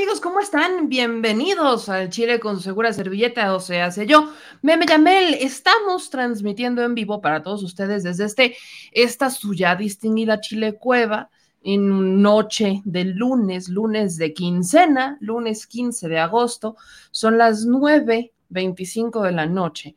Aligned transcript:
Amigos, 0.00 0.22
¿cómo 0.22 0.40
están? 0.40 0.88
Bienvenidos 0.88 1.90
al 1.90 2.08
Chile 2.08 2.40
con 2.40 2.58
segura 2.58 2.90
servilleta, 2.90 3.54
o 3.54 3.60
sea, 3.60 3.84
hace 3.84 4.06
yo, 4.06 4.32
Meme 4.62 4.86
Yamel. 4.86 5.34
Estamos 5.34 6.08
transmitiendo 6.08 6.82
en 6.82 6.94
vivo 6.94 7.20
para 7.20 7.42
todos 7.42 7.62
ustedes 7.62 8.02
desde 8.02 8.24
este, 8.24 8.56
esta 8.92 9.28
suya 9.28 9.76
distinguida 9.76 10.40
Chile 10.40 10.78
Cueva 10.78 11.28
en 11.62 12.22
noche 12.22 12.80
del 12.86 13.10
lunes, 13.10 13.68
lunes 13.68 14.16
de 14.16 14.32
quincena, 14.32 15.18
lunes 15.20 15.66
15 15.66 16.08
de 16.08 16.18
agosto, 16.18 16.76
son 17.10 17.36
las 17.36 17.66
9.25 17.66 19.22
de 19.22 19.32
la 19.32 19.44
noche. 19.44 19.96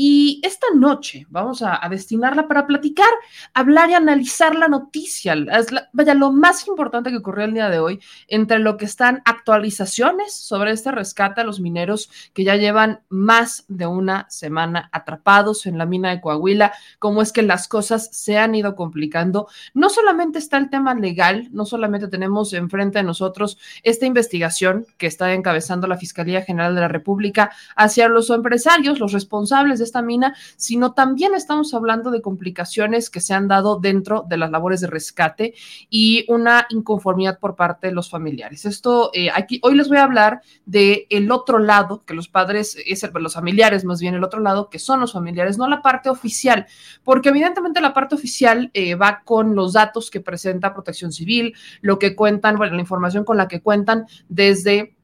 Y 0.00 0.40
esta 0.44 0.68
noche 0.76 1.26
vamos 1.28 1.60
a, 1.60 1.80
destinarla 1.90 2.46
para 2.46 2.68
platicar, 2.68 3.08
hablar 3.52 3.90
y 3.90 3.94
analizar 3.94 4.54
la 4.54 4.68
noticia. 4.68 5.34
vaya, 5.92 6.14
lo 6.14 6.30
más 6.30 6.68
importante 6.68 7.10
que 7.10 7.16
ocurrió 7.16 7.46
el 7.46 7.54
día 7.54 7.68
de 7.68 7.80
hoy, 7.80 8.00
entre 8.28 8.60
lo 8.60 8.76
que 8.76 8.84
están 8.84 9.22
actualizaciones 9.48 10.34
sobre 10.34 10.72
este 10.72 10.92
rescate 10.92 11.40
a 11.40 11.44
los 11.44 11.58
mineros 11.58 12.10
que 12.34 12.44
ya 12.44 12.56
llevan 12.56 13.00
más 13.08 13.64
de 13.68 13.86
una 13.86 14.26
semana 14.28 14.90
atrapados 14.92 15.64
en 15.64 15.78
la 15.78 15.86
mina 15.86 16.10
de 16.10 16.20
Coahuila, 16.20 16.74
cómo 16.98 17.22
es 17.22 17.32
que 17.32 17.40
las 17.40 17.66
cosas 17.66 18.10
se 18.12 18.36
han 18.36 18.54
ido 18.54 18.76
complicando. 18.76 19.48
No 19.72 19.88
solamente 19.88 20.38
está 20.38 20.58
el 20.58 20.68
tema 20.68 20.94
legal, 20.94 21.48
no 21.50 21.64
solamente 21.64 22.08
tenemos 22.08 22.52
enfrente 22.52 22.98
a 22.98 23.02
nosotros 23.02 23.56
esta 23.82 24.04
investigación 24.04 24.86
que 24.98 25.06
está 25.06 25.32
encabezando 25.32 25.86
la 25.86 25.96
Fiscalía 25.96 26.42
General 26.42 26.74
de 26.74 26.82
la 26.82 26.88
República 26.88 27.50
hacia 27.74 28.08
los 28.08 28.28
empresarios, 28.28 29.00
los 29.00 29.12
responsables 29.12 29.78
de 29.78 29.86
esta 29.86 30.02
mina, 30.02 30.36
sino 30.56 30.92
también 30.92 31.34
estamos 31.34 31.72
hablando 31.72 32.10
de 32.10 32.20
complicaciones 32.20 33.08
que 33.08 33.20
se 33.20 33.32
han 33.32 33.48
dado 33.48 33.80
dentro 33.80 34.26
de 34.28 34.36
las 34.36 34.50
labores 34.50 34.82
de 34.82 34.88
rescate 34.88 35.54
y 35.88 36.26
una 36.28 36.66
inconformidad 36.68 37.38
por 37.38 37.56
parte 37.56 37.86
de 37.86 37.94
los 37.94 38.10
familiares. 38.10 38.66
Esto, 38.66 39.10
eh, 39.14 39.30
aquí, 39.38 39.60
hoy 39.62 39.74
les 39.74 39.88
voy 39.88 39.98
a 39.98 40.04
hablar 40.04 40.42
del 40.66 41.06
el 41.10 41.30
otro 41.30 41.58
lado, 41.58 42.04
que 42.04 42.14
los 42.14 42.28
padres, 42.28 42.76
es 42.86 43.02
el, 43.02 43.10
los 43.14 43.34
familiares 43.34 43.84
más 43.84 44.00
bien 44.00 44.14
el 44.14 44.24
otro 44.24 44.40
lado, 44.40 44.68
que 44.68 44.78
son 44.78 45.00
los 45.00 45.12
familiares, 45.12 45.58
no 45.58 45.68
la 45.68 45.82
parte 45.82 46.10
oficial, 46.10 46.66
porque 47.04 47.30
evidentemente 47.30 47.80
la 47.80 47.94
parte 47.94 48.14
oficial 48.14 48.70
eh, 48.74 48.94
va 48.94 49.22
con 49.24 49.54
los 49.54 49.72
datos 49.72 50.10
que 50.10 50.20
presenta 50.20 50.74
Protección 50.74 51.12
Civil, 51.12 51.54
lo 51.80 51.98
que 51.98 52.14
cuentan, 52.14 52.56
bueno, 52.56 52.74
la 52.74 52.80
información 52.80 53.24
con 53.24 53.36
la 53.36 53.48
que 53.48 53.60
cuentan 53.60 54.06
desde 54.28 54.97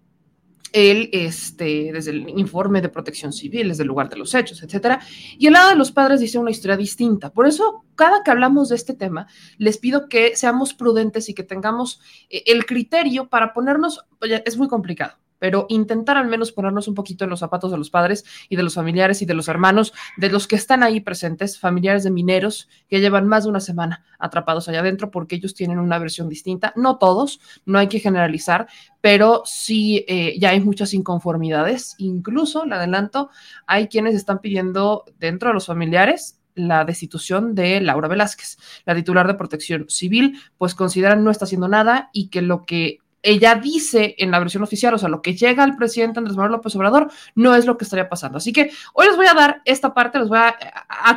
el, 0.75 1.09
este, 1.13 1.93
desde 1.93 2.11
el 2.11 2.29
informe 2.29 2.83
de 2.83 2.89
protección 2.89 3.33
civil, 3.33 3.69
desde 3.69 3.85
el 3.85 3.89
lugar 3.89 4.09
de 4.11 4.17
los 4.17 4.35
hechos, 4.35 4.61
etcétera. 4.63 5.01
Y 5.39 5.47
el 5.47 5.53
lado 5.53 5.71
de 5.71 5.77
los 5.77 5.93
padres 5.93 6.19
dice 6.21 6.39
una 6.39 6.51
historia 6.51 6.77
distinta. 6.77 7.33
Por 7.33 7.47
eso, 7.47 7.85
cada 7.95 8.25
que 8.25 8.33
hablamos 8.33 8.69
de 8.71 8.77
este 8.77 8.93
tema, 8.93 9.29
les 9.57 9.79
pido 9.79 10.09
que 10.09 10.35
seamos 10.35 10.75
prudentes 10.75 11.29
y 11.29 11.35
que 11.35 11.45
tengamos 11.45 12.01
eh, 12.29 12.43
el 12.47 12.67
criterio 12.67 13.29
para 13.29 13.55
ponernos, 13.55 14.05
es 14.21 14.57
muy 14.57 14.67
complicado 14.67 15.15
pero 15.45 15.67
intentar 15.69 16.17
al 16.17 16.27
menos 16.27 16.53
ponernos 16.53 16.89
un 16.89 16.95
poquito 16.95 17.25
en 17.25 17.29
los 17.29 17.41
zapatos 17.41 17.71
de 17.71 17.77
los 17.77 17.91
padres 17.91 18.25
y 18.49 18.57
de 18.57 18.63
los 18.63 18.77
familiares 18.77 19.21
y 19.21 19.27
de 19.27 19.35
los 19.35 19.47
hermanos, 19.47 19.93
de 20.17 20.31
los 20.31 20.49
que 20.49 20.57
están 20.57 20.83
ahí 20.83 21.01
presentes, 21.01 21.59
familiares 21.59 22.03
de 22.03 22.11
mineros 22.11 22.67
que 22.89 22.99
llevan 22.99 23.29
más 23.29 23.45
de 23.45 23.51
una 23.51 23.61
semana 23.61 24.07
atrapados 24.19 24.71
allá 24.71 24.81
adentro 24.81 25.11
porque 25.11 25.37
ellos 25.37 25.53
tienen 25.53 25.79
una 25.81 25.99
versión 25.99 26.31
distinta. 26.31 26.73
No 26.77 26.97
todos, 26.97 27.41
no 27.67 27.79
hay 27.79 27.89
que 27.89 28.01
generalizar, 28.01 28.69
pero 29.03 29.43
sí 29.45 30.07
eh, 30.09 30.35
ya 30.39 30.49
hay 30.49 30.61
muchas 30.61 30.95
inconformidades. 30.95 31.95
Incluso, 31.99 32.65
le 32.65 32.77
adelanto, 32.77 33.29
hay 33.67 33.89
quienes 33.89 34.15
están 34.15 34.39
pidiendo 34.39 35.05
dentro 35.19 35.51
de 35.51 35.55
los 35.57 35.67
familiares 35.67 36.41
la 36.55 36.85
destitución 36.85 37.55
de 37.55 37.81
Laura 37.83 38.09
Velázquez, 38.09 38.57
la 38.87 38.95
titular 38.95 39.27
de 39.27 39.35
protección 39.35 39.87
civil, 39.89 40.39
pues 40.57 40.75
consideran 40.75 41.23
no 41.23 41.31
está 41.31 41.45
haciendo 41.45 41.69
nada 41.69 42.11
y 42.13 42.29
que 42.29 42.43
lo 42.43 42.63
que 42.63 43.01
ella 43.25 43.55
dice 43.55 44.15
en 44.19 44.31
la 44.31 44.39
versión 44.39 44.63
oficial, 44.63 44.95
o 44.95 44.99
sea, 44.99 45.09
lo 45.09 45.23
que 45.23 45.35
llega 45.35 45.65
al 45.65 45.77
presidente 45.77 46.19
Andrés 46.19 46.37
Manuel 46.37 46.53
López 46.53 46.77
Obrador 46.77 47.11
no 47.35 47.55
es 47.55 47.65
lo 47.65 47.79
que 47.79 47.85
estaría 47.85 48.09
pasando. 48.09 48.39
Así 48.39 48.53
que 48.53 48.71
hoy 48.93 49.07
les 49.07 49.17
voy 49.17 49.27
a 49.27 49.35
dar 49.35 49.63
esta 49.65 49.95
parte, 49.95 50.19
les 50.19 50.29
voy 50.29 50.39
a, 50.39 50.55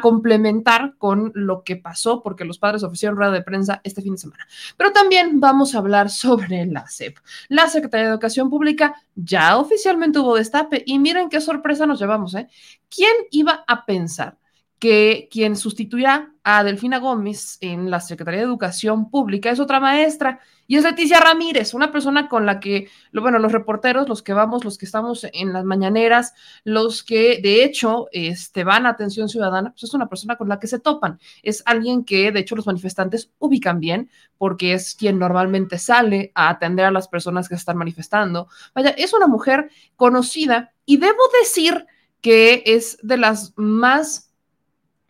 complementar 0.02 0.96
con 0.98 1.32
lo 1.36 1.64
que 1.64 1.76
pasó, 1.76 2.22
porque 2.22 2.46
los 2.46 2.60
padres 2.60 2.84
ofrecieron 2.84 3.18
rueda 3.18 3.32
de 3.32 3.42
prensa 3.42 3.82
este 3.84 4.02
fin 4.02 4.14
de 4.14 4.20
semana. 4.20 4.48
Pero 4.78 4.92
también 4.92 5.40
vamos 5.40 5.76
a 5.76 5.80
hablar 5.80 6.10
sobre 6.10 6.66
la 6.66 6.88
SEP. 6.88 7.18
La 7.50 7.68
Secretaría 7.68 8.06
de 8.06 8.12
Educación 8.12 8.50
Pública 8.50 8.96
ya 9.16 9.58
oficialmente 9.58 10.20
hubo 10.20 10.36
destape 10.36 10.84
y 10.86 11.00
miren 11.00 11.30
qué 11.30 11.42
sorpresa 11.42 11.86
nos 11.86 12.00
llevamos, 12.00 12.36
¿eh? 12.36 12.48
¿Quién 12.90 13.14
iba 13.32 13.64
a 13.68 13.86
pensar? 13.86 14.38
Que 14.80 15.28
quien 15.32 15.56
sustituirá 15.56 16.34
a 16.44 16.64
Delfina 16.64 17.00
Gómez 17.00 17.58
en 17.62 17.90
la 17.90 18.00
Secretaría 18.00 18.42
de 18.42 18.46
Educación 18.46 19.10
Pública 19.10 19.50
es 19.50 19.60
otra 19.60 19.80
maestra 19.80 20.40
y 20.68 20.76
es 20.76 20.84
Leticia 20.84 21.20
Ramírez, 21.20 21.74
una 21.74 21.92
persona 21.92 22.28
con 22.28 22.46
la 22.46 22.60
que, 22.60 22.90
bueno, 23.14 23.40
los 23.40 23.54
reporteros, 23.54 24.10
los 24.10 24.22
que 24.22 24.34
vamos, 24.34 24.66
los 24.66 24.78
que 24.78 24.86
estamos 24.86 25.26
en 25.32 25.54
las 25.54 25.64
mañaneras, 25.64 26.34
los 26.64 27.04
que 27.04 27.40
de 27.42 27.64
hecho 27.64 28.08
este, 28.12 28.66
van 28.66 28.86
a 28.86 28.90
atención 28.90 29.30
ciudadana, 29.30 29.72
pues 29.72 29.84
es 29.84 29.94
una 29.94 30.10
persona 30.10 30.36
con 30.36 30.50
la 30.50 30.60
que 30.60 30.68
se 30.68 30.80
topan. 30.80 31.20
Es 31.42 31.64
alguien 31.66 32.04
que 32.04 32.32
de 32.32 32.42
hecho 32.42 32.56
los 32.56 32.68
manifestantes 32.68 33.32
ubican 33.40 33.80
bien 33.80 34.10
porque 34.38 34.74
es 34.74 34.94
quien 34.94 35.18
normalmente 35.18 35.80
sale 35.80 36.32
a 36.36 36.50
atender 36.50 36.86
a 36.86 36.92
las 36.92 37.08
personas 37.08 37.48
que 37.48 37.56
están 37.56 37.78
manifestando. 37.78 38.50
Vaya, 38.76 38.90
es 38.90 39.14
una 39.14 39.28
mujer 39.28 39.72
conocida 39.96 40.74
y 40.86 40.98
debo 40.98 41.22
decir 41.42 41.88
que 42.22 42.64
es 42.66 42.98
de 43.04 43.18
las 43.18 43.54
más 43.56 44.27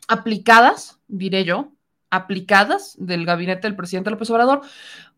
aplicadas, 0.07 0.99
diré 1.07 1.43
yo, 1.43 1.71
aplicadas 2.09 2.95
del 2.97 3.25
gabinete 3.25 3.67
del 3.67 3.75
presidente 3.75 4.09
López 4.09 4.29
Obrador, 4.29 4.61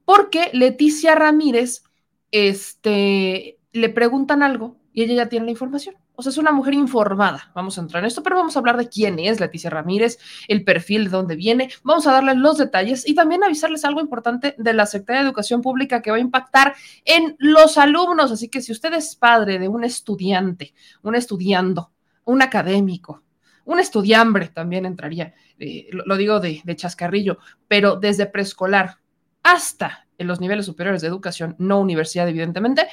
porque 0.05 0.49
Leticia 0.53 1.15
Ramírez 1.15 1.83
este, 2.31 3.59
le 3.71 3.89
preguntan 3.89 4.43
algo 4.43 4.77
y 4.93 5.03
ella 5.03 5.15
ya 5.15 5.29
tiene 5.29 5.45
la 5.45 5.51
información. 5.51 5.95
O 6.15 6.21
sea, 6.21 6.31
es 6.31 6.37
una 6.37 6.51
mujer 6.51 6.73
informada. 6.73 7.51
Vamos 7.55 7.77
a 7.77 7.81
entrar 7.81 8.03
en 8.03 8.07
esto, 8.07 8.21
pero 8.21 8.35
vamos 8.35 8.55
a 8.55 8.59
hablar 8.59 8.75
de 8.75 8.89
quién 8.89 9.19
es 9.19 9.39
Leticia 9.39 9.69
Ramírez, 9.69 10.17
el 10.49 10.65
perfil 10.65 11.05
de 11.05 11.11
dónde 11.11 11.37
viene. 11.37 11.69
Vamos 11.83 12.07
a 12.07 12.11
darles 12.11 12.35
los 12.35 12.57
detalles 12.57 13.07
y 13.07 13.15
también 13.15 13.43
avisarles 13.43 13.85
algo 13.85 14.01
importante 14.01 14.55
de 14.57 14.73
la 14.73 14.85
Secretaría 14.85 15.21
de 15.21 15.27
Educación 15.27 15.61
Pública 15.61 16.01
que 16.01 16.11
va 16.11 16.17
a 16.17 16.19
impactar 16.19 16.75
en 17.05 17.37
los 17.39 17.77
alumnos. 17.77 18.31
Así 18.31 18.49
que 18.49 18.61
si 18.61 18.73
usted 18.73 18.93
es 18.93 19.15
padre 19.15 19.59
de 19.59 19.69
un 19.69 19.85
estudiante, 19.85 20.73
un 21.03 21.15
estudiando, 21.15 21.93
un 22.25 22.41
académico, 22.41 23.23
un 23.69 23.79
estudiambre 23.79 24.47
también 24.47 24.87
entraría, 24.87 25.35
eh, 25.59 25.87
lo, 25.91 26.17
digo 26.17 26.39
de, 26.39 26.59
de 26.63 26.75
chascarrillo, 26.75 27.37
pero 27.67 27.97
desde 27.97 28.25
preescolar 28.25 28.97
hasta 29.43 30.07
en 30.17 30.25
los 30.25 30.41
niveles 30.41 30.65
superiores 30.65 31.03
de 31.03 31.07
educación, 31.07 31.55
no 31.59 31.79
universidad, 31.79 32.27
evidentemente, 32.27 32.87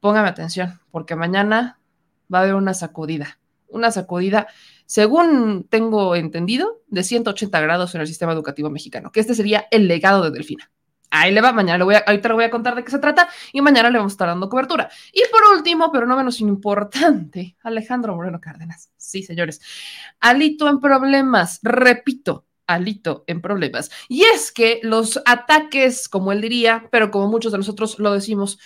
póngame 0.00 0.28
atención, 0.28 0.80
porque 0.90 1.16
mañana 1.16 1.78
va 2.32 2.40
a 2.40 2.42
haber 2.42 2.56
una 2.56 2.74
sacudida, 2.74 3.38
una 3.68 3.90
sacudida, 3.90 4.48
según 4.84 5.66
tengo 5.68 6.14
entendido, 6.14 6.82
de 6.88 7.02
180 7.02 7.58
grados 7.60 7.94
en 7.94 8.02
el 8.02 8.06
sistema 8.06 8.32
educativo 8.32 8.68
mexicano, 8.68 9.10
que 9.10 9.20
este 9.20 9.34
sería 9.34 9.66
el 9.70 9.88
legado 9.88 10.22
de 10.22 10.30
Delfina. 10.30 10.70
Ahí 11.20 11.32
le 11.32 11.40
va, 11.40 11.52
mañana 11.52 11.78
le 11.78 11.84
voy 11.84 11.94
a, 11.94 11.98
ahorita 11.98 12.28
le 12.28 12.34
voy 12.34 12.44
a 12.44 12.50
contar 12.50 12.74
de 12.74 12.84
qué 12.84 12.90
se 12.90 12.98
trata 12.98 13.28
y 13.52 13.60
mañana 13.60 13.90
le 13.90 13.98
vamos 13.98 14.12
a 14.12 14.14
estar 14.14 14.28
dando 14.28 14.48
cobertura. 14.48 14.90
Y 15.12 15.22
por 15.30 15.56
último, 15.56 15.90
pero 15.92 16.06
no 16.06 16.16
menos 16.16 16.40
importante, 16.40 17.56
Alejandro 17.62 18.14
Moreno 18.14 18.40
Cárdenas. 18.40 18.90
Sí, 18.96 19.22
señores. 19.22 19.60
Alito 20.20 20.68
en 20.68 20.80
problemas, 20.80 21.60
repito, 21.62 22.46
Alito 22.66 23.24
en 23.26 23.40
problemas. 23.40 23.90
Y 24.08 24.24
es 24.24 24.52
que 24.52 24.80
los 24.82 25.20
ataques, 25.24 26.08
como 26.08 26.32
él 26.32 26.40
diría, 26.40 26.88
pero 26.90 27.10
como 27.10 27.28
muchos 27.28 27.52
de 27.52 27.58
nosotros 27.58 27.98
lo 27.98 28.12
decimos, 28.12 28.58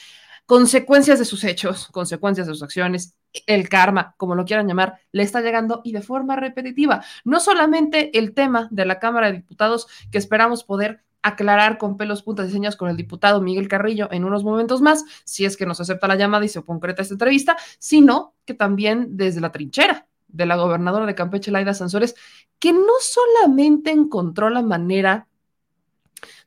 consecuencias 0.46 1.18
de 1.18 1.24
sus 1.24 1.44
hechos, 1.44 1.86
consecuencias 1.92 2.46
de 2.46 2.54
sus 2.54 2.62
acciones, 2.62 3.16
el 3.46 3.68
karma, 3.68 4.14
como 4.16 4.34
lo 4.34 4.44
quieran 4.44 4.66
llamar, 4.66 4.98
le 5.12 5.22
está 5.22 5.40
llegando 5.40 5.80
y 5.84 5.92
de 5.92 6.02
forma 6.02 6.34
repetitiva. 6.34 7.04
No 7.24 7.38
solamente 7.38 8.18
el 8.18 8.34
tema 8.34 8.66
de 8.72 8.84
la 8.84 8.98
Cámara 8.98 9.28
de 9.28 9.34
Diputados 9.34 9.86
que 10.10 10.18
esperamos 10.18 10.64
poder 10.64 11.04
aclarar 11.22 11.78
con 11.78 11.96
pelos, 11.96 12.22
puntas 12.22 12.48
y 12.48 12.52
señas 12.52 12.76
con 12.76 12.88
el 12.88 12.96
diputado 12.96 13.40
Miguel 13.40 13.68
Carrillo 13.68 14.08
en 14.10 14.24
unos 14.24 14.44
momentos 14.44 14.80
más, 14.80 15.04
si 15.24 15.44
es 15.44 15.56
que 15.56 15.66
nos 15.66 15.80
acepta 15.80 16.08
la 16.08 16.16
llamada 16.16 16.44
y 16.44 16.48
se 16.48 16.62
concreta 16.62 17.02
esta 17.02 17.14
entrevista, 17.14 17.56
sino 17.78 18.34
que 18.44 18.54
también 18.54 19.16
desde 19.16 19.40
la 19.40 19.52
trinchera 19.52 20.06
de 20.28 20.46
la 20.46 20.56
gobernadora 20.56 21.06
de 21.06 21.14
Campeche, 21.14 21.50
Laida 21.50 21.74
Sansores, 21.74 22.14
que 22.58 22.72
no 22.72 22.94
solamente 23.00 23.90
encontró 23.90 24.48
la 24.50 24.62
manera 24.62 25.26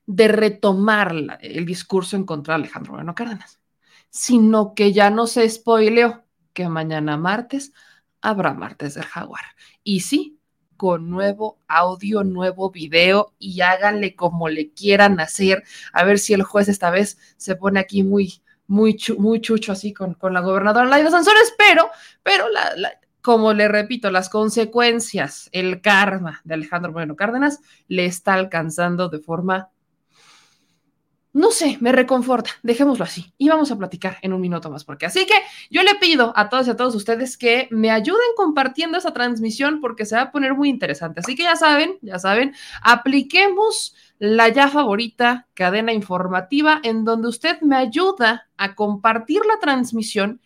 de 0.05 0.27
retomar 0.27 1.39
el 1.41 1.65
discurso 1.65 2.15
en 2.15 2.25
contra 2.25 2.53
de 2.53 2.63
Alejandro 2.63 2.93
Moreno 2.93 3.15
Cárdenas, 3.15 3.59
sino 4.09 4.73
que 4.73 4.91
ya 4.93 5.09
no 5.09 5.27
se 5.27 5.47
spoileó 5.49 6.23
que 6.53 6.67
mañana 6.69 7.17
martes 7.17 7.73
habrá 8.21 8.53
martes 8.53 8.95
del 8.95 9.05
jaguar. 9.05 9.43
Y 9.83 10.01
sí, 10.01 10.32
con 10.83 11.09
nuevo 11.09 11.59
audio, 11.69 12.25
nuevo 12.25 12.69
video 12.69 13.31
y 13.39 13.61
háganle 13.61 14.17
como 14.17 14.49
le 14.49 14.73
quieran 14.73 15.21
hacer. 15.21 15.63
A 15.93 16.03
ver 16.03 16.19
si 16.19 16.33
el 16.33 16.43
juez 16.43 16.67
esta 16.67 16.89
vez 16.89 17.17
se 17.37 17.55
pone 17.55 17.79
aquí 17.79 18.03
muy, 18.03 18.41
muy, 18.67 18.97
muy 19.17 19.39
chucho 19.39 19.71
así 19.71 19.93
con, 19.93 20.13
con 20.15 20.33
la 20.33 20.41
gobernadora 20.41 20.85
Laida 20.85 21.09
Sansores, 21.09 21.53
pero, 21.57 21.89
pero 22.21 22.47
como 23.21 23.53
le 23.53 23.69
repito, 23.69 24.11
las 24.11 24.27
consecuencias, 24.27 25.47
el 25.53 25.79
karma 25.79 26.41
de 26.43 26.55
Alejandro 26.55 26.91
Moreno 26.91 27.15
Cárdenas 27.15 27.61
le 27.87 28.03
está 28.03 28.33
alcanzando 28.33 29.07
de 29.07 29.19
forma 29.19 29.69
no 31.33 31.49
sé, 31.49 31.77
me 31.81 31.91
reconforta, 31.91 32.51
dejémoslo 32.61 33.03
así. 33.03 33.33
Y 33.39 33.49
vamos 33.49 33.71
a 33.71 33.77
platicar 33.77 34.17
en 34.21 34.33
un 34.33 34.41
minuto 34.41 34.69
más, 34.69 34.83
porque 34.83 35.07
así 35.07 35.25
que 35.25 35.33
yo 35.71 35.81
le 35.81 35.95
pido 35.95 36.31
a 36.35 36.47
todos 36.47 36.67
y 36.67 36.69
a 36.69 36.77
todos 36.77 36.93
ustedes 36.93 37.37
que 37.37 37.67
me 37.71 37.89
ayuden 37.89 38.21
compartiendo 38.37 38.99
esa 38.99 39.13
transmisión 39.13 39.81
porque 39.81 40.05
se 40.05 40.15
va 40.15 40.21
a 40.21 40.31
poner 40.31 40.53
muy 40.53 40.69
interesante. 40.69 41.21
Así 41.21 41.35
que 41.35 41.43
ya 41.43 41.55
saben, 41.55 41.97
ya 42.01 42.19
saben, 42.19 42.53
apliquemos 42.83 43.95
la 44.19 44.47
ya 44.49 44.67
favorita 44.67 45.47
cadena 45.55 45.91
informativa 45.91 46.79
en 46.83 47.03
donde 47.03 47.29
usted 47.29 47.59
me 47.61 47.77
ayuda 47.77 48.47
a 48.55 48.75
compartir 48.75 49.41
la 49.45 49.59
transmisión 49.59 50.39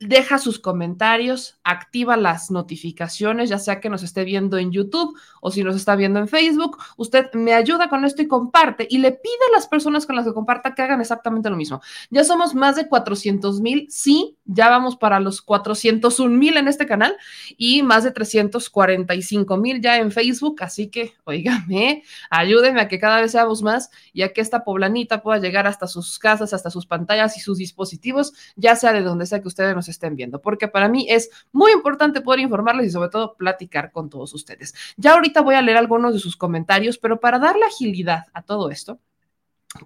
deja 0.00 0.38
sus 0.38 0.58
comentarios, 0.58 1.58
activa 1.62 2.16
las 2.16 2.50
notificaciones, 2.50 3.50
ya 3.50 3.58
sea 3.58 3.80
que 3.80 3.90
nos 3.90 4.02
esté 4.02 4.24
viendo 4.24 4.56
en 4.56 4.72
YouTube 4.72 5.14
o 5.42 5.50
si 5.50 5.62
nos 5.62 5.76
está 5.76 5.94
viendo 5.94 6.18
en 6.18 6.26
Facebook. 6.26 6.78
Usted 6.96 7.30
me 7.34 7.52
ayuda 7.52 7.90
con 7.90 8.06
esto 8.06 8.22
y 8.22 8.26
comparte 8.26 8.86
y 8.88 8.98
le 8.98 9.12
pide 9.12 9.34
a 9.50 9.56
las 9.56 9.68
personas 9.68 10.06
con 10.06 10.16
las 10.16 10.24
que 10.24 10.32
comparta 10.32 10.74
que 10.74 10.80
hagan 10.80 11.02
exactamente 11.02 11.50
lo 11.50 11.56
mismo. 11.56 11.82
Ya 12.08 12.24
somos 12.24 12.54
más 12.54 12.76
de 12.76 12.88
400 12.88 13.60
mil, 13.60 13.88
sí, 13.90 14.38
ya 14.46 14.70
vamos 14.70 14.96
para 14.96 15.20
los 15.20 15.42
401 15.42 16.34
mil 16.34 16.56
en 16.56 16.66
este 16.66 16.86
canal 16.86 17.14
y 17.58 17.82
más 17.82 18.02
de 18.02 18.10
345 18.10 19.56
mil 19.58 19.82
ya 19.82 19.98
en 19.98 20.10
Facebook. 20.12 20.62
Así 20.62 20.88
que, 20.88 21.12
oígame, 21.24 22.04
ayúdenme 22.30 22.80
a 22.80 22.88
que 22.88 22.98
cada 22.98 23.20
vez 23.20 23.32
seamos 23.32 23.62
más 23.62 23.90
y 24.14 24.22
a 24.22 24.32
que 24.32 24.40
esta 24.40 24.64
poblanita 24.64 25.22
pueda 25.22 25.38
llegar 25.40 25.66
hasta 25.66 25.86
sus 25.86 26.18
casas, 26.18 26.54
hasta 26.54 26.70
sus 26.70 26.86
pantallas 26.86 27.36
y 27.36 27.40
sus 27.40 27.58
dispositivos, 27.58 28.32
ya 28.56 28.76
sea 28.76 28.94
de 28.94 29.02
donde 29.02 29.26
sea 29.26 29.42
que 29.42 29.48
ustedes 29.48 29.76
nos 29.76 29.89
estén 29.90 30.16
viendo, 30.16 30.40
porque 30.40 30.68
para 30.68 30.88
mí 30.88 31.06
es 31.08 31.30
muy 31.52 31.72
importante 31.72 32.20
poder 32.20 32.40
informarles 32.40 32.86
y 32.86 32.90
sobre 32.90 33.10
todo 33.10 33.36
platicar 33.36 33.92
con 33.92 34.10
todos 34.10 34.34
ustedes. 34.34 34.74
Ya 34.96 35.14
ahorita 35.14 35.40
voy 35.40 35.54
a 35.54 35.62
leer 35.62 35.78
algunos 35.78 36.12
de 36.14 36.20
sus 36.20 36.36
comentarios, 36.36 36.98
pero 36.98 37.20
para 37.20 37.38
darle 37.38 37.64
agilidad 37.64 38.26
a 38.32 38.42
todo 38.42 38.70
esto, 38.70 39.00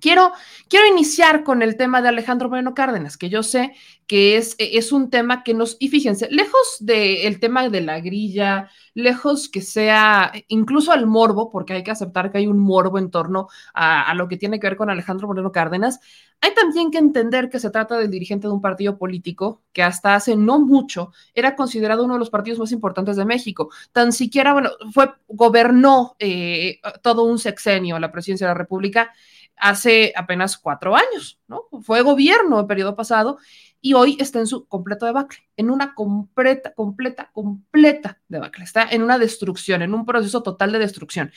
Quiero, 0.00 0.32
quiero, 0.68 0.86
iniciar 0.86 1.44
con 1.44 1.60
el 1.60 1.76
tema 1.76 2.00
de 2.00 2.08
Alejandro 2.08 2.48
Moreno 2.48 2.72
Cárdenas, 2.72 3.18
que 3.18 3.28
yo 3.28 3.42
sé 3.42 3.74
que 4.06 4.38
es, 4.38 4.56
es 4.58 4.92
un 4.92 5.10
tema 5.10 5.42
que 5.42 5.52
nos, 5.52 5.76
y 5.78 5.88
fíjense, 5.88 6.26
lejos 6.30 6.76
del 6.80 7.38
tema 7.38 7.68
de 7.68 7.82
la 7.82 8.00
grilla, 8.00 8.70
lejos 8.94 9.50
que 9.50 9.60
sea 9.60 10.32
incluso 10.48 10.90
al 10.90 11.06
morbo, 11.06 11.50
porque 11.50 11.74
hay 11.74 11.82
que 11.82 11.90
aceptar 11.90 12.32
que 12.32 12.38
hay 12.38 12.46
un 12.46 12.60
morbo 12.60 12.98
en 12.98 13.10
torno 13.10 13.48
a, 13.74 14.10
a, 14.10 14.14
lo 14.14 14.26
que 14.26 14.38
tiene 14.38 14.58
que 14.58 14.68
ver 14.68 14.76
con 14.78 14.88
Alejandro 14.88 15.26
Moreno 15.26 15.52
Cárdenas, 15.52 16.00
hay 16.40 16.54
también 16.54 16.90
que 16.90 16.98
entender 16.98 17.50
que 17.50 17.60
se 17.60 17.70
trata 17.70 17.98
del 17.98 18.10
dirigente 18.10 18.46
de 18.46 18.54
un 18.54 18.62
partido 18.62 18.96
político 18.96 19.62
que 19.72 19.82
hasta 19.82 20.14
hace 20.14 20.34
no 20.34 20.60
mucho 20.60 21.12
era 21.34 21.56
considerado 21.56 22.04
uno 22.04 22.14
de 22.14 22.20
los 22.20 22.30
partidos 22.30 22.58
más 22.58 22.72
importantes 22.72 23.16
de 23.16 23.24
México. 23.26 23.70
Tan 23.92 24.12
siquiera, 24.12 24.54
bueno, 24.54 24.70
fue, 24.92 25.10
gobernó 25.28 26.16
eh, 26.18 26.80
todo 27.02 27.24
un 27.24 27.38
sexenio 27.38 27.98
la 27.98 28.12
presidencia 28.12 28.46
de 28.46 28.52
la 28.52 28.58
República 28.58 29.12
hace 29.56 30.12
apenas 30.16 30.58
cuatro 30.58 30.94
años, 30.96 31.40
¿no? 31.48 31.62
Fue 31.82 32.02
gobierno 32.02 32.60
el 32.60 32.66
periodo 32.66 32.96
pasado 32.96 33.38
y 33.80 33.92
hoy 33.92 34.16
está 34.18 34.38
en 34.38 34.46
su 34.46 34.66
completo 34.66 35.04
debacle, 35.04 35.40
en 35.58 35.70
una 35.70 35.94
completa, 35.94 36.72
completa, 36.72 37.30
completa 37.32 38.18
debacle. 38.28 38.64
Está 38.64 38.88
en 38.90 39.02
una 39.02 39.18
destrucción, 39.18 39.82
en 39.82 39.92
un 39.92 40.06
proceso 40.06 40.42
total 40.42 40.72
de 40.72 40.78
destrucción. 40.78 41.30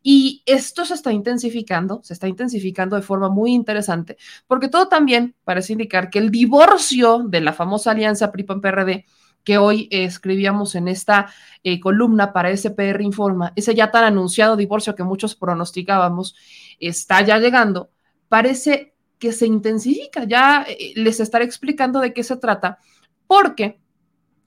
Y 0.00 0.44
esto 0.46 0.84
se 0.84 0.94
está 0.94 1.12
intensificando, 1.12 2.00
se 2.04 2.12
está 2.12 2.28
intensificando 2.28 2.94
de 2.94 3.02
forma 3.02 3.28
muy 3.28 3.52
interesante, 3.52 4.16
porque 4.46 4.68
todo 4.68 4.86
también 4.86 5.34
parece 5.42 5.72
indicar 5.72 6.08
que 6.08 6.20
el 6.20 6.30
divorcio 6.30 7.24
de 7.26 7.40
la 7.40 7.52
famosa 7.52 7.90
alianza 7.90 8.30
PRI-PAN-PRD 8.30 9.04
que 9.48 9.56
hoy 9.56 9.88
escribíamos 9.90 10.74
en 10.74 10.88
esta 10.88 11.32
eh, 11.64 11.80
columna 11.80 12.34
para 12.34 12.54
SPR 12.54 13.00
Informa, 13.00 13.54
ese 13.56 13.74
ya 13.74 13.90
tan 13.90 14.04
anunciado 14.04 14.58
divorcio 14.58 14.94
que 14.94 15.04
muchos 15.04 15.34
pronosticábamos, 15.34 16.36
está 16.78 17.22
ya 17.22 17.38
llegando, 17.38 17.88
parece 18.28 18.92
que 19.18 19.32
se 19.32 19.46
intensifica. 19.46 20.24
Ya 20.24 20.66
eh, 20.68 20.92
les 20.96 21.18
estaré 21.20 21.46
explicando 21.46 21.98
de 22.00 22.12
qué 22.12 22.24
se 22.24 22.36
trata, 22.36 22.76
porque 23.26 23.80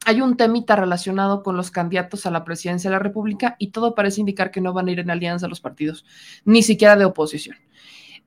hay 0.05 0.22
un 0.22 0.38
temita 0.38 0.75
relacionado 0.75 1.41
con 1.41 1.58
los 1.58 1.72
candidatos 1.72 2.27
a 2.27 2.29
la 2.29 2.43
presidencia 2.43 2.91
de 2.91 2.98
la 2.98 3.01
República 3.01 3.55
y 3.58 3.72
todo 3.72 3.96
parece 3.96 4.20
indicar 4.20 4.51
que 4.51 4.62
no 4.62 4.72
van 4.72 4.88
a 4.88 4.91
ir 4.91 5.00
en 5.00 5.10
alianza 5.10 5.48
los 5.48 5.62
partidos, 5.62 6.05
ni 6.46 6.62
siquiera 6.62 6.96
de 6.96 7.05
oposición 7.05 7.58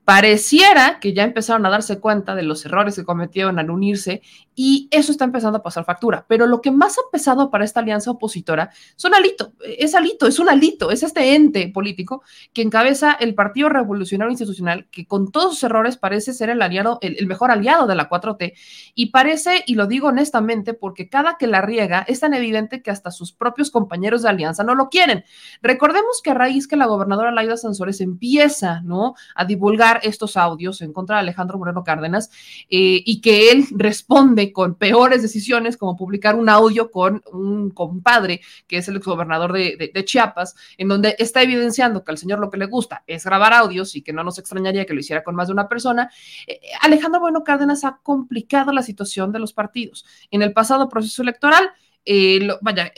pareciera 0.05 0.99
que 0.99 1.13
ya 1.13 1.23
empezaron 1.23 1.65
a 1.65 1.71
darse 1.71 1.99
cuenta 1.99 2.35
de 2.35 2.43
los 2.43 2.63
errores 2.63 2.95
que 2.95 3.03
cometieron 3.03 3.57
al 3.57 3.71
unirse 3.71 4.21
y 4.53 4.87
eso 4.91 5.11
está 5.11 5.25
empezando 5.25 5.57
a 5.57 5.63
pasar 5.63 5.83
factura. 5.83 6.25
Pero 6.29 6.45
lo 6.45 6.61
que 6.61 6.71
más 6.71 6.97
ha 6.97 7.11
pesado 7.11 7.49
para 7.49 7.65
esta 7.65 7.79
alianza 7.79 8.11
opositora 8.11 8.69
son 8.95 9.15
Alito, 9.15 9.53
es 9.61 9.95
Alito, 9.95 10.27
es 10.27 10.37
un 10.39 10.47
Alito, 10.47 10.91
es 10.91 11.01
este 11.01 11.35
ente 11.35 11.69
político 11.73 12.21
que 12.53 12.61
encabeza 12.61 13.13
el 13.13 13.33
Partido 13.33 13.69
Revolucionario 13.69 14.31
Institucional, 14.31 14.87
que 14.91 15.07
con 15.07 15.31
todos 15.31 15.55
sus 15.55 15.63
errores 15.63 15.97
parece 15.97 16.33
ser 16.33 16.51
el 16.51 16.61
aliado, 16.61 16.99
el, 17.01 17.25
mejor 17.25 17.49
aliado 17.49 17.87
de 17.87 17.95
la 17.95 18.07
4T 18.07 18.53
y 18.93 19.07
parece, 19.07 19.63
y 19.65 19.73
lo 19.73 19.87
digo 19.87 20.09
honestamente, 20.09 20.75
porque 20.75 21.09
cada 21.09 21.37
que 21.37 21.47
la 21.47 21.61
riega 21.61 22.05
es 22.07 22.19
tan 22.19 22.35
evidente 22.35 22.83
que 22.83 22.91
hasta 22.91 23.09
sus 23.09 23.33
propios 23.33 23.71
compañeros 23.71 24.21
de 24.21 24.29
alianza 24.29 24.63
no 24.63 24.75
lo 24.75 24.89
quieren. 24.89 25.25
Recordemos 25.63 26.21
que 26.23 26.29
a 26.29 26.35
raíz 26.35 26.67
que 26.67 26.75
la 26.75 26.85
gobernadora 26.85 27.31
Laida 27.31 27.57
Sansores 27.57 28.01
empieza, 28.01 28.81
¿no? 28.81 29.15
A 29.33 29.45
divulgar 29.45 29.94
estos 30.03 30.37
audios 30.37 30.81
en 30.81 30.93
contra 30.93 31.17
de 31.17 31.21
Alejandro 31.21 31.57
Moreno 31.57 31.83
Cárdenas 31.83 32.29
eh, 32.69 33.01
y 33.05 33.21
que 33.21 33.51
él 33.51 33.65
responde 33.71 34.51
con 34.51 34.75
peores 34.75 35.21
decisiones, 35.21 35.77
como 35.77 35.95
publicar 35.95 36.35
un 36.35 36.49
audio 36.49 36.91
con 36.91 37.23
un 37.31 37.71
compadre, 37.71 38.41
que 38.67 38.77
es 38.77 38.87
el 38.87 38.97
exgobernador 38.97 39.53
de, 39.53 39.91
de, 39.93 40.05
Chiapas, 40.05 40.55
en 40.77 40.87
donde 40.87 41.15
está 41.19 41.41
evidenciando 41.41 42.03
que 42.03 42.11
al 42.11 42.17
señor 42.17 42.39
lo 42.39 42.49
que 42.49 42.57
le 42.57 42.65
gusta 42.65 43.03
es 43.07 43.25
grabar 43.25 43.53
audios 43.53 43.95
y 43.95 44.01
que 44.01 44.13
no 44.13 44.23
nos 44.23 44.37
extrañaría 44.37 44.85
que 44.85 44.93
lo 44.93 44.99
hiciera 44.99 45.23
con 45.23 45.35
más 45.35 45.47
de 45.47 45.53
una 45.53 45.67
persona. 45.67 46.09
Eh, 46.47 46.59
Alejandro 46.81 47.21
Moreno 47.21 47.43
Cárdenas 47.43 47.83
ha 47.83 47.99
complicado 48.03 48.71
la 48.71 48.81
situación 48.81 49.31
de 49.31 49.39
los 49.39 49.53
partidos. 49.53 50.05
En 50.31 50.41
el 50.41 50.53
pasado 50.53 50.89
proceso 50.89 51.21
electoral, 51.21 51.69
eh, 52.05 52.47
vaya, 52.61 52.91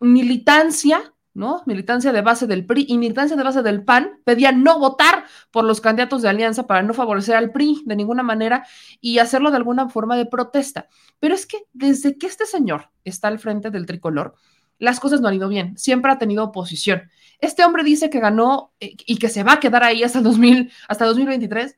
militancia 0.00 1.12
¿no? 1.36 1.62
Militancia 1.66 2.12
de 2.12 2.22
base 2.22 2.46
del 2.46 2.64
PRI 2.64 2.86
y 2.88 2.98
militancia 2.98 3.36
de 3.36 3.42
base 3.42 3.62
del 3.62 3.84
PAN 3.84 4.20
pedían 4.24 4.64
no 4.64 4.78
votar 4.78 5.24
por 5.50 5.64
los 5.64 5.80
candidatos 5.80 6.22
de 6.22 6.30
alianza 6.30 6.66
para 6.66 6.82
no 6.82 6.94
favorecer 6.94 7.36
al 7.36 7.52
PRI 7.52 7.82
de 7.84 7.94
ninguna 7.94 8.22
manera 8.22 8.66
y 9.00 9.18
hacerlo 9.18 9.50
de 9.50 9.58
alguna 9.58 9.88
forma 9.88 10.16
de 10.16 10.26
protesta. 10.26 10.88
Pero 11.20 11.34
es 11.34 11.46
que 11.46 11.58
desde 11.74 12.16
que 12.16 12.26
este 12.26 12.46
señor 12.46 12.90
está 13.04 13.28
al 13.28 13.38
frente 13.38 13.70
del 13.70 13.84
tricolor, 13.84 14.34
las 14.78 14.98
cosas 14.98 15.20
no 15.20 15.28
han 15.28 15.34
ido 15.34 15.48
bien, 15.48 15.76
siempre 15.76 16.10
ha 16.10 16.18
tenido 16.18 16.42
oposición. 16.42 17.10
Este 17.38 17.64
hombre 17.64 17.84
dice 17.84 18.08
que 18.08 18.18
ganó 18.18 18.72
eh, 18.80 18.96
y 19.06 19.18
que 19.18 19.28
se 19.28 19.42
va 19.42 19.54
a 19.54 19.60
quedar 19.60 19.84
ahí 19.84 20.02
hasta, 20.02 20.18
el 20.18 20.24
2000, 20.24 20.72
hasta 20.88 21.04
2023 21.04 21.76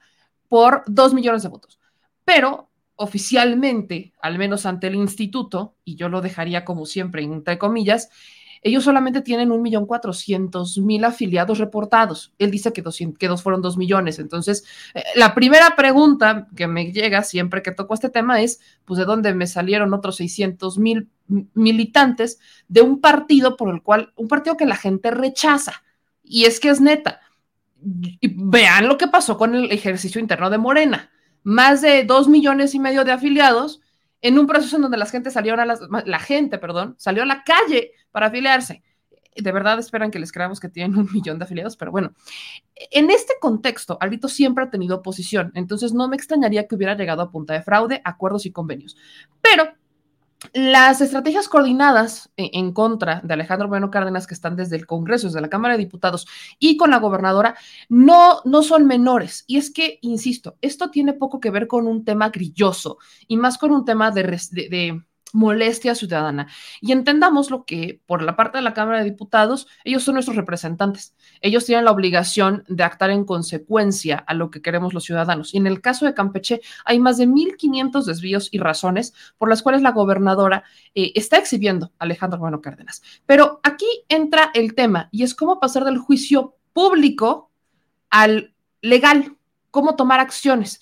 por 0.48 0.84
dos 0.86 1.14
millones 1.14 1.42
de 1.42 1.48
votos. 1.48 1.80
Pero 2.24 2.70
oficialmente, 2.94 4.12
al 4.20 4.38
menos 4.38 4.66
ante 4.66 4.88
el 4.88 4.94
instituto, 4.96 5.76
y 5.84 5.96
yo 5.96 6.08
lo 6.08 6.20
dejaría 6.20 6.64
como 6.64 6.84
siempre 6.84 7.22
entre 7.22 7.58
comillas, 7.58 8.08
ellos 8.62 8.84
solamente 8.84 9.20
tienen 9.20 9.52
un 9.52 9.62
millón 9.62 9.86
cuatrocientos 9.86 10.78
mil 10.78 11.04
afiliados 11.04 11.58
reportados. 11.58 12.32
Él 12.38 12.50
dice 12.50 12.72
que, 12.72 12.82
dos 12.82 13.42
fueron 13.42 13.62
dos 13.62 13.76
millones. 13.76 14.18
Entonces, 14.18 14.64
eh, 14.94 15.02
la 15.14 15.34
primera 15.34 15.76
pregunta 15.76 16.48
que 16.56 16.66
me 16.66 16.92
llega 16.92 17.22
siempre 17.22 17.62
que 17.62 17.72
toco 17.72 17.94
este 17.94 18.08
tema 18.08 18.40
es, 18.40 18.60
pues, 18.84 18.98
¿de 18.98 19.04
dónde 19.04 19.34
me 19.34 19.46
salieron 19.46 19.94
otros 19.94 20.16
600 20.16 20.78
mil 20.78 21.08
militantes 21.54 22.38
de 22.68 22.80
un 22.80 23.00
partido 23.00 23.56
por 23.56 23.72
el 23.72 23.82
cual, 23.82 24.12
un 24.16 24.28
partido 24.28 24.56
que 24.56 24.66
la 24.66 24.76
gente 24.76 25.10
rechaza? 25.10 25.82
Y 26.22 26.44
es 26.44 26.60
que 26.60 26.70
es 26.70 26.80
neta. 26.80 27.20
Vean 27.80 28.88
lo 28.88 28.98
que 28.98 29.06
pasó 29.06 29.38
con 29.38 29.54
el 29.54 29.70
ejercicio 29.70 30.20
interno 30.20 30.50
de 30.50 30.58
Morena. 30.58 31.10
Más 31.44 31.80
de 31.80 32.04
dos 32.04 32.28
millones 32.28 32.74
y 32.74 32.80
medio 32.80 33.04
de 33.04 33.12
afiliados 33.12 33.80
en 34.20 34.38
un 34.38 34.46
proceso 34.46 34.76
en 34.76 34.82
donde 34.82 34.98
la 34.98 35.06
gente 35.06 35.30
salió 35.30 35.54
a 35.54 35.64
la, 35.66 36.18
gente, 36.18 36.58
perdón, 36.58 36.94
salió 36.98 37.22
a 37.22 37.26
la 37.26 37.44
calle 37.44 37.92
para 38.10 38.26
afiliarse. 38.26 38.82
De 39.36 39.52
verdad 39.52 39.78
esperan 39.78 40.10
que 40.10 40.18
les 40.18 40.32
creamos 40.32 40.58
que 40.58 40.68
tienen 40.68 40.98
un 40.98 41.08
millón 41.12 41.38
de 41.38 41.44
afiliados, 41.44 41.76
pero 41.76 41.92
bueno, 41.92 42.12
en 42.74 43.10
este 43.10 43.34
contexto, 43.40 43.96
Alito 44.00 44.28
siempre 44.28 44.64
ha 44.64 44.70
tenido 44.70 44.96
oposición, 44.96 45.52
entonces 45.54 45.92
no 45.92 46.08
me 46.08 46.16
extrañaría 46.16 46.66
que 46.66 46.74
hubiera 46.74 46.96
llegado 46.96 47.22
a 47.22 47.30
punta 47.30 47.54
de 47.54 47.62
fraude, 47.62 48.00
acuerdos 48.04 48.46
y 48.46 48.52
convenios. 48.52 48.96
Pero 49.40 49.72
las 50.52 51.00
estrategias 51.00 51.48
coordinadas 51.48 52.30
en 52.36 52.72
contra 52.72 53.20
de 53.24 53.34
Alejandro 53.34 53.68
Bueno 53.68 53.90
Cárdenas 53.90 54.26
que 54.26 54.34
están 54.34 54.56
desde 54.56 54.76
el 54.76 54.86
Congreso, 54.86 55.26
desde 55.26 55.40
la 55.40 55.48
Cámara 55.48 55.74
de 55.74 55.84
Diputados 55.84 56.26
y 56.58 56.76
con 56.76 56.90
la 56.90 56.98
gobernadora, 56.98 57.56
no, 57.88 58.40
no 58.44 58.62
son 58.62 58.86
menores. 58.86 59.44
Y 59.46 59.56
es 59.56 59.72
que, 59.72 59.98
insisto, 60.02 60.56
esto 60.60 60.90
tiene 60.90 61.12
poco 61.12 61.40
que 61.40 61.50
ver 61.50 61.66
con 61.66 61.86
un 61.86 62.04
tema 62.04 62.30
grilloso 62.30 62.98
y 63.26 63.36
más 63.36 63.58
con 63.58 63.72
un 63.72 63.84
tema 63.84 64.10
de, 64.10 64.22
de 64.22 65.02
molestia 65.32 65.94
ciudadana. 65.94 66.48
Y 66.80 66.92
entendamos 66.92 67.50
lo 67.50 67.64
que 67.64 68.00
por 68.06 68.22
la 68.22 68.36
parte 68.36 68.58
de 68.58 68.62
la 68.62 68.74
Cámara 68.74 68.98
de 68.98 69.04
Diputados, 69.04 69.66
ellos 69.84 70.02
son 70.02 70.14
nuestros 70.14 70.36
representantes. 70.36 71.14
Ellos 71.40 71.64
tienen 71.64 71.84
la 71.84 71.90
obligación 71.90 72.64
de 72.68 72.84
actuar 72.84 73.10
en 73.10 73.24
consecuencia 73.24 74.16
a 74.16 74.34
lo 74.34 74.50
que 74.50 74.62
queremos 74.62 74.94
los 74.94 75.04
ciudadanos. 75.04 75.54
Y 75.54 75.58
en 75.58 75.66
el 75.66 75.80
caso 75.80 76.06
de 76.06 76.14
Campeche, 76.14 76.60
hay 76.84 76.98
más 76.98 77.18
de 77.18 77.26
1.500 77.26 78.04
desvíos 78.04 78.48
y 78.52 78.58
razones 78.58 79.14
por 79.36 79.48
las 79.48 79.62
cuales 79.62 79.82
la 79.82 79.92
gobernadora 79.92 80.64
eh, 80.94 81.12
está 81.14 81.38
exhibiendo 81.38 81.92
a 81.98 82.04
Alejandro 82.04 82.38
Bueno 82.38 82.60
Cárdenas. 82.60 83.02
Pero 83.26 83.60
aquí 83.62 83.86
entra 84.08 84.50
el 84.54 84.74
tema 84.74 85.08
y 85.12 85.22
es 85.22 85.34
cómo 85.34 85.60
pasar 85.60 85.84
del 85.84 85.98
juicio 85.98 86.56
público 86.72 87.50
al 88.10 88.54
legal, 88.80 89.36
cómo 89.70 89.96
tomar 89.96 90.20
acciones. 90.20 90.80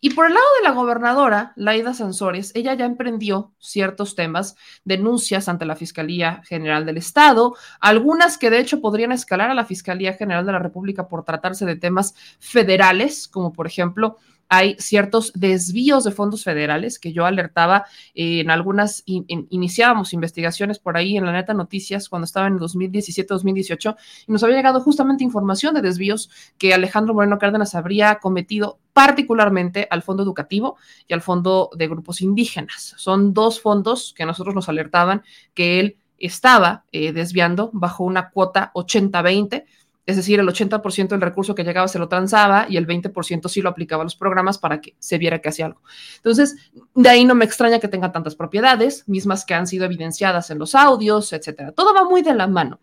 Y 0.00 0.10
por 0.10 0.26
el 0.26 0.34
lado 0.34 0.46
de 0.58 0.68
la 0.68 0.74
gobernadora, 0.74 1.52
Laida 1.56 1.94
Sansores, 1.94 2.52
ella 2.54 2.74
ya 2.74 2.84
emprendió 2.84 3.52
ciertos 3.58 4.14
temas, 4.14 4.56
denuncias 4.84 5.48
ante 5.48 5.64
la 5.64 5.76
Fiscalía 5.76 6.42
General 6.44 6.84
del 6.84 6.98
Estado, 6.98 7.54
algunas 7.80 8.38
que 8.38 8.50
de 8.50 8.60
hecho 8.60 8.80
podrían 8.80 9.12
escalar 9.12 9.50
a 9.50 9.54
la 9.54 9.64
Fiscalía 9.64 10.14
General 10.14 10.44
de 10.44 10.52
la 10.52 10.58
República 10.58 11.08
por 11.08 11.24
tratarse 11.24 11.64
de 11.64 11.76
temas 11.76 12.14
federales, 12.38 13.28
como 13.28 13.52
por 13.52 13.66
ejemplo 13.66 14.18
hay 14.48 14.76
ciertos 14.78 15.32
desvíos 15.34 16.04
de 16.04 16.12
fondos 16.12 16.44
federales 16.44 16.98
que 16.98 17.12
yo 17.12 17.26
alertaba 17.26 17.86
en 18.14 18.50
algunas, 18.50 19.02
iniciábamos 19.06 20.12
investigaciones 20.12 20.78
por 20.78 20.96
ahí 20.96 21.16
en 21.16 21.26
la 21.26 21.32
neta 21.32 21.54
noticias 21.54 22.08
cuando 22.08 22.24
estaba 22.24 22.46
en 22.46 22.58
2017-2018 22.58 23.96
y 24.28 24.32
nos 24.32 24.42
había 24.42 24.56
llegado 24.56 24.80
justamente 24.80 25.24
información 25.24 25.74
de 25.74 25.82
desvíos 25.82 26.30
que 26.58 26.74
Alejandro 26.74 27.14
Moreno 27.14 27.38
Cárdenas 27.38 27.74
habría 27.74 28.16
cometido 28.16 28.78
particularmente 28.92 29.86
al 29.90 30.02
fondo 30.02 30.22
educativo 30.22 30.76
y 31.06 31.14
al 31.14 31.20
fondo 31.20 31.70
de 31.76 31.88
grupos 31.88 32.22
indígenas. 32.22 32.94
Son 32.96 33.34
dos 33.34 33.60
fondos 33.60 34.14
que 34.16 34.24
nosotros 34.24 34.54
nos 34.54 34.68
alertaban 34.68 35.22
que 35.54 35.80
él 35.80 35.96
estaba 36.18 36.84
eh, 36.92 37.12
desviando 37.12 37.70
bajo 37.72 38.04
una 38.04 38.30
cuota 38.30 38.70
80-20 38.74 39.64
es 40.06 40.14
decir, 40.14 40.38
el 40.38 40.46
80% 40.46 41.08
del 41.08 41.20
recurso 41.20 41.56
que 41.56 41.64
llegaba 41.64 41.88
se 41.88 41.98
lo 41.98 42.08
transaba 42.08 42.66
y 42.68 42.76
el 42.76 42.86
20% 42.86 43.48
sí 43.48 43.60
lo 43.60 43.68
aplicaba 43.68 44.02
a 44.02 44.04
los 44.04 44.14
programas 44.14 44.56
para 44.56 44.80
que 44.80 44.94
se 45.00 45.18
viera 45.18 45.40
que 45.40 45.48
hacía 45.48 45.66
algo. 45.66 45.82
Entonces, 46.18 46.56
de 46.94 47.08
ahí 47.08 47.24
no 47.24 47.34
me 47.34 47.44
extraña 47.44 47.80
que 47.80 47.88
tenga 47.88 48.12
tantas 48.12 48.36
propiedades, 48.36 49.02
mismas 49.08 49.44
que 49.44 49.54
han 49.54 49.66
sido 49.66 49.84
evidenciadas 49.84 50.50
en 50.50 50.60
los 50.60 50.76
audios, 50.76 51.32
etcétera. 51.32 51.72
Todo 51.72 51.92
va 51.92 52.04
muy 52.04 52.22
de 52.22 52.34
la 52.34 52.46
mano. 52.46 52.78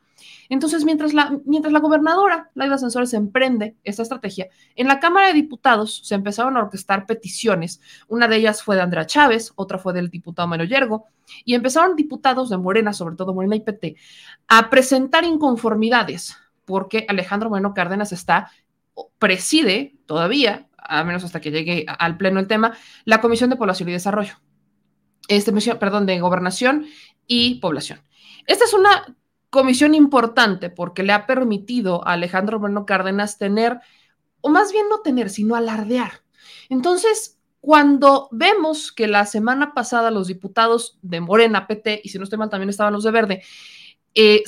Entonces, 0.49 0.83
mientras 0.83 1.13
la, 1.13 1.39
mientras 1.45 1.71
la 1.71 1.79
gobernadora, 1.79 2.51
Laida 2.55 2.77
Sensores, 2.77 3.13
emprende 3.13 3.77
esta 3.85 4.03
estrategia, 4.03 4.49
en 4.75 4.87
la 4.87 4.99
Cámara 4.99 5.27
de 5.27 5.33
Diputados 5.33 6.01
se 6.03 6.15
empezaron 6.15 6.57
a 6.57 6.59
orquestar 6.59 7.05
peticiones. 7.05 7.79
Una 8.09 8.27
de 8.27 8.35
ellas 8.35 8.61
fue 8.61 8.75
de 8.75 8.81
Andrea 8.81 9.05
Chávez, 9.05 9.53
otra 9.55 9.77
fue 9.77 9.93
del 9.93 10.09
diputado 10.09 10.47
Mario 10.49 10.65
Yergo, 10.65 11.05
y 11.45 11.55
empezaron 11.55 11.95
diputados 11.95 12.49
de 12.49 12.57
Morena, 12.57 12.91
sobre 12.91 13.15
todo 13.15 13.33
Morena 13.33 13.55
y 13.55 13.61
PT, 13.61 13.95
a 14.49 14.69
presentar 14.69 15.23
inconformidades 15.23 16.37
porque 16.65 17.05
Alejandro 17.07 17.49
Bueno 17.49 17.73
Cárdenas 17.73 18.11
está, 18.11 18.51
preside 19.19 19.95
todavía, 20.05 20.67
a 20.77 21.03
menos 21.03 21.23
hasta 21.23 21.41
que 21.41 21.51
llegue 21.51 21.85
al 21.87 22.17
pleno 22.17 22.39
el 22.39 22.47
tema, 22.47 22.77
la 23.05 23.21
Comisión 23.21 23.49
de 23.49 23.55
Población 23.55 23.89
y 23.89 23.93
Desarrollo. 23.93 24.35
Este, 25.27 25.53
perdón, 25.75 26.05
de 26.05 26.19
Gobernación 26.19 26.85
y 27.27 27.55
Población. 27.55 28.01
Esta 28.45 28.65
es 28.65 28.73
una 28.73 29.15
comisión 29.49 29.93
importante 29.93 30.69
porque 30.69 31.03
le 31.03 31.13
ha 31.13 31.25
permitido 31.25 32.05
a 32.07 32.13
Alejandro 32.13 32.59
Bueno 32.59 32.85
Cárdenas 32.85 33.37
tener, 33.37 33.79
o 34.41 34.49
más 34.49 34.71
bien 34.71 34.89
no 34.89 34.99
tener, 34.99 35.29
sino 35.29 35.55
alardear. 35.55 36.23
Entonces, 36.69 37.39
cuando 37.61 38.27
vemos 38.31 38.91
que 38.91 39.07
la 39.07 39.25
semana 39.25 39.73
pasada 39.73 40.11
los 40.11 40.27
diputados 40.27 40.97
de 41.01 41.21
Morena, 41.21 41.67
PT, 41.67 42.01
y 42.03 42.09
si 42.09 42.17
no 42.17 42.25
estoy 42.25 42.39
mal, 42.39 42.49
también 42.49 42.69
estaban 42.69 42.93
los 42.93 43.03
de 43.03 43.11
Verde, 43.11 43.43
eh, 44.15 44.43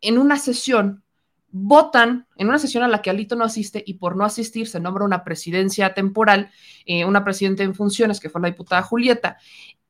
en 0.00 0.18
una 0.18 0.36
sesión 0.38 1.02
votan 1.50 2.26
en 2.36 2.48
una 2.48 2.58
sesión 2.58 2.82
a 2.82 2.88
la 2.88 3.00
que 3.00 3.10
Alito 3.10 3.36
no 3.36 3.44
asiste 3.44 3.82
y 3.86 3.94
por 3.94 4.16
no 4.16 4.24
asistir 4.24 4.68
se 4.68 4.80
nombra 4.80 5.04
una 5.04 5.24
presidencia 5.24 5.94
temporal, 5.94 6.50
eh, 6.84 7.04
una 7.04 7.24
presidenta 7.24 7.62
en 7.62 7.74
funciones 7.74 8.20
que 8.20 8.30
fue 8.30 8.40
la 8.40 8.48
diputada 8.48 8.82
Julieta, 8.82 9.38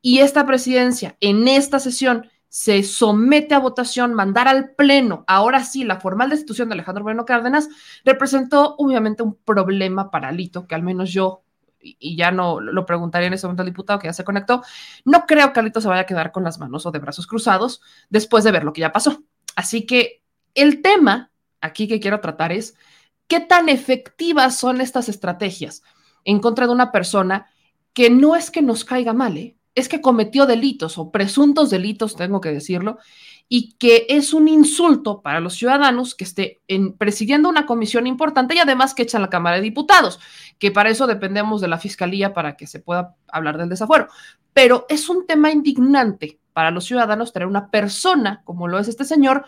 y 0.01 0.19
esta 0.19 0.45
presidencia 0.45 1.17
en 1.19 1.47
esta 1.47 1.79
sesión 1.79 2.27
se 2.47 2.81
somete 2.81 3.53
a 3.53 3.59
votación, 3.59 4.13
mandar 4.13 4.47
al 4.47 4.71
Pleno, 4.71 5.23
ahora 5.27 5.63
sí, 5.63 5.83
la 5.83 5.99
formal 5.99 6.29
destitución 6.29 6.67
de 6.67 6.73
Alejandro 6.73 7.03
Moreno 7.03 7.25
Cárdenas, 7.25 7.69
representó 8.03 8.75
obviamente 8.77 9.21
un 9.21 9.35
problema 9.35 10.09
para 10.09 10.29
Alito, 10.29 10.65
que 10.65 10.73
al 10.73 10.81
menos 10.81 11.11
yo, 11.11 11.43
y 11.79 12.15
ya 12.17 12.31
no 12.31 12.59
lo 12.59 12.85
preguntaría 12.85 13.27
en 13.27 13.33
ese 13.33 13.45
momento 13.45 13.61
al 13.61 13.69
diputado 13.69 13.99
que 13.99 14.07
ya 14.07 14.13
se 14.13 14.23
conectó, 14.23 14.63
no 15.05 15.25
creo 15.27 15.53
que 15.53 15.59
Alito 15.59 15.79
se 15.79 15.89
vaya 15.89 16.01
a 16.01 16.05
quedar 16.07 16.31
con 16.31 16.43
las 16.43 16.57
manos 16.57 16.85
o 16.85 16.91
de 16.91 16.99
brazos 16.99 17.27
cruzados 17.27 17.81
después 18.09 18.43
de 18.43 18.51
ver 18.51 18.63
lo 18.63 18.73
que 18.73 18.81
ya 18.81 18.91
pasó. 18.91 19.21
Así 19.55 19.85
que 19.85 20.23
el 20.55 20.81
tema 20.81 21.29
aquí 21.61 21.87
que 21.87 21.99
quiero 21.99 22.19
tratar 22.19 22.51
es 22.51 22.75
qué 23.27 23.39
tan 23.39 23.69
efectivas 23.69 24.57
son 24.57 24.81
estas 24.81 25.09
estrategias 25.09 25.83
en 26.25 26.39
contra 26.39 26.67
de 26.67 26.73
una 26.73 26.91
persona 26.91 27.47
que 27.93 28.09
no 28.09 28.35
es 28.35 28.51
que 28.51 28.61
nos 28.61 28.85
caiga 28.85 29.13
mal, 29.13 29.37
¿eh? 29.37 29.55
es 29.75 29.87
que 29.89 30.01
cometió 30.01 30.45
delitos 30.45 30.97
o 30.97 31.11
presuntos 31.11 31.69
delitos, 31.69 32.15
tengo 32.15 32.41
que 32.41 32.51
decirlo, 32.51 32.97
y 33.47 33.73
que 33.73 34.05
es 34.09 34.33
un 34.33 34.47
insulto 34.47 35.21
para 35.21 35.39
los 35.39 35.55
ciudadanos 35.55 36.13
que 36.15 36.23
esté 36.23 36.61
en, 36.67 36.93
presidiendo 36.93 37.49
una 37.49 37.65
comisión 37.65 38.05
importante 38.05 38.55
y 38.55 38.59
además 38.59 38.93
que 38.93 39.03
echan 39.03 39.21
la 39.21 39.29
Cámara 39.29 39.55
de 39.55 39.63
Diputados, 39.63 40.19
que 40.59 40.71
para 40.71 40.89
eso 40.89 41.07
dependemos 41.07 41.61
de 41.61 41.67
la 41.67 41.79
Fiscalía 41.79 42.33
para 42.33 42.55
que 42.57 42.67
se 42.67 42.79
pueda 42.79 43.15
hablar 43.27 43.57
del 43.57 43.69
desafuero. 43.69 44.07
Pero 44.53 44.85
es 44.89 45.09
un 45.09 45.25
tema 45.25 45.51
indignante 45.51 46.39
para 46.53 46.71
los 46.71 46.85
ciudadanos 46.85 47.33
tener 47.33 47.47
una 47.47 47.71
persona 47.71 48.41
como 48.43 48.67
lo 48.67 48.79
es 48.79 48.87
este 48.87 49.05
señor 49.05 49.45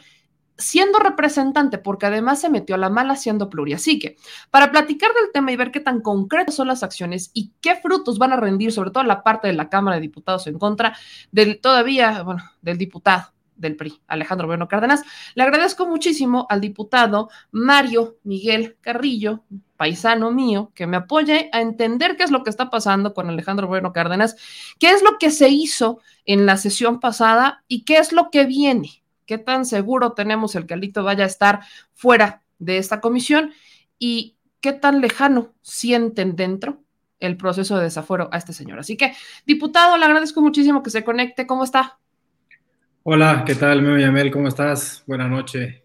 siendo 0.61 0.99
representante, 0.99 1.77
porque 1.77 2.05
además 2.05 2.39
se 2.39 2.49
metió 2.49 2.75
a 2.75 2.77
la 2.77 2.89
mala 2.89 3.15
siendo 3.15 3.49
pluria. 3.49 3.75
Así 3.75 3.99
que, 3.99 4.17
para 4.49 4.71
platicar 4.71 5.11
del 5.13 5.31
tema 5.33 5.51
y 5.51 5.57
ver 5.57 5.71
qué 5.71 5.79
tan 5.79 6.01
concretas 6.01 6.55
son 6.55 6.67
las 6.67 6.83
acciones 6.83 7.31
y 7.33 7.51
qué 7.61 7.75
frutos 7.75 8.17
van 8.17 8.33
a 8.33 8.37
rendir, 8.37 8.71
sobre 8.71 8.91
todo 8.91 9.03
la 9.03 9.23
parte 9.23 9.47
de 9.47 9.53
la 9.53 9.69
Cámara 9.69 9.97
de 9.97 10.01
Diputados 10.01 10.47
en 10.47 10.57
contra 10.57 10.95
del 11.31 11.59
todavía, 11.59 12.23
bueno, 12.23 12.43
del 12.61 12.77
diputado 12.77 13.33
del 13.61 13.75
PRI, 13.77 14.01
Alejandro 14.07 14.47
Bueno 14.47 14.67
Cárdenas. 14.67 15.03
Le 15.35 15.43
agradezco 15.43 15.87
muchísimo 15.87 16.47
al 16.49 16.59
diputado 16.59 17.29
Mario 17.51 18.17
Miguel 18.23 18.75
Carrillo, 18.81 19.43
paisano 19.77 20.31
mío, 20.31 20.71
que 20.75 20.87
me 20.87 20.97
apoye 20.97 21.49
a 21.53 21.61
entender 21.61 22.17
qué 22.17 22.23
es 22.23 22.31
lo 22.31 22.43
que 22.43 22.49
está 22.49 22.69
pasando 22.69 23.13
con 23.13 23.29
Alejandro 23.29 23.67
Bueno 23.67 23.93
Cárdenas, 23.93 24.35
qué 24.79 24.89
es 24.89 25.01
lo 25.03 25.17
que 25.17 25.29
se 25.29 25.49
hizo 25.49 25.99
en 26.25 26.45
la 26.45 26.57
sesión 26.57 26.99
pasada 26.99 27.63
y 27.67 27.83
qué 27.83 27.97
es 27.97 28.11
lo 28.11 28.29
que 28.31 28.45
viene 28.45 29.00
qué 29.31 29.37
tan 29.37 29.65
seguro 29.65 30.11
tenemos 30.11 30.55
el 30.55 30.65
que 30.65 30.73
Alito 30.73 31.05
vaya 31.05 31.23
a 31.23 31.27
estar 31.27 31.61
fuera 31.93 32.43
de 32.59 32.77
esta 32.77 32.99
comisión 32.99 33.53
y 33.97 34.35
qué 34.59 34.73
tan 34.73 34.99
lejano 34.99 35.53
sienten 35.61 36.35
dentro 36.35 36.83
el 37.21 37.37
proceso 37.37 37.77
de 37.77 37.85
desafuero 37.85 38.27
a 38.33 38.37
este 38.37 38.51
señor. 38.51 38.79
Así 38.79 38.97
que, 38.97 39.13
diputado, 39.45 39.97
le 39.97 40.03
agradezco 40.03 40.41
muchísimo 40.41 40.83
que 40.83 40.89
se 40.89 41.05
conecte. 41.05 41.47
¿Cómo 41.47 41.63
está? 41.63 41.97
Hola, 43.03 43.45
¿qué 43.47 43.55
tal, 43.55 43.81
Meme 43.81 44.01
Yamel? 44.01 44.31
¿Cómo 44.31 44.49
estás? 44.49 45.01
Buenas 45.07 45.29
noches. 45.29 45.81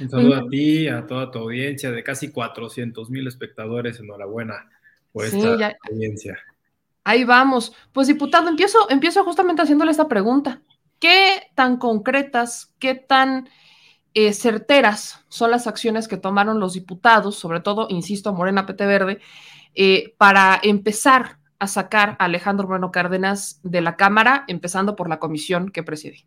Un 0.00 0.10
saludo 0.10 0.34
a 0.34 0.48
ti, 0.48 0.88
a 0.88 1.06
toda 1.06 1.30
tu 1.30 1.38
audiencia 1.38 1.92
de 1.92 2.02
casi 2.02 2.32
400 2.32 3.10
mil 3.10 3.28
espectadores. 3.28 4.00
Enhorabuena 4.00 4.68
por 5.12 5.24
esta 5.24 5.70
audiencia. 5.88 6.36
Ahí 7.04 7.22
vamos. 7.22 7.72
Pues, 7.92 8.08
diputado, 8.08 8.48
empiezo, 8.48 8.90
empiezo 8.90 9.22
justamente 9.22 9.62
haciéndole 9.62 9.92
esta 9.92 10.08
pregunta. 10.08 10.62
¿Qué 10.98 11.42
tan 11.54 11.76
concretas, 11.76 12.74
qué 12.78 12.94
tan 12.94 13.48
eh, 14.14 14.32
certeras 14.32 15.24
son 15.28 15.50
las 15.50 15.66
acciones 15.66 16.08
que 16.08 16.16
tomaron 16.16 16.58
los 16.58 16.72
diputados, 16.72 17.36
sobre 17.36 17.60
todo, 17.60 17.86
insisto, 17.90 18.32
Morena 18.32 18.64
PT 18.64 18.86
Verde, 18.86 19.20
eh, 19.74 20.14
para 20.16 20.58
empezar 20.62 21.38
a 21.58 21.66
sacar 21.66 22.16
a 22.18 22.24
Alejandro 22.24 22.66
Moreno 22.66 22.90
Cárdenas 22.90 23.60
de 23.62 23.82
la 23.82 23.96
Cámara, 23.96 24.44
empezando 24.48 24.96
por 24.96 25.08
la 25.08 25.18
comisión 25.18 25.70
que 25.70 25.82
preside? 25.82 26.24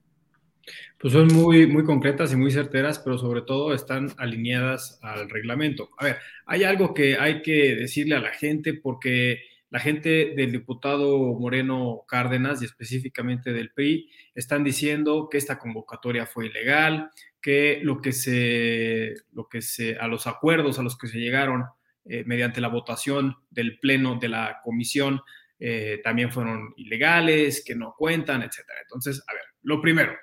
Pues 1.00 1.14
son 1.14 1.28
muy, 1.34 1.66
muy 1.66 1.84
concretas 1.84 2.32
y 2.32 2.36
muy 2.36 2.52
certeras, 2.52 3.00
pero 3.00 3.18
sobre 3.18 3.42
todo 3.42 3.74
están 3.74 4.10
alineadas 4.18 5.00
al 5.02 5.30
reglamento. 5.30 5.90
A 5.98 6.06
ver, 6.06 6.18
hay 6.46 6.64
algo 6.64 6.94
que 6.94 7.18
hay 7.18 7.42
que 7.42 7.76
decirle 7.76 8.16
a 8.16 8.20
la 8.20 8.32
gente 8.32 8.74
porque 8.74 9.40
la 9.72 9.80
gente 9.80 10.34
del 10.36 10.52
diputado 10.52 11.18
Moreno 11.40 12.04
Cárdenas 12.08 12.62
y 12.62 12.66
específicamente 12.66 13.54
del 13.54 13.72
PRI 13.72 14.10
están 14.40 14.64
diciendo 14.64 15.28
que 15.30 15.38
esta 15.38 15.60
convocatoria 15.60 16.26
fue 16.26 16.48
ilegal, 16.48 17.12
que 17.42 17.80
lo 17.84 18.02
que 18.02 18.12
se, 18.12 19.16
lo 19.32 19.48
que 19.48 19.62
se, 19.62 19.98
a 19.98 20.08
los 20.08 20.28
acuerdos 20.28 20.80
a 20.80 20.84
los 20.84 20.98
que 20.98 21.08
se 21.08 21.20
llegaron 21.20 21.66
eh, 22.06 22.24
mediante 22.26 22.62
la 22.62 22.68
votación 22.68 23.36
del 23.50 23.80
pleno 23.80 24.18
de 24.20 24.30
la 24.30 24.60
comisión 24.64 25.22
eh, 25.60 26.00
también 26.04 26.32
fueron 26.32 26.74
ilegales, 26.78 27.64
que 27.66 27.76
no 27.76 27.94
cuentan, 27.98 28.42
etcétera. 28.42 28.80
Entonces, 28.82 29.22
a 29.28 29.34
ver, 29.34 29.44
lo 29.64 29.82
primero, 29.82 30.14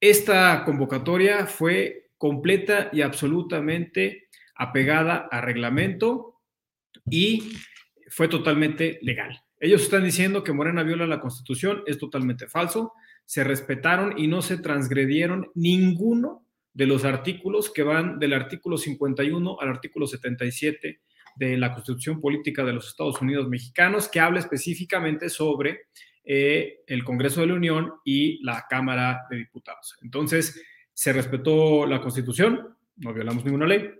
esta 0.00 0.64
convocatoria 0.64 1.46
fue 1.46 2.10
completa 2.16 2.88
y 2.92 3.02
absolutamente 3.02 4.28
apegada 4.54 5.28
a 5.30 5.40
reglamento 5.42 6.40
y 7.08 7.52
fue 8.08 8.28
totalmente 8.28 8.98
legal. 9.02 9.42
Ellos 9.58 9.82
están 9.82 10.04
diciendo 10.04 10.42
que 10.42 10.54
Morena 10.54 10.82
viola 10.82 11.06
la 11.06 11.20
Constitución, 11.20 11.82
es 11.86 11.98
totalmente 11.98 12.48
falso. 12.48 12.94
Se 13.24 13.44
respetaron 13.44 14.18
y 14.18 14.26
no 14.26 14.42
se 14.42 14.58
transgredieron 14.58 15.50
ninguno 15.54 16.44
de 16.72 16.86
los 16.86 17.04
artículos 17.04 17.72
que 17.72 17.82
van 17.82 18.18
del 18.18 18.32
artículo 18.32 18.78
51 18.78 19.60
al 19.60 19.68
artículo 19.68 20.06
77 20.06 21.00
de 21.36 21.56
la 21.56 21.72
Constitución 21.72 22.20
Política 22.20 22.64
de 22.64 22.72
los 22.72 22.88
Estados 22.88 23.20
Unidos 23.20 23.48
Mexicanos, 23.48 24.08
que 24.08 24.20
habla 24.20 24.40
específicamente 24.40 25.28
sobre 25.28 25.82
eh, 26.24 26.80
el 26.86 27.04
Congreso 27.04 27.40
de 27.40 27.48
la 27.48 27.54
Unión 27.54 27.92
y 28.04 28.42
la 28.44 28.66
Cámara 28.68 29.22
de 29.30 29.38
Diputados. 29.38 29.96
Entonces, 30.02 30.62
se 30.92 31.12
respetó 31.12 31.86
la 31.86 32.00
Constitución, 32.00 32.76
no 32.96 33.14
violamos 33.14 33.44
ninguna 33.44 33.66
ley, 33.66 33.90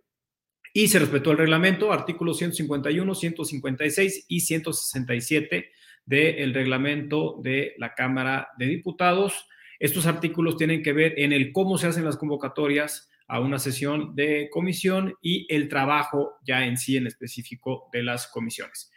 y 0.73 0.89
se 0.89 0.99
respetó 0.99 1.33
el 1.33 1.39
reglamento, 1.39 1.93
artículos 1.93 2.39
151, 2.39 3.15
156 3.15 4.27
y 4.29 4.41
167 4.41 5.71
del 6.11 6.53
reglamento 6.53 7.37
de 7.41 7.75
la 7.79 7.95
Cámara 7.95 8.49
de 8.59 8.67
Diputados. 8.67 9.47
Estos 9.79 10.07
artículos 10.07 10.57
tienen 10.57 10.83
que 10.83 10.93
ver 10.93 11.15
en 11.19 11.33
el 11.33 11.53
cómo 11.53 11.79
se 11.79 11.87
hacen 11.87 12.05
las 12.05 12.17
convocatorias 12.17 13.09
a 13.29 13.39
una 13.39 13.61
sesión 13.61 14.17
de 14.17 14.49
comisión 14.51 15.15
y 15.23 15.47
el 15.55 15.69
trabajo 15.69 16.33
ya 16.45 16.67
en 16.67 16.77
sí 16.77 16.97
en 16.97 17.07
específico 17.07 17.89
de 17.93 18.03
las 18.03 18.27
comisiones. 18.27 18.91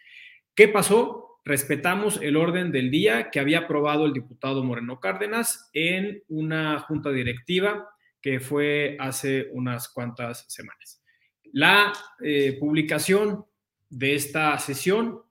¿Qué 0.55 0.67
pasó? 0.67 1.39
Respetamos 1.45 2.19
el 2.19 2.35
orden 2.35 2.71
del 2.71 2.89
día 2.89 3.29
que 3.29 3.39
había 3.39 3.59
aprobado 3.59 4.07
el 4.07 4.13
diputado 4.13 4.63
Moreno 4.63 4.99
Cárdenas 4.99 5.69
en 5.73 6.23
una 6.29 6.79
junta 6.79 7.11
directiva 7.11 7.89
que 8.23 8.39
fue 8.39 8.97
hace 8.99 9.49
unas 9.51 9.87
cuantas 9.87 10.45
semanas. 10.47 11.03
La 11.51 11.93
eh, 12.23 12.57
publicación 12.59 13.45
de 13.87 14.15
esta 14.15 14.57
sesión 14.57 15.21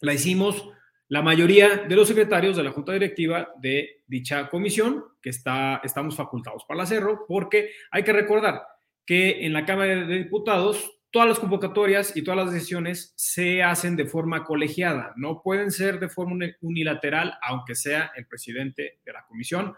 la 0.00 0.14
hicimos 0.14 0.68
la 1.08 1.22
mayoría 1.22 1.84
de 1.88 1.96
los 1.96 2.08
secretarios 2.08 2.56
de 2.56 2.62
la 2.62 2.70
Junta 2.70 2.92
Directiva 2.92 3.52
de 3.58 4.02
dicha 4.06 4.48
comisión, 4.48 5.04
que 5.22 5.30
está, 5.30 5.80
estamos 5.82 6.14
facultados 6.14 6.64
para 6.66 6.82
hacerlo, 6.82 7.24
porque 7.26 7.70
hay 7.90 8.02
que 8.02 8.12
recordar 8.12 8.62
que 9.06 9.46
en 9.46 9.54
la 9.54 9.64
Cámara 9.64 10.04
de 10.04 10.18
Diputados 10.18 10.98
todas 11.10 11.28
las 11.28 11.38
convocatorias 11.38 12.14
y 12.14 12.22
todas 12.22 12.44
las 12.44 12.52
decisiones 12.52 13.14
se 13.16 13.62
hacen 13.62 13.96
de 13.96 14.04
forma 14.04 14.44
colegiada, 14.44 15.14
no 15.16 15.40
pueden 15.42 15.70
ser 15.70 15.98
de 15.98 16.10
forma 16.10 16.46
unilateral, 16.60 17.34
aunque 17.42 17.74
sea 17.74 18.12
el 18.14 18.26
presidente 18.26 19.00
de 19.04 19.12
la 19.12 19.24
comisión. 19.26 19.74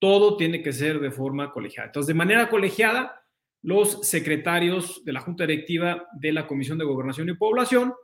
Todo 0.00 0.36
tiene 0.36 0.62
que 0.62 0.72
ser 0.72 0.98
de 0.98 1.12
forma 1.12 1.52
colegiada. 1.52 1.86
Entonces, 1.86 2.08
de 2.08 2.14
manera 2.14 2.48
colegiada, 2.48 3.22
los 3.62 4.00
secretarios 4.08 5.04
de 5.04 5.12
la 5.12 5.20
Junta 5.20 5.46
Directiva 5.46 6.08
de 6.12 6.32
la 6.32 6.46
Comisión 6.46 6.78
de 6.78 6.84
Gobernación 6.84 7.28
y 7.28 7.34
Población. 7.34 7.94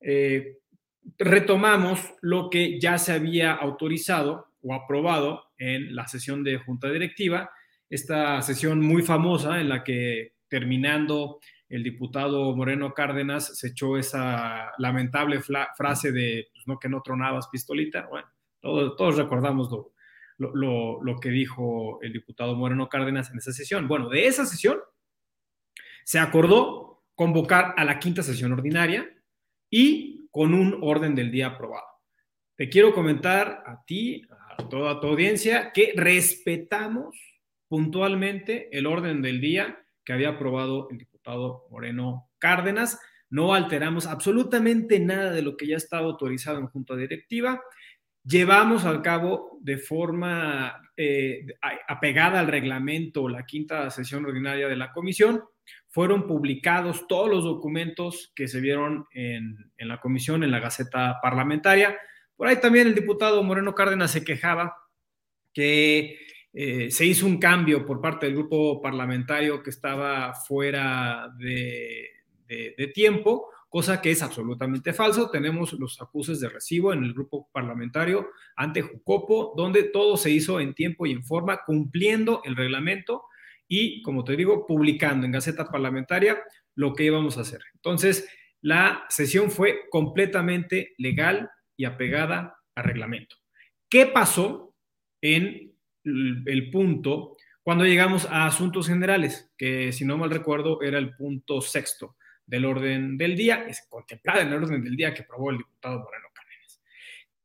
Eh, 0.00 0.58
retomamos 1.18 2.14
lo 2.20 2.50
que 2.50 2.80
ya 2.80 2.98
se 2.98 3.12
había 3.12 3.52
autorizado 3.52 4.52
o 4.62 4.74
aprobado 4.74 5.44
en 5.58 5.94
la 5.94 6.06
sesión 6.06 6.42
de 6.44 6.58
Junta 6.58 6.90
Directiva, 6.90 7.50
esta 7.88 8.42
sesión 8.42 8.80
muy 8.80 9.02
famosa 9.02 9.60
en 9.60 9.68
la 9.68 9.84
que 9.84 10.34
terminando 10.48 11.38
el 11.68 11.82
diputado 11.82 12.54
Moreno 12.54 12.92
Cárdenas 12.94 13.58
se 13.58 13.68
echó 13.68 13.96
esa 13.96 14.72
lamentable 14.78 15.40
frase 15.40 16.12
de 16.12 16.48
pues, 16.52 16.66
no 16.66 16.78
que 16.78 16.88
no 16.88 17.02
tronabas 17.02 17.48
pistolita. 17.48 18.06
Bueno, 18.08 18.28
todos, 18.60 19.16
recordamos 19.16 19.70
lo, 19.70 20.52
lo, 20.54 21.02
lo, 21.02 21.18
que 21.18 21.30
dijo 21.30 22.00
el 22.02 22.12
diputado 22.12 22.54
Moreno 22.54 22.88
Cárdenas 22.88 23.30
en 23.30 23.38
esa 23.38 23.52
sesión. 23.52 23.88
Bueno, 23.88 24.08
de 24.08 24.26
esa 24.26 24.46
sesión 24.46 24.78
se 26.04 26.18
acordó 26.18 27.04
convocar 27.14 27.74
a 27.76 27.84
la 27.84 27.98
quinta 27.98 28.22
sesión 28.22 28.52
ordinaria 28.52 29.10
y 29.70 30.15
con 30.36 30.52
un 30.52 30.80
orden 30.82 31.14
del 31.14 31.30
día 31.30 31.46
aprobado. 31.46 31.86
Te 32.56 32.68
quiero 32.68 32.92
comentar 32.92 33.62
a 33.64 33.82
ti, 33.86 34.20
a 34.58 34.68
toda 34.68 35.00
tu 35.00 35.06
audiencia, 35.06 35.72
que 35.72 35.94
respetamos 35.96 37.16
puntualmente 37.68 38.68
el 38.76 38.84
orden 38.84 39.22
del 39.22 39.40
día 39.40 39.82
que 40.04 40.12
había 40.12 40.28
aprobado 40.28 40.88
el 40.90 40.98
diputado 40.98 41.66
Moreno 41.70 42.28
Cárdenas. 42.36 43.00
No 43.30 43.54
alteramos 43.54 44.06
absolutamente 44.06 45.00
nada 45.00 45.30
de 45.30 45.40
lo 45.40 45.56
que 45.56 45.68
ya 45.68 45.78
estaba 45.78 46.04
autorizado 46.04 46.58
en 46.58 46.66
junta 46.66 46.94
directiva. 46.96 47.62
Llevamos 48.22 48.84
al 48.84 49.00
cabo 49.00 49.56
de 49.62 49.78
forma 49.78 50.82
eh, 50.98 51.46
apegada 51.88 52.40
al 52.40 52.48
reglamento 52.48 53.30
la 53.30 53.46
quinta 53.46 53.88
sesión 53.88 54.26
ordinaria 54.26 54.68
de 54.68 54.76
la 54.76 54.92
comisión 54.92 55.44
fueron 55.88 56.26
publicados 56.26 57.06
todos 57.08 57.30
los 57.30 57.44
documentos 57.44 58.32
que 58.34 58.48
se 58.48 58.60
vieron 58.60 59.06
en, 59.12 59.72
la 59.78 60.00
comisión, 60.00 60.44
en 60.44 60.50
la 60.50 60.60
Gaceta 60.60 61.18
Parlamentaria. 61.22 61.96
Por 62.36 62.48
ahí 62.48 62.60
también 62.60 62.88
el 62.88 62.94
diputado 62.94 63.42
Moreno 63.42 63.74
Cárdenas 63.74 64.10
se 64.10 64.24
quejaba 64.24 64.76
que 65.52 66.18
eh, 66.52 66.90
se 66.90 67.06
hizo 67.06 67.26
un 67.26 67.38
cambio 67.38 67.86
por 67.86 68.00
parte 68.00 68.26
del 68.26 68.34
grupo 68.34 68.80
parlamentario 68.82 69.62
que 69.62 69.70
estaba 69.70 70.34
fuera 70.34 71.30
de, 71.38 72.10
de, 72.46 72.86
tiempo, 72.88 73.48
cosa 73.68 74.00
que 74.00 74.10
es 74.10 74.22
absolutamente 74.22 74.92
falso. 74.92 75.30
Tenemos 75.30 75.72
los 75.74 76.00
acuses 76.00 76.40
de 76.40 76.48
recibo 76.48 76.92
en 76.92 77.04
el 77.04 77.14
grupo 77.14 77.48
parlamentario 77.52 78.28
ante 78.54 78.82
Jucopo, 78.82 79.54
donde 79.56 79.84
todo 79.84 80.16
se 80.16 80.30
hizo 80.30 80.60
en 80.60 80.74
tiempo 80.74 81.06
y 81.06 81.12
en 81.12 81.24
forma, 81.24 81.62
cumpliendo 81.64 82.42
el 82.44 82.56
reglamento 82.56 83.24
y, 83.68 84.02
como 84.02 84.24
te 84.24 84.36
digo, 84.36 84.66
publicando 84.66 85.26
en 85.26 85.32
Gaceta 85.32 85.66
Parlamentaria 85.66 86.42
lo 86.74 86.94
que 86.94 87.04
íbamos 87.04 87.38
a 87.38 87.42
hacer. 87.42 87.60
Entonces, 87.74 88.28
la 88.60 89.04
sesión 89.08 89.50
fue 89.50 89.88
completamente 89.90 90.94
legal 90.98 91.50
y 91.76 91.84
apegada 91.84 92.58
a 92.74 92.82
reglamento. 92.82 93.36
¿Qué 93.88 94.06
pasó 94.06 94.74
en 95.20 95.72
el 96.04 96.70
punto 96.70 97.36
cuando 97.62 97.84
llegamos 97.84 98.26
a 98.26 98.46
asuntos 98.46 98.88
generales? 98.88 99.52
Que, 99.56 99.92
si 99.92 100.04
no 100.04 100.16
mal 100.16 100.30
recuerdo, 100.30 100.82
era 100.82 100.98
el 100.98 101.14
punto 101.16 101.60
sexto 101.60 102.16
del 102.46 102.64
orden 102.64 103.18
del 103.18 103.36
día, 103.36 103.66
es 103.68 103.86
contemplada 103.88 104.42
en 104.42 104.48
el 104.48 104.62
orden 104.62 104.82
del 104.82 104.96
día 104.96 105.12
que 105.12 105.22
aprobó 105.22 105.50
el 105.50 105.58
diputado 105.58 105.98
Moreno 105.98 106.28
Cárdenas, 106.32 106.80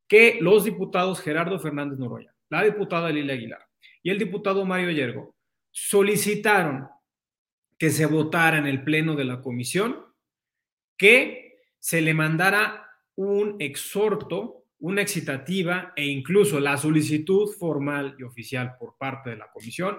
que 0.06 0.38
los 0.40 0.64
diputados 0.64 1.20
Gerardo 1.20 1.58
Fernández 1.58 1.98
Noroya, 1.98 2.32
la 2.48 2.62
diputada 2.62 3.10
Lilia 3.10 3.34
Aguilar 3.34 3.66
y 4.02 4.10
el 4.10 4.18
diputado 4.18 4.64
Mario 4.64 4.90
Yergo 4.90 5.34
solicitaron 5.72 6.88
que 7.78 7.90
se 7.90 8.06
votara 8.06 8.58
en 8.58 8.66
el 8.66 8.84
pleno 8.84 9.16
de 9.16 9.24
la 9.24 9.40
comisión 9.40 10.06
que 10.96 11.58
se 11.80 12.00
le 12.00 12.14
mandara 12.14 12.86
un 13.16 13.56
exhorto, 13.58 14.66
una 14.78 15.02
excitativa 15.02 15.92
e 15.96 16.06
incluso 16.06 16.60
la 16.60 16.76
solicitud 16.76 17.48
formal 17.58 18.14
y 18.18 18.22
oficial 18.22 18.76
por 18.78 18.96
parte 18.96 19.30
de 19.30 19.36
la 19.36 19.50
comisión 19.50 19.98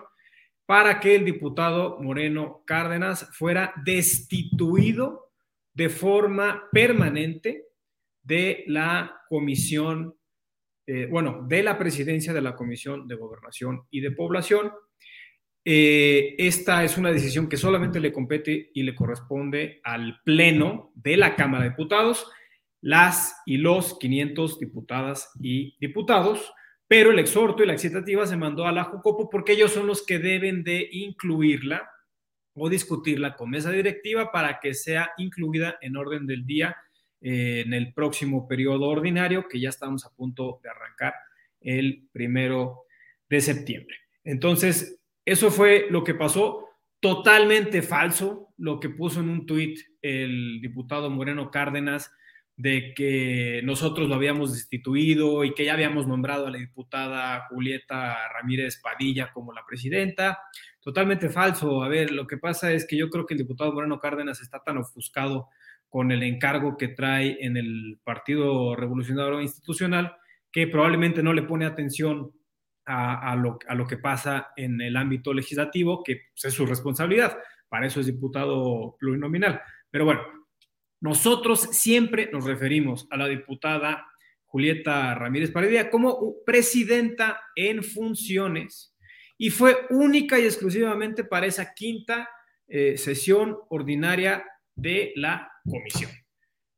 para 0.66 1.00
que 1.00 1.16
el 1.16 1.26
diputado 1.26 2.00
Moreno 2.02 2.64
Cárdenas 2.66 3.30
fuera 3.34 3.74
destituido 3.84 5.32
de 5.74 5.90
forma 5.90 6.70
permanente 6.72 7.66
de 8.22 8.64
la 8.68 9.24
comisión, 9.28 10.16
eh, 10.88 11.08
bueno, 11.08 11.46
de 11.48 11.64
la 11.64 11.78
presidencia 11.78 12.32
de 12.32 12.42
la 12.42 12.56
Comisión 12.56 13.08
de 13.08 13.16
Gobernación 13.16 13.84
y 13.90 14.00
de 14.00 14.12
Población 14.12 14.72
eh, 15.66 16.36
esta 16.38 16.84
es 16.84 16.98
una 16.98 17.12
decisión 17.12 17.48
que 17.48 17.58
solamente 17.58 18.00
le 18.00 18.12
compete 18.12 18.72
y 18.74 18.84
le 18.84 18.94
corresponde 18.94 19.80
al 19.84 20.22
Pleno 20.24 20.92
de 20.96 21.16
la 21.18 21.36
Cámara 21.36 21.64
de 21.64 21.70
Diputados, 21.72 22.30
las 22.82 23.42
y 23.46 23.58
los 23.58 23.98
500 23.98 24.60
diputadas 24.60 25.32
y 25.40 25.78
diputados, 25.80 26.52
pero 26.88 27.12
el 27.12 27.20
exhorto 27.20 27.64
y 27.64 27.68
la 27.68 27.74
excitativa 27.74 28.28
se 28.28 28.36
mandó 28.36 28.68
a 28.68 28.74
la 28.74 28.84
Jucopo 28.84 29.30
porque 29.30 29.54
ellos 29.54 29.72
son 29.72 29.88
los 29.88 30.06
que 30.06 30.20
deben 30.20 30.64
de 30.64 30.90
incluirla 30.92 31.90
o 32.56 32.70
discutirla 32.70 33.36
con 33.36 33.50
mesa 33.50 33.72
directiva 33.72 34.32
para 34.32 34.60
que 34.60 34.74
sea 34.74 35.12
incluida 35.18 35.78
en 35.82 35.96
orden 35.96 36.28
del 36.28 36.46
día 36.46 36.76
eh, 37.22 37.64
en 37.66 37.74
el 37.74 37.94
próximo 37.94 38.48
periodo 38.50 38.90
ordinario, 38.90 39.48
que 39.48 39.62
ya 39.62 39.70
estamos 39.70 40.06
a 40.06 40.14
punto 40.14 40.60
de 40.62 40.70
arrancar 40.70 41.14
el 41.62 42.10
primero 42.12 42.84
de 43.30 43.40
septiembre. 43.40 43.96
Entonces, 44.26 45.03
eso 45.26 45.52
fue 45.52 45.88
lo 45.90 46.04
que 46.04 46.14
pasó. 46.14 46.70
Totalmente 47.00 47.82
falso 47.82 48.54
lo 48.58 48.80
que 48.80 48.90
puso 48.90 49.20
en 49.20 49.30
un 49.30 49.46
tuit 49.46 49.80
el 50.02 50.62
diputado 50.62 51.10
Moreno 51.10 51.52
Cárdenas 51.52 52.12
de 52.56 52.94
que 52.94 53.62
nosotros 53.64 54.08
lo 54.08 54.16
habíamos 54.16 54.54
destituido 54.54 55.44
y 55.44 55.54
que 55.54 55.66
ya 55.66 55.74
habíamos 55.74 56.08
nombrado 56.08 56.48
a 56.48 56.52
la 56.52 56.60
diputada 56.60 57.48
Julieta 57.50 58.16
Ramírez 58.30 58.80
Padilla 58.82 59.32
como 59.34 59.54
la 59.54 59.66
presidenta. 59.66 60.40
Totalmente 60.80 61.30
falso. 61.30 61.84
A 61.84 61.88
ver, 61.88 62.12
lo 62.12 62.28
que 62.28 62.38
pasa 62.38 62.72
es 62.72 62.86
que 62.86 62.96
yo 62.96 63.10
creo 63.10 63.26
que 63.26 63.34
el 63.34 63.40
diputado 63.40 63.74
Moreno 63.74 64.00
Cárdenas 64.00 64.42
está 64.42 64.64
tan 64.64 64.78
ofuscado 64.78 65.50
con 65.90 66.12
el 66.12 66.24
encargo 66.24 66.78
que 66.78 66.90
trae 66.90 67.38
en 67.42 67.58
el 67.58 68.00
Partido 68.04 68.76
Revolucionario 68.76 69.42
Institucional 69.42 70.16
que 70.52 70.68
probablemente 70.68 71.24
no 71.24 71.34
le 71.34 71.44
pone 71.44 71.66
atención 71.66 72.32
a, 72.86 73.36
lo, 73.36 73.60
a 73.68 73.76
lo, 73.76 73.88
que 73.88 73.98
pasa 73.98 74.52
en 74.56 74.82
el 74.82 74.98
ámbito 74.98 75.34
legislativo, 75.34 76.04
que 76.04 76.22
pues, 76.34 76.46
es 76.46 76.54
su 76.54 76.66
responsabilidad. 76.66 77.38
Para 77.70 77.88
eso 77.88 78.00
es 78.00 78.06
diputado 78.06 78.96
plurinominal. 79.00 79.62
Pero 79.90 80.06
bueno, 80.06 80.22
nosotros 81.02 81.62
siempre 81.72 82.30
nos 82.32 82.46
referimos 82.46 83.08
a 83.10 83.18
la 83.18 83.28
diputada 83.28 84.06
Julieta 84.46 85.16
Ramírez 85.16 85.52
Paredia 85.52 85.90
como 85.90 86.36
presidenta 86.46 87.42
en 87.56 87.84
funciones 87.84 88.96
y 89.38 89.50
fue 89.50 89.88
única 89.90 90.40
y 90.40 90.46
exclusivamente 90.46 91.24
para 91.24 91.48
esa 91.48 91.74
quinta 91.74 92.30
eh, 92.68 92.98
sesión 92.98 93.58
ordinaria 93.70 94.46
de 94.76 95.12
la 95.16 95.52
comisión. 95.70 96.12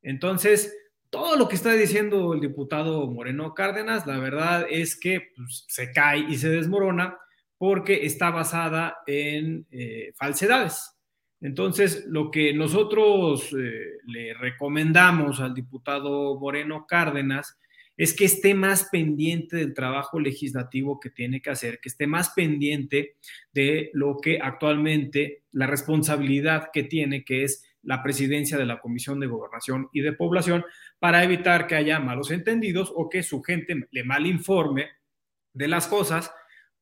Entonces, 0.01 0.75
todo 1.15 1.37
lo 1.37 1.47
que 1.47 1.55
está 1.55 1.73
diciendo 1.73 2.33
el 2.33 2.41
diputado 2.41 3.09
Moreno 3.09 3.53
Cárdenas, 3.53 4.05
la 4.05 4.19
verdad 4.19 4.67
es 4.69 4.99
que 4.99 5.31
pues, 5.35 5.65
se 5.67 5.91
cae 5.91 6.19
y 6.29 6.37
se 6.37 6.49
desmorona 6.49 7.17
porque 7.57 8.05
está 8.05 8.31
basada 8.31 8.97
en 9.07 9.65
eh, 9.71 10.11
falsedades. 10.15 10.91
Entonces, 11.41 12.05
lo 12.07 12.31
que 12.31 12.53
nosotros 12.53 13.53
eh, 13.53 13.97
le 14.05 14.33
recomendamos 14.33 15.39
al 15.39 15.53
diputado 15.53 16.39
Moreno 16.39 16.85
Cárdenas 16.87 17.57
es 17.97 18.13
que 18.13 18.25
esté 18.25 18.53
más 18.53 18.89
pendiente 18.91 19.57
del 19.57 19.73
trabajo 19.73 20.19
legislativo 20.19 20.99
que 20.99 21.09
tiene 21.09 21.41
que 21.41 21.49
hacer, 21.49 21.79
que 21.79 21.89
esté 21.89 22.07
más 22.07 22.31
pendiente 22.31 23.15
de 23.53 23.89
lo 23.93 24.17
que 24.17 24.39
actualmente 24.41 25.43
la 25.51 25.67
responsabilidad 25.67 26.69
que 26.73 26.83
tiene, 26.83 27.23
que 27.23 27.43
es 27.43 27.64
la 27.85 28.03
presidencia 28.03 28.57
de 28.57 28.65
la 28.65 28.79
Comisión 28.79 29.19
de 29.19 29.27
Gobernación 29.27 29.89
y 29.93 30.01
de 30.01 30.13
Población, 30.13 30.65
para 30.99 31.23
evitar 31.23 31.67
que 31.67 31.75
haya 31.75 31.99
malos 31.99 32.31
entendidos 32.31 32.91
o 32.95 33.09
que 33.09 33.23
su 33.23 33.41
gente 33.41 33.87
le 33.91 34.03
malinforme 34.03 34.89
de 35.53 35.67
las 35.67 35.87
cosas 35.87 36.31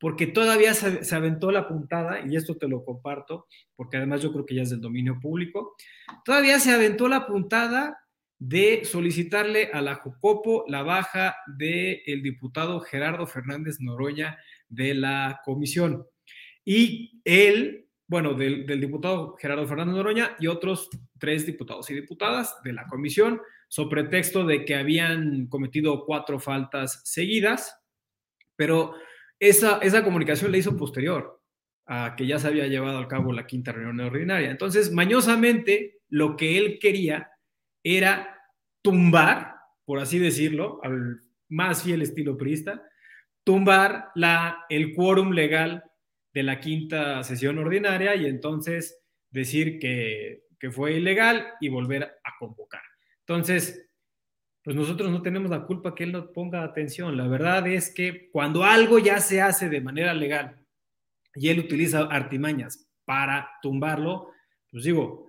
porque 0.04 0.28
todavía 0.28 0.74
se, 0.74 1.16
aventó 1.16 1.50
la 1.50 1.66
puntada, 1.66 2.28
y 2.28 2.36
esto 2.36 2.58
te 2.58 2.68
lo 2.68 2.84
comparto, 2.84 3.48
porque 3.74 3.96
además 3.96 4.22
yo 4.22 4.34
creo 4.34 4.46
que 4.46 4.54
ya 4.54 4.63
es 4.63 4.70
del 4.70 4.82
dominio 4.82 5.18
público, 5.22 5.78
todavía 6.26 6.60
se 6.60 6.74
aventó 6.74 7.08
la 7.08 7.26
puntada 7.26 8.06
de 8.38 8.84
solicitarle 8.84 9.70
a 9.72 9.82
la 9.82 9.96
Jucopo 9.96 10.66
la 10.68 10.84
baja 10.84 11.38
del 11.48 12.02
el 12.06 12.22
diputado 12.22 12.82
Gerardo 12.82 13.26
Fernández 13.28 13.78
Noroña 13.80 14.38
de 14.68 14.94
la 14.94 15.39
comisión. 15.46 16.06
Y 16.66 17.22
él, 17.24 17.88
bueno, 18.08 18.34
del, 18.34 18.66
diputado 18.80 19.36
Gerardo 19.39 19.68
Fernández 19.68 19.96
Noroña 19.96 20.36
y 20.39 20.48
otros 20.48 20.89
tres 21.20 21.46
diputados 21.46 21.89
y 21.89 21.96
diputadas 21.96 22.56
de 22.63 22.74
la 22.74 22.86
comisión, 22.88 23.42
sobre 23.68 24.04
pretexto 24.04 24.46
de 24.46 24.66
que 24.66 24.76
habían 24.76 25.48
cometido 25.48 26.06
cuatro 26.06 26.39
faltas 26.39 27.02
seguidas, 27.06 27.76
pero 28.56 28.94
esa, 29.39 29.80
esa 29.80 30.04
comunicación 30.04 30.52
la 30.52 30.58
hizo 30.58 30.78
posterior 30.78 31.42
a 31.86 32.16
que 32.16 32.28
ya 32.28 32.39
se 32.39 32.48
había 32.48 32.68
llevado 32.68 33.00
a 33.00 33.08
cabo 33.08 33.34
la 33.34 33.48
quinta 33.48 33.72
reunión 33.72 34.00
ordinaria. 34.08 34.52
Entonces, 34.52 34.92
mañosamente, 34.92 36.02
lo 36.10 36.36
que 36.38 36.58
él 36.58 36.78
quería 36.80 37.32
era 37.84 38.39
tumbar, 38.82 39.56
por 39.86 40.00
así 40.00 40.20
decirlo, 40.20 40.80
al 40.84 41.20
más 41.50 41.84
fiel 41.84 42.02
estilo 42.02 42.38
priista, 42.38 42.84
tumbar 43.44 44.12
la, 44.16 44.66
el 44.70 44.94
quórum 44.94 45.32
legal 45.32 45.84
de 46.34 46.43
la 46.43 46.60
quinta 46.60 47.24
sesión 47.24 47.58
ordinaria 47.60 48.15
y 48.15 48.26
entonces 48.26 49.00
decir 49.30 49.80
que, 49.80 50.46
que 50.60 50.72
fue 50.72 50.93
ilegal 50.93 51.54
y 51.60 51.69
volver 51.69 52.04
a 52.04 52.38
convocar. 52.39 52.82
Entonces, 53.19 53.89
pues 54.63 54.76
nosotros 54.76 55.12
no 55.12 55.22
tenemos 55.22 55.52
la 55.52 55.65
culpa 55.65 55.93
que 55.93 56.06
él 56.06 56.13
no 56.13 56.32
ponga 56.32 56.63
atención. 56.63 57.17
La 57.17 57.28
verdad 57.28 57.67
es 57.67 57.93
que 57.93 58.30
cuando 58.32 58.63
algo 58.63 58.98
ya 58.98 59.19
se 59.19 59.41
hace 59.41 59.69
de 59.69 59.82
manera 59.82 60.13
legal 60.13 60.65
y 61.36 61.50
él 61.50 61.60
utiliza 61.60 62.04
artimañas 62.04 62.89
para 63.06 63.50
tumbarlo, 63.62 64.32
pues 64.72 64.86
digo, 64.86 65.23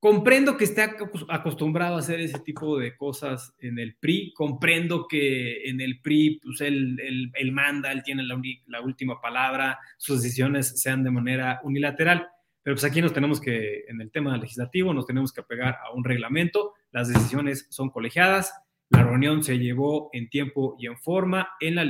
comprendo 0.00 0.56
que 0.56 0.64
esté 0.64 0.82
acostumbrado 1.28 1.96
a 1.96 1.98
hacer 1.98 2.20
ese 2.20 2.38
tipo 2.40 2.78
de 2.78 2.96
cosas 2.96 3.54
en 3.58 3.78
el 3.78 3.96
PRI, 3.96 4.32
comprendo 4.34 5.06
que 5.08 5.68
en 5.68 5.80
el 5.80 6.00
PRI, 6.00 6.40
pues 6.42 6.60
él, 6.60 7.32
manda, 7.52 7.90
él 7.92 8.02
tiene 8.02 8.22
la, 8.22 8.40
la 8.66 8.80
última 8.80 9.20
palabra, 9.20 9.78
sus 9.96 10.22
decisiones 10.22 10.80
sean 10.80 11.02
de 11.02 11.10
manera 11.10 11.60
unilateral. 11.64 12.28
Pero 12.62 12.76
pues 12.76 12.84
aquí 12.84 13.00
nos 13.00 13.14
tenemos 13.14 13.40
que, 13.40 13.84
en 13.88 14.00
el 14.00 14.10
tema 14.10 14.36
legislativo, 14.36 14.92
nos 14.92 15.06
tenemos 15.06 15.32
que 15.32 15.40
apegar 15.40 15.78
a 15.82 15.92
un 15.92 16.04
reglamento, 16.04 16.74
las 16.90 17.08
decisiones 17.08 17.66
son 17.70 17.90
colegiadas, 17.90 18.52
la 18.90 19.02
reunión 19.02 19.42
se 19.42 19.58
llevó 19.58 20.10
en 20.12 20.28
tiempo 20.28 20.76
y 20.78 20.86
en 20.86 20.98
forma, 20.98 21.50
en 21.60 21.74
la, 21.74 21.82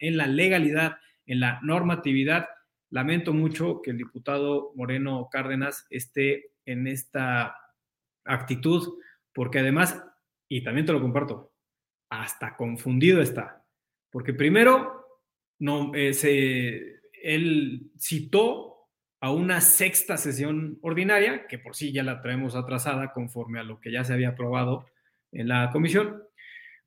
en 0.00 0.16
la 0.16 0.26
legalidad, 0.26 0.96
en 1.26 1.40
la 1.40 1.60
normatividad. 1.62 2.46
Lamento 2.90 3.32
mucho 3.32 3.82
que 3.82 3.90
el 3.90 3.98
diputado 3.98 4.72
Moreno 4.74 5.28
Cárdenas 5.30 5.86
esté 5.90 6.52
en 6.64 6.86
esta 6.86 7.56
actitud, 8.24 8.98
porque 9.32 9.58
además, 9.58 10.02
y 10.48 10.62
también 10.62 10.86
te 10.86 10.92
lo 10.92 11.00
comparto, 11.00 11.52
hasta 12.10 12.56
confundido 12.56 13.20
está, 13.20 13.64
porque 14.10 14.32
primero 14.32 15.06
no, 15.58 15.92
eh, 15.94 17.00
él 17.22 17.90
citó 17.98 18.88
a 19.20 19.32
una 19.32 19.60
sexta 19.60 20.16
sesión 20.16 20.78
ordinaria, 20.82 21.46
que 21.46 21.58
por 21.58 21.74
sí 21.74 21.92
ya 21.92 22.02
la 22.02 22.22
traemos 22.22 22.54
atrasada 22.54 23.12
conforme 23.12 23.58
a 23.58 23.64
lo 23.64 23.80
que 23.80 23.90
ya 23.90 24.04
se 24.04 24.12
había 24.12 24.30
aprobado 24.30 24.86
en 25.32 25.48
la 25.48 25.70
comisión, 25.72 26.22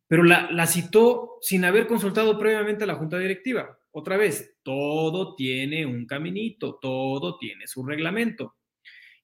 pero 0.08 0.24
la, 0.24 0.68
citó 0.68 1.38
sin 1.42 1.64
haber 1.66 1.88
consultado 1.88 2.38
previamente 2.38 2.84
a 2.84 2.88
la 2.88 2.96
junta 2.96 3.18
directiva. 3.18 3.78
Otra 3.91 4.17
vez, 4.17 4.58
todo 4.63 5.36
tiene 5.36 5.86
un 5.86 6.06
caminito, 6.06 6.80
todo 6.82 7.38
tiene 7.38 7.67
su 7.67 7.84
reglamento. 7.84 8.56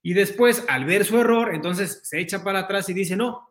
Y 0.02 0.14
después, 0.14 0.66
al 0.68 0.86
ver 0.86 1.06
su 1.06 1.18
error, 1.18 1.54
entonces 1.54 2.02
se 2.04 2.20
echa 2.20 2.44
para 2.44 2.60
atrás 2.60 2.90
y 2.90 2.94
dice, 2.94 3.16
no, 3.16 3.48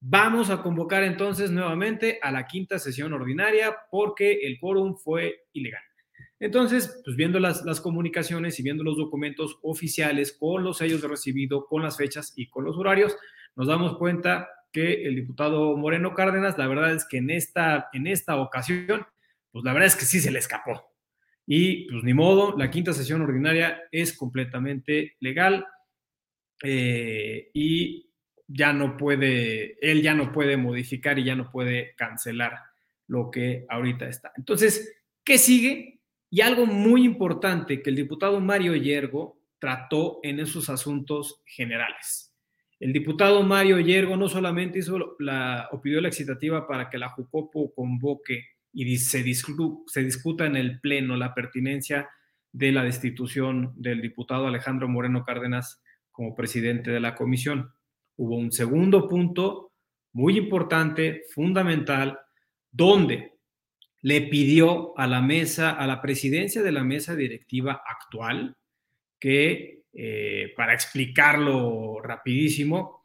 vamos 0.00 0.50
a 0.50 0.62
convocar 0.62 1.02
entonces 1.04 1.50
nuevamente 1.50 2.18
a 2.22 2.30
la 2.30 2.46
quinta 2.46 2.78
sesión 2.78 3.12
ordinaria 3.12 3.76
porque 3.90 4.40
el 4.46 4.58
quórum 4.58 4.96
fue 4.96 5.46
ilegal. 5.52 5.82
Entonces, 6.38 7.00
pues 7.04 7.16
viendo 7.16 7.40
las, 7.40 7.64
las, 7.64 7.80
comunicaciones 7.80 8.60
y 8.60 8.62
viendo 8.62 8.84
los 8.84 8.98
documentos 8.98 9.58
oficiales 9.62 10.36
con 10.38 10.64
los 10.64 10.78
sellos 10.78 11.00
de 11.00 11.08
recibido, 11.08 11.66
con 11.66 11.82
las 11.82 11.96
fechas 11.96 12.34
y 12.36 12.48
con 12.48 12.64
los 12.64 12.76
horarios, 12.76 13.16
nos 13.54 13.68
damos 13.68 13.96
cuenta 13.96 14.48
que 14.70 15.06
el 15.06 15.14
diputado 15.14 15.74
Moreno 15.78 16.12
Cárdenas, 16.12 16.58
la 16.58 16.68
verdad 16.68 16.92
es 16.92 17.06
que 17.08 17.16
en 17.16 17.30
esta, 17.30 17.88
en 17.94 18.06
esta 18.06 18.36
ocasión, 18.36 19.06
pues 19.56 19.64
la 19.64 19.72
verdad 19.72 19.86
es 19.86 19.96
que 19.96 20.04
sí 20.04 20.20
se 20.20 20.30
le 20.30 20.38
escapó. 20.38 20.92
Y 21.46 21.90
pues 21.90 22.04
ni 22.04 22.12
modo, 22.12 22.54
la 22.58 22.70
quinta 22.70 22.92
sesión 22.92 23.22
ordinaria 23.22 23.80
es 23.90 24.12
completamente 24.12 25.16
legal 25.18 25.66
eh, 26.62 27.48
y 27.54 28.10
ya 28.46 28.74
no 28.74 28.98
puede, 28.98 29.78
él 29.80 30.02
ya 30.02 30.12
no 30.12 30.30
puede 30.30 30.58
modificar 30.58 31.18
y 31.18 31.24
ya 31.24 31.34
no 31.34 31.50
puede 31.50 31.94
cancelar 31.96 32.58
lo 33.06 33.30
que 33.30 33.64
ahorita 33.70 34.06
está. 34.06 34.30
Entonces, 34.36 34.94
¿qué 35.24 35.38
sigue? 35.38 36.00
Y 36.28 36.42
algo 36.42 36.66
muy 36.66 37.06
importante 37.06 37.80
que 37.80 37.88
el 37.88 37.96
diputado 37.96 38.38
Mario 38.40 38.76
Yergo 38.76 39.40
trató 39.58 40.20
en 40.22 40.38
esos 40.38 40.68
asuntos 40.68 41.40
generales. 41.46 42.30
El 42.78 42.92
diputado 42.92 43.42
Mario 43.42 43.80
Yergo 43.80 44.18
no 44.18 44.28
solamente 44.28 44.80
hizo 44.80 45.16
la, 45.18 45.70
o 45.72 45.80
pidió 45.80 46.02
la 46.02 46.08
excitativa 46.08 46.68
para 46.68 46.90
que 46.90 46.98
la 46.98 47.08
Jucopo 47.08 47.72
convoque 47.74 48.55
y 48.78 48.98
se, 48.98 49.24
se 49.86 50.04
discuta 50.04 50.44
en 50.44 50.54
el 50.54 50.80
Pleno 50.80 51.16
la 51.16 51.32
pertinencia 51.32 52.10
de 52.52 52.72
la 52.72 52.84
destitución 52.84 53.72
del 53.74 54.02
diputado 54.02 54.46
Alejandro 54.46 54.86
Moreno 54.86 55.24
Cárdenas 55.24 55.82
como 56.12 56.34
presidente 56.34 56.90
de 56.90 57.00
la 57.00 57.14
comisión. 57.14 57.72
Hubo 58.16 58.36
un 58.36 58.52
segundo 58.52 59.08
punto 59.08 59.72
muy 60.12 60.36
importante, 60.36 61.22
fundamental, 61.34 62.18
donde 62.70 63.38
le 64.02 64.20
pidió 64.22 64.96
a 64.98 65.06
la 65.06 65.22
mesa, 65.22 65.70
a 65.70 65.86
la 65.86 66.02
presidencia 66.02 66.62
de 66.62 66.72
la 66.72 66.84
mesa 66.84 67.16
directiva 67.16 67.82
actual, 67.86 68.58
que 69.18 69.84
eh, 69.94 70.52
para 70.54 70.74
explicarlo 70.74 72.02
rapidísimo, 72.02 72.95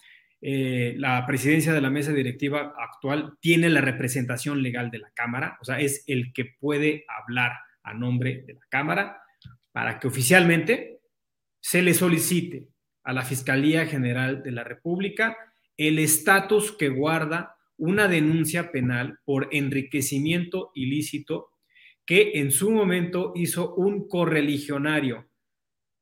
eh, 0.41 0.95
la 0.97 1.23
presidencia 1.27 1.71
de 1.71 1.82
la 1.82 1.91
mesa 1.91 2.13
directiva 2.13 2.73
actual 2.77 3.38
tiene 3.39 3.69
la 3.69 3.82
representación 3.82 4.63
legal 4.63 4.89
de 4.89 4.99
la 4.99 5.12
Cámara, 5.12 5.58
o 5.62 5.65
sea, 5.65 5.80
es 5.80 6.04
el 6.08 6.34
que 6.34 6.45
puede 6.60 7.06
hablar 7.08 7.51
a 7.84 7.93
nombre 7.93 8.43
de 8.47 8.54
la 8.54 8.65
Cámara 8.69 9.21
para 9.71 9.99
que 9.99 10.08
oficialmente 10.08 10.99
se 11.60 11.84
le 11.84 11.93
solicite 11.93 12.69
a 13.04 13.13
la 13.13 13.23
Fiscalía 13.23 13.86
General 13.86 14.41
de 14.41 14.51
la 14.51 14.63
República 14.63 15.38
el 15.77 15.99
estatus 15.99 16.71
que 16.71 16.89
guarda 16.89 17.56
una 17.77 18.08
denuncia 18.08 18.71
penal 18.71 19.19
por 19.25 19.47
enriquecimiento 19.51 20.71
ilícito 20.75 21.49
que 22.06 22.34
en 22.36 22.51
su 22.51 22.71
momento 22.71 23.32
hizo 23.36 23.73
un 23.75 24.08
correligionario 24.08 25.27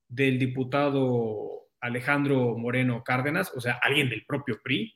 del 0.07 0.39
diputado 0.39 1.68
Alejandro 1.81 2.57
Moreno 2.57 3.03
Cárdenas, 3.03 3.51
o 3.55 3.61
sea, 3.61 3.79
alguien 3.81 4.09
del 4.09 4.25
propio 4.25 4.59
PRI, 4.61 4.95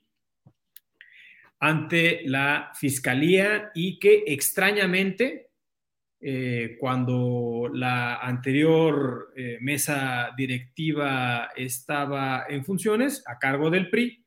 ante 1.60 2.22
la 2.26 2.72
fiscalía 2.76 3.72
y 3.74 3.98
que 3.98 4.26
extrañamente, 4.28 5.50
eh, 6.20 6.76
cuando 6.80 7.70
la 7.74 8.18
anterior 8.18 9.34
eh, 9.36 9.58
mesa 9.62 10.32
directiva 10.36 11.52
estaba 11.56 12.46
en 12.50 12.66
funciones 12.66 13.24
a 13.28 13.40
cargo 13.40 13.70
del 13.70 13.90
PRI, 13.90 14.26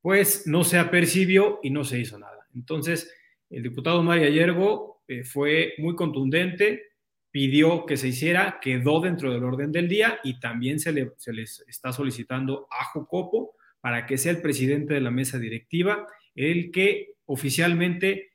pues 0.00 0.46
no 0.46 0.64
se 0.64 0.78
apercibió 0.78 1.60
y 1.62 1.70
no 1.70 1.84
se 1.84 2.00
hizo 2.00 2.18
nada. 2.18 2.48
Entonces, 2.54 3.14
el 3.48 3.62
diputado 3.62 4.02
María 4.02 4.28
Yergo 4.28 5.02
eh, 5.06 5.24
fue 5.24 5.74
muy 5.78 5.94
contundente, 5.94 6.91
pidió 7.32 7.86
que 7.86 7.96
se 7.96 8.08
hiciera, 8.08 8.60
quedó 8.60 9.00
dentro 9.00 9.32
del 9.32 9.42
orden 9.42 9.72
del 9.72 9.88
día 9.88 10.20
y 10.22 10.38
también 10.38 10.78
se, 10.78 10.92
le, 10.92 11.12
les 11.28 11.64
está 11.66 11.92
solicitando 11.92 12.68
a 12.70 12.84
Jocopo 12.84 13.56
para 13.80 14.06
que 14.06 14.18
sea 14.18 14.32
el 14.32 14.42
presidente 14.42 14.94
de 14.94 15.00
la 15.00 15.10
mesa 15.10 15.38
directiva 15.38 16.06
el 16.34 16.70
que 16.70 17.14
oficialmente 17.24 18.32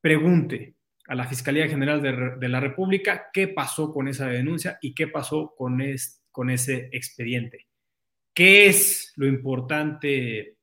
pregunte 0.00 0.74
a 1.06 1.14
la 1.14 1.26
Fiscalía 1.26 1.68
General 1.68 2.02
de, 2.02 2.48
la 2.48 2.60
República 2.60 3.30
qué 3.32 3.48
pasó 3.48 3.92
con 3.92 4.08
esa 4.08 4.28
denuncia 4.28 4.78
y 4.80 4.94
qué 4.94 5.08
pasó 5.08 5.54
con, 5.56 5.80
con 6.30 6.50
ese 6.50 6.88
expediente. 6.92 7.68
¿Qué 8.34 8.66
es 8.66 9.12
lo 9.16 9.26
importante 9.26 10.56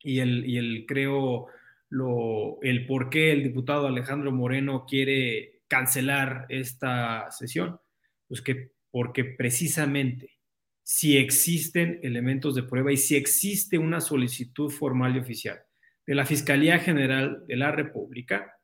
y 0.00 0.20
el, 0.20 0.44
y 0.44 0.58
el 0.58 0.84
creo, 0.86 1.46
lo, 1.88 2.60
el 2.62 2.86
por 2.86 3.08
qué 3.08 3.32
el 3.32 3.42
diputado 3.42 3.86
Alejandro 3.86 4.30
Moreno 4.30 4.84
quiere 4.86 5.57
cancelar 5.68 6.46
esta 6.48 7.30
sesión? 7.30 7.80
Pues 8.26 8.42
que 8.42 8.72
porque 8.90 9.24
precisamente 9.24 10.38
si 10.82 11.18
existen 11.18 12.00
elementos 12.02 12.54
de 12.54 12.62
prueba 12.62 12.90
y 12.90 12.96
si 12.96 13.14
existe 13.14 13.78
una 13.78 14.00
solicitud 14.00 14.70
formal 14.70 15.16
y 15.16 15.18
oficial 15.18 15.60
de 16.06 16.14
la 16.14 16.24
Fiscalía 16.24 16.78
General 16.78 17.44
de 17.46 17.56
la 17.56 17.70
República, 17.70 18.54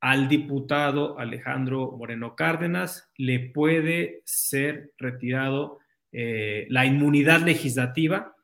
al 0.00 0.28
diputado 0.28 1.16
Alejandro 1.20 1.92
Moreno 1.92 2.34
Cárdenas 2.34 3.08
le 3.16 3.38
puede 3.50 4.22
ser 4.24 4.92
retirado 4.98 5.78
eh, 6.10 6.66
la 6.68 6.84
inmunidad 6.84 7.42
legislativa, 7.42 8.34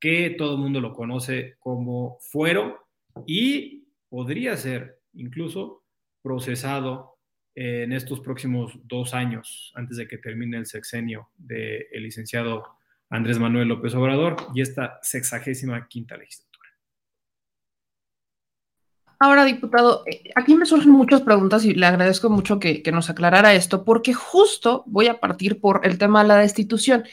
que 0.00 0.30
todo 0.30 0.56
el 0.56 0.60
mundo 0.60 0.80
lo 0.80 0.92
conoce 0.92 1.54
como 1.60 2.18
fuero, 2.18 2.88
y 3.24 3.86
podría 4.08 4.56
ser 4.56 4.98
incluso 5.12 5.84
procesado 6.20 7.13
en 7.54 7.92
estos 7.92 8.20
próximos 8.20 8.72
dos 8.84 9.14
años, 9.14 9.72
antes 9.74 9.96
de 9.96 10.08
que 10.08 10.18
termine 10.18 10.56
el 10.56 10.66
sexenio 10.66 11.28
del 11.36 11.86
licenciado 12.02 12.64
Andrés 13.10 13.38
Manuel 13.38 13.68
López 13.68 13.94
Obrador 13.94 14.36
y 14.54 14.60
esta 14.60 14.98
sexagésima 15.02 15.86
quinta 15.88 16.16
legislatura. 16.16 16.68
Ahora, 19.20 19.44
diputado, 19.44 20.02
eh, 20.06 20.30
aquí 20.34 20.54
me 20.56 20.66
surgen 20.66 20.90
muchas 20.90 21.22
preguntas 21.22 21.64
y 21.64 21.74
le 21.74 21.86
agradezco 21.86 22.28
mucho 22.28 22.58
que, 22.58 22.82
que 22.82 22.92
nos 22.92 23.08
aclarara 23.08 23.54
esto, 23.54 23.84
porque 23.84 24.12
justo 24.12 24.82
voy 24.86 25.06
a 25.06 25.20
partir 25.20 25.60
por 25.60 25.86
el 25.86 25.96
tema 25.96 26.22
de 26.22 26.28
la 26.28 26.36
destitución. 26.38 27.04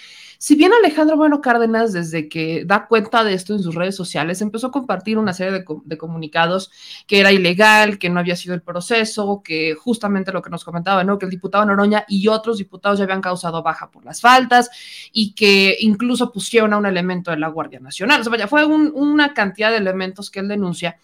Si 0.42 0.56
bien 0.56 0.72
Alejandro 0.74 1.18
Bueno 1.18 1.40
Cárdenas, 1.40 1.94
desde 1.94 2.28
que 2.28 2.66
da 2.66 2.88
cuenta 2.88 3.24
de 3.24 3.36
esto 3.36 3.54
en 3.54 3.62
sus 3.62 3.76
redes 3.76 3.96
sociales, 3.96 4.42
empezó 4.42 4.68
a 4.68 4.72
compartir 4.72 5.20
una 5.20 5.34
serie 5.34 5.64
de, 5.86 5.98
comunicados 6.00 6.72
que 7.06 7.20
era 7.20 7.32
ilegal, 7.32 8.00
que 8.00 8.10
no 8.10 8.20
había 8.20 8.36
sido 8.36 8.56
el 8.56 8.64
proceso, 8.64 9.44
que 9.46 9.76
justamente 9.76 10.32
lo 10.32 10.42
que 10.42 10.50
nos 10.50 10.64
comentaba, 10.64 11.04
¿no? 11.04 11.20
Que 11.20 11.26
el 11.26 11.30
diputado 11.30 11.64
Noroña 11.64 12.06
y 12.08 12.28
otros 12.28 12.58
diputados 12.58 12.98
ya 12.98 13.04
habían 13.04 13.22
causado 13.22 13.62
baja 13.62 13.92
por 13.92 14.04
las 14.04 14.20
faltas 14.20 14.72
y 15.14 15.34
que 15.34 15.78
incluso 15.80 16.32
pusieron 16.32 16.74
a 16.74 16.78
un 16.80 16.88
elemento 16.88 17.30
de 17.30 17.38
la 17.38 17.50
Guardia 17.50 17.80
Nacional. 17.80 18.22
O 18.22 18.24
sea, 18.24 18.32
vaya, 18.32 18.48
fue 18.48 18.66
una 18.66 19.36
cantidad 19.36 19.70
de 19.70 19.78
elementos 19.78 20.32
que 20.32 20.40
él 20.40 20.48
denuncia 20.48 20.98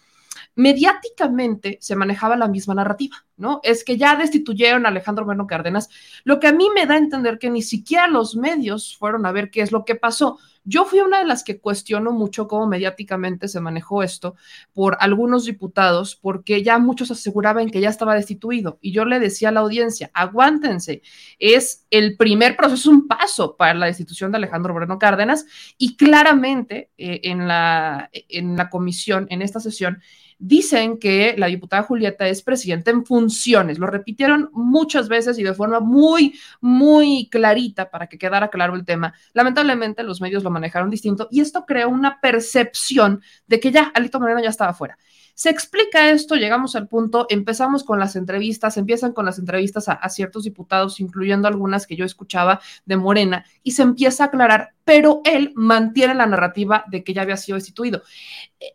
mediáticamente 0.54 1.78
se 1.80 1.96
manejaba 1.96 2.36
la 2.36 2.48
misma 2.48 2.74
narrativa, 2.74 3.16
¿no? 3.36 3.60
Es 3.62 3.84
que 3.84 3.96
ya 3.96 4.16
destituyeron 4.16 4.86
a 4.86 4.88
Alejandro 4.88 5.24
Bueno 5.24 5.46
Cárdenas, 5.46 5.88
lo 6.24 6.40
que 6.40 6.48
a 6.48 6.52
mí 6.52 6.68
me 6.74 6.86
da 6.86 6.94
a 6.94 6.98
entender 6.98 7.38
que 7.38 7.50
ni 7.50 7.62
siquiera 7.62 8.08
los 8.08 8.36
medios 8.36 8.96
fueron 8.96 9.24
a 9.26 9.32
ver 9.32 9.50
qué 9.50 9.62
es 9.62 9.72
lo 9.72 9.84
que 9.84 9.94
pasó. 9.94 10.38
Yo 10.64 10.84
fui 10.84 11.00
una 11.00 11.20
de 11.20 11.24
las 11.24 11.44
que 11.44 11.60
cuestiono 11.60 12.12
mucho 12.12 12.46
cómo 12.46 12.66
mediáticamente 12.66 13.48
se 13.48 13.58
manejó 13.58 14.02
esto 14.02 14.36
por 14.74 14.98
algunos 15.00 15.46
diputados, 15.46 16.14
porque 16.14 16.62
ya 16.62 16.78
muchos 16.78 17.10
aseguraban 17.10 17.70
que 17.70 17.80
ya 17.80 17.88
estaba 17.88 18.14
destituido. 18.14 18.78
Y 18.82 18.92
yo 18.92 19.06
le 19.06 19.18
decía 19.18 19.48
a 19.48 19.52
la 19.52 19.60
audiencia, 19.60 20.10
aguántense, 20.12 21.00
es 21.38 21.86
el 21.90 22.18
primer 22.18 22.54
proceso, 22.54 22.90
un 22.90 23.08
paso 23.08 23.56
para 23.56 23.72
la 23.72 23.86
destitución 23.86 24.30
de 24.30 24.36
Alejandro 24.36 24.74
Moreno 24.74 24.98
Cárdenas. 24.98 25.46
Y 25.78 25.96
claramente 25.96 26.90
eh, 26.98 27.20
en, 27.22 27.48
la, 27.48 28.10
en 28.12 28.56
la 28.56 28.68
comisión, 28.68 29.26
en 29.30 29.40
esta 29.40 29.60
sesión, 29.60 30.02
dicen 30.38 30.98
que 30.98 31.34
la 31.36 31.46
diputada 31.46 31.82
Julieta 31.82 32.28
es 32.28 32.42
presidenta 32.42 32.90
en 32.90 33.04
funciones. 33.04 33.78
Lo 33.78 33.86
repitieron 33.86 34.50
muchas 34.52 35.08
veces 35.08 35.38
y 35.38 35.42
de 35.42 35.54
forma 35.54 35.80
muy, 35.80 36.38
muy 36.60 37.28
clarita 37.30 37.90
para 37.90 38.06
que 38.06 38.18
quedara 38.18 38.48
claro 38.48 38.74
el 38.74 38.84
tema. 38.84 39.14
Lamentablemente 39.32 40.02
los 40.02 40.20
medios 40.20 40.44
lo 40.44 40.50
manejaron 40.50 40.90
distinto 40.90 41.28
y 41.30 41.40
esto 41.40 41.64
creó 41.66 41.88
una 41.88 42.20
percepción 42.20 43.22
de 43.46 43.60
que 43.60 43.72
ya 43.72 43.90
Alito 43.94 44.20
Moreno 44.20 44.42
ya 44.42 44.50
estaba 44.50 44.74
fuera. 44.74 44.96
Se 45.38 45.50
explica 45.50 46.10
esto, 46.10 46.34
llegamos 46.34 46.74
al 46.74 46.88
punto, 46.88 47.26
empezamos 47.30 47.84
con 47.84 48.00
las 48.00 48.16
entrevistas, 48.16 48.76
empiezan 48.76 49.12
con 49.12 49.24
las 49.24 49.38
entrevistas 49.38 49.88
a, 49.88 50.08
ciertos 50.08 50.42
diputados, 50.42 50.98
incluyendo 50.98 51.46
algunas 51.46 51.86
que 51.86 51.94
yo 51.94 52.04
escuchaba 52.04 52.60
de 52.86 52.96
Morena, 52.96 53.44
y 53.62 53.70
se 53.70 53.82
empieza 53.82 54.24
a 54.24 54.26
aclarar, 54.26 54.74
pero 54.84 55.20
él 55.24 55.52
mantiene 55.54 56.16
la 56.16 56.26
narrativa 56.26 56.82
de 56.88 57.04
que 57.04 57.14
ya 57.14 57.22
había 57.22 57.36
sido 57.36 57.54
destituido. 57.54 58.02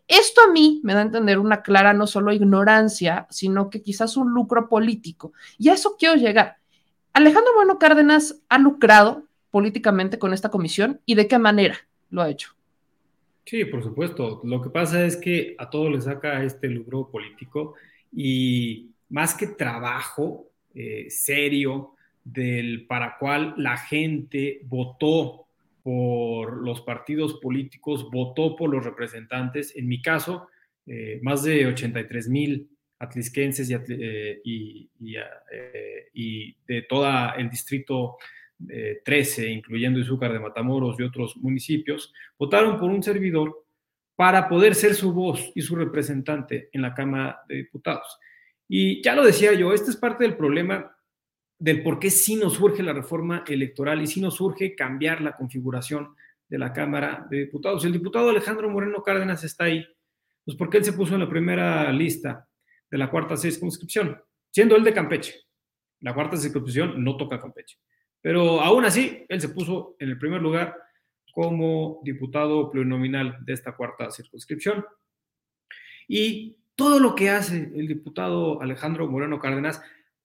Esto 0.08 0.40
a 0.40 0.50
mí 0.50 0.80
me 0.84 0.94
da 0.94 1.00
a 1.00 1.02
entender 1.02 1.38
una 1.38 1.60
clara 1.60 1.92
no 1.92 2.06
solo 2.06 2.32
ignorancia, 2.32 3.26
sino 3.28 3.68
que 3.68 3.82
quizás 3.82 4.16
un 4.16 4.32
lucro 4.32 4.66
político. 4.66 5.34
Y 5.58 5.68
a 5.68 5.74
eso 5.74 5.96
quiero 5.98 6.14
llegar. 6.14 6.56
Alejandro 7.12 7.52
Bueno 7.56 7.78
Cárdenas 7.78 8.36
ha 8.48 8.56
lucrado 8.56 9.24
políticamente 9.50 10.18
con 10.18 10.32
esta 10.32 10.48
comisión 10.48 11.02
y 11.04 11.14
de 11.14 11.28
qué 11.28 11.38
manera 11.38 11.76
lo 12.08 12.22
ha 12.22 12.30
hecho. 12.30 12.54
Sí, 13.44 13.64
por 13.66 13.82
supuesto. 13.82 14.40
Lo 14.44 14.62
que 14.62 14.70
pasa 14.70 15.04
es 15.04 15.16
que 15.16 15.54
a 15.58 15.68
todo 15.68 15.90
le 15.90 16.00
saca 16.00 16.42
este 16.42 16.68
lucro 16.68 17.10
político 17.10 17.74
y 18.12 18.90
más 19.10 19.34
que 19.34 19.48
trabajo 19.48 20.48
eh, 20.74 21.06
serio 21.10 21.94
del 22.24 22.86
para 22.86 23.18
cual 23.18 23.54
la 23.58 23.76
gente 23.76 24.60
votó 24.64 25.46
por 25.82 26.56
los 26.64 26.80
partidos 26.80 27.34
políticos, 27.34 28.10
votó 28.10 28.56
por 28.56 28.70
los 28.70 28.82
representantes. 28.82 29.76
En 29.76 29.86
mi 29.86 30.00
caso, 30.00 30.48
eh, 30.86 31.20
más 31.22 31.42
de 31.42 31.66
83 31.66 32.28
mil 32.30 32.68
atlisquenses 32.98 33.68
y, 33.68 33.74
eh, 33.74 34.40
y, 34.44 34.90
y, 36.14 36.56
de 36.66 36.82
todo 36.88 37.06
el 37.36 37.50
distrito 37.50 38.16
13, 39.04 39.50
incluyendo 39.50 39.98
Izúcar 39.98 40.32
de 40.32 40.40
Matamoros 40.40 40.98
y 40.98 41.02
otros 41.02 41.36
municipios, 41.36 42.12
votaron 42.38 42.78
por 42.78 42.90
un 42.90 43.02
servidor 43.02 43.64
para 44.16 44.48
poder 44.48 44.74
ser 44.74 44.94
su 44.94 45.12
voz 45.12 45.50
y 45.54 45.62
su 45.62 45.74
representante 45.76 46.68
en 46.72 46.82
la 46.82 46.94
Cámara 46.94 47.40
de 47.48 47.56
Diputados. 47.56 48.18
Y 48.68 49.02
ya 49.02 49.14
lo 49.14 49.24
decía 49.24 49.52
yo, 49.52 49.72
este 49.72 49.90
es 49.90 49.96
parte 49.96 50.24
del 50.24 50.36
problema 50.36 50.96
del 51.58 51.82
por 51.82 51.98
qué 51.98 52.10
sí 52.10 52.36
nos 52.36 52.54
surge 52.54 52.82
la 52.82 52.92
reforma 52.92 53.44
electoral 53.46 54.02
y 54.02 54.06
sí 54.06 54.20
nos 54.20 54.36
surge 54.36 54.74
cambiar 54.74 55.20
la 55.20 55.36
configuración 55.36 56.14
de 56.48 56.58
la 56.58 56.72
Cámara 56.72 57.26
de 57.30 57.40
Diputados. 57.40 57.84
El 57.84 57.92
diputado 57.92 58.28
Alejandro 58.28 58.68
Moreno 58.70 59.02
Cárdenas 59.02 59.44
está 59.44 59.64
ahí, 59.64 59.84
pues 60.44 60.56
porque 60.56 60.78
él 60.78 60.84
se 60.84 60.92
puso 60.92 61.14
en 61.14 61.20
la 61.20 61.28
primera 61.28 61.90
lista 61.92 62.48
de 62.90 62.98
la 62.98 63.10
cuarta 63.10 63.36
circunscripción, 63.36 64.20
siendo 64.50 64.76
él 64.76 64.84
de 64.84 64.92
Campeche. 64.92 65.34
La 66.00 66.14
cuarta 66.14 66.36
circunscripción 66.36 67.02
no 67.02 67.16
toca 67.16 67.40
Campeche. 67.40 67.78
Pero 68.24 68.62
aún 68.62 68.86
así, 68.86 69.26
él 69.28 69.38
se 69.38 69.50
puso 69.50 69.96
en 69.98 70.08
el 70.08 70.18
primer 70.18 70.40
lugar 70.40 70.74
como 71.30 72.00
diputado 72.02 72.70
plurinominal 72.70 73.36
de 73.44 73.52
esta 73.52 73.76
cuarta 73.76 74.10
circunscripción. 74.10 74.82
Y 76.08 76.56
todo 76.74 77.00
lo 77.00 77.14
que 77.14 77.28
hace 77.28 77.70
el 77.76 77.86
diputado 77.86 78.62
Alejandro 78.62 79.06
Moreno 79.10 79.38
Cárdenas 79.38 79.82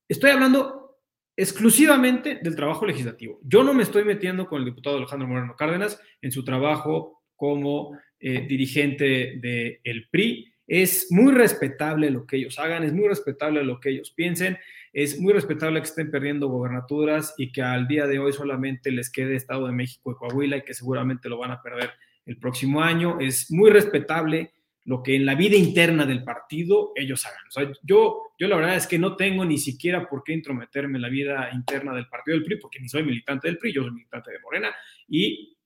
estoy 0.08 0.30
hablando 0.30 1.02
exclusivamente 1.36 2.40
del 2.42 2.56
trabajo 2.56 2.86
legislativo. 2.86 3.42
Yo 3.44 3.66
no 3.66 3.74
me 3.74 3.84
estoy 3.84 4.06
metiendo 4.06 4.48
con 4.48 4.60
el 4.60 4.66
diputado 4.66 4.96
Alejandro 4.96 5.28
Moreno 5.28 5.58
Cárdenas 5.58 6.02
en 6.22 6.32
su 6.32 6.46
trabajo 6.46 7.26
como 7.36 8.00
eh, 8.18 8.48
dirigente 8.48 9.42
del 9.42 10.08
PRI. 10.10 10.54
Es 10.70 11.08
muy 11.10 11.34
respetable 11.34 12.12
lo 12.12 12.28
que 12.28 12.38
ellos 12.38 12.60
hagan, 12.60 12.84
es 12.84 12.94
muy 12.94 13.08
respetable 13.08 13.64
lo 13.64 13.80
que 13.80 13.90
ellos 13.90 14.12
piensen, 14.12 14.58
es 14.94 15.20
muy 15.20 15.34
respetable 15.34 15.82
que 15.82 15.88
estén 15.88 16.12
perdiendo 16.12 16.48
gobernaturas 16.48 17.34
y 17.38 17.52
que 17.52 17.64
al 17.64 17.88
día 17.88 18.06
de 18.06 18.20
hoy 18.20 18.32
solamente 18.34 18.92
les 18.92 19.12
quede 19.12 19.36
Estado 19.36 19.66
de 19.66 19.74
México 19.74 20.12
y 20.12 20.16
Coahuila 20.16 20.58
y 20.58 20.62
que 20.62 20.76
seguramente 20.76 21.28
lo 21.28 21.40
van 21.40 21.52
a 21.52 21.62
perder 21.62 21.92
el 22.28 22.38
próximo 22.38 22.84
año. 22.84 23.20
Es 23.20 23.52
muy 23.52 23.72
respetable 23.72 24.54
lo 24.86 25.02
que 25.02 25.16
en 25.16 25.26
la 25.26 25.34
vida 25.34 25.56
interna 25.56 26.06
del 26.06 26.24
partido 26.24 26.92
ellos 26.96 27.26
hagan. 27.26 27.48
O 27.48 27.52
sea, 27.52 27.72
yo, 27.82 28.34
yo 28.38 28.48
la 28.48 28.56
verdad 28.56 28.76
es 28.76 28.86
que 28.86 29.00
no 29.00 29.16
tengo 29.16 29.46
ni 29.46 29.58
siquiera 29.58 30.08
por 30.08 30.24
qué 30.24 30.34
intrometerme 30.34 30.98
en 30.98 31.02
la 31.02 31.10
vida 31.10 31.50
interna 31.52 31.96
del 31.96 32.08
partido 32.08 32.38
del 32.38 32.46
PRI, 32.46 32.58
porque 32.58 32.80
ni 32.80 32.90
soy 32.90 33.04
militante 33.04 33.48
del 33.48 33.58
PRI, 33.58 33.74
yo 33.74 33.82
soy 33.82 33.92
militante 33.92 34.32
de 34.32 34.40
Morena 34.40 34.70
y 35.08 35.58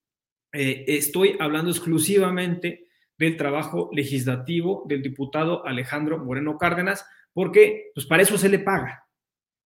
eh, 0.54 0.86
estoy 0.88 1.36
hablando 1.40 1.72
exclusivamente 1.72 2.88
del 3.26 3.38
trabajo 3.38 3.90
legislativo 3.94 4.84
del 4.88 5.02
diputado 5.02 5.66
Alejandro 5.66 6.20
Moreno 6.20 6.58
Cárdenas, 6.58 7.06
porque 7.34 7.92
pues 7.94 8.06
para 8.06 8.24
eso 8.24 8.38
se 8.38 8.50
le 8.50 8.60
paga, 8.60 9.06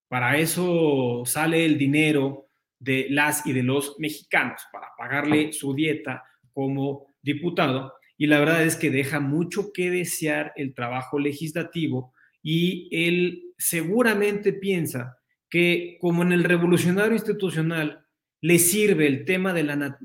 para 0.08 0.38
eso 0.38 1.24
sale 1.26 1.66
el 1.66 1.78
dinero 1.78 2.48
de 2.80 3.08
las 3.10 3.46
y 3.46 3.54
de 3.54 3.64
los 3.64 3.96
mexicanos, 4.00 4.62
para 4.72 4.88
pagarle 4.98 5.52
su 5.54 5.74
dieta 5.74 6.24
como 6.54 7.08
diputado. 7.22 7.94
Y 8.18 8.28
la 8.28 8.40
verdad 8.40 8.64
es 8.64 8.76
que 8.76 8.90
deja 8.90 9.20
mucho 9.20 9.72
que 9.74 9.92
desear 9.92 10.54
el 10.56 10.74
trabajo 10.74 11.20
legislativo 11.20 12.14
y 12.42 12.90
él 12.92 13.54
seguramente 13.58 14.54
piensa 14.54 15.18
que 15.50 15.98
como 16.00 16.24
en 16.24 16.32
el 16.32 16.44
revolucionario 16.44 17.14
institucional 17.14 18.06
le 18.42 18.60
sirve 18.60 19.08
el 19.08 19.26
tema 19.26 19.54
de 19.54 19.64
la, 19.64 19.98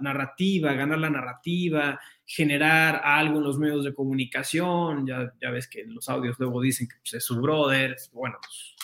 narrativa, 0.00 0.74
ganar 0.74 0.98
la 0.98 1.10
narrativa, 1.10 1.98
generar 2.26 3.00
algo 3.04 3.38
en 3.38 3.44
los 3.44 3.58
medios 3.58 3.84
de 3.84 3.94
comunicación. 3.94 5.06
Ya, 5.06 5.32
ya 5.40 5.50
ves 5.50 5.68
que 5.68 5.82
en 5.82 5.94
los 5.94 6.08
audios 6.08 6.38
luego 6.38 6.60
dicen 6.60 6.88
que 6.88 6.96
pues, 7.00 7.14
es 7.14 7.24
su 7.24 7.40
brother, 7.40 7.96
bueno, 8.12 8.38
pues, 8.40 8.74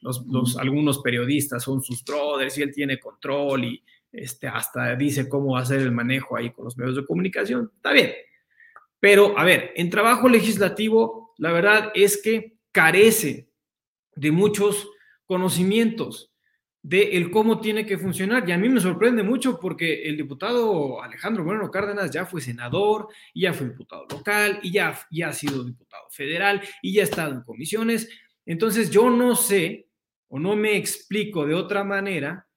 los, 0.00 0.56
algunos 0.56 1.00
periodistas 1.00 1.62
son 1.62 1.82
sus 1.82 2.04
brothers 2.04 2.56
y 2.58 2.62
él 2.62 2.72
tiene 2.72 3.00
control 3.00 3.64
y 3.64 3.82
este, 4.12 4.46
hasta 4.46 4.94
dice 4.94 5.28
cómo 5.28 5.56
hacer 5.56 5.80
el 5.80 5.92
manejo 5.92 6.36
ahí 6.36 6.50
con 6.50 6.66
los 6.66 6.76
medios 6.76 6.96
de 6.96 7.06
comunicación. 7.06 7.70
Está 7.76 7.92
bien. 7.92 8.12
Pero, 9.00 9.36
a 9.36 9.44
ver, 9.44 9.72
en 9.74 9.90
trabajo 9.90 10.28
legislativo, 10.28 11.34
la 11.38 11.50
verdad 11.52 11.90
es 11.94 12.20
que 12.22 12.58
carece 12.70 13.50
de 14.14 14.30
muchos 14.30 14.88
conocimientos 15.26 16.31
de 16.82 17.16
el 17.16 17.30
cómo 17.30 17.60
tiene 17.60 17.86
que 17.86 17.96
funcionar. 17.96 18.48
Y 18.48 18.52
a 18.52 18.58
mí 18.58 18.68
me 18.68 18.80
sorprende 18.80 19.22
mucho 19.22 19.58
porque 19.60 20.02
el 20.02 20.16
diputado 20.16 21.00
Alejandro 21.00 21.44
Moreno 21.44 21.70
Cárdenas 21.70 22.10
ya 22.10 22.26
fue 22.26 22.40
senador, 22.40 23.08
y 23.32 23.42
ya 23.42 23.52
fue 23.52 23.68
diputado 23.68 24.04
local, 24.10 24.58
y 24.62 24.72
ya, 24.72 24.98
ya 25.10 25.28
ha 25.28 25.32
sido 25.32 25.64
diputado 25.64 26.10
federal, 26.10 26.60
y 26.82 26.92
ya 26.92 27.02
ha 27.02 27.04
estado 27.04 27.34
en 27.34 27.42
comisiones. 27.42 28.08
Entonces 28.44 28.90
yo 28.90 29.08
no 29.10 29.36
sé 29.36 29.88
o 30.28 30.38
no 30.38 30.56
me 30.56 30.76
explico 30.76 31.46
de 31.46 31.54
otra 31.54 31.84
manera 31.84 32.48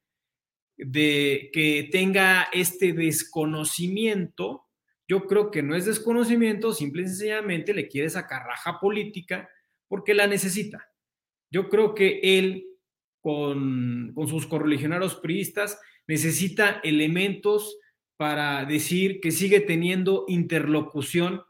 de 0.78 1.50
que 1.54 1.90
tenga 1.92 2.48
este 2.52 2.94
desconocimiento. 2.94 4.66
Yo 5.08 5.28
creo 5.28 5.52
que 5.52 5.62
no 5.62 5.76
es 5.76 5.86
desconocimiento, 5.86 6.74
simple 6.74 7.04
y 7.04 7.08
sencillamente 7.08 7.74
le 7.74 7.88
quiere 7.88 8.10
sacar 8.10 8.44
raja 8.44 8.80
política 8.80 9.48
porque 9.88 10.16
la 10.16 10.26
necesita. 10.26 10.90
Yo 11.52 11.70
creo 11.70 11.94
que 11.94 12.20
él 12.24 12.66
con, 13.26 14.14
sus 14.28 14.46
correligionarios 14.46 15.16
priistas, 15.16 15.82
necesita 16.08 16.80
elementos 16.84 17.80
para 18.18 18.66
decir 18.66 19.20
que 19.20 19.32
sigue 19.32 19.62
teniendo 19.62 20.26
interlocución 20.28 21.42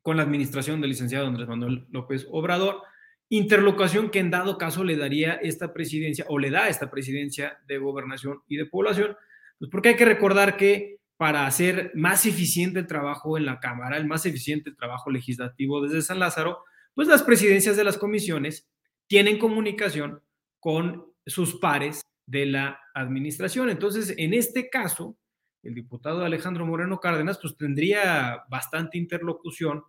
con 0.00 0.16
la 0.16 0.22
administración 0.22 0.80
del 0.80 0.90
licenciado 0.90 1.26
Andrés 1.26 1.48
Manuel 1.48 1.86
López 1.90 2.28
Obrador, 2.30 2.82
interlocución 3.28 4.10
que 4.10 4.20
en 4.20 4.30
dado 4.30 4.58
caso 4.58 4.84
le 4.84 4.96
daría 4.96 5.32
esta 5.34 5.72
presidencia 5.72 6.24
o 6.28 6.38
le 6.38 6.50
da 6.50 6.68
esta 6.68 6.88
presidencia 6.88 7.58
de 7.66 7.78
gobernación 7.78 8.38
y 8.46 8.56
de 8.56 8.66
población, 8.66 9.16
pues 9.58 9.72
porque 9.72 9.88
hay 9.88 9.96
que 9.96 10.04
recordar 10.04 10.56
que 10.56 10.98
para 11.16 11.46
hacer 11.46 11.90
más 11.96 12.26
eficiente 12.26 12.78
el 12.78 12.86
trabajo 12.86 13.36
en 13.36 13.44
la 13.44 13.58
Cámara, 13.58 13.96
el 13.96 14.06
más 14.06 14.24
eficiente 14.24 14.70
el 14.70 14.76
trabajo 14.76 15.10
legislativo 15.10 15.82
desde 15.82 16.00
San 16.02 16.20
Lázaro, 16.20 16.62
pues 16.94 17.08
las 17.08 17.24
presidencias 17.24 17.76
de 17.76 17.82
las 17.82 17.98
comisiones 17.98 18.70
tienen 19.08 19.40
comunicación 19.40 20.22
con 20.62 21.06
sus 21.26 21.58
pares 21.58 22.02
de 22.24 22.46
la 22.46 22.78
administración. 22.94 23.68
Entonces, 23.68 24.14
en 24.16 24.32
este 24.32 24.70
caso, 24.70 25.18
el 25.64 25.74
diputado 25.74 26.24
Alejandro 26.24 26.64
Moreno 26.64 27.00
Cárdenas, 27.00 27.40
pues 27.42 27.56
tendría 27.56 28.44
bastante 28.48 28.96
interlocución 28.96 29.82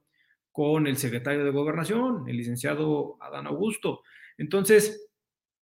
con 0.51 0.87
el 0.87 0.97
secretario 0.97 1.45
de 1.45 1.51
Gobernación, 1.51 2.27
el 2.27 2.37
licenciado 2.37 3.17
Adán 3.21 3.45
Augusto. 3.45 4.01
Entonces, 4.39 5.11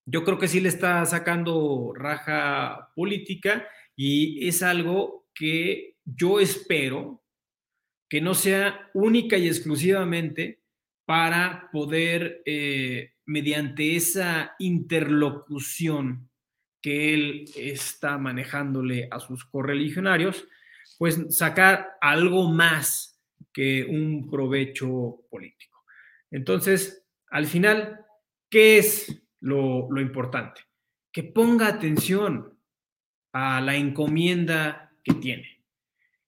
yo 0.06 0.24
creo 0.24 0.40
que 0.40 0.48
sí 0.48 0.62
le 0.62 0.70
está 0.70 1.06
sacando 1.06 1.92
raja 1.94 2.90
política 2.96 3.68
y 3.98 4.48
es 4.48 4.64
algo 4.64 5.28
que 5.36 5.98
yo 6.06 6.40
espero 6.40 7.22
que 8.10 8.22
no 8.22 8.34
sea 8.34 8.90
única 8.94 9.38
y 9.38 9.48
exclusivamente 9.48 10.62
para 11.06 11.70
poder 11.74 12.44
eh, 12.46 13.12
mediante 13.32 13.96
esa 13.96 14.56
interlocución 14.60 16.30
que 16.82 17.14
él 17.14 17.46
está 17.56 18.18
manejándole 18.18 19.08
a 19.10 19.20
sus 19.22 19.46
correligionarios, 19.46 20.46
pues 20.98 21.18
sacar 21.30 21.92
algo 22.02 22.52
más 22.52 23.22
que 23.54 23.86
un 23.86 24.30
provecho 24.30 25.22
político. 25.30 25.86
Entonces, 26.30 27.06
al 27.28 27.46
final, 27.46 28.02
¿qué 28.50 28.80
es 28.80 29.24
lo, 29.40 29.90
lo 29.90 30.02
importante? 30.02 30.62
Que 31.14 31.24
ponga 31.24 31.68
atención 31.68 32.60
a 33.32 33.62
la 33.62 33.78
encomienda 33.78 34.94
que 35.06 35.14
tiene 35.14 35.64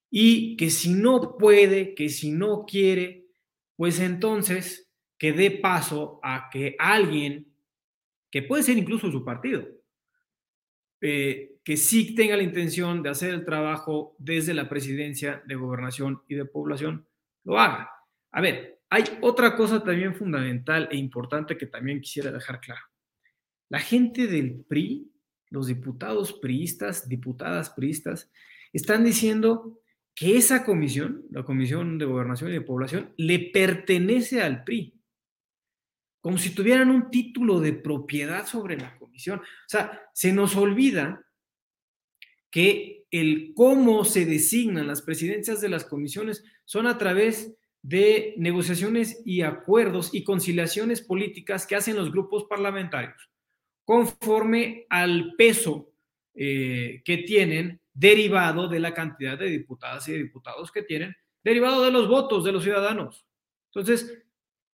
y 0.10 0.56
que 0.56 0.70
si 0.70 0.94
no 0.94 1.38
puede, 1.38 1.96
que 1.96 2.08
si 2.08 2.32
no 2.32 2.66
quiere, 2.66 3.28
pues 3.76 4.00
entonces 4.00 4.93
que 5.18 5.34
dé 5.34 5.52
paso 5.52 6.20
a 6.24 6.50
que 6.52 6.76
alguien, 6.80 7.54
que 8.30 8.44
puede 8.44 8.64
ser 8.64 8.78
incluso 8.78 9.12
su 9.12 9.24
partido, 9.24 9.68
eh, 11.02 11.58
que 11.64 11.78
sí 11.78 12.16
tenga 12.16 12.38
la 12.38 12.44
intención 12.44 13.04
de 13.04 13.10
hacer 13.10 13.34
el 13.34 13.46
trabajo 13.46 14.16
desde 14.20 14.54
la 14.54 14.70
presidencia 14.70 15.44
de 15.46 15.56
gobernación 15.56 16.22
y 16.28 16.36
de 16.36 16.46
población, 16.46 17.08
lo 17.44 17.60
haga. 17.60 17.90
A 18.32 18.42
ver, 18.42 18.82
hay 18.90 19.04
otra 19.22 19.56
cosa 19.56 19.84
también 19.84 20.16
fundamental 20.16 20.88
e 20.92 20.98
importante 20.98 21.58
que 21.58 21.68
también 21.68 22.02
quisiera 22.02 22.32
dejar 22.32 22.60
claro. 22.60 22.82
La 23.70 23.80
gente 23.80 24.28
del 24.28 24.64
PRI, 24.68 25.12
los 25.50 25.68
diputados 25.68 26.34
priistas, 26.34 27.08
diputadas 27.08 27.70
priistas, 27.70 28.32
están 28.72 29.04
diciendo 29.04 29.82
que 30.16 30.38
esa 30.38 30.64
comisión, 30.64 31.26
la 31.32 31.44
Comisión 31.44 31.98
de 31.98 32.06
Gobernación 32.06 32.50
y 32.50 32.54
de 32.54 32.62
Población, 32.62 33.14
le 33.18 33.40
pertenece 33.52 34.42
al 34.42 34.64
PRI 34.64 34.94
como 36.24 36.38
si 36.38 36.56
tuvieran 36.56 36.90
un 36.90 37.12
título 37.12 37.60
de 37.60 37.74
propiedad 37.74 38.48
sobre 38.48 38.78
la 38.78 38.98
comisión. 38.98 39.40
O 39.40 39.68
sea, 39.68 40.10
se 40.14 40.32
nos 40.32 40.56
olvida 40.56 41.22
que 42.50 43.04
el 43.12 43.52
cómo 43.54 44.06
se 44.06 44.26
designan 44.26 44.88
las 44.88 45.02
presidencias 45.02 45.60
de 45.60 45.68
las 45.68 45.84
comisiones 45.84 46.46
son 46.64 46.88
a 46.88 46.98
través 46.98 47.58
de 47.82 48.36
negociaciones 48.38 49.22
y 49.26 49.42
acuerdos 49.42 50.14
y 50.14 50.24
conciliaciones 50.24 51.02
políticas 51.02 51.68
que 51.68 51.76
hacen 51.76 51.98
los 51.98 52.10
grupos 52.10 52.46
parlamentarios, 52.46 53.30
conforme 53.84 54.86
al 54.90 55.36
peso 55.38 55.92
eh, 56.34 57.02
que 57.04 57.18
tienen 57.18 57.82
derivado 57.94 58.70
de 58.70 58.80
la 58.80 58.94
cantidad 58.94 59.38
de 59.38 59.50
diputadas 59.50 60.08
y 60.08 60.14
diputados 60.14 60.72
que 60.72 60.84
tienen, 60.84 61.14
derivado 61.44 61.84
de 61.84 61.92
los 61.92 62.08
votos 62.08 62.46
de 62.46 62.54
los 62.54 62.64
ciudadanos. 62.64 63.26
Entonces, 63.74 64.23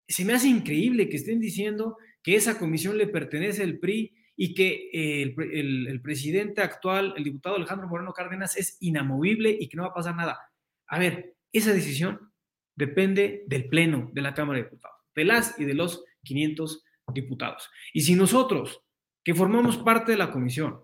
se 0.07 0.25
me 0.25 0.33
hace 0.33 0.47
increíble 0.47 1.09
que 1.09 1.17
estén 1.17 1.39
diciendo 1.39 1.97
que 2.21 2.35
esa 2.35 2.57
comisión 2.59 2.97
le 2.97 3.07
pertenece 3.07 3.63
al 3.63 3.79
PRI 3.79 4.15
y 4.37 4.53
que 4.53 4.89
el, 5.21 6.01
presidente 6.01 6.61
actual, 6.61 7.13
el 7.15 7.23
diputado 7.23 7.55
Alejandro 7.55 7.87
Moreno 7.87 8.13
Cárdenas, 8.13 8.57
es 8.57 8.77
inamovible 8.81 9.55
y 9.57 9.69
que 9.69 9.77
no 9.77 9.83
va 9.83 9.89
a 9.89 9.93
pasar 9.93 10.15
nada. 10.15 10.39
A 10.87 10.99
ver, 10.99 11.35
esa 11.53 11.73
decisión 11.73 12.31
depende 12.75 13.43
del 13.47 13.67
Pleno 13.69 14.09
de 14.13 14.21
la 14.21 14.33
Cámara 14.33 14.59
de 14.59 14.65
Diputados, 14.65 14.97
de 15.15 15.23
las 15.23 15.59
y 15.59 15.65
de 15.65 15.73
los 15.73 16.03
500 16.23 16.83
diputados. 17.13 17.69
Y 17.93 18.01
si 18.01 18.15
nosotros, 18.15 18.81
que 19.23 19.33
formamos 19.33 19.77
parte 19.77 20.11
de 20.11 20.17
la 20.17 20.31
comisión, 20.31 20.83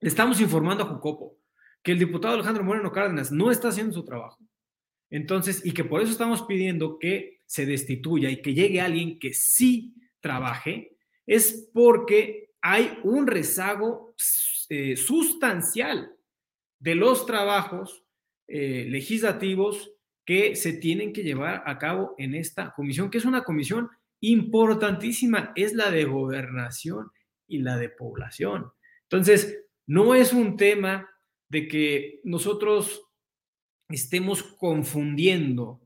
le 0.00 0.08
estamos 0.08 0.40
informando 0.40 0.84
a 0.84 0.86
Jucopo 0.86 1.36
que 1.82 1.92
el 1.92 1.98
diputado 1.98 2.34
Alejandro 2.34 2.64
Moreno 2.64 2.92
Cárdenas 2.92 3.32
no 3.32 3.50
está 3.50 3.68
haciendo 3.68 3.94
su 3.94 4.04
trabajo, 4.04 4.38
entonces, 5.10 5.64
y 5.64 5.72
que 5.72 5.84
por 5.84 6.02
eso 6.02 6.12
estamos 6.12 6.42
pidiendo 6.42 6.98
que 6.98 7.37
se 7.48 7.64
destituya 7.64 8.30
y 8.30 8.42
que 8.42 8.54
llegue 8.54 8.80
alguien 8.80 9.18
que 9.18 9.32
sí 9.32 9.94
trabaje, 10.20 10.96
es 11.26 11.70
porque 11.72 12.50
hay 12.60 12.98
un 13.02 13.26
rezago 13.26 14.14
eh, 14.68 14.96
sustancial 14.96 16.12
de 16.78 16.94
los 16.94 17.26
trabajos 17.26 18.04
eh, 18.46 18.86
legislativos 18.88 19.92
que 20.26 20.56
se 20.56 20.74
tienen 20.74 21.12
que 21.12 21.22
llevar 21.22 21.62
a 21.64 21.78
cabo 21.78 22.14
en 22.18 22.34
esta 22.34 22.74
comisión, 22.74 23.10
que 23.10 23.18
es 23.18 23.24
una 23.24 23.44
comisión 23.44 23.88
importantísima, 24.20 25.52
es 25.56 25.72
la 25.72 25.90
de 25.90 26.04
gobernación 26.04 27.10
y 27.46 27.58
la 27.58 27.78
de 27.78 27.88
población. 27.88 28.70
Entonces, 29.04 29.64
no 29.86 30.14
es 30.14 30.34
un 30.34 30.58
tema 30.58 31.08
de 31.48 31.66
que 31.66 32.20
nosotros 32.24 33.08
estemos 33.88 34.42
confundiendo 34.42 35.80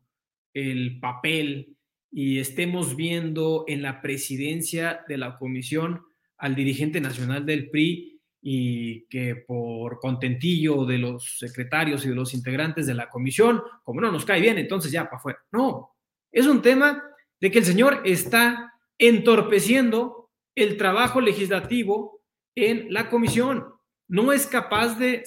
el 0.55 1.01
papel 1.01 1.77
y 2.11 2.39
estemos 2.39 2.95
viendo 2.95 3.65
en 3.67 3.83
la 3.83 4.03
presidencia 4.03 5.05
de 5.09 5.17
la 5.17 5.39
comisión 5.39 6.03
al 6.37 6.55
dirigente 6.55 7.01
nacional 7.01 7.47
del 7.47 7.71
PRI 7.71 8.21
y 8.43 9.07
que 9.07 9.37
por 9.37 10.01
contentillo 10.01 10.85
de 10.85 10.99
los 10.99 11.39
secretarios 11.39 12.05
y 12.05 12.09
de 12.09 12.15
los 12.17 12.35
integrantes 12.35 12.87
de 12.87 12.95
la 12.95 13.09
comisión, 13.09 13.63
como 13.85 14.01
no 14.01 14.11
nos 14.11 14.25
cae 14.25 14.41
bien, 14.41 14.59
entonces 14.59 14.91
ya 14.91 15.05
para 15.05 15.17
afuera. 15.17 15.39
No, 15.53 15.93
es 16.31 16.47
un 16.47 16.61
tema 16.61 17.03
de 17.41 17.51
que 17.51 17.61
el 17.61 17.65
señor 17.65 18.03
está 18.05 18.73
entorpeciendo 18.99 20.31
el 20.55 20.77
trabajo 20.77 21.21
legislativo 21.21 22.23
en 22.55 22.93
la 22.93 23.09
comisión. 23.09 23.65
No 24.09 24.33
es 24.33 24.47
capaz 24.47 24.99
de, 24.99 25.25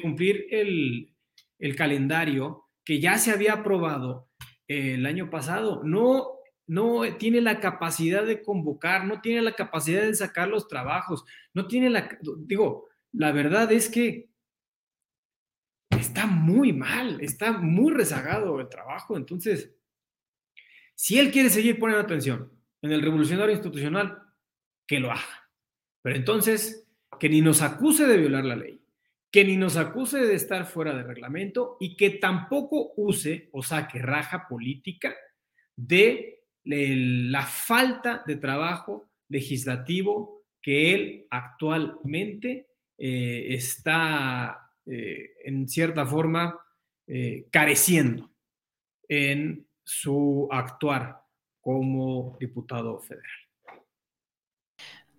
cumplir 0.00 0.46
el, 0.50 1.14
el 1.58 1.76
calendario 1.76 2.64
que 2.84 3.00
ya 3.00 3.18
se 3.18 3.30
había 3.30 3.52
aprobado 3.52 4.25
el 4.68 5.06
año 5.06 5.30
pasado. 5.30 5.82
No 5.84 6.36
no 6.66 7.02
tiene 7.16 7.40
la 7.40 7.60
capacidad 7.60 8.24
de 8.24 8.42
convocar, 8.42 9.04
no 9.04 9.20
tiene 9.20 9.42
la 9.42 9.52
capacidad 9.52 10.02
de 10.02 10.14
sacar 10.14 10.48
los 10.48 10.66
trabajos, 10.66 11.24
no 11.54 11.66
tiene 11.68 11.90
la, 11.90 12.18
digo, 12.38 12.88
la 13.12 13.32
verdad 13.32 13.70
es 13.70 13.88
que 13.88 14.28
está 15.90 16.26
muy 16.26 16.72
mal, 16.72 17.20
está 17.20 17.52
muy 17.52 17.92
rezagado 17.92 18.60
el 18.60 18.68
trabajo, 18.68 19.16
entonces, 19.16 19.72
si 20.94 21.18
él 21.18 21.30
quiere 21.30 21.50
seguir 21.50 21.78
poniendo 21.78 22.04
atención 22.04 22.52
en 22.82 22.92
el 22.92 23.02
revolucionario 23.02 23.54
institucional, 23.54 24.22
que 24.86 25.00
lo 25.00 25.10
haga. 25.10 25.50
Pero 26.02 26.16
entonces, 26.16 26.88
que 27.18 27.28
ni 27.28 27.40
nos 27.40 27.62
acuse 27.62 28.06
de 28.06 28.16
violar 28.16 28.44
la 28.44 28.56
ley, 28.56 28.80
que 29.36 29.44
ni 29.44 29.58
nos 29.58 29.76
acuse 29.76 30.20
de 30.20 30.34
estar 30.34 30.64
fuera 30.64 30.94
de 30.94 31.02
reglamento 31.02 31.76
y 31.78 31.94
que 31.94 32.08
tampoco 32.08 32.94
use 32.96 33.50
o 33.52 33.62
saque 33.62 33.98
raja 33.98 34.48
política 34.48 35.14
de 35.76 36.40
la 36.64 37.42
falta 37.42 38.24
de 38.26 38.36
trabajo 38.36 39.10
legislativo 39.28 40.46
que 40.62 40.94
él 40.94 41.26
actualmente 41.28 42.68
eh, 42.96 43.48
está 43.50 44.72
eh, 44.86 45.32
en 45.44 45.68
cierta 45.68 46.06
forma 46.06 46.58
eh, 47.06 47.46
careciendo 47.50 48.30
en 49.06 49.68
su 49.84 50.48
actuar 50.50 51.20
como 51.60 52.38
diputado 52.40 53.00
federal. 53.00 53.30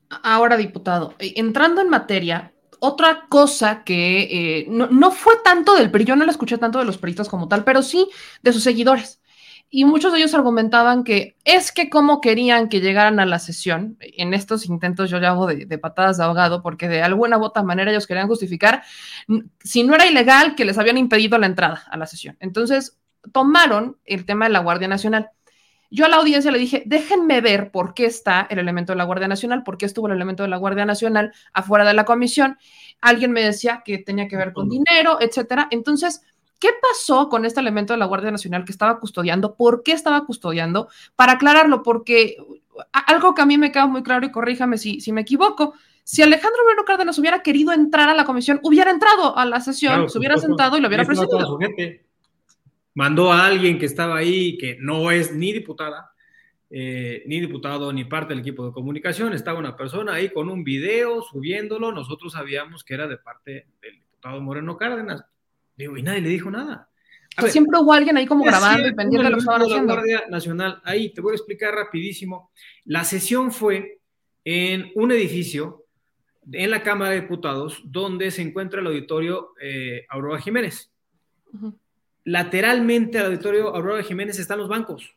Ahora, 0.09 0.57
diputado, 0.57 1.13
entrando 1.19 1.81
en 1.81 1.89
materia, 1.89 2.51
otra 2.79 3.25
cosa 3.29 3.83
que 3.83 4.65
no, 4.69 4.87
no, 4.87 5.11
fue 5.11 5.33
tanto 5.43 5.75
del 5.75 5.91
PRI, 5.91 6.05
yo 6.05 6.15
no 6.15 6.25
la 6.25 6.31
escuché 6.31 6.57
tanto 6.57 6.79
de 6.79 6.85
los 6.85 6.97
peritos 6.97 7.29
como 7.29 7.47
tal, 7.47 7.63
pero 7.63 7.81
sí 7.81 8.09
de 8.43 8.53
sus 8.53 8.63
seguidores 8.63 9.21
y 9.69 9.85
muchos 9.85 10.13
de 10.13 10.19
ellos 10.19 10.33
argumentaban 10.33 11.03
que 11.03 11.35
es 11.43 11.71
que 11.71 11.89
como 11.89 12.21
querían 12.21 12.69
que 12.69 12.79
llegaran 12.79 13.19
a 13.19 13.25
la 13.25 13.39
sesión, 13.39 13.97
en 13.99 14.33
estos 14.33 14.65
intentos 14.67 15.09
yo 15.09 15.19
llamo 15.19 15.45
de, 15.45 15.65
de 15.65 15.77
patadas 15.77 16.17
de 16.17 16.23
ahogado, 16.23 16.61
porque 16.61 16.87
de 16.87 17.01
alguna 17.01 17.37
u 17.37 17.43
otra 17.43 17.63
manera 17.63 17.91
ellos 17.91 18.07
querían 18.07 18.27
justificar 18.27 18.83
si 19.63 19.83
no 19.83 19.95
era 19.95 20.07
ilegal 20.07 20.55
que 20.55 20.65
les 20.65 20.77
habían 20.77 20.97
impedido 20.97 21.37
la 21.37 21.47
entrada 21.47 21.83
a 21.89 21.97
la 21.97 22.05
sesión. 22.05 22.37
Entonces 22.39 22.97
tomaron 23.33 23.97
el 24.05 24.25
tema 24.25 24.45
de 24.45 24.53
la 24.53 24.59
Guardia 24.59 24.87
Nacional. 24.87 25.31
Yo 25.89 26.05
a 26.05 26.09
la 26.09 26.17
audiencia 26.17 26.51
le 26.51 26.59
dije, 26.59 26.83
déjenme 26.85 27.41
ver 27.41 27.71
por 27.71 27.93
qué 27.93 28.05
está 28.05 28.47
el 28.49 28.59
elemento 28.59 28.93
de 28.93 28.97
la 28.97 29.05
Guardia 29.05 29.27
Nacional, 29.27 29.63
por 29.63 29.77
qué 29.77 29.85
estuvo 29.85 30.07
el 30.07 30.13
elemento 30.13 30.43
de 30.43 30.49
la 30.49 30.57
Guardia 30.57 30.85
Nacional 30.85 31.33
afuera 31.53 31.85
de 31.85 31.93
la 31.93 32.05
comisión. 32.05 32.57
Alguien 33.01 33.31
me 33.31 33.43
decía 33.43 33.83
que 33.85 33.97
tenía 33.99 34.27
que 34.27 34.37
ver 34.37 34.53
con 34.53 34.69
dinero, 34.69 35.17
etcétera. 35.21 35.67
Entonces, 35.71 36.21
¿Qué 36.59 36.69
pasó 36.81 37.29
con 37.29 37.45
este 37.45 37.59
elemento 37.59 37.93
de 37.93 37.99
la 37.99 38.07
Guardia 38.07 38.31
Nacional 38.31 38.65
que 38.65 38.71
estaba 38.71 38.99
custodiando? 38.99 39.55
¿Por 39.55 39.83
qué 39.83 39.91
estaba 39.91 40.25
custodiando? 40.25 40.87
Para 41.15 41.33
aclararlo, 41.33 41.83
porque 41.83 42.37
algo 42.91 43.35
que 43.35 43.41
a 43.41 43.45
mí 43.45 43.57
me 43.57 43.71
queda 43.71 43.85
muy 43.85 44.01
claro 44.01 44.25
y 44.25 44.31
corríjame 44.31 44.79
si, 44.79 44.99
si 44.99 45.11
me 45.11 45.21
equivoco, 45.21 45.73
si 46.03 46.23
Alejandro 46.23 46.63
Moreno 46.63 46.83
Cárdenas 46.85 47.19
hubiera 47.19 47.43
querido 47.43 47.73
entrar 47.73 48.09
a 48.09 48.15
la 48.15 48.25
comisión, 48.25 48.59
hubiera 48.63 48.89
entrado 48.89 49.37
a 49.37 49.45
la 49.45 49.61
sesión, 49.61 50.09
se 50.09 50.17
hubiera 50.17 50.37
sentado 50.37 50.77
y 50.77 50.81
lo 50.81 50.87
hubiera 50.87 51.05
presidido. 51.05 51.59
Mandó 52.97 53.31
a 53.31 53.45
alguien 53.45 53.77
que 53.77 53.85
estaba 53.85 54.17
ahí, 54.17 54.57
que 54.57 54.75
no 54.79 55.11
es 55.11 55.31
ni 55.31 55.53
diputada, 55.53 56.13
eh, 56.71 57.21
ni 57.27 57.39
diputado, 57.39 57.93
ni 57.93 58.05
parte 58.05 58.33
del 58.33 58.39
equipo 58.39 58.65
de 58.65 58.71
comunicación, 58.71 59.33
estaba 59.33 59.59
una 59.59 59.77
persona 59.77 60.15
ahí 60.15 60.29
con 60.29 60.49
un 60.49 60.63
video 60.63 61.21
subiéndolo, 61.21 61.91
nosotros 61.91 62.33
sabíamos 62.33 62.83
que 62.83 62.95
era 62.95 63.07
de 63.07 63.17
parte 63.17 63.67
del 63.83 63.99
diputado 63.99 64.41
Moreno 64.41 64.75
Cárdenas 64.77 65.23
Digo, 65.75 65.95
y 65.95 66.01
nadie 66.01 66.21
le 66.21 66.29
dijo 66.29 66.49
nada. 66.49 66.89
siempre 67.49 67.79
hubo 67.79 67.93
alguien 67.93 68.17
ahí 68.17 68.25
como 68.25 68.43
grabando 68.43 68.87
y 68.87 68.95
pendiente 68.95 69.25
de 69.25 69.29
lo 69.29 69.35
que 69.35 69.41
estaban 69.41 69.61
haciendo. 69.61 69.93
La 69.93 70.01
Guardia 70.01 70.23
Nacional, 70.27 70.81
ahí 70.83 71.13
te 71.13 71.21
voy 71.21 71.33
a 71.33 71.35
explicar 71.35 71.75
rapidísimo. 71.75 72.49
La 72.83 73.03
sesión 73.03 73.51
fue 73.51 73.99
en 74.43 74.91
un 74.95 75.11
edificio 75.11 75.85
en 76.51 76.71
la 76.71 76.81
Cámara 76.81 77.11
de 77.11 77.21
Diputados 77.21 77.79
donde 77.85 78.31
se 78.31 78.41
encuentra 78.41 78.81
el 78.81 78.87
auditorio 78.87 79.53
eh, 79.61 80.03
Aurora 80.09 80.41
Jiménez. 80.41 80.91
Lateralmente 82.27 83.17
al 83.19 83.27
auditorio 83.27 83.73
Aurora 83.73 84.03
Jiménez 84.03 84.37
están 84.37 84.59
los 84.59 84.67
bancos. 84.67 85.15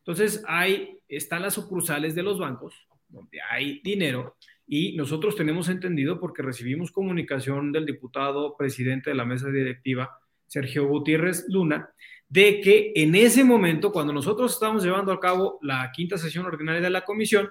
Entonces, 0.00 0.44
ahí 0.46 0.98
están 1.08 1.40
las 1.40 1.54
sucursales 1.54 2.14
de 2.14 2.22
los 2.22 2.38
bancos, 2.38 2.74
donde 3.08 3.38
hay 3.50 3.80
dinero, 3.80 4.36
y 4.66 4.94
nosotros 4.94 5.34
tenemos 5.36 5.70
entendido, 5.70 6.20
porque 6.20 6.42
recibimos 6.42 6.92
comunicación 6.92 7.72
del 7.72 7.86
diputado 7.86 8.58
presidente 8.58 9.08
de 9.08 9.16
la 9.16 9.24
mesa 9.24 9.48
directiva, 9.48 10.18
Sergio 10.46 10.86
Gutiérrez 10.86 11.46
Luna, 11.48 11.88
de 12.28 12.60
que 12.60 12.92
en 12.94 13.14
ese 13.14 13.42
momento, 13.42 13.90
cuando 13.90 14.12
nosotros 14.12 14.52
estábamos 14.52 14.84
llevando 14.84 15.12
a 15.12 15.20
cabo 15.20 15.58
la 15.62 15.90
quinta 15.94 16.18
sesión 16.18 16.44
ordinaria 16.44 16.82
de 16.82 16.90
la 16.90 17.06
comisión, 17.06 17.48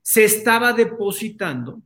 se 0.00 0.24
estaba 0.24 0.72
depositando 0.72 1.82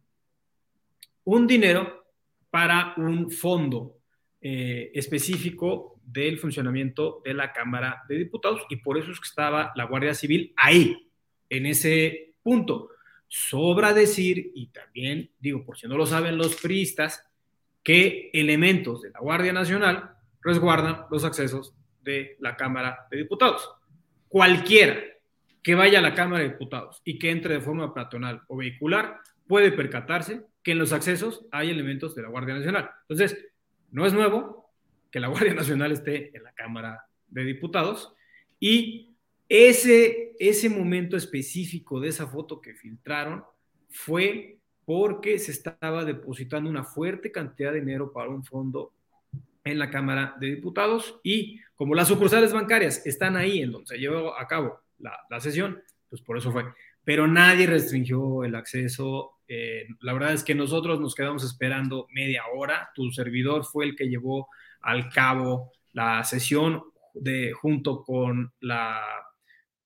un 1.25 1.49
dinero 1.49 2.07
para 2.49 2.95
un 2.97 3.29
fondo 3.29 3.97
eh, 4.41 4.93
específico 4.95 5.98
del 6.13 6.39
funcionamiento 6.39 7.21
de 7.25 7.35
la 7.35 7.53
Cámara 7.53 8.03
de 8.09 8.17
Diputados 8.17 8.63
y 8.71 8.77
por 8.77 8.99
eso 8.99 9.11
es 9.11 9.21
que 9.21 9.29
estaba 9.29 9.73
la 9.75 9.85
Guardia 9.85 10.15
Civil 10.15 10.53
ahí, 10.57 11.11
en 11.51 11.67
ese 11.67 12.35
punto. 12.43 12.91
Sobra 13.27 13.93
decir, 13.93 14.53
y 14.55 14.69
también 14.69 15.31
digo, 15.39 15.65
por 15.65 15.77
si 15.79 15.87
no 15.87 15.99
lo 15.99 16.07
saben 16.07 16.39
los 16.39 16.57
priistas, 16.57 17.27
que 17.83 18.31
elementos 18.33 19.03
de 19.03 19.11
la 19.11 19.21
Guardia 19.21 19.53
Nacional 19.53 20.15
resguardan 20.43 21.05
los 21.11 21.25
accesos 21.25 21.75
de 22.03 22.37
la 22.41 22.57
Cámara 22.57 23.07
de 23.11 23.19
Diputados. 23.19 23.71
Cualquiera 24.29 24.99
que 25.63 25.75
vaya 25.75 25.99
a 25.99 26.03
la 26.03 26.15
Cámara 26.15 26.43
de 26.43 26.51
Diputados 26.51 27.03
y 27.05 27.19
que 27.19 27.31
entre 27.31 27.55
de 27.55 27.61
forma 27.61 27.93
peatonal 27.93 28.43
o 28.49 28.57
vehicular 28.57 29.21
puede 29.47 29.73
percatarse 29.73 30.43
que 30.63 30.73
en 30.73 30.79
los 30.79 30.93
accesos 30.93 31.47
hay 31.51 31.71
elementos 31.71 32.15
de 32.15 32.23
la 32.23 32.29
Guardia 32.29 32.55
Nacional. 32.55 32.91
Entonces, 33.03 33.39
no 33.91 34.07
es 34.07 34.15
nuevo 34.15 34.68
que 35.19 35.23
la 35.23 35.29
Guardia 35.29 35.53
Nacional 35.53 35.91
esté 35.91 36.37
en 36.37 36.45
la 36.45 36.53
Cámara 36.53 37.05
de 37.27 37.43
Diputados 37.43 38.15
y 38.61 39.17
ese, 39.49 40.37
ese 40.39 40.69
momento 40.69 41.17
específico 41.17 41.99
de 41.99 42.11
esa 42.11 42.29
foto 42.29 42.61
que 42.61 42.75
filtraron 42.75 43.43
fue 43.91 44.59
porque 44.85 45.41
se 45.41 45.51
estaba 45.51 46.05
depositando 46.05 46.71
una 46.71 46.85
fuerte 46.85 47.33
cantidad 47.33 47.73
de 47.73 47.81
dinero 47.81 48.13
para 48.13 48.31
un 48.31 48.45
fondo 48.45 48.93
en 49.65 49.81
la 49.81 49.91
Cámara 49.91 50.37
de 50.39 50.55
Diputados 50.55 51.19
y 51.25 51.59
como 51.75 51.97
las 51.97 52.07
sucursales 52.07 52.53
bancarias 52.53 53.05
están 53.05 53.37
ahí 53.37 53.63
en 53.63 53.73
donde 53.73 53.89
se 53.89 53.99
llevó 53.99 54.39
a 54.39 54.47
cabo 54.47 54.79
la, 55.01 55.41
sesión, 55.41 55.83
pues 56.09 56.23
por 56.23 56.39
eso 56.39 56.53
fue. 56.53 56.65
Pero 57.03 57.27
nadie 57.27 57.67
restringió 57.67 58.45
el 58.45 58.55
acceso. 58.55 59.41
Eh, 59.49 59.89
la 60.01 60.13
verdad 60.13 60.33
es 60.33 60.45
que 60.45 60.55
nosotros 60.55 61.01
nos 61.01 61.17
quedamos 61.17 61.43
esperando 61.43 62.07
media 62.13 62.43
hora. 62.55 62.91
Tu 62.95 63.11
servidor 63.11 63.65
fue 63.65 63.85
el 63.85 63.97
que 63.97 64.09
llevó 64.09 64.49
al 64.81 65.09
cabo 65.11 65.73
la 65.93 66.23
sesión 66.25 66.83
de, 67.15 67.53
junto 67.53 68.03
con 68.05 68.53
la 68.61 69.03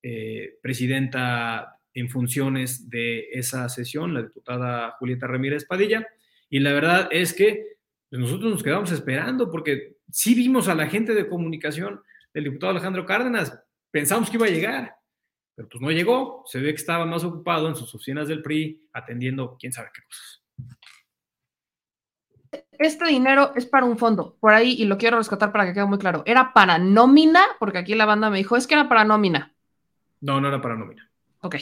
eh, 0.03 0.59
presidenta 0.62 1.78
en 1.95 2.09
funciones 2.09 2.88
de 2.88 3.28
esa 3.32 3.68
sesión, 3.68 4.14
la 4.14 4.22
diputada 4.22 4.97
Julieta 4.99 5.26
Ramírez 5.26 5.64
Padilla, 5.64 6.07
y 6.49 6.61
la 6.61 6.72
verdad 6.72 7.09
es 7.11 7.32
que 7.32 7.76
pues, 8.11 8.20
nosotros 8.20 8.51
nos 8.51 8.62
quedamos 8.62 8.90
esperando 8.93 9.51
porque 9.51 9.97
sí 10.11 10.34
vimos 10.34 10.68
a 10.68 10.74
la 10.74 10.88
gente 10.88 11.14
de 11.14 11.28
comunicación 11.28 12.03
del 12.34 12.45
diputado 12.45 12.72
Alejandro 12.72 13.07
Cárdenas, 13.07 13.59
pensamos 13.90 14.30
que 14.30 14.36
iba 14.36 14.47
a 14.47 14.51
llegar, 14.51 14.95
pero 15.55 15.68
pues 15.68 15.80
no 15.80 15.90
llegó, 15.90 16.43
se 16.47 16.61
ve 16.61 16.70
que 16.70 16.80
estaba 16.80 17.05
más 17.05 17.24
ocupado 17.24 17.68
en 17.68 17.76
sus 17.76 17.95
oficinas 17.95 18.28
del 18.28 18.43
PRI 18.43 18.88
atendiendo 18.93 19.57
quién 19.59 19.72
sabe 19.72 19.90
qué 19.95 20.03
cosas. 20.03 20.43
Este 22.83 23.07
dinero 23.07 23.53
es 23.55 23.66
para 23.66 23.87
un 23.87 23.97
fondo, 23.97 24.37
por 24.41 24.53
ahí, 24.53 24.72
y 24.72 24.85
lo 24.85 24.99
quiero 24.99 25.18
rescatar 25.18 25.53
para 25.53 25.64
que 25.66 25.72
quede 25.72 25.87
muy 25.87 25.99
claro. 25.99 26.22
¿Era 26.26 26.53
para 26.53 26.78
nómina? 26.78 27.41
Porque 27.59 27.78
aquí 27.78 27.95
la 27.95 28.07
banda 28.07 28.28
me 28.28 28.39
dijo, 28.39 28.57
es 28.57 28.66
que 28.66 28.74
era 28.74 28.89
para 28.89 29.05
nómina. 29.05 29.55
No, 30.20 30.41
no 30.41 30.49
era 30.49 30.61
para 30.61 30.76
nómina. 30.76 31.12
Ok. 31.45 31.57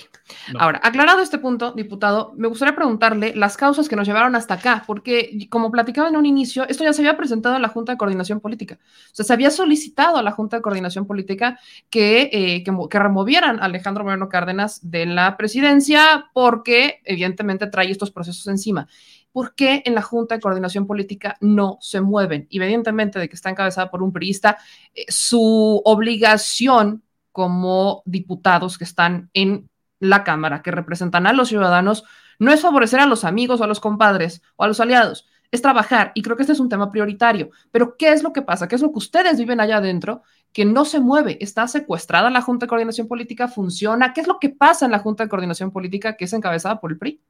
Ahora, 0.58 0.78
aclarado 0.82 1.22
este 1.22 1.38
punto, 1.38 1.72
diputado, 1.72 2.34
me 2.36 2.48
gustaría 2.48 2.76
preguntarle 2.76 3.34
las 3.34 3.56
causas 3.56 3.88
que 3.88 3.96
nos 3.96 4.06
llevaron 4.06 4.36
hasta 4.36 4.54
acá, 4.54 4.84
porque 4.86 5.48
como 5.48 5.70
platicaba 5.70 6.10
en 6.10 6.16
un 6.16 6.26
inicio, 6.26 6.68
esto 6.68 6.84
ya 6.84 6.92
se 6.92 7.00
había 7.00 7.16
presentado 7.16 7.56
en 7.56 7.62
la 7.62 7.68
Junta 7.68 7.92
de 7.92 7.98
Coordinación 7.98 8.40
Política. 8.40 8.78
O 8.82 9.14
sea, 9.14 9.24
se 9.24 9.32
había 9.32 9.50
solicitado 9.50 10.18
a 10.18 10.22
la 10.22 10.32
Junta 10.32 10.56
de 10.56 10.62
Coordinación 10.62 11.06
Política 11.06 11.58
que, 11.88 12.28
eh, 12.30 12.62
que, 12.62 12.98
removieran 12.98 13.58
a 13.58 13.64
Alejandro 13.64 14.04
Moreno 14.04 14.28
Cárdenas 14.28 14.80
de 14.82 15.06
la 15.06 15.38
presidencia 15.38 16.26
porque 16.34 17.00
evidentemente 17.06 17.66
trae 17.66 17.90
estos 17.90 18.10
procesos 18.10 18.46
encima. 18.48 18.86
¿Por 19.32 19.54
qué 19.54 19.82
en 19.84 19.94
la 19.94 20.02
Junta 20.02 20.34
de 20.34 20.40
Coordinación 20.40 20.86
Política 20.86 21.36
no 21.40 21.78
se 21.80 22.00
mueven? 22.00 22.48
Evidentemente 22.50 23.18
de 23.18 23.28
que 23.28 23.36
está 23.36 23.50
encabezada 23.50 23.90
por 23.90 24.02
un 24.02 24.12
priista, 24.12 24.58
eh, 24.94 25.04
su 25.08 25.80
obligación 25.84 27.02
como 27.32 28.02
diputados 28.06 28.76
que 28.76 28.84
están 28.84 29.30
en 29.34 29.70
la 30.00 30.24
Cámara, 30.24 30.62
que 30.62 30.70
representan 30.70 31.26
a 31.26 31.32
los 31.32 31.48
ciudadanos, 31.48 32.04
no 32.38 32.52
es 32.52 32.60
favorecer 32.62 33.00
a 33.00 33.06
los 33.06 33.24
amigos 33.24 33.60
o 33.60 33.64
a 33.64 33.66
los 33.66 33.80
compadres 33.80 34.42
o 34.56 34.64
a 34.64 34.68
los 34.68 34.80
aliados, 34.80 35.28
es 35.50 35.62
trabajar. 35.62 36.12
Y 36.14 36.22
creo 36.22 36.36
que 36.36 36.42
este 36.42 36.52
es 36.52 36.60
un 36.60 36.68
tema 36.68 36.90
prioritario. 36.90 37.50
Pero 37.70 37.96
¿qué 37.96 38.12
es 38.12 38.22
lo 38.22 38.32
que 38.32 38.42
pasa? 38.42 38.66
¿Qué 38.66 38.76
es 38.76 38.82
lo 38.82 38.92
que 38.92 38.98
ustedes 38.98 39.38
viven 39.38 39.60
allá 39.60 39.76
adentro? 39.76 40.22
Que 40.52 40.64
no 40.64 40.84
se 40.84 41.00
mueve. 41.00 41.38
¿Está 41.40 41.68
secuestrada 41.68 42.30
la 42.30 42.42
Junta 42.42 42.66
de 42.66 42.68
Coordinación 42.68 43.08
Política? 43.08 43.48
¿Funciona? 43.48 44.12
¿Qué 44.12 44.22
es 44.22 44.26
lo 44.26 44.38
que 44.38 44.48
pasa 44.50 44.86
en 44.86 44.92
la 44.92 45.00
Junta 45.00 45.24
de 45.24 45.30
Coordinación 45.30 45.70
Política 45.70 46.16
que 46.16 46.24
es 46.24 46.32
encabezada 46.32 46.80
por 46.80 46.92
el 46.92 46.98
PRI? 46.98 47.20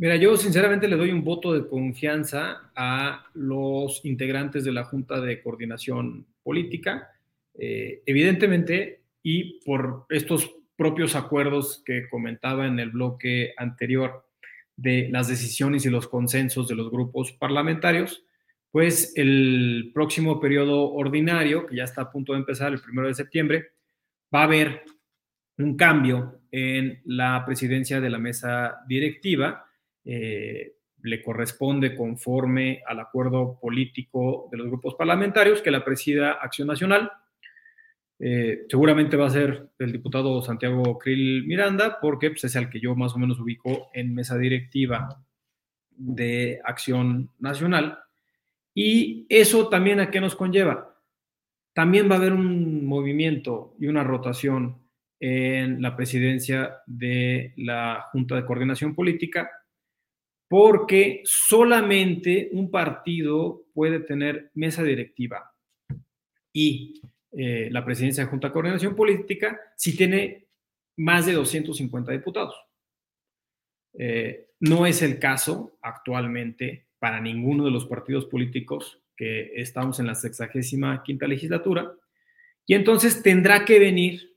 Mira, 0.00 0.16
yo 0.16 0.34
sinceramente 0.38 0.88
le 0.88 0.96
doy 0.96 1.10
un 1.10 1.22
voto 1.22 1.52
de 1.52 1.68
confianza 1.68 2.72
a 2.74 3.26
los 3.34 4.02
integrantes 4.06 4.64
de 4.64 4.72
la 4.72 4.84
Junta 4.84 5.20
de 5.20 5.42
Coordinación 5.42 6.24
Política. 6.42 7.10
Eh, 7.52 8.00
evidentemente, 8.06 9.02
y 9.22 9.60
por 9.60 10.06
estos 10.08 10.50
propios 10.74 11.16
acuerdos 11.16 11.82
que 11.84 12.08
comentaba 12.08 12.66
en 12.66 12.78
el 12.78 12.92
bloque 12.92 13.52
anterior 13.58 14.24
de 14.74 15.10
las 15.12 15.28
decisiones 15.28 15.84
y 15.84 15.90
los 15.90 16.08
consensos 16.08 16.66
de 16.66 16.76
los 16.76 16.90
grupos 16.90 17.32
parlamentarios, 17.32 18.24
pues 18.70 19.12
el 19.16 19.90
próximo 19.92 20.40
periodo 20.40 20.94
ordinario, 20.94 21.66
que 21.66 21.76
ya 21.76 21.84
está 21.84 22.00
a 22.00 22.10
punto 22.10 22.32
de 22.32 22.38
empezar 22.38 22.72
el 22.72 22.80
primero 22.80 23.06
de 23.06 23.12
septiembre, 23.12 23.72
va 24.34 24.40
a 24.40 24.44
haber 24.44 24.82
un 25.58 25.76
cambio 25.76 26.40
en 26.50 27.02
la 27.04 27.44
presidencia 27.44 28.00
de 28.00 28.08
la 28.08 28.18
mesa 28.18 28.78
directiva. 28.88 29.66
Eh, 30.04 30.74
le 31.02 31.22
corresponde 31.22 31.96
conforme 31.96 32.82
al 32.86 33.00
acuerdo 33.00 33.58
político 33.58 34.48
de 34.50 34.58
los 34.58 34.66
grupos 34.66 34.94
parlamentarios 34.94 35.62
que 35.62 35.70
la 35.70 35.84
presida 35.84 36.32
Acción 36.32 36.68
Nacional 36.68 37.10
eh, 38.22 38.66
seguramente 38.68 39.16
va 39.16 39.28
a 39.28 39.30
ser 39.30 39.70
el 39.78 39.92
diputado 39.92 40.42
Santiago 40.42 40.98
Krill 40.98 41.46
Miranda, 41.46 41.98
porque 42.02 42.30
pues, 42.30 42.44
es 42.44 42.54
el 42.54 42.68
que 42.68 42.78
yo 42.78 42.94
más 42.94 43.14
o 43.14 43.18
menos 43.18 43.40
ubico 43.40 43.88
en 43.94 44.14
mesa 44.14 44.36
directiva 44.36 45.24
de 45.90 46.60
Acción 46.62 47.30
Nacional. 47.38 47.98
Y 48.74 49.26
eso 49.30 49.68
también 49.68 50.00
a 50.00 50.10
qué 50.10 50.20
nos 50.20 50.36
conlleva. 50.36 51.00
También 51.72 52.10
va 52.10 52.16
a 52.16 52.18
haber 52.18 52.34
un 52.34 52.84
movimiento 52.84 53.74
y 53.80 53.86
una 53.86 54.04
rotación 54.04 54.76
en 55.18 55.80
la 55.80 55.96
presidencia 55.96 56.76
de 56.86 57.54
la 57.56 58.06
Junta 58.12 58.36
de 58.36 58.44
Coordinación 58.44 58.94
Política, 58.94 59.50
porque 60.50 61.22
solamente 61.22 62.48
un 62.50 62.72
partido 62.72 63.66
puede 63.72 64.00
tener 64.00 64.50
mesa 64.54 64.82
directiva. 64.82 65.54
Y 66.52 67.00
eh, 67.30 67.68
la 67.70 67.84
presidencia 67.84 68.24
de 68.24 68.30
Junta 68.30 68.48
de 68.48 68.52
Coordinación 68.54 68.96
Política 68.96 69.60
si 69.76 69.96
tiene 69.96 70.48
más 70.96 71.26
de 71.26 71.34
250 71.34 72.10
diputados. 72.10 72.56
Eh, 73.96 74.48
no 74.58 74.86
es 74.86 75.02
el 75.02 75.20
caso 75.20 75.78
actualmente 75.82 76.88
para 76.98 77.20
ninguno 77.20 77.64
de 77.64 77.70
los 77.70 77.86
partidos 77.86 78.26
políticos 78.26 79.00
que 79.16 79.52
estamos 79.54 80.00
en 80.00 80.08
la 80.08 80.16
65 80.16 81.04
quinta 81.04 81.28
legislatura. 81.28 81.94
Y 82.66 82.74
entonces 82.74 83.22
tendrá 83.22 83.64
que 83.64 83.78
venir, 83.78 84.36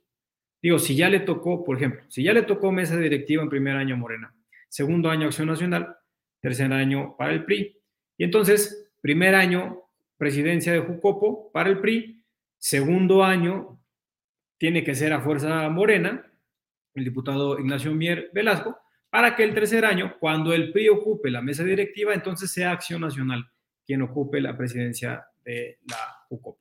digo, 0.62 0.78
si 0.78 0.96
ya 0.96 1.10
le 1.10 1.22
tocó, 1.22 1.64
por 1.64 1.78
ejemplo, 1.78 2.04
si 2.08 2.22
ya 2.22 2.34
le 2.34 2.44
tocó 2.44 2.72
mesa 2.72 3.00
directiva 3.00 3.42
en 3.42 3.50
primer 3.50 3.78
año 3.78 3.98
Morena, 3.98 4.32
segundo 4.70 5.10
año 5.10 5.26
Acción 5.26 5.48
Nacional, 5.48 5.98
tercer 6.44 6.72
año 6.72 7.16
para 7.18 7.34
el 7.34 7.44
PRI, 7.44 7.76
y 8.18 8.24
entonces 8.24 8.92
primer 9.02 9.34
año 9.34 9.82
presidencia 10.18 10.72
de 10.72 10.80
Jucopo 10.80 11.52
para 11.52 11.70
el 11.70 11.80
PRI, 11.80 12.24
Segundo 12.64 13.26
año 13.26 13.78
tiene 14.58 14.86
que 14.86 14.96
ser 14.96 15.12
a 15.12 15.20
fuerza 15.20 15.68
morena, 15.68 16.26
el 16.94 17.04
diputado 17.04 17.60
Ignacio 17.60 17.94
Mier 17.94 18.32
Velasco, 18.34 18.80
para 19.10 19.36
que 19.36 19.44
el 19.44 19.54
tercer 19.54 19.84
año, 19.84 20.16
cuando 20.18 20.54
el 20.54 20.72
PRI 20.72 20.88
ocupe 20.88 21.30
la 21.30 21.42
mesa 21.42 21.66
directiva, 21.66 22.14
entonces 22.14 22.50
sea 22.50 22.72
Acción 22.72 23.02
Nacional 23.02 23.52
quien 23.86 24.02
ocupe 24.02 24.40
la 24.40 24.56
presidencia 24.56 25.26
de 25.44 25.80
la 25.90 26.26
UCOP. 26.30 26.58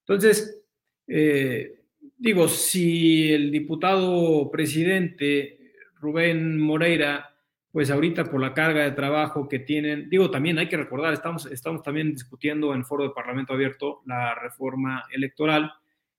Entonces, 0.00 0.62
eh, 1.06 1.80
digo, 2.18 2.46
si 2.46 3.32
el 3.32 3.50
diputado 3.50 4.50
presidente 4.50 5.72
Rubén 5.94 6.60
Moreira 6.60 7.37
pues 7.78 7.92
ahorita 7.92 8.24
por 8.24 8.40
la 8.40 8.54
carga 8.54 8.82
de 8.82 8.90
trabajo 8.90 9.48
que 9.48 9.60
tienen, 9.60 10.10
digo, 10.10 10.32
también 10.32 10.58
hay 10.58 10.68
que 10.68 10.76
recordar, 10.76 11.14
estamos, 11.14 11.46
estamos 11.46 11.80
también 11.80 12.10
discutiendo 12.10 12.74
en 12.74 12.84
foro 12.84 13.04
de 13.04 13.10
Parlamento 13.10 13.52
Abierto 13.52 14.02
la 14.04 14.34
reforma 14.34 15.04
electoral, 15.12 15.70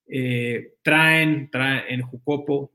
eh, 0.07 0.75
traen, 0.81 1.49
traen 1.51 1.83
en 1.89 2.01
Jucopo, 2.01 2.71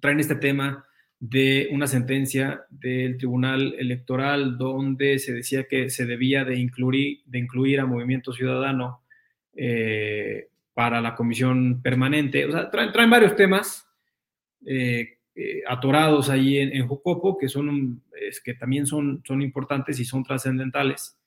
traen 0.00 0.18
este 0.18 0.36
tema 0.36 0.86
de 1.20 1.68
una 1.72 1.86
sentencia 1.86 2.64
del 2.70 3.18
Tribunal 3.18 3.74
Electoral 3.78 4.56
donde 4.56 5.18
se 5.18 5.34
decía 5.34 5.64
que 5.68 5.90
se 5.90 6.06
debía 6.06 6.42
de 6.46 6.56
incluir, 6.56 7.20
de 7.26 7.38
incluir 7.38 7.80
a 7.80 7.84
Movimiento 7.84 8.32
Ciudadano 8.32 9.02
eh, 9.54 10.48
para 10.72 11.02
la 11.02 11.14
comisión 11.14 11.82
permanente. 11.82 12.46
O 12.46 12.50
sea, 12.50 12.70
traen, 12.70 12.92
traen 12.92 13.10
varios 13.10 13.36
temas 13.36 13.86
eh, 14.64 15.15
eh, 15.38 15.62
atorados 15.68 16.30
ahí 16.30 16.56
en, 16.56 16.74
en, 16.74 16.88
que, 17.38 17.48
son, 17.48 18.02
es, 18.18 18.40
que 18.40 18.54
también 18.54 18.86
son, 18.86 19.22
son 19.26 19.42
importantes 19.42 20.00
y 20.00 20.06
son 20.06 20.24
trascendentales. 20.24 21.18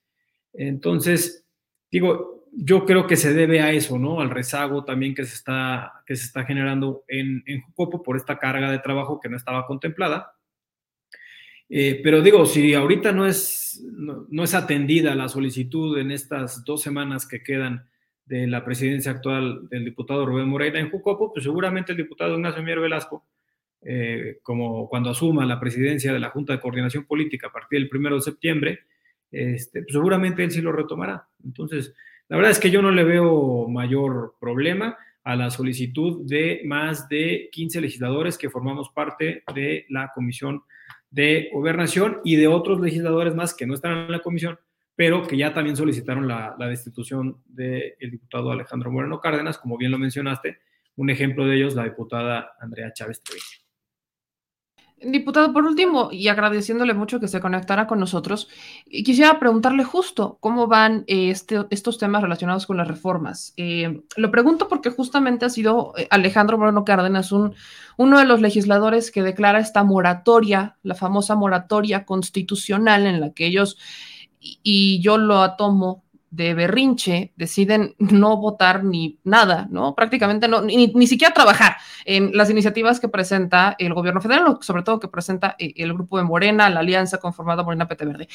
Entonces, 0.51 1.45
digo, 1.91 2.47
yo 2.51 2.85
creo 2.85 3.05
que 3.05 3.15
se 3.15 3.35
debe 3.35 3.61
a 3.61 3.71
eso, 3.71 3.99
¿no? 3.99 4.19
Al 4.19 4.31
rezago 4.31 4.83
también 4.83 5.13
que 5.13 5.25
se 5.25 5.35
está, 5.35 6.01
que 6.07 6.15
se 6.15 6.25
está 6.25 6.43
generando 6.43 7.03
en, 7.07 7.43
en 7.45 7.63
por 7.75 8.17
esta 8.17 8.39
carga 8.39 8.71
de 8.71 8.79
trabajo 8.79 9.19
que 9.19 9.29
no 9.29 9.37
estaba 9.37 9.67
contemplada. 9.67 10.33
Eh, 11.69 12.01
pero 12.03 12.23
digo, 12.23 12.47
si 12.47 12.73
ahorita 12.73 13.11
no 13.11 13.27
es, 13.27 13.79
no, 13.91 14.25
no, 14.27 14.43
es 14.43 14.55
atendida 14.55 15.13
la 15.13 15.29
solicitud 15.29 15.99
en 15.99 16.09
estas 16.09 16.63
dos 16.65 16.81
semanas 16.81 17.27
que 17.27 17.43
quedan 17.43 17.87
de 18.25 18.47
la 18.47 18.65
presidencia 18.65 19.11
actual 19.11 19.69
del 19.69 19.85
diputado 19.85 20.25
Rubén 20.25 20.49
Moreira 20.49 20.79
en 20.79 20.89
Jucopo, 20.89 21.31
pues 21.31 21.43
seguramente 21.43 21.91
el 21.91 21.97
diputado 21.99 22.33
Ignacio 22.33 22.63
Mier 22.63 22.79
Velasco 22.79 23.27
eh, 23.81 24.39
como 24.43 24.89
cuando 24.89 25.09
asuma 25.09 25.45
la 25.45 25.59
presidencia 25.59 26.11
de 26.11 26.19
la 26.19 26.29
Junta 26.29 26.53
de 26.53 26.59
Coordinación 26.59 27.05
Política 27.05 27.47
a 27.47 27.51
partir 27.51 27.79
del 27.79 27.89
primero 27.89 28.15
de 28.15 28.21
septiembre, 28.21 28.79
este, 29.31 29.83
pues 29.83 29.93
seguramente 29.93 30.43
él 30.43 30.51
sí 30.51 30.61
lo 30.61 30.71
retomará. 30.71 31.27
Entonces, 31.43 31.93
la 32.27 32.37
verdad 32.37 32.51
es 32.51 32.59
que 32.59 32.71
yo 32.71 32.81
no 32.81 32.91
le 32.91 33.03
veo 33.03 33.67
mayor 33.67 34.35
problema 34.39 34.97
a 35.23 35.35
la 35.35 35.49
solicitud 35.49 36.25
de 36.25 36.61
más 36.65 37.07
de 37.09 37.49
15 37.51 37.81
legisladores 37.81 38.37
que 38.37 38.49
formamos 38.49 38.89
parte 38.89 39.43
de 39.53 39.85
la 39.89 40.11
Comisión 40.13 40.63
de 41.09 41.49
Gobernación 41.53 42.19
y 42.23 42.35
de 42.35 42.47
otros 42.47 42.79
legisladores 42.79 43.35
más 43.35 43.53
que 43.53 43.65
no 43.65 43.73
están 43.73 43.97
en 43.97 44.11
la 44.11 44.21
comisión, 44.21 44.59
pero 44.95 45.25
que 45.27 45.37
ya 45.37 45.53
también 45.53 45.75
solicitaron 45.75 46.27
la, 46.27 46.55
la 46.59 46.67
destitución 46.67 47.41
del 47.45 47.95
diputado 47.99 48.51
Alejandro 48.51 48.91
Moreno 48.91 49.19
Cárdenas, 49.19 49.57
como 49.57 49.77
bien 49.77 49.91
lo 49.91 49.97
mencionaste, 49.97 50.59
un 50.95 51.09
ejemplo 51.09 51.47
de 51.47 51.55
ellos, 51.55 51.75
la 51.75 51.85
diputada 51.85 52.53
Andrea 52.59 52.93
Chávez 52.93 53.23
Treviño. 53.23 53.68
Diputado, 55.01 55.53
por 55.53 55.63
último, 55.63 56.09
y 56.11 56.27
agradeciéndole 56.27 56.93
mucho 56.93 57.21
que 57.21 57.29
se 57.29 57.39
conectara 57.39 57.87
con 57.87 58.01
nosotros, 58.01 58.49
quisiera 58.85 59.39
preguntarle 59.39 59.85
justo 59.85 60.37
cómo 60.41 60.67
van 60.67 61.05
eh, 61.07 61.29
este, 61.29 61.65
estos 61.69 61.97
temas 61.97 62.21
relacionados 62.21 62.65
con 62.65 62.75
las 62.75 62.87
reformas. 62.87 63.53
Eh, 63.55 64.01
lo 64.17 64.29
pregunto 64.29 64.67
porque 64.67 64.89
justamente 64.89 65.45
ha 65.45 65.49
sido 65.49 65.93
eh, 65.97 66.07
Alejandro 66.09 66.57
Moreno 66.57 66.83
Cárdenas 66.83 67.31
un, 67.31 67.55
uno 67.95 68.19
de 68.19 68.25
los 68.25 68.41
legisladores 68.41 69.09
que 69.09 69.23
declara 69.23 69.59
esta 69.59 69.85
moratoria, 69.85 70.77
la 70.83 70.95
famosa 70.95 71.35
moratoria 71.35 72.03
constitucional 72.03 73.07
en 73.07 73.21
la 73.21 73.31
que 73.31 73.45
ellos, 73.45 73.77
y 74.41 74.99
yo 75.01 75.17
lo 75.17 75.41
atomo 75.41 76.03
de 76.31 76.53
berrinche 76.53 77.33
deciden 77.35 77.95
no 77.97 78.37
votar 78.37 78.83
ni 78.83 79.19
nada, 79.23 79.67
¿no? 79.71 79.95
Prácticamente 79.95 80.47
no, 80.47 80.61
ni, 80.61 80.87
ni, 80.87 81.07
siquiera 81.07 81.33
trabajar 81.33 81.77
en 82.05 82.35
las 82.35 82.49
iniciativas 82.49 82.99
que 82.99 83.09
presenta 83.09 83.75
el 83.79 83.93
gobierno 83.93 84.21
federal, 84.21 84.57
sobre 84.61 84.83
todo 84.83 84.99
que 84.99 85.07
presenta 85.07 85.55
eh, 85.57 85.73
el 85.77 85.93
grupo 85.93 86.17
de 86.17 86.23
Morena, 86.23 86.69
la 86.69 86.81
alianza 86.81 87.17
conformada 87.17 87.63
Morena 87.63 87.87
PT 87.87 88.05
Verde. 88.05 88.27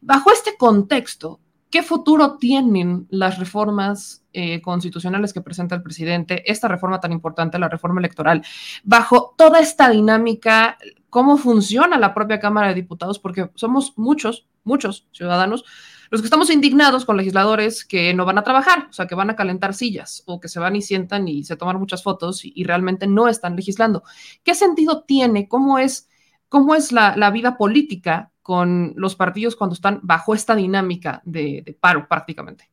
Bajo 0.00 0.30
este 0.30 0.56
contexto, 0.56 1.40
¿qué 1.70 1.82
futuro 1.82 2.36
tienen 2.38 3.06
las 3.10 3.38
reformas 3.38 4.22
eh, 4.32 4.62
constitucionales 4.62 5.32
que 5.32 5.40
presenta 5.40 5.74
el 5.74 5.82
presidente, 5.82 6.50
esta 6.50 6.68
reforma 6.68 7.00
tan 7.00 7.12
importante, 7.12 7.58
la 7.58 7.68
reforma 7.68 8.00
electoral, 8.00 8.42
bajo 8.84 9.34
toda 9.36 9.60
esta 9.60 9.90
dinámica, 9.90 10.78
cómo 11.10 11.36
funciona 11.36 11.98
la 11.98 12.14
propia 12.14 12.40
Cámara 12.40 12.68
de 12.68 12.74
Diputados, 12.74 13.18
porque 13.18 13.50
somos 13.56 13.92
muchos, 13.96 14.46
muchos 14.64 15.06
ciudadanos 15.12 15.64
los 16.12 16.20
que 16.20 16.26
estamos 16.26 16.50
indignados 16.50 17.06
con 17.06 17.16
legisladores 17.16 17.86
que 17.86 18.12
no 18.12 18.26
van 18.26 18.36
a 18.36 18.44
trabajar, 18.44 18.86
o 18.90 18.92
sea, 18.92 19.06
que 19.06 19.14
van 19.14 19.30
a 19.30 19.34
calentar 19.34 19.72
sillas 19.72 20.22
o 20.26 20.40
que 20.40 20.48
se 20.48 20.60
van 20.60 20.76
y 20.76 20.82
sientan 20.82 21.26
y 21.26 21.42
se 21.42 21.56
toman 21.56 21.78
muchas 21.78 22.02
fotos 22.02 22.44
y, 22.44 22.64
realmente 22.64 23.06
no 23.06 23.28
están 23.28 23.56
legislando. 23.56 24.02
¿Qué 24.44 24.54
sentido 24.54 25.04
tiene? 25.04 25.48
¿Cómo 25.48 25.78
es, 25.78 26.10
cómo 26.50 26.74
es 26.74 26.92
la, 26.92 27.30
vida 27.30 27.56
política 27.56 28.30
con 28.42 28.92
los 28.94 29.16
partidos 29.16 29.56
cuando 29.56 29.72
están 29.72 30.00
bajo 30.02 30.34
esta 30.34 30.54
dinámica 30.54 31.22
de, 31.24 31.62
de 31.64 31.72
paro 31.72 32.06
prácticamente? 32.06 32.68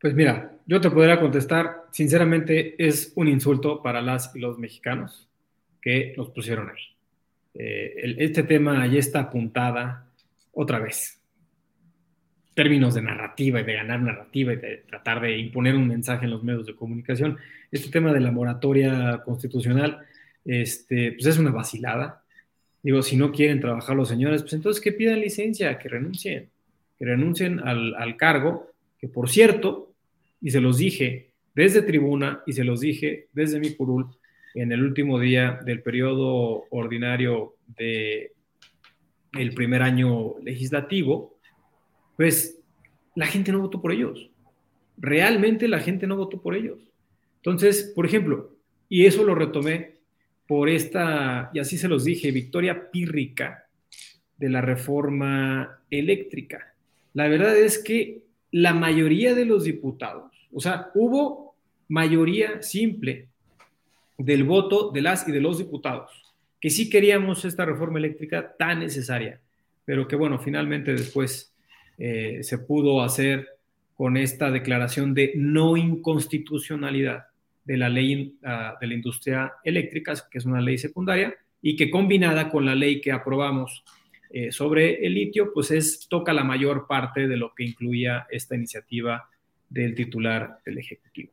Pues 0.00 0.14
mira, 0.14 0.56
yo 0.64 0.80
te 0.80 0.92
podría 0.92 1.18
contestar, 1.18 1.86
sinceramente 1.90 2.76
es 2.78 3.12
un 3.16 3.26
insulto 3.26 3.82
para 3.82 4.00
las 4.00 4.30
y 4.36 4.38
los 4.38 4.58
mexicanos 4.58 5.28
que 5.82 6.14
nos 6.16 6.30
pusieron 6.30 6.68
ahí. 6.68 6.84
Eh, 7.54 8.14
este 8.18 8.44
tema 8.44 8.86
ya 8.86 9.00
está 9.00 9.18
apuntada 9.18 10.06
otra 10.52 10.78
vez 10.78 11.17
términos 12.58 12.94
de 12.94 13.02
narrativa 13.02 13.60
y 13.60 13.62
de 13.62 13.72
ganar 13.72 14.02
narrativa 14.02 14.52
y 14.52 14.56
de 14.56 14.78
tratar 14.78 15.20
de 15.20 15.38
imponer 15.38 15.76
un 15.76 15.86
mensaje 15.86 16.24
en 16.24 16.32
los 16.32 16.42
medios 16.42 16.66
de 16.66 16.74
comunicación. 16.74 17.38
Este 17.70 17.88
tema 17.88 18.12
de 18.12 18.18
la 18.18 18.32
moratoria 18.32 19.22
constitucional, 19.24 20.00
este, 20.44 21.12
pues 21.12 21.26
es 21.26 21.38
una 21.38 21.52
vacilada. 21.52 22.24
Digo, 22.82 23.00
si 23.02 23.16
no 23.16 23.30
quieren 23.30 23.60
trabajar 23.60 23.94
los 23.94 24.08
señores, 24.08 24.42
pues 24.42 24.54
entonces 24.54 24.82
que 24.82 24.90
pidan 24.90 25.20
licencia, 25.20 25.78
que 25.78 25.88
renuncien, 25.88 26.50
que 26.98 27.04
renuncien 27.04 27.60
al, 27.60 28.16
cargo, 28.16 28.72
que 28.98 29.06
por 29.06 29.30
cierto, 29.30 29.94
y 30.40 30.50
se 30.50 30.60
los 30.60 30.78
dije 30.78 31.30
desde 31.54 31.82
tribuna 31.82 32.42
y 32.44 32.54
se 32.54 32.64
los 32.64 32.80
dije 32.80 33.28
desde 33.34 33.60
mi 33.60 33.70
curul 33.74 34.06
en 34.56 34.72
el 34.72 34.82
último 34.82 35.20
día 35.20 35.60
del 35.64 35.80
periodo 35.80 36.64
ordinario 36.70 37.54
de 37.76 38.32
el 39.34 39.54
primer 39.54 39.82
año 39.82 40.40
legislativo, 40.42 41.37
pues 42.18 42.58
la 43.14 43.28
gente 43.28 43.52
no 43.52 43.60
votó 43.60 43.80
por 43.80 43.92
ellos. 43.92 44.28
Realmente 44.96 45.68
la 45.68 45.78
gente 45.78 46.08
no 46.08 46.16
votó 46.16 46.42
por 46.42 46.56
ellos. 46.56 46.80
Entonces, 47.36 47.92
por 47.94 48.06
ejemplo, 48.06 48.56
y 48.88 49.06
eso 49.06 49.22
lo 49.22 49.36
retomé 49.36 49.98
por 50.48 50.68
esta, 50.68 51.48
y 51.54 51.60
así 51.60 51.78
se 51.78 51.86
los 51.86 52.04
dije, 52.04 52.32
victoria 52.32 52.90
pírrica 52.90 53.68
de 54.36 54.48
la 54.48 54.60
reforma 54.60 55.78
eléctrica. 55.90 56.74
La 57.14 57.28
verdad 57.28 57.56
es 57.56 57.78
que 57.78 58.24
la 58.50 58.74
mayoría 58.74 59.36
de 59.36 59.44
los 59.44 59.62
diputados, 59.62 60.32
o 60.52 60.60
sea, 60.60 60.90
hubo 60.96 61.54
mayoría 61.86 62.62
simple 62.62 63.28
del 64.16 64.42
voto 64.42 64.90
de 64.90 65.02
las 65.02 65.28
y 65.28 65.30
de 65.30 65.40
los 65.40 65.58
diputados, 65.58 66.10
que 66.60 66.70
sí 66.70 66.90
queríamos 66.90 67.44
esta 67.44 67.64
reforma 67.64 68.00
eléctrica 68.00 68.56
tan 68.58 68.80
necesaria, 68.80 69.40
pero 69.84 70.08
que 70.08 70.16
bueno, 70.16 70.40
finalmente 70.40 70.90
después 70.90 71.54
eh, 71.98 72.38
se 72.42 72.58
pudo 72.58 73.02
hacer 73.02 73.48
con 73.94 74.16
esta 74.16 74.50
declaración 74.50 75.12
de 75.12 75.32
no 75.34 75.76
inconstitucionalidad 75.76 77.24
de 77.64 77.76
la 77.76 77.88
ley 77.88 78.36
ah, 78.44 78.76
de 78.80 78.86
la 78.86 78.94
industria 78.94 79.52
eléctrica, 79.64 80.14
que 80.30 80.38
es 80.38 80.44
una 80.44 80.60
ley 80.60 80.78
secundaria, 80.78 81.34
y 81.60 81.76
que 81.76 81.90
combinada 81.90 82.50
con 82.50 82.64
la 82.64 82.74
ley 82.74 83.00
que 83.00 83.10
aprobamos 83.10 83.84
eh, 84.30 84.52
sobre 84.52 85.04
el 85.04 85.14
litio, 85.14 85.52
pues 85.52 85.70
es, 85.70 86.06
toca 86.08 86.32
la 86.32 86.44
mayor 86.44 86.86
parte 86.86 87.26
de 87.26 87.36
lo 87.36 87.52
que 87.54 87.64
incluía 87.64 88.26
esta 88.30 88.54
iniciativa 88.54 89.28
del 89.68 89.94
titular 89.94 90.58
del 90.64 90.78
Ejecutivo. 90.78 91.32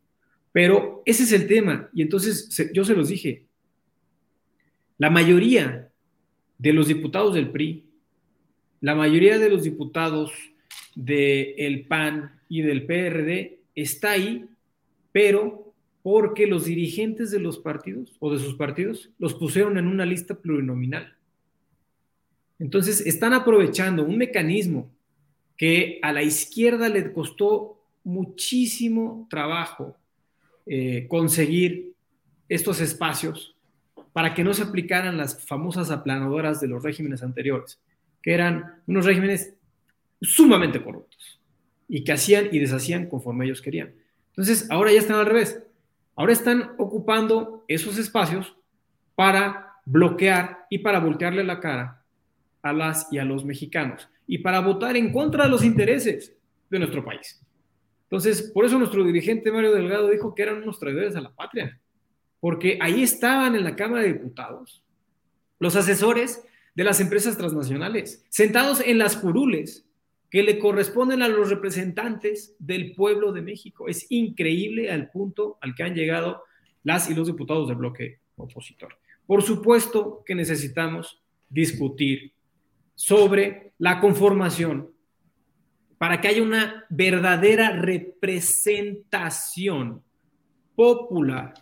Pero 0.51 1.03
ese 1.05 1.23
es 1.23 1.31
el 1.33 1.47
tema, 1.47 1.89
y 1.93 2.01
entonces 2.01 2.49
yo 2.73 2.83
se 2.83 2.95
los 2.95 3.09
dije, 3.09 3.45
la 4.97 5.09
mayoría 5.09 5.89
de 6.57 6.73
los 6.73 6.87
diputados 6.87 7.33
del 7.35 7.51
PRI, 7.51 7.85
la 8.81 8.95
mayoría 8.95 9.37
de 9.37 9.49
los 9.49 9.63
diputados 9.63 10.31
del 10.95 11.85
PAN 11.87 12.39
y 12.49 12.61
del 12.61 12.85
PRD 12.85 13.59
está 13.75 14.11
ahí, 14.11 14.45
pero 15.11 15.73
porque 16.01 16.47
los 16.47 16.65
dirigentes 16.65 17.31
de 17.31 17.39
los 17.39 17.59
partidos 17.59 18.15
o 18.19 18.31
de 18.31 18.39
sus 18.39 18.55
partidos 18.55 19.09
los 19.17 19.33
pusieron 19.33 19.77
en 19.77 19.87
una 19.87 20.05
lista 20.05 20.35
plurinominal. 20.35 21.15
Entonces, 22.59 23.05
están 23.05 23.33
aprovechando 23.33 24.03
un 24.03 24.17
mecanismo 24.17 24.89
que 25.57 25.99
a 26.01 26.13
la 26.13 26.23
izquierda 26.23 26.89
le 26.89 27.11
costó 27.11 27.81
muchísimo 28.03 29.27
trabajo 29.29 29.97
eh, 30.65 31.07
conseguir 31.07 31.93
estos 32.47 32.81
espacios 32.81 33.55
para 34.13 34.33
que 34.33 34.43
no 34.43 34.53
se 34.53 34.63
aplicaran 34.63 35.17
las 35.17 35.45
famosas 35.45 35.91
aplanadoras 35.91 36.61
de 36.61 36.67
los 36.67 36.83
regímenes 36.83 37.23
anteriores, 37.23 37.81
que 38.21 38.33
eran 38.33 38.81
unos 38.87 39.05
regímenes 39.05 39.55
sumamente 40.21 40.83
corruptos 40.83 41.41
y 41.87 42.03
que 42.03 42.13
hacían 42.13 42.49
y 42.51 42.59
deshacían 42.59 43.07
conforme 43.07 43.45
ellos 43.45 43.61
querían. 43.61 43.93
Entonces, 44.29 44.69
ahora 44.69 44.91
ya 44.91 44.99
están 44.99 45.19
al 45.19 45.25
revés. 45.25 45.61
Ahora 46.15 46.33
están 46.33 46.71
ocupando 46.77 47.65
esos 47.67 47.97
espacios 47.97 48.55
para 49.15 49.75
bloquear 49.85 50.65
y 50.69 50.79
para 50.79 50.99
voltearle 50.99 51.43
la 51.43 51.59
cara 51.59 52.03
a 52.61 52.73
las 52.73 53.07
y 53.11 53.19
a 53.19 53.25
los 53.25 53.45
mexicanos 53.45 54.09
y 54.27 54.39
para 54.39 54.59
votar 54.59 54.97
en 54.97 55.11
contra 55.11 55.43
de 55.43 55.49
los 55.49 55.63
intereses 55.63 56.35
de 56.69 56.79
nuestro 56.79 57.05
país. 57.05 57.41
Entonces, 58.03 58.51
por 58.53 58.65
eso 58.65 58.77
nuestro 58.77 59.03
dirigente 59.03 59.51
Mario 59.51 59.73
Delgado 59.73 60.09
dijo 60.09 60.33
que 60.33 60.43
eran 60.43 60.63
unos 60.63 60.79
traidores 60.79 61.15
a 61.15 61.21
la 61.21 61.35
patria, 61.35 61.79
porque 62.39 62.77
ahí 62.81 63.03
estaban 63.03 63.55
en 63.55 63.63
la 63.63 63.75
Cámara 63.75 64.03
de 64.03 64.13
Diputados 64.13 64.83
los 65.59 65.75
asesores 65.75 66.43
de 66.75 66.83
las 66.83 66.99
empresas 66.99 67.37
transnacionales, 67.37 68.25
sentados 68.29 68.81
en 68.81 68.97
las 68.97 69.15
curules 69.15 69.84
que 70.35 70.43
le 70.43 70.59
corresponden 70.59 71.21
a 71.21 71.29
los 71.29 71.49
representantes 71.49 72.57
del 72.59 72.91
pueblo 72.91 73.31
de 73.31 73.41
México. 73.41 73.87
Es 73.87 74.05
increíble 74.09 74.91
al 74.91 75.09
punto 75.09 75.57
al 75.61 75.73
que 75.73 75.83
han 75.83 75.95
llegado 75.95 76.43
las 76.83 77.09
y 77.09 77.15
los 77.15 77.27
diputados 77.27 77.69
del 77.69 77.77
bloque 77.77 78.19
opositor. 78.35 78.97
Por 79.25 79.43
supuesto 79.43 80.23
que 80.25 80.35
necesitamos 80.35 81.21
discutir 81.47 82.33
sobre 82.95 83.71
la 83.77 84.01
conformación 84.01 84.91
para 85.97 86.19
que 86.19 86.27
haya 86.27 86.43
una 86.43 86.83
verdadera 86.89 87.69
representación 87.69 90.03
popular 90.75 91.53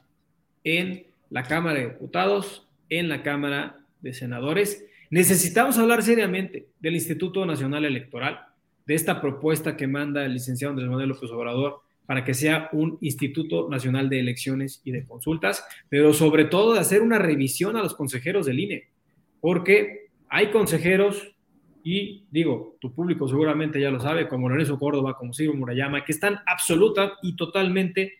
en 0.63 1.05
la 1.29 1.43
Cámara 1.43 1.77
de 1.77 1.89
Diputados, 1.89 2.67
en 2.89 3.07
la 3.07 3.21
Cámara 3.21 3.85
de 4.01 4.15
Senadores. 4.15 4.83
Necesitamos 5.11 5.77
hablar 5.77 6.01
seriamente 6.01 6.69
del 6.79 6.95
Instituto 6.95 7.45
Nacional 7.45 7.85
Electoral, 7.85 8.47
de 8.85 8.95
esta 8.95 9.21
propuesta 9.21 9.77
que 9.77 9.87
manda 9.87 10.25
el 10.25 10.33
licenciado 10.33 10.71
Andrés 10.71 10.89
Manuel 10.89 11.09
López 11.09 11.31
Obrador 11.31 11.81
para 12.05 12.25
que 12.25 12.33
sea 12.33 12.69
un 12.73 12.97
Instituto 13.01 13.69
Nacional 13.69 14.09
de 14.09 14.19
Elecciones 14.19 14.81
y 14.83 14.91
de 14.91 15.05
Consultas, 15.05 15.65
pero 15.89 16.13
sobre 16.13 16.45
todo 16.45 16.73
de 16.73 16.79
hacer 16.79 17.01
una 17.01 17.17
revisión 17.17 17.77
a 17.77 17.81
los 17.81 17.95
consejeros 17.95 18.45
del 18.45 18.59
INE, 18.59 18.89
porque 19.39 20.09
hay 20.27 20.51
consejeros, 20.51 21.35
y 21.83 22.25
digo, 22.29 22.77
tu 22.81 22.93
público 22.93 23.27
seguramente 23.27 23.79
ya 23.79 23.89
lo 23.91 23.99
sabe, 23.99 24.27
como 24.27 24.49
Lorenzo 24.49 24.77
Córdoba, 24.77 25.15
como 25.17 25.33
Ciro 25.33 25.53
Murayama, 25.53 26.03
que 26.03 26.11
están 26.11 26.39
absoluta 26.45 27.13
y 27.21 27.35
totalmente 27.35 28.13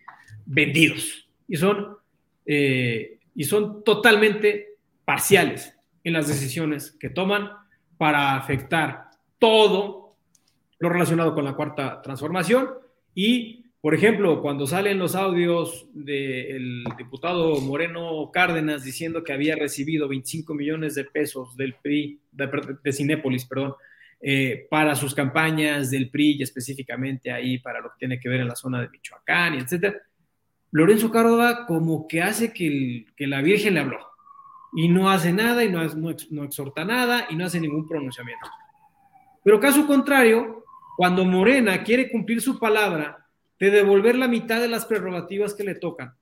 vendidos 0.45 1.30
y 1.47 1.57
son, 1.57 1.97
eh, 2.45 3.20
y 3.36 3.43
son 3.43 3.84
totalmente 3.84 4.78
parciales 5.05 5.78
en 6.03 6.14
las 6.14 6.28
decisiones 6.28 6.91
que 6.91 7.09
toman 7.09 7.51
para 7.97 8.36
afectar 8.36 9.09
todo 9.39 10.03
lo 10.80 10.90
relacionado 10.90 11.34
con 11.34 11.46
la 11.46 11.54
cuarta 11.54 12.02
transformación 12.02 12.70
y, 13.16 13.66
por 13.82 13.94
ejemplo, 13.94 14.42
cuando 14.42 14.68
salen 14.68 15.00
los 15.00 15.16
audios 15.16 15.88
del 15.94 16.84
diputado 16.98 17.60
Moreno 17.62 18.30
Cárdenas 18.32 18.84
diciendo 18.84 19.24
que 19.24 19.34
había 19.34 19.56
recibido 19.56 20.08
25 20.08 20.54
millones 20.54 20.96
de 20.96 21.06
pesos 21.06 21.56
del 21.56 21.76
PRI, 21.76 22.20
de, 22.32 22.94
Cinépolis, 22.94 23.46
perdón, 23.46 23.76
eh, 24.22 24.68
para 24.70 24.96
sus 24.96 25.14
campañas 25.14 25.92
del 25.92 26.10
PRI 26.10 26.42
específicamente 26.42 27.32
ahí 27.32 27.60
para 27.60 27.82
lo 27.82 27.90
que 27.90 28.00
tiene 28.00 28.20
que 28.20 28.30
ver 28.30 28.42
en 28.42 28.48
la 28.48 28.56
zona 28.56 28.82
de 28.82 28.90
Michoacán 28.90 29.56
y 29.56 29.58
etcétera, 29.60 30.02
Lorenzo 30.72 31.12
Córdoba 31.12 31.66
como 31.68 32.08
que 32.08 32.22
hace 32.22 32.52
que, 32.52 33.06
la 33.20 33.42
Virgen 33.42 33.76
le 33.76 33.82
habló 33.82 34.00
y 34.76 34.88
no 34.88 35.12
hace 35.12 35.32
nada 35.32 35.64
y 35.64 35.70
no 35.70 36.44
exhorta 36.44 36.84
nada 36.84 37.28
y 37.30 37.36
no 37.36 37.46
hace 37.46 37.60
ningún 37.60 37.88
pronunciamiento. 37.88 38.48
Pero 39.44 39.60
caso 39.60 39.86
contrario, 39.86 40.62
cuando 40.96 41.26
Morena 41.26 41.84
quiere 41.84 42.10
cumplir 42.10 42.41
su 42.41 42.60
palabra 42.60 43.28
de 43.60 43.72
devolver 43.72 44.16
la 44.16 44.28
mitad 44.28 44.62
de 44.62 44.68
las 44.68 44.86
prerrogativas 44.86 45.54
que 45.54 45.64
le 45.64 45.76
tocan, 45.76 46.14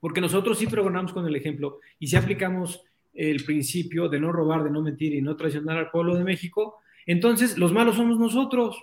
porque 0.00 0.20
nosotros 0.20 0.58
sí 0.58 0.66
pregonamos 0.66 1.12
con 1.12 1.26
el 1.26 1.36
ejemplo 1.36 1.78
y 1.98 2.06
si 2.06 2.16
aplicamos 2.16 2.82
el 3.14 3.44
principio 3.44 4.08
de 4.08 4.20
no 4.20 4.32
robar, 4.32 4.64
de 4.64 4.70
no 4.70 4.82
mentir 4.82 5.14
y 5.14 5.22
no 5.22 5.36
traicionar 5.36 5.76
al 5.76 5.90
pueblo 5.90 6.14
de 6.14 6.24
México, 6.24 6.78
entonces 7.06 7.58
los 7.58 7.72
malos 7.72 7.96
somos 7.96 8.18
nosotros 8.18 8.82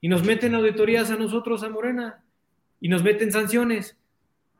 y 0.00 0.08
nos 0.08 0.24
meten 0.24 0.54
auditorías 0.54 1.10
a 1.10 1.16
nosotros, 1.16 1.62
a 1.62 1.70
Morena, 1.70 2.22
y 2.80 2.88
nos 2.88 3.02
meten 3.02 3.32
sanciones. 3.32 3.96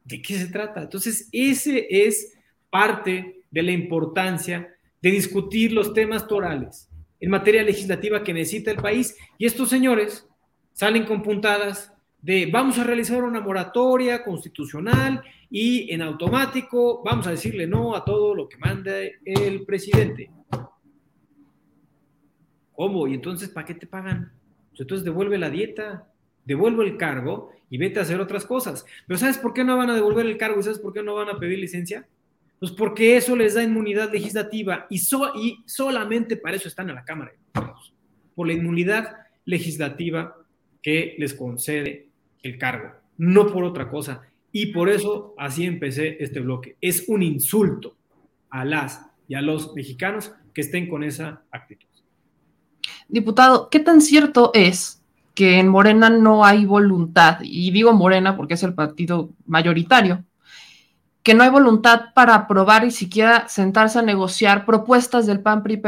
¿De 0.04 0.22
qué 0.22 0.38
se 0.38 0.46
trata? 0.46 0.82
Entonces, 0.82 1.28
ese 1.32 1.86
es 1.90 2.38
parte 2.70 3.42
de 3.50 3.62
la 3.62 3.72
importancia 3.72 4.74
de 5.02 5.10
discutir 5.10 5.72
los 5.72 5.92
temas 5.92 6.26
torales 6.26 6.88
en 7.24 7.30
materia 7.30 7.62
legislativa 7.62 8.22
que 8.22 8.34
necesita 8.34 8.70
el 8.70 8.76
país. 8.76 9.16
Y 9.38 9.46
estos 9.46 9.70
señores 9.70 10.28
salen 10.74 11.06
con 11.06 11.22
puntadas 11.22 11.90
de 12.20 12.50
vamos 12.52 12.78
a 12.78 12.84
realizar 12.84 13.22
una 13.24 13.40
moratoria 13.40 14.22
constitucional 14.22 15.22
y 15.48 15.90
en 15.90 16.02
automático 16.02 17.02
vamos 17.02 17.26
a 17.26 17.30
decirle 17.30 17.66
no 17.66 17.96
a 17.96 18.04
todo 18.04 18.34
lo 18.34 18.46
que 18.46 18.58
manda 18.58 18.92
el 19.24 19.64
presidente. 19.64 20.30
¿Cómo? 22.74 23.08
¿Y 23.08 23.14
entonces 23.14 23.48
para 23.48 23.68
qué 23.68 23.74
te 23.74 23.86
pagan? 23.86 24.30
Pues 24.68 24.82
entonces 24.82 25.02
devuelve 25.06 25.38
la 25.38 25.48
dieta, 25.48 26.06
devuelve 26.44 26.84
el 26.84 26.98
cargo 26.98 27.52
y 27.70 27.78
vete 27.78 28.00
a 28.00 28.02
hacer 28.02 28.20
otras 28.20 28.44
cosas. 28.44 28.84
Pero 29.06 29.16
¿sabes 29.16 29.38
por 29.38 29.54
qué 29.54 29.64
no 29.64 29.78
van 29.78 29.88
a 29.88 29.94
devolver 29.94 30.26
el 30.26 30.36
cargo 30.36 30.60
y 30.60 30.62
sabes 30.62 30.78
por 30.78 30.92
qué 30.92 31.02
no 31.02 31.14
van 31.14 31.30
a 31.30 31.38
pedir 31.38 31.58
licencia? 31.58 32.06
Pues 32.64 32.72
porque 32.72 33.18
eso 33.18 33.36
les 33.36 33.52
da 33.52 33.62
inmunidad 33.62 34.10
legislativa 34.10 34.86
y, 34.88 34.96
solamente 35.66 36.38
para 36.38 36.56
eso 36.56 36.66
están 36.66 36.88
en 36.88 36.94
la 36.94 37.04
Cámara 37.04 37.32
de 37.32 37.60
por 38.34 38.46
la 38.46 38.54
inmunidad 38.54 39.18
legislativa 39.44 40.34
que 40.80 41.14
les 41.18 41.34
concede 41.34 42.08
el 42.42 42.56
cargo, 42.56 42.94
no 43.18 43.48
por 43.48 43.64
otra 43.64 43.90
cosa. 43.90 44.22
Y 44.50 44.72
por 44.72 44.88
eso 44.88 45.34
así 45.36 45.66
empecé 45.66 46.16
este 46.20 46.40
bloque. 46.40 46.78
Es 46.80 47.04
un 47.06 47.22
insulto 47.22 47.98
a 48.48 48.64
las 48.64 49.10
y 49.28 49.34
a 49.34 49.42
los 49.42 49.74
mexicanos 49.74 50.32
que 50.54 50.62
estén 50.62 50.88
con 50.88 51.04
esa 51.04 51.42
actitud. 51.50 51.88
Diputado, 53.08 53.68
¿qué 53.68 53.80
tan 53.80 54.00
cierto 54.00 54.52
es 54.54 55.02
que 55.34 55.58
en 55.58 55.68
Morena 55.68 56.08
no 56.08 56.46
hay 56.46 56.64
voluntad? 56.64 57.40
Y 57.42 57.72
digo 57.72 57.92
Morena 57.92 58.38
porque 58.38 58.54
es 58.54 58.62
el 58.62 58.72
partido 58.72 59.28
mayoritario 59.44 60.24
que 61.24 61.32
no 61.32 61.42
hay 61.42 61.48
voluntad 61.48 62.12
para 62.14 62.34
aprobar 62.34 62.84
y 62.84 62.90
siquiera 62.90 63.48
sentarse 63.48 63.98
a 63.98 64.02
negociar 64.02 64.66
propuestas 64.66 65.26
del 65.26 65.40
PAN 65.40 65.62
PRI 65.62 65.80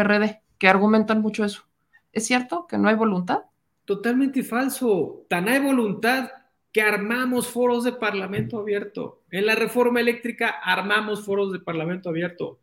que 0.58 0.66
argumentan 0.66 1.20
mucho 1.20 1.44
eso. 1.44 1.64
¿Es 2.10 2.26
cierto 2.26 2.66
que 2.66 2.78
no 2.78 2.88
hay 2.88 2.94
voluntad? 2.94 3.40
Totalmente 3.84 4.42
falso. 4.42 5.26
Tan 5.28 5.46
hay 5.48 5.60
voluntad 5.60 6.30
que 6.72 6.80
armamos 6.80 7.48
foros 7.48 7.84
de 7.84 7.92
parlamento 7.92 8.58
abierto. 8.58 9.24
En 9.30 9.44
la 9.44 9.54
reforma 9.54 10.00
eléctrica 10.00 10.48
armamos 10.48 11.22
foros 11.22 11.52
de 11.52 11.60
parlamento 11.60 12.08
abierto. 12.08 12.58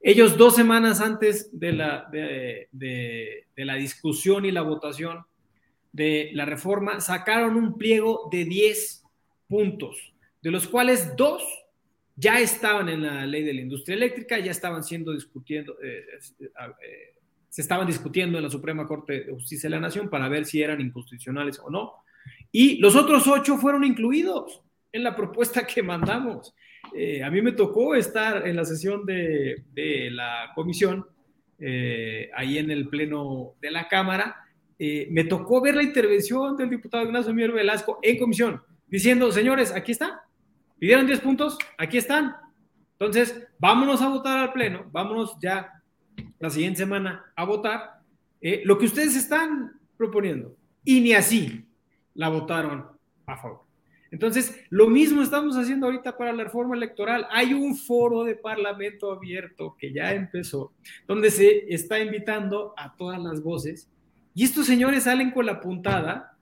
Ellos 0.00 0.36
dos 0.36 0.54
semanas 0.54 1.00
antes 1.00 1.58
de 1.58 1.72
la, 1.72 2.08
de 2.12 3.46
la 3.56 3.74
discusión 3.74 4.44
y 4.44 4.52
la 4.52 4.62
votación 4.62 5.26
de 5.90 6.30
la 6.34 6.44
reforma 6.44 7.00
sacaron 7.00 7.56
un 7.56 7.76
pliego 7.76 8.28
de 8.30 8.44
10 8.44 9.04
puntos, 9.48 10.14
de 10.40 10.50
los 10.52 10.68
cuales 10.68 11.16
dos 11.16 11.42
ya 12.16 12.40
estaban 12.40 12.88
en 12.88 13.02
la 13.02 13.26
ley 13.26 13.42
de 13.42 13.54
la 13.54 13.60
industria 13.62 13.96
eléctrica, 13.96 14.38
ya 14.38 14.50
estaban 14.50 14.82
siendo 14.82 15.12
discutiendo, 15.12 15.76
eh, 15.82 16.04
eh, 16.40 17.14
se 17.48 17.62
estaban 17.62 17.86
discutiendo 17.86 18.38
en 18.38 18.44
la 18.44 18.50
Suprema 18.50 18.86
Corte 18.86 19.24
de 19.24 19.32
Justicia 19.32 19.68
de 19.68 19.76
la 19.76 19.80
Nación 19.80 20.08
para 20.08 20.28
ver 20.28 20.44
si 20.44 20.62
eran 20.62 20.80
inconstitucionales 20.80 21.58
o 21.58 21.70
no. 21.70 21.94
Y 22.50 22.78
los 22.78 22.96
otros 22.96 23.26
ocho 23.26 23.56
fueron 23.56 23.84
incluidos 23.84 24.62
en 24.92 25.04
la 25.04 25.16
propuesta 25.16 25.66
que 25.66 25.82
mandamos. 25.82 26.54
Eh, 26.94 27.22
a 27.22 27.30
mí 27.30 27.40
me 27.40 27.52
tocó 27.52 27.94
estar 27.94 28.46
en 28.46 28.56
la 28.56 28.64
sesión 28.64 29.06
de, 29.06 29.64
de 29.72 30.10
la 30.10 30.50
comisión, 30.54 31.06
ahí 32.34 32.58
en 32.58 32.72
el 32.72 32.88
pleno 32.88 33.54
de 33.60 33.70
la 33.70 33.86
Cámara. 33.86 34.34
me 34.78 35.22
tocó 35.24 35.60
ver 35.60 35.76
la 35.76 35.84
intervención 35.84 36.56
del 36.56 36.70
diputado 36.70 37.04
Ignacio 37.04 37.32
Mier 37.32 37.52
Velasco 37.52 38.00
en 38.02 38.18
comisión, 38.18 38.60
diciendo, 38.88 39.30
señores, 39.30 39.70
aquí 39.70 39.92
está, 39.92 40.21
Pidieron 40.82 41.06
10 41.06 41.20
puntos, 41.20 41.58
aquí 41.78 41.96
están. 41.96 42.34
Entonces, 42.98 43.46
vámonos 43.60 44.02
a 44.02 44.08
votar 44.08 44.38
al 44.38 44.52
Pleno, 44.52 44.84
vámonos 44.90 45.36
ya 45.40 45.80
la 46.40 46.50
siguiente 46.50 46.78
semana 46.78 47.24
a 47.36 47.44
votar 47.44 48.00
eh, 48.40 48.62
lo 48.64 48.76
que 48.76 48.86
ustedes 48.86 49.14
están 49.14 49.78
proponiendo. 49.96 50.56
Y 50.84 51.00
ni 51.00 51.12
así 51.12 51.64
la 52.14 52.30
votaron 52.30 52.88
a 53.26 53.36
favor. 53.36 53.60
Entonces, 54.10 54.60
lo 54.70 54.88
mismo 54.88 55.22
estamos 55.22 55.56
haciendo 55.56 55.86
ahorita 55.86 56.18
para 56.18 56.32
la 56.32 56.42
reforma 56.42 56.74
electoral. 56.74 57.28
Hay 57.30 57.54
un 57.54 57.76
foro 57.76 58.24
de 58.24 58.34
parlamento 58.34 59.12
abierto 59.12 59.76
que 59.78 59.92
ya 59.92 60.12
empezó, 60.12 60.72
donde 61.06 61.30
se 61.30 61.72
está 61.72 62.00
invitando 62.00 62.74
a 62.76 62.96
todas 62.96 63.22
las 63.22 63.40
voces. 63.40 63.88
Y 64.34 64.42
estos 64.42 64.66
señores 64.66 65.04
salen 65.04 65.30
con 65.30 65.46
la 65.46 65.60
puntada 65.60 66.36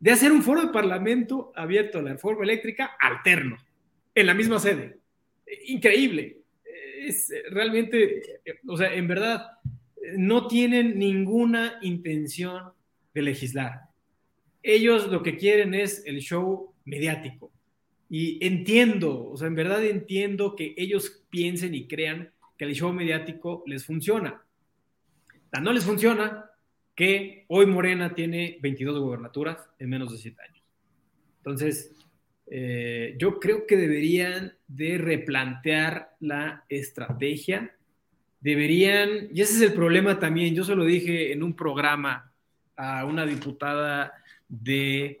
de 0.00 0.10
hacer 0.10 0.32
un 0.32 0.42
foro 0.42 0.62
de 0.62 0.72
parlamento 0.72 1.52
abierto 1.54 2.00
a 2.00 2.02
la 2.02 2.14
reforma 2.14 2.42
eléctrica 2.42 2.90
alterno 2.98 3.56
en 4.14 4.26
la 4.26 4.34
misma 4.34 4.58
sede. 4.58 4.98
Increíble. 5.66 6.38
Es 7.00 7.32
realmente, 7.50 8.22
o 8.66 8.76
sea, 8.76 8.94
en 8.94 9.06
verdad, 9.08 9.46
no 10.16 10.46
tienen 10.46 10.98
ninguna 10.98 11.78
intención 11.82 12.72
de 13.12 13.22
legislar. 13.22 13.82
Ellos 14.62 15.08
lo 15.08 15.22
que 15.22 15.36
quieren 15.36 15.74
es 15.74 16.02
el 16.06 16.20
show 16.20 16.72
mediático. 16.84 17.52
Y 18.08 18.44
entiendo, 18.44 19.28
o 19.28 19.36
sea, 19.36 19.48
en 19.48 19.54
verdad 19.54 19.84
entiendo 19.84 20.56
que 20.56 20.74
ellos 20.76 21.24
piensen 21.30 21.74
y 21.74 21.86
crean 21.86 22.32
que 22.56 22.64
el 22.64 22.74
show 22.74 22.92
mediático 22.92 23.64
les 23.66 23.84
funciona. 23.84 24.42
no 25.60 25.72
les 25.72 25.84
funciona 25.84 26.50
que 26.94 27.44
hoy 27.48 27.66
Morena 27.66 28.14
tiene 28.14 28.58
22 28.62 29.00
gobernaturas 29.00 29.58
en 29.78 29.90
menos 29.90 30.12
de 30.12 30.18
7 30.18 30.40
años. 30.48 30.64
Entonces, 31.38 31.93
eh, 32.46 33.14
yo 33.18 33.40
creo 33.40 33.66
que 33.66 33.76
deberían 33.76 34.54
de 34.68 34.98
replantear 34.98 36.14
la 36.20 36.64
estrategia. 36.68 37.74
Deberían, 38.40 39.28
y 39.32 39.40
ese 39.40 39.54
es 39.54 39.62
el 39.62 39.72
problema 39.72 40.18
también, 40.18 40.54
yo 40.54 40.64
se 40.64 40.74
lo 40.74 40.84
dije 40.84 41.32
en 41.32 41.42
un 41.42 41.54
programa 41.54 42.30
a 42.76 43.04
una 43.06 43.24
diputada 43.24 44.12
de 44.48 45.18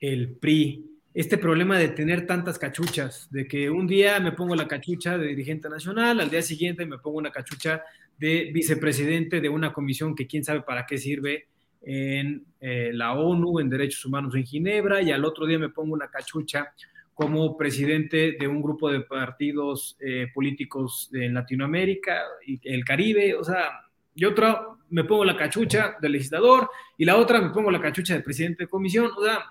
el 0.00 0.34
PRI, 0.34 0.84
este 1.14 1.38
problema 1.38 1.78
de 1.78 1.88
tener 1.88 2.26
tantas 2.26 2.58
cachuchas, 2.58 3.28
de 3.30 3.48
que 3.48 3.70
un 3.70 3.86
día 3.86 4.20
me 4.20 4.32
pongo 4.32 4.54
la 4.54 4.68
cachucha 4.68 5.16
de 5.16 5.28
dirigente 5.28 5.70
nacional, 5.70 6.20
al 6.20 6.28
día 6.28 6.42
siguiente 6.42 6.84
me 6.84 6.98
pongo 6.98 7.16
una 7.16 7.30
cachucha 7.30 7.82
de 8.18 8.50
vicepresidente 8.52 9.40
de 9.40 9.48
una 9.48 9.72
comisión 9.72 10.14
que 10.14 10.26
quién 10.26 10.44
sabe 10.44 10.60
para 10.60 10.84
qué 10.84 10.98
sirve, 10.98 11.46
en 11.82 12.44
eh, 12.60 12.90
la 12.92 13.14
ONU, 13.14 13.60
en 13.60 13.68
Derechos 13.68 14.04
Humanos 14.04 14.34
en 14.34 14.44
Ginebra, 14.44 15.02
y 15.02 15.12
al 15.12 15.24
otro 15.24 15.46
día 15.46 15.58
me 15.58 15.68
pongo 15.68 15.94
una 15.94 16.08
cachucha 16.08 16.72
como 17.14 17.56
presidente 17.56 18.36
de 18.38 18.46
un 18.46 18.60
grupo 18.60 18.90
de 18.90 19.00
partidos 19.00 19.96
eh, 20.00 20.26
políticos 20.34 21.08
en 21.14 21.32
Latinoamérica 21.32 22.22
y 22.46 22.60
el 22.62 22.84
Caribe, 22.84 23.34
o 23.34 23.42
sea, 23.42 23.80
y 24.14 24.24
otra 24.24 24.66
me 24.90 25.04
pongo 25.04 25.24
la 25.24 25.36
cachucha 25.36 25.96
del 26.00 26.12
legislador 26.12 26.68
y 26.98 27.04
la 27.04 27.16
otra 27.16 27.40
me 27.40 27.50
pongo 27.50 27.70
la 27.70 27.80
cachucha 27.80 28.14
del 28.14 28.22
presidente 28.22 28.64
de 28.64 28.68
comisión, 28.68 29.10
o 29.16 29.24
sea, 29.24 29.46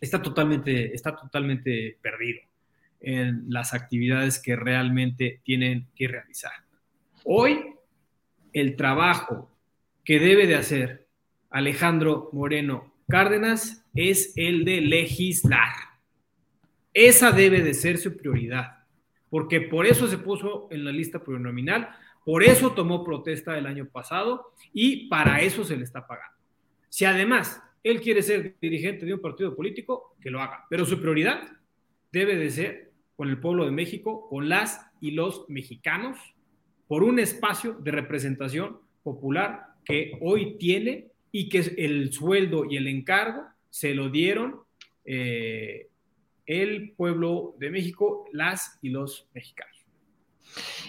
está 0.00 0.20
totalmente, 0.20 0.94
está 0.94 1.16
totalmente 1.16 1.98
perdido 2.02 2.40
en 3.00 3.44
las 3.48 3.74
actividades 3.74 4.38
que 4.38 4.56
realmente 4.56 5.40
tienen 5.42 5.88
que 5.94 6.08
realizar. 6.08 6.52
Hoy, 7.24 7.74
el 8.52 8.76
trabajo 8.76 9.50
que 10.04 10.18
debe 10.18 10.46
de 10.46 10.56
hacer 10.56 11.03
Alejandro 11.54 12.30
Moreno 12.32 12.92
Cárdenas 13.08 13.86
es 13.94 14.32
el 14.34 14.64
de 14.64 14.80
legislar. 14.80 15.72
Esa 16.92 17.30
debe 17.30 17.62
de 17.62 17.74
ser 17.74 17.96
su 17.98 18.16
prioridad, 18.16 18.78
porque 19.30 19.60
por 19.60 19.86
eso 19.86 20.08
se 20.08 20.18
puso 20.18 20.66
en 20.72 20.84
la 20.84 20.90
lista 20.90 21.22
plurinominal, 21.22 21.90
por 22.24 22.42
eso 22.42 22.72
tomó 22.72 23.04
protesta 23.04 23.56
el 23.56 23.66
año 23.66 23.86
pasado 23.86 24.52
y 24.72 25.08
para 25.08 25.42
eso 25.42 25.62
se 25.62 25.76
le 25.76 25.84
está 25.84 26.04
pagando. 26.08 26.36
Si 26.88 27.04
además 27.04 27.62
él 27.84 28.00
quiere 28.00 28.22
ser 28.22 28.56
dirigente 28.60 29.06
de 29.06 29.14
un 29.14 29.20
partido 29.20 29.54
político, 29.54 30.16
que 30.20 30.30
lo 30.30 30.40
haga, 30.42 30.66
pero 30.68 30.84
su 30.84 31.00
prioridad 31.00 31.52
debe 32.10 32.34
de 32.34 32.50
ser 32.50 32.90
con 33.14 33.28
el 33.28 33.38
pueblo 33.38 33.64
de 33.64 33.70
México, 33.70 34.28
con 34.28 34.48
las 34.48 34.90
y 35.00 35.12
los 35.12 35.48
mexicanos, 35.48 36.18
por 36.88 37.04
un 37.04 37.20
espacio 37.20 37.74
de 37.74 37.92
representación 37.92 38.80
popular 39.04 39.76
que 39.84 40.18
hoy 40.20 40.58
tiene 40.58 41.13
y 41.36 41.48
que 41.48 41.74
el 41.78 42.12
sueldo 42.12 42.64
y 42.64 42.76
el 42.76 42.86
encargo 42.86 43.42
se 43.68 43.92
lo 43.92 44.08
dieron 44.08 44.60
eh, 45.04 45.88
el 46.46 46.92
pueblo 46.92 47.56
de 47.58 47.70
México, 47.70 48.26
las 48.32 48.78
y 48.82 48.90
los 48.90 49.26
mexicanos. 49.34 49.74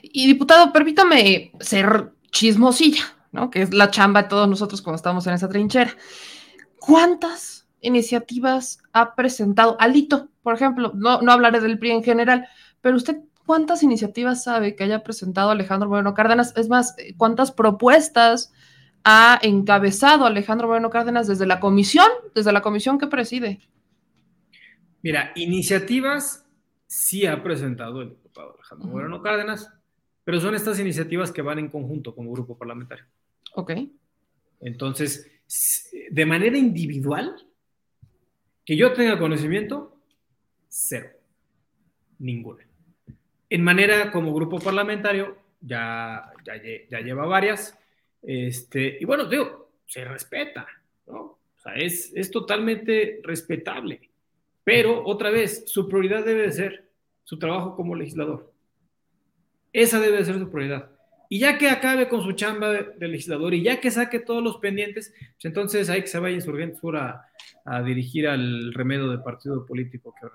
Y 0.04 0.28
diputado, 0.28 0.72
permítame 0.72 1.52
ser 1.60 2.12
chismosilla, 2.30 3.06
¿no? 3.32 3.50
Que 3.50 3.64
es 3.64 3.74
la 3.74 3.90
chamba 3.90 4.22
de 4.22 4.30
todos 4.30 4.48
nosotros 4.48 4.84
cuando 4.84 4.98
estamos 4.98 5.26
en 5.26 5.34
esa 5.34 5.50
trinchera. 5.50 5.98
¿cuántas 6.78 7.68
iniciativas 7.82 8.78
ha 8.94 9.16
presentado? 9.16 9.78
Alito, 9.80 10.30
por 10.44 10.54
ejemplo, 10.54 10.92
no, 10.94 11.24
no 11.24 11.32
hablaré 11.32 11.60
del 11.60 11.80
PRI 11.80 11.90
en 11.90 12.04
general, 12.04 12.48
pero 12.82 12.98
usted, 12.98 13.18
¿cuántas 13.48 13.82
iniciativas 13.82 14.44
sabe 14.44 14.76
que 14.76 14.84
haya 14.84 15.02
presentado 15.04 15.50
Alejandro 15.50 15.90
Moreno 15.90 16.14
Cárdenas? 16.14 16.54
Es 16.56 16.70
más, 16.70 16.96
¿cuántas 17.18 17.52
propuestas 17.52 18.54
ha 19.06 19.40
encabezado 19.42 20.26
Alejandro 20.26 20.68
Moreno 20.68 20.90
Cárdenas 20.90 21.28
desde 21.28 21.46
la 21.46 21.60
comisión, 21.60 22.08
desde 22.34 22.52
la 22.52 22.62
comisión 22.62 22.98
que 22.98 23.08
preside? 23.08 23.60
Mira, 25.02 25.32
iniciativas 25.36 26.46
sí 26.88 27.26
ha 27.26 27.42
presentado 27.42 28.02
el 28.02 28.10
diputado 28.10 28.56
Alejandro 28.56 28.88
Moreno 28.90 29.22
Cárdenas, 29.22 29.72
pero 30.24 30.42
son 30.42 30.56
estas 30.56 30.80
iniciativas 30.80 31.32
que 31.32 31.44
van 31.44 31.60
en 31.60 31.70
conjunto 31.70 32.16
con 32.16 32.26
un 32.28 32.34
grupo 32.34 32.58
parlamentario. 32.58 33.06
Ok. 33.54 33.74
Entonces, 34.60 35.32
de 36.10 36.26
manera 36.26 36.58
individual, 36.58 37.36
que 38.66 38.76
yo 38.76 38.94
tenga 38.94 39.20
conocimiento, 39.20 39.96
cero. 40.68 41.10
Ninguna. 42.18 42.66
En 43.50 43.64
manera 43.64 44.12
como 44.12 44.34
grupo 44.34 44.60
parlamentario, 44.60 45.38
ya, 45.62 46.32
ya, 46.90 47.00
lleva 47.00 47.26
varias. 47.28 47.78
Este, 48.26 48.98
y 49.00 49.06
bueno, 49.06 49.26
digo, 49.26 49.72
se 49.86 50.04
respeta, 50.04 50.68
¿no? 51.08 51.20
O 51.20 51.58
sea, 51.58 51.76
es, 51.76 52.12
es 52.16 52.32
totalmente 52.32 53.20
respetable. 53.24 54.10
Pero, 54.64 55.06
otra 55.06 55.30
vez, 55.30 55.64
su 55.68 55.88
prioridad 55.88 56.26
debe 56.26 56.44
de 56.44 56.52
ser 56.52 56.90
su 57.24 57.38
trabajo 57.38 57.76
como 57.76 57.96
legislador. 57.96 58.52
Esa 59.72 60.00
debe 60.00 60.18
de 60.18 60.26
ser 60.26 60.40
su 60.40 60.50
prioridad. 60.50 60.90
Y 61.30 61.40
ya 61.40 61.58
que 61.58 61.70
acabe 61.70 62.08
con 62.08 62.24
su 62.24 62.34
chamba 62.34 62.72
de, 62.72 63.08
legislador 63.08 63.54
y 63.54 63.64
ya 63.64 63.80
que 63.80 63.92
saque 63.92 64.20
todos 64.20 64.44
los 64.44 64.58
pendientes, 64.58 65.14
pues 65.18 65.46
entonces 65.46 65.90
hay 65.90 66.02
que 66.02 66.08
se 66.08 66.20
vaya 66.20 66.36
Insurgente 66.36 66.78
Sur 66.78 66.98
a, 66.98 67.26
dirigir 67.84 68.28
al 68.28 68.74
remedio 68.74 69.10
del 69.10 69.24
partido 69.24 69.66
político 69.66 70.14
que 70.20 70.28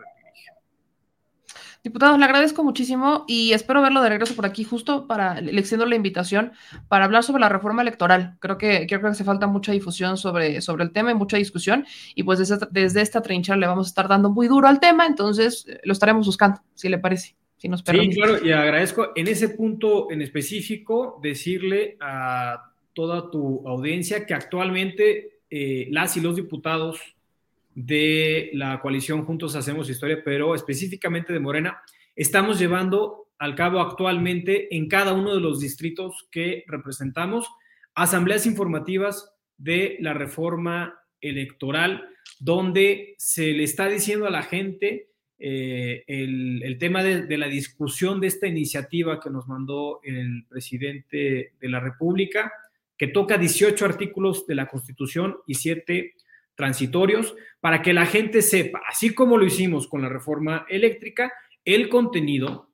dirige. 1.80 1.90
Diputado, 1.90 2.16
le 2.18 2.24
agradezco 2.24 2.62
muchísimo 2.64 3.24
y 3.26 3.52
espero 3.52 3.82
verlo 3.82 4.02
de 4.02 4.08
regreso 4.08 4.34
por 4.36 4.46
aquí 4.46 4.64
justo 4.64 5.06
para, 5.06 5.40
le 5.40 5.58
extiendo 5.58 5.86
la 5.86 5.96
invitación 5.96 6.52
para 6.88 7.04
hablar 7.04 7.24
sobre 7.24 7.40
la 7.40 7.48
reforma 7.48 7.82
electoral. 7.82 8.36
Creo 8.40 8.58
que, 8.58 8.86
creo 8.86 9.00
que 9.00 9.06
hace 9.08 9.24
falta 9.24 9.46
mucha 9.46 9.72
difusión 9.72 10.16
sobre, 10.16 10.60
sobre 10.60 10.84
el 10.84 10.92
tema 10.92 11.10
y 11.10 11.14
mucha 11.14 11.36
discusión 11.36 11.86
y 12.14 12.22
pues 12.22 12.38
desde, 12.38 12.58
desde 12.70 13.00
esta 13.00 13.22
trinchera 13.22 13.56
le 13.56 13.66
vamos 13.66 13.86
a 13.86 13.90
estar 13.90 14.08
dando 14.08 14.30
muy 14.30 14.48
duro 14.48 14.68
al 14.68 14.80
tema, 14.80 15.06
entonces 15.06 15.66
eh, 15.68 15.80
lo 15.84 15.92
estaremos 15.92 16.26
buscando, 16.26 16.60
si 16.74 16.88
le 16.88 16.98
parece. 16.98 17.36
Si 17.56 17.68
nos 17.68 17.80
sí, 17.80 18.10
claro, 18.14 18.42
y 18.42 18.52
agradezco 18.52 19.12
en 19.14 19.28
ese 19.28 19.50
punto 19.50 20.10
en 20.10 20.22
específico 20.22 21.20
decirle 21.22 21.98
a 22.00 22.72
toda 22.94 23.30
tu 23.30 23.62
audiencia 23.68 24.24
que 24.24 24.32
actualmente 24.32 25.40
eh, 25.50 25.86
las 25.90 26.16
y 26.16 26.22
los 26.22 26.36
diputados 26.36 27.00
de 27.74 28.50
la 28.54 28.80
coalición 28.80 29.24
Juntos 29.24 29.56
Hacemos 29.56 29.88
Historia, 29.88 30.22
pero 30.24 30.54
específicamente 30.54 31.32
de 31.32 31.40
Morena, 31.40 31.80
estamos 32.16 32.58
llevando 32.58 33.28
al 33.38 33.54
cabo 33.54 33.80
actualmente 33.80 34.74
en 34.76 34.88
cada 34.88 35.14
uno 35.14 35.34
de 35.34 35.40
los 35.40 35.60
distritos 35.60 36.28
que 36.30 36.64
representamos 36.66 37.48
asambleas 37.94 38.46
informativas 38.46 39.32
de 39.56 39.96
la 40.00 40.14
reforma 40.14 40.98
electoral, 41.20 42.08
donde 42.38 43.14
se 43.18 43.52
le 43.52 43.64
está 43.64 43.88
diciendo 43.88 44.26
a 44.26 44.30
la 44.30 44.42
gente 44.42 45.08
eh, 45.38 46.04
el, 46.06 46.76
tema 46.78 47.02
de, 47.02 47.38
la 47.38 47.48
discusión 47.48 48.20
de 48.20 48.26
esta 48.26 48.46
iniciativa 48.46 49.20
que 49.20 49.30
nos 49.30 49.48
mandó 49.48 50.00
el 50.02 50.44
presidente 50.46 51.54
de 51.58 51.68
la 51.68 51.80
República, 51.80 52.52
que 52.96 53.08
toca 53.08 53.38
18 53.38 53.84
artículos 53.86 54.46
de 54.46 54.54
la 54.54 54.66
Constitución 54.66 55.36
y 55.46 55.54
7 55.54 56.14
transitorios, 56.60 57.34
para 57.58 57.80
que 57.80 57.94
la 57.94 58.04
gente 58.04 58.42
sepa, 58.42 58.82
así 58.86 59.14
como 59.14 59.38
lo 59.38 59.46
hicimos 59.46 59.88
con 59.88 60.02
la 60.02 60.10
reforma 60.10 60.66
eléctrica, 60.68 61.32
el 61.64 61.88
contenido 61.88 62.68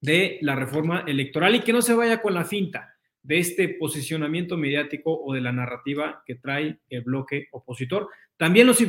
de 0.00 0.38
la 0.40 0.54
reforma 0.54 1.04
electoral 1.04 1.56
y 1.56 1.60
que 1.60 1.72
no 1.72 1.82
se 1.82 1.94
vaya 1.94 2.22
con 2.22 2.34
la 2.34 2.44
finta 2.44 2.94
de 3.22 3.38
este 3.38 3.68
posicionamiento 3.70 4.56
mediático 4.56 5.20
o 5.20 5.34
de 5.34 5.40
la 5.40 5.50
narrativa 5.50 6.22
que 6.24 6.36
trae 6.36 6.78
el 6.88 7.00
bloque 7.02 7.48
opositor. 7.50 8.08
También 8.36 8.68
los, 8.68 8.80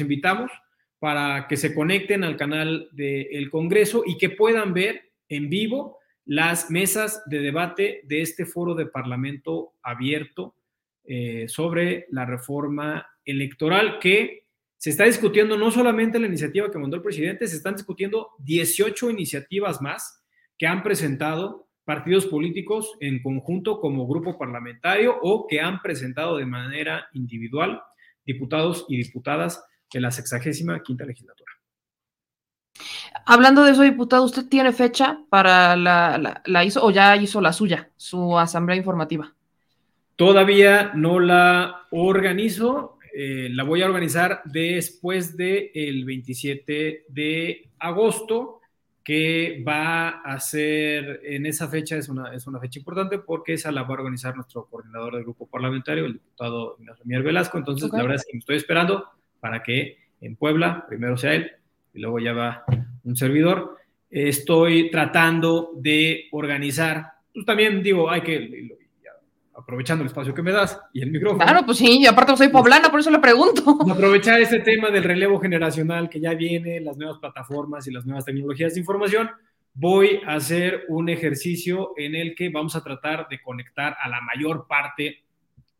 invitamos 0.00 0.50
para 0.98 1.46
que 1.46 1.58
se 1.58 1.74
conecten 1.74 2.24
al 2.24 2.36
canal 2.38 2.88
del 2.92 3.50
Congreso 3.50 4.02
y 4.06 4.16
que 4.16 4.30
puedan 4.30 4.72
ver 4.72 5.12
en 5.28 5.50
vivo 5.50 5.98
las 6.24 6.70
mesas 6.70 7.22
de 7.26 7.40
debate 7.40 8.00
de 8.04 8.22
este 8.22 8.46
foro 8.46 8.74
de 8.74 8.86
Parlamento 8.86 9.74
abierto 9.82 10.54
eh, 11.04 11.46
sobre 11.48 12.06
la 12.10 12.24
reforma 12.24 13.13
electoral 13.24 13.98
que 13.98 14.46
se 14.76 14.90
está 14.90 15.04
discutiendo 15.04 15.56
no 15.56 15.70
solamente 15.70 16.18
la 16.18 16.26
iniciativa 16.26 16.70
que 16.70 16.78
mandó 16.78 16.96
el 16.96 17.02
presidente, 17.02 17.46
se 17.46 17.56
están 17.56 17.74
discutiendo 17.74 18.30
18 18.40 19.10
iniciativas 19.10 19.80
más 19.80 20.22
que 20.58 20.66
han 20.66 20.82
presentado 20.82 21.68
partidos 21.84 22.26
políticos 22.26 22.92
en 23.00 23.22
conjunto 23.22 23.80
como 23.80 24.06
grupo 24.06 24.38
parlamentario 24.38 25.16
o 25.22 25.46
que 25.46 25.60
han 25.60 25.80
presentado 25.80 26.36
de 26.36 26.46
manera 26.46 27.06
individual 27.12 27.82
diputados 28.24 28.86
y 28.88 28.96
diputadas 28.96 29.62
de 29.92 30.00
la 30.00 30.10
sexagésima 30.10 30.82
quinta 30.82 31.04
legislatura. 31.04 31.52
Hablando 33.26 33.64
de 33.64 33.72
eso, 33.72 33.82
diputado, 33.82 34.24
¿usted 34.24 34.48
tiene 34.48 34.72
fecha 34.72 35.20
para 35.30 35.76
la, 35.76 36.42
la, 36.44 36.64
hizo 36.64 36.84
o 36.84 36.90
ya 36.90 37.16
hizo 37.16 37.40
la 37.40 37.52
suya, 37.52 37.90
su 37.96 38.38
asamblea 38.38 38.76
informativa? 38.76 39.34
Todavía 40.16 40.92
no 40.94 41.20
la 41.20 41.86
organizo, 41.90 42.93
eh, 43.16 43.48
la 43.52 43.62
voy 43.62 43.80
a 43.80 43.86
organizar 43.86 44.42
después 44.44 45.36
del 45.36 45.70
el 45.72 46.04
27 46.04 47.04
de 47.08 47.68
agosto, 47.78 48.60
que 49.04 49.62
va 49.66 50.08
a 50.08 50.40
ser 50.40 51.20
en 51.22 51.46
esa 51.46 51.68
fecha, 51.68 51.96
es 51.96 52.08
una, 52.08 52.34
es 52.34 52.46
una 52.48 52.58
fecha 52.58 52.80
importante 52.80 53.18
porque 53.18 53.52
esa 53.52 53.70
la 53.70 53.82
va 53.82 53.90
a 53.90 53.98
organizar 54.00 54.34
nuestro 54.34 54.66
coordinador 54.66 55.14
del 55.14 55.22
grupo 55.22 55.46
parlamentario, 55.46 56.06
el 56.06 56.14
diputado 56.14 56.76
Ignacio 56.80 57.04
Mier 57.04 57.22
Velasco. 57.22 57.58
Entonces, 57.58 57.90
la 57.92 58.02
verdad 58.02 58.16
es 58.16 58.24
que 58.24 58.32
me 58.32 58.38
estoy 58.40 58.56
esperando 58.56 59.04
para 59.38 59.62
que 59.62 59.98
en 60.20 60.34
Puebla 60.34 60.84
primero 60.88 61.16
sea 61.16 61.34
él 61.34 61.52
y 61.92 62.00
luego 62.00 62.18
ya 62.18 62.32
va 62.32 62.64
un 63.04 63.14
servidor. 63.14 63.76
Estoy 64.10 64.90
tratando 64.90 65.70
de 65.76 66.28
organizar, 66.32 67.12
pues 67.32 67.46
también 67.46 67.80
digo, 67.82 68.10
hay 68.10 68.22
que, 68.22 68.83
aprovechando 69.56 70.02
el 70.02 70.08
espacio 70.08 70.34
que 70.34 70.42
me 70.42 70.52
das 70.52 70.80
y 70.92 71.02
el 71.02 71.10
micrófono. 71.10 71.44
Claro, 71.44 71.64
pues 71.64 71.78
sí, 71.78 72.00
y 72.00 72.06
aparte 72.06 72.36
soy 72.36 72.48
poblana, 72.48 72.90
por 72.90 73.00
eso 73.00 73.10
le 73.10 73.18
pregunto. 73.18 73.78
Aprovechar 73.90 74.40
este 74.40 74.60
tema 74.60 74.90
del 74.90 75.04
relevo 75.04 75.38
generacional 75.38 76.08
que 76.08 76.20
ya 76.20 76.34
viene, 76.34 76.80
las 76.80 76.96
nuevas 76.96 77.18
plataformas 77.18 77.86
y 77.86 77.92
las 77.92 78.04
nuevas 78.04 78.24
tecnologías 78.24 78.74
de 78.74 78.80
información, 78.80 79.30
voy 79.74 80.20
a 80.26 80.34
hacer 80.34 80.84
un 80.88 81.08
ejercicio 81.08 81.92
en 81.96 82.14
el 82.14 82.34
que 82.34 82.48
vamos 82.48 82.76
a 82.76 82.82
tratar 82.82 83.28
de 83.28 83.40
conectar 83.42 83.96
a 84.00 84.08
la 84.08 84.20
mayor 84.20 84.66
parte 84.68 85.24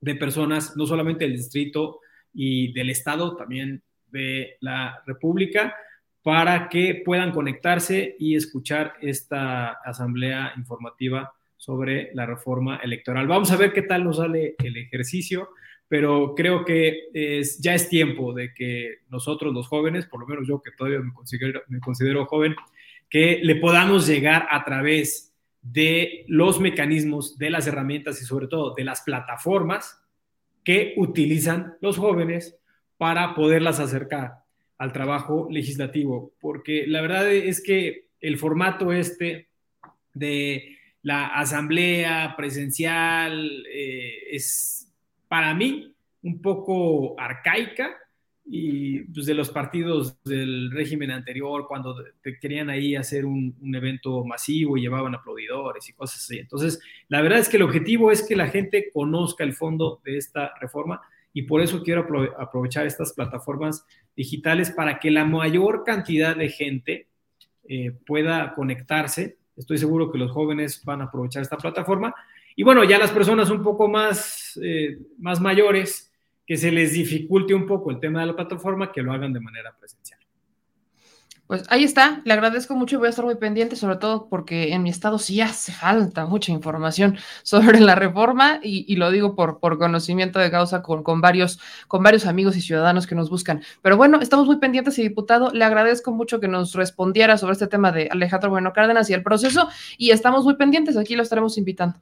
de 0.01 0.15
personas, 0.15 0.77
no 0.77 0.87
solamente 0.87 1.25
del 1.25 1.37
distrito 1.37 2.01
y 2.33 2.73
del 2.73 2.91
Estado, 2.91 3.37
también 3.37 3.83
de 4.11 4.57
la 4.61 5.03
República, 5.07 5.75
para 6.23 6.69
que 6.69 7.03
puedan 7.05 7.33
conectarse 7.33 8.17
y 8.19 8.35
escuchar 8.35 8.95
esta 9.01 9.73
asamblea 9.85 10.53
informativa 10.57 11.35
sobre 11.65 12.11
la 12.13 12.27
reforma 12.27 12.77
electoral. 12.77 13.27
Vamos 13.27 13.51
a 13.51 13.57
ver 13.57 13.73
qué 13.73 13.81
tal 13.81 14.05
nos 14.05 14.19
sale 14.19 14.55
el 14.63 14.77
ejercicio, 14.77 15.49
pero 15.89 16.35
creo 16.35 16.63
que 16.63 17.09
ya 17.59 17.73
es 17.73 17.89
tiempo 17.89 18.35
de 18.35 18.53
que 18.53 18.99
nosotros 19.09 19.55
los 19.55 19.67
jóvenes, 19.67 20.05
por 20.05 20.21
lo 20.21 20.27
menos 20.27 20.47
yo 20.47 20.61
que 20.61 20.73
todavía 20.73 21.01
me 21.69 21.81
considero 21.81 22.27
joven, 22.27 22.55
que 23.09 23.41
le 23.43 23.57
podamos 23.57 24.07
llegar 24.07 24.47
a 24.51 24.63
través 24.63 25.35
de 25.63 26.27
los 26.29 26.61
mecanismos, 26.61 27.39
de 27.39 27.49
las 27.49 27.67
herramientas 27.67 28.21
y 28.21 28.27
sobre 28.27 28.47
todo 28.47 28.75
de 28.75 28.85
las 28.85 29.01
plataformas 29.01 29.99
que 30.65 30.93
utilizan 30.99 31.79
los 31.81 31.97
jóvenes 31.97 32.59
para 32.99 33.35
poderlas 33.35 33.81
acercar 33.81 34.35
al 34.77 34.93
trabajo 34.93 35.49
legislativo, 35.51 36.35
porque 36.41 36.87
la 36.87 37.01
verdad 37.01 37.33
es 37.33 37.63
que 37.63 38.09
el 38.21 38.37
formato 38.37 38.93
este 38.93 39.49
de 40.13 40.77
la 41.05 41.27
asamblea 41.29 42.35
presencial 42.37 43.65
eh, 43.73 44.25
es 44.33 44.93
para 45.29 45.55
mí 45.55 45.95
un 46.23 46.43
poco 46.43 47.19
arcaica 47.21 47.95
y 48.47 49.01
pues, 49.05 49.27
de 49.27 49.35
los 49.35 49.51
partidos 49.51 50.23
del 50.25 50.71
régimen 50.71 51.11
anterior, 51.11 51.67
cuando 51.69 51.97
querían 52.41 52.69
ahí 52.69 52.97
hacer 52.97 53.25
un, 53.25 53.55
un, 53.61 53.75
evento 53.75 54.25
masivo 54.25 54.77
y 54.77 54.83
llevaban 54.83 55.15
aplaudidores 55.15 55.89
y 55.89 55.93
cosas 55.93 56.23
así. 56.23 56.39
Entonces, 56.39 56.81
la 57.09 57.23
verdad 57.23 57.39
es 57.39 57.49
que 57.49 57.59
el 57.59 57.63
objetivo 57.63 58.11
es 58.11 58.27
que 58.27 58.37
la 58.37 58.49
gente 58.49 58.91
conozca 58.93 59.45
el 59.45 59.55
fondo 59.55 60.01
de 60.05 60.19
esta 60.19 60.53
reforma 60.61 61.01
y 61.35 61.43
por 61.43 61.61
eso 61.61 61.83
quiero 61.83 62.07
aprovechar 62.39 62.87
estas 62.87 63.13
plataformas 63.13 63.85
digitales 64.17 64.71
para 64.71 64.99
que 65.01 65.11
la 65.11 65.25
mayor 65.25 65.85
cantidad 65.85 66.37
de 66.37 66.49
gente 66.49 67.09
eh, 67.69 67.93
pueda 68.07 68.55
conectarse. 68.55 69.39
Estoy 69.57 69.79
seguro 69.79 70.11
que 70.11 70.19
los 70.19 70.31
jóvenes 70.33 70.85
van 70.85 71.01
a 71.01 71.05
aprovechar 71.05 71.43
esta 71.43 71.57
plataforma. 71.57 72.15
Y 72.57 72.63
bueno, 72.63 72.85
ya 72.85 72.99
las 72.99 73.11
personas 73.11 73.51
un 73.51 73.63
poco 73.63 73.89
más, 73.89 74.59
eh, 74.63 74.99
más 75.19 75.41
mayores 75.41 76.13
que 76.47 76.57
se 76.57 76.71
les 76.71 76.93
dificulte 76.93 77.55
un 77.55 77.67
poco 77.67 77.91
el 77.91 78.01
tema 78.01 78.21
de 78.21 78.27
la 78.27 78.37
plataforma, 78.37 78.93
que 78.93 79.03
lo 79.03 79.13
hagan 79.13 79.33
de 79.33 79.41
manera 79.41 79.75
presencial. 79.79 80.21
Pues 81.47 81.65
ahí 81.69 81.85
está, 81.85 82.23
le 82.25 82.33
agradezco 82.33 82.75
mucho 82.75 82.97
y 82.97 82.99
voy 82.99 83.09
a 83.09 83.11
estar 83.11 83.25
muy 83.25 83.35
pendiente, 83.35 83.77
sobre 83.77 83.97
todo 83.97 84.29
porque 84.31 84.73
en 84.73 84.83
mi 84.83 84.89
estado 84.89 85.19
sí 85.19 85.43
hace 85.43 85.73
falta 85.73 86.25
mucha 86.25 86.53
información 86.53 87.19
sobre 87.43 87.81
la 87.81 87.95
reforma 87.95 88.61
y, 88.63 88.97
lo 88.97 89.11
digo 89.11 89.35
por, 89.35 89.61
por, 89.61 89.79
conocimiento 89.79 90.39
de 90.39 90.51
causa 90.51 90.81
con, 90.81 91.03
con, 91.03 91.21
varios, 91.21 91.61
con 91.87 92.03
varios 92.03 92.25
amigos 92.25 92.57
y 92.57 92.63
ciudadanos 92.63 93.07
que 93.07 93.15
nos 93.15 93.29
buscan. 93.29 93.63
Pero 93.83 93.99
bueno, 93.99 94.21
estamos 94.23 94.47
muy 94.47 94.57
pendientes 94.57 94.99
y 94.99 95.03
diputado, 95.03 95.51
le 95.53 95.65
agradezco 95.65 96.13
mucho 96.13 96.41
que 96.41 96.49
nos 96.49 96.75
respondiera 96.75 97.37
sobre 97.37 97.53
este 97.53 97.67
tema 97.67 97.93
de 97.93 98.09
Alejandro 98.11 98.49
Bueno 98.49 98.73
Cárdenas 98.73 99.11
y 99.11 99.13
el 99.13 99.23
proceso 99.23 99.69
y 99.99 100.13
estamos 100.13 100.45
muy 100.45 100.57
pendientes, 100.57 100.97
aquí 100.97 101.15
lo 101.15 101.23
estaremos 101.23 101.59
invitando. 101.59 101.99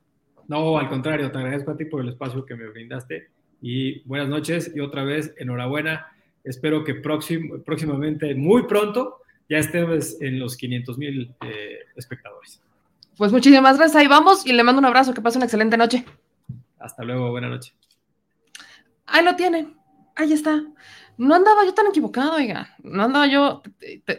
No, 0.47 0.79
al 0.79 0.89
contrario, 0.89 1.33
te 1.33 1.39
agradezco 1.39 1.73
a 1.73 1.77
ti 1.77 1.87
por 1.87 2.01
el 2.01 2.11
espacio 2.11 2.45
que 2.45 2.55
me 2.55 2.69
brindaste 2.69 3.31
y 3.61 4.01
buenas 4.07 4.29
noches 4.29 4.71
y 4.73 4.79
otra 4.79 5.03
vez 5.03 5.35
enhorabuena. 5.37 6.07
Espero 6.45 6.85
que 6.85 6.95
próximamente, 6.95 8.35
muy 8.35 8.67
pronto, 8.67 9.22
ya 9.49 9.59
estemos 9.59 10.21
en 10.21 10.39
los 10.39 10.57
500 10.57 10.99
mil 10.99 11.35
eh, 11.45 11.79
espectadores. 11.97 12.61
Pues 13.17 13.33
muchísimas 13.33 13.77
gracias, 13.77 13.97
ahí 13.97 14.07
vamos 14.07 14.47
y 14.47 14.53
le 14.53 14.63
mando 14.63 14.79
un 14.79 14.87
abrazo, 14.87 15.13
que 15.13 15.21
pase 15.21 15.39
una 15.39 15.45
excelente 15.47 15.77
noche. 15.77 16.05
Hasta 16.79 17.05
luego, 17.05 17.31
buena 17.31 17.49
noche. 17.49 17.75
Ahí 19.07 19.25
lo 19.25 19.37
tienen, 19.37 19.77
ahí 20.17 20.33
está. 20.33 20.63
No 21.19 21.35
andaba 21.35 21.65
yo 21.65 21.75
tan 21.75 21.87
equivocado, 21.87 22.37
oiga, 22.37 22.75
no 22.83 23.05
andaba 23.05 23.27
yo, 23.27 23.63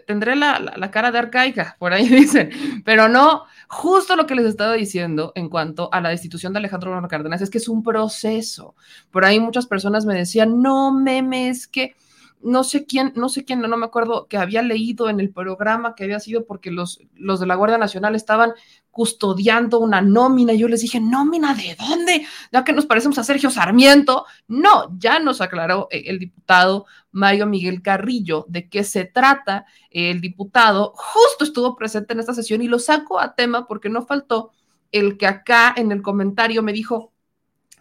tendré 0.06 0.36
la, 0.36 0.60
la, 0.60 0.92
cara 0.92 1.12
de 1.12 1.18
arcaica, 1.18 1.76
por 1.80 1.92
ahí 1.92 2.08
dicen, 2.10 2.52
pero 2.86 3.10
no, 3.10 3.46
justo 3.68 4.16
lo 4.16 4.28
que 4.28 4.36
les 4.36 4.46
estaba 4.46 4.74
diciendo 4.74 5.32
en 5.36 5.50
cuanto 5.50 5.92
a 5.92 6.00
la 6.00 6.10
destitución 6.10 6.54
de 6.54 6.60
Alejandro 6.60 6.92
Bruno 6.92 7.08
Cárdenas 7.08 7.42
es 7.42 7.50
que 7.50 7.58
es 7.58 7.68
un 7.68 7.82
proceso. 7.82 8.76
Por 9.10 9.26
ahí 9.26 9.40
muchas 9.40 9.66
personas 9.66 10.06
me 10.06 10.14
decían, 10.14 10.62
no 10.62 10.94
memes, 10.94 11.68
que 11.68 11.96
no 12.44 12.64
sé 12.64 12.86
quién, 12.86 13.14
no 13.16 13.30
sé 13.30 13.46
quién, 13.46 13.62
no, 13.62 13.78
me 13.78 13.86
acuerdo, 13.86 14.28
que 14.28 14.38
había 14.38 14.62
leído 14.62 15.10
en 15.10 15.20
el 15.20 15.32
programa 15.32 15.96
que 15.96 16.04
había 16.04 16.20
sido 16.20 16.46
porque 16.46 16.72
los, 16.72 17.00
los 17.16 17.40
de 17.40 17.46
la 17.46 17.56
Guardia 17.56 17.78
Nacional 17.78 18.16
estaban 18.16 18.54
custodiando 18.92 19.80
una 19.80 20.02
nómina. 20.02 20.54
Yo 20.54 20.68
les 20.68 20.82
dije, 20.82 21.00
¿nómina 21.00 21.56
de 21.56 21.76
dónde? 21.76 22.28
Ya 22.52 22.64
que 22.64 22.74
nos 22.74 22.86
parecemos 22.86 23.18
a 23.18 23.24
Sergio 23.24 23.50
Sarmiento. 23.50 24.26
No, 24.48 24.96
ya 25.00 25.20
nos 25.20 25.42
aclaró 25.42 25.88
eh, 25.90 26.04
el 26.06 26.20
diputado 26.20 26.86
Mario 27.12 27.48
Miguel 27.48 27.82
Carrillo 27.82 28.46
de 28.48 28.70
qué 28.70 28.84
se 28.84 29.06
trata. 29.06 29.66
El 29.90 30.22
diputado 30.22 30.94
justo 30.96 31.44
estuvo 31.44 31.76
presente 31.76 32.14
en 32.14 32.20
esta 32.20 32.34
sesión 32.34 32.62
y 32.62 32.68
lo 32.68 32.78
saco 32.78 33.20
a 33.20 33.36
tema 33.36 33.68
porque 33.68 33.90
no 33.90 34.06
faltó 34.06 34.52
el 34.92 35.18
que 35.18 35.26
acá 35.26 35.74
en 35.76 35.92
el 35.92 36.02
comentario 36.02 36.62
me 36.62 36.72
dijo, 36.72 37.12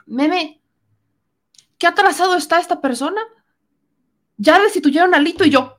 meme, 0.07 0.63
¿qué 1.79 1.87
atrasado 1.87 2.37
está 2.37 2.59
esta 2.59 2.81
persona? 2.81 3.21
Ya 4.43 4.61
destituyeron 4.61 5.14
a 5.14 5.20
Lito 5.20 5.45
y 5.45 5.51
yo. 5.51 5.78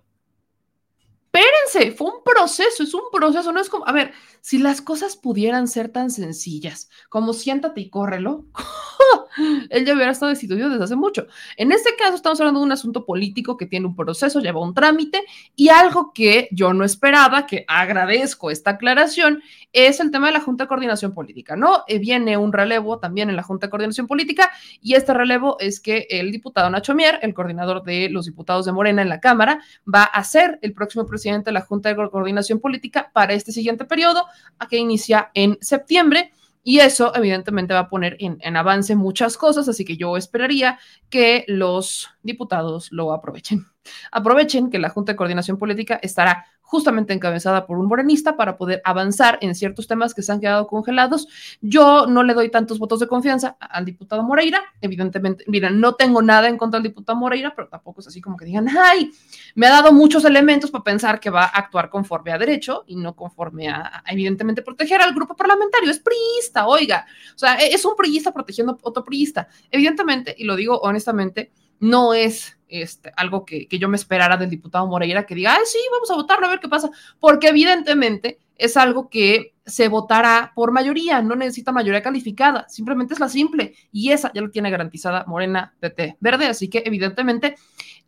Espérense, 1.32 1.96
fue 1.98 2.12
un 2.12 2.24
proceso, 2.24 2.84
es 2.84 2.94
un 2.94 3.04
proceso, 3.12 3.52
no 3.52 3.60
es 3.60 3.68
como, 3.68 3.88
a 3.88 3.92
ver, 3.92 4.14
si 4.40 4.60
las 4.60 4.82
cosas 4.82 5.18
pudieran 5.18 5.68
ser 5.68 5.90
tan 5.90 6.12
sencillas 6.12 6.90
como 7.10 7.34
siéntate 7.34 7.82
y 7.82 7.90
córrelo, 7.90 8.46
él 9.70 9.86
ya 9.86 9.94
hubiera 9.94 10.12
estado 10.12 10.30
destituido 10.30 10.70
desde 10.70 10.84
hace 10.84 10.96
mucho. 10.96 11.28
En 11.58 11.72
este 11.72 11.92
caso 11.98 12.16
estamos 12.16 12.40
hablando 12.40 12.60
de 12.60 12.66
un 12.66 12.72
asunto 12.72 13.06
político 13.06 13.58
que 13.58 13.66
tiene 13.66 13.88
un 13.88 13.96
proceso, 13.96 14.40
lleva 14.40 14.62
un 14.62 14.74
trámite 14.74 15.24
y 15.56 15.70
algo 15.70 16.12
que 16.14 16.50
yo 16.52 16.74
no 16.74 16.84
esperaba, 16.84 17.46
que 17.46 17.66
agradezco 17.68 18.52
esta 18.52 18.72
aclaración, 18.72 19.42
es 19.72 20.00
el 20.00 20.12
tema 20.12 20.28
de 20.28 20.34
la 20.34 20.40
Junta 20.40 20.66
de 20.66 20.68
Coordinación 20.68 21.14
Política, 21.14 21.56
¿no? 21.56 21.84
Eh, 21.88 22.00
viene 22.00 22.38
un 22.38 22.54
relevo 22.54 23.00
también 23.00 23.30
en 23.30 23.36
la 23.36 23.44
Junta 23.44 23.68
de 23.68 23.72
Coordinación 23.72 24.08
Política 24.08 24.52
y 24.82 24.94
este 24.94 25.14
relevo 25.14 25.58
es 25.60 25.80
que 25.80 26.08
el 26.10 26.32
diputado 26.32 26.70
Nacho 26.70 26.94
Mier, 26.94 27.20
el 27.22 27.34
coordinador 27.34 27.84
de 27.84 28.10
los 28.10 28.26
diputados 28.26 28.66
de 28.66 28.72
Morena 28.72 29.02
en 29.02 29.10
la 29.10 29.20
Cámara, 29.20 29.62
va 29.92 30.04
a 30.04 30.24
ser 30.24 30.60
el 30.62 30.74
próximo 30.74 31.06
presidente 31.06 31.46
de 31.46 31.54
la 31.54 31.62
Junta 31.62 31.90
de 31.90 31.96
Coordinación 31.96 32.60
Política 32.60 33.12
para 33.14 33.34
este 33.34 33.52
siguiente 33.52 33.86
periodo, 33.86 34.26
a 34.60 34.68
que 34.68 34.78
inicia 34.78 35.32
en 35.34 35.58
septiembre. 35.62 36.32
Y 36.64 36.80
eso 36.80 37.14
evidentemente 37.14 37.74
va 37.74 37.82
a 37.82 37.90
poner 37.90 38.16
en, 38.20 38.38
en, 38.42 38.56
avance 38.56 38.96
muchas 38.96 39.38
cosas, 39.38 39.68
así 39.68 39.84
que 39.84 39.98
yo 39.98 40.16
esperaría 40.16 40.80
que 41.10 41.44
los 41.48 42.10
diputados 42.24 42.92
lo 42.92 43.12
aprovechen. 43.12 43.73
Aprovechen 44.12 44.70
que 44.70 44.80
la 44.80 44.90
Junta 44.90 45.12
de 45.12 45.16
Coordinación 45.16 45.58
Política 45.58 46.00
estará 46.02 46.46
justamente 46.74 47.14
encabezada 47.14 47.68
por 47.68 47.78
un 47.78 47.86
morenista 47.86 48.36
para 48.36 48.58
poder 48.58 48.82
avanzar 48.84 49.38
en 49.42 49.54
ciertos 49.54 49.86
temas 49.86 50.16
que 50.16 50.24
se 50.24 50.32
han 50.32 50.40
quedado 50.40 50.66
congelados. 50.66 51.28
Yo 51.62 52.08
no 52.08 52.24
le 52.24 52.34
doy 52.34 52.50
tantos 52.50 52.80
votos 52.80 53.00
de 53.00 53.08
confianza 53.08 53.58
al 53.60 53.86
diputado 53.86 54.24
Moreira, 54.24 54.60
evidentemente, 54.82 55.46
miren, 55.48 55.80
no 55.80 55.94
tengo 55.94 56.24
nada 56.24 56.50
en 56.50 56.58
contra 56.58 56.80
del 56.80 56.90
diputado 56.90 57.16
Moreira, 57.16 57.54
pero 57.56 57.68
tampoco 57.68 58.02
es 58.02 58.08
así 58.08 58.22
como 58.22 58.38
que 58.38 58.46
digan, 58.46 58.68
ay, 58.76 59.12
me 59.54 59.68
ha 59.68 59.70
dado 59.70 59.94
muchos 59.94 60.26
elementos 60.26 60.72
para 60.72 60.84
pensar 60.84 61.20
que 61.20 61.30
va 61.30 61.44
a 61.44 61.60
actuar 61.60 61.92
conforme 61.92 62.32
a 62.32 62.40
derecho 62.40 62.86
y 62.88 62.96
no 62.96 63.16
conforme 63.16 63.70
a, 63.70 64.04
evidentemente, 64.08 64.64
proteger 64.64 65.00
al 65.00 65.14
grupo 65.14 65.36
parlamentario. 65.36 65.92
Es 65.92 66.00
priista, 66.00 66.66
oiga, 66.66 67.06
o 67.36 67.38
sea, 67.38 67.56
e, 67.58 67.72
es 67.72 67.86
un 67.86 67.96
priista 67.96 68.32
protegiendo 68.32 68.74
a 68.74 68.78
otro 68.82 69.04
priista. 69.04 69.48
Evidentemente, 69.70 70.34
y 70.36 70.46
lo 70.46 70.56
digo 70.56 70.80
honestamente, 70.80 71.52
no 71.84 72.14
es 72.14 72.58
este, 72.70 73.12
algo 73.18 73.46
que, 73.46 73.68
yo 73.70 73.90
me 73.90 73.98
esperara 73.98 74.38
del 74.38 74.50
diputado 74.50 74.88
Moreira 74.88 75.26
que 75.26 75.36
diga, 75.36 75.54
ay, 75.54 75.64
sí, 75.66 75.80
vamos 75.92 76.10
a 76.10 76.16
votarlo 76.16 76.48
a 76.48 76.50
ver 76.50 76.62
qué 76.62 76.70
pasa, 76.70 76.90
porque 77.20 77.50
evidentemente 77.50 78.40
es 78.56 78.78
algo 78.78 79.10
que 79.10 79.54
se 79.66 79.90
votará 79.90 80.54
por 80.56 80.72
mayoría, 80.72 81.22
no 81.22 81.36
necesita 81.36 81.74
mayoría 81.74 82.02
calificada, 82.02 82.70
simplemente 82.70 83.14
es 83.14 83.20
la 83.20 83.28
simple 83.28 83.76
y 83.92 84.12
esa 84.12 84.32
ya 84.34 84.40
lo 84.40 84.50
tiene 84.50 84.72
garantizada 84.72 85.26
Morena 85.28 85.74
PT 85.82 86.16
Verde, 86.22 86.46
así 86.46 86.70
que 86.70 86.84
evidentemente 86.86 87.56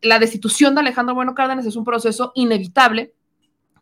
la 0.02 0.20
destitución 0.20 0.74
de 0.74 0.80
Alejandro 0.80 1.14
Bueno 1.14 1.36
Cárdenas 1.36 1.66
es 1.66 1.76
un 1.76 1.84
proceso 1.84 2.32
inevitable 2.34 3.14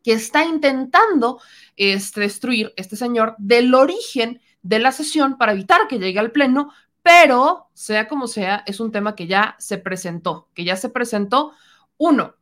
que 0.03 0.13
está 0.13 0.43
intentando 0.43 1.39
este, 1.77 2.21
destruir 2.21 2.73
este 2.77 2.95
señor 2.95 3.35
del 3.37 3.75
origen 3.75 4.41
de 4.63 4.79
la 4.79 4.91
sesión 4.91 5.37
para 5.37 5.51
evitar 5.51 5.87
que 5.87 5.99
llegue 5.99 6.17
al 6.17 6.31
Pleno, 6.31 6.71
pero 7.03 7.69
sea 7.73 8.07
como 8.07 8.27
sea, 8.27 8.63
es 8.65 8.79
un 8.79 8.91
tema 8.91 9.15
que 9.15 9.27
ya 9.27 9.55
se 9.59 9.77
presentó, 9.77 10.49
que 10.55 10.63
ya 10.63 10.75
se 10.75 10.89
presentó, 10.89 11.51
uno, 11.97 12.35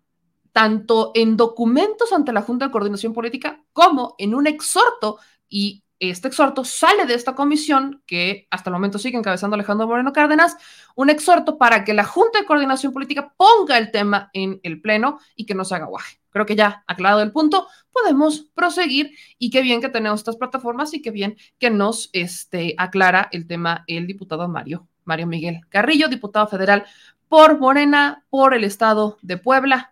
tanto 0.54 1.12
en 1.16 1.36
documentos 1.36 2.14
ante 2.14 2.32
la 2.32 2.44
Junta 2.44 2.66
de 2.68 2.72
Coordinación 2.72 3.14
Política 3.14 3.64
como 3.74 4.16
en 4.18 4.36
un 4.36 4.48
exhorto 4.48 5.18
y 5.50 5.84
este 6.00 6.28
exhorto 6.28 6.64
sale 6.64 7.06
de 7.06 7.14
esta 7.14 7.36
comisión 7.36 8.02
que 8.08 8.48
hasta 8.50 8.70
el 8.70 8.74
momento 8.74 8.98
sigue 8.98 9.18
encabezando 9.18 9.56
Alejandro 9.56 9.88
Moreno 9.88 10.14
Cárdenas, 10.14 10.58
un 10.96 11.10
exhorto 11.10 11.58
para 11.58 11.84
que 11.84 11.94
la 11.94 12.06
Junta 12.06 12.40
de 12.40 12.46
Coordinación 12.46 12.94
Política 12.94 13.34
ponga 13.38 13.78
el 13.78 13.92
tema 13.92 14.30
en 14.34 14.60
el 14.64 14.82
Pleno 14.82 15.20
y 15.36 15.46
que 15.46 15.54
no 15.54 15.66
se 15.66 15.76
haga 15.76 15.86
guaje. 15.86 16.21
Creo 16.32 16.46
que 16.46 16.56
ya 16.56 16.84
aclarado 16.88 17.22
el 17.22 17.32
punto, 17.32 17.68
podemos 17.92 18.48
proseguir 18.56 19.12
y 19.38 19.50
qué 19.52 19.62
bien 19.62 19.82
que 19.82 19.90
tenemos 19.90 20.22
estas 20.22 20.38
plataformas 20.38 20.94
y 20.94 21.02
qué 21.02 21.12
bien 21.12 21.38
que 21.60 21.70
nos 21.70 22.10
este, 22.14 22.74
aclara 22.78 23.30
el 23.32 23.48
tema 23.48 23.84
el 23.88 24.08
diputado 24.08 24.48
Mario, 24.48 24.88
Mario 25.06 25.28
Miguel 25.28 25.62
Carrillo, 25.70 26.08
diputado 26.08 26.48
federal 26.48 26.86
por 27.28 27.60
Morena, 27.60 28.26
por 28.30 28.54
el 28.54 28.64
Estado 28.64 29.18
de 29.22 29.38
Puebla 29.38 29.92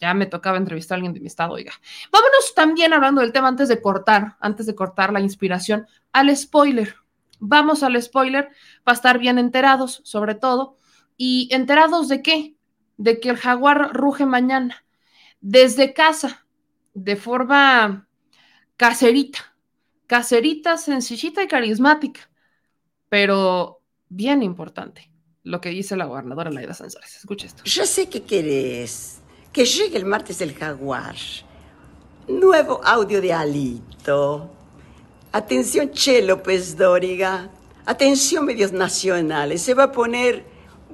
ya 0.00 0.14
me 0.14 0.26
tocaba 0.26 0.58
entrevistar 0.58 0.96
a 0.96 0.96
alguien 0.96 1.14
de 1.14 1.20
mi 1.20 1.26
estado, 1.26 1.52
oiga. 1.52 1.72
Vámonos 2.12 2.54
también 2.54 2.92
hablando 2.92 3.20
del 3.20 3.32
tema 3.32 3.48
antes 3.48 3.68
de 3.68 3.80
cortar, 3.80 4.36
antes 4.40 4.66
de 4.66 4.74
cortar 4.74 5.12
la 5.12 5.20
inspiración, 5.20 5.86
al 6.12 6.34
spoiler. 6.36 6.96
Vamos 7.40 7.82
al 7.82 8.00
spoiler 8.00 8.50
para 8.82 8.96
estar 8.96 9.18
bien 9.18 9.38
enterados, 9.38 10.00
sobre 10.04 10.34
todo. 10.34 10.76
¿Y 11.16 11.48
enterados 11.52 12.08
de 12.08 12.22
qué? 12.22 12.56
De 12.96 13.20
que 13.20 13.30
el 13.30 13.36
jaguar 13.36 13.92
ruge 13.92 14.26
mañana. 14.26 14.83
Desde 15.46 15.92
casa, 15.92 16.46
de 16.94 17.16
forma 17.16 18.08
caserita. 18.78 19.54
Caserita, 20.06 20.78
sencillita 20.78 21.42
y 21.42 21.48
carismática. 21.48 22.30
Pero 23.10 23.82
bien 24.08 24.42
importante 24.42 25.10
lo 25.42 25.60
que 25.60 25.68
dice 25.68 25.96
la 25.96 26.06
gobernadora 26.06 26.50
Laida 26.50 26.72
Sánchez. 26.72 27.16
Escucha 27.16 27.46
esto. 27.46 27.62
Yo 27.64 27.84
sé 27.84 28.08
qué 28.08 28.22
querés 28.22 29.20
que 29.52 29.66
llegue 29.66 29.98
el 29.98 30.06
martes 30.06 30.38
del 30.38 30.54
jaguar. 30.54 31.14
Nuevo 32.26 32.80
audio 32.82 33.20
de 33.20 33.34
Alito. 33.34 34.50
Atención, 35.30 35.90
Che 35.90 36.22
López 36.22 36.74
Dóriga. 36.74 37.50
Atención, 37.84 38.46
medios 38.46 38.72
nacionales. 38.72 39.60
Se 39.60 39.74
va 39.74 39.84
a 39.84 39.92
poner 39.92 40.46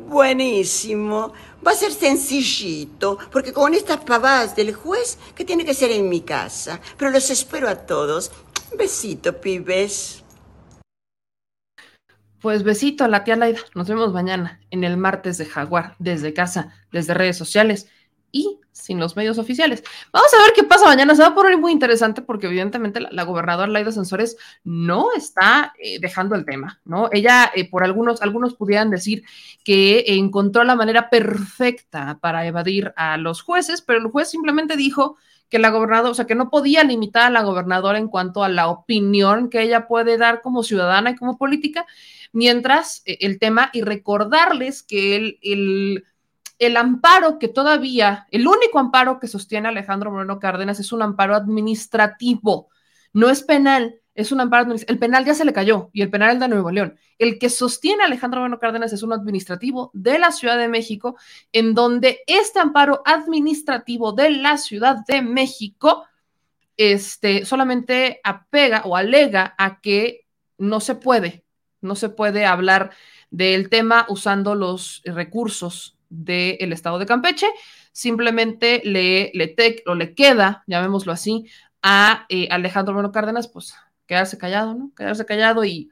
buenísimo. 0.08 1.32
Va 1.66 1.72
a 1.72 1.74
ser 1.74 1.92
sencillito, 1.92 3.18
porque 3.30 3.52
con 3.52 3.74
estas 3.74 4.00
pavadas 4.00 4.56
del 4.56 4.74
juez, 4.74 5.18
que 5.34 5.44
tiene 5.44 5.64
que 5.64 5.74
ser 5.74 5.90
en 5.90 6.08
mi 6.08 6.22
casa. 6.22 6.80
Pero 6.96 7.10
los 7.10 7.28
espero 7.30 7.68
a 7.68 7.74
todos. 7.74 8.30
Besito, 8.76 9.40
pibes. 9.40 10.22
Pues 12.40 12.62
besito 12.62 13.04
a 13.04 13.08
la 13.08 13.24
tía 13.24 13.36
Laida. 13.36 13.60
Nos 13.74 13.88
vemos 13.88 14.12
mañana 14.14 14.60
en 14.70 14.84
el 14.84 14.96
martes 14.96 15.36
de 15.36 15.44
Jaguar, 15.44 15.96
desde 15.98 16.32
casa, 16.32 16.72
desde 16.90 17.12
redes 17.12 17.36
sociales 17.36 17.88
y 18.32 18.60
sin 18.80 18.98
los 18.98 19.16
medios 19.16 19.38
oficiales. 19.38 19.84
Vamos 20.12 20.32
a 20.34 20.42
ver 20.42 20.52
qué 20.54 20.64
pasa 20.64 20.86
mañana. 20.86 21.14
Se 21.14 21.22
va 21.22 21.28
a 21.28 21.34
poner 21.34 21.58
muy 21.58 21.72
interesante 21.72 22.22
porque 22.22 22.46
evidentemente 22.46 23.00
la, 23.00 23.22
gobernadora 23.24 23.68
Laida 23.68 23.92
Sansores 23.92 24.36
no 24.64 25.08
está 25.16 25.72
eh, 25.78 25.98
dejando 26.00 26.34
el 26.34 26.44
tema, 26.44 26.80
¿no? 26.84 27.08
Ella, 27.12 27.50
eh, 27.54 27.68
por 27.68 27.84
algunos, 27.84 28.22
algunos 28.22 28.54
pudieran 28.54 28.90
decir 28.90 29.24
que 29.64 30.04
encontró 30.06 30.64
la 30.64 30.76
manera 30.76 31.10
perfecta 31.10 32.18
para 32.20 32.46
evadir 32.46 32.92
a 32.96 33.16
los 33.16 33.42
jueces, 33.42 33.82
pero 33.82 34.00
el 34.00 34.08
juez 34.08 34.30
simplemente 34.30 34.76
dijo 34.76 35.16
que 35.50 35.58
la 35.58 35.70
gobernadora, 35.70 36.10
o 36.10 36.14
sea, 36.14 36.26
que 36.26 36.36
no 36.36 36.48
podía 36.48 36.84
limitar 36.84 37.24
a 37.24 37.30
la 37.30 37.42
gobernadora 37.42 37.98
en 37.98 38.08
cuanto 38.08 38.44
a 38.44 38.48
la 38.48 38.68
opinión 38.68 39.50
que 39.50 39.60
ella 39.60 39.88
puede 39.88 40.16
dar 40.16 40.42
como 40.42 40.62
ciudadana 40.62 41.10
y 41.10 41.16
como 41.16 41.36
política, 41.36 41.86
mientras 42.32 43.02
eh, 43.04 43.18
el 43.20 43.38
tema, 43.38 43.68
y 43.72 43.82
recordarles 43.82 44.82
que 44.82 45.16
el, 45.16 45.38
el 45.42 46.04
el 46.60 46.76
amparo 46.76 47.38
que 47.38 47.48
todavía, 47.48 48.26
el 48.30 48.46
único 48.46 48.78
amparo 48.78 49.18
que 49.18 49.26
sostiene 49.28 49.68
Alejandro 49.68 50.12
Moreno 50.12 50.38
Cárdenas 50.38 50.78
es 50.78 50.92
un 50.92 51.00
amparo 51.00 51.34
administrativo, 51.34 52.68
no 53.14 53.30
es 53.30 53.42
penal, 53.42 53.98
es 54.14 54.30
un 54.30 54.40
amparo. 54.40 54.74
El 54.86 54.98
penal 54.98 55.24
ya 55.24 55.34
se 55.34 55.46
le 55.46 55.54
cayó 55.54 55.88
y 55.94 56.02
el 56.02 56.10
penal 56.10 56.34
es 56.34 56.40
de 56.40 56.48
Nuevo 56.48 56.70
León. 56.70 56.96
El 57.18 57.38
que 57.38 57.48
sostiene 57.48 58.04
Alejandro 58.04 58.40
Moreno 58.40 58.58
Cárdenas 58.58 58.92
es 58.92 59.02
un 59.02 59.14
administrativo 59.14 59.90
de 59.94 60.18
la 60.18 60.32
Ciudad 60.32 60.58
de 60.58 60.68
México, 60.68 61.16
en 61.50 61.72
donde 61.72 62.20
este 62.26 62.60
amparo 62.60 63.00
administrativo 63.06 64.12
de 64.12 64.28
la 64.28 64.58
Ciudad 64.58 64.98
de 65.08 65.22
México 65.22 66.04
este, 66.76 67.46
solamente 67.46 68.20
apega 68.22 68.82
o 68.84 68.96
alega 68.96 69.54
a 69.56 69.80
que 69.80 70.26
no 70.58 70.80
se 70.80 70.94
puede, 70.94 71.46
no 71.80 71.94
se 71.94 72.10
puede 72.10 72.44
hablar 72.44 72.90
del 73.30 73.70
tema 73.70 74.04
usando 74.10 74.54
los 74.54 75.00
recursos 75.06 75.96
del 76.10 76.72
estado 76.72 76.98
de 76.98 77.06
Campeche, 77.06 77.46
simplemente 77.92 78.82
le, 78.84 79.30
le, 79.32 79.54
o 79.86 79.94
le 79.94 80.14
queda, 80.14 80.64
llamémoslo 80.66 81.12
así, 81.12 81.46
a 81.82 82.26
eh, 82.28 82.48
Alejandro 82.50 82.94
Moreno 82.94 83.12
Cárdenas, 83.12 83.48
pues 83.48 83.74
quedarse 84.06 84.36
callado, 84.36 84.74
¿no? 84.74 84.92
Quedarse 84.94 85.24
callado 85.24 85.64
y, 85.64 85.90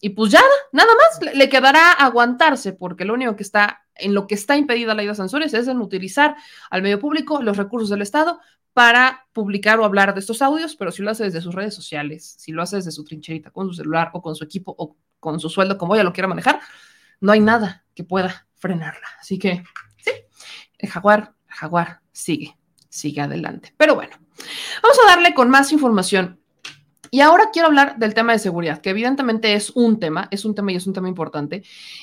y 0.00 0.10
pues 0.10 0.30
ya, 0.30 0.42
nada 0.72 0.92
más, 0.94 1.34
le, 1.34 1.48
quedará 1.48 1.92
aguantarse, 1.92 2.72
porque 2.72 3.04
lo 3.04 3.14
único 3.14 3.36
que 3.36 3.42
está, 3.42 3.82
en 3.96 4.14
lo 4.14 4.26
que 4.26 4.34
está 4.34 4.56
impedida 4.56 4.94
la 4.94 5.02
ida 5.02 5.14
Sansores 5.14 5.52
es 5.52 5.68
en 5.68 5.80
utilizar 5.80 6.36
al 6.70 6.82
medio 6.82 7.00
público 7.00 7.42
los 7.42 7.56
recursos 7.56 7.90
del 7.90 8.02
Estado 8.02 8.40
para 8.72 9.26
publicar 9.32 9.80
o 9.80 9.84
hablar 9.84 10.14
de 10.14 10.20
estos 10.20 10.42
audios, 10.42 10.76
pero 10.76 10.92
si 10.92 11.02
lo 11.02 11.10
hace 11.10 11.24
desde 11.24 11.40
sus 11.40 11.54
redes 11.54 11.74
sociales, 11.74 12.36
si 12.38 12.52
lo 12.52 12.62
hace 12.62 12.76
desde 12.76 12.92
su 12.92 13.04
trincherita, 13.04 13.50
con 13.50 13.68
su 13.68 13.74
celular 13.74 14.10
o 14.12 14.22
con 14.22 14.36
su 14.36 14.44
equipo 14.44 14.74
o 14.76 14.96
con 15.18 15.40
su 15.40 15.48
sueldo, 15.48 15.78
como 15.78 15.94
ella 15.94 16.04
lo 16.04 16.12
quiera 16.12 16.28
manejar, 16.28 16.60
no 17.20 17.32
hay 17.32 17.40
nada 17.40 17.84
que 17.94 18.04
pueda 18.04 18.45
frenarla. 18.56 19.06
Así 19.20 19.38
que, 19.38 19.62
sí, 19.98 20.12
el 20.78 20.88
jaguar, 20.88 21.34
el 21.48 21.54
jaguar 21.54 22.00
sigue, 22.12 22.56
sigue 22.88 23.20
adelante. 23.20 23.74
Pero 23.76 23.94
bueno, 23.94 24.16
vamos 24.82 24.98
a 25.04 25.10
darle 25.10 25.34
con 25.34 25.50
más 25.50 25.72
información. 25.72 26.40
Y 27.10 27.20
ahora 27.20 27.50
quiero 27.52 27.68
hablar 27.68 27.98
del 27.98 28.14
tema 28.14 28.32
de 28.32 28.38
seguridad, 28.38 28.80
que 28.80 28.90
evidentemente 28.90 29.54
es 29.54 29.70
un 29.70 30.00
tema, 30.00 30.28
es 30.30 30.44
un 30.44 30.54
tema 30.54 30.72
y 30.72 30.76
es 30.76 30.86
un 30.86 30.92
tema 30.92 31.08
importante, 31.08 31.62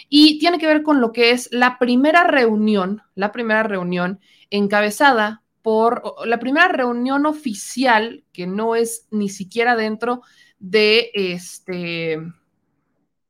y 0.10 0.40
tiene 0.40 0.58
que 0.58 0.68
ver 0.68 0.82
con 0.82 1.02
lo 1.02 1.12
que 1.12 1.32
es 1.32 1.50
la 1.52 1.78
primera 1.78 2.24
reunión, 2.24 3.02
la 3.14 3.32
primera 3.32 3.64
reunión 3.64 4.20
encabezada 4.50 5.44
por 5.62 6.04
la 6.26 6.40
primera 6.40 6.68
reunión 6.68 7.26
oficial, 7.26 8.24
que 8.32 8.48
no 8.48 8.76
es 8.76 9.08
ni 9.12 9.30
siquiera 9.30 9.76
dentro 9.76 10.22
de 10.60 11.12
este 11.14 12.20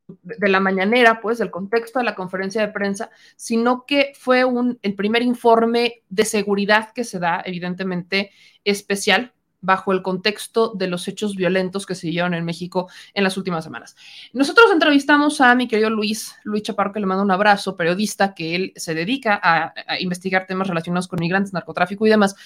de 0.06 0.48
la 0.48 0.60
mañanera, 0.60 1.20
pues, 1.20 1.38
del 1.38 1.50
contexto 1.50 1.98
de 1.98 2.04
la 2.04 2.14
conferencia 2.14 2.60
de 2.60 2.72
prensa, 2.72 3.10
sino 3.36 3.86
que 3.86 4.12
fue 4.16 4.44
un, 4.44 4.78
el 4.82 4.94
primer 4.94 5.22
informe 5.22 6.02
de 6.08 6.24
seguridad 6.24 6.92
que 6.92 7.04
se 7.04 7.18
da, 7.18 7.42
evidentemente, 7.44 8.30
especial 8.64 9.32
bajo 9.64 9.92
el 9.92 10.02
contexto 10.02 10.74
de 10.74 10.88
los 10.88 11.08
hechos 11.08 11.36
violentos 11.36 11.86
que 11.86 11.94
se 11.94 12.08
dieron 12.08 12.34
en 12.34 12.44
México 12.44 12.90
en 13.14 13.24
las 13.24 13.38
últimas 13.38 13.64
semanas. 13.64 13.96
Nosotros 14.34 14.66
entrevistamos 14.70 15.40
a 15.40 15.54
mi 15.54 15.66
querido 15.66 15.88
Luis, 15.88 16.36
Luis 16.44 16.62
Chaparro, 16.62 16.92
que 16.92 17.00
le 17.00 17.06
mando 17.06 17.24
un 17.24 17.30
abrazo, 17.30 17.76
periodista, 17.76 18.34
que 18.34 18.54
él 18.54 18.72
se 18.76 18.94
dedica 18.94 19.40
a, 19.42 19.72
investigar 20.00 20.46
temas 20.46 20.68
relacionados 20.68 21.08
con 21.08 21.18
migrantes, 21.18 21.54
narcotráfico 21.54 22.06
y 22.06 22.10
demás, 22.10 22.36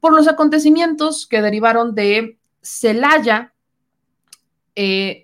por 0.00 0.14
los 0.14 0.26
acontecimientos 0.28 1.26
que 1.26 1.42
derivaron 1.42 1.94
de 1.94 2.38
Celaya, 2.62 3.52
eh, 4.74 5.21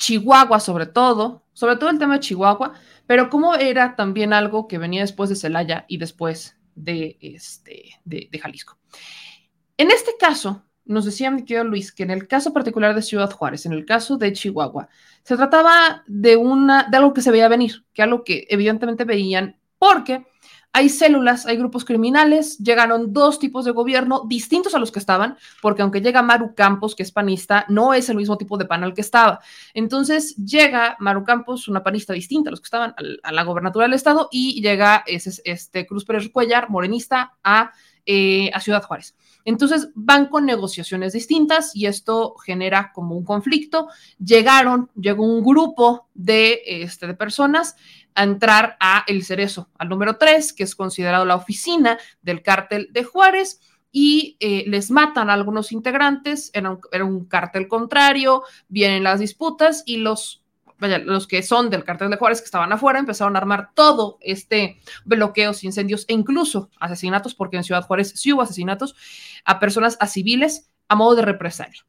Chihuahua 0.00 0.60
sobre 0.60 0.86
todo, 0.86 1.44
sobre 1.52 1.76
todo 1.76 1.90
el 1.90 1.98
tema 1.98 2.14
de 2.14 2.20
Chihuahua, 2.20 2.72
pero 3.06 3.28
cómo 3.28 3.54
era 3.54 3.96
también 3.96 4.32
algo 4.32 4.66
que 4.66 4.78
venía 4.78 5.02
después 5.02 5.28
de 5.28 5.36
Celaya 5.36 5.84
y 5.88 5.98
después 5.98 6.56
de, 6.74 7.18
este, 7.20 8.00
de, 8.04 8.38
Jalisco. 8.42 8.78
En 9.76 9.90
este 9.90 10.12
caso, 10.18 10.64
nos 10.86 11.04
decía 11.04 11.30
mi 11.30 11.44
querido 11.44 11.64
Luis 11.64 11.92
que 11.92 12.02
en 12.02 12.10
el 12.10 12.26
caso 12.26 12.52
particular 12.54 12.94
de 12.94 13.02
Ciudad 13.02 13.30
Juárez, 13.30 13.66
en 13.66 13.72
el 13.74 13.84
caso 13.84 14.16
de 14.16 14.32
Chihuahua, 14.32 14.88
se 15.22 15.36
trataba 15.36 16.02
de, 16.06 16.36
una, 16.36 16.84
de 16.84 16.96
algo 16.96 17.12
que 17.12 17.20
se 17.20 17.30
veía 17.30 17.48
venir, 17.48 17.84
que 17.92 18.02
algo 18.02 18.24
que 18.24 18.46
evidentemente 18.48 19.04
veían, 19.04 19.60
porque 19.78 20.26
hay 20.72 20.88
células, 20.88 21.46
hay 21.46 21.56
grupos 21.56 21.84
criminales, 21.84 22.58
llegaron 22.58 23.12
dos 23.12 23.38
tipos 23.38 23.64
de 23.64 23.72
gobierno 23.72 24.24
distintos 24.28 24.74
a 24.74 24.78
los 24.78 24.92
que 24.92 25.00
estaban, 25.00 25.36
porque 25.60 25.82
aunque 25.82 26.00
llega 26.00 26.22
Maru 26.22 26.54
Campos, 26.54 26.94
que 26.94 27.02
es 27.02 27.10
panista, 27.10 27.66
no 27.68 27.92
es 27.92 28.08
el 28.08 28.16
mismo 28.16 28.38
tipo 28.38 28.56
de 28.56 28.66
panal 28.66 28.94
que 28.94 29.00
estaba. 29.00 29.40
Entonces 29.74 30.36
llega 30.36 30.96
Maru 31.00 31.24
Campos, 31.24 31.66
una 31.66 31.82
panista 31.82 32.12
distinta 32.12 32.50
a 32.50 32.52
los 32.52 32.60
que 32.60 32.66
estaban 32.66 32.94
a 33.22 33.32
la 33.32 33.42
gobernatura 33.42 33.86
del 33.86 33.94
estado, 33.94 34.28
y 34.30 34.60
llega 34.62 35.02
este 35.06 35.86
Cruz 35.86 36.04
Pérez 36.04 36.28
Cuellar, 36.30 36.70
morenista, 36.70 37.36
a, 37.42 37.72
eh, 38.06 38.50
a 38.54 38.60
Ciudad 38.60 38.84
Juárez. 38.84 39.16
Entonces 39.44 39.88
van 39.94 40.26
con 40.26 40.44
negociaciones 40.44 41.12
distintas 41.12 41.74
y 41.74 41.86
esto 41.86 42.34
genera 42.36 42.92
como 42.94 43.16
un 43.16 43.24
conflicto. 43.24 43.88
Llegaron, 44.18 44.90
llegó 44.94 45.24
un 45.24 45.42
grupo 45.42 46.08
de, 46.14 46.60
este, 46.64 47.06
de 47.06 47.14
personas 47.14 47.76
a 48.14 48.22
entrar 48.24 48.76
a 48.80 49.04
El 49.06 49.24
Cerezo, 49.24 49.68
al 49.78 49.88
número 49.88 50.16
3, 50.16 50.52
que 50.52 50.64
es 50.64 50.74
considerado 50.74 51.24
la 51.24 51.36
oficina 51.36 51.98
del 52.22 52.42
cártel 52.42 52.88
de 52.92 53.04
Juárez, 53.04 53.60
y 53.92 54.36
eh, 54.40 54.64
les 54.66 54.90
matan 54.90 55.30
a 55.30 55.34
algunos 55.34 55.72
integrantes, 55.72 56.50
era 56.54 57.04
un, 57.04 57.24
cártel 57.26 57.68
contrario, 57.68 58.44
vienen 58.68 59.02
las 59.02 59.18
disputas 59.18 59.82
y 59.84 59.96
los, 59.96 60.44
vaya, 60.78 60.98
los 60.98 61.26
que 61.26 61.42
son 61.42 61.70
del 61.70 61.84
cártel 61.84 62.10
de 62.10 62.16
Juárez 62.16 62.40
que 62.40 62.44
estaban 62.44 62.72
afuera 62.72 62.98
empezaron 62.98 63.34
a 63.34 63.40
armar 63.40 63.70
todo 63.74 64.18
este 64.20 64.80
bloqueos, 65.04 65.64
incendios 65.64 66.04
e 66.08 66.12
incluso 66.12 66.70
asesinatos, 66.78 67.34
porque 67.34 67.56
en 67.56 67.64
Ciudad 67.64 67.84
Juárez 67.84 68.12
sí 68.14 68.32
hubo 68.32 68.42
asesinatos 68.42 68.94
a 69.44 69.58
personas, 69.58 69.96
a 70.00 70.06
civiles, 70.06 70.70
a 70.88 70.94
modo 70.94 71.16
de 71.16 71.22
represalia. 71.22 71.84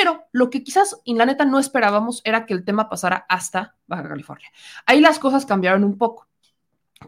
Pero 0.00 0.24
lo 0.32 0.48
que 0.48 0.64
quizás, 0.64 0.98
en 1.04 1.18
la 1.18 1.26
neta, 1.26 1.44
no 1.44 1.58
esperábamos 1.58 2.22
era 2.24 2.46
que 2.46 2.54
el 2.54 2.64
tema 2.64 2.88
pasara 2.88 3.26
hasta 3.28 3.76
Baja 3.86 4.08
California. 4.08 4.48
Ahí 4.86 4.98
las 4.98 5.18
cosas 5.18 5.44
cambiaron 5.44 5.84
un 5.84 5.98
poco, 5.98 6.26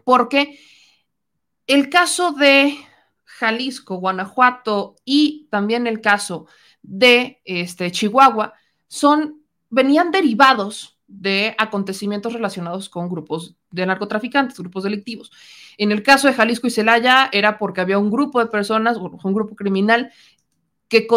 porque 0.03 0.59
el 1.65 1.89
caso 1.89 2.33
de 2.33 2.77
Jalisco, 3.23 3.95
Guanajuato 3.95 4.95
y 5.05 5.47
también 5.49 5.87
el 5.87 6.01
caso 6.01 6.45
de 6.83 7.41
este, 7.45 7.91
Chihuahua 7.91 8.53
son, 8.87 9.41
venían 9.71 10.11
derivados 10.11 10.99
de 11.07 11.55
acontecimientos 11.57 12.33
relacionados 12.33 12.89
con 12.89 13.09
grupos 13.09 13.55
de 13.71 13.87
narcotraficantes, 13.87 14.59
grupos 14.59 14.83
delictivos. 14.83 15.31
En 15.79 15.91
el 15.91 16.03
caso 16.03 16.27
de 16.27 16.35
Jalisco 16.35 16.67
y 16.67 16.69
Celaya 16.71 17.29
era 17.31 17.57
porque 17.57 17.81
había 17.81 17.97
un 17.97 18.11
grupo 18.11 18.39
de 18.39 18.51
personas, 18.51 18.97
un 18.97 19.33
grupo 19.33 19.55
criminal 19.55 20.11
que 20.93 21.07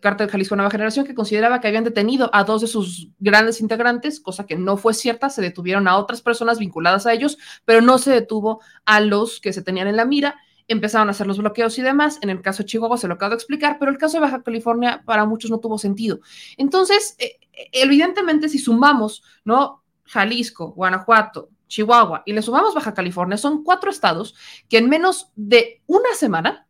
Cártel 0.00 0.28
Jalisco 0.28 0.54
Nueva 0.54 0.70
Generación, 0.70 1.04
que 1.04 1.14
consideraba 1.14 1.60
que 1.60 1.66
habían 1.66 1.82
detenido 1.82 2.30
a 2.32 2.44
dos 2.44 2.60
de 2.60 2.68
sus 2.68 3.08
grandes 3.18 3.60
integrantes, 3.60 4.20
cosa 4.20 4.46
que 4.46 4.56
no 4.56 4.76
fue 4.76 4.94
cierta, 4.94 5.30
se 5.30 5.42
detuvieron 5.42 5.88
a 5.88 5.96
otras 5.98 6.22
personas 6.22 6.60
vinculadas 6.60 7.06
a 7.06 7.12
ellos, 7.12 7.36
pero 7.64 7.80
no 7.80 7.98
se 7.98 8.12
detuvo 8.12 8.60
a 8.84 9.00
los 9.00 9.40
que 9.40 9.52
se 9.52 9.62
tenían 9.62 9.88
en 9.88 9.96
la 9.96 10.04
mira, 10.04 10.36
empezaron 10.68 11.08
a 11.08 11.10
hacer 11.10 11.26
los 11.26 11.38
bloqueos 11.38 11.76
y 11.78 11.82
demás. 11.82 12.18
En 12.22 12.30
el 12.30 12.40
caso 12.40 12.62
de 12.62 12.66
Chihuahua 12.66 12.98
se 12.98 13.08
lo 13.08 13.14
acabo 13.14 13.30
de 13.30 13.36
explicar, 13.36 13.78
pero 13.80 13.90
el 13.90 13.98
caso 13.98 14.16
de 14.16 14.20
Baja 14.20 14.42
California 14.42 15.02
para 15.04 15.24
muchos 15.24 15.50
no 15.50 15.58
tuvo 15.58 15.76
sentido. 15.76 16.20
Entonces, 16.56 17.16
eh, 17.18 17.38
evidentemente, 17.72 18.48
si 18.48 18.58
sumamos, 18.58 19.24
¿no? 19.44 19.82
Jalisco, 20.04 20.72
Guanajuato, 20.72 21.50
Chihuahua 21.66 22.22
y 22.24 22.32
le 22.32 22.42
sumamos 22.42 22.74
Baja 22.74 22.94
California, 22.94 23.36
son 23.36 23.64
cuatro 23.64 23.90
estados 23.90 24.36
que 24.68 24.78
en 24.78 24.88
menos 24.88 25.32
de 25.34 25.82
una 25.86 26.14
semana 26.14 26.65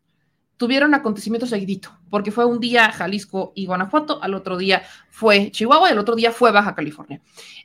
tuvieron 0.57 0.95
acontecimientos 0.95 1.51
seguidito, 1.51 1.91
porque 2.11 2.33
fue 2.33 2.45
un 2.45 2.61
día 2.61 2.91
Jalisco 2.93 3.53
y 3.55 3.66
Guanajuato, 3.66 4.23
al 4.23 4.35
otro 4.35 4.57
día 4.57 4.83
fue 5.11 5.51
Chihuahua 5.51 5.89
y 5.89 5.93
al 5.93 5.99
otro 5.99 6.15
día 6.15 6.33
fue 6.33 6.53
Baja 6.53 6.74
California. 6.74 7.20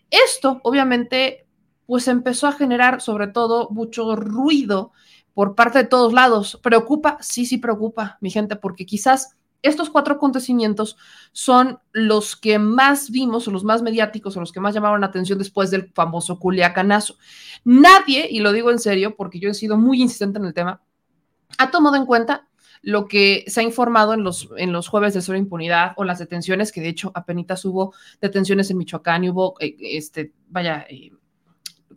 Esto, 0.09 0.59
obviamente, 0.63 1.45
pues 1.85 2.07
empezó 2.07 2.47
a 2.47 2.53
generar 2.53 3.01
sobre 3.01 3.27
todo 3.27 3.69
mucho 3.69 4.15
ruido 4.15 4.91
por 5.33 5.55
parte 5.55 5.79
de 5.79 5.85
todos 5.85 6.13
lados. 6.13 6.59
¿Preocupa? 6.61 7.17
Sí, 7.21 7.45
sí 7.45 7.57
preocupa, 7.57 8.17
mi 8.21 8.29
gente, 8.29 8.55
porque 8.55 8.85
quizás 8.85 9.37
estos 9.61 9.89
cuatro 9.89 10.15
acontecimientos 10.15 10.97
son 11.31 11.79
los 11.91 12.35
que 12.35 12.59
más 12.59 13.11
vimos 13.11 13.47
o 13.47 13.51
los 13.51 13.63
más 13.63 13.81
mediáticos 13.81 14.35
o 14.35 14.39
los 14.39 14.51
que 14.51 14.59
más 14.59 14.73
llamaron 14.73 15.01
la 15.01 15.07
atención 15.07 15.37
después 15.37 15.69
del 15.69 15.91
famoso 15.93 16.39
Culiacanazo. 16.39 17.15
Nadie, 17.63 18.27
y 18.29 18.39
lo 18.39 18.51
digo 18.51 18.71
en 18.71 18.79
serio 18.79 19.15
porque 19.15 19.39
yo 19.39 19.49
he 19.49 19.53
sido 19.53 19.77
muy 19.77 20.01
insistente 20.01 20.39
en 20.39 20.45
el 20.45 20.53
tema, 20.53 20.81
ha 21.57 21.69
tomado 21.69 21.95
en 21.95 22.05
cuenta 22.05 22.47
lo 22.81 23.07
que 23.07 23.43
se 23.47 23.61
ha 23.61 23.63
informado 23.63 24.13
en 24.13 24.23
los, 24.23 24.49
en 24.57 24.71
los 24.71 24.87
jueves 24.87 25.13
de 25.13 25.21
cero 25.21 25.37
impunidad 25.37 25.93
o 25.97 26.03
las 26.03 26.19
detenciones, 26.19 26.71
que 26.71 26.81
de 26.81 26.89
hecho 26.89 27.11
apenas 27.13 27.63
hubo 27.65 27.93
detenciones 28.19 28.69
en 28.71 28.77
Michoacán 28.77 29.23
y 29.23 29.29
hubo, 29.29 29.55
eh, 29.59 29.75
este, 29.79 30.33
vaya, 30.49 30.85
eh, 30.89 31.11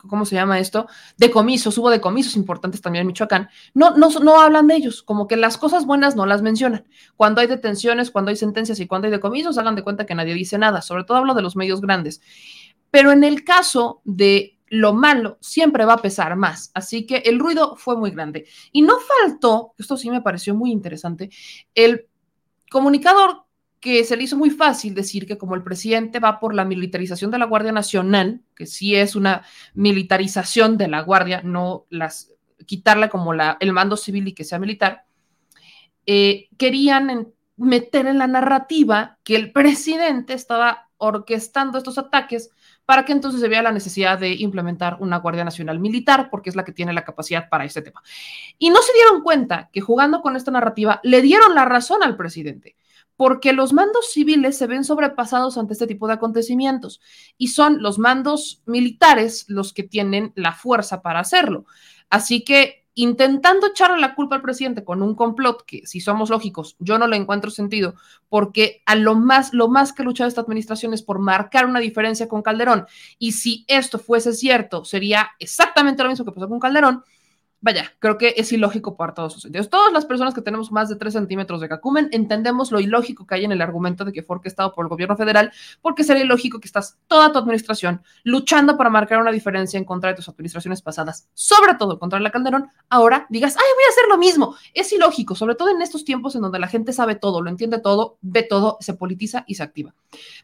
¿cómo 0.08 0.24
se 0.24 0.34
llama 0.34 0.58
esto? 0.58 0.86
Decomisos, 1.16 1.78
hubo 1.78 1.90
decomisos 1.90 2.36
importantes 2.36 2.80
también 2.80 3.02
en 3.02 3.06
Michoacán. 3.08 3.48
No, 3.72 3.96
no, 3.96 4.10
no 4.20 4.40
hablan 4.40 4.66
de 4.66 4.76
ellos, 4.76 5.02
como 5.02 5.26
que 5.26 5.36
las 5.36 5.56
cosas 5.56 5.86
buenas 5.86 6.16
no 6.16 6.26
las 6.26 6.42
mencionan. 6.42 6.84
Cuando 7.16 7.40
hay 7.40 7.46
detenciones, 7.46 8.10
cuando 8.10 8.30
hay 8.30 8.36
sentencias 8.36 8.78
y 8.80 8.86
cuando 8.86 9.06
hay 9.06 9.12
decomisos, 9.12 9.58
hagan 9.58 9.76
de 9.76 9.82
cuenta 9.82 10.06
que 10.06 10.14
nadie 10.14 10.34
dice 10.34 10.58
nada. 10.58 10.82
Sobre 10.82 11.04
todo 11.04 11.18
hablo 11.18 11.34
de 11.34 11.42
los 11.42 11.56
medios 11.56 11.80
grandes. 11.80 12.20
Pero 12.90 13.10
en 13.10 13.24
el 13.24 13.42
caso 13.44 14.02
de 14.04 14.53
lo 14.74 14.92
malo 14.92 15.38
siempre 15.40 15.84
va 15.84 15.94
a 15.94 16.02
pesar 16.02 16.34
más. 16.36 16.70
Así 16.74 17.06
que 17.06 17.18
el 17.18 17.38
ruido 17.38 17.76
fue 17.76 17.96
muy 17.96 18.10
grande. 18.10 18.46
Y 18.72 18.82
no 18.82 18.94
faltó, 18.98 19.74
esto 19.78 19.96
sí 19.96 20.10
me 20.10 20.20
pareció 20.20 20.54
muy 20.54 20.70
interesante, 20.70 21.30
el 21.74 22.08
comunicador 22.70 23.44
que 23.78 24.02
se 24.04 24.16
le 24.16 24.24
hizo 24.24 24.36
muy 24.36 24.50
fácil 24.50 24.94
decir 24.94 25.26
que 25.26 25.38
como 25.38 25.54
el 25.54 25.62
presidente 25.62 26.18
va 26.18 26.40
por 26.40 26.54
la 26.54 26.64
militarización 26.64 27.30
de 27.30 27.38
la 27.38 27.44
Guardia 27.44 27.70
Nacional, 27.70 28.42
que 28.56 28.66
sí 28.66 28.96
es 28.96 29.14
una 29.14 29.44
militarización 29.74 30.78
de 30.78 30.88
la 30.88 31.02
Guardia, 31.02 31.42
no 31.42 31.84
las 31.90 32.32
quitarla 32.66 33.10
como 33.10 33.34
la, 33.34 33.58
el 33.60 33.72
mando 33.72 33.96
civil 33.96 34.26
y 34.26 34.32
que 34.32 34.44
sea 34.44 34.58
militar, 34.58 35.04
eh, 36.06 36.48
querían 36.56 37.32
meter 37.56 38.06
en 38.06 38.18
la 38.18 38.26
narrativa 38.26 39.18
que 39.22 39.36
el 39.36 39.52
presidente 39.52 40.32
estaba 40.32 40.88
orquestando 40.96 41.78
estos 41.78 41.98
ataques 41.98 42.50
para 42.86 43.04
que 43.04 43.12
entonces 43.12 43.40
se 43.40 43.48
vea 43.48 43.62
la 43.62 43.72
necesidad 43.72 44.18
de 44.18 44.32
implementar 44.34 44.98
una 45.00 45.18
Guardia 45.18 45.44
Nacional 45.44 45.80
Militar, 45.80 46.28
porque 46.30 46.50
es 46.50 46.56
la 46.56 46.64
que 46.64 46.72
tiene 46.72 46.92
la 46.92 47.04
capacidad 47.04 47.48
para 47.48 47.64
este 47.64 47.82
tema. 47.82 48.02
Y 48.58 48.70
no 48.70 48.82
se 48.82 48.92
dieron 48.92 49.22
cuenta 49.22 49.70
que 49.72 49.80
jugando 49.80 50.20
con 50.20 50.36
esta 50.36 50.50
narrativa 50.50 51.00
le 51.02 51.22
dieron 51.22 51.54
la 51.54 51.64
razón 51.64 52.02
al 52.02 52.16
presidente, 52.16 52.76
porque 53.16 53.52
los 53.52 53.72
mandos 53.72 54.10
civiles 54.12 54.58
se 54.58 54.66
ven 54.66 54.84
sobrepasados 54.84 55.56
ante 55.56 55.72
este 55.72 55.86
tipo 55.86 56.06
de 56.06 56.14
acontecimientos 56.14 57.00
y 57.38 57.48
son 57.48 57.82
los 57.82 57.98
mandos 57.98 58.62
militares 58.66 59.46
los 59.48 59.72
que 59.72 59.84
tienen 59.84 60.32
la 60.34 60.52
fuerza 60.52 61.00
para 61.00 61.20
hacerlo. 61.20 61.64
Así 62.10 62.44
que 62.44 62.83
intentando 62.94 63.66
echarle 63.66 64.00
la 64.00 64.14
culpa 64.14 64.36
al 64.36 64.42
presidente 64.42 64.84
con 64.84 65.02
un 65.02 65.14
complot 65.14 65.64
que, 65.66 65.86
si 65.86 66.00
somos 66.00 66.30
lógicos, 66.30 66.76
yo 66.78 66.98
no 66.98 67.06
le 67.06 67.16
encuentro 67.16 67.50
sentido, 67.50 67.94
porque 68.28 68.82
a 68.86 68.94
lo 68.94 69.14
más, 69.14 69.52
lo 69.52 69.68
más 69.68 69.92
que 69.92 70.02
ha 70.02 70.04
luchado 70.04 70.28
esta 70.28 70.42
administración 70.42 70.94
es 70.94 71.02
por 71.02 71.18
marcar 71.18 71.66
una 71.66 71.80
diferencia 71.80 72.28
con 72.28 72.42
Calderón. 72.42 72.86
Y 73.18 73.32
si 73.32 73.64
esto 73.68 73.98
fuese 73.98 74.32
cierto, 74.32 74.84
sería 74.84 75.30
exactamente 75.38 76.02
lo 76.02 76.08
mismo 76.10 76.24
que 76.24 76.32
pasó 76.32 76.48
con 76.48 76.60
Calderón 76.60 77.04
vaya, 77.64 77.94
creo 77.98 78.18
que 78.18 78.34
es 78.36 78.52
ilógico 78.52 78.94
para 78.94 79.14
todos 79.14 79.32
sus 79.32 79.42
sentidos. 79.42 79.70
Todas 79.70 79.90
las 79.90 80.04
personas 80.04 80.34
que 80.34 80.42
tenemos 80.42 80.70
más 80.70 80.90
de 80.90 80.96
3 80.96 81.14
centímetros 81.14 81.62
de 81.62 81.68
cacumen 81.70 82.10
entendemos 82.12 82.70
lo 82.70 82.78
ilógico 82.78 83.26
que 83.26 83.36
hay 83.36 83.46
en 83.46 83.52
el 83.52 83.62
argumento 83.62 84.04
de 84.04 84.12
que 84.12 84.22
fue 84.22 84.36
orquestado 84.36 84.74
por 84.74 84.84
el 84.84 84.90
gobierno 84.90 85.16
federal, 85.16 85.50
porque 85.80 86.04
sería 86.04 86.24
ilógico 86.24 86.60
que 86.60 86.66
estás 86.66 86.98
toda 87.06 87.32
tu 87.32 87.38
administración 87.38 88.02
luchando 88.22 88.76
para 88.76 88.90
marcar 88.90 89.18
una 89.18 89.32
diferencia 89.32 89.78
en 89.78 89.86
contra 89.86 90.10
de 90.10 90.16
tus 90.16 90.28
administraciones 90.28 90.82
pasadas, 90.82 91.26
sobre 91.32 91.74
todo 91.76 91.98
contra 91.98 92.20
la 92.20 92.30
Calderón, 92.30 92.68
ahora 92.90 93.26
digas, 93.30 93.56
ay, 93.56 93.64
voy 93.74 93.84
a 93.84 93.92
hacer 93.92 94.04
lo 94.10 94.18
mismo. 94.18 94.56
Es 94.74 94.92
ilógico, 94.92 95.34
sobre 95.34 95.54
todo 95.54 95.70
en 95.70 95.80
estos 95.80 96.04
tiempos 96.04 96.34
en 96.34 96.42
donde 96.42 96.58
la 96.58 96.68
gente 96.68 96.92
sabe 96.92 97.14
todo, 97.14 97.40
lo 97.40 97.48
entiende 97.48 97.78
todo, 97.78 98.18
ve 98.20 98.42
todo, 98.42 98.76
se 98.80 98.92
politiza 98.92 99.44
y 99.46 99.54
se 99.54 99.62
activa. 99.62 99.94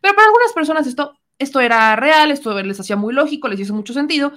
Pero 0.01 0.15
para 0.15 0.27
algunas 0.27 0.55
personas 0.55 0.87
esto, 0.87 1.19
esto 1.39 1.61
era 1.61 1.97
real, 1.97 2.31
esto 2.31 2.59
les 2.63 2.81
hacía 2.81 2.97
muy 2.97 3.13
lógico, 3.13 3.47
les 3.47 3.61
hizo 3.61 3.75
mucho 3.75 3.93
sentido, 3.93 4.33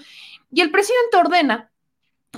y 0.51 0.60
el 0.60 0.69
presidente 0.69 1.15
ordena 1.15 1.72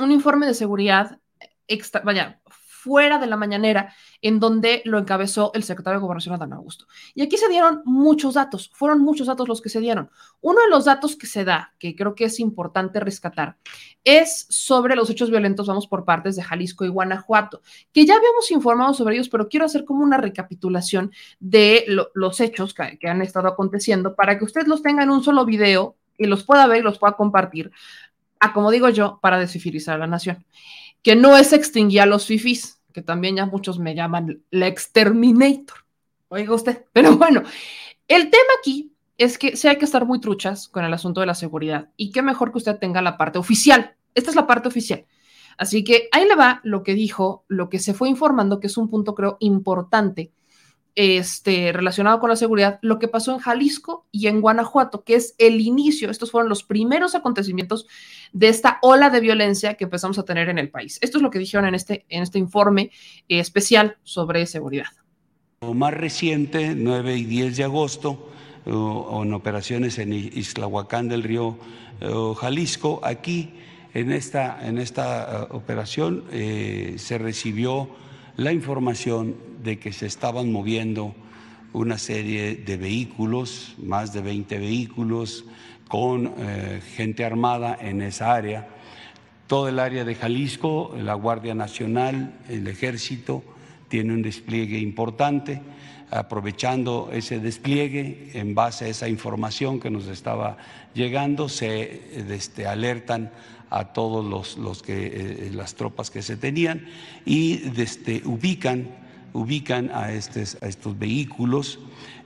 un 0.01 0.11
informe 0.11 0.45
de 0.45 0.53
seguridad 0.53 1.19
extra, 1.67 2.01
vaya, 2.01 2.41
fuera 2.85 3.17
de 3.17 3.25
la 3.25 3.35
mañanera, 3.35 3.95
en 4.21 4.39
donde 4.39 4.83
lo 4.85 4.99
encabezó 4.99 5.51
el 5.55 5.63
secretario 5.63 5.99
de 5.99 6.03
Gobernación 6.03 6.35
Adán 6.35 6.53
Augusto. 6.53 6.85
Y 7.15 7.23
aquí 7.23 7.35
se 7.35 7.49
dieron 7.49 7.81
muchos 7.83 8.35
datos, 8.35 8.69
fueron 8.75 9.01
muchos 9.01 9.25
datos 9.25 9.47
los 9.47 9.59
que 9.59 9.69
se 9.69 9.79
dieron. 9.79 10.11
Uno 10.41 10.61
de 10.61 10.69
los 10.69 10.85
datos 10.85 11.15
que 11.15 11.25
se 11.25 11.43
da, 11.43 11.73
que 11.79 11.95
creo 11.95 12.13
que 12.13 12.25
es 12.25 12.39
importante 12.39 12.99
rescatar, 12.99 13.57
es 14.03 14.45
sobre 14.49 14.95
los 14.95 15.09
hechos 15.09 15.31
violentos, 15.31 15.65
vamos 15.65 15.87
por 15.87 16.05
partes 16.05 16.35
de 16.35 16.43
Jalisco 16.43 16.85
y 16.85 16.89
Guanajuato, 16.89 17.61
que 17.91 18.05
ya 18.05 18.17
habíamos 18.17 18.51
informado 18.51 18.93
sobre 18.93 19.15
ellos, 19.15 19.29
pero 19.29 19.49
quiero 19.49 19.65
hacer 19.65 19.83
como 19.83 20.03
una 20.03 20.17
recapitulación 20.17 21.11
de 21.39 21.85
los 22.13 22.39
hechos 22.39 22.75
que, 22.75 22.99
que 22.99 23.07
han 23.07 23.23
estado 23.23 23.47
aconteciendo 23.47 24.15
para 24.15 24.37
que 24.37 24.45
usted 24.45 24.67
los 24.67 24.83
tenga 24.83 25.01
en 25.01 25.09
un 25.09 25.23
solo 25.23 25.43
video 25.43 25.95
y 26.17 26.27
los 26.27 26.43
pueda 26.43 26.67
ver 26.67 26.79
y 26.79 26.83
los 26.83 26.99
pueda 26.99 27.13
compartir 27.13 27.71
como 28.53 28.71
digo 28.71 28.89
yo, 28.89 29.19
para 29.21 29.39
desfifilizar 29.39 29.95
a 29.95 29.99
la 29.99 30.07
nación. 30.07 30.45
Que 31.01 31.15
no 31.15 31.37
es 31.37 31.53
extinguir 31.53 32.01
a 32.01 32.05
los 32.05 32.25
fifis, 32.25 32.81
que 32.91 33.01
también 33.01 33.35
ya 33.35 33.45
muchos 33.45 33.79
me 33.79 33.95
llaman 33.95 34.41
la 34.51 34.67
exterminator. 34.67 35.77
Oiga 36.29 36.53
usted. 36.53 36.85
Pero 36.93 37.17
bueno, 37.17 37.43
el 38.07 38.29
tema 38.29 38.53
aquí 38.59 38.93
es 39.17 39.37
que 39.37 39.55
sí 39.55 39.67
hay 39.67 39.77
que 39.77 39.85
estar 39.85 40.05
muy 40.05 40.19
truchas 40.19 40.67
con 40.67 40.83
el 40.83 40.93
asunto 40.93 41.21
de 41.21 41.27
la 41.27 41.35
seguridad 41.35 41.89
y 41.95 42.11
qué 42.11 42.21
mejor 42.21 42.51
que 42.51 42.57
usted 42.57 42.77
tenga 42.77 43.01
la 43.01 43.17
parte 43.17 43.39
oficial. 43.39 43.95
Esta 44.13 44.29
es 44.29 44.35
la 44.35 44.47
parte 44.47 44.67
oficial. 44.67 45.05
Así 45.57 45.83
que 45.83 46.09
ahí 46.11 46.27
le 46.27 46.35
va 46.35 46.59
lo 46.63 46.83
que 46.83 46.93
dijo, 46.93 47.45
lo 47.47 47.69
que 47.69 47.79
se 47.79 47.93
fue 47.93 48.09
informando, 48.09 48.59
que 48.59 48.67
es 48.67 48.77
un 48.77 48.89
punto 48.89 49.15
creo 49.15 49.37
importante 49.39 50.31
este, 50.95 51.71
relacionado 51.73 52.19
con 52.19 52.29
la 52.29 52.35
seguridad, 52.35 52.79
lo 52.81 52.99
que 52.99 53.07
pasó 53.07 53.33
en 53.33 53.39
Jalisco 53.39 54.07
y 54.11 54.27
en 54.27 54.41
Guanajuato, 54.41 55.03
que 55.03 55.15
es 55.15 55.35
el 55.37 55.61
inicio, 55.61 56.09
estos 56.09 56.31
fueron 56.31 56.49
los 56.49 56.63
primeros 56.63 57.15
acontecimientos 57.15 57.87
de 58.31 58.47
esta 58.47 58.79
ola 58.81 59.09
de 59.09 59.19
violencia 59.19 59.75
que 59.75 59.83
empezamos 59.83 60.17
a 60.17 60.23
tener 60.23 60.49
en 60.49 60.57
el 60.57 60.69
país. 60.69 60.97
Esto 61.01 61.17
es 61.17 61.21
lo 61.21 61.31
que 61.31 61.39
dijeron 61.39 61.65
en 61.65 61.75
este, 61.75 62.05
en 62.09 62.23
este 62.23 62.39
informe 62.39 62.91
eh, 63.27 63.39
especial 63.39 63.97
sobre 64.03 64.45
seguridad. 64.45 64.87
Lo 65.61 65.73
más 65.73 65.93
reciente, 65.93 66.75
9 66.75 67.17
y 67.17 67.25
10 67.25 67.57
de 67.57 67.63
agosto, 67.63 68.31
en 68.65 69.33
operaciones 69.33 69.99
en 69.99 70.11
Islahuacán 70.11 71.07
del 71.07 71.23
Río 71.23 71.57
Jalisco, 72.35 72.99
aquí 73.03 73.53
en 73.95 74.11
esta, 74.11 74.67
en 74.67 74.77
esta 74.77 75.47
operación 75.51 76.25
eh, 76.31 76.95
se 76.97 77.17
recibió 77.17 77.89
la 78.35 78.51
información 78.51 79.35
de 79.65 79.79
que 79.79 79.91
se 79.91 80.05
estaban 80.05 80.51
moviendo 80.51 81.13
una 81.73 81.97
serie 81.97 82.55
de 82.55 82.77
vehículos, 82.77 83.75
más 83.83 84.13
de 84.13 84.21
20 84.21 84.59
vehículos, 84.59 85.43
con 85.89 86.33
eh, 86.37 86.81
gente 86.95 87.25
armada 87.25 87.77
en 87.81 88.01
esa 88.01 88.33
área. 88.33 88.69
Todo 89.47 89.67
el 89.67 89.79
área 89.79 90.05
de 90.05 90.15
Jalisco, 90.15 90.95
la 90.97 91.15
Guardia 91.15 91.53
Nacional, 91.53 92.39
el 92.47 92.67
Ejército, 92.67 93.43
tiene 93.89 94.13
un 94.13 94.21
despliegue 94.21 94.77
importante. 94.77 95.61
Aprovechando 96.11 97.09
ese 97.11 97.39
despliegue, 97.39 98.31
en 98.35 98.55
base 98.55 98.85
a 98.85 98.87
esa 98.87 99.09
información 99.09 99.79
que 99.79 99.89
nos 99.89 100.07
estaba 100.07 100.57
llegando, 100.93 101.49
se 101.49 102.01
este, 102.31 102.67
alertan 102.67 103.31
a 103.69 103.85
todos 103.93 104.57
los, 104.57 104.81
que, 104.83 105.07
eh, 105.07 105.51
las 105.53 105.75
tropas 105.75 106.11
que 106.11 106.21
se 106.21 106.37
tenían 106.37 106.87
y 107.25 107.57
desde, 107.57 108.21
ubican, 108.25 109.04
ubican 109.35 109.91
a, 109.93 110.13
estos, 110.13 110.57
vehículos. 110.97 111.79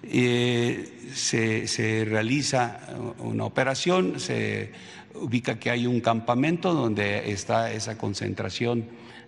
Eh, 0.03 1.09
se, 1.13 2.05
realiza 2.05 2.79
una 3.19 3.45
operación, 3.45 4.19
se 4.19 4.71
ubica 5.15 5.59
que 5.59 5.71
hay 5.71 5.87
un 5.87 5.99
campamento 5.99 6.73
donde 6.73 7.31
está 7.31 7.71
esa 7.71 7.97
concentración 7.97 8.85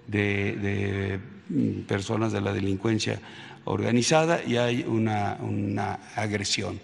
de, 0.07 1.19
mm, 1.49 1.81
personas 1.81 2.31
de 2.31 2.41
la 2.41 2.53
delincuencia 2.53 3.19
organizada 3.65 4.41
y 4.45 4.57
hay 4.57 4.83
una, 4.87 5.99
agresión. 6.15 6.79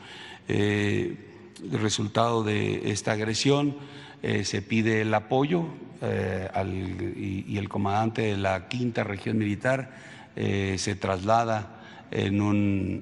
Eh, 0.48 1.16
resultado 1.72 2.44
de 2.44 2.92
esta 2.92 3.14
agresión 3.14 3.76
eh, 4.24 4.44
se 4.46 4.62
pide 4.62 5.02
el 5.02 5.14
apoyo 5.14 5.66
eh, 6.02 7.44
y, 7.48 7.58
el 7.58 7.70
comandante 7.70 8.22
de 8.22 8.38
la 8.38 8.68
quinta 8.68 9.04
región 9.04 9.38
militar 9.38 9.90
eh, 10.38 10.76
se 10.78 10.96
traslada 10.96 11.82
en 12.12 12.40
un 12.40 13.02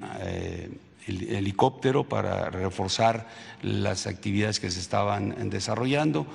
helicóptero 1.06 2.02
para 2.04 2.50
reforzar 2.50 3.28
las 3.62 4.08
actividades 4.08 4.58
que 4.58 4.70
se 4.70 4.80
estaban 4.80 5.48
desarrollando. 5.48 6.26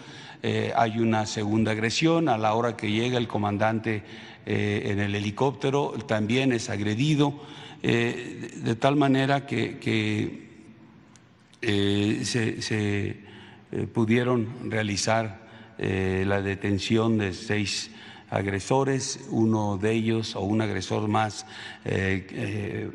hay 0.42 1.00
una 1.00 1.26
segunda 1.26 1.72
agresión, 1.72 2.30
a 2.30 2.38
la 2.38 2.54
hora 2.54 2.78
que 2.78 2.90
llega 2.90 3.18
el 3.18 3.28
comandante 3.28 4.04
en 4.46 5.00
el 5.00 5.14
helicóptero 5.14 5.94
también 6.08 6.54
es 6.54 6.70
agredido, 6.70 7.42
de 7.82 8.76
tal 8.80 8.96
manera 8.96 9.46
que, 9.46 10.48
se 11.62 13.18
eh, 13.72 13.88
pudieron 13.88 14.70
realizar 14.70 15.40
eh, 15.78 16.26
la 16.28 16.42
detención 16.42 17.18
de 17.18 17.34
seis 17.34 17.90
agresores, 18.32 19.20
uno 19.30 19.78
de 19.78 19.92
ellos 19.92 20.36
o 20.36 20.42
un 20.42 20.62
agresor 20.62 21.08
más 21.08 21.46
eh, 21.86 22.90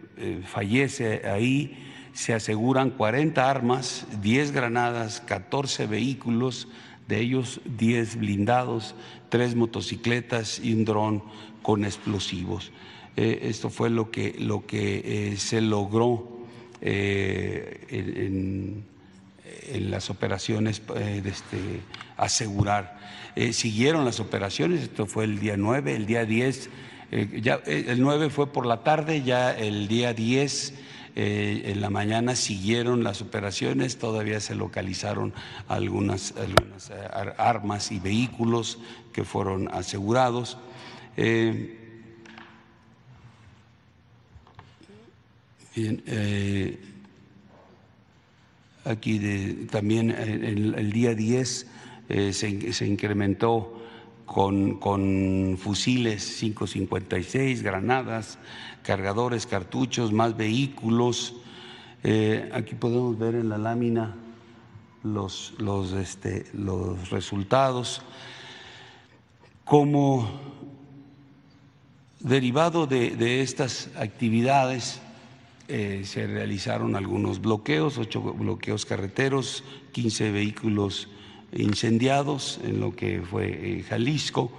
fallece 0.45 1.29
ahí, 1.29 1.79
se 2.13 2.35
aseguran 2.35 2.91
40 2.91 3.49
armas, 3.49 4.07
10 4.21 4.51
granadas, 4.51 5.21
14 5.21 5.87
vehículos, 5.87 6.67
de 7.09 7.21
ellos 7.21 7.61
10 7.65 8.17
blindados, 8.17 8.95
tres 9.29 9.55
motocicletas 9.55 10.59
y 10.59 10.73
un 10.73 10.85
dron 10.85 11.23
con 11.63 11.85
explosivos. 11.85 12.73
Eh, 13.17 13.41
esto 13.43 13.71
fue 13.71 13.91
lo 13.91 14.11
que, 14.11 14.35
lo 14.39 14.67
que 14.67 15.33
eh, 15.33 15.37
se 15.37 15.61
logró 15.61 16.47
eh, 16.81 17.87
en, 17.89 18.85
en, 19.73 19.91
las 19.91 20.11
operaciones 20.11 20.83
de 20.87 21.29
este, 21.29 21.81
asegurar. 22.17 22.99
Siguieron 23.53 24.05
las 24.05 24.21
operaciones, 24.21 24.83
esto 24.83 25.07
fue 25.07 25.25
el 25.25 25.39
día 25.39 25.57
9, 25.57 25.95
el 25.95 26.07
día 26.07 26.25
10, 26.25 26.71
ya, 27.43 27.61
el 27.67 28.01
9 28.01 28.31
fue 28.31 28.53
por 28.53 28.67
la 28.67 28.83
tarde, 28.83 29.23
ya 29.23 29.53
el 29.57 29.89
día 29.89 30.15
10 30.15 30.75
eh, 31.19 31.73
en 31.73 31.81
la 31.81 31.89
mañana 31.89 32.37
siguieron 32.37 33.03
las 33.03 33.23
operaciones, 33.23 33.97
todavía 33.97 34.39
se 34.39 34.55
localizaron 34.55 35.33
algunas, 35.67 36.35
algunas 36.37 36.91
eh, 36.91 36.95
armas 37.39 37.91
y 37.91 37.99
vehículos 37.99 38.79
que 39.15 39.25
fueron 39.25 39.69
asegurados. 39.73 40.59
Eh, 41.17 41.81
aquí 48.85 49.67
también 49.71 50.11
el, 50.11 50.93
día 50.93 51.15
10 51.15 51.67
se, 52.09 52.73
se, 52.73 52.87
incrementó 52.87 53.77
con, 54.27 54.79
con 54.79 55.57
fusiles 55.59 56.43
5.56, 56.43 57.63
granadas, 57.63 58.39
cargadores, 58.83 59.47
cartuchos, 59.47 60.13
más 60.13 60.37
vehículos. 60.37 61.35
Eh, 62.03 62.51
aquí 62.53 62.75
podemos 62.75 63.19
ver 63.19 63.37
en 63.37 63.49
la 63.49 63.57
lámina 63.57 64.15
los, 65.03 65.55
los, 65.59 65.93
este, 65.93 66.47
los 66.53 67.11
resultados. 67.11 68.03
Como 69.65 70.29
derivado 72.21 72.87
de, 72.87 73.41
estas 73.41 73.91
actividades, 73.97 75.01
eh, 75.69 76.03
se 76.05 76.27
realizaron 76.27 76.95
algunos 76.95 77.41
bloqueos, 77.41 77.99
ocho 77.99 78.21
bloqueos 78.21 78.87
carreteros, 78.87 79.65
15 79.93 80.31
vehículos 80.31 81.09
incendiados 81.53 82.61
en 82.65 82.81
lo 82.81 82.95
que 82.95 83.23
fue 83.23 83.49
eh, 83.49 83.83
Jalisco. 83.83 84.53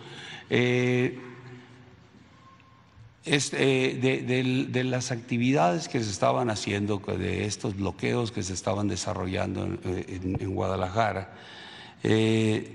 Eh, 3.29 4.69
de, 4.71 4.83
las 4.85 5.11
actividades 5.11 5.89
que 5.89 6.01
se 6.01 6.09
estaban 6.09 6.49
haciendo, 6.49 6.99
de 6.99 7.45
estos 7.45 7.75
bloqueos 7.75 8.31
que 8.31 8.41
se 8.41 8.53
estaban 8.53 8.87
desarrollando 8.87 9.65
en, 9.65 10.37
eh, 10.39 10.45
Guadalajara, 10.45 11.33
eh, 12.03 12.71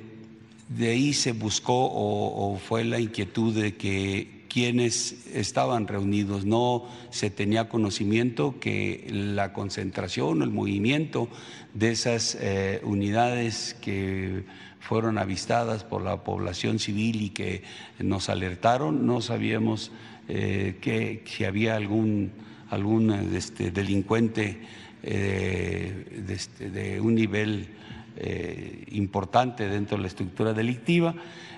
de 0.69 0.91
ahí 0.91 1.15
se 1.15 1.33
buscó 1.33 1.89
o, 1.91 2.59
fue 2.59 2.85
la 2.85 3.01
inquietud 3.01 3.55
de 3.55 3.77
que 3.77 4.42
quienes 4.53 5.27
estaban 5.33 5.87
reunidos. 5.87 6.45
No 6.45 6.85
se 7.11 7.31
tenía 7.31 7.69
conocimiento 7.69 8.57
que 8.61 9.09
la 9.11 9.53
concentración, 9.53 10.43
el 10.43 10.51
movimiento 10.51 11.29
de 11.75 11.93
esas 11.93 12.37
unidades 12.83 13.77
que 13.81 14.45
fueron 14.83 15.17
avistadas 15.17 15.85
por 15.85 16.03
la 16.03 16.25
población 16.25 16.79
civil 16.79 17.23
y 17.23 17.31
que 17.31 17.63
nos 18.01 18.29
alertaron, 18.29 19.07
no 19.07 19.21
sabíamos 19.21 19.93
eh, 20.29 20.77
que 20.81 21.23
si 21.25 21.45
había 21.45 21.77
algún, 21.77 22.33
algún 22.69 23.11
este, 23.35 23.71
delincuente 23.71 24.61
eh, 25.03 26.23
de, 26.27 26.35
este, 26.35 26.71
de, 26.71 27.01
un 27.01 27.15
nivel 27.15 27.69
eh, 28.17 28.85
importante 28.91 29.69
dentro 29.69 29.97
de 29.97 30.03
la 30.03 30.09
estructura 30.09 30.53
delictiva, 30.53 31.15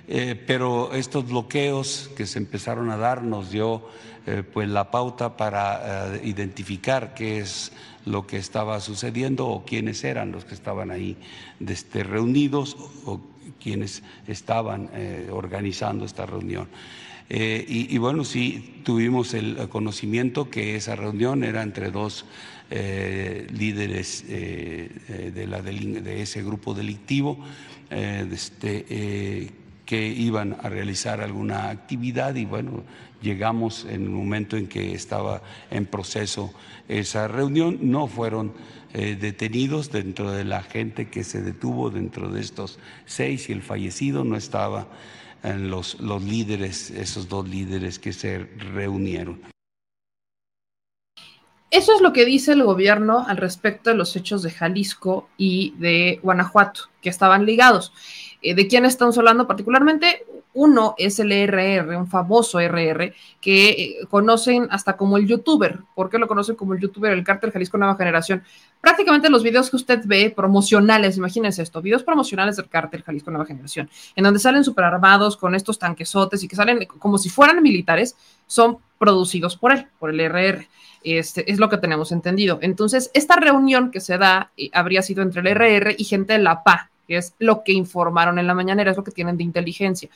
pero 0.06 0.93
estos 0.93 1.28
bloqueos 1.28 2.10
que 2.16 2.26
se 2.26 2.39
empezaron 2.39 2.90
a 2.90 2.97
dar 2.97 3.22
nos 3.22 3.51
dio 3.51 3.89
pues 4.52 4.68
la 4.68 4.90
pauta 4.90 5.36
para 5.36 6.18
identificar 6.22 7.14
qué 7.14 7.39
es 7.39 7.72
lo 8.05 8.26
que 8.26 8.36
estaba 8.36 8.81
sucediendo 8.81 9.47
o 9.47 9.64
quiénes 9.64 10.05
eran 10.05 10.32
los 10.32 10.44
que 10.44 10.55
estaban 10.55 10.90
ahí 10.90 11.16
este, 11.66 12.05
reunidos 12.05 12.76
o 13.06 13.20
quienes 13.62 14.02
estaban 14.26 14.90
organizando 15.31 16.05
esta 16.05 16.26
reunión. 16.26 16.68
Eh, 17.31 17.64
y, 17.66 17.97
bueno, 17.98 18.24
sí 18.24 18.81
tuvimos 18.85 19.32
el 19.32 19.68
conocimiento 19.68 20.51
que 20.51 20.76
esa 20.76 20.94
reunión 20.94 21.43
era 21.43 21.62
entre 21.62 21.90
dos 21.90 22.26
eh, 22.70 23.47
líderes 23.51 24.24
eh, 24.28 25.32
de, 25.35 25.47
la, 25.47 25.62
de, 25.62 26.22
ese 26.22 26.43
grupo 26.43 26.74
delictivo 26.74 27.39
este, 27.90 29.51
que 29.85 30.06
iban 30.06 30.56
a 30.62 30.69
realizar 30.69 31.20
alguna 31.20 31.70
actividad 31.70 32.35
y 32.35 32.44
bueno, 32.44 32.82
llegamos 33.20 33.85
en 33.85 34.02
el 34.02 34.11
momento 34.11 34.56
en 34.56 34.66
que 34.66 34.94
estaba 34.94 35.43
en 35.70 35.86
proceso 35.86 36.52
esa 36.89 37.28
reunión, 37.28 37.78
no 37.82 38.06
fueron 38.06 38.52
detenidos 38.93 39.90
dentro 39.90 40.31
de 40.31 40.44
la 40.44 40.62
gente 40.62 41.09
que 41.09 41.24
se 41.24 41.43
detuvo 41.43 41.90
dentro 41.90 42.28
de 42.28 42.40
estos 42.40 42.78
seis 43.06 43.48
y 43.48 43.52
el 43.52 43.62
fallecido 43.62 44.23
no 44.23 44.36
estaba 44.36 44.86
los, 45.43 46.01
los 46.01 46.23
líderes, 46.23 46.90
esos 46.90 47.28
dos 47.28 47.48
líderes 47.48 47.98
que 47.98 48.12
se 48.12 48.39
reunieron. 48.39 49.40
Eso 51.70 51.93
es 51.93 52.01
lo 52.01 52.12
que 52.12 52.24
dice 52.24 52.52
el 52.52 52.62
gobierno 52.62 53.24
al 53.27 53.36
respecto 53.36 53.90
de 53.90 53.97
los 53.97 54.15
hechos 54.15 54.43
de 54.43 54.52
Jalisco 54.52 55.28
y 55.36 55.74
de 55.78 56.20
Guanajuato, 56.23 56.82
que 57.02 57.09
estaban 57.09 57.47
ligados. 57.47 57.93
Eh, 58.44 58.54
¿De 58.54 58.68
quién 58.68 58.84
estamos 58.84 59.16
hablando 59.16 59.46
particularmente? 59.46 60.26
Uno 60.52 60.94
es 60.98 61.18
el 61.18 61.32
ERR, 61.32 61.96
un 61.96 62.06
famoso 62.06 62.60
ERR, 62.60 63.14
que 63.40 63.70
eh, 63.70 63.96
conocen 64.10 64.68
hasta 64.70 64.98
como 64.98 65.16
el 65.16 65.26
youtuber. 65.26 65.80
¿Por 65.94 66.10
qué 66.10 66.18
lo 66.18 66.28
conocen 66.28 66.54
como 66.54 66.74
el 66.74 66.80
youtuber? 66.80 67.12
El 67.12 67.24
cártel 67.24 67.52
Jalisco 67.52 67.78
Nueva 67.78 67.96
Generación. 67.96 68.44
Prácticamente 68.82 69.30
los 69.30 69.42
videos 69.42 69.70
que 69.70 69.76
usted 69.76 70.02
ve 70.04 70.30
promocionales, 70.36 71.16
imagínense 71.16 71.62
esto, 71.62 71.80
videos 71.80 72.02
promocionales 72.02 72.56
del 72.56 72.68
cártel 72.68 73.02
Jalisco 73.02 73.30
Nueva 73.30 73.46
Generación, 73.46 73.88
en 74.14 74.24
donde 74.24 74.38
salen 74.38 74.62
super 74.62 74.84
armados 74.84 75.38
con 75.38 75.54
estos 75.54 75.78
tanquesotes 75.78 76.42
y 76.42 76.46
que 76.46 76.54
salen 76.54 76.84
como 76.84 77.16
si 77.16 77.30
fueran 77.30 77.62
militares, 77.62 78.14
son 78.46 78.76
producidos 78.98 79.56
por 79.56 79.72
él, 79.72 79.88
por 79.98 80.10
el 80.10 80.20
ERR. 80.20 80.66
Este, 81.02 81.50
es 81.50 81.58
lo 81.58 81.70
que 81.70 81.78
tenemos 81.78 82.12
entendido. 82.12 82.58
Entonces, 82.60 83.10
esta 83.14 83.36
reunión 83.36 83.90
que 83.90 84.00
se 84.00 84.18
da 84.18 84.52
eh, 84.58 84.68
habría 84.74 85.00
sido 85.00 85.22
entre 85.22 85.40
el 85.40 85.46
ERR 85.46 85.94
y 85.96 86.04
gente 86.04 86.34
de 86.34 86.38
la 86.40 86.62
PA, 86.62 86.90
es 87.09 87.35
lo 87.39 87.62
que 87.64 87.72
informaron 87.72 88.39
en 88.39 88.47
la 88.47 88.55
mañanera, 88.55 88.90
es 88.90 88.97
lo 88.97 89.05
que 89.05 89.10
tienen 89.10 89.36
de 89.36 89.44
inteligencia 89.44 90.09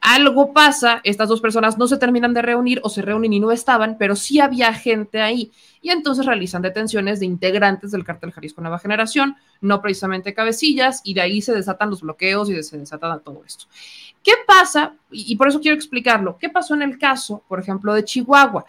algo 0.00 0.54
pasa, 0.54 1.00
estas 1.04 1.28
dos 1.28 1.42
personas 1.42 1.76
no 1.76 1.86
se 1.86 1.98
terminan 1.98 2.32
de 2.32 2.40
reunir 2.40 2.80
o 2.82 2.88
se 2.88 3.02
reúnen 3.02 3.34
y 3.34 3.40
no 3.40 3.52
estaban, 3.52 3.96
pero 3.98 4.16
sí 4.16 4.40
había 4.40 4.72
gente 4.72 5.20
ahí. 5.20 5.52
Y 5.82 5.90
entonces 5.90 6.24
realizan 6.24 6.62
detenciones 6.62 7.20
de 7.20 7.26
integrantes 7.26 7.90
del 7.90 8.04
cártel 8.04 8.32
Jalisco 8.32 8.62
Nueva 8.62 8.78
Generación, 8.78 9.36
no 9.60 9.82
precisamente 9.82 10.32
cabecillas, 10.32 11.02
y 11.04 11.12
de 11.12 11.20
ahí 11.20 11.42
se 11.42 11.52
desatan 11.52 11.90
los 11.90 12.00
bloqueos 12.00 12.48
y 12.48 12.62
se 12.62 12.78
desata 12.78 13.18
todo 13.18 13.42
esto. 13.46 13.66
¿Qué 14.22 14.32
pasa? 14.46 14.94
Y, 15.10 15.36
por 15.36 15.48
eso 15.48 15.60
quiero 15.60 15.76
explicarlo. 15.76 16.38
¿Qué 16.38 16.48
pasó 16.48 16.74
en 16.74 16.82
el 16.82 16.98
caso, 16.98 17.42
por 17.46 17.60
ejemplo, 17.60 17.92
de 17.92 18.04
Chihuahua? 18.04 18.64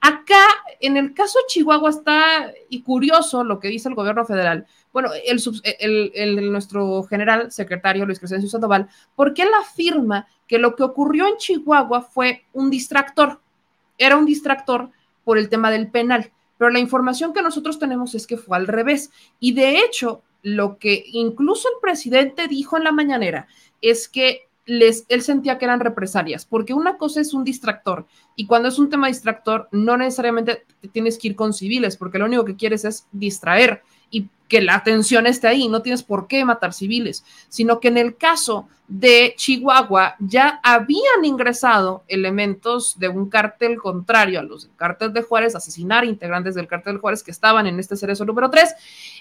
Acá, 0.00 0.44
en 0.80 0.96
el 0.96 1.14
caso 1.14 1.38
de 1.40 1.46
Chihuahua, 1.48 1.90
está 1.90 2.52
y 2.68 2.82
curioso 2.82 3.42
lo 3.42 3.58
que 3.58 3.68
dice 3.68 3.88
el 3.88 3.94
gobierno 3.94 4.24
federal, 4.24 4.66
bueno, 4.96 5.10
el, 5.28 6.50
nuestro 6.50 7.02
general 7.02 7.52
secretario 7.52 8.06
Luis 8.06 8.18
Crescencio 8.18 8.48
Sandoval, 8.48 8.88
porque 9.14 9.42
él 9.42 9.50
afirma 9.60 10.26
que 10.48 10.58
lo 10.58 10.74
que 10.74 10.84
ocurrió 10.84 11.28
en 11.28 11.36
Chihuahua 11.36 12.00
fue 12.00 12.46
un 12.54 12.70
distractor, 12.70 13.42
era 13.98 14.16
un 14.16 14.24
distractor 14.24 14.88
por 15.22 15.36
el 15.36 15.50
tema 15.50 15.70
del 15.70 15.90
penal, 15.90 16.32
pero 16.56 16.70
la 16.70 16.78
información 16.78 17.34
que 17.34 17.42
nosotros 17.42 17.78
tenemos 17.78 18.14
es 18.14 18.26
que 18.26 18.38
fue 18.38 18.56
al 18.56 18.66
revés. 18.66 19.10
Y 19.38 19.52
de 19.52 19.80
hecho, 19.80 20.22
lo 20.40 20.78
que 20.78 21.04
incluso 21.12 21.68
el 21.68 21.74
presidente 21.82 22.48
dijo 22.48 22.78
en 22.78 22.84
la 22.84 22.92
mañanera 22.92 23.48
es 23.82 24.08
que 24.08 24.48
les, 24.64 25.04
él 25.10 25.20
sentía 25.20 25.58
que 25.58 25.66
eran 25.66 25.80
represalias, 25.80 26.46
porque 26.46 26.72
una 26.72 26.96
cosa 26.96 27.20
es 27.20 27.34
un 27.34 27.44
distractor 27.44 28.06
y 28.34 28.46
cuando 28.46 28.68
es 28.68 28.78
un 28.78 28.88
tema 28.88 29.08
distractor 29.08 29.68
no 29.72 29.98
necesariamente 29.98 30.64
tienes 30.90 31.18
que 31.18 31.28
ir 31.28 31.36
con 31.36 31.52
civiles, 31.52 31.98
porque 31.98 32.18
lo 32.18 32.24
único 32.24 32.46
que 32.46 32.56
quieres 32.56 32.86
es 32.86 33.06
distraer 33.12 33.82
y 34.10 34.28
que 34.48 34.60
la 34.60 34.76
atención 34.76 35.26
esté 35.26 35.48
ahí, 35.48 35.68
no 35.68 35.82
tienes 35.82 36.02
por 36.02 36.28
qué 36.28 36.44
matar 36.44 36.72
civiles, 36.72 37.24
sino 37.48 37.80
que 37.80 37.88
en 37.88 37.98
el 37.98 38.16
caso 38.16 38.68
de 38.88 39.34
Chihuahua 39.36 40.14
ya 40.20 40.60
habían 40.62 41.24
ingresado 41.24 42.04
elementos 42.06 42.98
de 42.98 43.08
un 43.08 43.28
cártel 43.28 43.78
contrario 43.78 44.38
a 44.38 44.44
los 44.44 44.62
del 44.62 44.76
cártel 44.76 45.12
de 45.12 45.22
Juárez, 45.22 45.56
asesinar 45.56 46.04
integrantes 46.04 46.54
del 46.54 46.68
cártel 46.68 46.94
de 46.94 47.00
Juárez 47.00 47.24
que 47.24 47.32
estaban 47.32 47.66
en 47.66 47.80
este 47.80 47.96
cerezo 47.96 48.24
número 48.24 48.48
3, 48.48 48.74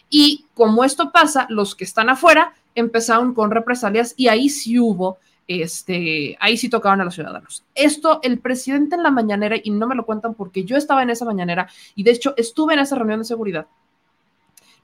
y 0.09 0.45
como 0.53 0.83
esto 0.83 1.11
pasa, 1.11 1.47
los 1.49 1.75
que 1.75 1.83
están 1.83 2.09
afuera 2.09 2.53
empezaron 2.75 3.33
con 3.33 3.49
represalias 3.49 4.13
y 4.17 4.27
ahí 4.27 4.49
sí 4.49 4.79
hubo 4.79 5.17
este, 5.47 6.35
ahí 6.39 6.57
sí 6.57 6.69
tocaban 6.69 7.01
a 7.01 7.05
los 7.05 7.13
ciudadanos. 7.13 7.63
Esto, 7.75 8.19
el 8.23 8.39
presidente 8.39 8.95
en 8.95 9.03
la 9.03 9.11
mañanera, 9.11 9.55
y 9.61 9.69
no 9.69 9.87
me 9.87 9.95
lo 9.95 10.05
cuentan 10.05 10.33
porque 10.33 10.63
yo 10.63 10.75
estaba 10.75 11.03
en 11.03 11.11
esa 11.11 11.25
mañanera 11.25 11.69
y 11.93 12.03
de 12.03 12.11
hecho 12.11 12.33
estuve 12.37 12.73
en 12.73 12.79
esa 12.79 12.95
reunión 12.95 13.19
de 13.19 13.25
seguridad, 13.25 13.67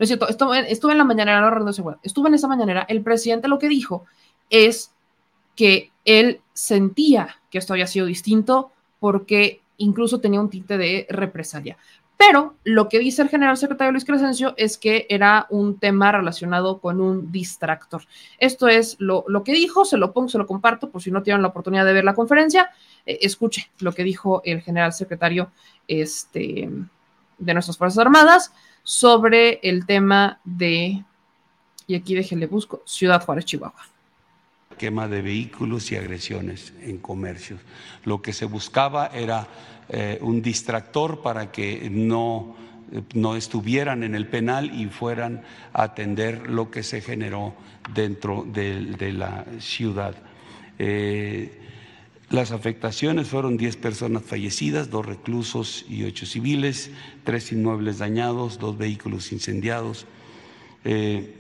No 0.02 0.06
es 0.06 0.10
cierto, 0.10 0.28
estuve, 0.28 0.72
estuve 0.72 0.94
en 0.94 0.98
la 0.98 1.04
mañanera, 1.04 1.42
no 1.42 1.64
de 1.64 1.74
seguridad, 1.74 2.00
estuve 2.02 2.28
en 2.30 2.34
esa 2.34 2.48
mañanera, 2.48 2.88
el 2.90 3.04
presidente 3.04 3.48
lo 3.48 3.60
que 3.60 3.70
dijo 3.70 4.06
es 4.50 4.96
que 5.56 5.92
él 6.06 6.42
sentía 6.54 7.40
que 7.52 7.60
esto 7.60 7.74
había 7.74 7.86
sido 7.86 8.08
distinto 8.08 8.72
porque 9.00 9.62
incluso 9.78 10.20
tenía 10.20 10.42
un 10.42 10.50
tinte 10.50 10.80
de 10.80 11.06
represalia. 11.08 11.78
Pero 12.18 12.56
lo 12.64 12.90
que 12.90 12.98
dice 12.98 13.22
el 13.22 13.30
general 13.30 13.58
secretario 13.58 13.92
Luis 13.92 14.04
Crescencio 14.04 14.56
es 14.58 14.80
que 14.80 15.06
era 15.08 15.46
un 15.52 15.78
tema 15.78 16.12
relacionado 16.12 16.80
con 16.80 17.00
un 17.00 17.32
distractor. 17.32 18.02
Esto 18.40 18.68
es 18.68 18.96
lo, 18.98 19.24
que 19.46 19.52
dijo, 19.52 19.86
se 19.86 19.98
lo 19.98 20.14
pongo, 20.14 20.30
se 20.30 20.40
lo 20.40 20.48
comparto 20.48 20.90
por 20.90 21.04
si 21.04 21.12
no 21.12 21.22
tienen 21.22 21.44
la 21.44 21.50
oportunidad 21.50 21.86
de 21.86 21.94
ver 21.94 22.06
la 22.06 22.16
conferencia. 22.16 22.72
Eh, 23.06 23.20
escuche 23.22 23.70
lo 23.78 23.94
que 23.94 24.04
dijo 24.04 24.42
el 24.46 24.62
general 24.62 24.94
secretario 24.94 25.52
este, 25.88 26.72
de 27.38 27.54
nuestras 27.54 27.78
Fuerzas 27.78 28.00
Armadas 28.00 28.52
sobre 28.84 29.60
el 29.64 29.86
tema 29.86 30.40
de, 30.44 31.04
y 31.88 31.96
aquí 31.96 32.16
déjenle 32.16 32.48
busco, 32.48 32.82
Ciudad 32.86 33.24
Juárez, 33.24 33.46
Chihuahua 33.46 33.92
quema 34.82 35.08
de 35.08 35.22
vehículos 35.22 35.92
y 35.92 35.96
agresiones 35.96 36.74
en 36.82 36.98
comercios. 36.98 37.60
Lo 38.04 38.24
que 38.24 38.34
se 38.34 38.46
buscaba 38.46 39.12
era 39.14 39.48
eh, 39.90 40.18
un 40.22 40.42
distractor 40.42 41.22
para 41.22 41.52
que 41.52 41.88
no, 41.92 42.56
no 43.14 43.36
estuvieran 43.36 44.02
en 44.02 44.16
el 44.16 44.26
penal 44.26 44.74
y 44.74 44.88
fueran 44.88 45.44
a 45.74 45.84
atender 45.84 46.50
lo 46.50 46.72
que 46.72 46.82
se 46.82 47.00
generó 47.00 47.54
dentro 47.94 48.44
de, 48.52 49.14
la 49.14 49.46
ciudad. 49.60 50.16
Eh, 50.80 51.61
las 52.32 52.52
afectaciones 52.52 53.28
fueron 53.28 53.58
10 53.58 53.76
personas 53.76 54.24
fallecidas, 54.24 54.90
dos 54.90 55.06
reclusos 55.06 55.86
y 55.90 56.06
ocho 56.06 56.26
civiles, 56.26 56.90
tres 57.26 57.52
inmuebles 57.52 57.98
dañados, 58.00 58.58
dos 58.58 58.78
vehículos 58.78 59.34
incendiados. 59.34 60.06
Eh, 60.86 61.36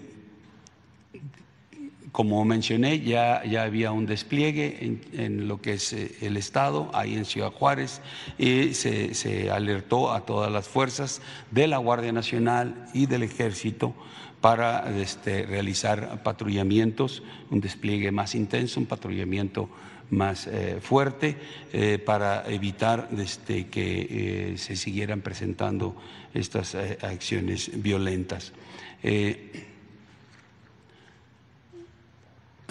como 2.11 2.43
mencioné, 2.43 2.99
ya, 2.99 3.41
ya 3.45 3.63
había 3.63 3.93
un 3.93 4.05
despliegue 4.05 4.99
en, 5.13 5.47
lo 5.47 5.61
que 5.61 5.73
es 5.73 5.93
eh, 5.93 6.13
el 6.19 6.35
Estado, 6.35 6.91
ahí 6.93 7.15
en 7.15 7.23
Ciudad 7.23 7.51
Juárez, 7.51 8.01
y 8.37 8.73
se, 8.73 9.49
alertó 9.49 10.11
a 10.11 10.25
todas 10.25 10.51
las 10.51 10.67
fuerzas 10.67 11.21
de 11.51 11.67
la 11.67 11.77
Guardia 11.77 12.11
Nacional 12.11 12.89
y 12.93 13.05
del 13.05 13.23
Ejército 13.23 13.95
para 14.41 14.93
este, 14.99 15.45
realizar 15.45 16.21
patrullamientos, 16.21 17.23
un 17.49 17.61
despliegue 17.61 18.11
más 18.11 18.35
intenso, 18.35 18.81
un 18.81 18.87
patrullamiento 18.87 19.69
más 20.11 20.45
eh, 20.45 20.79
fuerte 20.81 21.37
eh, 21.73 21.97
para 21.97 22.47
evitar 22.47 23.09
este, 23.17 23.67
que 23.67 24.53
se 24.57 24.75
siguieran 24.75 25.21
presentando 25.21 25.95
estas 26.33 26.75
acciones 26.75 27.71
violentas. 27.81 28.53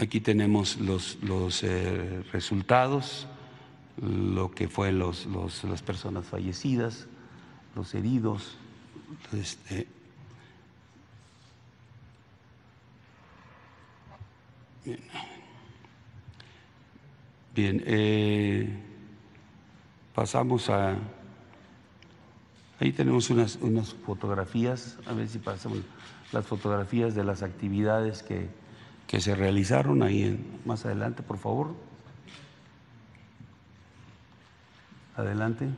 Aquí 0.00 0.18
tenemos 0.22 0.78
los, 0.78 1.18
los 1.22 1.62
eh, 1.62 2.22
resultados, 2.32 3.26
lo 4.00 4.50
que 4.50 4.66
fue 4.66 4.92
los, 4.92 5.26
las 5.62 5.82
personas 5.82 6.24
fallecidas, 6.24 7.06
los 7.76 7.94
heridos. 7.94 8.56
Este, 9.34 9.86
bien, 14.86 15.00
eh, 17.56 18.68
pasamos 20.14 20.70
a... 20.70 20.96
Ahí 22.78 22.92
tenemos 22.92 23.28
unas, 23.30 23.56
unas 23.56 23.92
fotografías, 23.92 24.98
a 25.06 25.12
ver 25.12 25.28
si 25.28 25.38
pasamos 25.38 25.80
las 26.32 26.46
fotografías 26.46 27.14
de 27.14 27.24
las 27.24 27.42
actividades 27.42 28.22
que 28.22 28.48
que 29.10 29.20
se 29.20 29.34
realizaron 29.34 30.04
ahí 30.04 30.22
en, 30.22 30.60
más 30.64 30.86
adelante, 30.86 31.24
por 31.24 31.36
favor. 31.36 31.74
Adelante. 35.16 35.68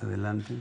Adelante. 0.00 0.54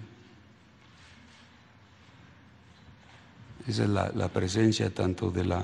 Esa 3.71 3.83
es 3.83 3.89
la, 3.89 4.27
presencia 4.27 4.89
tanto 4.89 5.31
de 5.31 5.45
la 5.45 5.63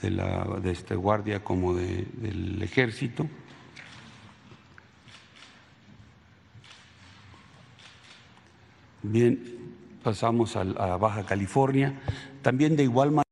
de 0.00 0.10
la 0.10 0.44
de 0.62 0.70
este 0.70 0.94
guardia 0.94 1.42
como 1.42 1.74
del 1.74 2.62
ejército. 2.62 3.26
Bien, 9.02 9.42
pasamos 10.04 10.54
a, 10.54 10.62
Baja 10.96 11.26
California. 11.26 12.00
También 12.42 12.76
de 12.76 12.84
igual 12.84 13.08
manera. 13.08 13.24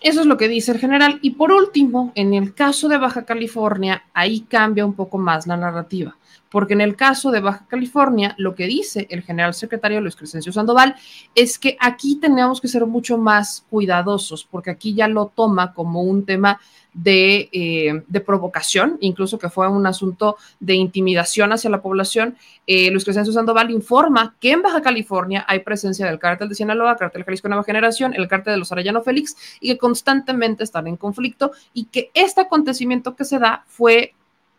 Eso 0.00 0.22
es 0.22 0.26
lo 0.26 0.36
que 0.36 0.48
dice 0.48 0.72
el 0.72 0.78
general. 0.78 1.20
Y 1.22 1.30
por 1.30 1.52
último, 1.52 2.10
en 2.16 2.34
el 2.34 2.52
caso 2.52 2.88
de 2.88 2.98
Baja 2.98 3.24
California, 3.24 4.02
ahí 4.12 4.40
cambia 4.40 4.84
un 4.84 4.94
poco 4.94 5.18
más 5.18 5.46
la 5.46 5.56
narrativa, 5.56 6.16
porque 6.50 6.74
en 6.74 6.80
el 6.80 6.96
caso 6.96 7.30
de 7.30 7.40
Baja 7.40 7.66
California, 7.68 8.34
lo 8.38 8.54
que 8.54 8.66
dice 8.66 9.06
el 9.10 9.22
general 9.22 9.54
secretario 9.54 10.00
Luis 10.00 10.16
Crescencio 10.16 10.52
Sandoval 10.52 10.94
es 11.34 11.58
que 11.58 11.76
aquí 11.80 12.16
tenemos 12.16 12.60
que 12.60 12.68
ser 12.68 12.86
mucho 12.86 13.18
más 13.18 13.64
cuidadosos, 13.68 14.46
porque 14.50 14.70
aquí 14.70 14.94
ya 14.94 15.08
lo 15.08 15.26
toma 15.26 15.74
como 15.74 16.02
un 16.02 16.24
tema 16.24 16.60
eh, 17.04 18.02
de, 18.08 18.20
provocación, 18.20 18.96
incluso 19.00 19.38
que 19.38 19.50
fue 19.50 19.68
un 19.68 19.86
asunto 19.86 20.36
de 20.60 20.74
intimidación 20.74 21.52
hacia 21.52 21.68
la 21.68 21.82
población. 21.82 22.36
Eh, 22.66 22.90
Luis 22.90 23.04
Crescencio 23.04 23.34
Sandoval 23.34 23.70
informa 23.70 24.34
que 24.40 24.52
en 24.52 24.62
Baja 24.62 24.80
California 24.80 25.44
hay 25.46 25.60
presencia 25.60 26.06
del 26.06 26.18
cártel 26.18 26.48
de 26.48 26.54
Sinaloa, 26.54 26.96
cártel 26.96 27.24
Jalisco 27.24 27.48
Nueva 27.48 27.64
Generación, 27.64 28.14
el 28.14 28.28
cártel 28.28 28.54
de 28.54 28.58
los 28.60 28.72
Arellano 28.72 29.02
Félix, 29.02 29.36
y 29.60 29.68
que 29.68 29.78
constantemente 29.78 30.64
están 30.64 30.86
en 30.86 30.96
conflicto 30.96 31.52
y 31.74 31.84
que 31.84 32.10
este 32.14 32.40
acontecimiento 32.40 33.14
que 33.14 33.26
se 33.26 33.38
da 33.38 33.64
fue 33.66 34.14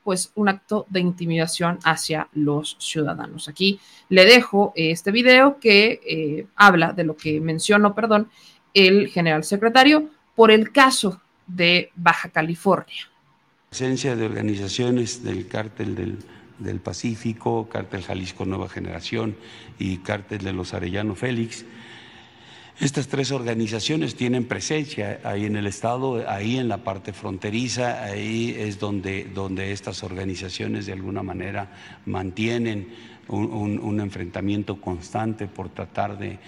pues 0.07 0.31
un 0.35 0.47
acto 0.47 0.85
de 0.87 1.01
intimidación 1.01 1.79
hacia 1.83 2.29
los 2.31 2.77
ciudadanos. 2.79 3.49
Aquí 3.49 3.77
le 4.07 4.23
dejo 4.23 4.71
este 4.73 5.11
video 5.11 5.59
que 5.59 5.99
eh, 6.07 6.47
habla 6.55 6.93
de 6.93 7.03
lo 7.03 7.17
que 7.17 7.41
mencionó, 7.41 7.93
perdón, 7.93 8.29
el 8.73 9.09
general 9.09 9.43
secretario 9.43 10.09
por 10.33 10.49
el 10.49 10.71
caso 10.71 11.19
de 11.45 11.91
Baja 11.93 12.29
California. 12.29 13.09
Presencia 13.67 14.15
de 14.15 14.25
organizaciones 14.25 15.25
del 15.25 15.45
cártel 15.49 15.93
del, 16.57 16.79
Pacífico, 16.79 17.67
cártel 17.67 18.01
Jalisco 18.01 18.45
Nueva 18.45 18.69
Generación 18.69 19.35
y 19.77 19.97
cártel 19.97 20.39
de 20.39 20.53
los 20.53 20.73
Arellano 20.73 21.15
Félix. 21.15 21.65
Estas 22.79 23.07
tres 23.07 23.31
organizaciones 23.31 24.15
tienen 24.15 24.45
presencia 24.45 25.19
ahí 25.23 25.45
en 25.45 25.55
el 25.55 25.65
Estado, 25.65 26.23
ahí 26.29 26.57
en 26.57 26.67
la 26.67 26.83
parte 26.83 27.11
fronteriza, 27.11 28.03
ahí 28.03 28.55
es 28.55 28.77
donde, 28.77 29.25
donde 29.33 29.71
estas 29.71 30.03
organizaciones 30.03 30.85
de 30.85 30.93
alguna 30.93 31.23
manera 31.23 31.71
mantienen 32.05 32.87
un, 33.29 33.99
enfrentamiento 33.99 34.79
constante 34.79 35.47
por 35.47 35.69
tratar 35.69 36.17
de, 36.17 36.39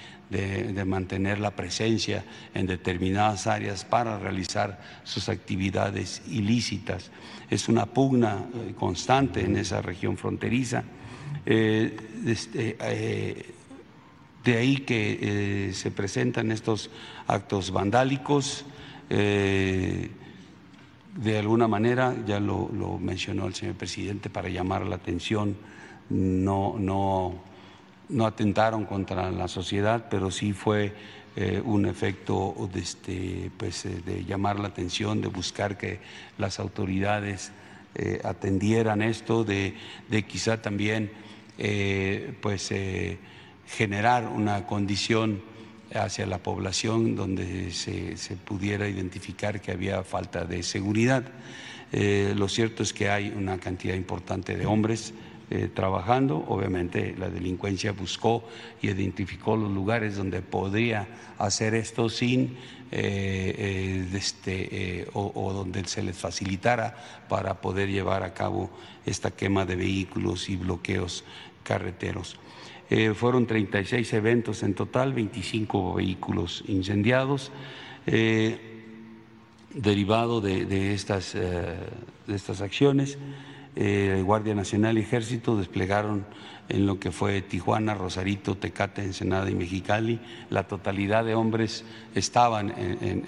mantener 0.86 1.40
la 1.40 1.56
presencia 1.56 2.24
en 2.54 2.68
determinadas 2.68 3.48
áreas 3.48 3.84
para 3.84 4.20
realizar 4.20 4.80
sus 5.04 5.30
actividades 5.30 6.22
ilícitas. 6.30 7.10
Es 7.50 7.68
una 7.68 7.88
pugna 7.88 8.46
eh, 8.54 8.74
constante 8.78 9.42
en 9.42 9.58
esa 9.58 9.82
región 9.82 10.16
fronteriza. 10.16 10.84
Eh, 11.46 11.98
este, 12.28 12.78
eh, 12.80 13.46
de 14.44 14.58
ahí 14.58 14.78
que 14.78 15.72
se 15.74 15.92
presentan 15.92 16.52
estos 16.52 16.90
actos 17.28 17.72
vandálicos. 17.72 18.66
de 19.10 20.10
alguna 21.38 21.68
manera, 21.68 22.16
ya 22.26 22.40
lo, 22.40 23.00
mencionó 23.00 23.48
el 23.48 23.56
señor 23.56 23.76
presidente, 23.76 24.30
para 24.30 24.50
llamar 24.50 24.86
la 24.86 24.96
atención 24.96 25.56
no, 26.10 26.76
no, 26.80 27.36
no 28.10 28.26
atentaron 28.26 28.86
contra 28.86 29.32
la 29.32 29.48
sociedad, 29.48 30.08
pero 30.10 30.32
sí 30.32 30.54
fue 30.54 30.94
eh, 31.36 31.62
un 31.64 31.86
efecto 31.86 32.70
de, 32.74 32.80
este, 32.80 33.52
pues, 33.58 33.86
eh, 33.86 34.02
de 34.06 34.26
llamar 34.26 34.60
la 34.60 34.70
atención, 34.70 35.22
de 35.22 35.28
buscar 35.28 35.78
que 35.78 36.00
las 36.38 36.60
autoridades 36.60 37.52
eh, 37.96 38.20
atendieran 38.24 39.02
esto, 39.02 39.44
de, 39.44 39.76
de 40.10 40.24
quizá 40.24 40.62
también 40.62 41.12
pues, 42.42 42.72
generar 43.76 44.28
una 44.28 44.66
condición 44.66 45.42
hacia 45.94 46.26
la 46.26 46.38
población 46.40 47.16
donde 47.16 47.72
se, 47.72 48.16
pudiera 48.46 48.88
identificar 48.88 49.62
que 49.62 49.72
había 49.72 50.04
falta 50.04 50.46
de 50.46 50.64
seguridad. 50.64 51.24
lo 51.92 52.48
cierto 52.48 52.84
es 52.84 52.94
que 52.94 53.10
hay 53.10 53.30
una 53.30 53.58
cantidad 53.58 53.96
importante 53.96 54.56
de 54.56 54.66
hombres 54.66 55.14
eh, 55.52 55.68
trabajando. 55.74 56.46
Obviamente 56.48 57.16
la 57.18 57.28
delincuencia 57.28 57.92
buscó 57.92 58.48
y 58.84 58.90
identificó 58.90 59.58
los 59.58 59.72
lugares 59.72 60.16
donde 60.16 60.44
podría 60.44 61.08
hacer 61.40 61.74
esto 61.74 62.08
sin 62.08 62.56
eh, 62.92 64.08
este, 64.14 65.08
o, 65.14 65.52
donde 65.52 65.84
se 65.86 66.04
les 66.04 66.16
facilitara 66.16 66.96
para 67.28 67.62
poder 67.62 67.90
llevar 67.90 68.22
a 68.22 68.36
cabo 68.36 68.70
esta 69.08 69.32
quema 69.32 69.66
de 69.66 69.76
vehículos 69.76 70.50
y 70.50 70.56
bloqueos 70.56 71.24
carreteros. 71.64 72.38
Eh, 72.90 73.14
fueron 73.14 73.46
36 73.46 74.14
eventos 74.14 74.64
en 74.64 74.74
total, 74.74 75.14
25 75.14 75.94
vehículos 75.96 76.64
incendiados. 76.68 77.52
Eh, 78.08 78.58
derivado 79.74 80.42
de, 80.42 80.94
estas, 80.94 81.36
eh, 81.36 81.78
de 82.26 82.36
estas 82.36 82.62
acciones, 82.62 83.18
Guardia 84.24 84.56
Nacional 84.56 84.98
y 84.98 85.02
Ejército 85.02 85.56
desplegaron 85.56 86.26
en 86.68 86.86
lo 86.86 87.00
que 87.00 87.12
fue 87.12 87.42
Tijuana, 87.42 87.94
Rosarito, 87.94 88.58
Tecate, 88.58 89.04
Ensenada 89.04 89.50
y 89.50 89.56
Mexicali. 89.56 90.20
La 90.50 90.68
totalidad 90.68 91.24
de 91.24 91.36
hombres 91.36 91.86
estaban 92.14 92.74
en, 92.78 93.24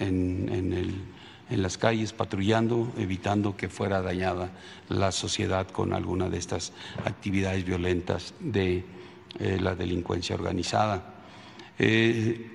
en 1.48 1.62
las 1.62 1.78
calles 1.78 2.12
patrullando, 2.12 2.92
evitando 2.98 3.56
que 3.56 3.68
fuera 3.70 4.02
dañada 4.02 4.50
la 4.90 5.10
sociedad 5.10 5.68
con 5.68 5.94
alguna 5.94 6.28
de 6.28 6.38
estas 6.38 6.72
actividades 7.04 7.64
violentas 7.64 8.34
de 8.40 8.84
eh, 9.38 9.58
la 9.60 9.74
delincuencia 9.74 10.36
organizada. 10.36 11.02
Eh, 11.78 12.50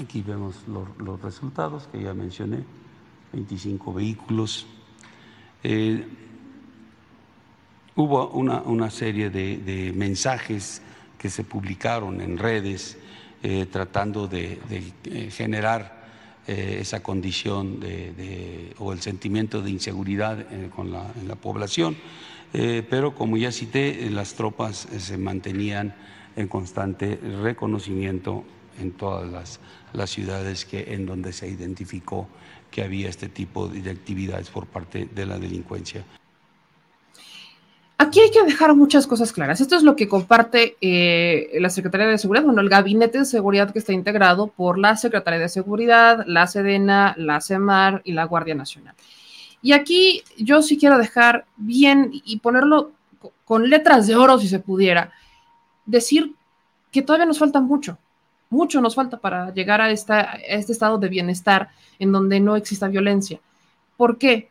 aquí 0.00 0.22
vemos 0.22 0.56
los, 0.68 1.20
resultados 1.20 1.88
que 1.90 2.02
ya 2.02 2.14
mencioné, 2.14 2.58
25 3.32 3.94
vehículos. 3.94 4.66
Eh, 5.64 6.06
hubo 7.96 8.28
una, 8.28 8.90
serie 8.90 9.28
de, 9.28 9.92
mensajes 9.94 10.82
que 11.18 11.30
se 11.30 11.42
publicaron 11.42 12.20
en 12.20 12.38
redes 12.38 12.96
tratando 13.70 14.28
de, 14.28 14.60
generar 15.32 16.06
esa 16.46 17.02
condición 17.02 17.80
de, 17.80 18.72
o 18.78 18.92
el 18.92 19.00
sentimiento 19.00 19.62
de 19.62 19.70
inseguridad 19.70 20.46
con 20.70 20.94
en 20.94 21.26
la 21.26 21.34
población. 21.34 21.96
Eh, 22.52 22.86
pero 22.88 23.14
como 23.14 23.36
ya 23.36 23.52
cité, 23.52 24.06
eh, 24.06 24.10
las 24.10 24.34
tropas 24.34 24.88
eh, 24.92 25.00
se 25.00 25.18
mantenían 25.18 25.94
en 26.36 26.48
constante 26.48 27.18
reconocimiento 27.42 28.44
en 28.80 28.92
todas 28.92 29.30
las, 29.30 29.60
las, 29.92 30.10
ciudades 30.10 30.64
que, 30.64 30.94
en 30.94 31.04
donde 31.04 31.32
se 31.32 31.48
identificó 31.48 32.28
que 32.70 32.82
había 32.82 33.08
este 33.08 33.28
tipo 33.28 33.68
de 33.68 33.90
actividades 33.90 34.50
por 34.50 34.66
parte 34.66 35.08
de 35.12 35.26
la 35.26 35.38
delincuencia. 35.38 36.04
Aquí 38.00 38.20
hay 38.20 38.30
que 38.30 38.44
dejar 38.44 38.76
muchas 38.76 39.08
cosas 39.08 39.32
claras. 39.32 39.60
Esto 39.60 39.74
es 39.74 39.82
lo 39.82 39.96
que 39.96 40.06
comparte 40.06 40.76
la 41.58 41.70
Secretaría 41.70 42.06
de 42.06 42.18
Seguridad, 42.18 42.44
bueno, 42.44 42.60
el 42.60 42.68
Gabinete 42.68 43.18
de 43.18 43.24
Seguridad 43.24 43.72
que 43.72 43.80
está 43.80 43.92
integrado 43.92 44.46
por 44.46 44.78
la 44.78 44.96
Secretaría 44.96 45.40
de 45.40 45.48
Seguridad, 45.48 46.24
la 46.26 46.46
Sedena, 46.46 47.14
la 47.18 47.40
CEMAR 47.40 48.02
y 48.04 48.12
la 48.12 48.24
Guardia 48.24 48.54
Nacional. 48.54 48.94
Y 49.62 49.72
aquí 49.72 50.22
yo 50.36 50.62
sí 50.62 50.78
quiero 50.78 50.98
dejar 50.98 51.46
bien 51.56 52.10
y 52.12 52.38
ponerlo 52.38 52.92
con 53.44 53.68
letras 53.68 54.06
de 54.06 54.14
oro 54.14 54.38
si 54.38 54.48
se 54.48 54.60
pudiera, 54.60 55.12
decir 55.86 56.34
que 56.92 57.02
todavía 57.02 57.26
nos 57.26 57.38
falta 57.38 57.60
mucho, 57.60 57.98
mucho 58.50 58.80
nos 58.80 58.94
falta 58.94 59.18
para 59.18 59.52
llegar 59.52 59.80
a, 59.80 59.90
esta, 59.90 60.32
a 60.32 60.34
este 60.36 60.72
estado 60.72 60.98
de 60.98 61.08
bienestar 61.08 61.70
en 61.98 62.12
donde 62.12 62.40
no 62.40 62.56
exista 62.56 62.88
violencia. 62.88 63.40
¿Por 63.96 64.18
qué? 64.18 64.50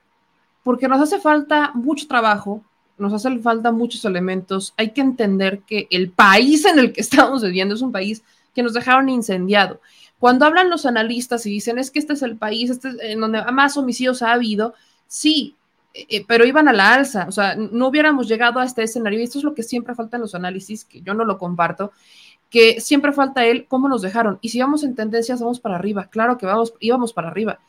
Porque 0.63 0.87
nos 0.87 1.01
hace 1.01 1.19
falta 1.19 1.71
mucho 1.73 2.07
trabajo, 2.07 2.63
nos 2.97 3.13
hacen 3.13 3.41
falta 3.41 3.71
muchos 3.71 4.03
elementos. 4.05 4.73
Hay 4.77 4.91
que 4.91 5.01
entender 5.01 5.59
que 5.59 5.87
el 5.91 6.09
país 6.09 6.65
en 6.65 6.79
el 6.79 6.91
que 6.91 7.01
estamos 7.01 7.43
viviendo 7.43 7.75
es 7.75 7.81
un 7.81 7.91
país 7.91 8.23
que 8.53 8.63
nos 8.63 8.73
dejaron 8.73 9.09
incendiado. 9.09 9.79
Cuando 10.19 10.45
hablan 10.45 10.69
los 10.69 10.85
analistas 10.85 11.45
y 11.45 11.51
dicen 11.51 11.77
es 11.77 11.91
que 11.91 11.99
este 11.99 12.13
es 12.13 12.23
el 12.23 12.37
país 12.37 12.71
este 12.71 13.11
en 13.11 13.21
donde 13.21 13.43
más 13.51 13.77
homicidios 13.77 14.23
ha 14.23 14.33
habido, 14.33 14.73
sí, 15.07 15.55
eh, 15.93 16.05
eh, 16.09 16.25
pero 16.27 16.45
iban 16.45 16.67
a 16.67 16.73
la 16.73 16.93
alza, 16.93 17.25
o 17.27 17.31
sea, 17.31 17.55
no 17.55 17.87
hubiéramos 17.87 18.27
llegado 18.27 18.59
a 18.59 18.65
este 18.65 18.83
escenario, 18.83 19.19
y 19.19 19.23
esto 19.23 19.39
es 19.39 19.43
lo 19.43 19.53
que 19.53 19.63
siempre 19.63 19.95
falta 19.95 20.17
en 20.17 20.21
los 20.21 20.35
análisis, 20.35 20.85
que 20.85 21.01
yo 21.01 21.13
no 21.13 21.25
lo 21.25 21.37
comparto, 21.37 21.91
que 22.49 22.79
siempre 22.79 23.11
falta 23.11 23.45
él, 23.45 23.65
cómo 23.67 23.89
nos 23.89 24.01
dejaron, 24.01 24.39
y 24.41 24.49
si 24.49 24.59
vamos 24.59 24.83
en 24.83 24.95
tendencias, 24.95 25.41
vamos 25.41 25.59
para 25.59 25.75
arriba, 25.75 26.05
claro 26.05 26.37
que 26.37 26.45
vamos, 26.45 26.73
íbamos 26.79 27.13
para 27.13 27.29
arriba. 27.29 27.59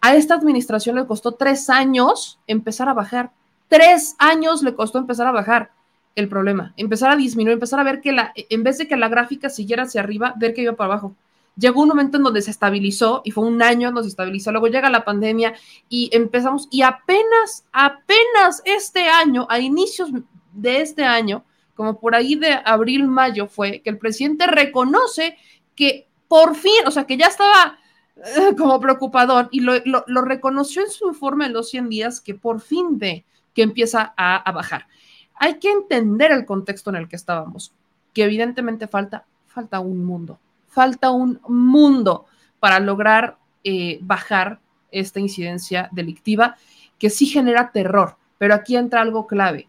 A 0.00 0.14
esta 0.14 0.34
administración 0.34 0.96
le 0.96 1.06
costó 1.06 1.32
tres 1.32 1.70
años 1.70 2.38
empezar 2.46 2.88
a 2.88 2.94
bajar, 2.94 3.32
tres 3.68 4.14
años 4.18 4.62
le 4.62 4.74
costó 4.74 4.98
empezar 4.98 5.26
a 5.26 5.32
bajar 5.32 5.72
el 6.14 6.28
problema, 6.28 6.72
empezar 6.76 7.10
a 7.10 7.16
disminuir, 7.16 7.54
empezar 7.54 7.80
a 7.80 7.84
ver 7.84 8.00
que 8.00 8.12
la, 8.12 8.32
en 8.34 8.62
vez 8.62 8.78
de 8.78 8.86
que 8.86 8.96
la 8.96 9.08
gráfica 9.08 9.48
siguiera 9.50 9.84
hacia 9.84 10.00
arriba, 10.00 10.34
ver 10.36 10.54
que 10.54 10.62
iba 10.62 10.74
para 10.74 10.92
abajo 10.92 11.14
llegó 11.58 11.82
un 11.82 11.88
momento 11.88 12.16
en 12.16 12.22
donde 12.22 12.42
se 12.42 12.50
estabilizó 12.50 13.22
y 13.24 13.32
fue 13.32 13.44
un 13.44 13.60
año 13.62 13.88
donde 13.88 14.04
se 14.04 14.08
estabilizó, 14.10 14.52
luego 14.52 14.68
llega 14.68 14.88
la 14.90 15.04
pandemia 15.04 15.54
y 15.88 16.08
empezamos 16.12 16.68
y 16.70 16.82
apenas, 16.82 17.64
apenas 17.72 18.62
este 18.64 19.08
año, 19.08 19.46
a 19.50 19.58
inicios 19.58 20.10
de 20.52 20.80
este 20.80 21.04
año, 21.04 21.44
como 21.74 21.98
por 21.98 22.14
ahí 22.14 22.34
de 22.34 22.60
abril, 22.64 23.06
mayo 23.06 23.46
fue, 23.46 23.80
que 23.82 23.90
el 23.90 23.98
presidente 23.98 24.46
reconoce 24.46 25.36
que 25.74 26.06
por 26.28 26.54
fin, 26.54 26.86
o 26.86 26.90
sea, 26.90 27.04
que 27.04 27.16
ya 27.16 27.26
estaba 27.26 27.78
eh, 28.16 28.54
como 28.56 28.80
preocupador 28.80 29.48
y 29.50 29.60
lo, 29.60 29.80
reconoció 30.22 30.82
en 30.82 30.90
su 30.90 31.08
informe 31.08 31.46
en 31.46 31.52
los 31.52 31.70
100 31.70 31.88
días 31.88 32.20
que 32.20 32.34
por 32.34 32.60
fin 32.60 32.98
ve 32.98 33.24
que 33.54 33.62
empieza 33.62 34.12
a, 34.16 34.36
a 34.36 34.52
bajar. 34.52 34.86
Hay 35.34 35.58
que 35.58 35.70
entender 35.70 36.32
el 36.32 36.44
contexto 36.44 36.90
en 36.90 36.96
el 36.96 37.08
que 37.08 37.16
estábamos, 37.16 37.72
que 38.12 38.24
evidentemente 38.24 38.88
falta, 38.88 39.24
falta 39.46 39.80
un 39.80 40.04
mundo 40.04 40.38
falta 40.68 41.10
un 41.10 41.40
mundo 41.48 42.26
para 42.60 42.80
lograr 42.80 43.38
eh, 43.64 43.98
bajar 44.02 44.60
esta 44.90 45.20
incidencia 45.20 45.88
delictiva 45.92 46.56
que 46.98 47.10
sí 47.10 47.26
genera 47.26 47.70
terror. 47.72 48.16
Pero 48.38 48.54
aquí 48.54 48.76
entra 48.76 49.00
algo 49.00 49.26
clave. 49.26 49.68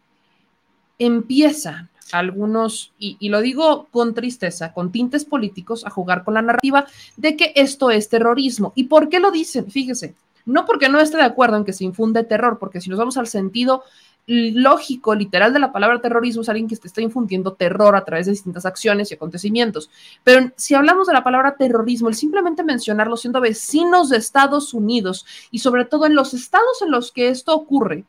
Empiezan 0.98 1.90
algunos, 2.12 2.94
y, 2.98 3.18
y, 3.20 3.30
lo 3.30 3.42
digo 3.42 3.88
con 3.92 4.14
tristeza, 4.14 4.74
con 4.74 4.92
tintes 4.92 5.26
políticos, 5.26 5.86
a 5.86 5.90
jugar 5.90 6.24
con 6.24 6.34
la 6.34 6.42
narrativa 6.42 6.86
de 7.18 7.36
que 7.36 7.54
esto 7.56 7.92
es 7.92 8.10
terrorismo. 8.10 8.74
¿Y 8.76 8.86
por 8.86 9.10
qué 9.10 9.20
lo 9.20 9.32
dicen? 9.32 9.70
Fíjese, 9.70 10.16
no 10.46 10.66
porque 10.66 10.90
no 10.90 11.00
esté 11.00 11.18
de 11.18 11.24
acuerdo 11.24 11.58
en 11.58 11.66
que 11.66 11.74
se 11.74 11.84
infunde 11.84 12.24
terror, 12.24 12.58
porque 12.60 12.82
si 12.82 12.90
nos 12.90 12.98
vamos 12.98 13.18
al 13.18 13.28
sentido 13.28 13.84
lógico, 14.30 15.16
literal 15.16 15.52
de 15.54 15.60
la 15.60 15.72
palabra 15.72 16.00
terrorismo 16.02 16.44
es 16.44 16.50
alguien 16.50 16.68
que 16.68 16.76
te 16.76 16.88
está 16.88 17.02
infundiendo 17.02 17.54
terror 17.54 17.96
a 17.96 18.06
través 18.06 18.28
de 18.28 18.34
distintas 18.34 18.64
acciones 18.64 19.10
y 19.10 19.16
acontecimientos. 19.16 19.90
Pero 20.24 20.52
si 20.56 20.76
hablamos 20.76 21.08
de 21.08 21.14
la 21.14 21.24
palabra 21.24 21.56
terrorismo, 21.56 22.10
el 22.10 22.16
simplemente 22.16 22.64
mencionarlo 22.64 23.18
siendo 23.18 23.42
vecinos 23.42 24.10
de 24.10 24.18
Estados 24.18 24.76
Unidos 24.76 25.26
y 25.50 25.60
sobre 25.60 25.84
todo 25.84 26.06
en 26.06 26.14
los 26.14 26.36
estados 26.36 26.84
en 26.84 26.92
los 26.92 27.12
que 27.12 27.30
esto 27.30 27.56
ocurre, 27.56 28.06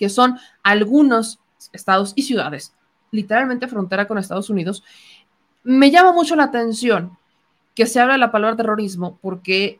que 0.00 0.08
son 0.08 0.36
algunos 0.64 1.38
estados 1.72 2.12
y 2.16 2.24
ciudades, 2.24 2.74
literalmente 3.12 3.68
frontera 3.68 4.08
con 4.08 4.18
Estados 4.18 4.50
Unidos, 4.50 4.82
me 5.62 5.92
llama 5.92 6.12
mucho 6.12 6.34
la 6.34 6.44
atención 6.44 7.16
que 7.76 7.86
se 7.86 8.00
habla 8.00 8.14
de 8.14 8.20
la 8.20 8.32
palabra 8.32 8.56
terrorismo 8.56 9.16
porque 9.22 9.78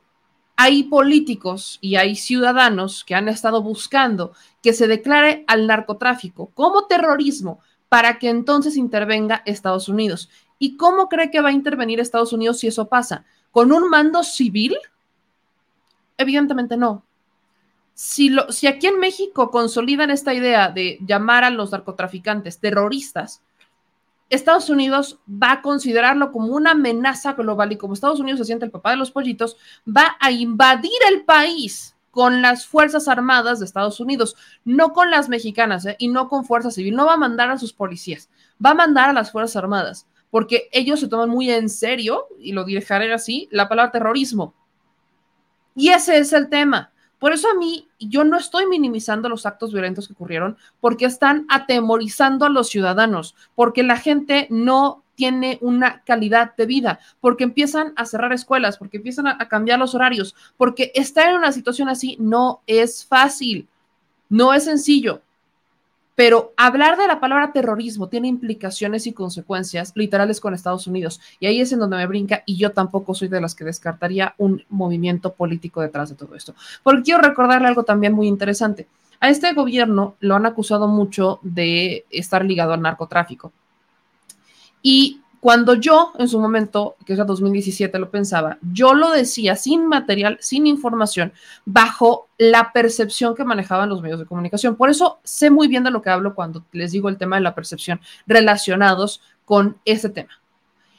hay 0.57 0.85
políticos 0.85 1.79
y 1.83 1.97
hay 1.97 2.17
ciudadanos 2.17 3.05
que 3.05 3.15
han 3.15 3.29
estado 3.29 3.63
buscando 3.63 4.33
que 4.63 4.73
se 4.73 4.89
declare 4.89 5.45
al 5.47 5.67
narcotráfico 5.67 6.51
como 6.55 6.87
terrorismo 6.87 7.61
para 7.89 8.19
que 8.19 8.31
entonces 8.31 8.77
intervenga 8.77 9.43
Estados 9.45 9.89
Unidos. 9.89 10.31
¿Y 10.59 10.77
cómo 10.77 11.09
cree 11.09 11.31
que 11.31 11.43
va 11.43 11.51
a 11.51 11.53
intervenir 11.53 12.01
Estados 12.01 12.33
Unidos 12.33 12.59
si 12.59 12.67
eso 12.67 12.89
pasa? 12.89 13.25
¿Con 13.51 13.71
un 13.71 13.89
mando 13.91 14.25
civil? 14.25 14.77
Evidentemente 16.17 16.77
no. 16.79 17.05
Si, 17.93 18.35
si 18.49 18.67
aquí 18.67 18.87
en 18.87 18.99
México 18.99 19.51
consolidan 19.51 20.11
esta 20.11 20.35
idea 20.35 20.71
de 20.71 20.99
llamar 21.07 21.45
a 21.45 21.51
los 21.51 21.73
narcotraficantes 21.73 22.59
terroristas, 22.59 23.43
Estados 24.29 24.71
Unidos 24.71 25.21
va 25.31 25.53
a 25.53 25.63
considerarlo 25.63 26.33
como 26.33 26.49
una 26.49 26.73
amenaza 26.73 27.35
global 27.35 27.73
y 27.73 27.77
como 27.77 27.95
Estados 27.95 28.21
Unidos 28.21 28.41
se 28.41 28.47
siente 28.47 28.65
el 28.65 28.71
papá 28.71 28.91
de 28.91 28.97
los 28.97 29.11
pollitos, 29.11 29.57
va 29.87 30.17
a 30.21 30.33
invadir 30.33 30.99
el 31.11 31.25
país 31.25 31.97
con 32.11 32.41
las 32.41 32.67
Fuerzas 32.67 33.09
Armadas 33.09 33.59
de 33.59 33.67
Estados 33.67 34.01
Unidos, 34.01 34.37
no 34.65 34.93
con 34.95 35.11
las 35.11 35.29
mexicanas 35.29 35.85
¿eh? 35.85 35.97
y 35.99 36.09
no 36.09 36.29
con 36.29 36.45
Fuerza 36.45 36.71
Civil, 36.71 36.97
no 36.97 37.05
va 37.05 37.15
a 37.15 37.19
mandar 37.19 37.51
a 37.51 37.59
sus 37.59 37.73
policías, 37.73 38.31
va 38.65 38.71
a 38.71 38.75
mandar 38.75 39.11
a 39.11 39.13
las 39.13 39.31
Fuerzas 39.31 39.57
Armadas, 39.57 40.07
porque 40.31 40.69
ellos 40.73 40.99
se 40.99 41.09
toman 41.09 41.29
muy 41.29 41.51
en 41.51 41.69
serio, 41.69 42.27
y 42.41 42.53
lo 42.53 42.65
dejaré 42.65 43.13
así, 43.13 43.49
la 43.53 43.69
palabra 43.69 43.93
terrorismo. 43.93 44.55
Y 45.75 45.91
ese 45.91 46.17
es 46.17 46.33
el 46.33 46.49
tema. 46.49 46.91
Por 47.19 47.33
eso 47.33 47.49
a 47.49 47.55
mí, 47.55 47.89
yo 47.99 48.25
no 48.25 48.37
estoy 48.37 48.67
minimizando 48.67 49.29
los 49.29 49.47
actos 49.47 49.73
violentos 49.73 50.07
que 50.07 50.13
ocurrieron, 50.13 50.57
porque 50.81 51.07
están 51.07 51.47
atemorizando 51.49 52.45
a 52.45 52.51
los 52.51 52.69
ciudadanos, 52.69 53.35
porque 53.55 53.83
la 53.83 53.97
gente 53.97 54.47
no 54.51 55.03
tiene 55.15 55.59
una 55.63 56.03
calidad 56.05 56.55
de 56.57 56.67
vida, 56.67 57.01
porque 57.21 57.45
empiezan 57.45 57.95
a 57.97 58.05
cerrar 58.05 58.33
escuelas, 58.33 58.79
porque 58.79 58.99
empiezan 58.99 59.27
a, 59.27 59.49
cambiar 59.49 59.79
los 59.79 59.95
horarios, 59.95 60.37
porque 60.57 60.93
estar 60.95 61.29
en 61.31 61.37
una 61.37 61.53
situación 61.53 61.89
así 61.89 62.17
no 62.21 62.61
es 62.67 63.05
fácil, 63.05 63.67
no 64.29 64.53
es 64.53 64.65
sencillo. 64.65 65.23
Pero 66.17 66.55
hablar 66.57 66.97
de 66.97 67.07
la 67.07 67.21
palabra 67.21 67.53
terrorismo 67.53 68.09
tiene 68.09 68.27
implicaciones 68.27 69.07
y 69.07 69.13
consecuencias 69.13 69.93
literales 69.95 70.41
con 70.41 70.55
Estados 70.55 70.87
Unidos. 70.87 71.21
Y 71.39 71.47
ahí 71.47 71.61
es 71.61 71.73
en 71.73 71.79
donde 71.79 71.99
me 71.99 72.07
brinca 72.07 72.43
y 72.47 72.57
yo 72.57 72.73
tampoco 72.73 73.15
soy 73.15 73.29
de 73.29 73.41
las 73.41 73.55
que 73.55 73.65
descartaría 73.65 74.35
un 74.39 74.65
movimiento 74.71 75.35
político 75.35 75.83
detrás 75.83 76.09
de 76.09 76.17
todo 76.17 76.35
esto. 76.35 76.55
Porque 76.83 77.03
quiero 77.03 77.21
recordarle 77.21 77.69
algo 77.69 77.85
también 77.85 78.15
muy 78.15 78.27
interesante. 78.27 78.89
A 79.21 79.29
este 79.29 79.53
gobierno 79.53 80.17
lo 80.21 80.35
han 80.35 80.47
acusado 80.47 80.89
mucho 80.89 81.39
de 81.43 82.07
estar 82.11 82.45
ligado 82.45 82.73
al 82.73 82.81
narcotráfico. 82.81 83.53
Y 84.81 85.21
cuando 85.47 85.75
yo 85.75 86.13
en 86.19 86.27
su 86.27 86.41
momento, 86.41 86.97
que 87.07 87.13
era 87.13 87.23
2017, 87.25 88.01
lo 88.01 88.11
pensaba, 88.11 88.59
yo 88.73 88.95
lo 88.95 89.13
decía 89.13 89.55
sin 89.55 89.87
material, 89.87 90.39
sin 90.41 90.67
información, 90.67 91.33
bajo 91.65 92.27
la 92.37 92.73
percepción 92.73 93.37
que 93.37 93.45
manejaban 93.45 93.89
los 93.89 94.03
medios 94.03 94.19
de 94.19 94.27
comunicación. 94.27 94.75
Por 94.75 94.91
eso 94.91 95.21
sé 95.23 95.51
muy 95.51 95.69
bien 95.69 95.85
de 95.85 95.93
lo 95.93 96.03
que 96.03 96.11
hablo 96.11 96.35
cuando 96.35 96.65
les 96.73 96.91
digo 96.91 97.09
el 97.09 97.17
tema 97.17 97.37
de 97.37 97.43
la 97.43 97.55
percepción 97.55 98.01
relacionados 98.27 99.23
con 99.45 99.77
ese 99.85 100.09
tema. 100.09 100.33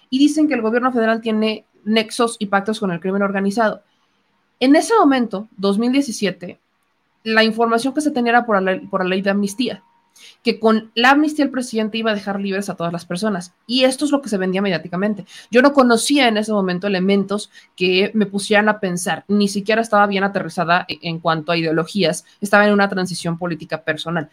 Y 0.10 0.18
dicen 0.18 0.48
que 0.48 0.54
el 0.54 0.62
gobierno 0.62 0.94
federal 0.94 1.20
tiene 1.20 1.66
nexos 1.84 2.38
y 2.40 2.46
pactos 2.46 2.80
con 2.80 2.94
el 2.94 3.02
crimen 3.02 3.24
organizado. 3.24 3.82
En 4.62 4.78
ese 4.78 4.94
momento, 4.98 5.50
2017, 5.58 6.58
la 7.24 7.44
información 7.44 7.94
que 7.94 8.00
se 8.00 8.12
tenía 8.12 8.30
era 8.30 8.46
por 8.46 8.62
la 8.62 9.04
ley 9.04 9.22
de 9.22 9.30
amnistía 9.30 9.84
que 10.44 10.60
con 10.60 10.92
la 10.96 11.12
amnistía 11.12 11.46
el 11.46 11.52
presidente 11.52 11.98
iba 11.98 12.12
a 12.12 12.16
dejar 12.16 12.40
libres 12.40 12.70
a 12.70 12.76
todas 12.76 12.94
las 12.94 13.06
personas. 13.06 13.54
Y 13.66 13.84
esto 13.84 14.06
es 14.06 14.12
lo 14.12 14.22
que 14.22 14.30
se 14.30 14.38
vendía 14.38 14.62
mediáticamente. 14.62 15.26
Yo 15.52 15.62
no 15.62 15.74
conocía 15.74 16.28
en 16.28 16.38
ese 16.38 16.52
momento 16.52 16.88
elementos 16.88 17.50
que 17.76 18.12
me 18.14 18.26
pusieran 18.26 18.70
a 18.70 18.80
pensar, 18.80 19.26
ni 19.28 19.48
siquiera 19.48 19.82
estaba 19.82 20.08
bien 20.08 20.24
aterrizada 20.24 20.86
e-, 20.88 21.00
en 21.02 21.20
cuanto 21.20 21.52
a 21.52 21.58
ideologías, 21.58 22.26
estaba 22.42 22.68
en 22.68 22.74
una 22.74 22.90
transición 22.90 23.38
política 23.38 23.84
personal. 23.84 24.30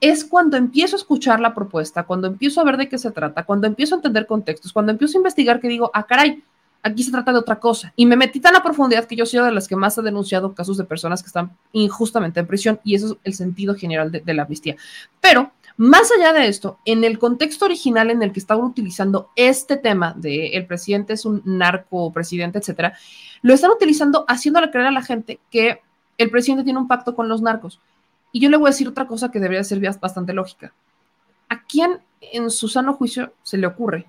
Es 0.00 0.24
cuando 0.24 0.56
empiezo 0.56 0.96
a 0.96 0.98
escuchar 0.98 1.40
la 1.40 1.54
propuesta, 1.54 2.04
cuando 2.04 2.26
empiezo 2.26 2.60
a 2.60 2.64
ver 2.64 2.78
de 2.78 2.88
qué 2.88 2.98
se 2.98 3.10
trata, 3.10 3.44
cuando 3.44 3.66
empiezo 3.66 3.94
a 3.94 3.98
entender 3.98 4.26
contextos, 4.26 4.72
cuando 4.72 4.92
empiezo 4.92 5.18
a 5.18 5.20
investigar 5.20 5.60
que 5.60 5.68
digo, 5.68 5.90
ah, 5.92 6.06
caray, 6.06 6.42
aquí 6.82 7.02
se 7.02 7.10
trata 7.10 7.32
de 7.32 7.38
otra 7.38 7.58
cosa. 7.58 7.92
Y 7.96 8.06
me 8.06 8.16
metí 8.16 8.40
tan 8.40 8.56
a 8.56 8.62
profundidad 8.62 9.06
que 9.06 9.16
yo 9.16 9.26
soy 9.26 9.44
de 9.44 9.52
las 9.52 9.68
que 9.68 9.76
más 9.76 9.98
ha 9.98 10.02
denunciado 10.02 10.54
casos 10.54 10.76
de 10.76 10.84
personas 10.84 11.22
que 11.22 11.28
están 11.28 11.56
injustamente 11.72 12.40
en 12.40 12.46
prisión 12.46 12.80
y 12.84 12.94
eso 12.94 13.06
es 13.06 13.16
el 13.24 13.34
sentido 13.34 13.74
general 13.74 14.10
de, 14.10 14.34
la 14.34 14.42
amnistía. 14.42 14.76
Pero 15.20 15.52
más 15.76 16.10
allá 16.10 16.32
de 16.32 16.46
esto, 16.46 16.78
en 16.84 17.04
el 17.04 17.18
contexto 17.18 17.64
original 17.64 18.10
en 18.10 18.22
el 18.22 18.32
que 18.32 18.40
estaban 18.40 18.64
utilizando 18.64 19.30
este 19.36 19.76
tema 19.76 20.14
de 20.16 20.48
el 20.48 20.66
presidente 20.66 21.14
es 21.14 21.24
un 21.24 21.42
narco 21.44 22.12
presidente, 22.12 22.58
etcétera, 22.58 22.94
lo 23.42 23.54
están 23.54 23.70
utilizando 23.70 24.24
haciéndole 24.28 24.70
creer 24.70 24.88
a 24.88 24.92
la 24.92 25.02
gente 25.02 25.40
que 25.50 25.80
el 26.18 26.30
presidente 26.30 26.64
tiene 26.64 26.78
un 26.78 26.88
pacto 26.88 27.14
con 27.14 27.28
los 27.28 27.40
narcos. 27.40 27.80
Y 28.32 28.40
yo 28.40 28.50
le 28.50 28.56
voy 28.56 28.68
a 28.68 28.70
decir 28.70 28.88
otra 28.88 29.06
cosa 29.06 29.30
que 29.30 29.40
debería 29.40 29.64
ser 29.64 29.80
bastante 29.98 30.32
lógica. 30.32 30.72
¿A 31.48 31.62
quién 31.64 32.00
en 32.20 32.50
su 32.50 32.68
sano 32.68 32.94
juicio 32.94 33.32
se 33.42 33.56
le 33.56 33.66
ocurre 33.66 34.06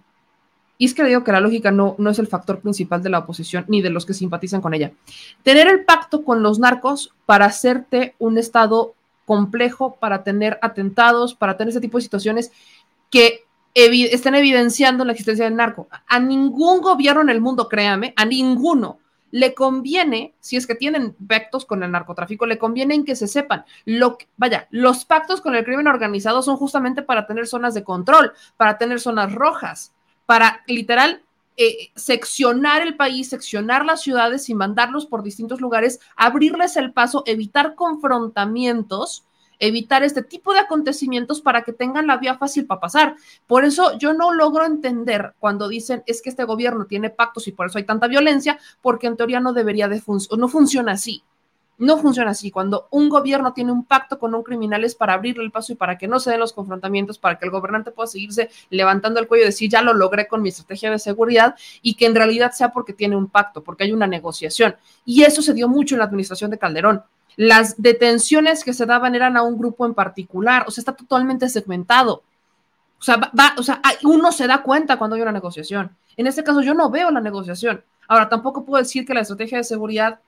y 0.78 0.86
es 0.86 0.94
que 0.94 1.04
digo 1.04 1.24
que 1.24 1.32
la 1.32 1.40
lógica 1.40 1.72
no, 1.72 1.96
no 1.98 2.10
es 2.10 2.20
el 2.20 2.28
factor 2.28 2.60
principal 2.60 3.04
de 3.04 3.10
la 3.10 3.20
oposición 3.20 3.66
ni 3.68 3.82
de 3.82 3.90
los 3.90 4.06
que 4.06 4.14
simpatizan 4.14 4.62
con 4.62 4.74
ella. 4.74 4.92
Tener 5.44 5.68
el 5.68 5.86
pacto 5.86 6.24
con 6.24 6.42
los 6.42 6.60
narcos 6.60 7.14
para 7.26 7.46
hacerte 7.46 8.16
un 8.20 8.38
Estado 8.38 8.96
complejo, 9.26 9.96
para 10.00 10.24
tener 10.24 10.60
atentados, 10.62 11.36
para 11.36 11.56
tener 11.56 11.70
ese 11.70 11.82
tipo 11.82 11.98
de 11.98 12.04
situaciones 12.04 12.52
que 13.10 13.46
estén 13.74 14.36
evidenciando 14.36 15.06
la 15.06 15.12
existencia 15.14 15.46
del 15.46 15.56
narco. 15.56 15.88
A 16.08 16.20
ningún 16.20 16.82
gobierno 16.82 17.22
en 17.22 17.30
el 17.30 17.42
mundo, 17.42 17.70
créame, 17.70 18.14
a 18.18 18.26
ninguno 18.26 19.00
le 19.32 19.54
conviene, 19.54 20.34
si 20.40 20.58
es 20.58 20.68
que 20.68 20.76
tienen 20.76 21.16
pactos 21.28 21.66
con 21.66 21.84
el 21.84 21.92
narcotráfico, 21.92 22.46
le 22.46 22.58
conviene 22.58 22.96
en 22.96 23.06
que 23.06 23.16
se 23.16 23.28
sepan. 23.28 23.66
Lo 23.86 24.18
vaya, 24.38 24.68
los 24.70 25.06
pactos 25.06 25.42
con 25.42 25.56
el 25.56 25.64
crimen 25.64 25.88
organizado 25.88 26.42
son 26.42 26.58
justamente 26.58 27.02
para 27.02 27.26
tener 27.26 27.48
zonas 27.48 27.74
de 27.74 27.84
control, 27.84 28.34
para 28.58 28.78
tener 28.78 29.00
zonas 29.00 29.34
rojas 29.34 29.94
para 30.32 30.64
literal 30.66 31.22
eh, 31.58 31.90
seccionar 31.94 32.82
el 32.84 32.96
país, 32.96 33.28
seccionar 33.28 33.84
las 33.84 34.02
ciudades 34.02 34.48
y 34.48 34.56
mandarlos 34.56 35.06
por 35.06 35.24
distintos 35.24 35.60
lugares, 35.60 36.00
abrirles 36.16 36.78
el 36.78 36.94
paso, 36.94 37.24
evitar 37.26 37.76
confrontamientos, 37.76 39.26
evitar 39.60 40.04
este 40.04 40.24
tipo 40.24 40.54
de 40.54 40.60
acontecimientos 40.60 41.42
para 41.42 41.64
que 41.64 41.74
tengan 41.74 42.08
la 42.08 42.16
vía 42.16 42.38
fácil 42.38 42.66
para 42.66 42.80
pasar. 42.80 43.16
Por 43.46 43.66
eso 43.66 43.98
yo 43.98 44.14
no 44.14 44.32
logro 44.32 44.66
entender 44.66 45.34
cuando 45.38 45.68
dicen 45.68 46.02
es 46.06 46.22
que 46.22 46.30
este 46.30 46.46
gobierno 46.46 46.86
tiene 46.86 47.10
pactos 47.10 47.50
y 47.50 47.52
por 47.52 47.68
eso 47.68 47.78
hay 47.78 47.84
tanta 47.84 48.08
violencia, 48.08 48.58
porque 48.82 49.08
en 49.08 49.18
teoría 49.18 49.42
no 49.42 49.52
debería 49.52 49.90
de 49.90 50.00
funcionar, 50.00 50.40
no 50.40 50.48
funciona 50.48 50.94
así. 50.94 51.26
No 51.82 51.98
funciona 51.98 52.30
así. 52.30 52.52
Cuando 52.52 52.88
un 52.92 53.10
gobierno 53.10 53.54
tiene 53.54 53.72
un 53.72 53.84
pacto 53.84 54.20
con 54.20 54.36
un 54.36 54.44
criminal 54.44 54.84
es 54.84 54.94
para 54.94 55.14
abrirle 55.14 55.44
el 55.44 55.50
paso 55.50 55.74
y 55.74 55.76
para 55.76 55.98
que 55.98 56.08
no 56.08 56.20
se 56.20 56.30
den 56.30 56.40
los 56.40 56.54
confrontamientos, 56.54 57.18
para 57.18 57.40
que 57.40 57.46
el 57.46 57.50
gobernante 57.50 57.90
pueda 57.90 58.06
seguirse 58.06 58.52
levantando 58.70 59.20
el 59.20 59.28
cuello 59.28 59.46
y 59.46 59.48
decir, 59.48 59.68
ya 59.68 59.82
lo 59.82 59.96
logré 59.96 60.28
con 60.28 60.44
mi 60.44 60.50
estrategia 60.50 60.92
de 60.92 61.00
seguridad 61.00 61.56
y 61.82 61.96
que 61.96 62.06
en 62.06 62.14
realidad 62.14 62.52
sea 62.52 62.72
porque 62.72 62.94
tiene 62.94 63.16
un 63.16 63.28
pacto, 63.28 63.64
porque 63.64 63.86
hay 63.86 63.94
una 63.94 64.06
negociación. 64.06 64.76
Y 65.06 65.24
eso 65.24 65.42
se 65.42 65.56
dio 65.56 65.68
mucho 65.68 65.96
en 65.96 66.00
la 66.00 66.06
administración 66.06 66.52
de 66.52 66.60
Calderón. 66.60 67.02
Las 67.36 67.82
detenciones 67.82 68.64
que 68.64 68.74
se 68.74 68.86
daban 68.86 69.16
eran 69.16 69.36
a 69.36 69.42
un 69.42 69.58
grupo 69.58 69.84
en 69.88 69.96
particular, 69.96 70.66
o 70.68 70.70
sea, 70.70 70.84
está 70.84 70.94
totalmente 70.94 71.50
segmentado. 71.50 72.22
O 73.00 73.04
sea, 73.04 73.18
va, 73.18 73.56
o 73.58 73.64
sea, 73.64 73.82
uno 74.04 74.32
se 74.32 74.46
da 74.46 74.62
cuenta 74.62 75.00
cuando 75.00 75.16
hay 75.16 75.24
una 75.24 75.32
negociación. 75.32 75.98
En 76.16 76.28
este 76.28 76.44
caso, 76.44 76.62
yo 76.62 76.76
no 76.76 76.92
veo 76.92 77.10
la 77.10 77.22
negociación. 77.22 77.84
Ahora, 78.08 78.30
tampoco 78.30 78.66
puedo 78.66 78.84
decir 78.84 79.04
que 79.04 79.16
la 79.16 79.22
estrategia 79.22 79.58
de 79.58 79.64
seguridad 79.64 80.20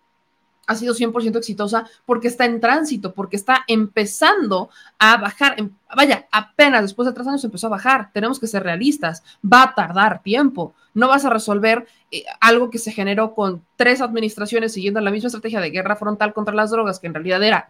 ha 0.65 0.76
sido 0.76 0.94
100% 0.94 1.38
exitosa 1.38 1.88
porque 2.06 2.27
está 2.27 2.45
en 2.45 2.60
tránsito, 2.60 3.14
porque 3.14 3.35
está 3.35 3.64
empezando 3.68 4.69
a 4.98 5.18
bajar. 5.18 5.57
Vaya, 5.95 6.27
apenas 6.31 6.84
después 6.84 7.06
de 7.06 7.14
tres 7.14 7.27
años 7.27 7.44
empezó 7.44 7.68
a 7.68 7.72
bajar. 7.72 8.11
Tenemos 8.14 8.40
que 8.40 8.48
ser 8.48 8.64
realistas. 8.64 9.23
Va 9.44 9.64
a 9.64 9.76
tardar 9.76 10.23
tiempo. 10.23 10.73
No 10.94 11.07
vas 11.07 11.26
a 11.26 11.30
resolver 11.30 11.85
eh, 12.11 12.23
algo 12.40 12.69
que 12.69 12.77
se 12.77 12.91
generó 12.91 13.34
con 13.34 13.64
tres 13.76 14.02
administraciones 14.02 14.73
siguiendo 14.73 15.02
la 15.02 15.11
misma 15.11 15.27
estrategia 15.27 15.60
de 15.60 15.72
guerra 15.72 15.95
frontal 15.95 16.34
contra 16.34 16.56
las 16.56 16.72
drogas, 16.72 16.99
que 16.99 17.07
en 17.07 17.14
realidad 17.14 17.44
era 17.44 17.68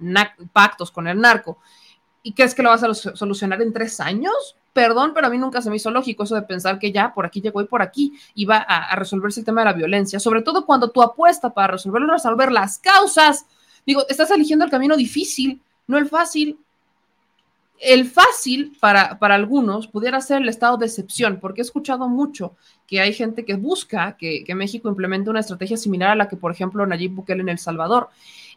pactos 0.51 0.91
con 0.91 1.07
el 1.07 1.19
narco. 1.19 1.57
¿Y 2.21 2.33
crees 2.33 2.55
que 2.55 2.63
lo 2.63 2.69
vas 2.69 2.83
a 2.83 2.93
solucionar 2.93 3.61
en 3.61 3.73
tres 3.73 3.99
años? 3.99 4.55
Perdón, 4.73 5.11
pero 5.13 5.27
a 5.27 5.29
mí 5.29 5.37
nunca 5.37 5.61
se 5.61 5.69
me 5.69 5.75
hizo 5.75 5.91
lógico 5.91 6.23
eso 6.23 6.35
de 6.35 6.41
pensar 6.41 6.79
que 6.79 6.91
ya 6.91 7.13
por 7.13 7.25
aquí 7.25 7.41
llegó 7.41 7.61
y 7.61 7.65
por 7.65 7.81
aquí 7.81 8.13
iba 8.33 8.57
a, 8.57 8.95
resolverse 8.95 9.39
el 9.39 9.45
tema 9.45 9.61
de 9.61 9.65
la 9.65 9.73
violencia, 9.73 10.19
sobre 10.19 10.41
todo 10.41 10.65
cuando 10.65 10.89
tu 10.89 11.01
apuesta 11.01 11.53
para 11.53 11.73
resolverlo 11.73 12.11
resolver 12.11 12.51
las 12.51 12.79
causas. 12.79 13.45
Digo, 13.85 14.03
estás 14.09 14.31
eligiendo 14.31 14.65
el 14.65 14.71
camino 14.71 14.97
difícil, 14.97 15.61
no 15.87 15.97
el 15.97 16.07
fácil. 16.07 16.57
El 17.79 18.09
fácil 18.09 18.75
para, 18.79 19.19
para 19.19 19.35
algunos 19.35 19.87
pudiera 19.87 20.21
ser 20.21 20.41
el 20.41 20.49
estado 20.49 20.77
de 20.77 20.85
excepción, 20.85 21.39
porque 21.39 21.61
he 21.61 21.63
escuchado 21.63 22.07
mucho 22.07 22.55
que 22.87 23.01
hay 23.01 23.13
gente 23.13 23.45
que 23.45 23.55
busca 23.55 24.15
que, 24.17 24.43
que 24.43 24.55
México 24.55 24.89
implemente 24.89 25.29
una 25.29 25.41
estrategia 25.41 25.77
similar 25.77 26.11
a 26.11 26.15
la 26.15 26.27
que, 26.29 26.37
por 26.37 26.51
ejemplo, 26.51 26.85
Nayib 26.85 27.11
Bukele 27.11 27.41
en 27.41 27.49
El 27.49 27.59
Salvador. 27.59 28.09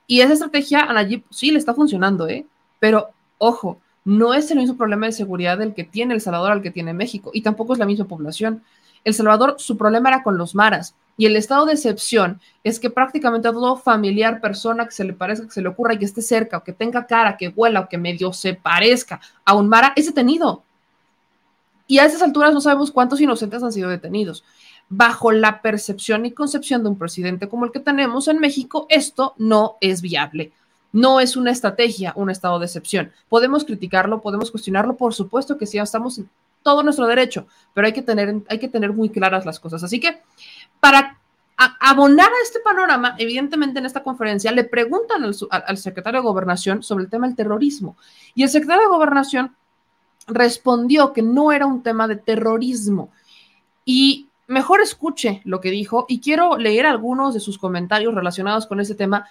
Y 0.07 0.21
esa 0.21 0.35
estrategia 0.35 0.83
a 0.83 0.93
Nayib 0.93 1.25
sí 1.31 1.51
le 1.51 1.59
está 1.59 1.75
funcionando, 1.75 2.29
¿eh? 2.29 2.47
Pero 2.79 3.11
ojo, 3.39 3.81
no 4.07 4.35
es 4.35 4.53
el 4.53 4.59
mismo 4.59 4.77
problema 4.77 5.07
de 5.07 5.13
seguridad 5.13 5.61
el 5.61 5.75
que 5.75 5.83
tiene 5.83 6.15
El 6.15 6.21
Salvador 6.21 6.53
al 6.53 6.63
que 6.63 6.71
tiene 6.71 6.95
México 6.95 7.33
y 7.35 7.43
tampoco 7.43 7.73
es 7.73 7.81
la 7.81 7.87
misma 7.87 8.05
población. 8.05 8.63
El 9.03 9.15
Salvador, 9.15 9.57
su 9.59 9.77
problema 9.77 10.11
era 10.11 10.23
con 10.23 10.39
los 10.39 10.55
maras 10.55 10.95
y 11.17 11.27
el 11.27 11.35
estado 11.35 11.67
de 11.67 11.73
excepción 11.73 12.41
es 12.63 12.79
que 12.79 12.89
prácticamente 12.89 13.51
todo 13.51 13.77
familiar, 13.77 14.41
persona 14.41 14.85
que 14.85 14.93
se 14.93 15.03
le 15.03 15.13
parezca, 15.13 15.47
que 15.47 15.53
se 15.53 15.61
le 15.61 15.69
ocurra 15.69 15.95
y 15.95 15.99
que 15.99 16.05
esté 16.05 16.23
cerca 16.23 16.59
o 16.59 16.63
que 16.63 16.73
tenga 16.73 17.05
cara, 17.05 17.37
que 17.37 17.49
huela 17.49 17.81
o 17.81 17.89
que 17.89 17.99
medio 17.99 18.33
se 18.33 18.55
parezca 18.55 19.21
a 19.45 19.55
un 19.55 19.69
mara 19.69 19.93
es 19.97 20.07
detenido. 20.07 20.63
Y 21.89 21.99
a 21.99 22.05
esas 22.05 22.23
alturas 22.23 22.55
no 22.55 22.61
sabemos 22.61 22.93
cuántos 22.93 23.21
inocentes 23.21 23.61
han 23.61 23.73
sido 23.73 23.91
detenidos. 23.91 24.45
Bajo 24.89 25.33
la 25.33 25.63
percepción 25.63 26.27
y 26.27 26.31
concepción 26.31 26.85
de 26.85 26.91
un 26.91 26.99
presidente 26.99 27.49
como 27.49 27.65
el 27.65 27.73
que 27.73 27.81
tenemos 27.81 28.29
en 28.29 28.39
México, 28.39 28.87
esto 28.89 29.35
no 29.37 29.79
es 29.81 30.01
viable. 30.01 30.53
No 30.97 31.21
es 31.21 31.37
una 31.37 31.51
estrategia, 31.51 32.15
un 32.17 32.31
estado 32.31 32.59
de 32.59 32.65
excepción. 32.65 33.13
Podemos 33.29 33.67
criticarlo, 33.67 34.23
podemos 34.23 34.51
cuestionarlo, 34.51 34.97
por 34.97 35.13
supuesto 35.13 35.59
que 35.59 35.67
sí, 35.67 35.77
estamos 35.77 36.17
en 36.17 36.27
todo 36.63 36.83
nuestro 36.83 37.07
derecho, 37.07 37.47
pero 37.75 37.87
hay 37.87 37.93
que 37.93 38.01
tener, 38.01 38.37
hay 38.49 38.59
que 38.59 38.69
tener 38.69 38.95
muy 38.95 39.11
claras 39.11 39.45
las 39.45 39.61
cosas. 39.61 39.85
Así 39.85 40.01
que 40.01 40.23
para 40.81 41.19
abonar 41.57 42.31
a 42.31 42.43
este 42.43 42.61
panorama, 42.61 43.15
evidentemente 43.19 43.79
en 43.79 43.85
esta 43.85 44.03
conferencia 44.03 44.51
le 44.53 44.65
preguntan 44.65 45.23
al, 45.23 45.37
al, 45.51 45.77
secretario 45.77 46.23
de 46.23 46.27
Gobernación 46.27 46.83
sobre 46.83 47.05
el 47.05 47.11
tema 47.11 47.27
del 47.27 47.37
terrorismo. 47.37 47.99
Y 48.35 48.43
el 48.45 48.49
secretario 48.49 48.85
de 48.85 48.89
Gobernación 48.89 49.55
respondió 50.29 51.13
que 51.13 51.21
no 51.21 51.53
era 51.53 51.67
un 51.67 51.83
tema 51.83 52.09
de 52.09 52.17
terrorismo. 52.17 53.11
Y 53.85 54.31
mejor 54.47 54.81
escuche 54.81 55.43
lo 55.45 55.61
que 55.61 55.71
dijo 55.71 56.07
y 56.09 56.21
quiero 56.21 56.57
leer 56.57 56.87
algunos 56.87 57.35
de 57.35 57.41
sus 57.41 57.59
comentarios 57.59 58.15
relacionados 58.15 58.67
con 58.67 58.81
ese 58.81 58.95
tema 58.95 59.27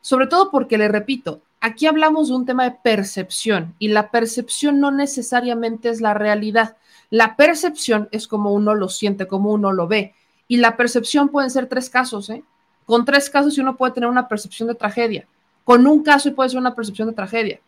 sobre 0.00 0.26
todo 0.26 0.50
porque, 0.50 0.78
le 0.78 0.88
repito, 0.88 1.40
aquí 1.60 1.86
hablamos 1.86 2.28
de 2.28 2.34
un 2.34 2.46
tema 2.46 2.64
de 2.64 2.76
percepción 2.82 3.74
y 3.78 3.88
la 3.88 4.10
percepción 4.10 4.80
no 4.80 4.90
necesariamente 4.90 5.88
es 5.88 6.00
la 6.00 6.14
realidad. 6.14 6.76
La 7.10 7.36
percepción 7.36 8.08
es 8.12 8.28
como 8.28 8.52
uno 8.52 8.74
lo 8.74 8.88
siente, 8.88 9.26
como 9.26 9.52
uno 9.52 9.72
lo 9.72 9.86
ve. 9.88 10.14
Y 10.46 10.58
la 10.58 10.76
percepción 10.76 11.28
pueden 11.28 11.50
ser 11.50 11.66
tres 11.66 11.90
casos, 11.90 12.30
¿eh? 12.30 12.42
Con 12.86 13.04
tres 13.04 13.28
casos 13.28 13.58
uno 13.58 13.76
puede 13.76 13.92
tener 13.92 14.08
una 14.08 14.28
percepción 14.28 14.68
de 14.68 14.74
tragedia. 14.74 15.26
Con 15.64 15.86
un 15.86 16.02
caso 16.02 16.34
puede 16.34 16.48
ser 16.48 16.58
una 16.58 16.74
percepción 16.74 17.08
de 17.08 17.14
tragedia. 17.14 17.60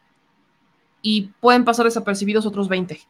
y 1.02 1.30
pueden 1.40 1.64
pasar 1.64 1.86
desapercibidos 1.86 2.46
otros 2.46 2.68
20 2.68 3.00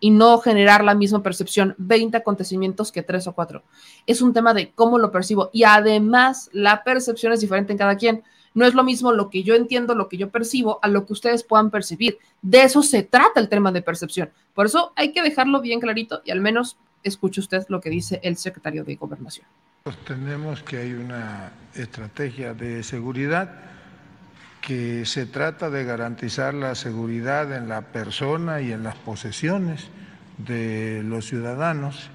y 0.00 0.10
no 0.10 0.38
generar 0.38 0.82
la 0.82 0.94
misma 0.94 1.22
percepción, 1.22 1.74
20 1.78 2.16
acontecimientos 2.16 2.90
que 2.90 3.02
3 3.02 3.26
o 3.26 3.32
4. 3.34 3.62
Es 4.06 4.22
un 4.22 4.32
tema 4.32 4.54
de 4.54 4.72
cómo 4.72 4.98
lo 4.98 5.12
percibo 5.12 5.50
y 5.52 5.64
además 5.64 6.48
la 6.52 6.82
percepción 6.84 7.32
es 7.32 7.40
diferente 7.40 7.72
en 7.72 7.78
cada 7.78 7.96
quien. 7.96 8.22
No 8.54 8.66
es 8.66 8.74
lo 8.74 8.82
mismo 8.82 9.12
lo 9.12 9.30
que 9.30 9.42
yo 9.42 9.54
entiendo, 9.54 9.94
lo 9.94 10.08
que 10.08 10.16
yo 10.16 10.30
percibo, 10.30 10.78
a 10.82 10.88
lo 10.88 11.06
que 11.06 11.12
ustedes 11.12 11.44
puedan 11.44 11.70
percibir. 11.70 12.18
De 12.42 12.62
eso 12.62 12.82
se 12.82 13.02
trata 13.02 13.40
el 13.40 13.48
tema 13.48 13.70
de 13.72 13.82
percepción. 13.82 14.30
Por 14.54 14.66
eso 14.66 14.92
hay 14.96 15.12
que 15.12 15.22
dejarlo 15.22 15.60
bien 15.60 15.80
clarito 15.80 16.22
y 16.24 16.30
al 16.30 16.40
menos 16.40 16.76
escuche 17.02 17.40
usted 17.40 17.64
lo 17.68 17.80
que 17.80 17.90
dice 17.90 18.20
el 18.22 18.36
secretario 18.36 18.84
de 18.84 18.96
Gobernación. 18.96 19.46
Tenemos 20.06 20.62
que 20.62 20.78
hay 20.78 20.92
una 20.92 21.52
estrategia 21.74 22.52
de 22.52 22.82
seguridad 22.82 23.50
que 24.60 25.06
se 25.06 25.24
trata 25.26 25.70
de 25.70 25.84
garantizar 25.84 26.52
la 26.52 26.74
seguridad 26.74 27.52
en 27.56 27.68
la 27.68 27.80
persona 27.80 28.60
y 28.60 28.72
en 28.72 28.82
las 28.82 28.96
posesiones 28.96 29.88
de 30.36 31.02
los 31.04 31.26
ciudadanos 31.26 32.10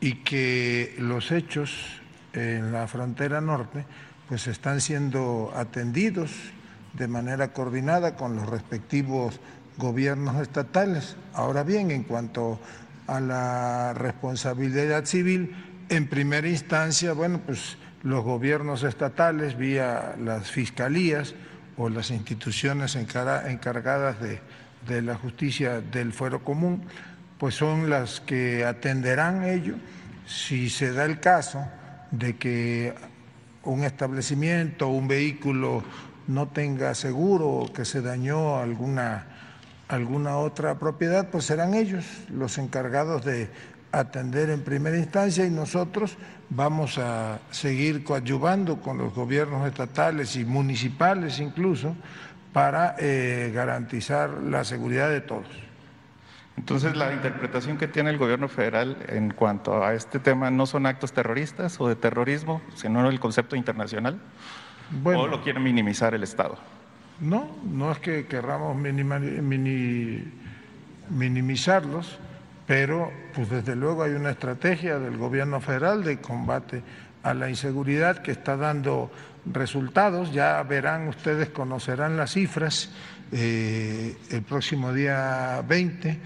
y 0.00 0.16
que 0.22 0.94
los 0.98 1.32
hechos 1.32 2.00
en 2.32 2.72
la 2.72 2.86
frontera 2.86 3.40
norte 3.40 3.84
pues 4.28 4.46
están 4.46 4.80
siendo 4.80 5.52
atendidos 5.54 6.32
de 6.94 7.08
manera 7.08 7.52
coordinada 7.52 8.16
con 8.16 8.36
los 8.36 8.48
respectivos 8.48 9.40
gobiernos 9.76 10.40
estatales. 10.40 11.16
Ahora 11.34 11.62
bien, 11.62 11.90
en 11.90 12.02
cuanto 12.02 12.58
a 13.06 13.20
la 13.20 13.94
responsabilidad 13.94 15.04
civil, 15.04 15.54
en 15.88 16.08
primera 16.08 16.48
instancia, 16.48 17.12
bueno, 17.12 17.40
pues 17.44 17.76
los 18.02 18.24
gobiernos 18.24 18.82
estatales 18.82 19.56
vía 19.56 20.16
las 20.18 20.50
fiscalías 20.50 21.34
o 21.76 21.88
las 21.88 22.10
instituciones 22.10 22.96
encargadas 22.96 24.16
de, 24.20 25.02
la 25.02 25.16
justicia 25.16 25.80
del 25.80 26.12
fuero 26.12 26.44
común, 26.44 26.84
pues 27.38 27.56
son 27.56 27.90
las 27.90 28.20
que 28.20 28.64
atenderán 28.64 29.44
ello 29.44 29.74
si 30.26 30.70
se 30.70 30.92
da 30.92 31.04
el 31.04 31.18
caso 31.18 31.66
de 32.12 32.36
que 32.36 32.94
un 33.66 33.84
establecimiento 33.84 34.88
un 34.88 35.08
vehículo 35.08 35.82
no 36.26 36.48
tenga 36.48 36.94
seguro 36.94 37.48
o 37.48 37.72
que 37.72 37.84
se 37.84 38.00
dañó 38.00 38.56
alguna, 38.58 39.26
alguna 39.88 40.38
otra 40.38 40.78
propiedad, 40.78 41.28
pues 41.30 41.44
serán 41.44 41.74
ellos 41.74 42.04
los 42.30 42.58
encargados 42.58 43.24
de 43.24 43.48
atender 43.92 44.50
en 44.50 44.62
primera 44.62 44.96
instancia 44.98 45.46
y 45.46 45.50
nosotros 45.50 46.16
vamos 46.50 46.98
a 46.98 47.38
seguir 47.50 48.04
coadyuvando 48.04 48.80
con 48.80 48.98
los 48.98 49.14
gobiernos 49.14 49.66
estatales 49.66 50.36
y 50.36 50.44
municipales 50.44 51.38
incluso 51.38 51.94
para 52.52 52.96
eh, 52.98 53.52
garantizar 53.54 54.30
la 54.30 54.64
seguridad 54.64 55.10
de 55.10 55.20
todos. 55.20 55.65
Entonces, 56.56 56.96
la 56.96 57.12
interpretación 57.12 57.76
que 57.76 57.86
tiene 57.86 58.10
el 58.10 58.18
gobierno 58.18 58.48
federal 58.48 58.96
en 59.08 59.30
cuanto 59.30 59.84
a 59.84 59.94
este 59.94 60.18
tema 60.18 60.50
no 60.50 60.66
son 60.66 60.86
actos 60.86 61.12
terroristas 61.12 61.80
o 61.80 61.88
de 61.88 61.96
terrorismo, 61.96 62.62
sino 62.74 63.08
el 63.08 63.20
concepto 63.20 63.56
internacional, 63.56 64.18
o 65.04 65.26
lo 65.26 65.42
quiere 65.42 65.60
minimizar 65.60 66.14
el 66.14 66.22
Estado. 66.22 66.56
No, 67.20 67.56
no 67.64 67.92
es 67.92 67.98
que 67.98 68.26
querramos 68.26 68.76
minimizarlos, 71.10 72.18
pero 72.66 73.12
pues 73.34 73.50
desde 73.50 73.76
luego 73.76 74.02
hay 74.02 74.12
una 74.12 74.30
estrategia 74.30 74.98
del 74.98 75.18
gobierno 75.18 75.60
federal 75.60 76.04
de 76.04 76.20
combate 76.20 76.82
a 77.22 77.34
la 77.34 77.50
inseguridad 77.50 78.18
que 78.18 78.32
está 78.32 78.56
dando 78.56 79.10
resultados. 79.44 80.32
Ya 80.32 80.62
verán, 80.62 81.08
ustedes 81.08 81.50
conocerán 81.50 82.16
las 82.16 82.32
cifras 82.32 82.90
eh, 83.32 84.16
el 84.30 84.42
próximo 84.42 84.92
día 84.92 85.62
20 85.66 86.18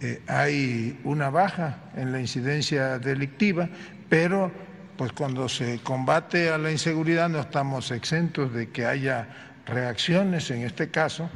eh, 0.00 0.22
hay 0.26 1.00
una 1.04 1.30
baja 1.30 1.78
en 1.96 2.12
la 2.12 2.20
incidencia 2.20 2.98
delictiva, 2.98 3.68
pero 4.08 4.52
pues 4.96 5.12
cuando 5.12 5.48
se 5.48 5.78
combate 5.80 6.50
a 6.50 6.58
la 6.58 6.70
inseguridad 6.70 7.28
no 7.28 7.40
estamos 7.40 7.90
exentos 7.90 8.52
de 8.52 8.70
que 8.70 8.86
haya 8.86 9.28
reacciones, 9.66 10.50
en 10.50 10.62
este 10.62 10.90
caso, 10.90 11.28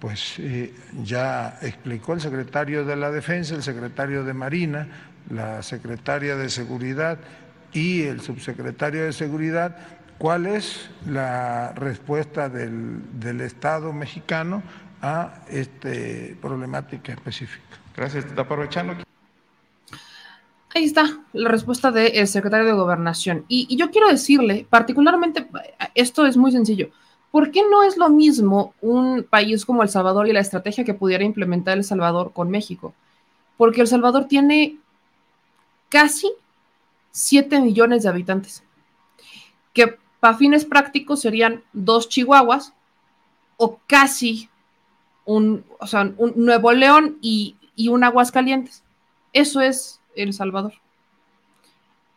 pues 0.00 0.34
eh, 0.38 0.74
ya 1.02 1.58
explicó 1.62 2.14
el 2.14 2.20
secretario 2.20 2.84
de 2.84 2.96
la 2.96 3.10
Defensa, 3.10 3.54
el 3.54 3.62
secretario 3.62 4.24
de 4.24 4.34
Marina, 4.34 4.88
la 5.30 5.62
secretaria 5.62 6.36
de 6.36 6.48
Seguridad 6.48 7.18
y 7.72 8.02
el 8.02 8.20
subsecretario 8.20 9.04
de 9.04 9.12
Seguridad 9.12 9.76
cuál 10.18 10.46
es 10.46 10.88
la 11.06 11.72
respuesta 11.72 12.48
del, 12.48 13.20
del 13.20 13.40
Estado 13.40 13.92
mexicano 13.92 14.62
a 15.02 15.42
esta 15.48 15.90
problemática 16.40 17.12
específica. 17.12 17.85
Gracias. 17.96 18.26
Aprovechando. 18.36 18.94
Ahí 20.74 20.84
está 20.84 21.20
la 21.32 21.48
respuesta 21.48 21.90
del 21.90 22.28
secretario 22.28 22.66
de 22.66 22.72
Gobernación. 22.72 23.46
Y, 23.48 23.74
yo 23.76 23.90
quiero 23.90 24.08
decirle, 24.08 24.66
particularmente, 24.68 25.46
esto 25.94 26.26
es 26.26 26.36
muy 26.36 26.52
sencillo. 26.52 26.90
¿Por 27.30 27.50
qué 27.50 27.62
no 27.70 27.82
es 27.82 27.96
lo 27.96 28.10
mismo 28.10 28.74
un 28.82 29.24
país 29.24 29.64
como 29.64 29.82
El 29.82 29.88
Salvador 29.88 30.28
y 30.28 30.32
la 30.32 30.40
estrategia 30.40 30.84
que 30.84 30.94
pudiera 30.94 31.24
implementar 31.24 31.78
El 31.78 31.84
Salvador 31.84 32.32
con 32.34 32.50
México? 32.50 32.94
Porque 33.56 33.80
El 33.80 33.86
Salvador 33.86 34.26
tiene 34.26 34.76
casi 35.88 36.30
7 37.10 37.60
millones 37.60 38.02
de 38.02 38.10
habitantes, 38.10 38.62
que 39.72 39.98
para 40.20 40.36
fines 40.36 40.66
prácticos 40.66 41.22
serían 41.22 41.62
dos 41.72 42.10
chihuahuas 42.10 42.74
o 43.56 43.80
casi 43.86 44.50
un, 45.24 45.64
o 45.78 45.86
sea, 45.86 46.12
un 46.18 46.34
Nuevo 46.36 46.72
León 46.72 47.16
y 47.22 47.56
y 47.76 47.88
un 47.88 48.02
Aguascalientes. 48.02 48.82
Eso 49.32 49.60
es 49.60 50.00
El 50.16 50.32
Salvador. 50.32 50.72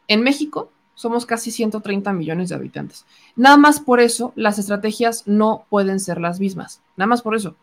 En 0.07 0.23
México 0.23 0.71
somos 0.95 1.25
casi 1.25 1.51
130 1.51 2.11
millones 2.13 2.49
de 2.49 2.55
habitantes. 2.55 3.05
Nada 3.35 3.57
más 3.57 3.79
por 3.79 3.99
eso 3.99 4.33
las 4.35 4.57
estrategias 4.57 5.23
no 5.27 5.65
pueden 5.69 5.99
ser 5.99 6.19
las 6.19 6.39
mismas. 6.39 6.81
Nada 6.97 7.07
más 7.07 7.21
por 7.21 7.35
eso. 7.35 7.55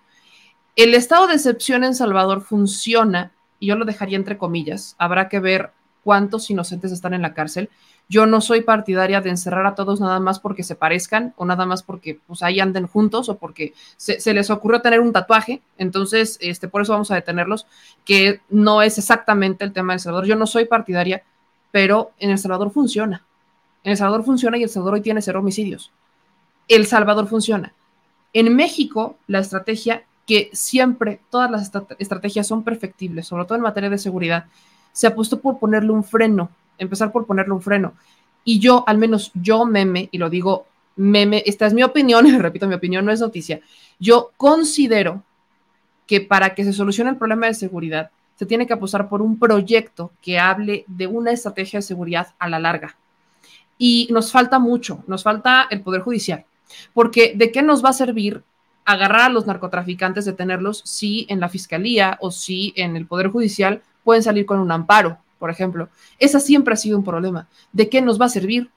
El 0.76 0.94
estado 0.94 1.26
de 1.26 1.34
excepción 1.34 1.84
en 1.84 1.94
Salvador 1.94 2.42
funciona, 2.42 3.32
y 3.58 3.66
yo 3.66 3.76
lo 3.76 3.84
dejaría 3.84 4.16
entre 4.16 4.38
comillas, 4.38 4.94
habrá 4.98 5.28
que 5.28 5.40
ver 5.40 5.72
cuántos 6.04 6.48
inocentes 6.50 6.92
están 6.92 7.14
en 7.14 7.22
la 7.22 7.34
cárcel, 7.34 7.68
yo 8.08 8.26
no 8.26 8.40
soy 8.40 8.60
partidaria 8.60 9.20
de 9.20 9.30
encerrar 9.30 9.66
a 9.66 9.74
todos 9.74 10.00
nada 10.00 10.20
más 10.20 10.38
porque 10.38 10.62
se 10.62 10.76
parezcan 10.76 11.34
o 11.36 11.44
nada 11.44 11.66
más 11.66 11.82
porque 11.82 12.20
pues 12.26 12.42
ahí 12.42 12.60
anden 12.60 12.86
juntos 12.86 13.28
o 13.28 13.36
porque 13.36 13.74
se, 13.96 14.32
les 14.32 14.48
ocurrió 14.50 14.80
tener 14.80 15.00
un 15.00 15.12
tatuaje. 15.12 15.60
Entonces, 15.76 16.38
este, 16.40 16.68
por 16.68 16.82
eso 16.82 16.92
vamos 16.92 17.10
a 17.10 17.16
detenerlos, 17.16 17.66
que 18.04 18.40
no 18.48 18.82
es 18.82 18.98
exactamente 18.98 19.64
el 19.64 19.72
tema 19.72 19.92
de 19.92 19.96
El 19.96 20.00
Salvador. 20.00 20.26
Yo 20.26 20.36
no 20.36 20.46
soy 20.46 20.66
partidaria, 20.66 21.24
pero 21.72 22.12
en 22.18 22.30
El 22.30 22.38
Salvador 22.38 22.70
funciona. 22.70 23.24
En 23.82 23.92
El 23.92 23.96
Salvador 23.96 24.24
funciona 24.24 24.56
y 24.56 24.62
El 24.62 24.68
Salvador 24.68 24.94
hoy 24.94 25.00
tiene 25.00 25.20
cero 25.20 25.40
homicidios. 25.40 25.90
El 26.68 26.86
Salvador 26.86 27.26
funciona. 27.26 27.72
En 28.32 28.54
México, 28.54 29.16
la 29.26 29.40
estrategia, 29.40 30.04
que 30.26 30.50
siempre 30.52 31.20
todas 31.30 31.50
las 31.50 31.72
estrategias 31.98 32.46
son 32.46 32.62
perfectibles, 32.62 33.26
sobre 33.26 33.46
todo 33.46 33.56
en 33.56 33.62
materia 33.62 33.90
de 33.90 33.98
seguridad, 33.98 34.46
se 34.92 35.08
apostó 35.08 35.40
por 35.40 35.58
ponerle 35.58 35.90
un 35.90 36.04
freno 36.04 36.50
empezar 36.78 37.12
por 37.12 37.26
ponerle 37.26 37.54
un 37.54 37.62
freno. 37.62 37.94
Y 38.44 38.58
yo, 38.58 38.84
al 38.86 38.98
menos 38.98 39.32
yo, 39.34 39.64
meme, 39.66 40.08
y 40.12 40.18
lo 40.18 40.30
digo 40.30 40.66
meme, 40.96 41.42
esta 41.46 41.66
es 41.66 41.74
mi 41.74 41.82
opinión, 41.82 42.26
repito, 42.40 42.66
mi 42.66 42.74
opinión 42.74 43.04
no 43.04 43.12
es 43.12 43.20
noticia, 43.20 43.60
yo 43.98 44.32
considero 44.36 45.22
que 46.06 46.20
para 46.20 46.54
que 46.54 46.64
se 46.64 46.72
solucione 46.72 47.10
el 47.10 47.16
problema 47.16 47.46
de 47.46 47.54
seguridad, 47.54 48.10
se 48.36 48.46
tiene 48.46 48.66
que 48.66 48.74
apostar 48.74 49.08
por 49.08 49.22
un 49.22 49.38
proyecto 49.38 50.12
que 50.20 50.38
hable 50.38 50.84
de 50.86 51.06
una 51.06 51.32
estrategia 51.32 51.78
de 51.78 51.82
seguridad 51.82 52.34
a 52.38 52.48
la 52.48 52.58
larga. 52.58 52.96
Y 53.78 54.08
nos 54.10 54.30
falta 54.30 54.58
mucho, 54.58 55.02
nos 55.06 55.22
falta 55.22 55.66
el 55.70 55.80
Poder 55.80 56.02
Judicial, 56.02 56.44
porque 56.94 57.32
¿de 57.34 57.50
qué 57.50 57.62
nos 57.62 57.84
va 57.84 57.90
a 57.90 57.94
servir 57.94 58.42
agarrar 58.84 59.22
a 59.22 59.28
los 59.30 59.46
narcotraficantes, 59.46 60.24
detenerlos, 60.24 60.82
si 60.84 61.26
en 61.28 61.40
la 61.40 61.48
Fiscalía 61.48 62.18
o 62.20 62.30
si 62.30 62.72
en 62.76 62.96
el 62.96 63.06
Poder 63.06 63.28
Judicial 63.28 63.82
pueden 64.04 64.22
salir 64.22 64.46
con 64.46 64.60
un 64.60 64.70
amparo? 64.70 65.18
Por 65.38 65.50
ejemplo. 65.50 65.88
Esa 66.18 66.40
siempre 66.40 66.74
ha 66.74 66.76
sido 66.76 66.98
un 66.98 67.04
problema. 67.04 67.48
¿De 67.72 67.88
qué 67.88 68.00
nos 68.00 68.20
va 68.20 68.26
a 68.26 68.30
servir? 68.30 68.70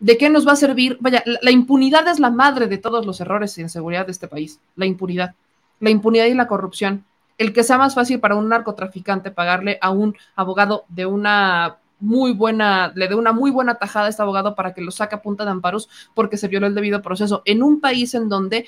¿De 0.00 0.18
qué 0.18 0.28
nos 0.30 0.46
va 0.46 0.52
a 0.52 0.56
servir? 0.56 0.98
Vaya, 1.00 1.22
la, 1.24 1.50
impunidad 1.50 2.08
es 2.08 2.18
la 2.18 2.30
madre 2.30 2.66
de 2.66 2.78
todos 2.78 3.06
los 3.06 3.20
errores 3.20 3.56
en 3.58 3.68
seguridad 3.68 4.06
de 4.06 4.12
este 4.12 4.28
país. 4.28 4.60
La 4.76 4.86
impunidad. 4.86 5.34
La 5.80 5.90
impunidad 5.90 6.26
y 6.26 6.34
la 6.34 6.48
corrupción. 6.48 7.04
El 7.38 7.52
que 7.52 7.62
sea 7.62 7.78
más 7.78 7.94
fácil 7.94 8.20
para 8.20 8.34
un 8.34 8.48
narcotraficante 8.48 9.30
pagarle 9.30 9.78
a 9.80 9.90
un 9.90 10.16
abogado 10.36 10.84
de 10.88 11.06
una 11.06 11.76
muy 12.02 12.32
buena, 12.32 12.92
le 12.96 13.06
dé 13.06 13.14
una 13.14 13.32
muy 13.32 13.50
buena 13.52 13.76
tajada 13.76 14.06
a 14.06 14.08
este 14.08 14.20
abogado 14.22 14.56
para 14.56 14.74
que 14.74 14.82
lo 14.82 14.90
saque 14.90 15.14
a 15.14 15.22
punta 15.22 15.44
de 15.44 15.52
amparos 15.52 15.88
porque 16.14 16.36
se 16.36 16.48
violó 16.48 16.66
el 16.66 16.74
debido 16.74 17.00
proceso. 17.00 17.42
En 17.44 17.62
un 17.62 17.80
país 17.80 18.14
en 18.14 18.28
donde 18.28 18.66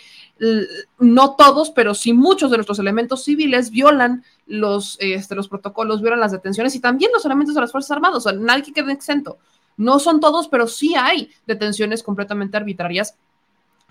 no 0.98 1.35
todos, 1.35 1.70
pero 1.70 1.94
sí 1.94 2.12
muchos 2.12 2.51
de 2.52 2.59
nuestros 2.59 2.78
elementos 2.78 3.24
civiles 3.24 3.70
violan 3.70 4.24
los, 4.47 4.97
este, 5.01 5.35
los 5.35 5.48
protocolos, 5.48 6.01
violan 6.01 6.20
las 6.20 6.32
detenciones 6.32 6.77
y 6.77 6.81
también 6.81 7.11
los 7.12 7.24
elementos 7.24 7.55
de 7.56 7.61
las 7.61 7.73
Fuerzas 7.73 7.90
Armadas. 7.90 8.19
O 8.19 8.31
sea, 8.31 8.32
nadie 8.39 8.73
quede 8.73 8.93
exento. 8.93 9.39
No 9.77 9.98
son 9.98 10.20
todos, 10.20 10.47
pero 10.47 10.69
sí 10.69 10.94
hay 10.94 11.31
detenciones 11.47 12.05
completamente 12.05 12.56
arbitrarias 12.56 13.16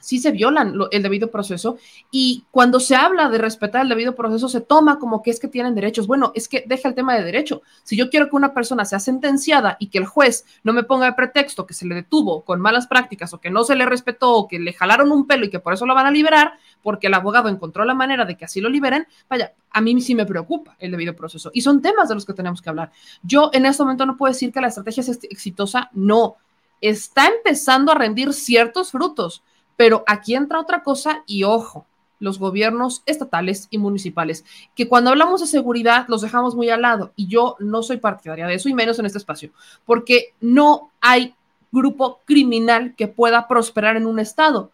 sí 0.03 0.19
se 0.19 0.31
violan 0.31 0.75
el 0.91 1.01
debido 1.01 1.31
proceso 1.31 1.77
y 2.11 2.43
cuando 2.51 2.81
se 2.81 2.95
habla 2.95 3.29
de 3.29 3.37
respetar 3.37 3.83
el 3.83 3.89
debido 3.89 4.15
proceso 4.15 4.49
se 4.49 4.59
toma 4.59 4.99
como 4.99 5.23
que 5.23 5.31
es 5.31 5.39
que 5.39 5.47
tienen 5.47 5.75
derechos. 5.75 6.07
Bueno, 6.07 6.33
es 6.35 6.49
que 6.49 6.65
deja 6.67 6.89
el 6.89 6.95
tema 6.95 7.15
de 7.15 7.23
derecho. 7.23 7.61
Si 7.83 7.95
yo 7.95 8.09
quiero 8.09 8.29
que 8.29 8.35
una 8.35 8.53
persona 8.53 8.83
sea 8.83 8.99
sentenciada 8.99 9.77
y 9.79 9.87
que 9.87 9.99
el 9.99 10.05
juez 10.05 10.45
no 10.63 10.73
me 10.73 10.83
ponga 10.83 11.05
de 11.05 11.13
pretexto 11.13 11.65
que 11.65 11.73
se 11.73 11.85
le 11.85 11.95
detuvo 11.95 12.43
con 12.43 12.59
malas 12.59 12.87
prácticas 12.87 13.33
o 13.33 13.39
que 13.39 13.49
no 13.49 13.63
se 13.63 13.75
le 13.75 13.85
respetó 13.85 14.33
o 14.33 14.47
que 14.47 14.59
le 14.59 14.73
jalaron 14.73 15.11
un 15.11 15.25
pelo 15.25 15.45
y 15.45 15.49
que 15.49 15.61
por 15.61 15.73
eso 15.73 15.85
lo 15.85 15.95
van 15.95 16.05
a 16.05 16.11
liberar 16.11 16.53
porque 16.81 17.07
el 17.07 17.13
abogado 17.13 17.47
encontró 17.47 17.85
la 17.85 17.93
manera 17.93 18.25
de 18.25 18.35
que 18.35 18.43
así 18.43 18.59
lo 18.59 18.69
liberen, 18.69 19.07
vaya, 19.29 19.53
a 19.71 19.79
mí 19.79 19.99
sí 20.01 20.15
me 20.15 20.25
preocupa 20.25 20.75
el 20.79 20.91
debido 20.91 21.15
proceso 21.15 21.49
y 21.53 21.61
son 21.61 21.81
temas 21.81 22.09
de 22.09 22.15
los 22.15 22.25
que 22.25 22.33
tenemos 22.33 22.61
que 22.61 22.69
hablar. 22.69 22.91
Yo 23.21 23.49
en 23.53 23.65
este 23.65 23.83
momento 23.83 24.05
no 24.05 24.17
puedo 24.17 24.33
decir 24.33 24.51
que 24.51 24.59
la 24.59 24.67
estrategia 24.67 25.01
es 25.01 25.19
exitosa, 25.23 25.89
no. 25.93 26.35
Está 26.81 27.27
empezando 27.27 27.93
a 27.93 27.95
rendir 27.95 28.33
ciertos 28.33 28.91
frutos 28.91 29.41
pero 29.75 30.03
aquí 30.07 30.35
entra 30.35 30.59
otra 30.59 30.83
cosa 30.83 31.23
y 31.25 31.43
ojo, 31.43 31.85
los 32.19 32.39
gobiernos 32.39 33.03
estatales 33.05 33.67
y 33.69 33.77
municipales, 33.77 34.45
que 34.75 34.87
cuando 34.87 35.09
hablamos 35.09 35.41
de 35.41 35.47
seguridad 35.47 36.05
los 36.07 36.21
dejamos 36.21 36.55
muy 36.55 36.69
al 36.69 36.81
lado 36.81 37.11
y 37.15 37.27
yo 37.27 37.57
no 37.59 37.83
soy 37.83 37.97
partidaria 37.97 38.47
de 38.47 38.55
eso 38.55 38.69
y 38.69 38.73
menos 38.73 38.97
en 38.99 39.05
este 39.05 39.17
espacio, 39.17 39.51
porque 39.85 40.33
no 40.39 40.91
hay 41.01 41.35
grupo 41.71 42.21
criminal 42.25 42.93
que 42.95 43.07
pueda 43.07 43.47
prosperar 43.47 43.97
en 43.97 44.07
un 44.07 44.19
estado 44.19 44.71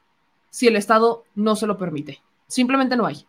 si 0.49 0.67
el 0.67 0.75
estado 0.75 1.23
no 1.33 1.55
se 1.55 1.65
lo 1.65 1.77
permite. 1.77 2.21
Simplemente 2.47 2.95
no 2.95 3.05
hay. 3.05 3.25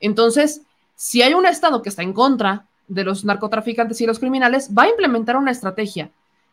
Entonces, 0.00 0.62
si 0.94 1.22
hay 1.22 1.34
un 1.34 1.46
estado 1.46 1.82
que 1.82 1.88
está 1.88 2.02
en 2.02 2.12
contra 2.12 2.66
de 2.86 3.04
los 3.04 3.24
narcotraficantes 3.24 4.00
y 4.00 4.06
los 4.06 4.18
criminales, 4.18 4.70
va 4.76 4.84
a 4.84 4.90
implementar 4.90 5.36
una 5.36 5.50
estrategia 5.50 6.10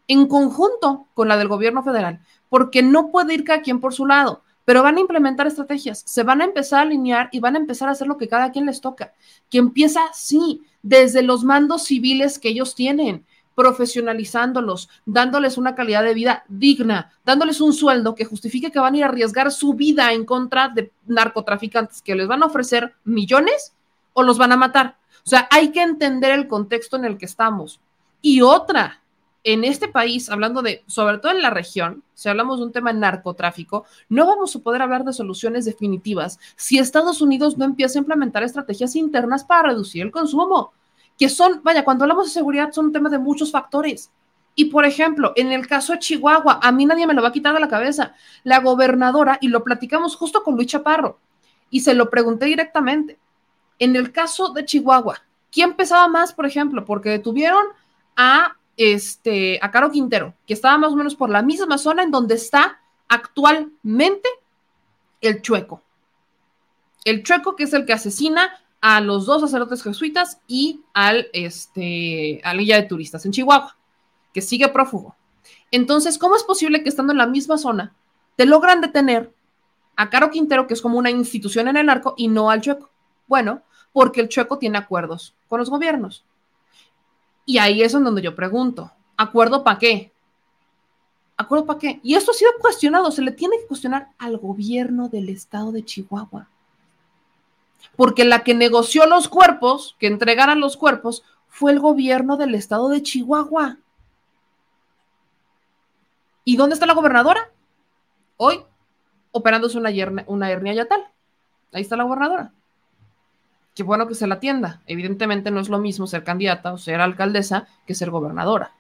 en 0.07 0.27
conjunto 0.27 1.07
con 1.14 1.27
la 1.27 1.38
del 1.38 1.48
gobierno 1.48 1.84
federal, 1.84 2.19
porque 2.49 2.84
no 2.84 3.11
puede 3.11 3.34
ir 3.34 3.44
cada 3.44 3.61
quien 3.61 3.80
por 3.80 3.94
su 3.94 4.06
lado 4.06 4.41
pero 4.66 4.84
van 4.84 4.98
a 4.98 5.00
implementar 5.00 5.48
estrategias, 5.48 6.04
se 6.06 6.24
van 6.24 6.42
a 6.42 6.46
empezar 6.46 6.80
a 6.80 6.82
alinear 6.82 7.30
y 7.32 7.40
van 7.40 7.56
a 7.56 7.60
empezar 7.60 7.88
a 7.88 7.92
hacer 7.92 8.08
lo 8.08 8.18
que 8.18 8.28
cada 8.28 8.52
quien 8.52 8.66
les 8.66 8.82
toca, 8.82 9.14
que 9.50 9.60
empieza, 9.60 10.02
sí, 10.14 10.64
desde 10.82 11.22
los 11.22 11.44
mandos 11.44 11.84
civiles 11.84 12.40
que 12.40 12.50
ellos 12.50 12.76
tienen, 12.76 13.26
profesionalizándolos, 13.56 14.90
dándoles 15.06 15.58
una 15.58 15.76
calidad 15.76 16.04
de 16.04 16.14
vida 16.14 16.44
digna, 16.50 17.14
dándoles 17.24 17.62
un 17.62 17.74
sueldo 17.74 18.14
que 18.14 18.26
justifique 18.26 18.72
que 18.72 18.80
van 18.80 18.96
a 18.96 18.98
ir 18.98 19.04
a 19.04 19.08
arriesgar 19.08 19.52
su 19.52 19.74
vida 19.74 20.12
en 20.12 20.26
contra 20.26 20.70
de 20.70 20.92
narcotraficantes 21.08 22.02
que 22.02 22.16
les 22.16 22.28
van 22.28 22.44
a 22.44 22.48
ofrecer 22.48 22.96
millones 23.06 23.74
o 24.14 24.24
los 24.24 24.38
van 24.38 24.52
a 24.52 24.58
matar. 24.58 24.98
O 25.26 25.30
sea, 25.30 25.48
hay 25.50 25.72
que 25.72 25.82
entender 25.82 26.32
el 26.32 26.48
contexto 26.48 26.98
en 26.98 27.06
el 27.06 27.18
que 27.18 27.26
estamos. 27.26 27.80
Y 28.22 28.42
otra, 28.42 29.02
en 29.45 29.63
este 29.63 29.88
país, 29.88 30.30
hablando 30.31 30.63
de, 30.63 30.84
sobre 30.88 31.19
todo 31.19 31.31
en 31.31 31.43
la 31.43 31.51
región, 31.51 32.03
si 32.15 32.27
hablamos 32.27 32.57
de 32.57 32.65
un 32.65 32.72
tema 32.72 32.91
narcotráfico, 32.91 33.85
no 34.09 34.26
vamos 34.26 34.55
a 34.55 34.59
poder 34.59 34.81
hablar 34.81 35.05
de 35.05 35.13
soluciones 35.13 35.65
definitivas 35.65 36.39
si 36.55 36.80
Estados 36.80 37.22
Unidos 37.22 37.55
no 37.55 37.63
empieza 37.63 37.99
a 37.99 38.01
implementar 38.01 38.41
estrategias 38.41 38.95
internas 38.95 39.43
para 39.43 39.69
reducir 39.69 40.01
el 40.01 40.11
consumo, 40.11 40.73
que 41.15 41.30
son, 41.30 41.61
vaya, 41.63 41.85
cuando 41.85 42.05
hablamos 42.05 42.26
de 42.26 42.34
seguridad 42.34 42.72
son 42.72 42.88
un 42.88 42.91
tema 42.91 43.07
de 43.07 43.19
muchos 43.19 43.51
factores. 43.51 44.11
Y 44.55 44.65
por 44.65 44.84
ejemplo, 44.84 45.31
en 45.35 45.51
el 45.51 45.67
caso 45.67 45.93
de 45.93 45.99
Chihuahua, 45.99 46.59
a 46.63 46.72
mí 46.72 46.88
nadie 46.88 47.05
me 47.05 47.13
lo 47.13 47.22
va 47.22 47.27
a 47.27 47.31
quitar 47.34 47.53
de 47.53 47.59
la 47.59 47.67
cabeza. 47.67 48.15
La 48.43 48.61
gobernadora, 48.61 49.38
y 49.41 49.49
lo 49.49 49.63
platicamos 49.63 50.15
justo 50.15 50.41
con 50.41 50.55
Luis 50.55 50.69
Chaparro, 50.69 51.19
y 51.69 51.81
se 51.81 51.93
lo 51.93 52.09
pregunté 52.09 52.47
directamente. 52.47 53.19
En 53.77 53.95
el 53.95 54.11
caso 54.11 54.53
de 54.53 54.65
Chihuahua, 54.65 55.22
¿quién 55.51 55.76
pesaba 55.76 56.07
más, 56.07 56.34
por 56.34 56.47
ejemplo? 56.47 56.84
Porque 56.84 57.09
detuvieron 57.09 57.65
a 58.15 58.55
este, 58.77 59.60
a 59.61 59.72
Caro 59.72 59.91
Quintero, 59.91 60.34
que 60.45 60.53
estaba 60.53 60.77
más 60.77 60.91
o 60.91 60.95
menos 60.95 61.15
por 61.15 61.30
la 61.30 61.41
misma 61.41 61.77
zona 61.77 62.03
en 62.03 62.11
donde 62.11 62.35
está 62.35 62.80
actualmente 63.07 64.27
el 65.22 65.41
Chueco. 65.41 65.81
El 67.03 67.23
Chueco, 67.23 67.56
que 67.56 67.64
es 67.64 67.73
el 67.73 67.85
que 67.85 67.93
asesina 67.93 68.52
a 68.81 69.02
los 69.02 69.26
dos 69.26 69.41
sacerdotes 69.41 69.84
jesuitas 69.84 70.39
y 70.47 70.81
al, 70.93 71.27
este, 71.34 72.41
a 72.43 72.53
la 72.53 72.61
guía 72.61 72.76
de 72.76 72.88
turistas 72.88 73.26
en 73.26 73.31
Chihuahua, 73.31 73.77
que 74.34 74.41
sigue 74.41 74.68
prófugo. 74.69 75.15
Entonces, 75.72 76.18
¿cómo 76.18 76.35
es 76.35 76.43
posible 76.43 76.84
que 76.84 76.89
estando 76.89 77.11
en 77.11 77.18
la 77.18 77.27
misma 77.27 77.57
zona 77.57 77.95
te 78.35 78.45
logran 78.45 78.81
detener 78.81 79.34
a 79.95 80.10
Caro 80.10 80.30
Quintero, 80.30 80.68
que 80.68 80.73
es 80.73 80.81
como 80.81 80.97
una 80.97 81.10
institución 81.10 81.68
en 81.68 81.77
el 81.77 81.89
arco, 81.89 82.14
y 82.18 82.27
no 82.27 82.49
al 82.49 82.61
Chueco? 82.61 82.89
Bueno, 83.27 83.61
porque 83.93 84.22
el 84.22 84.30
Chueco 84.30 84.57
tiene 84.57 84.77
acuerdos 84.77 85.35
con 85.47 85.60
los 85.60 85.69
gobiernos. 85.69 86.26
Y 87.45 87.59
ahí 87.59 87.84
es 87.84 87.93
en 87.93 88.03
donde 88.03 88.22
yo 88.22 88.35
pregunto, 88.35 88.91
¿acuerdo 89.15 89.63
para 89.63 89.77
qué? 89.77 90.11
¿Acuerdo 91.38 91.65
para 91.65 91.80
qué? 91.80 91.99
Y 92.01 92.15
esto 92.15 92.31
ha 92.31 92.34
sido 92.34 92.51
cuestionado, 92.59 93.11
se 93.11 93.22
le 93.22 93.31
tiene 93.31 93.57
que 93.59 93.67
cuestionar 93.67 94.09
al 94.17 94.38
gobierno 94.38 95.09
del 95.09 95.30
estado 95.30 95.72
de 95.72 95.85
Chihuahua. 95.85 96.47
Porque 97.95 98.26
la 98.26 98.43
que 98.43 98.55
negoció 98.55 99.05
los 99.05 99.27
cuerpos, 99.27 99.95
que 99.99 100.07
entregaran 100.07 100.59
los 100.59 100.76
cuerpos, 100.76 101.23
fue 101.47 101.72
el 101.72 101.80
gobierno 101.80 102.35
del 102.35 102.55
estado 102.55 102.89
de 102.89 103.03
Chihuahua. 103.03 103.77
¿Y 106.43 106.57
dónde 106.57 106.73
está 106.73 106.85
la 106.85 106.93
gobernadora? 106.93 107.51
Hoy, 108.38 108.61
operándose 109.31 109.77
una, 109.77 109.91
una 110.27 110.51
hernia 110.51 110.73
yatal. 110.73 111.05
Ahí 111.72 111.81
está 111.81 111.95
la 111.95 112.03
gobernadora 112.03 112.51
qué 113.76 113.84
bueno 113.84 114.07
que 114.07 114.15
se 114.15 114.26
la 114.26 114.35
atienda. 114.35 114.81
Evidentemente 114.88 115.52
no 115.52 115.60
es 115.60 115.69
lo 115.69 115.77
mismo 115.80 116.07
ser 116.07 116.23
candidata 116.23 116.73
o 116.73 116.77
ser 116.77 117.02
alcaldesa 117.02 117.68
que 117.85 117.93
ser 117.93 118.10
gobernadora. 118.10 118.72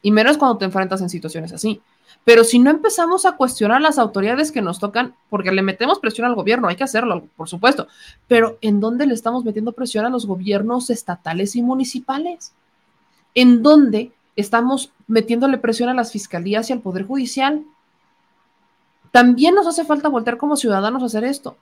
Y 0.00 0.10
menos 0.10 0.38
cuando 0.38 0.58
te 0.58 0.64
enfrentas 0.64 1.00
en 1.00 1.10
situaciones 1.10 1.52
así. 1.52 1.80
Pero 2.24 2.42
si 2.44 2.58
no 2.58 2.70
empezamos 2.70 3.26
a 3.26 3.36
cuestionar 3.36 3.80
las 3.80 3.98
autoridades 3.98 4.52
que 4.52 4.62
nos 4.62 4.78
tocan, 4.78 5.14
porque 5.28 5.52
le 5.52 5.62
metemos 5.62 5.98
presión 5.98 6.26
al 6.26 6.34
gobierno, 6.34 6.68
hay 6.68 6.76
que 6.76 6.84
hacerlo, 6.84 7.24
por 7.36 7.48
supuesto, 7.48 7.88
pero 8.26 8.58
¿en 8.60 8.80
dónde 8.80 9.06
le 9.06 9.14
estamos 9.14 9.44
metiendo 9.44 9.72
presión 9.72 10.04
a 10.04 10.10
los 10.10 10.26
gobiernos 10.26 10.90
estatales 10.90 11.54
y 11.56 11.62
municipales? 11.62 12.52
¿En 13.34 13.62
dónde 13.62 14.12
estamos 14.36 14.92
metiéndole 15.06 15.58
presión 15.58 15.88
a 15.88 15.94
las 15.94 16.12
fiscalías 16.12 16.70
y 16.70 16.72
al 16.72 16.80
Poder 16.80 17.06
Judicial? 17.06 17.64
También 19.10 19.54
nos 19.54 19.66
hace 19.66 19.84
falta 19.84 20.08
voltear 20.08 20.38
como 20.38 20.56
ciudadanos 20.56 21.02
a 21.02 21.06
hacer 21.06 21.24
esto, 21.24 21.56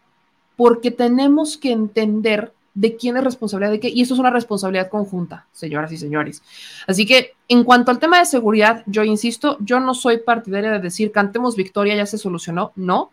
porque 0.57 0.91
tenemos 0.91 1.57
que 1.57 1.73
entender 1.73 2.53
de 2.75 2.97
quién 2.97 3.17
es 3.17 3.25
responsabilidad 3.25 3.73
de 3.73 3.81
qué, 3.81 3.89
y 3.89 4.03
eso 4.03 4.15
es 4.15 4.21
una 4.21 4.31
responsabilidad 4.31 4.89
conjunta, 4.89 5.47
señoras 5.53 5.91
y 5.93 5.97
señores. 5.97 6.43
Así 6.87 7.05
que 7.07 7.35
en 7.49 7.65
cuanto 7.65 7.91
al 7.91 7.99
tema 7.99 8.19
de 8.19 8.27
seguridad, 8.27 8.85
yo 8.87 9.03
insisto, 9.03 9.57
yo 9.61 9.81
no 9.81 9.95
soy 9.95 10.19
partidaria 10.19 10.71
de 10.71 10.79
decir 10.79 11.13
cantemos 11.13 11.57
victoria, 11.57 11.97
ya 11.97 12.07
se 12.07 12.19
solucionó, 12.19 12.73
no. 12.77 13.11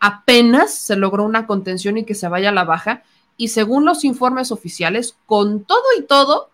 Apenas 0.00 0.74
se 0.74 0.96
logró 0.96 1.24
una 1.24 1.46
contención 1.46 1.96
y 1.98 2.04
que 2.04 2.14
se 2.14 2.28
vaya 2.28 2.50
a 2.50 2.52
la 2.52 2.64
baja, 2.64 3.02
y 3.36 3.48
según 3.48 3.84
los 3.84 4.04
informes 4.04 4.50
oficiales, 4.50 5.16
con 5.26 5.64
todo 5.64 5.84
y 5.98 6.02
todo, 6.02 6.50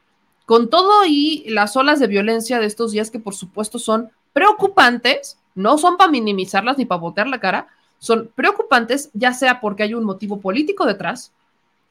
con 0.46 0.68
todo 0.68 1.06
y 1.06 1.44
las 1.48 1.76
olas 1.76 1.98
de 1.98 2.06
violencia 2.06 2.60
de 2.60 2.66
estos 2.66 2.92
días 2.92 3.10
que 3.10 3.18
por 3.18 3.34
supuesto 3.34 3.78
son 3.78 4.10
preocupantes, 4.34 5.38
no 5.54 5.78
son 5.78 5.96
para 5.96 6.10
minimizarlas 6.10 6.76
ni 6.76 6.84
para 6.84 7.00
botear 7.00 7.26
la 7.28 7.40
cara, 7.40 7.68
son 7.98 8.30
preocupantes, 8.34 9.08
ya 9.14 9.32
sea 9.32 9.60
porque 9.60 9.84
hay 9.84 9.94
un 9.94 10.04
motivo 10.04 10.40
político 10.40 10.84
detrás, 10.84 11.32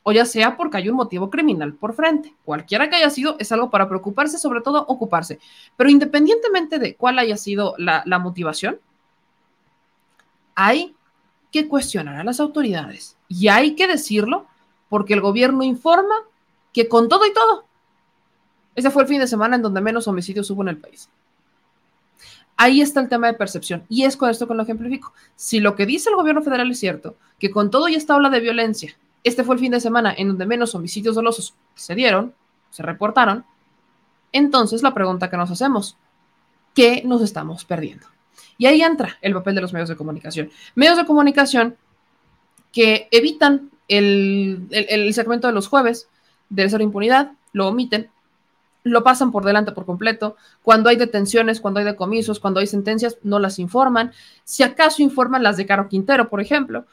o 0.04 0.12
ya 0.12 0.26
sea 0.26 0.58
porque 0.58 0.78
hay 0.78 0.90
un 0.90 0.98
motivo 0.98 1.30
criminal 1.30 1.74
por 1.74 1.94
frente. 1.94 2.36
Cualquiera 2.44 2.90
que 2.90 2.98
haya 2.98 3.10
sido, 3.10 3.38
es 3.40 3.52
algo 3.54 3.70
para 3.70 3.88
preocuparse, 3.88 4.38
sobre 4.38 4.62
todo 4.62 4.86
ocuparse. 4.88 5.40
Pero 5.78 5.90
independientemente 5.90 6.78
de 6.78 6.96
cuál 6.96 7.20
haya 7.20 7.38
sido 7.38 7.74
la, 7.78 8.04
motivación, 8.20 8.80
hay 10.56 10.94
que 11.52 11.68
cuestionar 11.70 12.18
a 12.18 12.24
las 12.24 12.42
autoridades. 12.42 13.16
Y 13.30 13.48
hay 13.48 13.76
que 13.76 13.88
decirlo 13.88 14.46
porque 14.90 15.14
el 15.14 15.22
gobierno 15.22 15.64
informa 15.64 16.16
que 16.74 16.90
con 16.90 17.08
todo 17.08 17.26
y 17.26 17.34
todo, 17.34 17.66
ese 18.76 18.92
fue 18.92 19.04
el 19.04 19.08
fin 19.08 19.20
de 19.20 19.28
semana 19.28 19.56
en 19.56 19.62
donde 19.62 19.80
menos 19.80 20.08
homicidios 20.08 20.50
hubo 20.50 20.64
en 20.64 20.70
el 20.70 20.78
país. 20.78 21.10
Ahí 22.58 22.82
está 22.82 23.00
el 23.00 23.10
tema 23.10 23.28
de 23.28 23.34
percepción. 23.34 23.84
Y 23.88 24.04
es 24.04 24.18
con 24.18 24.30
esto 24.30 24.48
que 24.48 24.54
lo 24.54 24.64
ejemplifico. 24.64 25.14
Si 25.36 25.60
lo 25.60 25.76
que 25.76 25.86
dice 25.86 26.10
el 26.10 26.16
gobierno 26.16 26.42
federal 26.42 26.70
es 26.70 26.80
cierto, 26.80 27.16
que 27.40 27.52
con 27.52 27.72
todo 27.72 27.88
y 27.88 27.96
esta 27.96 28.16
ola 28.16 28.30
de 28.30 28.40
violencia 28.40 28.96
este 29.24 29.44
fue 29.44 29.56
el 29.56 29.62
fin 29.62 29.72
de 29.72 29.80
semana 29.80 30.14
en 30.16 30.28
donde 30.30 30.46
menos 30.46 30.76
homicidios 30.76 31.16
dolosos 31.16 31.56
se 31.76 31.96
dieron, 31.96 32.34
se 32.70 32.84
reportaron. 32.84 33.46
Entonces 34.32 34.84
la 34.84 34.94
pregunta 34.94 35.30
que 35.30 35.38
nos 35.38 35.52
hacemos, 35.52 35.98
¿qué 36.74 37.04
nos 37.06 37.22
estamos 37.22 37.66
perdiendo? 37.66 38.08
Y 38.58 38.66
ahí 38.66 38.82
entra 38.82 39.18
el 39.22 39.34
papel 39.34 39.56
de 39.56 39.62
los 39.62 39.74
medios 39.74 39.90
de 39.90 39.96
comunicación. 39.96 40.52
Medios 40.76 40.98
de 40.98 41.06
comunicación 41.06 41.78
que 42.72 43.08
evitan 43.12 43.72
el, 43.88 44.68
segmento 45.14 45.48
de 45.48 45.54
los 45.54 45.68
jueves 45.68 46.10
de 46.50 46.70
cero 46.70 46.84
impunidad, 46.84 47.34
lo 47.52 47.68
omiten, 47.68 48.10
lo 48.84 49.04
pasan 49.04 49.32
por 49.32 49.46
delante 49.46 49.72
por 49.72 49.86
completo. 49.86 50.36
Cuando 50.62 50.90
hay 50.90 50.98
detenciones, 50.98 51.62
cuando 51.62 51.80
hay 51.80 51.86
decomisos, 51.86 52.40
cuando 52.40 52.60
hay 52.60 52.68
sentencias, 52.68 53.18
no 53.24 53.40
las 53.40 53.60
informan. 53.60 54.12
Si 54.44 54.64
acaso 54.64 55.02
informan 55.02 55.44
las 55.44 55.58
de 55.58 55.66
Caro 55.66 55.88
Quintero, 55.88 56.30
por 56.30 56.42
ejemplo, 56.42 56.86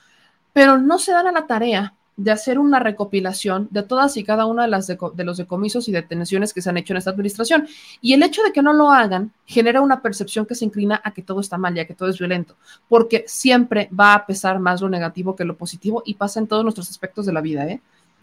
pero 0.53 0.79
no 0.79 0.99
se 0.99 1.13
dan 1.13 1.27
a 1.27 1.33
la 1.33 1.47
tarea 1.47 1.95
de 2.23 2.31
hacer 2.31 2.59
una 2.59 2.79
recopilación 2.79 3.69
de 3.71 3.83
todas 3.83 4.19
y 4.19 4.25
cada 4.25 4.45
una 4.45 4.65
de, 4.65 4.69
las 4.69 4.87
de 4.87 5.25
los 5.25 5.39
decomisos 5.39 5.89
y 5.89 5.93
detenciones 5.93 6.53
que 6.53 6.61
se 6.61 6.69
han 6.69 6.77
hecho 6.77 6.93
en 6.93 6.99
esta 6.99 7.11
administración. 7.11 7.67
Y 8.03 8.13
el 8.13 8.23
hecho 8.23 8.43
de 8.43 8.53
que 8.53 8.63
no 8.63 8.75
lo 8.75 8.91
hagan 8.91 9.33
genera 9.47 9.81
una 9.81 10.03
percepción 10.03 10.45
que 10.45 10.55
se 10.55 10.67
inclina 10.67 11.01
a 11.03 11.13
que 11.13 11.23
todo 11.23 11.41
está 11.41 11.57
mal 11.57 11.75
y 11.75 11.81
a 11.81 11.87
que 11.87 11.95
todo 11.95 12.11
es 12.11 12.19
violento, 12.19 12.57
porque 12.89 13.25
siempre 13.27 13.89
va 13.99 14.13
a 14.15 14.27
pesar 14.27 14.59
más 14.61 14.83
lo 14.83 14.91
negativo 14.91 15.35
que 15.35 15.47
lo 15.47 15.57
positivo 15.57 16.03
y 16.05 16.15
pasa 16.15 16.41
en 16.41 16.47
todos 16.47 16.63
nuestros 16.63 16.91
aspectos 16.91 17.25
de 17.25 17.33
la 17.33 17.41
vida. 17.41 17.67
¿eh? 17.67 17.81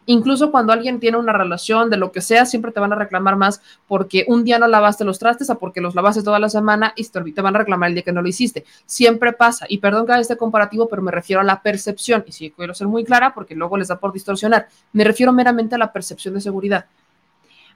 Incluso 0.10 0.52
cuando 0.52 0.72
alguien 0.72 1.02
tiene 1.02 1.18
una 1.18 1.34
relación 1.34 1.90
de 1.90 1.98
lo 1.98 2.14
que 2.14 2.22
sea, 2.22 2.46
siempre 2.46 2.72
te 2.72 2.80
van 2.80 2.94
a 2.94 2.96
reclamar 2.96 3.36
más 3.36 3.62
porque 3.88 4.24
un 4.30 4.46
día 4.46 4.58
no 4.58 4.66
lavaste 4.66 5.04
los 5.04 5.20
trastes 5.20 5.50
o 5.50 5.60
porque 5.60 5.82
los 5.82 5.96
lavaste 5.96 6.24
toda 6.24 6.40
la 6.40 6.48
semana 6.48 6.94
y 6.96 7.04
te 7.04 7.42
van 7.42 7.58
a 7.58 7.60
reclamar 7.60 7.90
el 7.90 7.96
día 7.96 8.04
que 8.04 8.14
no 8.14 8.22
lo 8.22 8.30
hiciste. 8.30 8.64
Siempre 8.86 9.34
pasa. 9.34 9.66
Y 9.68 9.80
perdón 9.80 10.06
que 10.06 10.14
haga 10.14 10.22
este 10.22 10.38
comparativo, 10.38 10.88
pero 10.88 11.02
me 11.02 11.12
refiero 11.12 11.42
a 11.42 11.44
la 11.44 11.62
percepción. 11.62 12.24
Y 12.26 12.32
sí, 12.32 12.54
quiero 12.56 12.74
ser 12.74 12.88
muy 12.88 13.04
clara 13.04 13.34
porque 13.34 13.54
luego 13.54 13.76
les 13.76 13.90
da 13.90 14.00
por 14.00 14.14
distorsionar. 14.14 14.70
Me 14.94 15.04
refiero 15.04 15.34
meramente 15.34 15.76
a 15.76 15.78
la 15.78 15.92
percepción 15.92 16.34
de 16.36 16.40
seguridad. 16.40 16.86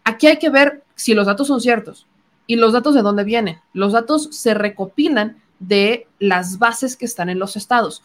Aquí 0.06 0.28
hay 0.28 0.40
que 0.40 0.50
ver 0.50 0.84
si 0.96 1.14
los 1.14 1.28
datos 1.28 1.48
son 1.48 1.60
ciertos 1.60 2.08
y 2.48 2.56
los 2.56 2.72
datos 2.72 2.96
de 2.96 3.02
dónde 3.02 3.26
vienen. 3.26 3.60
Los 3.74 3.92
datos 3.92 4.30
se 4.32 4.54
recopilan 4.54 5.36
de 5.60 6.08
las 6.18 6.60
bases 6.60 6.96
que 6.96 7.04
están 7.06 7.30
en 7.30 7.40
los 7.40 7.58
estados 7.58 8.02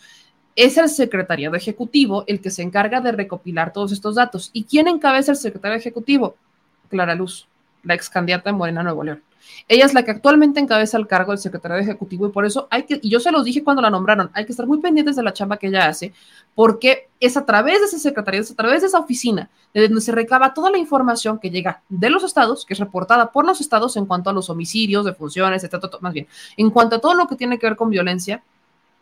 es 0.57 0.79
el 0.79 0.89
secretariado 0.89 1.55
ejecutivo 1.55 2.25
el 2.27 2.41
que 2.41 2.51
se 2.51 2.63
encarga 2.63 3.01
de 3.01 3.13
recopilar 3.13 3.73
todos 3.73 3.93
estos 3.93 4.15
datos. 4.15 4.51
¿Y 4.55 4.65
quién 4.65 4.89
encabeza 4.89 5.33
el 5.33 5.39
secretario 5.39 5.77
ejecutivo? 5.77 6.37
Clara 6.89 7.15
Luz, 7.15 7.47
la 7.83 7.95
ex 7.95 8.09
candidata 8.09 8.51
de 8.51 8.57
Morena 8.57 8.83
Nuevo 8.83 9.05
León. 9.05 9.23
Ella 9.69 9.85
es 9.85 9.95
la 9.95 10.05
que 10.05 10.11
actualmente 10.11 10.59
encabeza 10.59 10.97
el 10.97 11.07
cargo 11.07 11.33
del 11.33 11.39
secretario 11.39 11.77
ejecutivo 11.77 12.27
y 12.27 12.31
por 12.31 12.45
eso 12.45 12.67
hay 12.71 12.83
que, 12.83 12.99
y 13.01 13.11
yo 13.11 13.21
se 13.21 13.31
los 13.31 13.45
dije 13.45 13.63
cuando 13.63 13.83
la 13.83 13.91
nombraron, 13.91 14.31
hay 14.33 14.45
que 14.45 14.53
estar 14.53 14.67
muy 14.67 14.81
pendientes 14.81 15.15
de 15.15 15.23
la 15.23 15.33
chamba 15.33 15.57
que 15.57 15.69
ella 15.69 15.87
hace, 15.87 16.13
porque 16.55 17.09
es 17.21 17.37
a 17.37 17.45
través 17.45 17.79
de 17.81 17.87
ese 17.87 17.99
secretario, 17.99 18.41
es 18.41 18.51
a 18.51 18.57
través 18.57 18.81
de 18.81 18.89
esa 18.89 18.99
oficina, 18.99 19.49
de 19.73 19.87
donde 19.87 20.01
se 20.01 20.11
recaba 20.11 20.53
toda 20.53 20.71
la 20.71 20.79
información 20.79 21.39
que 21.39 21.51
llega 21.51 21.83
de 21.89 22.11
los 22.11 22.25
estados, 22.25 22.65
que 22.65 22.75
es 22.75 22.81
reportada 22.81 23.31
por 23.31 23.47
los 23.47 23.61
estados 23.61 23.97
en 23.97 24.07
cuanto 24.07 24.31
a 24.31 24.33
los 24.33 24.51
homicidios, 24.51 25.05
de 25.05 25.15
funciones, 25.15 25.63
etcétera, 25.63 25.99
más 26.01 26.13
bien, 26.13 26.27
en 26.57 26.71
cuanto 26.71 26.97
a 26.97 26.99
todo 27.01 27.15
lo 27.15 27.29
que 27.29 27.37
tiene 27.37 27.59
que 27.59 27.69
ver 27.69 27.77
con 27.77 27.91
violencia, 27.91 28.43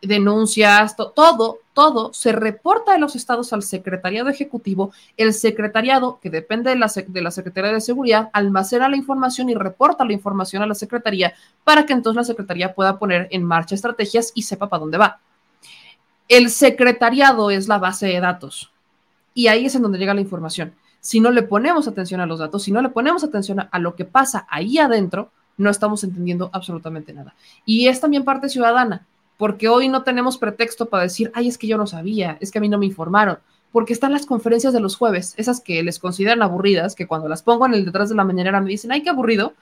denuncias, 0.01 0.95
todo, 0.95 1.59
todo 1.73 2.13
se 2.13 2.31
reporta 2.31 2.93
de 2.93 2.99
los 2.99 3.15
estados 3.15 3.53
al 3.53 3.63
secretariado 3.63 4.29
ejecutivo. 4.29 4.91
El 5.17 5.33
secretariado, 5.33 6.19
que 6.21 6.29
depende 6.29 6.69
de 6.69 6.77
la, 6.77 6.91
de 7.07 7.21
la 7.21 7.31
Secretaría 7.31 7.71
de 7.71 7.81
Seguridad, 7.81 8.29
almacena 8.33 8.89
la 8.89 8.97
información 8.97 9.49
y 9.49 9.55
reporta 9.55 10.05
la 10.05 10.13
información 10.13 10.63
a 10.63 10.67
la 10.67 10.75
Secretaría 10.75 11.33
para 11.63 11.85
que 11.85 11.93
entonces 11.93 12.17
la 12.17 12.23
Secretaría 12.23 12.73
pueda 12.73 12.99
poner 12.99 13.27
en 13.31 13.43
marcha 13.43 13.75
estrategias 13.75 14.31
y 14.35 14.43
sepa 14.43 14.69
para 14.69 14.81
dónde 14.81 14.97
va. 14.97 15.19
El 16.27 16.49
secretariado 16.49 17.51
es 17.51 17.67
la 17.67 17.77
base 17.77 18.07
de 18.07 18.19
datos 18.19 18.71
y 19.33 19.47
ahí 19.47 19.65
es 19.65 19.75
en 19.75 19.83
donde 19.83 19.99
llega 19.99 20.13
la 20.13 20.21
información. 20.21 20.73
Si 20.99 21.19
no 21.19 21.29
le 21.29 21.43
ponemos 21.43 21.87
atención 21.87 22.19
a 22.19 22.25
los 22.25 22.39
datos, 22.39 22.63
si 22.63 22.71
no 22.71 22.81
le 22.81 22.89
ponemos 22.89 23.23
atención 23.23 23.67
a 23.69 23.79
lo 23.79 23.95
que 23.95 24.05
pasa 24.05 24.47
ahí 24.49 24.79
adentro, 24.79 25.29
no 25.57 25.69
estamos 25.69 26.03
entendiendo 26.03 26.49
absolutamente 26.51 27.13
nada. 27.13 27.35
Y 27.65 27.87
es 27.87 28.01
también 28.01 28.23
parte 28.23 28.49
ciudadana 28.49 29.05
porque 29.37 29.67
hoy 29.67 29.89
no 29.89 30.03
tenemos 30.03 30.37
pretexto 30.37 30.87
para 30.87 31.03
decir, 31.03 31.31
ay, 31.33 31.47
es 31.47 31.57
que 31.57 31.67
yo 31.67 31.77
no 31.77 31.87
sabía, 31.87 32.37
es 32.39 32.51
que 32.51 32.59
a 32.59 32.61
mí 32.61 32.69
no 32.69 32.77
me 32.77 32.85
informaron, 32.85 33.39
porque 33.71 33.93
están 33.93 34.13
las 34.13 34.25
conferencias 34.25 34.73
de 34.73 34.79
los 34.79 34.95
jueves, 34.95 35.33
esas 35.37 35.59
que 35.59 35.83
les 35.83 35.99
consideran 35.99 36.41
aburridas, 36.41 36.95
que 36.95 37.07
cuando 37.07 37.27
las 37.27 37.43
pongo 37.43 37.65
en 37.65 37.73
el 37.73 37.85
detrás 37.85 38.09
de 38.09 38.15
la 38.15 38.23
mañanera 38.23 38.61
me 38.61 38.69
dicen, 38.69 38.91
ay, 38.91 39.03
qué 39.03 39.09
aburrido. 39.09 39.53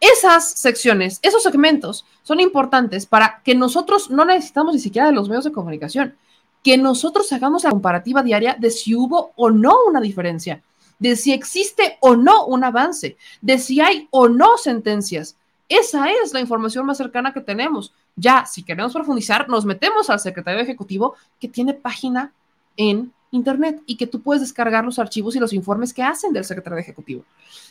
Esas 0.00 0.50
secciones, 0.50 1.18
esos 1.22 1.42
segmentos 1.42 2.04
son 2.22 2.38
importantes 2.38 3.06
para 3.06 3.40
que 3.44 3.54
nosotros 3.54 4.10
no 4.10 4.24
necesitamos 4.24 4.74
ni 4.74 4.80
siquiera 4.80 5.08
de 5.08 5.14
los 5.14 5.28
medios 5.28 5.44
de 5.44 5.52
comunicación, 5.52 6.14
que 6.62 6.78
nosotros 6.78 7.32
hagamos 7.32 7.64
la 7.64 7.70
comparativa 7.70 8.22
diaria 8.22 8.56
de 8.58 8.70
si 8.70 8.94
hubo 8.94 9.32
o 9.36 9.50
no 9.50 9.76
una 9.86 10.00
diferencia, 10.00 10.62
de 10.98 11.16
si 11.16 11.32
existe 11.32 11.98
o 12.00 12.16
no 12.16 12.46
un 12.46 12.64
avance, 12.64 13.16
de 13.40 13.58
si 13.58 13.80
hay 13.80 14.08
o 14.10 14.28
no 14.28 14.56
sentencias. 14.56 15.36
Esa 15.68 16.10
es 16.10 16.32
la 16.32 16.40
información 16.40 16.86
más 16.86 16.98
cercana 16.98 17.32
que 17.32 17.40
tenemos. 17.40 17.92
Ya, 18.16 18.46
si 18.46 18.62
queremos 18.62 18.92
profundizar, 18.92 19.48
nos 19.48 19.64
metemos 19.64 20.08
al 20.08 20.20
secretario 20.20 20.60
ejecutivo 20.60 21.14
que 21.40 21.48
tiene 21.48 21.74
página 21.74 22.32
en 22.76 23.12
Internet 23.32 23.82
y 23.86 23.96
que 23.96 24.06
tú 24.06 24.20
puedes 24.22 24.42
descargar 24.42 24.84
los 24.84 24.98
archivos 24.98 25.34
y 25.34 25.40
los 25.40 25.52
informes 25.52 25.92
que 25.92 26.02
hacen 26.02 26.32
del 26.32 26.44
secretario 26.44 26.78
ejecutivo. 26.78 27.24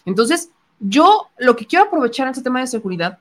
Entonces, 0.06 0.50
yo 0.80 1.30
lo 1.38 1.56
que 1.56 1.66
quiero 1.66 1.86
aprovechar 1.86 2.28
en 2.28 2.32
este 2.32 2.44
tema 2.44 2.60
de 2.60 2.68
seguridad 2.68 3.20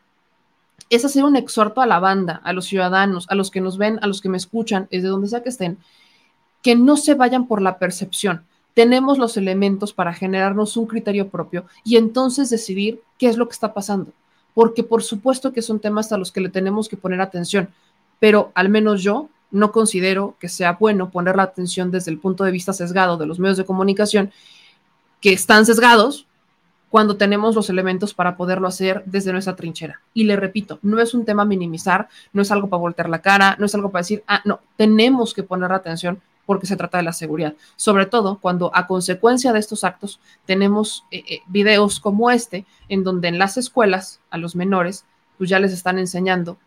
es 0.90 1.04
hacer 1.04 1.24
un 1.24 1.36
exhorto 1.36 1.80
a 1.80 1.86
la 1.86 2.00
banda, 2.00 2.40
a 2.42 2.52
los 2.52 2.66
ciudadanos, 2.66 3.26
a 3.30 3.36
los 3.36 3.50
que 3.50 3.60
nos 3.60 3.78
ven, 3.78 4.00
a 4.02 4.08
los 4.08 4.20
que 4.20 4.28
me 4.28 4.36
escuchan, 4.36 4.88
desde 4.90 5.08
donde 5.08 5.28
sea 5.28 5.42
que 5.42 5.50
estén, 5.50 5.78
que 6.60 6.74
no 6.74 6.96
se 6.96 7.14
vayan 7.14 7.46
por 7.46 7.62
la 7.62 7.78
percepción. 7.78 8.44
Tenemos 8.74 9.18
los 9.18 9.36
elementos 9.36 9.92
para 9.92 10.12
generarnos 10.12 10.76
un 10.76 10.86
criterio 10.86 11.28
propio 11.28 11.66
y 11.84 11.96
entonces 11.96 12.50
decidir 12.50 13.00
qué 13.18 13.28
es 13.28 13.36
lo 13.36 13.46
que 13.46 13.52
está 13.52 13.72
pasando 13.74 14.12
porque 14.54 14.82
por 14.82 15.02
supuesto 15.02 15.52
que 15.52 15.62
son 15.62 15.80
temas 15.80 16.12
a 16.12 16.18
los 16.18 16.32
que 16.32 16.40
le 16.40 16.48
tenemos 16.48 16.88
que 16.88 16.96
poner 16.96 17.20
atención, 17.20 17.68
pero 18.18 18.52
al 18.54 18.68
menos 18.68 19.02
yo 19.02 19.28
no 19.50 19.72
considero 19.72 20.36
que 20.40 20.48
sea 20.48 20.72
bueno 20.80 21.10
poner 21.10 21.36
la 21.36 21.44
atención 21.44 21.90
desde 21.90 22.10
el 22.10 22.18
punto 22.18 22.44
de 22.44 22.50
vista 22.50 22.72
sesgado 22.72 23.16
de 23.16 23.26
los 23.26 23.38
medios 23.38 23.58
de 23.58 23.64
comunicación 23.64 24.32
que 25.20 25.32
están 25.32 25.66
sesgados 25.66 26.26
cuando 26.88 27.16
tenemos 27.16 27.54
los 27.54 27.70
elementos 27.70 28.12
para 28.12 28.36
poderlo 28.36 28.68
hacer 28.68 29.02
desde 29.06 29.32
nuestra 29.32 29.56
trinchera. 29.56 30.02
Y 30.12 30.24
le 30.24 30.36
repito, 30.36 30.78
no 30.82 31.00
es 31.00 31.14
un 31.14 31.24
tema 31.24 31.46
minimizar, 31.46 32.08
no 32.34 32.42
es 32.42 32.50
algo 32.50 32.68
para 32.68 32.80
voltear 32.80 33.08
la 33.08 33.22
cara, 33.22 33.56
no 33.58 33.64
es 33.64 33.74
algo 33.74 33.90
para 33.90 34.02
decir, 34.02 34.22
ah, 34.26 34.42
no, 34.44 34.60
tenemos 34.76 35.32
que 35.32 35.42
poner 35.42 35.72
atención 35.72 36.20
porque 36.46 36.66
se 36.66 36.76
trata 36.76 36.98
de 36.98 37.04
la 37.04 37.12
seguridad. 37.12 37.54
Sobre 37.76 38.06
todo 38.06 38.38
cuando 38.40 38.70
a 38.74 38.86
consecuencia 38.86 39.52
de 39.52 39.58
estos 39.58 39.84
actos 39.84 40.20
tenemos 40.44 41.04
eh, 41.10 41.22
eh, 41.28 41.40
videos 41.46 42.00
como 42.00 42.30
este, 42.30 42.66
en 42.88 43.04
donde 43.04 43.28
en 43.28 43.38
las 43.38 43.56
escuelas 43.56 44.20
a 44.30 44.38
los 44.38 44.56
menores, 44.56 45.04
pues 45.38 45.50
ya 45.50 45.58
les 45.58 45.72
están 45.72 45.98
enseñando 45.98 46.58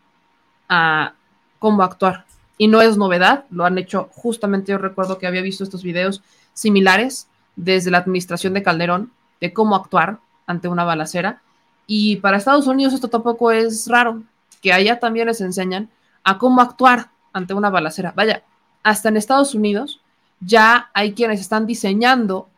a 0.68 1.14
cómo 1.58 1.82
actuar. 1.82 2.26
Y 2.58 2.68
no 2.68 2.80
es 2.80 2.96
novedad, 2.96 3.44
lo 3.50 3.66
han 3.66 3.76
hecho 3.76 4.08
justamente, 4.12 4.72
yo 4.72 4.78
recuerdo 4.78 5.18
que 5.18 5.26
había 5.26 5.42
visto 5.42 5.62
estos 5.62 5.82
videos 5.82 6.22
similares 6.54 7.28
desde 7.54 7.90
la 7.90 7.98
administración 7.98 8.54
de 8.54 8.62
Calderón, 8.62 9.12
de 9.40 9.52
cómo 9.52 9.76
actuar 9.76 10.18
ante 10.46 10.68
una 10.68 10.84
balacera. 10.84 11.42
Y 11.86 12.16
para 12.16 12.38
Estados 12.38 12.66
Unidos 12.66 12.94
esto 12.94 13.08
tampoco 13.08 13.50
es 13.50 13.88
raro, 13.88 14.22
que 14.62 14.72
allá 14.72 14.98
también 14.98 15.26
les 15.26 15.40
enseñan 15.40 15.90
a 16.24 16.38
cómo 16.38 16.62
actuar 16.62 17.10
ante 17.32 17.52
una 17.52 17.70
balacera. 17.70 18.12
Vaya, 18.16 18.42
hasta 18.86 19.08
en 19.08 19.16
Estados 19.16 19.52
Unidos 19.52 20.00
ya 20.38 20.90
hay 20.94 21.12
quienes 21.12 21.40
están 21.40 21.66
diseñando 21.66 22.48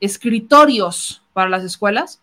escritorios 0.00 1.22
para 1.32 1.48
las 1.48 1.64
escuelas 1.64 2.20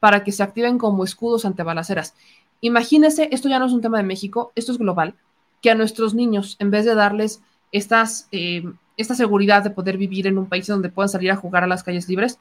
para 0.00 0.24
que 0.24 0.32
se 0.32 0.42
activen 0.42 0.78
como 0.78 1.04
escudos 1.04 1.44
ante 1.44 1.62
balaceras. 1.62 2.14
Imagínense, 2.62 3.28
esto 3.30 3.50
ya 3.50 3.58
no 3.58 3.66
es 3.66 3.72
un 3.72 3.82
tema 3.82 3.98
de 3.98 4.04
México, 4.04 4.50
esto 4.54 4.72
es 4.72 4.78
global, 4.78 5.14
que 5.60 5.70
a 5.70 5.74
nuestros 5.74 6.14
niños, 6.14 6.56
en 6.58 6.70
vez 6.70 6.86
de 6.86 6.94
darles 6.94 7.42
eh, 7.70 8.64
esta 8.96 9.14
seguridad 9.14 9.62
de 9.62 9.70
poder 9.70 9.98
vivir 9.98 10.26
en 10.26 10.38
un 10.38 10.46
país 10.46 10.66
donde 10.66 10.88
puedan 10.88 11.10
salir 11.10 11.30
a 11.32 11.36
jugar 11.36 11.64
a 11.64 11.66
las 11.66 11.82
calles 11.82 12.08
libres, 12.08 12.38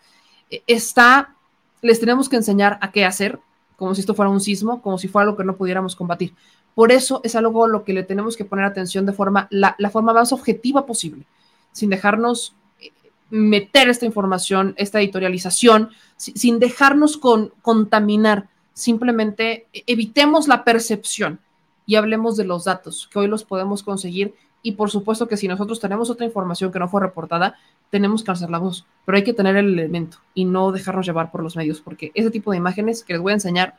eh, 0.49 0.63
está, 0.67 1.35
les 1.81 1.99
tenemos 1.99 2.29
que 2.29 2.37
enseñar 2.37 2.79
a 2.79 2.93
qué 2.93 3.03
hacer, 3.03 3.39
como 3.75 3.93
si 3.93 3.99
esto 3.99 4.13
fuera 4.13 4.31
un 4.31 4.39
sismo, 4.39 4.81
como 4.81 4.97
si 4.97 5.09
fuera 5.09 5.25
algo 5.25 5.37
que 5.37 5.43
no 5.43 5.57
pudiéramos 5.57 5.97
combatir. 5.97 6.33
Por 6.75 6.91
eso 6.91 7.21
es 7.23 7.35
algo 7.35 7.67
lo 7.67 7.83
que 7.83 7.93
le 7.93 8.03
tenemos 8.03 8.37
que 8.37 8.45
poner 8.45 8.65
atención 8.65 9.05
de 9.05 9.13
forma, 9.13 9.47
la, 9.49 9.75
forma 9.91 10.13
más 10.13 10.31
objetiva 10.31 10.85
posible, 10.85 11.25
sin 11.71 11.89
dejarnos 11.89 12.55
eh, 12.79 12.91
meter 13.29 13.89
esta 13.89 14.05
información, 14.05 14.73
esta 14.77 14.99
editorialización, 15.01 15.89
sin 16.17 16.59
dejarnos 16.59 17.17
con, 17.17 17.51
contaminar. 17.61 18.47
Simplemente 18.73 19.67
evitemos 19.85 20.47
la 20.47 20.63
percepción 20.63 21.39
y 21.85 21.95
hablemos 21.95 22.37
de 22.37 22.45
los 22.45 22.63
datos, 22.63 23.09
que 23.11 23.19
hoy 23.19 23.27
los 23.27 23.43
podemos 23.43 23.83
conseguir. 23.83 24.33
Y 24.63 24.73
por 24.73 24.91
supuesto 24.91 25.27
que 25.27 25.37
si 25.37 25.47
nosotros 25.47 25.79
tenemos 25.79 26.09
otra 26.09 26.25
información 26.25 26.71
que 26.71 26.79
no 26.79 26.87
fue 26.87 27.01
reportada, 27.01 27.55
tenemos 27.89 28.23
que 28.23 28.31
alzar 28.31 28.49
la 28.49 28.59
voz, 28.59 28.85
pero 29.05 29.17
hay 29.17 29.23
que 29.23 29.33
tener 29.33 29.57
el 29.57 29.77
elemento 29.77 30.17
y 30.33 30.45
no 30.45 30.71
dejarnos 30.71 31.05
llevar 31.05 31.31
por 31.31 31.43
los 31.43 31.55
medios, 31.55 31.81
porque 31.81 32.11
ese 32.13 32.31
tipo 32.31 32.51
de 32.51 32.57
imágenes 32.57 33.03
que 33.03 33.13
les 33.13 33.21
voy 33.21 33.31
a 33.31 33.35
enseñar 33.35 33.77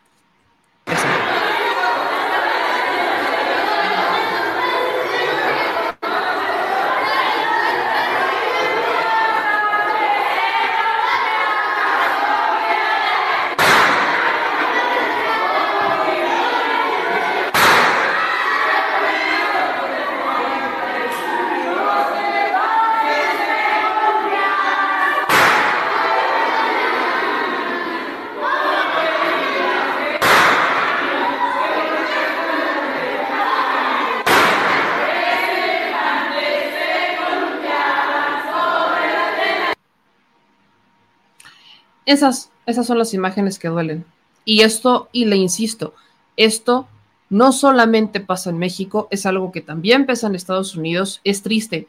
Esas, 42.12 42.51
esas 42.66 42.86
son 42.86 42.98
las 42.98 43.14
imágenes 43.14 43.59
que 43.59 43.68
duelen. 43.68 44.05
Y 44.44 44.60
esto, 44.60 45.09
y 45.12 45.24
le 45.24 45.36
insisto, 45.36 45.94
esto 46.36 46.86
no 47.30 47.52
solamente 47.52 48.20
pasa 48.20 48.51
en 48.51 48.59
México, 48.59 49.09
es 49.10 49.24
algo 49.24 49.51
que 49.51 49.62
también 49.62 50.05
pasa 50.05 50.26
en 50.26 50.34
Estados 50.34 50.76
Unidos. 50.76 51.22
Es 51.24 51.40
triste. 51.40 51.89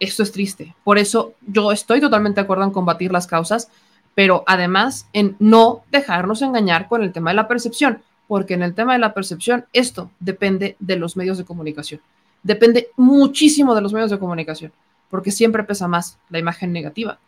Esto 0.00 0.22
es 0.22 0.32
triste. 0.32 0.74
Por 0.84 0.96
eso 0.96 1.34
yo 1.46 1.70
estoy 1.70 2.00
totalmente 2.00 2.40
de 2.40 2.44
acuerdo 2.44 2.64
en 2.64 2.70
combatir 2.70 3.12
las 3.12 3.26
causas, 3.26 3.68
pero 4.14 4.42
además 4.46 5.06
en 5.12 5.36
no 5.38 5.82
dejarnos 5.92 6.40
engañar 6.40 6.88
con 6.88 7.02
el 7.02 7.12
tema 7.12 7.28
de 7.28 7.36
la 7.36 7.46
percepción, 7.46 8.02
porque 8.28 8.54
en 8.54 8.62
el 8.62 8.74
tema 8.74 8.94
de 8.94 9.00
la 9.00 9.12
percepción 9.12 9.66
esto 9.74 10.10
depende 10.18 10.76
de 10.78 10.96
los 10.96 11.14
medios 11.14 11.36
de 11.36 11.44
comunicación. 11.44 12.00
Depende 12.42 12.88
muchísimo 12.96 13.74
de 13.74 13.82
los 13.82 13.92
medios 13.92 14.10
de 14.10 14.18
comunicación, 14.18 14.72
porque 15.10 15.30
siempre 15.30 15.62
pesa 15.62 15.88
más 15.88 16.18
la 16.30 16.38
imagen 16.38 16.72
negativa 16.72 17.18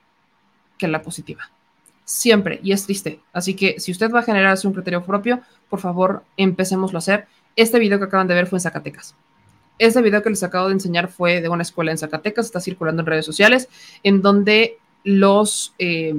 que 0.79 0.89
la 0.89 1.03
positiva 1.03 1.51
siempre, 2.09 2.59
y 2.63 2.73
es 2.73 2.87
triste. 2.87 3.21
Así 3.35 3.55
que 3.55 3.79
si 3.79 3.93
usted 3.93 4.11
va 4.11 4.21
a 4.21 4.23
generarse 4.23 4.67
un 4.67 4.73
criterio 4.73 5.05
propio, 5.05 5.43
por 5.69 5.79
favor, 5.79 6.25
empecémoslo 6.39 6.97
a 6.97 7.01
hacer. 7.01 7.29
Este 7.55 7.79
video 7.79 7.99
que 7.99 8.07
acaban 8.07 8.27
de 8.27 8.35
ver 8.35 8.47
fue 8.47 8.57
en 8.57 8.63
Zacatecas. 8.63 9.15
Este 9.79 10.01
video 10.01 10.23
que 10.23 10.31
les 10.31 10.43
acabo 10.43 10.69
de 10.69 10.73
enseñar 10.73 11.09
fue 11.09 11.43
de 11.43 11.51
una 11.51 11.63
escuela 11.63 11.91
en 11.91 11.99
Zacatecas, 11.99 12.47
está 12.47 12.61
circulando 12.61 13.03
en 13.03 13.07
redes 13.07 13.27
sociales, 13.27 13.69
en 14.03 14.23
donde 14.23 14.79
los, 15.05 15.75
eh, 15.79 16.15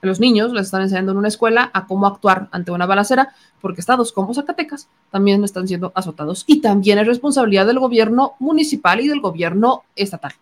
los 0.00 0.20
niños 0.20 0.52
les 0.52 0.66
están 0.66 0.82
enseñando 0.82 1.10
en 1.10 1.18
una 1.18 1.28
escuela 1.28 1.72
a 1.74 1.88
cómo 1.88 2.06
actuar 2.06 2.48
ante 2.52 2.70
una 2.70 2.86
balacera, 2.86 3.34
porque 3.60 3.80
estados 3.80 4.12
como 4.12 4.32
Zacatecas 4.34 4.88
también 5.10 5.42
están 5.42 5.66
siendo 5.66 5.90
azotados. 5.96 6.44
Y 6.46 6.60
también 6.60 7.00
es 7.00 7.06
responsabilidad 7.08 7.66
del 7.66 7.80
gobierno 7.80 8.34
municipal 8.38 9.00
y 9.00 9.08
del 9.08 9.20
gobierno 9.20 9.82
estatal. 9.96 10.34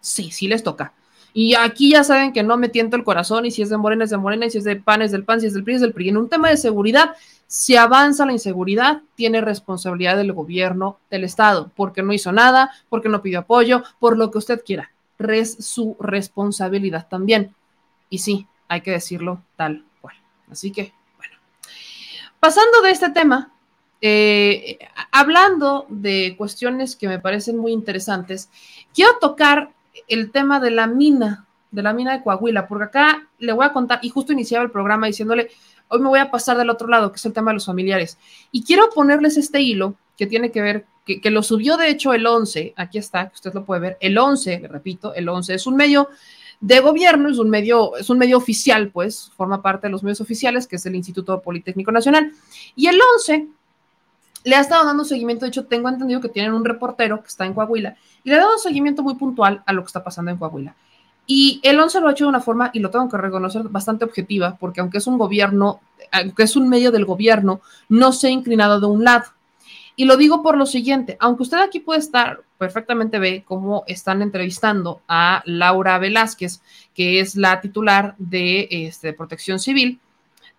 Sí, 0.00 0.32
sí 0.32 0.48
les 0.48 0.64
toca. 0.64 0.94
Y 1.32 1.54
aquí 1.54 1.90
ya 1.92 2.04
saben 2.04 2.32
que 2.32 2.42
no 2.42 2.56
me 2.56 2.68
tiento 2.68 2.96
el 2.96 3.04
corazón 3.04 3.46
y 3.46 3.50
si 3.50 3.62
es 3.62 3.70
de 3.70 3.76
Morena 3.76 4.04
es 4.04 4.10
de 4.10 4.16
Morena 4.16 4.46
y 4.46 4.50
si 4.50 4.58
es 4.58 4.64
de 4.64 4.76
PAN 4.76 5.02
es 5.02 5.12
del 5.12 5.24
PAN, 5.24 5.40
si 5.40 5.46
es 5.46 5.54
del 5.54 5.64
PRI 5.64 5.74
es 5.74 5.80
del 5.80 5.92
PRI. 5.92 6.08
En 6.08 6.16
un 6.16 6.28
tema 6.28 6.48
de 6.48 6.56
seguridad, 6.56 7.14
si 7.46 7.76
avanza 7.76 8.26
la 8.26 8.32
inseguridad, 8.32 9.02
tiene 9.14 9.40
responsabilidad 9.40 10.16
del 10.16 10.32
gobierno 10.32 10.98
del 11.10 11.24
Estado, 11.24 11.70
porque 11.74 12.02
no 12.02 12.12
hizo 12.12 12.30
nada, 12.32 12.70
porque 12.88 13.08
no 13.08 13.22
pidió 13.22 13.40
apoyo, 13.40 13.82
por 13.98 14.18
lo 14.18 14.30
que 14.30 14.38
usted 14.38 14.62
quiera. 14.64 14.90
Es 15.18 15.64
su 15.64 15.96
responsabilidad 15.98 17.08
también. 17.08 17.54
Y 18.10 18.18
sí, 18.18 18.46
hay 18.68 18.82
que 18.82 18.90
decirlo 18.90 19.42
tal 19.56 19.84
cual. 20.00 20.14
Así 20.50 20.70
que, 20.70 20.92
bueno. 21.16 21.36
Pasando 22.38 22.82
de 22.82 22.90
este 22.90 23.10
tema, 23.10 23.52
eh, 24.00 24.78
hablando 25.10 25.86
de 25.88 26.34
cuestiones 26.36 26.96
que 26.96 27.08
me 27.08 27.18
parecen 27.18 27.56
muy 27.56 27.72
interesantes, 27.72 28.50
quiero 28.94 29.18
tocar 29.20 29.72
el 30.06 30.30
tema 30.30 30.60
de 30.60 30.70
la 30.70 30.86
mina, 30.86 31.46
de 31.70 31.82
la 31.82 31.92
mina 31.92 32.12
de 32.12 32.22
Coahuila, 32.22 32.66
porque 32.66 32.84
acá 32.84 33.28
le 33.38 33.52
voy 33.52 33.64
a 33.64 33.72
contar, 33.72 34.00
y 34.02 34.10
justo 34.10 34.32
iniciaba 34.32 34.64
el 34.64 34.70
programa 34.70 35.06
diciéndole, 35.06 35.50
hoy 35.88 36.00
me 36.00 36.08
voy 36.08 36.20
a 36.20 36.30
pasar 36.30 36.56
del 36.56 36.70
otro 36.70 36.88
lado, 36.88 37.10
que 37.10 37.16
es 37.16 37.26
el 37.26 37.32
tema 37.32 37.50
de 37.50 37.54
los 37.54 37.66
familiares. 37.66 38.18
Y 38.52 38.62
quiero 38.62 38.90
ponerles 38.90 39.36
este 39.36 39.60
hilo 39.60 39.94
que 40.16 40.26
tiene 40.26 40.50
que 40.50 40.60
ver, 40.60 40.86
que, 41.04 41.30
lo 41.30 41.42
subió 41.42 41.76
de 41.76 41.88
hecho 41.90 42.12
el 42.12 42.26
11, 42.26 42.74
aquí 42.76 42.98
está, 42.98 43.28
que 43.28 43.34
usted 43.34 43.54
lo 43.54 43.64
puede 43.64 43.80
ver, 43.80 43.98
el 44.00 44.18
11, 44.18 44.60
le 44.60 44.68
repito, 44.68 45.14
el 45.14 45.28
11 45.28 45.54
es 45.54 45.66
un 45.66 45.76
medio 45.76 46.08
de 46.60 46.80
gobierno, 46.80 47.28
es 47.28 47.38
un 47.38 47.48
medio, 47.48 47.96
es 47.96 48.10
un 48.10 48.18
medio 48.18 48.36
oficial, 48.36 48.90
pues, 48.90 49.30
forma 49.36 49.62
parte 49.62 49.86
de 49.86 49.90
los 49.90 50.02
medios 50.02 50.20
oficiales, 50.20 50.66
que 50.66 50.76
es 50.76 50.86
el 50.86 50.96
Instituto 50.96 51.40
Politécnico 51.40 51.92
Nacional. 51.92 52.32
Y 52.74 52.88
el 52.88 52.98
11 53.16 53.48
le 54.44 54.56
ha 54.56 54.60
estado 54.60 54.84
dando 54.84 55.04
seguimiento, 55.04 55.44
de 55.44 55.50
hecho 55.50 55.66
tengo 55.66 55.88
entendido 55.88 56.20
que 56.20 56.28
tienen 56.28 56.52
un 56.52 56.64
reportero 56.64 57.22
que 57.22 57.28
está 57.28 57.44
en 57.44 57.54
Coahuila 57.54 57.96
y 58.24 58.30
le 58.30 58.36
ha 58.36 58.40
dado 58.40 58.58
seguimiento 58.58 59.02
muy 59.02 59.14
puntual 59.14 59.62
a 59.66 59.72
lo 59.72 59.82
que 59.82 59.88
está 59.88 60.04
pasando 60.04 60.30
en 60.30 60.38
Coahuila. 60.38 60.74
Y 61.30 61.60
el 61.62 61.78
11 61.78 62.00
lo 62.00 62.08
ha 62.08 62.12
hecho 62.12 62.24
de 62.24 62.30
una 62.30 62.40
forma, 62.40 62.70
y 62.72 62.78
lo 62.78 62.90
tengo 62.90 63.06
que 63.08 63.18
reconocer, 63.18 63.64
bastante 63.64 64.06
objetiva, 64.06 64.56
porque 64.58 64.80
aunque 64.80 64.96
es 64.96 65.06
un 65.06 65.18
gobierno, 65.18 65.80
aunque 66.10 66.44
es 66.44 66.56
un 66.56 66.70
medio 66.70 66.90
del 66.90 67.04
gobierno, 67.04 67.60
no 67.90 68.12
se 68.12 68.28
ha 68.28 68.30
inclinado 68.30 68.80
de 68.80 68.86
un 68.86 69.04
lado. 69.04 69.26
Y 69.94 70.06
lo 70.06 70.16
digo 70.16 70.42
por 70.42 70.56
lo 70.56 70.64
siguiente, 70.64 71.18
aunque 71.20 71.42
usted 71.42 71.58
aquí 71.58 71.80
puede 71.80 72.00
estar, 72.00 72.40
perfectamente 72.56 73.18
ve 73.18 73.44
cómo 73.46 73.84
están 73.86 74.22
entrevistando 74.22 75.02
a 75.06 75.42
Laura 75.44 75.98
Velázquez, 75.98 76.62
que 76.94 77.20
es 77.20 77.36
la 77.36 77.60
titular 77.60 78.14
de, 78.16 78.66
este, 78.70 79.08
de 79.08 79.12
Protección 79.12 79.58
Civil, 79.58 80.00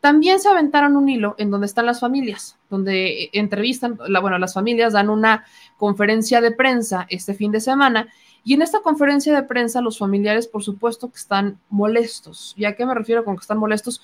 también 0.01 0.39
se 0.39 0.47
aventaron 0.47 0.95
un 0.95 1.09
hilo 1.09 1.35
en 1.38 1.51
donde 1.51 1.67
están 1.67 1.85
las 1.85 1.99
familias, 1.99 2.57
donde 2.69 3.30
entrevistan, 3.34 3.97
la, 4.07 4.19
bueno, 4.21 4.38
las 4.38 4.53
familias 4.53 4.93
dan 4.93 5.09
una 5.09 5.45
conferencia 5.77 6.39
de 6.39 6.51
prensa 6.51 7.05
este 7.09 7.34
fin 7.34 7.51
de 7.51 7.59
semana 7.59 8.07
y 8.43 8.53
en 8.53 8.61
esta 8.61 8.80
conferencia 8.80 9.35
de 9.35 9.43
prensa 9.43 9.81
los 9.81 9.97
familiares, 9.97 10.47
por 10.47 10.63
supuesto, 10.63 11.09
que 11.11 11.17
están 11.17 11.59
molestos. 11.69 12.53
¿Y 12.57 12.65
a 12.65 12.76
qué 12.76 12.85
me 12.85 12.95
refiero 12.95 13.26
con 13.26 13.35
que 13.35 13.41
están 13.41 13.57
molestos? 13.57 14.01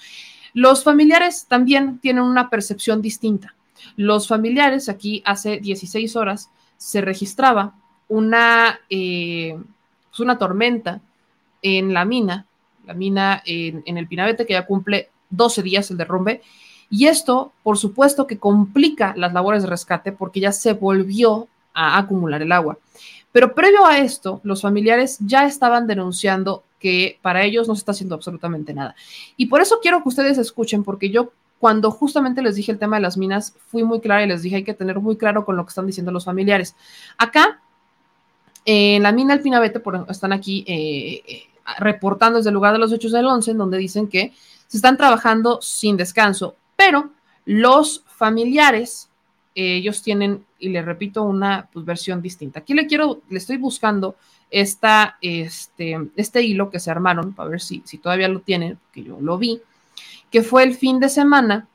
Los 0.53 0.83
familiares 0.83 1.45
también 1.47 1.99
tienen 1.99 2.23
una 2.23 2.49
percepción 2.49 3.01
distinta. 3.01 3.55
Los 3.95 4.27
familiares, 4.27 4.89
aquí 4.89 5.23
hace 5.25 5.59
16 5.59 6.15
horas, 6.17 6.49
se 6.77 6.99
registraba 6.99 7.75
una, 8.09 8.79
eh, 8.89 9.57
pues 10.09 10.19
una 10.19 10.37
tormenta 10.37 11.01
en 11.61 11.93
la 11.93 12.03
mina, 12.03 12.45
la 12.85 12.93
mina 12.93 13.41
en, 13.45 13.81
en 13.85 13.97
el 13.97 14.07
Pinabete, 14.07 14.45
que 14.45 14.53
ya 14.53 14.65
cumple 14.65 15.09
12 15.35 15.63
días 15.63 15.91
el 15.91 15.97
derrumbe. 15.97 16.41
Y 16.89 17.07
esto, 17.07 17.51
por 17.63 17.77
supuesto, 17.77 18.27
que 18.27 18.37
complica 18.37 19.13
las 19.17 19.33
labores 19.33 19.63
de 19.63 19.69
rescate 19.69 20.11
porque 20.11 20.39
ya 20.39 20.51
se 20.51 20.73
volvió 20.73 21.47
a 21.73 21.97
acumular 21.97 22.41
el 22.41 22.51
agua. 22.51 22.77
Pero 23.31 23.53
previo 23.53 23.85
a 23.85 23.97
esto, 23.97 24.39
los 24.43 24.61
familiares 24.61 25.17
ya 25.19 25.45
estaban 25.45 25.87
denunciando 25.87 26.63
que 26.79 27.19
para 27.21 27.43
ellos 27.43 27.67
no 27.67 27.75
se 27.75 27.79
está 27.79 27.91
haciendo 27.91 28.15
absolutamente 28.15 28.73
nada. 28.73 28.95
Y 29.35 29.47
por 29.47 29.61
eso 29.61 29.79
quiero 29.81 30.01
que 30.01 30.09
ustedes 30.09 30.37
escuchen, 30.37 30.83
porque 30.83 31.09
yo 31.09 31.31
cuando 31.59 31.91
justamente 31.91 32.41
les 32.41 32.55
dije 32.55 32.71
el 32.71 32.79
tema 32.79 32.97
de 32.97 33.01
las 33.01 33.17
minas, 33.17 33.53
fui 33.67 33.83
muy 33.83 33.99
clara 33.99 34.23
y 34.23 34.27
les 34.27 34.41
dije 34.41 34.57
hay 34.57 34.63
que 34.63 34.73
tener 34.73 34.99
muy 34.99 35.17
claro 35.17 35.45
con 35.45 35.57
lo 35.57 35.65
que 35.65 35.69
están 35.69 35.87
diciendo 35.87 36.11
los 36.11 36.25
familiares. 36.25 36.75
Acá, 37.17 37.59
en 38.65 39.03
la 39.03 39.11
mina 39.11 39.33
Alpinabete, 39.33 39.79
por, 39.79 40.05
están 40.09 40.31
aquí 40.31 40.63
eh, 40.67 41.23
eh, 41.27 41.43
reportando 41.79 42.37
desde 42.37 42.51
el 42.51 42.53
lugar 42.53 42.73
de 42.73 42.79
los 42.79 42.93
hechos 42.93 43.11
del 43.11 43.25
11, 43.25 43.51
en 43.51 43.57
donde 43.57 43.77
dicen 43.77 44.07
que 44.07 44.31
se 44.67 44.77
están 44.77 44.97
trabajando 44.97 45.61
sin 45.61 45.97
descanso, 45.97 46.55
pero 46.75 47.11
los 47.45 48.03
familiares, 48.07 49.09
ellos 49.53 50.01
tienen, 50.01 50.45
y 50.59 50.69
le 50.69 50.81
repito, 50.81 51.23
una 51.23 51.69
pues, 51.71 51.85
versión 51.85 52.21
distinta. 52.21 52.59
Aquí 52.59 52.73
le 52.73 52.87
quiero, 52.87 53.21
le 53.29 53.37
estoy 53.37 53.57
buscando 53.57 54.15
esta, 54.51 55.17
este, 55.21 55.97
este 56.15 56.41
hilo 56.41 56.69
que 56.69 56.79
se 56.79 56.91
armaron, 56.91 57.33
para 57.33 57.49
ver 57.49 57.61
si, 57.61 57.81
si 57.85 57.97
todavía 57.97 58.27
lo 58.27 58.41
tienen, 58.41 58.79
que 58.91 59.03
yo 59.03 59.17
lo 59.21 59.37
vi, 59.37 59.61
que 60.31 60.43
fue 60.43 60.63
el 60.63 60.75
fin 60.75 60.99
de 60.99 61.09
semana 61.09 61.67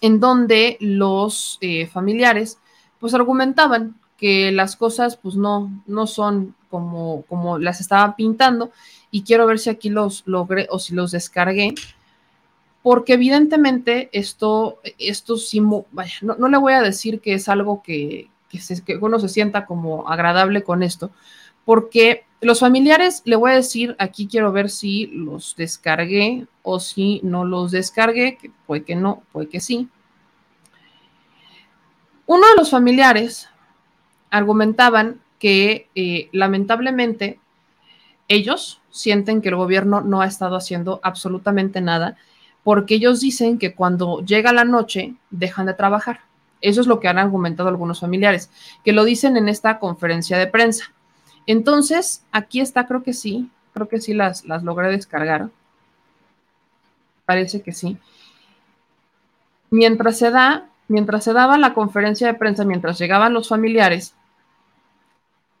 en 0.00 0.20
donde 0.20 0.76
los 0.80 1.58
eh, 1.60 1.86
familiares 1.86 2.58
pues 2.98 3.14
argumentaban 3.14 3.94
que 4.16 4.50
las 4.52 4.76
cosas 4.76 5.16
pues 5.16 5.36
no, 5.36 5.70
no 5.86 6.06
son 6.06 6.54
como, 6.70 7.22
como 7.22 7.58
las 7.58 7.80
estaban 7.80 8.16
pintando 8.16 8.70
y 9.10 9.22
quiero 9.22 9.46
ver 9.46 9.58
si 9.58 9.70
aquí 9.70 9.88
los 9.88 10.22
logré 10.26 10.66
o 10.70 10.78
si 10.78 10.94
los 10.94 11.10
descargué, 11.10 11.74
porque 12.82 13.14
evidentemente 13.14 14.08
esto, 14.12 14.80
esto 14.98 15.36
sí, 15.36 15.60
vaya, 15.90 16.14
no, 16.22 16.48
le 16.48 16.56
voy 16.56 16.72
a 16.72 16.82
decir 16.82 17.20
que 17.20 17.34
es 17.34 17.48
algo 17.48 17.82
que, 17.82 18.28
que, 18.50 18.96
uno 18.96 19.18
se 19.18 19.28
sienta 19.28 19.66
como 19.66 20.08
agradable 20.08 20.62
con 20.62 20.82
esto, 20.82 21.10
porque 21.64 22.24
los 22.40 22.60
familiares, 22.60 23.22
le 23.24 23.36
voy 23.36 23.52
a 23.52 23.56
decir, 23.56 23.96
aquí 23.98 24.28
quiero 24.28 24.52
ver 24.52 24.70
si 24.70 25.06
los 25.06 25.56
descargué 25.56 26.46
o 26.62 26.78
si 26.78 27.20
no 27.22 27.44
los 27.44 27.70
descargué, 27.70 28.38
puede 28.66 28.84
que 28.84 28.94
no, 28.94 29.22
puede 29.32 29.48
que 29.48 29.60
sí. 29.60 29.88
Uno 32.26 32.46
de 32.48 32.56
los 32.56 32.70
familiares 32.70 33.48
argumentaban 34.36 35.20
que 35.38 35.88
eh, 35.94 36.28
lamentablemente 36.32 37.38
ellos 38.28 38.80
sienten 38.90 39.42
que 39.42 39.50
el 39.50 39.56
gobierno 39.56 40.00
no 40.00 40.20
ha 40.20 40.26
estado 40.26 40.56
haciendo 40.56 41.00
absolutamente 41.02 41.80
nada 41.80 42.16
porque 42.64 42.96
ellos 42.96 43.20
dicen 43.20 43.58
que 43.58 43.74
cuando 43.74 44.24
llega 44.24 44.52
la 44.52 44.64
noche 44.64 45.14
dejan 45.30 45.66
de 45.66 45.74
trabajar. 45.74 46.20
Eso 46.60 46.80
es 46.80 46.88
lo 46.88 46.98
que 46.98 47.06
han 47.06 47.18
argumentado 47.18 47.68
algunos 47.68 48.00
familiares, 48.00 48.50
que 48.84 48.92
lo 48.92 49.04
dicen 49.04 49.36
en 49.36 49.48
esta 49.48 49.78
conferencia 49.78 50.36
de 50.36 50.48
prensa. 50.48 50.86
Entonces, 51.46 52.24
aquí 52.32 52.60
está, 52.60 52.88
creo 52.88 53.04
que 53.04 53.12
sí, 53.12 53.48
creo 53.72 53.88
que 53.88 54.00
sí 54.00 54.14
las, 54.14 54.44
las 54.46 54.64
logré 54.64 54.88
descargar. 54.88 55.48
Parece 57.24 57.62
que 57.62 57.72
sí. 57.72 57.98
Mientras 59.70 60.18
se 60.18 60.32
da, 60.32 60.68
mientras 60.88 61.22
se 61.22 61.32
daba 61.32 61.58
la 61.58 61.74
conferencia 61.74 62.26
de 62.26 62.34
prensa, 62.34 62.64
mientras 62.64 62.98
llegaban 62.98 63.32
los 63.32 63.48
familiares, 63.48 64.16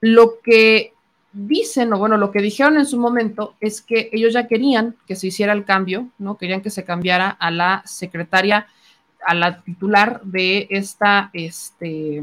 lo 0.00 0.40
que 0.42 0.92
dicen, 1.32 1.92
o 1.92 1.98
bueno, 1.98 2.16
lo 2.16 2.30
que 2.30 2.40
dijeron 2.40 2.78
en 2.78 2.86
su 2.86 2.98
momento 2.98 3.54
es 3.60 3.82
que 3.82 4.08
ellos 4.12 4.32
ya 4.32 4.46
querían 4.46 4.96
que 5.06 5.16
se 5.16 5.26
hiciera 5.26 5.52
el 5.52 5.64
cambio, 5.64 6.08
¿no? 6.18 6.38
Querían 6.38 6.62
que 6.62 6.70
se 6.70 6.84
cambiara 6.84 7.28
a 7.28 7.50
la 7.50 7.82
secretaria, 7.84 8.66
a 9.26 9.34
la 9.34 9.60
titular 9.60 10.22
de 10.22 10.66
esta, 10.70 11.30
este, 11.34 12.22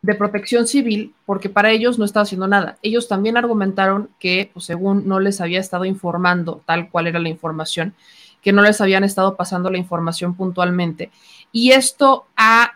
de 0.00 0.14
protección 0.14 0.66
civil 0.66 1.14
porque 1.26 1.50
para 1.50 1.70
ellos 1.70 1.98
no 1.98 2.04
estaba 2.04 2.22
haciendo 2.22 2.46
nada. 2.46 2.78
Ellos 2.82 3.08
también 3.08 3.36
argumentaron 3.36 4.08
que, 4.18 4.50
pues, 4.54 4.64
según 4.64 5.06
no 5.06 5.20
les 5.20 5.40
había 5.40 5.60
estado 5.60 5.84
informando 5.84 6.62
tal 6.64 6.88
cual 6.88 7.08
era 7.08 7.18
la 7.18 7.28
información, 7.28 7.94
que 8.40 8.52
no 8.52 8.62
les 8.62 8.80
habían 8.80 9.04
estado 9.04 9.36
pasando 9.36 9.70
la 9.70 9.78
información 9.78 10.34
puntualmente. 10.34 11.10
Y 11.52 11.72
esto 11.72 12.26
ha 12.36 12.75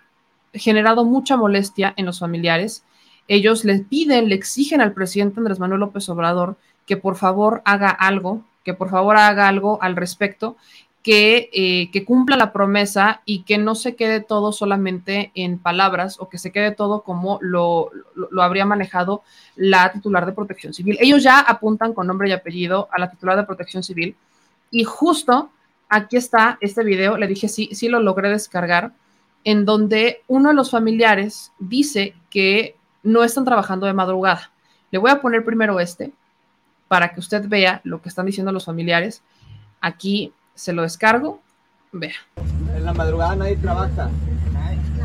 generado 0.53 1.05
mucha 1.05 1.37
molestia 1.37 1.95
en 1.97 2.07
los 2.07 2.19
familiares. 2.19 2.85
Ellos 3.29 3.65
les 3.65 3.83
piden, 3.83 4.29
le 4.29 4.35
exigen 4.35 4.81
al 4.81 4.93
presidente 4.93 5.39
Andrés 5.39 5.59
Manuel 5.59 5.81
López 5.81 6.09
Obrador 6.09 6.57
que 6.87 6.97
por 6.97 7.17
favor 7.17 7.63
haga 7.65 7.91
algo, 7.91 8.43
que 8.65 8.75
por 8.75 8.91
favor 8.91 9.17
haga 9.17 9.49
algo 9.49 9.81
al 9.83 9.97
respecto 9.97 10.57
eh, 11.07 11.89
que, 11.91 12.05
cumpla 12.05 12.37
la 12.37 12.53
promesa 12.53 13.23
y 13.25 13.43
que 13.45 13.57
no 13.57 13.75
se 13.75 13.97
quede 13.97 14.21
todo 14.21 14.53
solamente 14.53 15.33
en 15.35 15.59
palabras 15.59 16.17
o 16.21 16.29
que 16.29 16.37
se 16.37 16.53
quede 16.53 16.73
todo 16.73 17.03
como 17.03 17.39
lo, 17.41 17.91
lo, 18.15 18.43
habría 18.43 18.67
manejado 18.67 19.23
la 19.57 19.93
titular 19.93 20.27
de 20.27 20.33
protección 20.33 20.75
civil. 20.75 20.99
Ellos 21.01 21.23
ya 21.23 21.41
apuntan 21.41 21.95
con 21.95 22.07
nombre 22.07 22.29
y 22.29 22.33
apellido 22.33 22.89
a 22.93 23.01
la 23.01 23.11
titular 23.11 23.37
de 23.37 23.45
protección 23.45 23.83
civil 23.83 24.15
y 24.71 24.85
justo 24.85 25.51
aquí 25.89 26.19
está 26.19 26.59
este 26.61 26.85
video, 26.85 27.17
le 27.17 27.27
dije 27.27 27.49
sí, 27.49 27.71
sí 27.73 27.89
lo 27.89 28.01
logré 28.01 28.29
descargar, 28.29 28.93
en 29.45 29.65
donde 29.65 30.23
uno 30.29 30.51
de 30.51 30.55
los 30.55 30.71
familiares 30.71 31.53
dice 31.59 32.15
que 32.29 32.77
no 33.03 33.25
están 33.25 33.45
trabajando 33.45 33.87
de 33.87 33.93
madrugada. 33.93 34.51
Le 34.91 34.99
voy 34.99 35.11
a 35.11 35.21
poner 35.21 35.45
primero 35.45 35.81
este 35.81 36.13
para 36.89 37.13
que 37.13 37.21
usted 37.21 37.49
vea 37.49 37.81
lo 37.85 38.03
que 38.03 38.09
están 38.09 38.27
diciendo 38.27 38.53
los 38.53 38.65
familiares. 38.65 39.23
Aquí 39.81 40.33
se 40.55 40.73
lo 40.73 40.83
descargo, 40.83 41.41
vea. 41.93 42.17
En 42.75 42.85
la 42.85 42.93
madrugada 42.93 43.37
nadie 43.37 43.57
trabaja. 43.57 44.11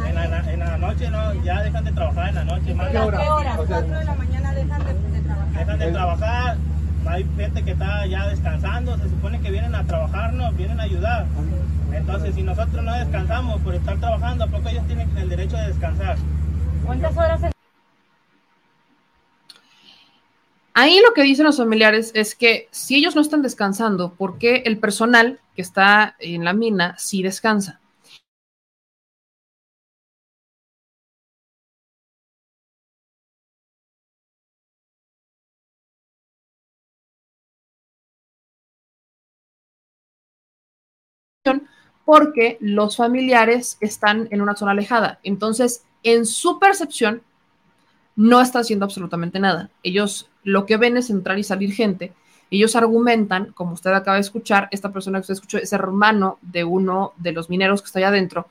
En 0.07 0.15
la, 0.15 0.53
en 0.53 0.59
la 0.59 0.77
noche 0.77 1.09
no, 1.09 1.33
ya 1.43 1.61
dejan 1.61 1.85
de 1.85 1.91
trabajar 1.91 2.29
en 2.29 2.35
la 2.35 2.43
noche. 2.45 2.75
¿A 2.79 2.91
qué 2.91 2.99
hora? 2.99 3.19
¿A 3.19 3.43
las 3.43 3.57
4 3.57 3.81
de 3.81 4.05
la 4.05 4.15
mañana 4.15 4.53
dejan 4.53 4.85
de, 4.85 4.93
de 4.93 5.21
trabajar. 5.21 5.53
Dejan 5.53 5.79
de 5.79 5.91
trabajar, 5.91 6.57
hay 7.07 7.25
gente 7.35 7.63
que 7.63 7.71
está 7.71 8.05
ya 8.07 8.27
descansando, 8.27 8.97
se 8.97 9.09
supone 9.09 9.39
que 9.41 9.51
vienen 9.51 9.75
a 9.75 9.83
trabajarnos, 9.83 10.55
vienen 10.57 10.79
a 10.79 10.83
ayudar. 10.83 11.25
Entonces, 11.93 12.35
si 12.35 12.43
nosotros 12.43 12.83
no 12.83 12.93
descansamos 12.93 13.61
por 13.61 13.75
estar 13.75 13.97
trabajando, 13.99 14.43
¿a 14.43 14.47
poco 14.47 14.69
ellos 14.69 14.85
tienen 14.87 15.09
el 15.17 15.29
derecho 15.29 15.55
de 15.57 15.67
descansar? 15.67 16.17
¿Cuántas 16.85 17.17
horas 17.17 17.41
Ahí 20.77 20.99
lo 21.07 21.13
que 21.13 21.23
dicen 21.23 21.45
los 21.45 21.57
familiares 21.57 22.11
es 22.15 22.35
que 22.35 22.67
si 22.69 22.95
ellos 22.95 23.15
no 23.15 23.21
están 23.21 23.41
descansando, 23.41 24.13
¿por 24.13 24.37
qué 24.37 24.63
el 24.65 24.77
personal 24.77 25.39
que 25.55 25.61
está 25.61 26.17
en 26.19 26.43
la 26.43 26.51
mina 26.51 26.95
sí 26.97 27.23
descansa? 27.23 27.79
Porque 42.05 42.57
los 42.61 42.95
familiares 42.95 43.77
están 43.81 44.27
en 44.31 44.41
una 44.41 44.55
zona 44.55 44.71
alejada. 44.71 45.19
Entonces, 45.23 45.83
en 46.03 46.25
su 46.25 46.59
percepción, 46.59 47.23
no 48.15 48.39
está 48.39 48.59
haciendo 48.59 48.85
absolutamente 48.85 49.39
nada. 49.39 49.69
Ellos 49.83 50.29
lo 50.43 50.65
que 50.65 50.77
ven 50.77 50.97
es 50.97 51.09
entrar 51.09 51.37
y 51.37 51.43
salir 51.43 51.73
gente. 51.73 52.13
Ellos 52.51 52.75
argumentan, 52.75 53.51
como 53.53 53.73
usted 53.73 53.91
acaba 53.91 54.15
de 54.15 54.21
escuchar, 54.21 54.69
esta 54.71 54.93
persona 54.93 55.17
que 55.17 55.21
usted 55.21 55.33
escuchó 55.33 55.57
es 55.57 55.73
hermano 55.73 56.37
de 56.41 56.63
uno 56.63 57.13
de 57.17 57.31
los 57.31 57.49
mineros 57.49 57.81
que 57.81 57.87
está 57.87 57.99
allá 57.99 58.09
adentro, 58.09 58.47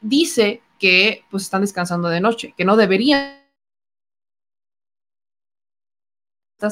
dice 0.00 0.60
que 0.78 1.24
pues 1.30 1.44
están 1.44 1.62
descansando 1.62 2.08
de 2.08 2.20
noche, 2.20 2.54
que 2.56 2.64
no 2.64 2.76
deberían 2.76 3.38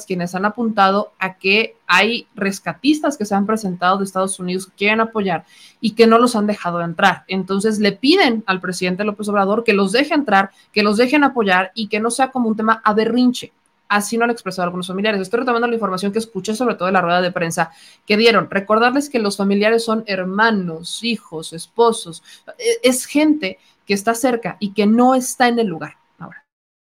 quienes 0.07 0.35
han 0.35 0.45
apuntado 0.45 1.13
a 1.19 1.39
que 1.39 1.77
hay 1.87 2.27
rescatistas 2.35 3.17
que 3.17 3.25
se 3.25 3.35
han 3.35 3.47
presentado 3.47 3.99
de 3.99 4.05
Estados 4.05 4.39
Unidos 4.41 4.67
que 4.67 4.73
quieren 4.77 5.01
apoyar 5.01 5.45
y 5.81 5.93
que 5.93 6.09
no 6.09 6.19
los 6.19 6.35
han 6.35 6.47
dejado 6.47 6.81
entrar. 6.83 7.25
Entonces 7.29 7.79
le 7.79 7.93
piden 7.93 8.43
al 8.47 8.61
presidente 8.61 9.05
López 9.05 9.29
Obrador 9.29 9.63
que 9.63 9.73
los 9.73 9.93
deje 9.93 10.15
entrar, 10.15 10.51
que 10.73 10.83
los 10.83 10.97
dejen 10.97 11.23
apoyar 11.23 11.71
y 11.75 11.87
que 11.87 12.01
no 12.01 12.11
sea 12.11 12.31
como 12.31 12.49
un 12.49 12.57
tema 12.57 12.83
a 12.85 12.95
berrinche. 12.95 13.53
Así 13.89 14.17
lo 14.17 14.25
han 14.25 14.31
expresado 14.31 14.65
algunos 14.65 14.89
familiares. 14.89 15.21
Estoy 15.21 15.41
retomando 15.41 15.69
la 15.69 15.75
información 15.75 16.11
que 16.11 16.19
escuché 16.19 16.57
sobre 16.57 16.75
todo 16.75 16.89
en 16.89 16.95
la 16.95 17.03
rueda 17.03 17.23
de 17.23 17.31
prensa 17.31 17.71
que 18.05 18.17
dieron. 18.17 18.51
Recordarles 18.51 19.09
que 19.09 19.21
los 19.21 19.37
familiares 19.37 19.85
son 19.85 20.03
hermanos, 20.09 21.05
hijos, 21.05 21.53
esposos. 21.53 22.25
E, 22.59 22.81
es 22.83 23.05
gente 23.05 23.61
que 23.87 23.95
está 23.95 24.15
cerca 24.15 24.57
y 24.59 24.73
que 24.73 24.87
no 24.87 25.15
está 25.15 25.47
en 25.47 25.61
el 25.61 25.69
lugar. 25.69 25.95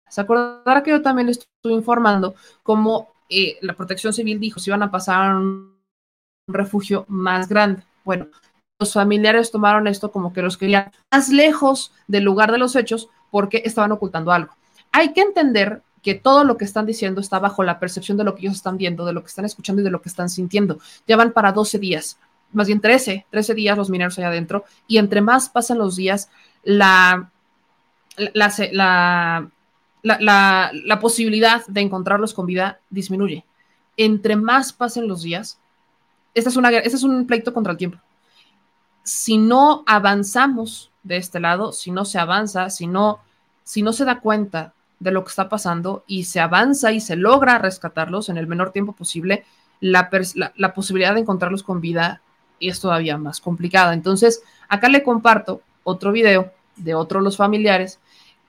Se 0.08 0.20
acordará 0.20 0.82
que 0.82 0.90
yo 0.90 1.02
también 1.02 1.28
estuve 1.28 1.72
informando 1.72 2.34
cómo 2.62 3.08
eh, 3.28 3.58
la 3.60 3.74
protección 3.74 4.12
civil 4.12 4.38
dijo 4.38 4.60
si 4.60 4.70
iban 4.70 4.82
a 4.82 4.90
pasar 4.90 5.30
a 5.30 5.36
un 5.36 5.76
refugio 6.48 7.04
más 7.08 7.48
grande. 7.48 7.82
Bueno, 8.04 8.28
los 8.78 8.92
familiares 8.92 9.50
tomaron 9.50 9.86
esto 9.86 10.12
como 10.12 10.32
que 10.32 10.42
los 10.42 10.56
querían 10.56 10.92
más 11.10 11.28
lejos 11.28 11.92
del 12.06 12.24
lugar 12.24 12.52
de 12.52 12.58
los 12.58 12.76
hechos 12.76 13.08
porque 13.30 13.62
estaban 13.64 13.92
ocultando 13.92 14.32
algo. 14.32 14.54
Hay 14.92 15.12
que 15.12 15.22
entender 15.22 15.82
que 16.02 16.14
todo 16.14 16.44
lo 16.44 16.56
que 16.56 16.64
están 16.64 16.86
diciendo 16.86 17.20
está 17.20 17.40
bajo 17.40 17.64
la 17.64 17.80
percepción 17.80 18.16
de 18.16 18.22
lo 18.22 18.34
que 18.34 18.42
ellos 18.42 18.54
están 18.54 18.76
viendo, 18.76 19.04
de 19.04 19.12
lo 19.12 19.22
que 19.22 19.28
están 19.28 19.44
escuchando 19.44 19.82
y 19.82 19.84
de 19.84 19.90
lo 19.90 20.00
que 20.00 20.08
están 20.08 20.28
sintiendo. 20.28 20.78
Ya 21.06 21.16
van 21.16 21.32
para 21.32 21.50
12 21.50 21.80
días, 21.80 22.18
más 22.52 22.68
bien 22.68 22.80
13, 22.80 23.26
13 23.28 23.54
días 23.54 23.76
los 23.76 23.90
mineros 23.90 24.16
allá 24.18 24.28
adentro, 24.28 24.64
y 24.86 24.98
entre 24.98 25.20
más 25.20 25.48
pasan 25.48 25.78
los 25.78 25.96
días, 25.96 26.30
la, 26.62 27.32
la, 28.16 29.50
la 30.14 30.98
posibilidad 31.00 31.66
de 31.66 31.80
encontrarlos 31.80 32.34
con 32.34 32.46
vida 32.46 32.80
disminuye. 32.90 33.44
Entre 33.96 34.36
más 34.36 34.72
pasen 34.72 35.08
los 35.08 35.22
días, 35.22 35.58
esta 36.36 36.50
es, 36.50 36.56
una, 36.56 36.68
este 36.68 36.96
es 36.96 37.02
un 37.02 37.26
pleito 37.26 37.54
contra 37.54 37.72
el 37.72 37.78
tiempo. 37.78 37.98
Si 39.02 39.38
no 39.38 39.84
avanzamos 39.86 40.90
de 41.02 41.16
este 41.16 41.40
lado, 41.40 41.72
si 41.72 41.90
no 41.90 42.04
se 42.04 42.18
avanza, 42.18 42.68
si 42.68 42.86
no, 42.86 43.20
si 43.64 43.80
no 43.80 43.94
se 43.94 44.04
da 44.04 44.20
cuenta 44.20 44.74
de 45.00 45.12
lo 45.12 45.24
que 45.24 45.30
está 45.30 45.48
pasando 45.48 46.04
y 46.06 46.24
se 46.24 46.40
avanza 46.40 46.92
y 46.92 47.00
se 47.00 47.16
logra 47.16 47.56
rescatarlos 47.56 48.28
en 48.28 48.36
el 48.36 48.46
menor 48.46 48.70
tiempo 48.70 48.92
posible, 48.92 49.46
la, 49.80 50.10
la, 50.56 50.74
posibilidad 50.74 51.14
de 51.14 51.20
encontrarlos 51.20 51.62
con 51.62 51.80
vida 51.80 52.20
es 52.60 52.80
todavía 52.80 53.16
más 53.16 53.40
complicada. 53.40 53.94
Entonces, 53.94 54.42
acá 54.68 54.90
le 54.90 55.02
comparto 55.02 55.62
otro 55.84 56.12
video 56.12 56.52
de 56.76 56.94
otro 56.94 57.20
de 57.20 57.24
los 57.24 57.38
familiares 57.38 57.98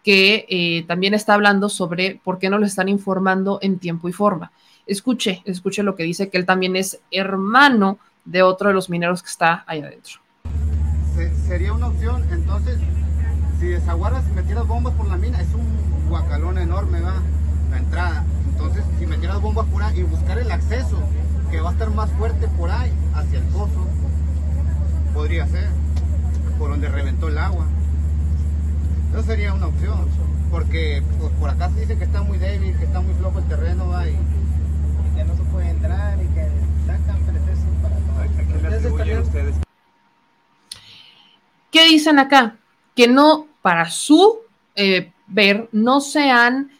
que 0.07 0.45
eh, 0.47 0.85
también 0.87 1.13
está 1.13 1.33
hablando 1.33 1.67
sobre 1.67 2.21
por 2.23 2.39
qué 2.39 2.49
no 2.49 2.59
le 2.59 2.65
están 2.65 2.87
informando 2.87 3.59
en 3.61 3.77
tiempo 3.77 4.07
y 4.07 4.13
forma. 4.13 4.53
Escuche, 4.85 5.41
escuche 5.43 5.83
lo 5.83 5.97
que 5.97 6.03
dice, 6.03 6.29
que 6.29 6.37
él 6.37 6.45
también 6.45 6.77
es 6.77 7.01
hermano 7.11 7.99
de 8.23 8.41
otro 8.41 8.69
de 8.69 8.73
los 8.73 8.89
mineros 8.89 9.21
que 9.21 9.27
está 9.27 9.65
ahí 9.67 9.81
adentro. 9.81 10.21
sería 11.45 11.73
una 11.73 11.87
opción, 11.87 12.23
entonces, 12.31 12.79
si 13.59 13.65
desaguaras 13.65 14.23
y 14.29 14.31
metieras 14.31 14.65
bombas 14.65 14.93
por 14.93 15.09
la 15.09 15.17
mina, 15.17 15.41
es 15.41 15.53
un 15.53 16.07
guacalón 16.07 16.57
enorme, 16.57 17.01
va, 17.01 17.21
la 17.69 17.77
entrada. 17.77 18.25
Entonces, 18.49 18.85
si 18.99 19.07
metieras 19.07 19.41
bombas 19.41 19.65
por 19.65 19.83
ahí 19.83 19.99
y 19.99 20.03
buscar 20.03 20.39
el 20.39 20.49
acceso, 20.49 21.03
que 21.51 21.59
va 21.59 21.71
a 21.71 21.73
estar 21.73 21.89
más 21.89 22.09
fuerte 22.11 22.47
por 22.57 22.71
ahí, 22.71 22.93
hacia 23.13 23.39
el 23.39 23.45
pozo, 23.47 23.85
podría 25.13 25.45
ser, 25.47 25.67
por 26.57 26.69
donde 26.69 26.87
reventó 26.87 27.27
el 27.27 27.37
agua. 27.39 27.65
Eso 29.11 29.23
sería 29.23 29.53
una 29.53 29.67
opción, 29.67 30.07
porque 30.51 31.01
pues, 31.19 31.31
por 31.33 31.49
acá 31.49 31.69
se 31.71 31.81
dice 31.81 31.97
que 31.97 32.03
está 32.03 32.21
muy 32.21 32.37
débil, 32.37 32.77
que 32.77 32.85
está 32.85 33.01
muy 33.01 33.13
flojo 33.15 33.39
el 33.39 33.47
terreno, 33.47 33.89
va, 33.89 34.07
y, 34.07 34.17
que 35.15 35.23
no 35.23 35.35
se 35.35 35.43
puede 35.43 35.69
entrar 35.69 36.17
y 36.21 36.27
que 36.27 36.47
sacan 36.85 37.19
pretextos 37.25 37.75
para 37.81 37.95
todo. 37.95 39.17
¿A 39.17 39.21
ustedes? 39.21 39.55
¿Qué 41.71 41.85
dicen 41.87 42.19
acá? 42.19 42.57
Que 42.95 43.07
no, 43.07 43.47
para 43.61 43.89
su 43.89 44.39
eh, 44.75 45.11
ver, 45.27 45.69
no 45.71 46.01
se 46.01 46.29
han 46.29 46.71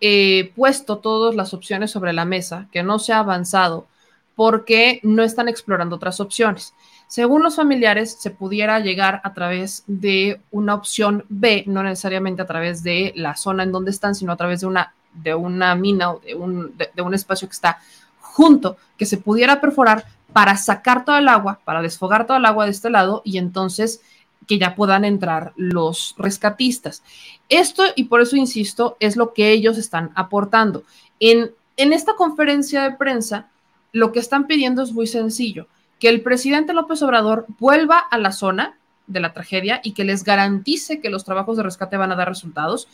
eh, 0.00 0.52
puesto 0.54 0.98
todas 0.98 1.34
las 1.34 1.54
opciones 1.54 1.90
sobre 1.90 2.12
la 2.12 2.24
mesa, 2.24 2.68
que 2.72 2.82
no 2.82 2.98
se 2.98 3.12
ha 3.12 3.20
avanzado, 3.20 3.86
porque 4.34 5.00
no 5.02 5.22
están 5.22 5.48
explorando 5.48 5.96
otras 5.96 6.20
opciones. 6.20 6.74
Según 7.06 7.42
los 7.42 7.56
familiares, 7.56 8.16
se 8.18 8.30
pudiera 8.30 8.80
llegar 8.80 9.20
a 9.24 9.34
través 9.34 9.84
de 9.86 10.40
una 10.50 10.74
opción 10.74 11.24
B, 11.28 11.64
no 11.66 11.82
necesariamente 11.82 12.42
a 12.42 12.46
través 12.46 12.82
de 12.82 13.12
la 13.16 13.36
zona 13.36 13.62
en 13.62 13.72
donde 13.72 13.90
están, 13.90 14.14
sino 14.14 14.32
a 14.32 14.36
través 14.36 14.60
de 14.60 14.66
una, 14.66 14.94
de 15.12 15.34
una 15.34 15.74
mina 15.74 16.12
o 16.12 16.20
de 16.20 16.34
un, 16.34 16.76
de 16.76 17.02
un 17.02 17.14
espacio 17.14 17.46
que 17.48 17.52
está 17.52 17.78
junto, 18.18 18.76
que 18.98 19.06
se 19.06 19.18
pudiera 19.18 19.60
perforar 19.60 20.04
para 20.32 20.56
sacar 20.56 21.04
todo 21.04 21.16
el 21.16 21.28
agua, 21.28 21.60
para 21.64 21.82
desfogar 21.82 22.26
todo 22.26 22.36
el 22.38 22.46
agua 22.46 22.64
de 22.64 22.72
este 22.72 22.90
lado 22.90 23.22
y 23.24 23.38
entonces 23.38 24.00
que 24.46 24.58
ya 24.58 24.74
puedan 24.74 25.04
entrar 25.04 25.52
los 25.56 26.14
rescatistas. 26.18 27.02
Esto, 27.48 27.84
y 27.94 28.04
por 28.04 28.20
eso 28.20 28.36
insisto, 28.36 28.96
es 29.00 29.16
lo 29.16 29.32
que 29.32 29.52
ellos 29.52 29.78
están 29.78 30.10
aportando. 30.14 30.82
En, 31.20 31.52
en 31.76 31.92
esta 31.92 32.14
conferencia 32.14 32.82
de 32.82 32.96
prensa, 32.96 33.48
lo 33.92 34.12
que 34.12 34.18
están 34.18 34.46
pidiendo 34.46 34.82
es 34.82 34.92
muy 34.92 35.06
sencillo, 35.06 35.68
que 35.98 36.08
el 36.08 36.22
presidente 36.22 36.72
López 36.72 37.02
Obrador 37.02 37.46
vuelva 37.58 37.98
a 37.98 38.18
la 38.18 38.32
zona 38.32 38.78
de 39.06 39.20
la 39.20 39.32
tragedia 39.32 39.80
y 39.84 39.92
que 39.92 40.04
les 40.04 40.24
garantice 40.24 41.00
que 41.00 41.10
los 41.10 41.24
trabajos 41.24 41.56
de 41.56 41.62
rescate 41.62 41.96
van 41.96 42.12
a 42.12 42.16
dar 42.16 42.28
resultados 42.28 42.88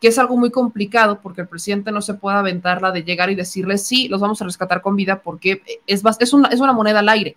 que 0.00 0.08
es 0.08 0.18
algo 0.18 0.36
muy 0.36 0.50
complicado 0.50 1.20
porque 1.20 1.42
el 1.42 1.48
presidente 1.48 1.92
no 1.92 2.00
se 2.00 2.14
puede 2.14 2.38
aventar 2.38 2.80
la 2.80 2.90
de 2.90 3.04
llegar 3.04 3.30
y 3.30 3.34
decirle, 3.34 3.76
sí, 3.76 4.08
los 4.08 4.20
vamos 4.20 4.40
a 4.40 4.46
rescatar 4.46 4.80
con 4.80 4.96
vida 4.96 5.20
porque 5.20 5.62
es, 5.86 6.02
es, 6.18 6.32
una, 6.32 6.48
es 6.48 6.60
una 6.60 6.72
moneda 6.72 7.00
al 7.00 7.08
aire. 7.08 7.36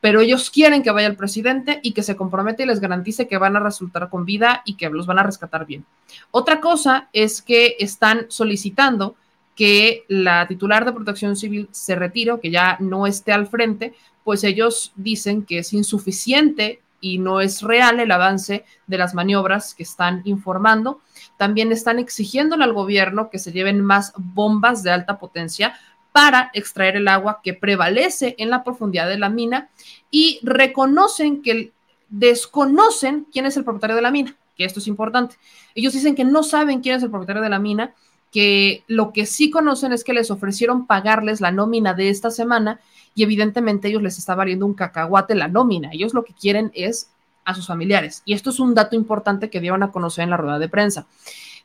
Pero 0.00 0.20
ellos 0.20 0.50
quieren 0.50 0.82
que 0.82 0.92
vaya 0.92 1.08
el 1.08 1.16
presidente 1.16 1.80
y 1.82 1.92
que 1.92 2.02
se 2.02 2.16
compromete 2.16 2.62
y 2.62 2.66
les 2.66 2.80
garantice 2.80 3.28
que 3.28 3.36
van 3.36 3.56
a 3.56 3.60
resultar 3.60 4.08
con 4.08 4.24
vida 4.24 4.62
y 4.64 4.74
que 4.74 4.88
los 4.88 5.06
van 5.06 5.18
a 5.18 5.24
rescatar 5.24 5.66
bien. 5.66 5.84
Otra 6.30 6.60
cosa 6.60 7.08
es 7.12 7.42
que 7.42 7.76
están 7.80 8.26
solicitando 8.28 9.16
que 9.60 10.06
la 10.08 10.48
titular 10.48 10.86
de 10.86 10.92
protección 10.94 11.36
civil 11.36 11.68
se 11.70 11.94
retire 11.94 12.40
que 12.40 12.50
ya 12.50 12.78
no 12.80 13.06
esté 13.06 13.30
al 13.30 13.46
frente, 13.46 13.92
pues 14.24 14.42
ellos 14.42 14.94
dicen 14.96 15.44
que 15.44 15.58
es 15.58 15.74
insuficiente 15.74 16.80
y 16.98 17.18
no 17.18 17.42
es 17.42 17.60
real 17.60 18.00
el 18.00 18.10
avance 18.10 18.64
de 18.86 18.96
las 18.96 19.12
maniobras 19.12 19.74
que 19.74 19.82
están 19.82 20.22
informando. 20.24 21.02
También 21.36 21.72
están 21.72 21.98
exigiéndole 21.98 22.64
al 22.64 22.72
gobierno 22.72 23.28
que 23.28 23.38
se 23.38 23.52
lleven 23.52 23.82
más 23.82 24.14
bombas 24.16 24.82
de 24.82 24.92
alta 24.92 25.18
potencia 25.18 25.78
para 26.10 26.50
extraer 26.54 26.96
el 26.96 27.06
agua 27.06 27.40
que 27.44 27.52
prevalece 27.52 28.36
en 28.38 28.48
la 28.48 28.64
profundidad 28.64 29.10
de 29.10 29.18
la 29.18 29.28
mina 29.28 29.68
y 30.10 30.40
reconocen 30.42 31.42
que 31.42 31.74
desconocen 32.08 33.26
quién 33.30 33.44
es 33.44 33.58
el 33.58 33.64
propietario 33.64 33.96
de 33.96 34.00
la 34.00 34.10
mina, 34.10 34.34
que 34.56 34.64
esto 34.64 34.78
es 34.78 34.86
importante. 34.86 35.36
Ellos 35.74 35.92
dicen 35.92 36.14
que 36.14 36.24
no 36.24 36.44
saben 36.44 36.80
quién 36.80 36.96
es 36.96 37.02
el 37.02 37.10
propietario 37.10 37.42
de 37.42 37.50
la 37.50 37.58
mina, 37.58 37.94
que 38.30 38.84
lo 38.86 39.12
que 39.12 39.26
sí 39.26 39.50
conocen 39.50 39.92
es 39.92 40.04
que 40.04 40.12
les 40.12 40.30
ofrecieron 40.30 40.86
pagarles 40.86 41.40
la 41.40 41.50
nómina 41.50 41.94
de 41.94 42.10
esta 42.10 42.30
semana 42.30 42.80
y 43.14 43.24
evidentemente 43.24 43.88
ellos 43.88 44.02
les 44.02 44.18
está 44.18 44.34
valiendo 44.34 44.66
un 44.66 44.74
cacahuate 44.74 45.34
la 45.34 45.48
nómina. 45.48 45.90
Ellos 45.92 46.14
lo 46.14 46.24
que 46.24 46.32
quieren 46.32 46.70
es 46.74 47.10
a 47.44 47.54
sus 47.54 47.66
familiares. 47.66 48.22
Y 48.24 48.34
esto 48.34 48.50
es 48.50 48.60
un 48.60 48.74
dato 48.74 48.94
importante 48.94 49.50
que 49.50 49.60
dieron 49.60 49.82
a 49.82 49.90
conocer 49.90 50.24
en 50.24 50.30
la 50.30 50.36
rueda 50.36 50.58
de 50.58 50.68
prensa. 50.68 51.06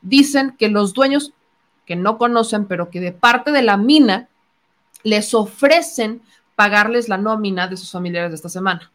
Dicen 0.02 0.56
que 0.58 0.70
los 0.70 0.94
dueños 0.94 1.34
que 1.86 1.96
no 1.96 2.18
conocen, 2.18 2.66
pero 2.66 2.90
que 2.90 3.00
de 3.00 3.12
parte 3.12 3.52
de 3.52 3.62
la 3.62 3.78
mina 3.78 4.28
les 5.04 5.34
ofrecen 5.36 6.22
pagarles 6.56 7.10
la 7.10 7.18
nómina 7.18 7.68
de 7.68 7.78
sus 7.78 7.92
familiares 7.92 8.32
de 8.32 8.36
esta 8.36 8.50
semana. 8.50 8.92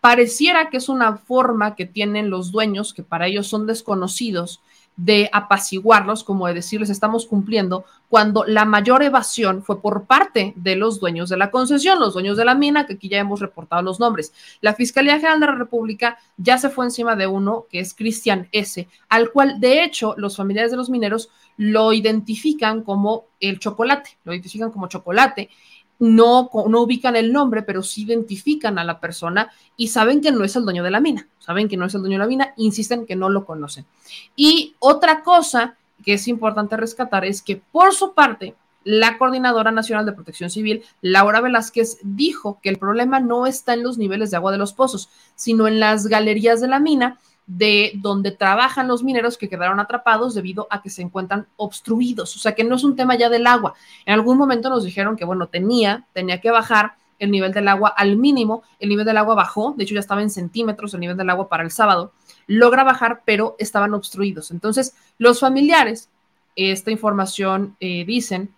Pareciera 0.00 0.68
que 0.68 0.76
es 0.76 0.88
una 0.88 1.16
forma 1.16 1.74
que 1.74 1.86
tienen 1.86 2.28
los 2.28 2.52
dueños, 2.52 2.92
que 2.92 3.02
para 3.02 3.26
ellos 3.26 3.46
son 3.46 3.66
desconocidos, 3.66 4.60
de 4.96 5.28
apaciguarlos, 5.32 6.24
como 6.24 6.46
de 6.46 6.54
decirles 6.54 6.90
estamos 6.90 7.26
cumpliendo, 7.26 7.84
cuando 8.08 8.44
la 8.44 8.64
mayor 8.64 9.02
evasión 9.02 9.62
fue 9.62 9.82
por 9.82 10.06
parte 10.06 10.54
de 10.56 10.76
los 10.76 11.00
dueños 11.00 11.28
de 11.28 11.36
la 11.36 11.50
concesión, 11.50 11.98
los 11.98 12.14
dueños 12.14 12.36
de 12.36 12.44
la 12.44 12.54
mina, 12.54 12.86
que 12.86 12.94
aquí 12.94 13.08
ya 13.08 13.18
hemos 13.18 13.40
reportado 13.40 13.82
los 13.82 14.00
nombres. 14.00 14.32
La 14.60 14.74
Fiscalía 14.74 15.16
General 15.16 15.40
de 15.40 15.46
la 15.46 15.54
República 15.54 16.18
ya 16.36 16.56
se 16.56 16.70
fue 16.70 16.86
encima 16.86 17.16
de 17.16 17.26
uno, 17.26 17.66
que 17.70 17.80
es 17.80 17.94
Cristian 17.94 18.48
S., 18.52 18.88
al 19.08 19.30
cual 19.30 19.60
de 19.60 19.84
hecho 19.84 20.14
los 20.16 20.36
familiares 20.36 20.70
de 20.70 20.76
los 20.76 20.88
mineros 20.88 21.30
lo 21.56 21.92
identifican 21.92 22.82
como 22.82 23.24
el 23.40 23.58
chocolate, 23.58 24.18
lo 24.24 24.32
identifican 24.32 24.70
como 24.70 24.88
chocolate, 24.88 25.50
no, 25.98 26.50
no 26.68 26.80
ubican 26.80 27.16
el 27.16 27.32
nombre, 27.32 27.62
pero 27.62 27.82
sí 27.82 28.02
identifican 28.02 28.78
a 28.78 28.84
la 28.84 29.00
persona 29.00 29.50
y 29.76 29.88
saben 29.88 30.20
que 30.20 30.32
no 30.32 30.44
es 30.44 30.56
el 30.56 30.64
dueño 30.64 30.82
de 30.82 30.90
la 30.90 31.00
mina, 31.00 31.28
saben 31.38 31.68
que 31.68 31.76
no 31.76 31.86
es 31.86 31.94
el 31.94 32.00
dueño 32.00 32.16
de 32.16 32.24
la 32.24 32.28
mina, 32.28 32.52
insisten 32.56 33.06
que 33.06 33.16
no 33.16 33.28
lo 33.28 33.44
conocen. 33.44 33.86
Y 34.34 34.74
otra 34.78 35.22
cosa 35.22 35.76
que 36.04 36.14
es 36.14 36.28
importante 36.28 36.76
rescatar 36.76 37.24
es 37.24 37.42
que 37.42 37.56
por 37.56 37.94
su 37.94 38.14
parte, 38.14 38.54
la 38.84 39.18
Coordinadora 39.18 39.72
Nacional 39.72 40.06
de 40.06 40.12
Protección 40.12 40.50
Civil, 40.50 40.84
Laura 41.00 41.40
Velázquez, 41.40 41.98
dijo 42.02 42.60
que 42.62 42.68
el 42.68 42.78
problema 42.78 43.18
no 43.18 43.46
está 43.46 43.74
en 43.74 43.82
los 43.82 43.98
niveles 43.98 44.30
de 44.30 44.36
agua 44.36 44.52
de 44.52 44.58
los 44.58 44.72
pozos, 44.72 45.08
sino 45.34 45.66
en 45.66 45.80
las 45.80 46.06
galerías 46.06 46.60
de 46.60 46.68
la 46.68 46.78
mina 46.78 47.18
de 47.46 47.92
donde 47.96 48.32
trabajan 48.32 48.88
los 48.88 49.04
mineros 49.04 49.38
que 49.38 49.48
quedaron 49.48 49.78
atrapados 49.78 50.34
debido 50.34 50.66
a 50.70 50.82
que 50.82 50.90
se 50.90 51.02
encuentran 51.02 51.46
obstruidos. 51.56 52.34
O 52.34 52.38
sea 52.38 52.54
que 52.54 52.64
no 52.64 52.74
es 52.74 52.84
un 52.84 52.96
tema 52.96 53.16
ya 53.16 53.28
del 53.28 53.46
agua. 53.46 53.74
En 54.04 54.14
algún 54.14 54.36
momento 54.36 54.68
nos 54.68 54.84
dijeron 54.84 55.16
que, 55.16 55.24
bueno, 55.24 55.46
tenía, 55.46 56.06
tenía 56.12 56.40
que 56.40 56.50
bajar 56.50 56.96
el 57.18 57.30
nivel 57.30 57.52
del 57.52 57.68
agua 57.68 57.88
al 57.96 58.16
mínimo. 58.16 58.62
El 58.80 58.88
nivel 58.88 59.06
del 59.06 59.16
agua 59.16 59.34
bajó, 59.34 59.74
de 59.76 59.84
hecho 59.84 59.94
ya 59.94 60.00
estaba 60.00 60.22
en 60.22 60.30
centímetros 60.30 60.92
el 60.94 61.00
nivel 61.00 61.16
del 61.16 61.30
agua 61.30 61.48
para 61.48 61.62
el 61.62 61.70
sábado. 61.70 62.12
Logra 62.48 62.84
bajar, 62.84 63.22
pero 63.24 63.54
estaban 63.58 63.94
obstruidos. 63.94 64.50
Entonces, 64.50 64.94
los 65.18 65.40
familiares, 65.40 66.08
esta 66.56 66.90
información 66.90 67.76
eh, 67.80 68.04
dicen 68.04 68.50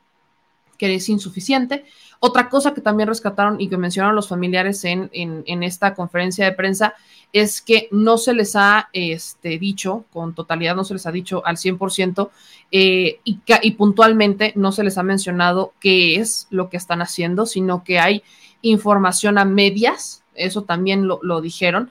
que 0.78 0.94
es 0.94 1.08
insuficiente. 1.08 1.84
Otra 2.20 2.48
cosa 2.48 2.74
que 2.74 2.80
también 2.80 3.08
rescataron 3.08 3.60
y 3.60 3.68
que 3.68 3.76
mencionaron 3.76 4.16
los 4.16 4.28
familiares 4.28 4.84
en, 4.84 5.10
en 5.12 5.62
esta 5.62 5.94
conferencia 5.94 6.44
de 6.44 6.52
prensa 6.52 6.94
es 7.32 7.60
que 7.60 7.88
no 7.90 8.16
se 8.16 8.32
les 8.32 8.56
ha 8.56 8.88
este, 8.92 9.58
dicho, 9.58 10.04
con 10.12 10.34
totalidad 10.34 10.74
no 10.74 10.84
se 10.84 10.94
les 10.94 11.06
ha 11.06 11.12
dicho 11.12 11.44
al 11.44 11.56
100% 11.56 12.30
eh, 12.70 13.20
y, 13.24 13.40
y 13.62 13.70
puntualmente 13.72 14.52
no 14.56 14.72
se 14.72 14.82
les 14.82 14.96
ha 14.96 15.02
mencionado 15.02 15.74
qué 15.80 16.16
es 16.16 16.46
lo 16.50 16.70
que 16.70 16.78
están 16.78 17.02
haciendo, 17.02 17.44
sino 17.44 17.84
que 17.84 17.98
hay 17.98 18.22
información 18.62 19.38
a 19.38 19.44
medias, 19.44 20.22
eso 20.34 20.62
también 20.62 21.06
lo, 21.06 21.40
dijeron. 21.40 21.90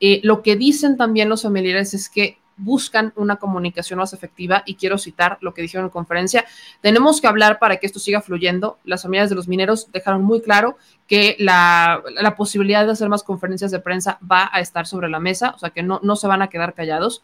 Eh, 0.00 0.20
lo 0.22 0.42
que 0.42 0.56
dicen 0.56 0.96
también 0.96 1.28
los 1.28 1.42
familiares 1.42 1.94
es 1.94 2.08
que 2.08 2.38
buscan 2.56 3.12
una 3.16 3.36
comunicación 3.36 3.98
más 3.98 4.12
efectiva 4.12 4.62
y 4.66 4.76
quiero 4.76 4.98
citar 4.98 5.38
lo 5.40 5.54
que 5.54 5.62
dijeron 5.62 5.86
en 5.86 5.90
conferencia. 5.90 6.44
Tenemos 6.80 7.20
que 7.20 7.26
hablar 7.26 7.58
para 7.58 7.76
que 7.76 7.86
esto 7.86 7.98
siga 7.98 8.20
fluyendo. 8.20 8.78
Las 8.84 9.02
familias 9.02 9.28
de 9.28 9.36
los 9.36 9.48
mineros 9.48 9.90
dejaron 9.92 10.22
muy 10.22 10.40
claro 10.40 10.76
que 11.06 11.36
la, 11.38 12.02
posibilidad 12.36 12.84
de 12.84 12.92
hacer 12.92 13.08
más 13.08 13.22
conferencias 13.22 13.70
de 13.70 13.80
prensa 13.80 14.18
va 14.30 14.50
a 14.52 14.60
estar 14.60 14.86
sobre 14.86 15.08
la 15.08 15.20
mesa, 15.20 15.52
o 15.54 15.58
sea 15.58 15.70
que 15.70 15.82
no, 15.82 16.00
no 16.02 16.16
se 16.16 16.26
van 16.26 16.42
a 16.42 16.48
quedar 16.48 16.74
callados. 16.74 17.22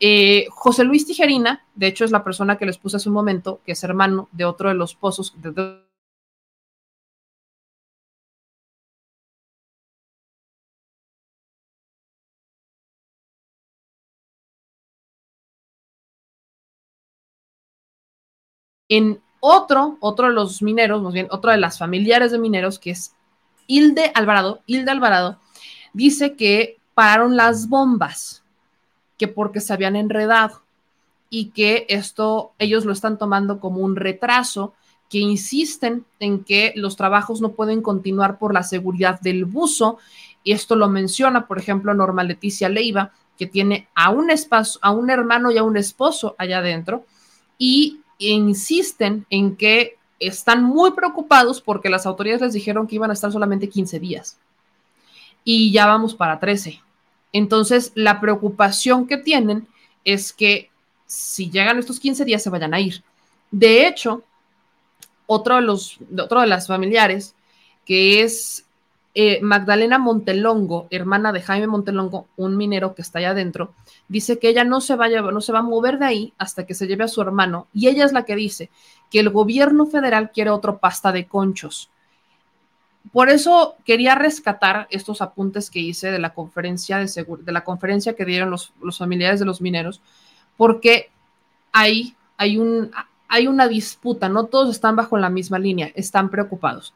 Eh, 0.00 0.46
José 0.50 0.84
Luis 0.84 1.06
Tijerina, 1.06 1.64
de 1.74 1.86
hecho, 1.86 2.04
es 2.04 2.10
la 2.10 2.24
persona 2.24 2.56
que 2.56 2.66
les 2.66 2.78
puse 2.78 2.96
hace 2.96 3.08
un 3.08 3.14
momento, 3.14 3.60
que 3.64 3.72
es 3.72 3.84
hermano 3.84 4.28
de 4.32 4.44
otro 4.44 4.68
de 4.68 4.74
los 4.74 4.94
pozos, 4.94 5.34
de 5.36 5.52
en 18.88 19.20
otro, 19.40 19.96
otro 20.00 20.28
de 20.28 20.32
los 20.32 20.62
mineros, 20.62 21.02
más 21.02 21.12
bien 21.12 21.28
otro 21.30 21.50
de 21.50 21.58
las 21.58 21.78
familiares 21.78 22.32
de 22.32 22.38
mineros, 22.38 22.78
que 22.78 22.90
es 22.90 23.14
Hilde 23.66 24.10
Alvarado, 24.14 24.62
Hilde 24.66 24.90
Alvarado, 24.90 25.38
dice 25.92 26.34
que 26.34 26.78
pararon 26.94 27.36
las 27.36 27.68
bombas, 27.68 28.42
que 29.16 29.28
porque 29.28 29.60
se 29.60 29.72
habían 29.72 29.96
enredado 29.96 30.62
y 31.30 31.50
que 31.50 31.86
esto 31.88 32.52
ellos 32.58 32.84
lo 32.84 32.92
están 32.92 33.18
tomando 33.18 33.60
como 33.60 33.80
un 33.80 33.96
retraso, 33.96 34.74
que 35.08 35.18
insisten 35.18 36.04
en 36.20 36.44
que 36.44 36.72
los 36.76 36.96
trabajos 36.96 37.40
no 37.40 37.52
pueden 37.52 37.82
continuar 37.82 38.38
por 38.38 38.52
la 38.52 38.62
seguridad 38.62 39.20
del 39.20 39.44
buzo, 39.44 39.98
y 40.44 40.52
esto 40.52 40.76
lo 40.76 40.88
menciona, 40.88 41.46
por 41.46 41.58
ejemplo, 41.58 41.94
Norma 41.94 42.24
Leticia 42.24 42.68
Leiva, 42.68 43.12
que 43.36 43.46
tiene 43.46 43.88
a 43.94 44.10
un, 44.10 44.30
espacio, 44.30 44.78
a 44.82 44.90
un 44.90 45.10
hermano 45.10 45.50
y 45.50 45.58
a 45.58 45.62
un 45.62 45.76
esposo 45.76 46.34
allá 46.38 46.58
adentro, 46.58 47.04
y 47.58 48.00
insisten 48.18 49.26
en 49.30 49.56
que 49.56 49.96
están 50.20 50.64
muy 50.64 50.92
preocupados 50.92 51.60
porque 51.60 51.88
las 51.88 52.06
autoridades 52.06 52.42
les 52.42 52.52
dijeron 52.52 52.86
que 52.86 52.96
iban 52.96 53.10
a 53.10 53.14
estar 53.14 53.30
solamente 53.30 53.68
15 53.68 54.00
días 54.00 54.38
y 55.44 55.72
ya 55.72 55.86
vamos 55.86 56.14
para 56.14 56.40
13. 56.40 56.82
Entonces, 57.32 57.92
la 57.94 58.20
preocupación 58.20 59.06
que 59.06 59.16
tienen 59.16 59.66
es 60.04 60.32
que 60.32 60.70
si 61.06 61.50
llegan 61.50 61.78
estos 61.78 62.00
15 62.00 62.24
días 62.24 62.42
se 62.42 62.50
vayan 62.50 62.74
a 62.74 62.80
ir. 62.80 63.02
De 63.50 63.86
hecho, 63.86 64.22
otro 65.26 65.56
de 65.56 65.62
los 65.62 65.98
otro 66.18 66.40
de 66.40 66.46
las 66.46 66.66
familiares 66.66 67.34
que 67.84 68.22
es 68.22 68.64
eh, 69.20 69.40
Magdalena 69.42 69.98
Montelongo, 69.98 70.86
hermana 70.90 71.32
de 71.32 71.42
Jaime 71.42 71.66
Montelongo, 71.66 72.28
un 72.36 72.56
minero 72.56 72.94
que 72.94 73.02
está 73.02 73.18
allá 73.18 73.30
adentro, 73.30 73.74
dice 74.06 74.38
que 74.38 74.48
ella 74.48 74.62
no 74.62 74.80
se, 74.80 74.94
va 74.94 75.08
no 75.08 75.40
se 75.40 75.50
va 75.50 75.58
a 75.58 75.62
mover 75.62 75.98
de 75.98 76.04
ahí 76.04 76.32
hasta 76.38 76.64
que 76.64 76.74
se 76.74 76.86
lleve 76.86 77.02
a 77.02 77.08
su 77.08 77.20
hermano. 77.20 77.66
Y 77.74 77.88
ella 77.88 78.04
es 78.04 78.12
la 78.12 78.24
que 78.24 78.36
dice 78.36 78.70
que 79.10 79.18
el 79.18 79.30
gobierno 79.30 79.86
federal 79.86 80.30
quiere 80.30 80.50
otro 80.50 80.78
pasta 80.78 81.10
de 81.10 81.26
conchos. 81.26 81.90
Por 83.10 83.28
eso 83.28 83.74
quería 83.84 84.14
rescatar 84.14 84.86
estos 84.88 85.20
apuntes 85.20 85.68
que 85.68 85.80
hice 85.80 86.12
de 86.12 86.20
la 86.20 86.32
conferencia 86.32 86.98
de, 86.98 87.26
de 87.40 87.52
la 87.52 87.64
conferencia 87.64 88.14
que 88.14 88.24
dieron 88.24 88.50
los, 88.50 88.72
familiares 88.96 89.40
de 89.40 89.46
los 89.46 89.60
mineros, 89.60 90.00
porque 90.56 91.10
hay, 91.72 92.14
un, 92.56 92.92
hay 93.26 93.48
una 93.48 93.66
disputa, 93.66 94.28
no 94.28 94.44
todos 94.44 94.70
están 94.70 94.94
bajo 94.94 95.18
la 95.18 95.28
misma 95.28 95.58
línea, 95.58 95.90
están 95.96 96.30
preocupados. 96.30 96.94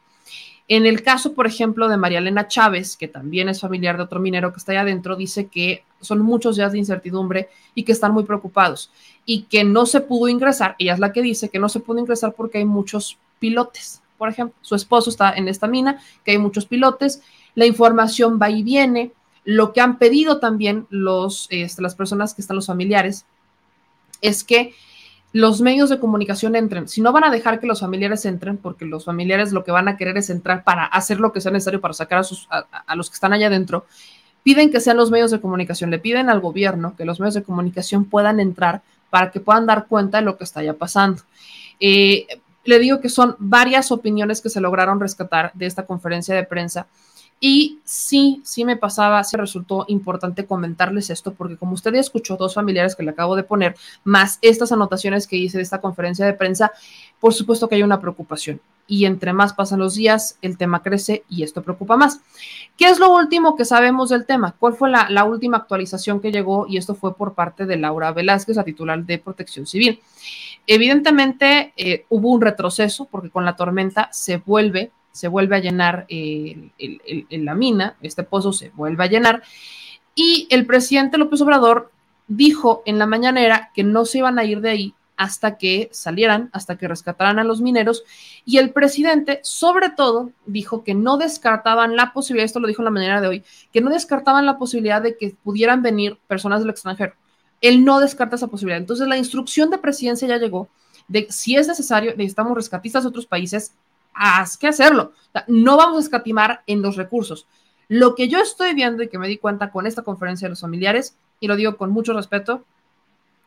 En 0.67 0.85
el 0.85 1.03
caso, 1.03 1.33
por 1.33 1.45
ejemplo, 1.45 1.89
de 1.89 1.97
María 1.97 2.19
Elena 2.19 2.47
Chávez, 2.47 2.95
que 2.95 3.09
también 3.09 3.49
es 3.49 3.59
familiar 3.59 3.97
de 3.97 4.03
otro 4.03 4.19
minero 4.19 4.53
que 4.53 4.59
está 4.59 4.71
ahí 4.71 4.77
adentro, 4.77 5.15
dice 5.15 5.47
que 5.47 5.83
son 5.99 6.19
muchos 6.19 6.55
días 6.55 6.71
de 6.71 6.77
incertidumbre 6.77 7.49
y 7.75 7.83
que 7.83 7.91
están 7.91 8.13
muy 8.13 8.23
preocupados 8.23 8.89
y 9.25 9.43
que 9.43 9.63
no 9.63 9.85
se 9.85 9.99
pudo 10.01 10.29
ingresar. 10.29 10.75
Ella 10.79 10.93
es 10.93 10.99
la 10.99 11.11
que 11.11 11.21
dice 11.21 11.49
que 11.49 11.59
no 11.59 11.67
se 11.67 11.81
pudo 11.81 11.99
ingresar 11.99 12.33
porque 12.33 12.59
hay 12.59 12.65
muchos 12.65 13.17
pilotes. 13.39 14.01
Por 14.17 14.29
ejemplo, 14.29 14.55
su 14.61 14.75
esposo 14.75 15.09
está 15.09 15.33
en 15.33 15.49
esta 15.49 15.67
mina, 15.67 16.01
que 16.23 16.31
hay 16.31 16.37
muchos 16.37 16.65
pilotes, 16.65 17.21
la 17.55 17.65
información 17.65 18.39
va 18.41 18.49
y 18.49 18.63
viene. 18.63 19.11
Lo 19.43 19.73
que 19.73 19.81
han 19.81 19.97
pedido 19.97 20.39
también 20.39 20.87
este, 21.49 21.81
las 21.81 21.95
personas 21.95 22.33
que 22.33 22.41
están 22.41 22.55
los 22.55 22.67
familiares 22.67 23.25
es 24.21 24.45
que 24.45 24.73
los 25.33 25.61
medios 25.61 25.89
de 25.89 25.99
comunicación 25.99 26.55
entren. 26.55 26.87
Si 26.87 27.01
no 27.01 27.11
van 27.11 27.23
a 27.23 27.31
dejar 27.31 27.59
que 27.59 27.65
los 27.65 27.79
familiares 27.79 28.23
entren, 28.25 28.57
porque 28.57 28.85
los 28.85 29.05
familiares 29.05 29.51
lo 29.51 29.63
que 29.63 29.71
van 29.71 29.87
a 29.87 29.97
querer 29.97 30.15
es 30.15 30.29
entrar 30.29 30.63
para 30.63 30.85
hacer 30.85 31.19
lo 31.19 31.33
que 31.33 31.41
sea 31.41 31.51
necesario 31.51 31.81
para 31.81 31.95
sacar 31.95 32.19
a, 32.19 32.23
sus, 32.23 32.47
a, 32.49 32.95
los 32.95 33.09
que 33.09 33.15
están 33.15 33.33
allá 33.33 33.47
adentro, 33.47 33.87
piden 34.43 34.71
que 34.71 34.79
sean 34.79 34.95
los 34.95 35.09
medios 35.09 35.31
de 35.31 35.41
comunicación, 35.41 35.89
le 35.89 35.97
piden 35.97 36.29
al 36.29 36.39
gobierno 36.39 36.95
que 36.95 37.03
los 37.03 37.19
medios 37.19 37.33
de 37.33 37.41
comunicación 37.41 38.05
puedan 38.05 38.39
entrar 38.39 38.83
para 39.09 39.31
que 39.31 39.39
puedan 39.39 39.65
dar 39.65 39.87
cuenta 39.87 40.19
de 40.19 40.23
lo 40.23 40.37
que 40.37 40.43
está 40.43 40.61
ya 40.61 40.73
pasando. 40.73 41.23
Eh, 41.79 42.27
le 42.63 42.77
digo 42.77 43.01
que 43.01 43.09
son 43.09 43.35
varias 43.39 43.91
opiniones 43.91 44.39
que 44.39 44.49
se 44.49 44.61
lograron 44.61 44.99
rescatar 44.99 45.51
de 45.55 45.65
esta 45.65 45.87
conferencia 45.87 46.35
de 46.35 46.43
prensa 46.43 46.85
y 47.45 47.81
sí, 47.83 48.39
sí 48.45 48.63
me 48.63 48.77
pasaba, 48.77 49.21
sí 49.25 49.35
resultó 49.35 49.83
importante 49.89 50.45
comentarles 50.45 51.09
esto, 51.09 51.33
porque 51.33 51.57
como 51.57 51.73
usted 51.73 51.93
ya 51.93 51.99
escuchó 51.99 52.37
dos 52.37 52.53
familiares 52.53 52.95
que 52.95 53.03
le 53.03 53.11
acabo 53.11 53.35
de 53.35 53.43
poner, 53.43 53.75
más 54.05 54.39
estas 54.41 54.71
anotaciones 54.71 55.27
que 55.27 55.35
hice 55.35 55.57
de 55.57 55.63
esta 55.63 55.81
conferencia 55.81 56.25
de 56.25 56.31
prensa, 56.31 56.71
por 57.19 57.33
supuesto 57.33 57.67
que 57.67 57.75
hay 57.75 57.83
una 57.83 57.99
preocupación. 57.99 58.61
Y 58.87 59.03
entre 59.03 59.33
más 59.33 59.51
pasan 59.51 59.79
los 59.79 59.95
días, 59.95 60.37
el 60.41 60.57
tema 60.57 60.81
crece 60.81 61.25
y 61.27 61.43
esto 61.43 61.63
preocupa 61.63 61.97
más. 61.97 62.21
¿Qué 62.77 62.85
es 62.85 62.97
lo 62.97 63.13
último 63.13 63.57
que 63.57 63.65
sabemos 63.65 64.07
del 64.07 64.25
tema? 64.25 64.55
¿Cuál 64.57 64.75
fue 64.75 64.89
la, 64.89 65.23
última 65.25 65.57
actualización 65.57 66.21
que 66.21 66.31
llegó? 66.31 66.65
Y 66.69 66.77
esto 66.77 66.95
fue 66.95 67.13
por 67.13 67.33
parte 67.33 67.65
de 67.65 67.75
Laura 67.75 68.13
Velázquez, 68.13 68.55
la 68.55 68.63
titular 68.63 69.03
de 69.03 69.17
Protección 69.17 69.67
Civil. 69.67 69.99
Evidentemente 70.65 71.73
eh, 71.75 72.05
hubo 72.07 72.31
un 72.31 72.39
retroceso 72.39 73.03
porque 73.11 73.29
con 73.29 73.43
la 73.43 73.57
tormenta 73.57 74.07
se 74.13 74.37
vuelve 74.37 74.93
se 75.13 75.29
vuelve 75.29 75.55
a 75.55 75.59
llenar 75.59 76.05
en 76.09 77.45
la 77.45 77.55
mina, 77.55 77.95
este 78.01 78.23
pozo 78.23 78.51
se 78.51 78.71
vuelve 78.71 79.05
a 79.05 79.07
llenar, 79.07 79.43
y 80.15 80.47
el 80.49 80.65
presidente 80.65 81.17
López 81.17 81.39
Obrador 81.41 81.91
dijo 82.27 82.83
en 82.85 82.99
la 82.99 83.05
mañanera 83.05 83.71
que 83.73 83.83
no 83.83 84.05
se 84.05 84.17
iban 84.17 84.37
a 84.39 84.43
ir 84.43 84.59
de 84.59 84.69
ahí 84.71 84.93
hasta 85.15 85.57
que 85.57 85.89
salieran, 85.91 86.49
hasta 86.53 86.75
que 86.75 86.87
rescataran 86.87 87.37
a 87.37 87.43
los 87.43 87.61
mineros, 87.61 88.03
y 88.43 88.57
el 88.57 88.71
presidente, 88.71 89.39
sobre 89.43 89.91
todo, 89.91 90.31
dijo 90.47 90.83
que 90.83 90.95
no 90.95 91.17
descartaban 91.17 91.95
la 91.95 92.11
posibilidad, 92.13 92.45
esto 92.45 92.59
lo 92.59 92.67
dijo 92.67 92.81
en 92.81 92.85
la 92.85 92.91
mañana 92.91 93.21
de 93.21 93.27
hoy, 93.27 93.43
que 93.71 93.79
no 93.79 93.91
descartaban 93.91 94.47
la 94.47 94.57
posibilidad 94.57 95.01
de 95.01 95.15
que 95.15 95.35
pudieran 95.43 95.83
venir 95.83 96.17
personas 96.27 96.61
del 96.61 96.71
extranjero. 96.71 97.13
Él 97.61 97.85
no 97.85 97.99
descarta 97.99 98.35
esa 98.35 98.47
posibilidad. 98.47 98.81
Entonces, 98.81 99.07
la 99.07 99.15
instrucción 99.15 99.69
de 99.69 99.77
presidencia 99.77 100.27
ya 100.27 100.37
llegó 100.37 100.67
de 101.07 101.27
si 101.29 101.55
es 101.55 101.67
necesario, 101.67 102.11
necesitamos 102.17 102.55
rescatistas 102.55 103.03
de 103.03 103.09
otros 103.09 103.27
países, 103.27 103.73
haz 104.13 104.57
que 104.57 104.67
hacerlo. 104.67 105.13
no 105.47 105.77
vamos 105.77 105.97
a 105.97 106.01
escatimar 106.01 106.63
en 106.67 106.81
los 106.81 106.95
recursos. 106.95 107.47
Lo 107.87 108.15
que 108.15 108.27
yo 108.27 108.39
estoy 108.39 108.73
viendo 108.73 109.03
y 109.03 109.09
que 109.09 109.19
me 109.19 109.27
di 109.27 109.37
cuenta 109.37 109.71
con 109.71 109.85
esta 109.85 110.03
conferencia 110.03 110.45
de 110.45 110.51
los 110.51 110.61
familiares, 110.61 111.15
y 111.39 111.47
lo 111.47 111.55
digo 111.55 111.77
con 111.77 111.91
mucho 111.91 112.13
respeto, 112.13 112.63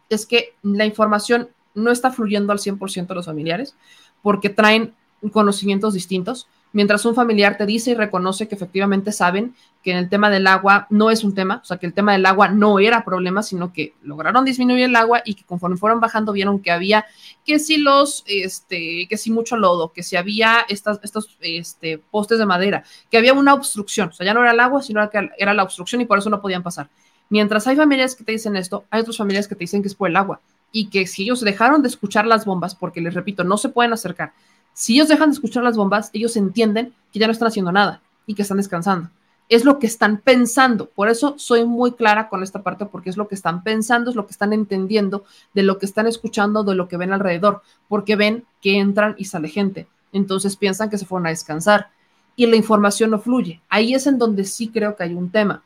es 0.08 0.26
que 0.26 0.54
la 0.62 0.84
información 0.84 1.48
no 1.74 1.90
está 1.90 2.10
fluyendo 2.10 2.52
al 2.52 2.58
100% 2.58 3.06
de 3.06 3.14
los 3.14 3.26
familiares 3.26 3.76
porque 4.22 4.48
traen 4.48 4.94
conocimientos 5.32 5.94
distintos 5.94 6.48
mientras 6.76 7.06
un 7.06 7.14
familiar 7.14 7.56
te 7.56 7.64
dice 7.64 7.92
y 7.92 7.94
reconoce 7.94 8.48
que 8.48 8.54
efectivamente 8.54 9.10
saben 9.10 9.54
que 9.82 9.92
en 9.92 9.96
el 9.96 10.10
tema 10.10 10.28
del 10.28 10.46
agua 10.46 10.86
no 10.90 11.10
es 11.10 11.24
un 11.24 11.34
tema, 11.34 11.60
o 11.62 11.64
sea, 11.64 11.78
que 11.78 11.86
el 11.86 11.94
tema 11.94 12.12
del 12.12 12.26
agua 12.26 12.48
no 12.48 12.78
era 12.78 13.02
problema, 13.02 13.42
sino 13.42 13.72
que 13.72 13.94
lograron 14.02 14.44
disminuir 14.44 14.84
el 14.84 14.94
agua 14.94 15.22
y 15.24 15.36
que 15.36 15.44
conforme 15.44 15.78
fueron 15.78 16.00
bajando 16.00 16.32
vieron 16.32 16.60
que 16.60 16.70
había, 16.70 17.06
que 17.46 17.58
si 17.60 17.78
los, 17.78 18.24
este, 18.26 19.06
que 19.08 19.16
si 19.16 19.30
mucho 19.30 19.56
lodo, 19.56 19.90
que 19.94 20.02
si 20.02 20.16
había 20.16 20.66
estas, 20.68 21.00
estos 21.02 21.38
este, 21.40 21.96
postes 21.96 22.38
de 22.38 22.44
madera, 22.44 22.84
que 23.10 23.16
había 23.16 23.32
una 23.32 23.54
obstrucción, 23.54 24.10
o 24.10 24.12
sea, 24.12 24.26
ya 24.26 24.34
no 24.34 24.42
era 24.42 24.50
el 24.50 24.60
agua, 24.60 24.82
sino 24.82 25.08
que 25.08 25.30
era 25.38 25.54
la 25.54 25.62
obstrucción 25.62 26.02
y 26.02 26.04
por 26.04 26.18
eso 26.18 26.28
no 26.28 26.42
podían 26.42 26.62
pasar. 26.62 26.90
Mientras 27.30 27.66
hay 27.66 27.76
familias 27.76 28.14
que 28.14 28.22
te 28.22 28.32
dicen 28.32 28.54
esto, 28.54 28.84
hay 28.90 29.00
otras 29.00 29.16
familias 29.16 29.48
que 29.48 29.54
te 29.54 29.60
dicen 29.60 29.80
que 29.80 29.88
es 29.88 29.94
por 29.94 30.10
el 30.10 30.16
agua 30.16 30.42
y 30.72 30.90
que 30.90 31.06
si 31.06 31.22
ellos 31.22 31.40
dejaron 31.40 31.80
de 31.80 31.88
escuchar 31.88 32.26
las 32.26 32.44
bombas, 32.44 32.74
porque 32.74 33.00
les 33.00 33.14
repito, 33.14 33.44
no 33.44 33.56
se 33.56 33.70
pueden 33.70 33.94
acercar, 33.94 34.34
si 34.78 34.92
ellos 34.92 35.08
dejan 35.08 35.30
de 35.30 35.34
escuchar 35.34 35.62
las 35.62 35.78
bombas, 35.78 36.10
ellos 36.12 36.36
entienden 36.36 36.92
que 37.10 37.18
ya 37.18 37.26
no 37.26 37.32
están 37.32 37.48
haciendo 37.48 37.72
nada 37.72 38.02
y 38.26 38.34
que 38.34 38.42
están 38.42 38.58
descansando. 38.58 39.08
Es 39.48 39.64
lo 39.64 39.78
que 39.78 39.86
están 39.86 40.18
pensando. 40.18 40.90
Por 40.90 41.08
eso 41.08 41.34
soy 41.38 41.64
muy 41.64 41.92
clara 41.92 42.28
con 42.28 42.42
esta 42.42 42.62
parte, 42.62 42.84
porque 42.84 43.08
es 43.08 43.16
lo 43.16 43.26
que 43.26 43.34
están 43.34 43.62
pensando, 43.62 44.10
es 44.10 44.16
lo 44.16 44.26
que 44.26 44.32
están 44.32 44.52
entendiendo 44.52 45.24
de 45.54 45.62
lo 45.62 45.78
que 45.78 45.86
están 45.86 46.06
escuchando, 46.06 46.62
de 46.62 46.74
lo 46.74 46.88
que 46.88 46.98
ven 46.98 47.14
alrededor, 47.14 47.62
porque 47.88 48.16
ven 48.16 48.44
que 48.60 48.76
entran 48.76 49.14
y 49.16 49.24
sale 49.24 49.48
gente. 49.48 49.86
Entonces 50.12 50.56
piensan 50.56 50.90
que 50.90 50.98
se 50.98 51.06
fueron 51.06 51.26
a 51.26 51.30
descansar 51.30 51.88
y 52.36 52.44
la 52.44 52.56
información 52.56 53.08
no 53.12 53.18
fluye. 53.18 53.62
Ahí 53.70 53.94
es 53.94 54.06
en 54.06 54.18
donde 54.18 54.44
sí 54.44 54.68
creo 54.68 54.94
que 54.94 55.04
hay 55.04 55.14
un 55.14 55.30
tema. 55.30 55.62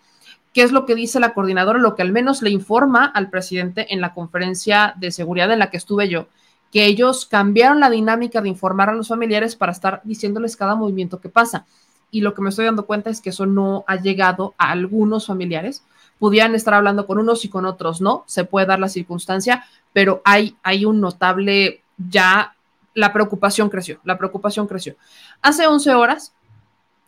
¿Qué 0.55 0.63
es 0.63 0.71
lo 0.71 0.87
que 0.87 0.95
dice 0.95 1.19
la 1.19 1.35
coordinadora? 1.35 1.81
Lo 1.81 1.97
que 1.97 2.03
al 2.03 2.13
menos 2.13 2.43
le 2.43 2.51
informa 2.51 3.07
al 3.07 3.29
presidente 3.29 3.93
en 3.93 4.01
la 4.01 4.15
conferencia 4.15 4.95
de 4.99 5.11
seguridad 5.11 5.51
en 5.51 5.59
la 5.59 5.69
que 5.69 5.79
estuve 5.79 6.09
yo, 6.09 6.29
que 6.71 6.87
ellos 6.87 7.27
cambiaron 7.27 7.81
la 7.81 7.91
dinámica 7.91 8.41
de 8.41 8.49
informar 8.49 8.89
a 8.91 8.95
los 8.95 9.09
familiares 9.09 9.57
para 9.57 9.73
estar 9.73 10.01
diciéndoles 10.05 10.57
cada 10.57 10.75
movimiento 10.75 11.21
que 11.21 11.29
pasa. 11.29 11.67
Y 12.11 12.21
lo 12.21 12.35
que 12.35 12.43
me 12.43 12.51
estoy 12.51 12.65
dando 12.65 12.87
cuenta 12.87 13.11
es 13.11 13.21
que 13.21 13.31
eso 13.31 13.47
no 13.47 13.85
ha 13.87 13.97
llegado 13.97 14.55
a 14.59 14.71
algunos 14.71 15.27
familiares. 15.27 15.85
Pudieran 16.19 16.55
estar 16.55 16.75
hablando 16.75 17.07
con 17.07 17.19
unos 17.19 17.45
y 17.45 17.49
con 17.49 17.65
otros, 17.65 18.01
¿no? 18.01 18.25
Se 18.27 18.45
puede 18.45 18.67
dar 18.67 18.79
la 18.79 18.89
circunstancia, 18.89 19.65
pero 19.93 20.23
hay, 20.25 20.57
hay 20.63 20.85
un 20.85 21.01
notable 21.01 21.83
ya, 21.97 22.55
la 22.95 23.13
preocupación 23.13 23.69
creció, 23.69 24.01
la 24.05 24.19
preocupación 24.19 24.67
creció. 24.67 24.97
Hace 25.43 25.67
11 25.67 25.95
horas, 25.95 26.33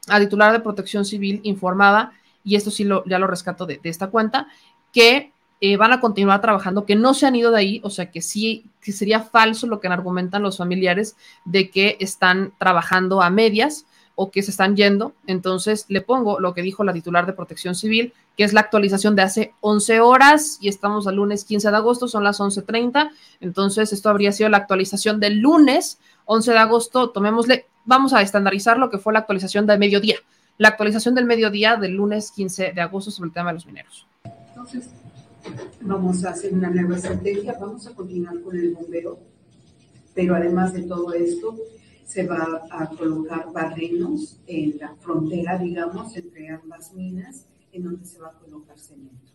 la 0.06 0.20
titular 0.20 0.52
de 0.52 0.60
Protección 0.60 1.04
Civil 1.04 1.40
informaba, 1.44 2.12
y 2.44 2.56
esto 2.56 2.70
sí 2.70 2.84
lo, 2.84 3.04
ya 3.04 3.18
lo 3.18 3.26
rescato 3.26 3.66
de 3.66 3.80
esta 3.84 4.08
cuenta, 4.08 4.48
que 4.92 5.32
eh, 5.64 5.76
van 5.76 5.92
a 5.92 6.00
continuar 6.00 6.40
trabajando, 6.40 6.84
que 6.84 6.96
no 6.96 7.14
se 7.14 7.24
han 7.24 7.36
ido 7.36 7.52
de 7.52 7.58
ahí, 7.58 7.80
o 7.84 7.90
sea 7.90 8.10
que 8.10 8.20
sí, 8.20 8.64
que 8.80 8.90
sería 8.90 9.20
falso 9.20 9.68
lo 9.68 9.78
que 9.78 9.86
argumentan 9.86 10.42
los 10.42 10.58
familiares 10.58 11.14
de 11.44 11.70
que 11.70 11.96
están 12.00 12.52
trabajando 12.58 13.22
a 13.22 13.30
medias 13.30 13.86
o 14.16 14.32
que 14.32 14.42
se 14.42 14.50
están 14.50 14.74
yendo. 14.74 15.14
Entonces 15.28 15.84
le 15.86 16.00
pongo 16.00 16.40
lo 16.40 16.52
que 16.52 16.62
dijo 16.62 16.82
la 16.82 16.92
titular 16.92 17.26
de 17.26 17.32
Protección 17.32 17.76
Civil, 17.76 18.12
que 18.36 18.42
es 18.42 18.52
la 18.52 18.60
actualización 18.60 19.14
de 19.14 19.22
hace 19.22 19.54
11 19.60 20.00
horas 20.00 20.58
y 20.60 20.66
estamos 20.66 21.06
al 21.06 21.14
lunes 21.14 21.44
15 21.44 21.70
de 21.70 21.76
agosto, 21.76 22.08
son 22.08 22.24
las 22.24 22.40
11.30. 22.40 23.12
Entonces 23.40 23.92
esto 23.92 24.10
habría 24.10 24.32
sido 24.32 24.48
la 24.48 24.56
actualización 24.56 25.20
del 25.20 25.38
lunes 25.38 26.00
11 26.24 26.50
de 26.50 26.58
agosto. 26.58 27.10
Tomémosle, 27.10 27.66
vamos 27.84 28.12
a 28.14 28.20
estandarizar 28.20 28.78
lo 28.78 28.90
que 28.90 28.98
fue 28.98 29.12
la 29.12 29.20
actualización 29.20 29.68
del 29.68 29.78
mediodía. 29.78 30.16
La 30.58 30.66
actualización 30.66 31.14
del 31.14 31.26
mediodía 31.26 31.76
del 31.76 31.92
lunes 31.92 32.32
15 32.32 32.72
de 32.72 32.80
agosto 32.80 33.12
sobre 33.12 33.28
el 33.28 33.32
tema 33.32 33.50
de 33.50 33.54
los 33.54 33.66
mineros. 33.66 34.08
Entonces, 34.48 34.90
vamos 35.80 36.24
a 36.24 36.30
hacer 36.30 36.52
una 36.52 36.70
nueva 36.70 36.96
estrategia, 36.96 37.56
vamos 37.60 37.86
a 37.86 37.94
continuar 37.94 38.40
con 38.42 38.56
el 38.56 38.74
bombeo, 38.74 39.18
pero 40.14 40.34
además 40.34 40.72
de 40.72 40.82
todo 40.82 41.12
esto, 41.12 41.56
se 42.04 42.26
va 42.26 42.66
a 42.70 42.88
colocar 42.90 43.52
barrenos 43.52 44.38
en 44.46 44.76
la 44.78 44.94
frontera, 44.96 45.56
digamos, 45.56 46.14
entre 46.14 46.50
ambas 46.50 46.92
minas, 46.92 47.46
en 47.72 47.84
donde 47.84 48.04
se 48.04 48.18
va 48.18 48.28
a 48.28 48.38
colocar 48.38 48.78
cemento. 48.78 49.32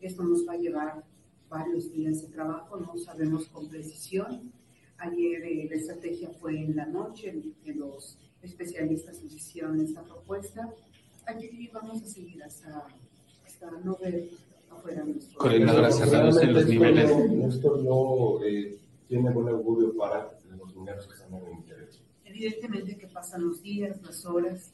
Esto 0.00 0.22
nos 0.24 0.46
va 0.46 0.52
a 0.52 0.58
llevar 0.58 1.04
varios 1.48 1.90
días 1.90 2.20
de 2.20 2.28
trabajo, 2.28 2.76
no 2.76 2.98
sabemos 2.98 3.46
con 3.46 3.68
precisión. 3.68 4.52
Ayer 4.98 5.42
eh, 5.42 5.68
la 5.70 5.76
estrategia 5.76 6.28
fue 6.38 6.58
en 6.58 6.76
la 6.76 6.84
noche, 6.84 7.34
que 7.64 7.72
los 7.72 8.18
especialistas 8.42 9.22
hicieron 9.22 9.80
esta 9.80 10.02
propuesta. 10.02 10.70
Aquí 11.26 11.70
vamos 11.72 12.02
a 12.02 12.06
seguir 12.06 12.42
hasta, 12.42 12.86
hasta 13.46 13.70
no 13.82 13.96
ver 13.96 14.28
Coordinadora, 15.36 15.90
cerrados 15.90 16.42
en 16.42 16.54
los 16.54 16.66
niveles. 16.66 17.10
Esto 17.54 17.76
no 17.78 18.44
eh, 18.44 18.78
tiene 19.06 19.30
buen 19.30 19.48
augurio 19.48 19.96
para 19.96 20.30
los 20.56 20.74
mineros 20.74 21.06
que 21.06 21.14
están 21.14 21.34
en 21.34 21.46
el 21.46 21.52
interior. 21.52 21.88
Evidentemente 22.24 22.96
que 22.96 23.06
pasan 23.06 23.46
los 23.46 23.62
días, 23.62 24.00
las 24.02 24.24
horas, 24.26 24.72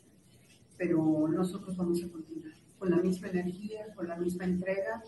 pero 0.76 1.28
nosotros 1.28 1.76
vamos 1.76 2.02
a 2.02 2.08
continuar 2.08 2.54
con 2.78 2.90
la 2.90 2.96
misma 2.98 3.28
energía, 3.28 3.94
con 3.94 4.08
la 4.08 4.16
misma 4.16 4.44
entrega, 4.44 5.02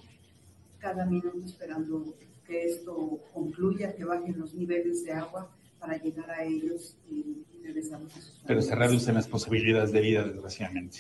cada 0.79 1.05
minuto 1.05 1.39
esperando 1.45 2.15
que 2.47 2.65
esto 2.65 3.21
concluya, 3.35 3.95
que 3.95 4.05
bajen 4.05 4.39
los 4.39 4.55
niveles 4.55 5.05
de 5.05 5.13
agua 5.13 5.51
para 5.79 6.01
llegar 6.01 6.31
a 6.31 6.45
ellos 6.45 6.97
y, 7.07 7.45
regresarlos 7.63 8.17
a 8.17 8.21
sus 8.21 8.41
Pero 8.47 8.63
cerrarlos 8.63 9.09
en 9.09 9.15
las 9.17 9.27
posibilidades 9.27 9.91
de 9.91 10.01
vida, 10.01 10.25
desgraciadamente. 10.25 10.99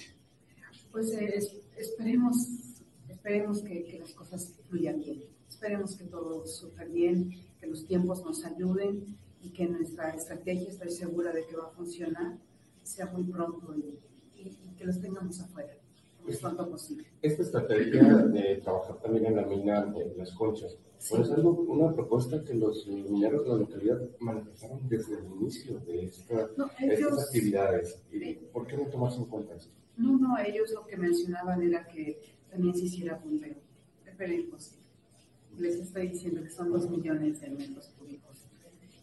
Pues 0.91 1.13
eh, 1.13 1.39
esperemos 1.77 2.37
Esperemos 3.27 3.61
que, 3.61 3.99
las 3.99 4.13
cosas 4.13 4.55
fluyan 4.69 5.01
bien. 5.01 5.25
Esperemos 5.49 5.97
que 5.97 6.05
todo 6.05 6.47
surja 6.47 6.85
bien, 6.85 7.33
que 7.59 7.67
los 7.67 7.85
tiempos 7.85 8.25
nos 8.25 8.45
ayuden 8.45 9.19
y 9.43 9.51
que 9.51 9.67
nuestra 9.67 10.11
estrategia, 10.11 10.69
estoy 10.69 10.91
segura 10.91 11.33
de 11.33 11.45
que 11.45 11.57
va 11.57 11.65
a 11.65 11.71
funcionar, 11.71 12.39
sea 12.85 13.07
muy 13.07 13.25
pronto 13.25 13.75
y, 13.75 13.99
que 14.79 14.85
los 14.85 15.01
tengamos 15.01 15.41
afuera 15.41 15.73
lo 16.21 16.29
más 16.29 16.39
pronto 16.39 16.71
posible. 16.71 17.09
Esta 17.21 17.43
estrategia 17.43 18.05
de 18.05 18.61
trabajar 18.63 19.01
también 19.01 19.27
en 19.27 19.35
la 19.35 19.45
mina 19.45 19.85
de 19.87 20.15
las 20.17 20.31
conchas, 20.31 20.79
es 21.01 21.31
algo, 21.33 21.51
una 21.51 21.93
propuesta 21.93 22.45
que 22.45 22.55
los 22.55 22.87
mineros 22.87 23.43
de 23.43 23.49
la 23.49 23.57
localidad 23.57 24.09
manifestaron 24.21 24.89
desde 24.89 25.19
el 25.19 25.25
inicio 25.41 25.81
de 25.81 26.05
esta, 26.05 26.49
estas 26.79 27.25
actividades. 27.25 28.01
¿Por 28.53 28.69
qué 28.69 28.77
no 28.77 28.85
tomarse 28.85 29.19
en 29.19 29.25
cuenta 29.25 29.57
esto? 29.57 29.73
No, 29.97 30.17
no, 30.17 30.39
ellos 30.39 30.71
lo 30.73 30.87
que 30.87 30.97
mencionaban 30.97 31.63
era 31.63 31.87
que 31.89 32.36
también 32.57 32.75
se 32.75 32.85
hiciera 32.85 33.21
bombeo, 33.23 33.57
pero 34.17 34.33
imposible. 34.33 34.83
les 35.59 35.77
estoy 35.77 36.09
diciendo 36.09 36.43
que 36.43 36.49
son 36.49 36.73
dos 36.73 36.89
millones 36.89 37.41
de 37.43 37.51
metros 37.51 37.91
cúbicos. 37.99 38.47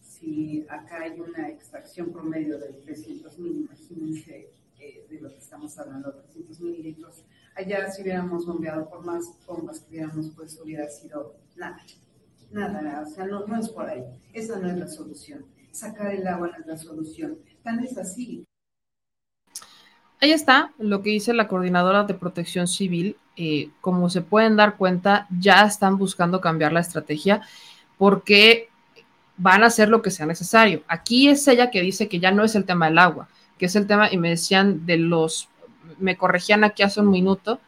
Si 0.01 0.65
acá 0.69 1.03
hay 1.03 1.19
una 1.19 1.49
extracción 1.49 2.11
promedio 2.11 2.57
de 2.57 2.73
300 2.73 3.37
mil, 3.37 3.57
imagínense 3.57 4.49
eh, 4.79 5.05
de 5.07 5.21
lo 5.21 5.29
que 5.29 5.37
estamos 5.37 5.77
hablando, 5.77 6.13
300 6.13 6.59
mililitros. 6.61 7.23
Allá 7.55 7.91
si 7.91 8.01
hubiéramos 8.01 8.47
bombeado 8.47 8.89
por 8.89 9.05
más 9.05 9.25
bombas 9.45 9.81
que 9.81 9.89
hubiéramos 9.89 10.31
puesto, 10.31 10.63
hubiera 10.63 10.89
sido 10.89 11.35
nada, 11.55 11.83
nada, 12.51 13.01
o 13.01 13.05
sea, 13.05 13.27
no, 13.27 13.45
no 13.45 13.59
es 13.59 13.69
por 13.69 13.85
ahí. 13.87 14.03
Esa 14.33 14.57
no 14.57 14.67
es 14.67 14.77
la 14.77 14.87
solución. 14.87 15.45
Sacar 15.71 16.11
el 16.11 16.25
agua 16.25 16.49
no 16.49 16.57
es 16.57 16.65
la 16.65 16.77
solución. 16.77 17.37
Tan 17.63 17.83
es 17.83 17.97
así 17.97 18.45
Ahí 20.23 20.31
está 20.31 20.73
lo 20.77 21.01
que 21.01 21.09
dice 21.09 21.33
la 21.33 21.49
coordinadora 21.49 22.05
de 22.05 22.13
protección 22.13 22.65
civil. 22.65 23.17
Eh, 23.35 23.69
como 23.81 24.11
se 24.11 24.21
pueden 24.21 24.55
dar 24.55 24.77
cuenta, 24.77 25.27
ya 25.39 25.63
están 25.65 25.97
buscando 25.97 26.39
cambiar 26.39 26.71
la 26.71 26.81
estrategia 26.81 27.41
porque 27.97 28.69
van 29.37 29.63
a 29.63 29.67
hacer 29.67 29.89
lo 29.89 30.01
que 30.01 30.11
sea 30.11 30.25
necesario. 30.25 30.83
Aquí 30.87 31.27
es 31.27 31.47
ella 31.47 31.71
que 31.71 31.81
dice 31.81 32.07
que 32.07 32.19
ya 32.19 32.31
no 32.31 32.43
es 32.43 32.55
el 32.55 32.65
tema 32.65 32.87
del 32.87 32.99
agua, 32.99 33.27
que 33.57 33.65
es 33.65 33.75
el 33.75 33.87
tema, 33.87 34.11
y 34.11 34.17
me 34.17 34.29
decían 34.29 34.85
de 34.85 34.97
los, 34.97 35.49
me 35.97 36.15
corregían 36.15 36.63
aquí 36.63 36.83
hace 36.83 36.99
un 36.99 37.09
minuto, 37.09 37.59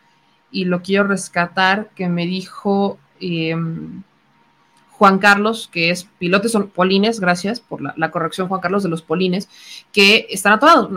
y 0.51 0.65
lo 0.65 0.81
quiero 0.83 1.05
rescatar, 1.05 1.89
que 1.95 2.07
me 2.07 2.27
dijo 2.27 2.99
em, 3.19 4.03
Juan 4.91 5.17
Carlos, 5.17 5.67
que 5.71 5.89
es 5.89 6.07
piloto, 6.19 6.47
son 6.47 6.69
polines, 6.69 7.19
gracias 7.19 7.59
por 7.59 7.81
la, 7.81 8.11
corrección, 8.11 8.47
Juan 8.47 8.61
Carlos, 8.61 8.83
de 8.83 8.89
los 8.89 9.01
polines, 9.01 9.49
que 9.91 10.27
están 10.29 10.53
atorados, 10.53 10.89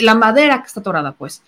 la 0.00 0.14
madera 0.14 0.62
que 0.62 0.66
está 0.66 0.80
atorada, 0.80 1.12
pues. 1.12 1.42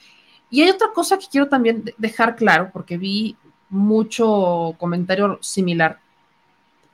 Y 0.51 0.63
hay 0.63 0.71
otra 0.71 0.89
cosa 0.93 1.19
que 1.19 1.27
quiero 1.31 1.49
también 1.49 1.85
dejar 1.97 2.37
claro, 2.37 2.71
porque 2.73 2.99
vi 2.99 3.37
mucho 3.69 4.75
comentario 4.79 5.39
similar, 5.41 6.01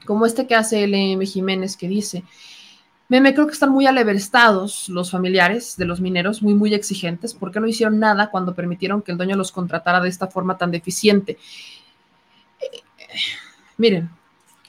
como 0.04 0.26
este 0.26 0.46
que 0.46 0.54
hace 0.54 0.86
LM 0.86 1.24
Jiménez, 1.24 1.76
que 1.76 1.88
dice, 1.88 2.22
me, 3.08 3.20
me 3.20 3.34
creo 3.34 3.46
que 3.46 3.54
están 3.54 3.70
muy 3.70 3.86
aleverestados 3.86 4.88
los 4.88 5.10
familiares 5.10 5.76
de 5.76 5.84
los 5.84 6.00
mineros, 6.00 6.42
muy, 6.42 6.54
muy 6.54 6.74
exigentes, 6.74 7.34
porque 7.34 7.60
no 7.60 7.66
hicieron 7.66 7.98
nada 7.98 8.30
cuando 8.30 8.54
permitieron 8.54 9.02
que 9.02 9.12
el 9.12 9.18
dueño 9.18 9.36
los 9.36 9.52
contratara 9.52 10.00
de 10.00 10.08
esta 10.08 10.26
forma 10.26 10.58
tan 10.58 10.70
deficiente. 10.70 11.38
Eh, 12.60 12.82
miren, 13.78 14.10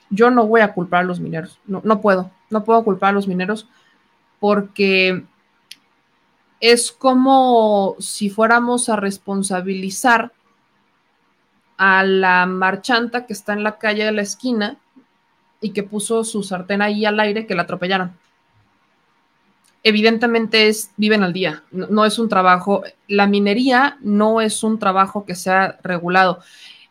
yo 0.10 0.32
no 0.32 0.48
voy 0.48 0.62
a 0.62 0.74
culpar 0.74 1.02
a 1.02 1.08
los 1.08 1.20
mineros, 1.20 1.60
no, 1.66 1.82
no 1.84 2.00
puedo, 2.00 2.32
no 2.50 2.64
puedo 2.64 2.84
culpar 2.84 3.10
a 3.10 3.14
los 3.14 3.28
mineros 3.28 3.68
porque 4.40 5.24
es 6.60 6.92
como 6.92 7.96
si 8.00 8.30
fuéramos 8.30 8.90
a 8.90 8.96
responsabilizar 8.96 10.32
a 11.78 12.04
la 12.04 12.46
marchanta 12.46 13.26
que 13.26 13.34
está 13.34 13.54
en 13.54 13.64
la 13.64 13.78
calle 13.78 14.04
de 14.04 14.12
la 14.12 14.24
esquina 14.24 14.78
y 15.62 15.72
que 15.72 15.84
puso 15.84 16.24
su 16.24 16.44
sartén 16.44 16.82
ahí 16.82 17.06
al 17.06 17.20
aire 17.20 17.46
que 17.46 17.56
la 17.56 17.64
atropellaron. 17.64 18.18
Evidentemente 19.84 20.68
es, 20.68 20.92
viven 20.98 21.24
al 21.24 21.34
día, 21.34 21.64
no, 21.72 21.88
no 21.88 22.06
es 22.06 22.20
un 22.20 22.30
trabajo, 22.30 22.84
la 23.08 23.28
minería 23.28 23.98
no 24.02 24.42
es 24.42 24.64
un 24.64 24.80
trabajo 24.80 25.24
que 25.26 25.36
sea 25.36 25.80
regulado. 25.84 26.40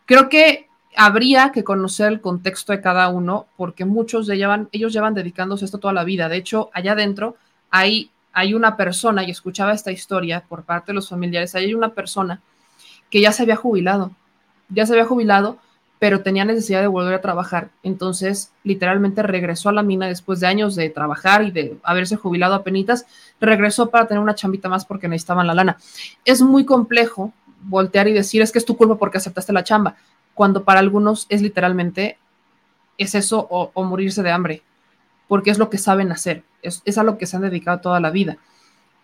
Creo 0.06 0.28
que 0.28 0.66
habría 0.96 1.52
que 1.52 1.62
conocer 1.62 2.08
el 2.08 2.20
contexto 2.20 2.72
de 2.72 2.80
cada 2.80 3.08
uno 3.08 3.46
porque 3.56 3.84
muchos 3.84 4.26
de 4.26 4.38
llevan, 4.38 4.68
ellos 4.72 4.92
llevan 4.92 5.14
dedicándose 5.14 5.64
a 5.64 5.66
esto 5.66 5.78
toda 5.78 5.92
la 5.92 6.04
vida. 6.04 6.28
De 6.28 6.38
hecho, 6.38 6.70
allá 6.72 6.92
adentro 6.92 7.36
hay, 7.70 8.10
hay 8.36 8.54
una 8.54 8.76
persona, 8.76 9.24
y 9.24 9.30
escuchaba 9.30 9.72
esta 9.72 9.90
historia 9.90 10.44
por 10.48 10.62
parte 10.64 10.92
de 10.92 10.94
los 10.94 11.08
familiares, 11.08 11.54
hay 11.54 11.74
una 11.74 11.88
persona 11.88 12.40
que 13.10 13.20
ya 13.20 13.32
se 13.32 13.42
había 13.42 13.56
jubilado, 13.56 14.12
ya 14.68 14.86
se 14.86 14.92
había 14.92 15.06
jubilado, 15.06 15.58
pero 15.98 16.22
tenía 16.22 16.44
necesidad 16.44 16.82
de 16.82 16.86
volver 16.86 17.14
a 17.14 17.20
trabajar. 17.22 17.70
Entonces, 17.82 18.52
literalmente 18.62 19.22
regresó 19.22 19.70
a 19.70 19.72
la 19.72 19.82
mina 19.82 20.06
después 20.06 20.40
de 20.40 20.46
años 20.46 20.76
de 20.76 20.90
trabajar 20.90 21.42
y 21.44 21.50
de 21.50 21.78
haberse 21.82 22.16
jubilado 22.16 22.54
a 22.54 22.62
penitas, 22.62 23.06
regresó 23.40 23.88
para 23.88 24.06
tener 24.06 24.22
una 24.22 24.34
chambita 24.34 24.68
más 24.68 24.84
porque 24.84 25.08
necesitaban 25.08 25.46
la 25.46 25.54
lana. 25.54 25.78
Es 26.26 26.42
muy 26.42 26.66
complejo 26.66 27.32
voltear 27.62 28.06
y 28.08 28.12
decir, 28.12 28.42
es 28.42 28.52
que 28.52 28.58
es 28.58 28.66
tu 28.66 28.76
culpa 28.76 28.96
porque 28.96 29.18
aceptaste 29.18 29.52
la 29.52 29.64
chamba 29.64 29.96
cuando 30.36 30.64
para 30.64 30.80
algunos 30.80 31.24
es 31.30 31.40
literalmente, 31.40 32.18
es 32.98 33.14
eso 33.14 33.48
o, 33.48 33.82
morirse 33.84 34.22
de 34.22 34.30
hambre, 34.30 34.62
porque 35.28 35.50
es 35.50 35.56
lo 35.56 35.70
que 35.70 35.78
saben 35.78 36.12
hacer, 36.12 36.42
es, 36.68 36.98
a 36.98 37.02
lo 37.02 37.18
que 37.18 37.26
se 37.26 37.36
han 37.36 37.42
dedicado 37.42 37.80
toda 37.80 38.00
la 38.00 38.10
vida. 38.10 38.36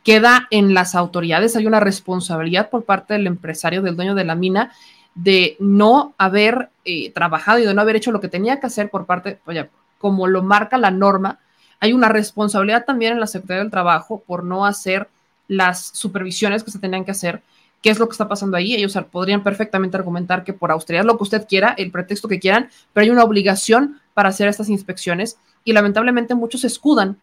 Queda 0.04 0.48
en 0.50 0.74
las 0.74 0.94
autoridades, 0.94 1.56
hay 1.56 1.66
una 1.66 1.80
responsabilidad 1.80 2.70
por 2.70 2.84
parte 2.84 3.14
del 3.14 3.26
empresario, 3.26 3.82
del 3.82 3.96
dueño 3.96 4.14
de 4.14 4.24
la 4.24 4.34
mina, 4.34 4.72
de 5.14 5.56
no 5.60 6.14
haber 6.18 6.70
eh, 6.84 7.10
trabajado 7.12 7.58
y 7.58 7.66
de 7.66 7.74
no 7.74 7.82
haber 7.82 7.96
hecho 7.96 8.12
lo 8.12 8.20
que 8.20 8.28
tenía 8.28 8.58
que 8.58 8.66
hacer 8.66 8.90
por 8.90 9.06
parte, 9.06 9.38
oye, 9.46 9.68
como 9.98 10.26
lo 10.26 10.42
marca 10.42 10.78
la 10.78 10.90
norma, 10.90 11.38
hay 11.78 11.92
una 11.92 12.08
responsabilidad 12.08 12.84
también 12.84 13.12
en 13.12 13.20
la 13.20 13.26
Secretaría 13.26 13.62
del 13.62 13.70
Trabajo 13.70 14.22
por 14.26 14.44
no 14.44 14.64
hacer 14.64 15.08
las 15.48 15.88
supervisiones 15.94 16.62
que 16.64 16.70
se 16.70 16.78
tenían 16.78 17.04
que 17.04 17.10
hacer 17.10 17.42
qué 17.82 17.90
es 17.90 17.98
lo 17.98 18.06
que 18.08 18.12
está 18.12 18.28
pasando 18.28 18.56
ahí. 18.56 18.74
Ellos 18.74 18.96
podrían 19.10 19.42
perfectamente 19.42 19.96
argumentar 19.96 20.44
que 20.44 20.52
por 20.52 20.70
austeridad, 20.70 21.04
lo 21.04 21.16
que 21.16 21.24
usted 21.24 21.46
quiera, 21.46 21.74
el 21.76 21.90
pretexto 21.90 22.28
que 22.28 22.38
quieran, 22.38 22.70
pero 22.92 23.04
hay 23.04 23.10
una 23.10 23.24
obligación 23.24 24.00
para 24.14 24.28
hacer 24.28 24.48
estas 24.48 24.68
inspecciones 24.68 25.36
y 25.64 25.72
lamentablemente 25.72 26.34
muchos 26.34 26.64
escudan 26.64 27.18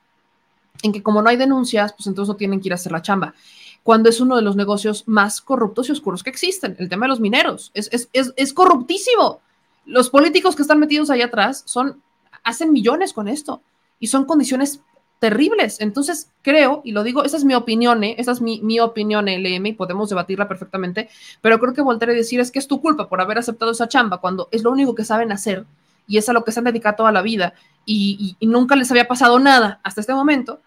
en 0.84 0.92
que 0.92 1.04
como 1.04 1.22
no 1.22 1.30
hay 1.30 1.38
denuncias, 1.38 1.94
pues 1.94 2.08
entonces 2.08 2.30
no 2.30 2.36
tienen 2.36 2.62
que 2.62 2.70
ir 2.70 2.74
a 2.74 2.76
hacer 2.76 2.92
la 2.92 3.02
chamba. 3.02 3.34
Cuando 3.84 4.10
es 4.10 4.20
uno 4.20 4.36
de 4.36 4.42
los 4.42 4.56
negocios 4.56 5.04
más 5.08 5.42
corruptos 5.42 5.90
y 5.90 5.92
oscuros 5.92 6.24
que 6.24 6.30
existen, 6.30 6.76
el 6.80 6.90
tema 6.90 7.06
de 7.06 7.10
los 7.10 7.20
mineros, 7.20 7.72
es, 7.74 7.90
es, 7.92 8.10
es, 8.14 8.34
es 8.36 8.54
corruptísimo. 8.54 9.42
Los 9.86 10.10
políticos 10.10 10.56
que 10.56 10.62
están 10.62 10.80
metidos 10.80 11.10
ahí 11.10 11.22
atrás 11.22 11.64
son, 11.66 12.02
hacen 12.44 12.72
millones 12.72 13.14
con 13.14 13.28
esto 13.28 13.62
y 14.00 14.08
son 14.08 14.26
condiciones 14.26 14.82
terribles. 15.20 15.80
Entonces, 15.82 16.32
creo, 16.42 16.82
y 16.84 16.94
lo 16.94 17.04
digo, 17.04 17.24
esa 17.24 17.38
es 17.38 17.44
mi 17.44 17.54
opinión, 17.54 18.04
¿eh? 18.04 18.16
esa 18.18 18.32
es 18.32 18.42
mi, 18.42 18.62
mi 18.62 18.80
opinión, 18.80 19.26
LM, 19.26 19.66
y 19.66 19.74
podemos 19.74 20.10
debatirla 20.10 20.48
perfectamente, 20.48 21.10
pero 21.42 21.60
creo 21.60 21.74
que 21.74 21.82
volver 21.82 22.10
a 22.10 22.14
decir 22.14 22.40
es 22.40 22.52
que 22.52 22.60
es 22.60 22.68
tu 22.68 22.82
culpa 22.82 23.10
por 23.10 23.22
haber 23.22 23.38
aceptado 23.38 23.72
esa 23.72 23.88
chamba 23.88 24.20
cuando 24.20 24.48
es 24.52 24.64
lo 24.64 24.72
único 24.72 24.96
que 24.96 25.04
saben 25.04 25.32
hacer 25.32 25.66
y 26.08 26.18
es 26.18 26.28
a 26.28 26.34
lo 26.34 26.44
que 26.44 26.52
se 26.52 26.60
han 26.60 26.66
dedicado 26.66 26.98
toda 26.98 27.12
la 27.12 27.22
vida 27.22 27.54
y, 27.86 28.36
nunca 28.42 28.76
les 28.76 28.90
había 28.92 29.08
pasado 29.08 29.40
nada 29.40 29.80
hasta 29.84 30.02
este 30.02 30.14
momento. 30.14 30.62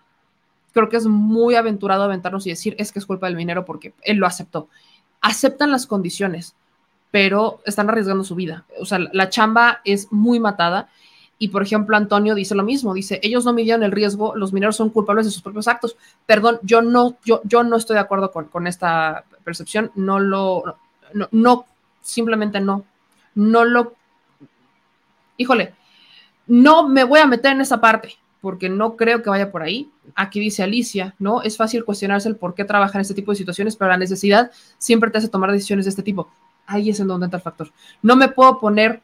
Creo 0.73 0.89
que 0.89 0.97
es 0.97 1.07
muy 1.07 1.55
aventurado 1.55 2.03
aventarnos 2.03 2.47
y 2.47 2.51
decir 2.51 2.75
es 2.79 2.93
que 2.93 2.99
es 2.99 3.07
culpa 3.07 3.27
del 3.27 3.37
minero 3.37 3.65
porque 3.65 3.95
él 4.03 4.17
lo 4.17 4.27
aceptó. 4.27 4.69
Aceptan 5.21 5.71
las 5.71 5.87
condiciones, 5.87 6.55
pero 7.11 7.61
están 7.65 7.89
arriesgando 7.89 8.25
su 8.25 8.35
vida. 8.35 8.65
O 8.81 8.87
sea, 8.87 8.99
la 8.99 9.29
chamba 9.29 9.81
es 9.85 10.11
muy 10.11 10.41
matada 10.41 10.89
y 11.43 11.49
por 11.49 11.61
ejemplo, 11.61 11.97
Antonio 11.97 12.37
dice 12.37 12.55
lo 12.55 12.63
mismo, 12.63 12.95
dice, 12.95 13.19
ellos 13.21 13.45
no 13.45 13.53
midieron 13.53 13.83
el 13.83 13.91
riesgo, 13.91 14.37
los 14.37 14.53
mineros 14.53 14.77
son 14.77 14.91
culpables 14.91 15.27
de 15.27 15.33
sus 15.33 15.43
propios 15.43 15.67
actos. 15.67 15.97
Perdón, 16.25 16.61
yo 16.63 16.83
no, 16.83 17.17
yo, 17.25 17.41
yo 17.43 17.65
no 17.65 17.75
estoy 17.75 17.95
de 17.95 18.01
acuerdo 18.01 18.31
con, 18.31 18.69
esta 18.69 19.25
percepción, 19.43 19.91
no 19.97 20.21
lo, 20.21 20.77
no, 21.15 21.29
no, 21.33 21.65
simplemente 22.01 22.61
no, 22.61 22.85
no 23.35 23.65
lo, 23.65 23.95
híjole, 25.37 25.75
no 26.47 26.89
me 26.89 27.03
voy 27.03 27.19
a 27.19 27.27
meter 27.27 27.51
en 27.51 27.63
esa 27.63 27.81
parte, 27.81 28.15
porque 28.43 28.69
no 28.69 28.97
creo 28.97 29.23
que 29.23 29.31
vaya 29.31 29.51
por 29.51 29.63
ahí. 29.63 29.89
Aquí 30.15 30.41
dice 30.41 30.63
Alicia, 30.63 31.15
¿no? 31.19 31.41
Es 31.43 31.57
fácil 31.57 31.85
cuestionarse 31.85 32.29
el 32.29 32.37
por 32.37 32.55
qué 32.55 32.65
trabajar 32.65 32.97
en 32.97 33.03
este 33.03 33.15
tipo 33.15 33.31
de 33.31 33.39
situaciones, 33.39 33.77
pero 33.77 33.91
la 33.91 33.97
necesidad 33.97 34.51
siempre 34.77 35.11
te 35.11 35.19
hace 35.19 35.29
tomar 35.29 35.53
decisiones 35.53 35.87
de 35.87 35.91
este 35.91 36.03
tipo. 36.03 36.29
Ahí 36.67 36.91
es 36.91 37.01
en 37.01 37.07
donde 37.07 37.27
entra 37.27 37.39
el 37.39 37.43
factor. 37.43 37.73
No 38.03 38.17
me 38.17 38.29
puedo 38.29 38.59
poner 38.59 39.01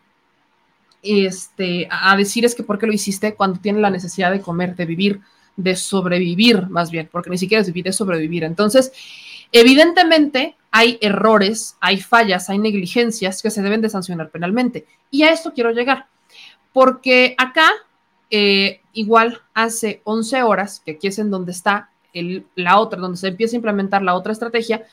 este, 1.02 1.89
a 1.90 2.16
decir 2.16 2.44
es 2.44 2.56
que 2.56 2.65
por 2.65 2.78
qué 2.78 2.86
lo 2.89 2.93
hiciste 2.93 3.35
cuando 3.35 3.60
tiene 3.60 3.81
la 3.81 3.90
necesidad 3.90 4.32
de 4.32 4.40
comer, 4.40 4.74
de 4.74 4.86
vivir, 4.86 5.20
de 5.56 5.77
sobrevivir 5.77 6.69
más 6.69 6.90
bien, 6.90 7.09
porque 7.10 7.31
ni 7.31 7.39
siquiera 7.39 7.62
es 7.62 7.73
vivir, 7.73 7.93
sobrevivir. 7.93 8.43
Entonces, 8.43 8.93
evidentemente 9.52 10.56
hay 10.73 10.98
errores, 11.01 11.77
hay 11.81 12.01
fallas, 12.01 12.51
hay 12.51 12.59
negligencias 12.59 13.40
que 13.40 13.51
se 13.51 13.62
deben 13.62 13.81
de 13.81 13.89
sancionar 13.89 14.31
penalmente. 14.31 14.86
Y 15.10 15.23
a 15.23 15.31
esto 15.31 15.52
quiero 15.55 15.70
llegar, 15.70 16.06
porque 16.73 17.35
acá, 17.39 17.70
eh, 18.31 18.81
igual 18.98 19.40
hace 19.54 20.02
11 20.04 20.42
horas, 20.42 20.82
que 20.84 20.92
aquí 20.92 21.06
es 21.06 21.18
en 21.18 21.30
donde 21.30 21.52
está 21.52 21.90
la 22.56 22.78
otra, 22.78 23.00
donde 23.00 23.16
se 23.16 23.28
empieza 23.28 23.54
a 23.54 23.58
implementar 23.58 24.02
la 24.02 24.14
otra 24.14 24.32
estrategia, 24.32 24.84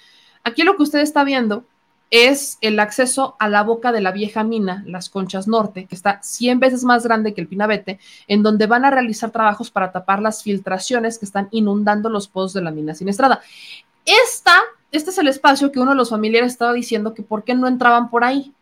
aquí 0.44 0.62
lo 0.62 0.78
que 0.78 0.84
usted 0.84 1.00
está 1.00 1.24
viendo 1.24 1.64
es 2.12 2.60
el 2.62 2.80
acceso 2.80 3.36
a 3.40 3.50
la 3.50 3.64
boca 3.64 3.92
de 3.92 4.02
la 4.02 4.12
vieja 4.12 4.44
mina, 4.44 4.84
Las 4.86 5.10
Conchas 5.10 5.48
Norte, 5.48 5.86
que 5.86 5.96
está 5.96 6.22
100 6.22 6.60
veces 6.60 6.84
más 6.84 7.04
grande 7.04 7.34
que 7.34 7.42
el 7.42 7.48
Pinabete, 7.48 8.00
en 8.28 8.44
donde 8.44 8.68
van 8.68 8.86
a 8.86 8.92
realizar 8.92 9.32
trabajos 9.32 9.72
para 9.72 9.92
tapar 9.92 10.22
las 10.22 10.44
filtraciones 10.44 11.18
que 11.18 11.26
están 11.26 11.48
inundando 11.50 12.10
los 12.10 12.28
pozos 12.28 12.54
de 12.54 12.62
la 12.62 12.70
mina 12.70 12.94
siniestrada. 12.94 13.42
Esta, 14.06 14.56
este 14.92 15.10
es 15.10 15.18
el 15.18 15.28
espacio 15.28 15.72
que 15.72 15.80
uno 15.80 15.92
de 15.92 15.98
los 15.98 16.12
familiares 16.12 16.54
estaba 16.54 16.74
diciendo 16.74 17.16
que 17.16 17.24
por 17.24 17.44
qué 17.44 17.56
no 17.56 17.68
entraban 17.68 18.12
por 18.12 18.24
ahí, 18.24 18.54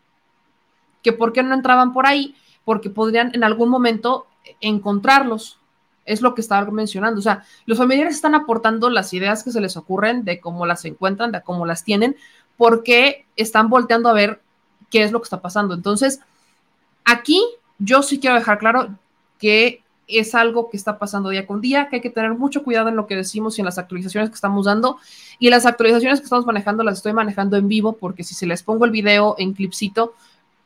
que 1.02 1.12
por 1.12 1.34
qué 1.34 1.42
no 1.42 1.54
entraban 1.54 1.92
por 1.92 2.06
ahí, 2.06 2.34
porque 2.64 2.88
podrían 2.88 3.30
en 3.34 3.44
algún 3.44 3.68
momento 3.68 4.26
encontrarlos. 4.60 5.58
Es 6.04 6.20
lo 6.20 6.34
que 6.34 6.40
estaba 6.40 6.70
mencionando. 6.70 7.18
O 7.18 7.22
sea, 7.22 7.44
los 7.66 7.78
familiares 7.78 8.14
están 8.14 8.34
aportando 8.34 8.90
las 8.90 9.12
ideas 9.14 9.42
que 9.42 9.52
se 9.52 9.60
les 9.60 9.76
ocurren 9.76 10.24
de 10.24 10.40
cómo 10.40 10.66
las 10.66 10.84
encuentran, 10.84 11.32
de 11.32 11.42
cómo 11.42 11.64
las 11.64 11.82
tienen, 11.82 12.16
porque 12.56 13.26
están 13.36 13.70
volteando 13.70 14.08
a 14.08 14.12
ver 14.12 14.40
qué 14.90 15.02
es 15.02 15.12
lo 15.12 15.20
que 15.20 15.24
está 15.24 15.40
pasando. 15.40 15.74
Entonces, 15.74 16.20
aquí 17.04 17.42
yo 17.78 18.02
sí 18.02 18.20
quiero 18.20 18.36
dejar 18.36 18.58
claro 18.58 18.96
que 19.38 19.82
es 20.06 20.34
algo 20.34 20.70
que 20.70 20.76
está 20.76 20.98
pasando 20.98 21.30
día 21.30 21.46
con 21.46 21.60
día, 21.60 21.88
que 21.88 21.96
hay 21.96 22.02
que 22.02 22.10
tener 22.10 22.34
mucho 22.34 22.62
cuidado 22.62 22.88
en 22.88 22.96
lo 22.96 23.06
que 23.06 23.16
decimos 23.16 23.56
y 23.56 23.62
en 23.62 23.64
las 23.64 23.78
actualizaciones 23.78 24.28
que 24.28 24.34
estamos 24.34 24.66
dando. 24.66 24.98
Y 25.38 25.48
las 25.48 25.66
actualizaciones 25.66 26.20
que 26.20 26.24
estamos 26.24 26.46
manejando 26.46 26.84
las 26.84 26.98
estoy 26.98 27.12
manejando 27.12 27.56
en 27.56 27.68
vivo 27.68 27.94
porque 27.94 28.24
si 28.24 28.34
se 28.34 28.46
les 28.46 28.62
pongo 28.62 28.84
el 28.84 28.90
video 28.90 29.34
en 29.38 29.54
clipcito, 29.54 30.14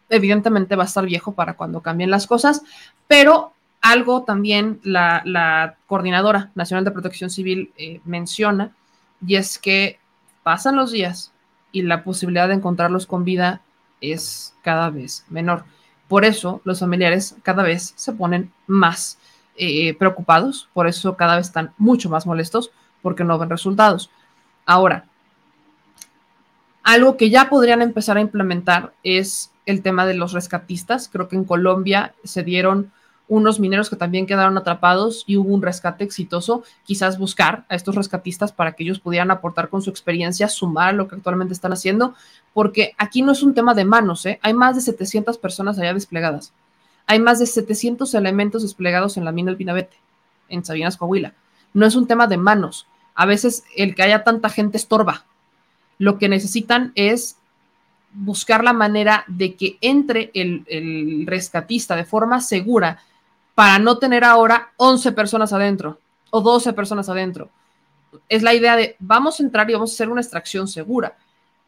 evidentemente 0.09 0.77
va 0.77 0.85
a 0.85 0.87
estar 0.87 1.05
viejo 1.05 1.33
para 1.33 1.55
cuando 1.55 1.81
cambien 1.81 2.11
las 2.11 2.27
cosas, 2.27 2.63
pero 3.07 3.53
algo 3.81 4.25
también 4.25 4.81
la, 4.83 5.77
Coordinadora 5.87 6.51
Nacional 6.55 6.85
de 6.85 6.91
Protección 6.91 7.31
Civil 7.31 7.73
eh, 7.77 8.01
menciona, 8.05 8.73
y 9.27 9.37
es 9.37 9.59
que 9.59 9.99
pasan 10.43 10.77
los 10.77 10.93
días 10.93 11.33
y 11.73 11.83
la 11.83 12.05
posibilidad 12.05 12.49
de 12.49 12.55
encontrarlos 12.55 13.07
con 13.07 13.25
vida 13.25 13.61
es 14.01 14.55
cada 14.63 14.91
vez 14.91 15.25
menor. 15.29 15.65
Por 16.09 16.25
eso 16.25 16.61
los 16.65 16.81
familiares 16.81 17.37
cada 17.43 17.63
vez 17.63 17.93
se 17.97 18.13
ponen 18.13 18.53
más 18.67 19.19
eh, 19.57 19.95
preocupados, 19.95 20.69
por 20.73 20.87
eso 20.87 21.17
cada 21.17 21.37
vez 21.37 21.49
están 21.49 21.73
mucho 21.79 22.09
más 22.09 22.27
molestos 22.27 22.71
porque 23.03 23.25
no 23.25 23.39
ven 23.39 23.51
resultados. 23.51 24.11
Ahora, 24.65 25.05
algo 26.83 27.17
que 27.17 27.29
ya 27.29 27.51
podrían 27.51 27.83
empezar 27.83 28.17
a 28.17 28.23
implementar 28.23 28.95
es 29.03 29.53
el 29.67 29.83
tema 29.83 30.07
de 30.07 30.15
los 30.15 30.33
rescatistas. 30.33 31.11
Creo 31.13 31.29
que 31.29 31.37
en 31.37 31.45
Colombia 31.45 32.15
se 32.25 32.43
dieron 32.43 32.93
unos 33.29 33.61
mineros 33.61 33.91
que 33.91 33.97
también 33.97 34.27
quedaron 34.27 34.57
atrapados 34.57 35.25
y 35.27 35.37
hubo 35.37 35.55
un 35.55 35.63
rescate 35.63 36.03
exitoso, 36.03 36.65
quizás 36.85 37.19
buscar 37.19 37.67
a 37.69 37.75
estos 37.75 37.95
rescatistas 37.95 38.53
para 38.53 38.73
que 38.73 38.85
ellos 38.85 39.01
pudieran 39.01 39.31
aportar 39.31 39.69
con 39.69 39.83
su 39.83 39.91
experiencia, 39.91 40.49
sumar 40.49 40.95
lo 40.95 41.09
que 41.09 41.17
actualmente 41.17 41.53
están 41.53 41.73
haciendo, 41.73 42.15
porque 42.55 42.95
aquí 42.97 43.23
no 43.23 43.33
es 43.33 43.43
un 43.43 43.55
tema 43.55 43.75
de 43.75 43.85
manos, 43.85 44.25
¿eh? 44.25 44.41
hay 44.43 44.55
más 44.55 44.77
de 44.77 44.81
700 44.81 45.37
personas 45.37 45.79
allá 45.79 45.93
desplegadas, 45.93 46.53
hay 47.07 47.21
más 47.21 47.39
de 47.39 47.47
700 47.47 48.15
elementos 48.15 48.63
desplegados 48.63 49.17
en 49.19 49.25
la 49.25 49.33
mina 49.33 49.51
El 49.51 49.57
Pinabete, 49.57 49.97
en 50.49 50.65
Sabinas, 50.65 50.97
Coahuila. 50.97 51.35
No 51.75 51.85
es 51.87 51.97
un 51.97 52.07
tema 52.07 52.27
de 52.27 52.39
manos, 52.39 52.87
a 53.15 53.27
veces 53.27 53.65
el 53.77 53.95
que 53.95 54.03
haya 54.03 54.25
tanta 54.25 54.49
gente 54.49 54.79
estorba. 54.79 55.25
Lo 55.99 56.19
que 56.19 56.29
necesitan 56.29 56.93
es 56.95 57.37
buscar 58.13 58.65
la 58.65 58.73
manera 58.73 59.25
de 59.27 59.55
que 59.55 59.77
entre 59.81 60.31
el, 60.35 60.65
el 60.69 61.27
rescatista 61.27 61.95
de 61.95 62.05
forma 62.05 62.41
segura 62.41 63.03
para 63.59 63.81
no 63.81 63.99
tener 63.99 64.23
ahora 64.23 64.71
11 64.77 65.11
personas 65.11 65.53
adentro 65.53 65.99
o 66.31 66.41
12 66.41 66.75
personas 66.75 67.09
adentro. 67.09 67.51
Es 68.29 68.45
la 68.45 68.55
idea 68.55 68.77
de 68.77 68.95
vamos 69.01 69.41
a 69.41 69.43
entrar 69.43 69.69
y 69.69 69.73
vamos 69.73 69.91
a 69.91 69.95
hacer 69.95 70.11
una 70.11 70.21
extracción 70.21 70.69
segura. 70.69 71.17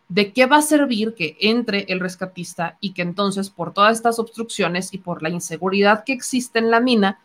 ¿De 0.08 0.32
qué 0.32 0.46
va 0.46 0.58
a 0.58 0.62
servir 0.62 1.16
que 1.16 1.36
entre 1.40 1.86
el 1.88 1.98
rescatista 1.98 2.76
y 2.78 2.92
que 2.92 3.02
entonces 3.02 3.50
por 3.50 3.74
todas 3.74 3.96
estas 3.96 4.20
obstrucciones 4.20 4.94
y 4.94 4.98
por 4.98 5.20
la 5.20 5.30
inseguridad 5.30 6.04
que 6.04 6.12
existe 6.12 6.60
en 6.60 6.70
la 6.70 6.78
mina 6.78 7.18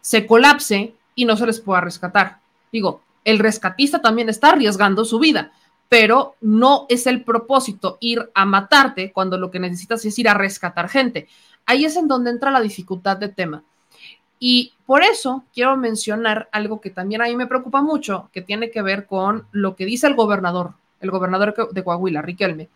se 0.00 0.26
colapse 0.26 0.96
y 1.14 1.24
no 1.24 1.36
se 1.36 1.46
les 1.46 1.60
pueda 1.60 1.80
rescatar? 1.80 2.40
Digo, 2.72 3.02
el 3.24 3.38
rescatista 3.38 4.00
también 4.00 4.28
está 4.28 4.48
arriesgando 4.48 5.04
su 5.04 5.20
vida, 5.20 5.52
pero 5.88 6.36
no 6.40 6.86
es 6.88 7.06
el 7.06 7.24
propósito 7.24 7.98
ir 8.00 8.30
a 8.34 8.44
matarte 8.44 9.12
cuando 9.12 9.38
lo 9.38 9.50
que 9.50 9.58
necesitas 9.58 10.04
es 10.04 10.18
ir 10.18 10.28
a 10.28 10.34
rescatar 10.34 10.88
gente. 10.88 11.28
Ahí 11.66 11.84
es 11.84 11.96
en 11.96 12.08
donde 12.08 12.30
entra 12.30 12.50
la 12.50 12.60
dificultad 12.60 13.16
de 13.16 13.28
tema. 13.28 13.62
Y 14.38 14.74
por 14.86 15.02
eso 15.02 15.44
quiero 15.52 15.76
mencionar 15.76 16.48
algo 16.52 16.80
que 16.80 16.90
también 16.90 17.22
a 17.22 17.26
mí 17.26 17.36
me 17.36 17.46
preocupa 17.46 17.82
mucho, 17.82 18.30
que 18.32 18.42
tiene 18.42 18.70
que 18.70 18.82
ver 18.82 19.06
con 19.06 19.46
lo 19.50 19.74
que 19.74 19.84
dice 19.84 20.06
el 20.06 20.14
gobernador, 20.14 20.74
el 21.00 21.10
gobernador 21.10 21.72
de 21.72 21.84
Coahuila, 21.84 22.22
Riquelme. 22.22 22.68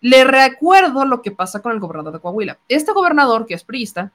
Le 0.00 0.24
recuerdo 0.24 1.04
lo 1.04 1.22
que 1.22 1.30
pasa 1.30 1.60
con 1.60 1.72
el 1.72 1.80
gobernador 1.80 2.14
de 2.14 2.20
Coahuila. 2.20 2.58
Este 2.68 2.92
gobernador, 2.92 3.46
que 3.46 3.54
es 3.54 3.64
priista, 3.64 4.12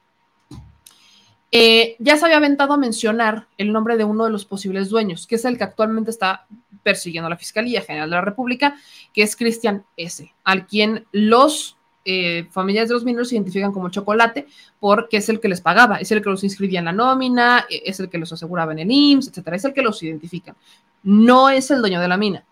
eh, 1.52 1.96
ya 1.98 2.16
se 2.16 2.24
había 2.24 2.36
aventado 2.36 2.74
a 2.74 2.76
mencionar 2.76 3.46
el 3.58 3.72
nombre 3.72 3.96
de 3.96 4.04
uno 4.04 4.24
de 4.24 4.30
los 4.30 4.44
posibles 4.44 4.88
dueños, 4.88 5.26
que 5.26 5.34
es 5.34 5.44
el 5.44 5.58
que 5.58 5.64
actualmente 5.64 6.10
está 6.10 6.46
persiguiendo 6.82 7.28
la 7.28 7.36
Fiscalía 7.36 7.82
General 7.82 8.08
de 8.08 8.16
la 8.16 8.22
República, 8.22 8.76
que 9.12 9.22
es 9.22 9.36
Cristian 9.36 9.84
S., 9.96 10.32
al 10.44 10.66
quien 10.66 11.06
los 11.12 11.76
eh, 12.04 12.46
familias 12.50 12.88
de 12.88 12.94
los 12.94 13.04
mineros 13.04 13.28
se 13.28 13.34
identifican 13.34 13.72
como 13.72 13.90
chocolate 13.90 14.46
porque 14.78 15.18
es 15.18 15.28
el 15.28 15.38
que 15.38 15.48
les 15.48 15.60
pagaba, 15.60 15.96
es 15.96 16.10
el 16.12 16.22
que 16.22 16.30
los 16.30 16.42
inscribía 16.44 16.78
en 16.78 16.86
la 16.86 16.92
nómina, 16.92 17.66
e, 17.68 17.82
es 17.84 18.00
el 18.00 18.08
que 18.08 18.18
los 18.18 18.32
aseguraba 18.32 18.72
en 18.72 18.78
el 18.78 18.90
IMSS, 18.90 19.28
etcétera, 19.28 19.56
es 19.56 19.64
el 19.64 19.74
que 19.74 19.82
los 19.82 20.02
identifica. 20.02 20.54
No 21.02 21.50
es 21.50 21.70
el 21.70 21.80
dueño 21.80 22.00
de 22.00 22.08
la 22.08 22.16
mina. 22.16 22.44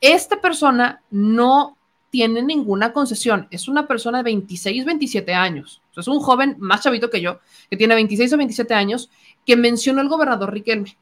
Esta 0.00 0.40
persona 0.40 1.02
no 1.10 1.76
tiene 2.12 2.42
ninguna 2.42 2.92
concesión, 2.92 3.48
es 3.50 3.68
una 3.68 3.86
persona 3.86 4.18
de 4.18 4.24
26, 4.24 4.84
27 4.84 5.32
años, 5.32 5.80
es 5.96 6.06
un 6.06 6.20
joven 6.20 6.56
más 6.58 6.82
chavito 6.82 7.08
que 7.08 7.22
yo, 7.22 7.40
que 7.70 7.78
tiene 7.78 7.94
26 7.94 8.34
o 8.34 8.36
27 8.36 8.74
años, 8.74 9.08
que 9.46 9.56
mencionó 9.56 10.02
el 10.02 10.10
gobernador 10.10 10.52
Riquelme, 10.52 10.94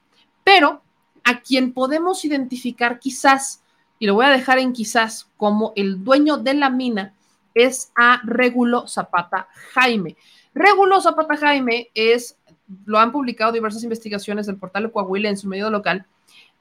pero 0.45 0.82
a 1.24 1.41
quien 1.41 1.73
podemos 1.73 2.24
identificar 2.24 3.01
quizás, 3.01 3.61
y 3.99 4.07
lo 4.07 4.15
voy 4.15 4.26
a 4.26 4.31
dejar 4.31 4.60
en 4.60 4.73
quizás, 4.73 5.28
como 5.36 5.73
el 5.75 6.05
dueño 6.05 6.36
de 6.36 6.55
la 6.55 6.70
mina, 6.70 7.12
es 7.57 7.91
a 7.97 8.20
Regulo 8.23 8.86
Zapata 8.86 9.49
Jaime. 9.75 10.17
Regulo 10.55 11.01
Zapata 11.01 11.36
Jaime 11.36 11.91
es, 11.93 12.36
lo 12.84 13.01
han 13.01 13.10
publicado 13.10 13.51
diversas 13.51 13.83
investigaciones 13.83 14.47
del 14.47 14.59
portal 14.59 14.84
de 14.84 14.93
Coahuila 14.93 15.28
en 15.28 15.36
su 15.36 15.49
medio 15.49 15.70
local, 15.70 16.07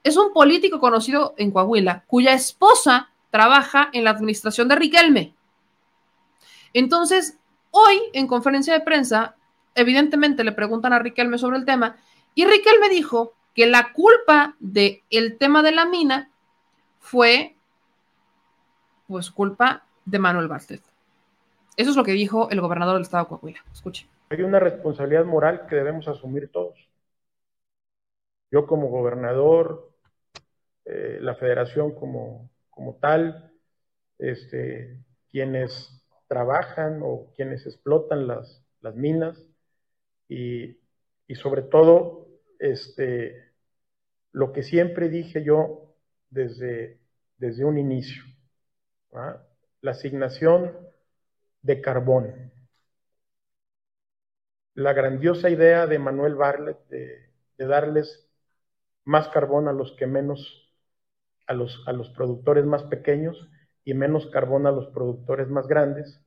es 0.02 0.16
un 0.16 0.32
político 0.32 0.80
conocido 0.80 1.34
en 1.36 1.52
Coahuila 1.52 2.02
cuya 2.08 2.32
esposa 2.32 3.09
trabaja 3.30 3.88
en 3.92 4.04
la 4.04 4.10
administración 4.10 4.68
de 4.68 4.76
Riquelme. 4.76 5.34
Entonces, 6.72 7.38
hoy 7.70 7.98
en 8.12 8.26
conferencia 8.26 8.72
de 8.74 8.80
prensa, 8.80 9.36
evidentemente 9.74 10.44
le 10.44 10.52
preguntan 10.52 10.92
a 10.92 10.98
Riquelme 10.98 11.38
sobre 11.38 11.58
el 11.58 11.64
tema 11.64 11.96
y 12.34 12.44
Riquelme 12.44 12.88
dijo 12.88 13.34
que 13.54 13.66
la 13.66 13.92
culpa 13.92 14.56
del 14.60 15.02
el 15.10 15.38
tema 15.38 15.62
de 15.62 15.72
la 15.72 15.84
mina 15.84 16.30
fue 16.98 17.56
pues 19.08 19.30
culpa 19.30 19.84
de 20.04 20.18
Manuel 20.18 20.48
Bartlett. 20.48 20.82
Eso 21.76 21.90
es 21.90 21.96
lo 21.96 22.04
que 22.04 22.12
dijo 22.12 22.50
el 22.50 22.60
gobernador 22.60 22.94
del 22.94 23.02
estado 23.02 23.24
de 23.24 23.28
Coahuila. 23.28 23.64
Escuche. 23.72 24.06
Hay 24.28 24.42
una 24.42 24.60
responsabilidad 24.60 25.24
moral 25.24 25.66
que 25.66 25.76
debemos 25.76 26.06
asumir 26.06 26.50
todos. 26.52 26.88
Yo 28.52 28.66
como 28.66 28.88
gobernador, 28.88 29.90
eh, 30.84 31.18
la 31.20 31.34
federación 31.34 31.92
como, 31.94 32.49
como 32.80 32.96
tal, 32.96 33.52
este, 34.16 35.04
quienes 35.30 36.02
trabajan 36.28 37.00
o 37.02 37.30
quienes 37.36 37.66
explotan 37.66 38.26
las, 38.26 38.64
las 38.80 38.96
minas 38.96 39.38
y, 40.30 40.78
y, 41.26 41.34
sobre 41.34 41.60
todo 41.60 42.26
este, 42.58 43.52
lo 44.32 44.54
que 44.54 44.62
siempre 44.62 45.10
dije 45.10 45.44
yo 45.44 45.94
desde, 46.30 46.98
desde 47.36 47.66
un 47.66 47.76
inicio 47.76 48.22
la 49.82 49.90
asignación 49.90 50.74
de 51.60 51.82
carbón. 51.82 52.50
La 54.72 54.94
grandiosa 54.94 55.50
idea 55.50 55.86
de 55.86 55.98
Manuel 55.98 56.34
Barlet 56.34 56.78
de, 56.88 57.28
darles 57.58 58.26
más 59.04 59.28
carbón 59.28 59.68
a 59.68 59.74
los 59.74 59.92
que 59.98 60.06
menos, 60.06 60.69
a 61.50 61.52
los, 61.52 61.82
a 61.88 61.92
los 61.92 62.08
productores 62.10 62.64
más 62.64 62.84
pequeños 62.84 63.50
y 63.84 63.92
menos 63.94 64.28
carbón 64.28 64.68
a 64.68 64.70
los 64.70 64.86
productores 64.94 65.48
más 65.48 65.66
grandes, 65.66 66.20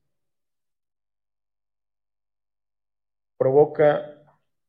provoca 3.37 4.21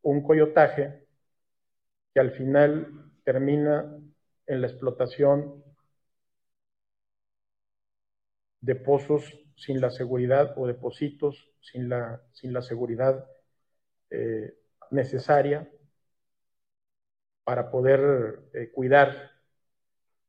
un 0.03 0.23
coyotaje 0.23 1.07
que 2.15 2.21
al 2.21 2.31
final 2.31 3.11
termina 3.25 3.99
en 4.47 4.61
la 4.61 4.69
explotación 4.69 5.65
de 8.61 8.77
pozos 8.77 9.25
sin 9.57 9.81
la 9.81 9.91
seguridad 9.91 10.55
o 10.57 10.69
depósitos 10.69 11.51
sin 11.63 11.89
la, 11.89 12.23
sin 12.33 12.53
la 12.53 12.63
seguridad 12.63 13.27
eh, 14.11 14.55
necesaria 14.93 15.69
para 17.43 17.73
poder 17.73 18.39
eh, 18.55 18.71
cuidar 18.71 19.34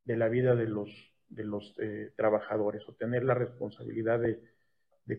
de 0.06 0.18
la 0.18 0.30
vida 0.30 0.56
de 0.56 0.68
los, 0.68 0.90
de 1.30 1.44
los 1.44 1.74
eh, 1.80 2.14
trabajadores 2.16 2.84
o 2.88 2.94
tener 2.94 3.24
la 3.24 3.34
responsabilidad 3.34 4.20
de, 4.20 4.40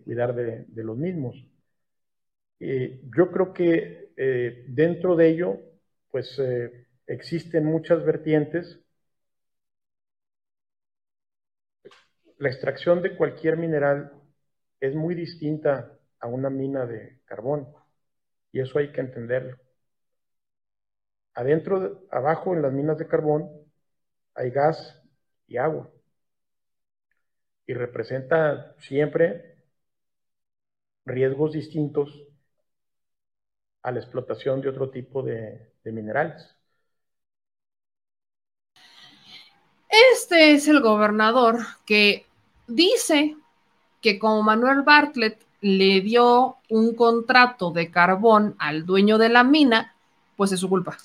cuidar 0.03 0.35
de, 0.35 0.65
de, 0.69 0.85
los 0.85 0.97
mismos. 0.97 1.37
yo 2.59 3.31
creo 3.31 3.53
que 3.53 4.11
dentro 4.69 5.15
de 5.17 5.29
ello, 5.29 5.61
pues 6.11 6.41
existen 7.07 7.65
muchas 7.65 8.05
vertientes 8.05 8.81
la 12.39 12.49
extracción 12.49 13.03
de 13.03 13.17
cualquier 13.17 13.57
mineral 13.57 14.13
es 14.81 14.95
muy 14.95 15.15
distinta 15.15 15.99
a 16.21 16.27
una 16.27 16.51
mina 16.51 16.87
de 16.87 17.21
carbón 17.25 17.69
y 18.53 18.61
eso 18.61 18.79
hay 18.79 18.93
que 18.93 19.01
entenderlo. 19.01 19.57
Adentro, 21.35 22.07
abajo 22.11 22.55
en 22.55 22.63
las 22.63 22.73
minas 22.73 22.99
de 22.99 23.07
carbón 23.07 23.51
hay 24.37 24.51
gas 24.51 25.03
y 25.49 25.57
agua 25.57 25.91
y 27.67 27.75
representa 27.75 28.75
siempre 28.79 29.57
riesgos 31.07 31.53
distintos 31.53 32.11
a 33.83 33.91
la 33.91 34.01
explotación 34.01 34.61
de 34.61 34.69
otro 34.69 34.91
tipo 34.91 35.23
de, 35.23 35.73
de 35.83 35.91
minerales. 35.93 36.55
Este 40.15 40.53
es 40.53 40.69
el 40.69 40.81
gobernador 40.81 41.59
que 41.87 42.27
dice 42.69 43.37
que 44.03 44.19
como 44.19 44.43
Manuel 44.43 44.83
Bartlett 44.83 45.39
le 45.61 46.01
dio 46.01 46.57
un 46.71 46.95
contrato 46.95 47.71
de 47.71 47.91
carbón 47.91 48.57
al 48.59 48.87
dueño 48.87 49.19
de 49.19 49.29
la 49.29 49.45
mina, 49.45 49.95
pues 50.37 50.53
es 50.53 50.61
su 50.61 50.69
culpa. 50.69 50.99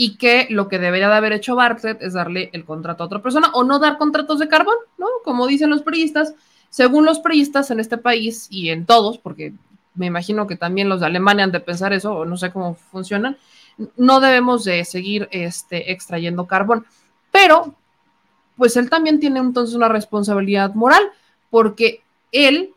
Y 0.00 0.16
que 0.16 0.46
lo 0.48 0.68
que 0.68 0.78
debería 0.78 1.08
de 1.08 1.16
haber 1.16 1.32
hecho 1.32 1.56
Bartlett 1.56 2.00
es 2.02 2.12
darle 2.12 2.50
el 2.52 2.64
contrato 2.64 3.02
a 3.02 3.06
otra 3.06 3.20
persona 3.20 3.50
o 3.52 3.64
no 3.64 3.80
dar 3.80 3.98
contratos 3.98 4.38
de 4.38 4.46
carbón, 4.46 4.76
¿no? 4.96 5.08
Como 5.24 5.48
dicen 5.48 5.70
los 5.70 5.82
periodistas, 5.82 6.34
según 6.70 7.04
los 7.04 7.18
periodistas 7.18 7.72
en 7.72 7.80
este 7.80 7.98
país 7.98 8.46
y 8.48 8.68
en 8.68 8.86
todos, 8.86 9.18
porque 9.18 9.54
me 9.94 10.06
imagino 10.06 10.46
que 10.46 10.54
también 10.54 10.88
los 10.88 11.00
de 11.00 11.06
Alemania 11.06 11.44
han 11.44 11.50
de 11.50 11.58
pensar 11.58 11.92
eso, 11.92 12.14
o 12.14 12.24
no 12.24 12.36
sé 12.36 12.52
cómo 12.52 12.74
funcionan, 12.74 13.36
no 13.96 14.20
debemos 14.20 14.64
de 14.64 14.84
seguir 14.84 15.28
este, 15.32 15.90
extrayendo 15.90 16.46
carbón. 16.46 16.86
Pero, 17.32 17.74
pues 18.56 18.76
él 18.76 18.88
también 18.88 19.18
tiene 19.18 19.40
entonces 19.40 19.74
una 19.74 19.88
responsabilidad 19.88 20.74
moral, 20.74 21.02
porque 21.50 22.02
él 22.30 22.70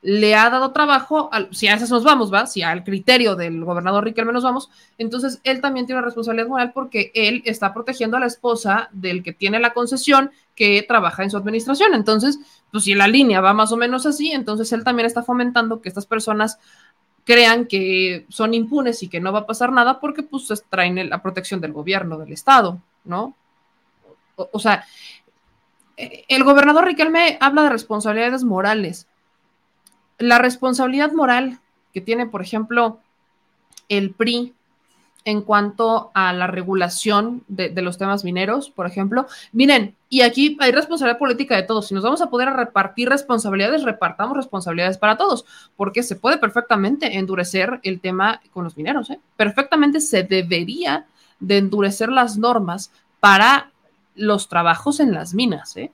le 0.00 0.36
ha 0.36 0.48
dado 0.48 0.70
trabajo, 0.70 1.28
si 1.50 1.66
a 1.66 1.74
esas 1.74 1.90
nos 1.90 2.04
vamos, 2.04 2.32
¿va? 2.32 2.46
Si 2.46 2.62
al 2.62 2.84
criterio 2.84 3.34
del 3.34 3.64
gobernador 3.64 4.04
Riquelme 4.04 4.32
nos 4.32 4.44
vamos, 4.44 4.70
entonces 4.96 5.40
él 5.42 5.60
también 5.60 5.86
tiene 5.86 5.98
una 5.98 6.06
responsabilidad 6.06 6.46
moral 6.46 6.72
porque 6.72 7.10
él 7.14 7.42
está 7.44 7.74
protegiendo 7.74 8.16
a 8.16 8.20
la 8.20 8.26
esposa 8.26 8.88
del 8.92 9.24
que 9.24 9.32
tiene 9.32 9.58
la 9.58 9.74
concesión 9.74 10.30
que 10.54 10.84
trabaja 10.86 11.24
en 11.24 11.30
su 11.30 11.36
administración. 11.36 11.94
Entonces, 11.94 12.38
pues 12.70 12.84
si 12.84 12.94
la 12.94 13.08
línea 13.08 13.40
va 13.40 13.52
más 13.54 13.72
o 13.72 13.76
menos 13.76 14.06
así, 14.06 14.30
entonces 14.30 14.72
él 14.72 14.84
también 14.84 15.06
está 15.06 15.22
fomentando 15.24 15.80
que 15.80 15.88
estas 15.88 16.06
personas 16.06 16.58
crean 17.24 17.66
que 17.66 18.24
son 18.28 18.54
impunes 18.54 19.02
y 19.02 19.08
que 19.08 19.20
no 19.20 19.32
va 19.32 19.40
a 19.40 19.46
pasar 19.46 19.72
nada 19.72 19.98
porque 19.98 20.22
pues 20.22 20.48
traen 20.70 21.10
la 21.10 21.22
protección 21.22 21.60
del 21.60 21.72
gobierno, 21.72 22.18
del 22.18 22.32
Estado, 22.32 22.80
¿no? 23.04 23.34
o 24.36 24.58
sea, 24.60 24.84
eh, 25.96 26.24
el 26.28 26.44
gobernador 26.44 26.84
Riquelme 26.84 27.36
habla 27.40 27.64
de 27.64 27.70
responsabilidades 27.70 28.44
morales 28.44 29.07
la 30.18 30.38
responsabilidad 30.38 31.12
moral 31.12 31.60
que 31.92 32.00
tiene, 32.00 32.26
por 32.26 32.42
ejemplo, 32.42 33.00
el 33.88 34.10
PRI 34.10 34.54
en 35.24 35.42
cuanto 35.42 36.10
a 36.14 36.32
la 36.32 36.46
regulación 36.46 37.44
de, 37.48 37.70
los 37.82 37.98
temas 37.98 38.24
mineros, 38.24 38.70
por 38.70 38.86
ejemplo. 38.86 39.26
Miren, 39.52 39.94
y 40.08 40.22
aquí 40.22 40.56
hay 40.58 40.72
responsabilidad 40.72 41.18
política 41.18 41.54
de 41.54 41.64
todos. 41.64 41.88
Si 41.88 41.94
nos 41.94 42.02
vamos 42.02 42.22
a 42.22 42.30
poder 42.30 42.48
repartir 42.50 43.10
responsabilidades, 43.10 43.82
repartamos 43.82 44.36
responsabilidades 44.36 44.96
para 44.96 45.18
todos, 45.18 45.44
porque 45.76 46.02
se 46.02 46.16
puede 46.16 46.38
perfectamente 46.38 47.18
endurecer 47.18 47.78
el 47.82 48.00
tema 48.00 48.40
con 48.52 48.64
los 48.64 48.76
mineros. 48.76 49.10
¿eh? 49.10 49.20
Perfectamente 49.36 50.00
se 50.00 50.22
debería 50.22 51.04
de 51.40 51.58
endurecer 51.58 52.08
las 52.08 52.38
normas 52.38 52.90
para 53.20 53.70
los 54.14 54.48
trabajos 54.48 54.98
en 54.98 55.12
las 55.12 55.34
minas. 55.34 55.76
¿eh? 55.76 55.90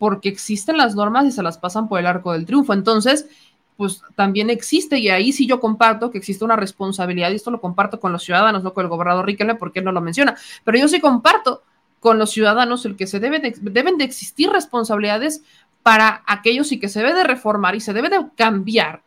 Porque 0.00 0.30
existen 0.30 0.78
las 0.78 0.94
normas 0.94 1.26
y 1.26 1.30
se 1.30 1.42
las 1.42 1.58
pasan 1.58 1.86
por 1.86 2.00
el 2.00 2.06
arco 2.06 2.32
del 2.32 2.46
triunfo. 2.46 2.72
Entonces, 2.72 3.28
pues 3.76 4.02
también 4.16 4.48
existe, 4.48 4.98
y 4.98 5.10
ahí 5.10 5.30
sí 5.30 5.46
yo 5.46 5.60
comparto 5.60 6.10
que 6.10 6.16
existe 6.16 6.42
una 6.42 6.56
responsabilidad, 6.56 7.30
y 7.30 7.34
esto 7.34 7.50
lo 7.50 7.60
comparto 7.60 8.00
con 8.00 8.10
los 8.10 8.24
ciudadanos, 8.24 8.62
no 8.62 8.72
con 8.72 8.84
el 8.84 8.88
gobernador 8.88 9.26
Riquelme, 9.26 9.56
porque 9.56 9.80
él 9.80 9.84
no 9.84 9.92
lo 9.92 10.00
menciona, 10.00 10.38
pero 10.64 10.78
yo 10.78 10.88
sí 10.88 11.00
comparto 11.00 11.62
con 12.00 12.18
los 12.18 12.30
ciudadanos 12.30 12.86
el 12.86 12.96
que 12.96 13.06
se 13.06 13.20
debe 13.20 13.52
deben 13.60 13.98
de 13.98 14.04
existir 14.04 14.48
responsabilidades 14.48 15.42
para 15.82 16.22
aquellos 16.26 16.72
y 16.72 16.80
que 16.80 16.88
se 16.88 17.00
debe 17.00 17.12
de 17.12 17.24
reformar 17.24 17.74
y 17.74 17.80
se 17.80 17.92
debe 17.92 18.08
de 18.08 18.24
cambiar 18.36 19.02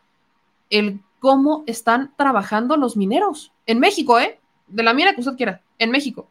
el 0.70 1.00
cómo 1.18 1.64
están 1.66 2.12
trabajando 2.16 2.76
los 2.76 2.96
mineros 2.96 3.50
en 3.66 3.80
México, 3.80 4.20
¿eh? 4.20 4.38
De 4.68 4.84
la 4.84 4.94
mina 4.94 5.12
que 5.12 5.22
usted 5.22 5.36
quiera, 5.36 5.60
en 5.80 5.90
México, 5.90 6.28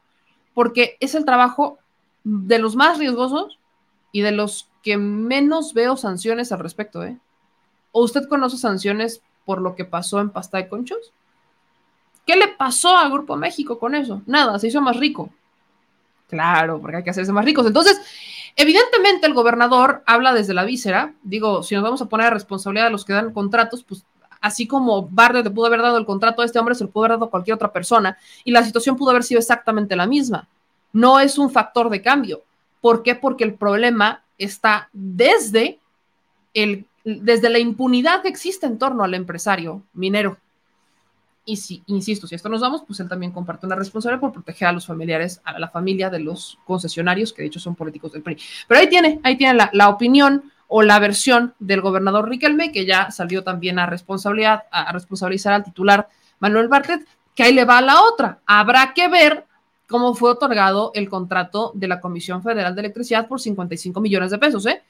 porque 0.53 0.95
es 1.01 1.15
el 1.15 1.25
trabajo 1.25 1.79
de 2.23 2.59
los 2.59 2.77
más 2.77 2.97
riesgosos 2.97 3.59
y 4.13 4.21
de 4.21 4.31
los 4.31 4.69
que 4.81 4.95
menos 4.95 5.73
veo 5.73 5.97
sanciones 5.97 6.53
al 6.53 6.59
respecto, 6.59 7.03
¿eh? 7.03 7.17
¿O 7.91 8.03
usted 8.03 8.29
conoce 8.29 8.57
sanciones 8.57 9.21
por 9.43 9.59
lo 9.59 9.75
que 9.75 9.83
pasó 9.83 10.21
en 10.21 10.29
Pasta 10.29 10.57
de 10.57 10.69
Conchos? 10.69 11.11
¿Qué 12.25 12.37
le 12.37 12.47
pasó 12.47 12.95
al 12.95 13.11
Grupo 13.11 13.35
México 13.35 13.77
con 13.77 13.95
eso? 13.95 14.21
Nada, 14.25 14.57
se 14.59 14.67
hizo 14.67 14.81
más 14.81 14.95
rico. 14.97 15.29
Claro, 16.29 16.79
porque 16.79 16.97
hay 16.97 17.03
que 17.03 17.09
hacerse 17.09 17.33
más 17.33 17.43
ricos. 17.43 17.65
Entonces, 17.65 17.99
evidentemente 18.55 19.27
el 19.27 19.33
gobernador 19.33 20.03
habla 20.05 20.33
desde 20.33 20.53
la 20.53 20.63
víscera. 20.63 21.13
Digo, 21.23 21.63
si 21.63 21.75
nos 21.75 21.83
vamos 21.83 22.01
a 22.01 22.05
poner 22.05 22.27
a 22.27 22.31
responsabilidad 22.31 22.85
de 22.85 22.91
los 22.91 23.05
que 23.05 23.13
dan 23.13 23.33
contratos, 23.33 23.83
pues 23.83 24.05
así 24.41 24.67
como 24.67 25.07
Bardet 25.07 25.43
te 25.43 25.51
pudo 25.51 25.67
haber 25.67 25.81
dado 25.81 25.97
el 25.97 26.05
contrato 26.05 26.41
a 26.41 26.45
este 26.45 26.59
hombre, 26.59 26.75
se 26.75 26.83
lo 26.83 26.89
pudo 26.89 27.05
haber 27.05 27.17
dado 27.17 27.25
a 27.25 27.29
cualquier 27.31 27.55
otra 27.55 27.71
persona. 27.71 28.17
Y 28.43 28.51
la 28.51 28.63
situación 28.63 28.95
pudo 28.95 29.11
haber 29.11 29.23
sido 29.23 29.39
exactamente 29.39 29.95
la 29.95 30.07
misma. 30.07 30.47
No 30.91 31.19
es 31.19 31.37
un 31.37 31.49
factor 31.49 31.89
de 31.89 32.01
cambio. 32.01 32.41
¿Por 32.83 33.01
qué? 33.01 33.15
Porque 33.15 33.45
el 33.45 33.53
problema 33.53 34.25
está 34.37 34.89
desde, 34.91 35.79
el, 36.53 36.85
desde 37.05 37.49
la 37.49 37.59
impunidad 37.59 38.21
que 38.21 38.27
existe 38.27 38.65
en 38.65 38.77
torno 38.77 39.05
al 39.05 39.13
empresario 39.13 39.83
minero. 39.93 40.35
Y 41.45 41.55
si, 41.55 41.81
insisto, 41.87 42.27
si 42.27 42.35
esto 42.35 42.49
nos 42.49 42.59
vamos, 42.59 42.83
pues 42.85 42.99
él 42.99 43.07
también 43.07 43.31
comparte 43.31 43.65
una 43.65 43.77
responsabilidad 43.77 44.19
por 44.19 44.33
proteger 44.33 44.67
a 44.67 44.73
los 44.73 44.85
familiares, 44.85 45.39
a 45.45 45.57
la 45.59 45.69
familia 45.69 46.09
de 46.09 46.19
los 46.19 46.59
concesionarios, 46.65 47.31
que 47.31 47.43
de 47.43 47.47
hecho 47.47 47.61
son 47.61 47.73
políticos 47.73 48.11
del 48.11 48.21
PRI. 48.21 48.37
Pero 48.67 48.81
ahí 48.81 48.89
tiene, 48.89 49.21
ahí 49.23 49.37
tiene 49.37 49.53
la, 49.53 49.69
la 49.71 49.87
opinión 49.87 50.51
o 50.67 50.81
la 50.81 50.99
versión 50.99 51.53
del 51.59 51.79
gobernador 51.79 52.27
Riquelme, 52.27 52.73
que 52.73 52.85
ya 52.85 53.11
salió 53.11 53.45
también 53.45 53.79
a 53.79 53.85
responsabilidad, 53.85 54.63
a 54.71 54.91
responsabilizar 54.91 55.53
al 55.53 55.63
titular 55.63 56.09
Manuel 56.39 56.67
Bartlett, 56.67 57.07
que 57.33 57.43
ahí 57.43 57.53
le 57.53 57.63
va 57.63 57.77
a 57.77 57.81
la 57.81 58.01
otra. 58.01 58.39
Habrá 58.45 58.93
que 58.93 59.07
ver 59.07 59.45
cómo 59.93 60.15
fue 60.15 60.31
otorgado 60.31 60.89
el 60.95 61.07
contrato 61.07 61.71
de 61.75 61.87
la 61.87 62.01
Comisión 62.01 62.41
Federal 62.41 62.73
de 62.73 62.81
Electricidad 62.81 63.27
por 63.27 63.39
55 63.39 64.01
millones 64.01 64.31
de 64.31 64.39
pesos, 64.39 64.65
¿eh? 64.65 64.81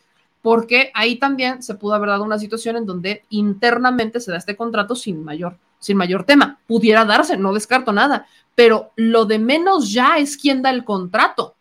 Porque 0.41 0.91
ahí 0.93 1.17
también 1.17 1.61
se 1.61 1.75
pudo 1.75 1.95
haber 1.95 2.07
dado 2.07 2.23
una 2.23 2.40
situación 2.40 2.77
en 2.77 2.85
donde 2.85 3.25
internamente 3.30 4.22
se 4.22 4.32
da 4.32 4.38
este 4.38 4.56
contrato 4.56 4.95
sin 4.95 5.22
mayor, 5.22 5.57
sin 5.77 5.98
mayor 5.98 6.23
tema. 6.23 6.57
Pudiera 6.67 7.03
darse, 7.03 7.35
no 7.35 7.51
descarto 7.51 7.91
nada, 7.91 8.27
pero 8.56 8.91
lo 8.95 9.25
de 9.25 9.40
menos 9.40 9.91
ya 9.91 10.19
es 10.19 10.38
quien 10.38 10.61
da 10.61 10.69
el 10.69 10.85
contrato. 10.85 11.56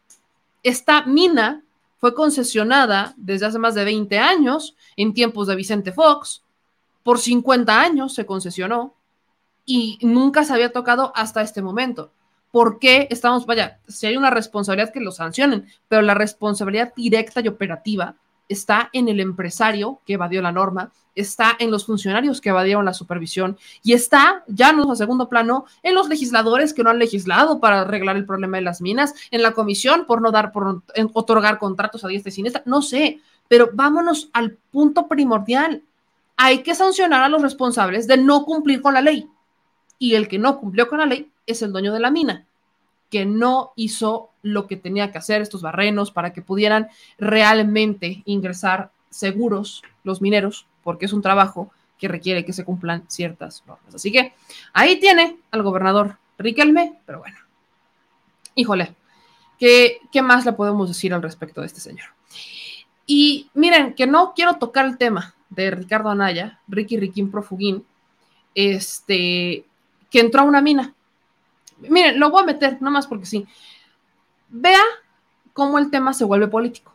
Esta 0.62 1.04
mina 1.04 1.64
fue 1.98 2.14
concesionada 2.14 3.12
desde 3.16 3.46
hace 3.46 3.58
más 3.58 3.74
de 3.74 3.84
20 3.84 4.20
años, 4.20 4.76
en 4.96 5.14
tiempos 5.14 5.48
de 5.48 5.56
Vicente 5.56 5.90
Fox, 5.90 6.44
por 7.02 7.18
50 7.18 7.80
años 7.80 8.14
se 8.14 8.24
concesionó 8.24 8.94
y 9.66 9.98
nunca 10.00 10.44
se 10.44 10.52
había 10.52 10.70
tocado 10.70 11.10
hasta 11.16 11.42
este 11.42 11.60
momento. 11.60 12.12
¿Por 12.52 12.78
qué 12.78 13.08
estamos, 13.10 13.46
vaya, 13.46 13.80
si 13.88 14.06
hay 14.06 14.16
una 14.16 14.30
responsabilidad 14.30 14.92
que 14.92 15.00
lo 15.00 15.10
sancionen, 15.10 15.66
pero 15.88 16.02
la 16.02 16.14
responsabilidad 16.14 16.92
directa 16.94 17.40
y 17.40 17.48
operativa 17.48 18.14
está 18.48 18.90
en 18.92 19.08
el 19.08 19.18
empresario 19.18 20.00
que 20.06 20.12
evadió 20.12 20.42
la 20.42 20.52
norma, 20.52 20.92
está 21.14 21.56
en 21.58 21.70
los 21.70 21.86
funcionarios 21.86 22.40
que 22.40 22.50
evadieron 22.50 22.84
la 22.84 22.94
supervisión 22.94 23.58
y 23.82 23.94
está, 23.94 24.44
ya 24.46 24.72
no 24.72 24.92
a 24.92 24.96
segundo 24.96 25.28
plano, 25.28 25.64
en 25.82 25.94
los 25.94 26.08
legisladores 26.08 26.72
que 26.72 26.82
no 26.82 26.90
han 26.90 26.98
legislado 26.98 27.58
para 27.58 27.80
arreglar 27.80 28.16
el 28.16 28.26
problema 28.26 28.58
de 28.58 28.64
las 28.64 28.80
minas, 28.80 29.14
en 29.30 29.42
la 29.42 29.52
comisión 29.52 30.06
por 30.06 30.20
no 30.20 30.30
dar, 30.30 30.52
por 30.52 30.82
otorgar 31.14 31.58
contratos 31.58 32.04
a 32.04 32.08
diestra 32.08 32.28
y 32.28 32.32
siniestra, 32.32 32.62
no 32.66 32.82
sé, 32.82 33.20
pero 33.48 33.70
vámonos 33.72 34.28
al 34.32 34.52
punto 34.70 35.08
primordial. 35.08 35.82
Hay 36.36 36.62
que 36.62 36.74
sancionar 36.74 37.22
a 37.22 37.28
los 37.28 37.42
responsables 37.42 38.06
de 38.06 38.16
no 38.16 38.44
cumplir 38.44 38.80
con 38.82 38.94
la 38.94 39.00
ley. 39.00 39.28
Y 40.02 40.16
el 40.16 40.26
que 40.26 40.36
no 40.36 40.58
cumplió 40.58 40.88
con 40.88 40.98
la 40.98 41.06
ley 41.06 41.30
es 41.46 41.62
el 41.62 41.70
dueño 41.70 41.92
de 41.92 42.00
la 42.00 42.10
mina, 42.10 42.44
que 43.08 43.24
no 43.24 43.70
hizo 43.76 44.30
lo 44.42 44.66
que 44.66 44.76
tenía 44.76 45.12
que 45.12 45.18
hacer 45.18 45.40
estos 45.40 45.62
barrenos 45.62 46.10
para 46.10 46.32
que 46.32 46.42
pudieran 46.42 46.88
realmente 47.18 48.20
ingresar 48.24 48.90
seguros 49.10 49.80
los 50.02 50.20
mineros, 50.20 50.66
porque 50.82 51.04
es 51.04 51.12
un 51.12 51.22
trabajo 51.22 51.70
que 51.98 52.08
requiere 52.08 52.44
que 52.44 52.52
se 52.52 52.64
cumplan 52.64 53.04
ciertas 53.06 53.62
normas. 53.64 53.94
Así 53.94 54.10
que 54.10 54.34
ahí 54.72 54.98
tiene 54.98 55.36
al 55.52 55.62
gobernador 55.62 56.18
Riquelme, 56.36 56.98
pero 57.06 57.20
bueno, 57.20 57.38
híjole, 58.56 58.96
¿qué, 59.56 60.00
¿qué 60.10 60.20
más 60.20 60.44
le 60.44 60.52
podemos 60.52 60.88
decir 60.88 61.14
al 61.14 61.22
respecto 61.22 61.60
de 61.60 61.68
este 61.68 61.78
señor? 61.78 62.08
Y 63.06 63.50
miren, 63.54 63.94
que 63.94 64.08
no 64.08 64.32
quiero 64.34 64.56
tocar 64.56 64.84
el 64.84 64.98
tema 64.98 65.36
de 65.48 65.70
Ricardo 65.70 66.10
Anaya, 66.10 66.58
Ricky 66.66 66.96
Riquín 66.96 67.30
Profugín, 67.30 67.84
este, 68.56 69.64
que 70.12 70.20
entró 70.20 70.42
a 70.42 70.44
una 70.44 70.62
mina 70.62 70.94
miren, 71.88 72.18
lo 72.18 72.30
voy 72.30 72.42
a 72.42 72.46
meter, 72.46 72.74
nada 72.80 72.90
más 72.90 73.06
porque 73.06 73.26
sí. 73.26 73.46
Vea 74.48 74.82
cómo 75.52 75.78
el 75.78 75.90
tema 75.90 76.12
se 76.12 76.24
vuelve 76.24 76.48
político. 76.48 76.94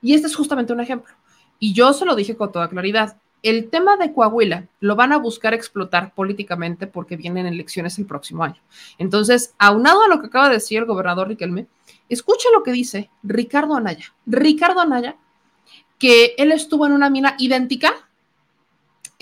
Y 0.00 0.14
este 0.14 0.26
es 0.26 0.36
justamente 0.36 0.72
un 0.72 0.80
ejemplo. 0.80 1.14
Y 1.58 1.72
yo 1.72 1.92
se 1.92 2.04
lo 2.04 2.14
dije 2.14 2.36
con 2.36 2.50
toda 2.50 2.68
claridad. 2.68 3.16
El 3.42 3.70
tema 3.70 3.96
de 3.96 4.12
Coahuila 4.12 4.68
lo 4.80 4.96
van 4.96 5.12
a 5.12 5.18
buscar 5.18 5.54
explotar 5.54 6.14
políticamente 6.14 6.86
porque 6.86 7.16
vienen 7.16 7.46
elecciones 7.46 7.98
el 7.98 8.06
próximo 8.06 8.44
año. 8.44 8.60
Entonces, 8.98 9.54
aunado 9.58 10.04
a 10.04 10.08
lo 10.08 10.20
que 10.20 10.26
acaba 10.26 10.48
de 10.48 10.54
decir 10.54 10.78
el 10.78 10.84
gobernador 10.84 11.28
Riquelme, 11.28 11.66
escucha 12.08 12.48
lo 12.52 12.62
que 12.62 12.72
dice 12.72 13.10
Ricardo 13.22 13.74
Anaya. 13.74 14.12
Ricardo 14.26 14.80
Anaya, 14.80 15.16
que 15.98 16.34
él 16.38 16.52
estuvo 16.52 16.86
en 16.86 16.92
una 16.92 17.10
mina 17.10 17.34
idéntica 17.38 18.08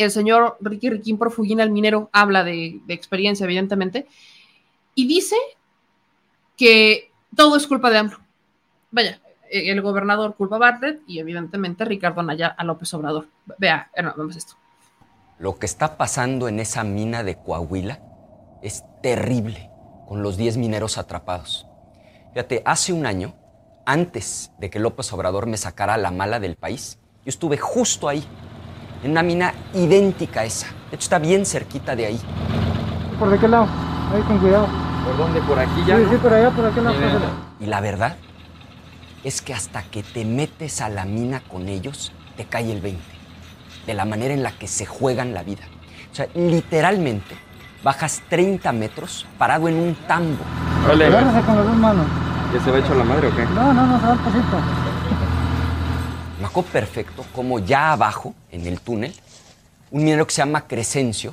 el 0.02 0.10
señor 0.10 0.56
Ricky 0.60 0.90
Riquín 0.90 1.18
Porfugina, 1.18 1.62
el 1.62 1.70
minero, 1.70 2.10
habla 2.12 2.44
de, 2.44 2.80
experiencia, 2.88 3.44
evidentemente, 3.44 4.06
y 4.94 5.06
dice 5.06 5.36
que 6.56 7.10
todo 7.36 7.56
es 7.56 7.66
culpa 7.66 7.90
de 7.90 7.98
AMLO. 7.98 8.18
Vaya, 8.90 9.20
el 9.50 9.80
gobernador 9.82 10.34
culpa 10.36 10.56
a 10.56 10.58
Bartlett 10.58 11.02
y 11.06 11.18
evidentemente 11.18 11.84
Ricardo 11.84 12.20
Anaya 12.20 12.48
a 12.48 12.64
López 12.64 12.92
Obrador. 12.94 13.28
Vea, 13.58 13.90
no, 14.02 14.14
vamos 14.16 14.36
esto. 14.36 14.54
Lo 15.38 15.58
que 15.58 15.66
está 15.66 15.96
pasando 15.96 16.48
en 16.48 16.60
esa 16.60 16.84
mina 16.84 17.22
de 17.22 17.36
Coahuila 17.36 18.00
es 18.62 18.84
terrible 19.02 19.70
con 20.06 20.22
los 20.22 20.36
10 20.36 20.56
mineros 20.56 20.98
atrapados. 20.98 21.66
Fíjate, 22.32 22.62
hace 22.64 22.92
un 22.92 23.06
año, 23.06 23.34
antes 23.86 24.52
de 24.58 24.70
que 24.70 24.78
López 24.78 25.12
Obrador 25.12 25.46
me 25.46 25.56
sacara 25.56 25.96
la 25.96 26.10
mala 26.10 26.40
del 26.40 26.56
país, 26.56 26.98
yo 27.24 27.28
estuve 27.28 27.56
justo 27.56 28.08
ahí, 28.08 28.24
en 29.02 29.12
una 29.12 29.22
mina 29.22 29.54
idéntica 29.74 30.40
a 30.40 30.44
esa. 30.44 30.66
De 30.90 30.96
hecho, 30.96 31.04
está 31.04 31.18
bien 31.18 31.46
cerquita 31.46 31.96
de 31.96 32.06
ahí. 32.06 32.20
¿Por 33.18 33.30
de 33.30 33.38
qué 33.38 33.48
lado? 33.48 33.66
Ahí 34.14 34.22
con 34.22 34.38
cuidado. 34.38 34.66
¿Por 35.04 35.16
dónde? 35.16 35.40
¿Por 35.42 35.58
aquí 35.58 35.84
ya? 35.86 35.96
Sí, 35.96 36.04
sí, 36.10 36.16
por 36.16 36.32
allá, 36.32 36.50
por 36.50 36.66
aquel 36.66 36.84
lado. 36.84 36.96
Y 37.58 37.66
la 37.66 37.80
verdad 37.80 38.16
es 39.24 39.42
que 39.42 39.54
hasta 39.54 39.82
que 39.82 40.02
te 40.02 40.24
metes 40.24 40.80
a 40.80 40.88
la 40.88 41.04
mina 41.04 41.40
con 41.40 41.68
ellos, 41.68 42.12
te 42.36 42.44
cae 42.44 42.72
el 42.72 42.80
20. 42.80 43.02
De 43.86 43.94
la 43.94 44.04
manera 44.04 44.34
en 44.34 44.42
la 44.42 44.52
que 44.52 44.66
se 44.66 44.86
juegan 44.86 45.34
la 45.34 45.42
vida. 45.42 45.64
O 46.12 46.14
sea, 46.14 46.26
literalmente 46.34 47.36
bajas 47.82 48.22
30 48.28 48.72
metros 48.72 49.26
parado 49.38 49.68
en 49.68 49.76
un 49.76 49.94
tambo. 50.06 50.42
Vale. 50.86 51.06
Agárrese 51.06 51.40
con 51.46 51.56
las 51.56 51.64
dos 51.64 51.76
manos. 51.76 52.06
¿Ya 52.52 52.60
se 52.64 52.70
va 52.70 52.78
hecho 52.78 52.94
la 52.94 53.04
madre 53.04 53.28
o 53.28 53.36
qué? 53.36 53.44
No, 53.54 53.72
no, 53.72 53.86
no, 53.86 54.00
se 54.00 54.06
va 54.06 54.12
un 54.12 54.18
pasito. 54.18 54.89
Acuerdo 56.50 56.70
perfecto 56.70 57.24
como 57.32 57.60
ya 57.60 57.92
abajo, 57.92 58.34
en 58.50 58.66
el 58.66 58.80
túnel, 58.80 59.14
un 59.92 60.02
minero 60.02 60.26
que 60.26 60.32
se 60.32 60.42
llama 60.42 60.66
Crescencio 60.66 61.32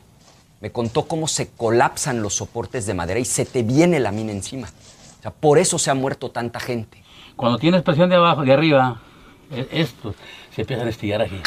me 0.61 0.71
contó 0.71 1.07
cómo 1.07 1.27
se 1.27 1.49
colapsan 1.49 2.21
los 2.21 2.35
soportes 2.35 2.85
de 2.85 2.93
madera 2.93 3.19
y 3.19 3.25
se 3.25 3.43
te 3.45 3.63
viene 3.63 3.99
la 3.99 4.11
mina 4.11 4.31
encima. 4.31 4.67
O 5.19 5.21
sea, 5.23 5.31
por 5.31 5.57
eso 5.57 5.79
se 5.79 5.89
ha 5.89 5.95
muerto 5.95 6.29
tanta 6.29 6.59
gente. 6.59 7.01
Cuando 7.35 7.57
tienes 7.57 7.81
presión 7.81 8.09
de 8.09 8.15
abajo, 8.15 8.43
de 8.43 8.53
arriba, 8.53 9.01
e, 9.49 9.67
esto 9.71 10.13
se 10.53 10.61
empieza 10.61 10.83
a 10.83 10.89
estillar 10.89 11.23
aquí. 11.23 11.41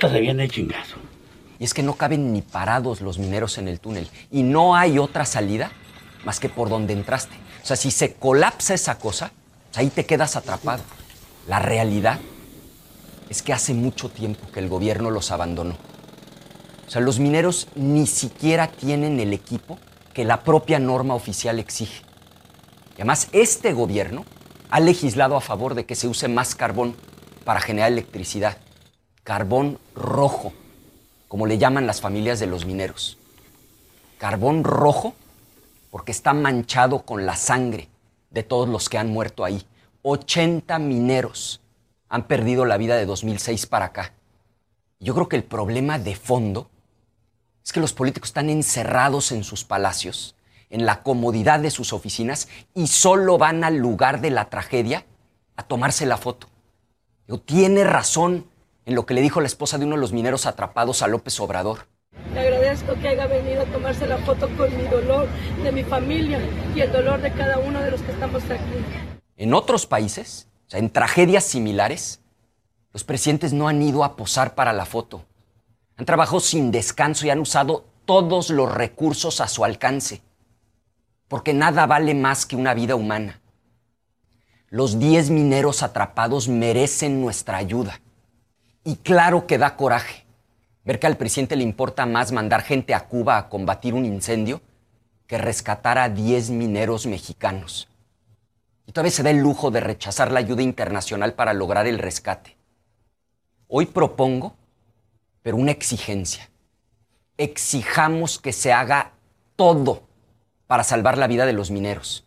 Se 0.00 0.20
viene 0.20 0.42
el 0.42 0.50
chingazo. 0.50 0.96
Y 1.60 1.64
es 1.64 1.74
que 1.74 1.84
no 1.84 1.94
caben 1.94 2.32
ni 2.32 2.42
parados 2.42 3.00
los 3.00 3.16
mineros 3.18 3.58
en 3.58 3.68
el 3.68 3.78
túnel. 3.78 4.08
Y 4.32 4.42
no 4.42 4.74
hay 4.74 4.98
otra 4.98 5.24
salida 5.24 5.70
más 6.24 6.40
que 6.40 6.48
por 6.48 6.68
donde 6.68 6.94
entraste. 6.94 7.36
O 7.62 7.66
sea, 7.66 7.76
si 7.76 7.92
se 7.92 8.14
colapsa 8.14 8.74
esa 8.74 8.98
cosa, 8.98 9.30
pues 9.68 9.78
ahí 9.78 9.88
te 9.88 10.04
quedas 10.04 10.34
atrapado. 10.34 10.82
La 11.46 11.60
realidad 11.60 12.18
es 13.28 13.42
que 13.42 13.52
hace 13.52 13.74
mucho 13.74 14.08
tiempo 14.08 14.46
que 14.52 14.60
el 14.60 14.68
gobierno 14.68 15.10
los 15.10 15.30
abandonó. 15.30 15.76
O 16.86 16.90
sea, 16.90 17.00
los 17.00 17.18
mineros 17.18 17.68
ni 17.74 18.06
siquiera 18.06 18.68
tienen 18.68 19.18
el 19.20 19.32
equipo 19.32 19.78
que 20.12 20.24
la 20.24 20.42
propia 20.42 20.78
norma 20.78 21.14
oficial 21.14 21.58
exige. 21.58 22.04
Y 22.92 22.96
además, 22.96 23.28
este 23.32 23.72
gobierno 23.72 24.24
ha 24.70 24.80
legislado 24.80 25.36
a 25.36 25.40
favor 25.40 25.74
de 25.74 25.86
que 25.86 25.94
se 25.94 26.08
use 26.08 26.28
más 26.28 26.54
carbón 26.54 26.94
para 27.44 27.60
generar 27.60 27.90
electricidad. 27.90 28.58
Carbón 29.24 29.78
rojo, 29.94 30.52
como 31.28 31.46
le 31.46 31.56
llaman 31.56 31.86
las 31.86 32.00
familias 32.00 32.40
de 32.40 32.46
los 32.46 32.66
mineros. 32.66 33.16
Carbón 34.18 34.62
rojo 34.62 35.14
porque 35.90 36.12
está 36.12 36.34
manchado 36.34 37.02
con 37.02 37.24
la 37.24 37.36
sangre 37.36 37.88
de 38.30 38.42
todos 38.42 38.68
los 38.68 38.88
que 38.88 38.98
han 38.98 39.10
muerto 39.10 39.44
ahí. 39.44 39.62
80 40.02 40.78
mineros 40.78 41.61
han 42.12 42.24
perdido 42.24 42.66
la 42.66 42.76
vida 42.76 42.96
de 42.96 43.06
2006 43.06 43.64
para 43.64 43.86
acá. 43.86 44.12
Yo 45.00 45.14
creo 45.14 45.30
que 45.30 45.36
el 45.36 45.44
problema 45.44 45.98
de 45.98 46.14
fondo 46.14 46.68
es 47.64 47.72
que 47.72 47.80
los 47.80 47.94
políticos 47.94 48.28
están 48.28 48.50
encerrados 48.50 49.32
en 49.32 49.44
sus 49.44 49.64
palacios, 49.64 50.36
en 50.68 50.84
la 50.84 51.02
comodidad 51.02 51.60
de 51.60 51.70
sus 51.70 51.94
oficinas 51.94 52.48
y 52.74 52.88
solo 52.88 53.38
van 53.38 53.64
al 53.64 53.78
lugar 53.78 54.20
de 54.20 54.28
la 54.28 54.50
tragedia 54.50 55.06
a 55.56 55.62
tomarse 55.62 56.04
la 56.04 56.18
foto. 56.18 56.48
tiene 57.46 57.82
razón 57.82 58.46
en 58.84 58.94
lo 58.94 59.06
que 59.06 59.14
le 59.14 59.22
dijo 59.22 59.40
la 59.40 59.46
esposa 59.46 59.78
de 59.78 59.86
uno 59.86 59.94
de 59.94 60.02
los 60.02 60.12
mineros 60.12 60.44
atrapados 60.44 61.00
a 61.00 61.08
López 61.08 61.40
Obrador. 61.40 61.86
Le 62.34 62.40
agradezco 62.40 62.92
que 63.00 63.08
haya 63.08 63.26
venido 63.26 63.62
a 63.62 63.64
tomarse 63.64 64.06
la 64.06 64.18
foto 64.18 64.54
con 64.58 64.76
mi 64.76 64.84
dolor, 64.84 65.28
de 65.62 65.72
mi 65.72 65.82
familia 65.82 66.40
y 66.76 66.80
el 66.82 66.92
dolor 66.92 67.22
de 67.22 67.32
cada 67.32 67.58
uno 67.58 67.80
de 67.80 67.90
los 67.90 68.02
que 68.02 68.12
estamos 68.12 68.44
aquí. 68.44 68.84
En 69.38 69.54
otros 69.54 69.86
países, 69.86 70.51
en 70.72 70.90
tragedias 70.90 71.44
similares, 71.44 72.20
los 72.92 73.04
presidentes 73.04 73.52
no 73.52 73.68
han 73.68 73.80
ido 73.82 74.04
a 74.04 74.16
posar 74.16 74.54
para 74.54 74.72
la 74.72 74.84
foto. 74.84 75.24
Han 75.96 76.06
trabajado 76.06 76.40
sin 76.40 76.70
descanso 76.70 77.26
y 77.26 77.30
han 77.30 77.40
usado 77.40 77.84
todos 78.04 78.50
los 78.50 78.72
recursos 78.72 79.40
a 79.40 79.48
su 79.48 79.64
alcance. 79.64 80.22
Porque 81.28 81.54
nada 81.54 81.86
vale 81.86 82.14
más 82.14 82.44
que 82.44 82.56
una 82.56 82.74
vida 82.74 82.94
humana. 82.94 83.40
Los 84.68 84.98
10 84.98 85.30
mineros 85.30 85.82
atrapados 85.82 86.48
merecen 86.48 87.20
nuestra 87.20 87.58
ayuda. 87.58 88.00
Y 88.84 88.96
claro 88.96 89.46
que 89.46 89.58
da 89.58 89.76
coraje 89.76 90.26
ver 90.84 90.98
que 90.98 91.06
al 91.06 91.16
presidente 91.16 91.56
le 91.56 91.62
importa 91.62 92.06
más 92.06 92.32
mandar 92.32 92.62
gente 92.62 92.94
a 92.94 93.06
Cuba 93.06 93.36
a 93.36 93.48
combatir 93.48 93.94
un 93.94 94.04
incendio 94.04 94.60
que 95.26 95.38
rescatar 95.38 95.98
a 95.98 96.08
10 96.08 96.50
mineros 96.50 97.06
mexicanos. 97.06 97.88
Y 98.86 98.92
todavía 98.92 99.12
se 99.12 99.22
da 99.22 99.30
el 99.30 99.38
lujo 99.38 99.70
de 99.70 99.80
rechazar 99.80 100.32
la 100.32 100.40
ayuda 100.40 100.62
internacional 100.62 101.34
para 101.34 101.52
lograr 101.52 101.86
el 101.86 101.98
rescate. 101.98 102.56
Hoy 103.68 103.86
propongo 103.86 104.56
pero 105.42 105.56
una 105.56 105.72
exigencia. 105.72 106.48
Exijamos 107.36 108.38
que 108.38 108.52
se 108.52 108.72
haga 108.72 109.12
todo 109.56 110.02
para 110.66 110.84
salvar 110.84 111.18
la 111.18 111.26
vida 111.26 111.46
de 111.46 111.52
los 111.52 111.70
mineros. 111.70 112.24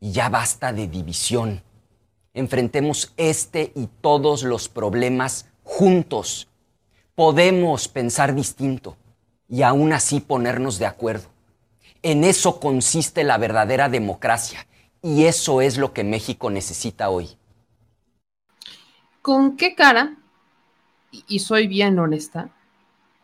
Y 0.00 0.12
ya 0.12 0.28
basta 0.28 0.72
de 0.72 0.88
división. 0.88 1.62
Enfrentemos 2.34 3.12
este 3.16 3.72
y 3.74 3.88
todos 4.00 4.42
los 4.42 4.68
problemas 4.68 5.46
juntos. 5.64 6.48
Podemos 7.14 7.88
pensar 7.88 8.34
distinto 8.34 8.96
y 9.48 9.62
aún 9.62 9.92
así 9.92 10.20
ponernos 10.20 10.78
de 10.78 10.86
acuerdo. 10.86 11.28
En 12.02 12.22
eso 12.22 12.60
consiste 12.60 13.24
la 13.24 13.38
verdadera 13.38 13.88
democracia 13.88 14.67
y 15.02 15.24
eso 15.24 15.60
es 15.60 15.78
lo 15.78 15.92
que 15.92 16.04
México 16.04 16.50
necesita 16.50 17.10
hoy. 17.10 17.36
¿Con 19.22 19.56
qué 19.56 19.74
cara 19.74 20.16
y 21.26 21.38
soy 21.38 21.66
bien 21.66 21.98
honesta, 21.98 22.50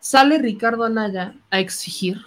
sale 0.00 0.38
Ricardo 0.38 0.84
Anaya 0.84 1.34
a 1.50 1.60
exigir 1.60 2.20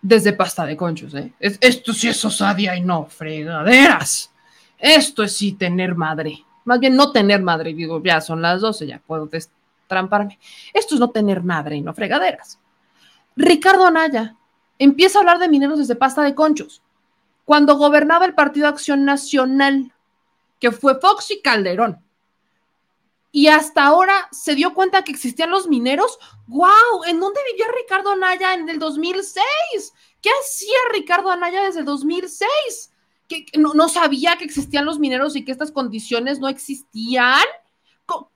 desde 0.00 0.32
pasta 0.32 0.66
de 0.66 0.76
conchos, 0.76 1.14
¿eh? 1.14 1.32
esto 1.38 1.92
sí 1.92 2.08
es 2.08 2.24
osadia 2.24 2.76
y 2.76 2.80
no 2.80 3.06
fregaderas. 3.06 4.32
Esto 4.76 5.22
es 5.22 5.36
sí 5.36 5.52
tener 5.52 5.94
madre. 5.94 6.44
Más 6.64 6.80
bien 6.80 6.96
no 6.96 7.12
tener 7.12 7.40
madre, 7.40 7.72
digo, 7.72 8.02
ya 8.02 8.20
son 8.20 8.42
las 8.42 8.60
12, 8.60 8.86
ya 8.88 8.98
puedo 8.98 9.26
destramparme. 9.26 10.40
Esto 10.74 10.96
es 10.96 11.00
no 11.00 11.10
tener 11.10 11.44
madre 11.44 11.76
y 11.76 11.82
no 11.82 11.94
fregaderas. 11.94 12.58
Ricardo 13.36 13.86
Anaya 13.86 14.34
empieza 14.76 15.18
a 15.18 15.20
hablar 15.20 15.38
de 15.38 15.48
mineros 15.48 15.78
desde 15.78 15.94
pasta 15.94 16.22
de 16.22 16.34
conchos. 16.34 16.82
Cuando 17.44 17.76
gobernaba 17.76 18.24
el 18.24 18.34
Partido 18.34 18.68
Acción 18.68 19.04
Nacional, 19.04 19.92
que 20.60 20.70
fue 20.70 21.00
Fox 21.00 21.30
y 21.30 21.42
Calderón, 21.42 22.02
y 23.34 23.48
hasta 23.48 23.84
ahora 23.84 24.28
se 24.30 24.54
dio 24.54 24.74
cuenta 24.74 25.02
que 25.02 25.10
existían 25.10 25.50
los 25.50 25.66
mineros. 25.66 26.18
¡Wow! 26.46 27.04
¿En 27.06 27.18
dónde 27.18 27.40
vivía 27.50 27.66
Ricardo 27.74 28.10
Anaya 28.10 28.52
en 28.52 28.68
el 28.68 28.78
2006? 28.78 29.42
¿Qué 30.20 30.28
hacía 30.42 30.76
Ricardo 30.92 31.30
Anaya 31.30 31.64
desde 31.64 31.80
el 31.80 31.86
2006? 31.86 32.46
¿Que 33.26 33.46
no, 33.56 33.72
no, 33.72 33.88
sabía 33.88 34.36
que 34.36 34.44
existían 34.44 34.84
los 34.84 34.98
mineros 34.98 35.34
y 35.34 35.46
que 35.46 35.52
estas 35.52 35.72
condiciones 35.72 36.40
no 36.40 36.48
existían? 36.48 37.42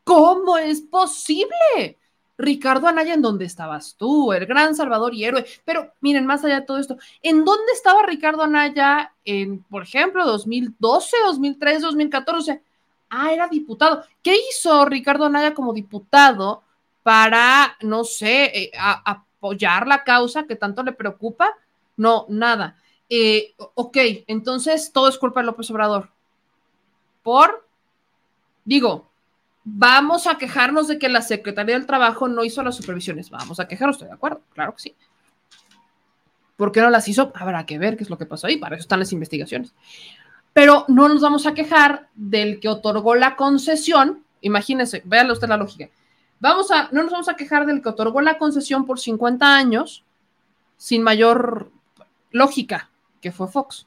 ¿Cómo 0.04 0.56
es 0.56 0.80
posible? 0.80 1.98
Ricardo 2.38 2.86
Anaya, 2.86 3.14
¿en 3.14 3.22
dónde 3.22 3.46
estabas 3.46 3.96
tú? 3.96 4.32
El 4.32 4.46
gran 4.46 4.74
salvador 4.74 5.14
y 5.14 5.24
héroe. 5.24 5.46
Pero 5.64 5.92
miren, 6.00 6.26
más 6.26 6.44
allá 6.44 6.60
de 6.60 6.66
todo 6.66 6.78
esto, 6.78 6.96
¿en 7.22 7.44
dónde 7.44 7.72
estaba 7.72 8.02
Ricardo 8.02 8.42
Anaya 8.42 9.12
en, 9.24 9.62
por 9.64 9.82
ejemplo, 9.82 10.24
2012, 10.26 11.16
2013, 11.24 11.80
2014? 11.80 12.62
Ah, 13.08 13.32
era 13.32 13.48
diputado. 13.48 14.04
¿Qué 14.22 14.36
hizo 14.50 14.84
Ricardo 14.84 15.24
Anaya 15.24 15.54
como 15.54 15.72
diputado 15.72 16.62
para, 17.02 17.76
no 17.80 18.04
sé, 18.04 18.44
eh, 18.54 18.72
apoyar 18.76 19.86
la 19.86 20.04
causa 20.04 20.46
que 20.46 20.56
tanto 20.56 20.82
le 20.82 20.92
preocupa? 20.92 21.56
No, 21.96 22.26
nada. 22.28 22.76
Eh, 23.08 23.54
ok, 23.74 23.96
entonces 24.26 24.92
todo 24.92 25.08
es 25.08 25.16
culpa 25.16 25.40
de 25.40 25.46
López 25.46 25.70
Obrador. 25.70 26.10
¿Por? 27.22 27.66
Digo, 28.64 29.08
vamos 29.66 30.26
a 30.26 30.38
quejarnos 30.38 30.88
de 30.88 30.98
que 30.98 31.10
la 31.10 31.20
Secretaría 31.20 31.74
del 31.74 31.84
Trabajo 31.84 32.28
no 32.28 32.42
hizo 32.42 32.62
las 32.62 32.76
supervisiones. 32.76 33.28
Vamos 33.28 33.60
a 33.60 33.68
quejarnos, 33.68 33.96
estoy 33.96 34.08
de 34.08 34.14
acuerdo, 34.14 34.40
claro 34.54 34.74
que 34.74 34.80
sí. 34.80 34.96
¿Por 36.56 36.72
qué 36.72 36.80
no 36.80 36.88
las 36.88 37.06
hizo? 37.06 37.32
Habrá 37.34 37.66
que 37.66 37.78
ver 37.78 37.98
qué 37.98 38.04
es 38.04 38.10
lo 38.10 38.16
que 38.16 38.24
pasó 38.24 38.46
ahí, 38.46 38.56
para 38.56 38.76
eso 38.76 38.82
están 38.82 39.00
las 39.00 39.12
investigaciones 39.12 39.74
pero 40.56 40.86
no 40.88 41.06
nos 41.06 41.20
vamos 41.20 41.46
a 41.46 41.52
quejar 41.52 42.08
del 42.14 42.60
que 42.60 42.70
otorgó 42.70 43.14
la 43.14 43.36
concesión. 43.36 44.24
Imagínense, 44.40 45.02
véanle 45.04 45.34
usted 45.34 45.48
la 45.48 45.58
lógica. 45.58 45.90
vamos 46.40 46.70
a, 46.70 46.88
no 46.92 47.02
nos 47.02 47.12
vamos 47.12 47.28
a 47.28 47.36
quejar 47.36 47.66
del 47.66 47.82
que 47.82 47.90
otorgó 47.90 48.22
la 48.22 48.38
concesión 48.38 48.86
por 48.86 48.98
50 48.98 49.54
años 49.54 50.02
sin 50.78 51.02
mayor 51.02 51.70
lógica, 52.30 52.88
que 53.20 53.32
fue 53.32 53.48
Fox. 53.48 53.86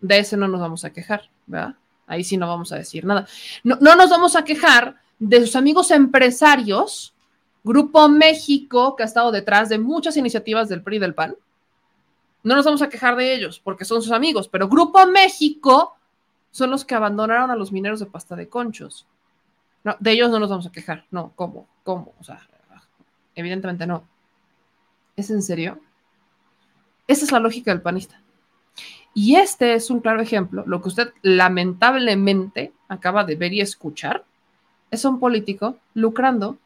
De 0.00 0.18
ese 0.18 0.36
no 0.36 0.48
nos 0.48 0.60
vamos 0.60 0.84
a 0.84 0.90
quejar, 0.90 1.30
¿verdad? 1.46 1.76
Ahí 2.06 2.24
sí 2.24 2.36
no 2.36 2.46
vamos 2.46 2.72
a 2.72 2.76
decir 2.76 3.04
nada. 3.04 3.26
No, 3.64 3.76
no 3.80 3.96
nos 3.96 4.10
vamos 4.10 4.36
a 4.36 4.44
quejar 4.44 4.96
de 5.18 5.40
sus 5.40 5.56
amigos 5.56 5.90
empresarios, 5.90 7.14
Grupo 7.64 8.08
México, 8.08 8.94
que 8.94 9.02
ha 9.02 9.06
estado 9.06 9.32
detrás 9.32 9.68
de 9.68 9.78
muchas 9.78 10.16
iniciativas 10.16 10.68
del 10.68 10.82
PRI 10.82 10.96
y 10.96 11.00
del 11.00 11.14
PAN. 11.14 11.36
No 12.42 12.54
nos 12.54 12.64
vamos 12.64 12.82
a 12.82 12.88
quejar 12.88 13.16
de 13.16 13.34
ellos 13.34 13.58
porque 13.58 13.84
son 13.84 14.02
sus 14.02 14.12
amigos, 14.12 14.48
pero 14.48 14.68
Grupo 14.68 15.04
México 15.06 15.96
son 16.52 16.70
los 16.70 16.84
que 16.84 16.94
abandonaron 16.94 17.50
a 17.50 17.56
los 17.56 17.72
mineros 17.72 18.00
de 18.00 18.06
pasta 18.06 18.36
de 18.36 18.48
conchos. 18.48 19.06
De 20.00 20.12
ellos 20.12 20.30
no 20.30 20.38
nos 20.38 20.48
vamos 20.48 20.66
a 20.66 20.72
quejar. 20.72 21.06
No, 21.10 21.32
¿cómo? 21.34 21.66
¿Cómo? 21.82 22.14
O 22.20 22.24
sea, 22.24 22.40
evidentemente 23.34 23.86
no. 23.86 24.04
¿Es 25.16 25.30
en 25.30 25.42
serio? 25.42 25.80
Esa 27.06 27.24
es 27.24 27.32
la 27.32 27.40
lógica 27.40 27.70
del 27.72 27.82
panista. 27.82 28.20
Y 29.16 29.36
este 29.36 29.72
es 29.72 29.88
un 29.88 30.00
claro 30.00 30.20
ejemplo, 30.20 30.62
lo 30.66 30.82
que 30.82 30.88
usted 30.88 31.14
lamentablemente 31.22 32.74
acaba 32.86 33.24
de 33.24 33.34
ver 33.34 33.54
y 33.54 33.62
escuchar, 33.62 34.26
es 34.90 35.06
un 35.06 35.18
político 35.18 35.78
lucrando 35.94 36.58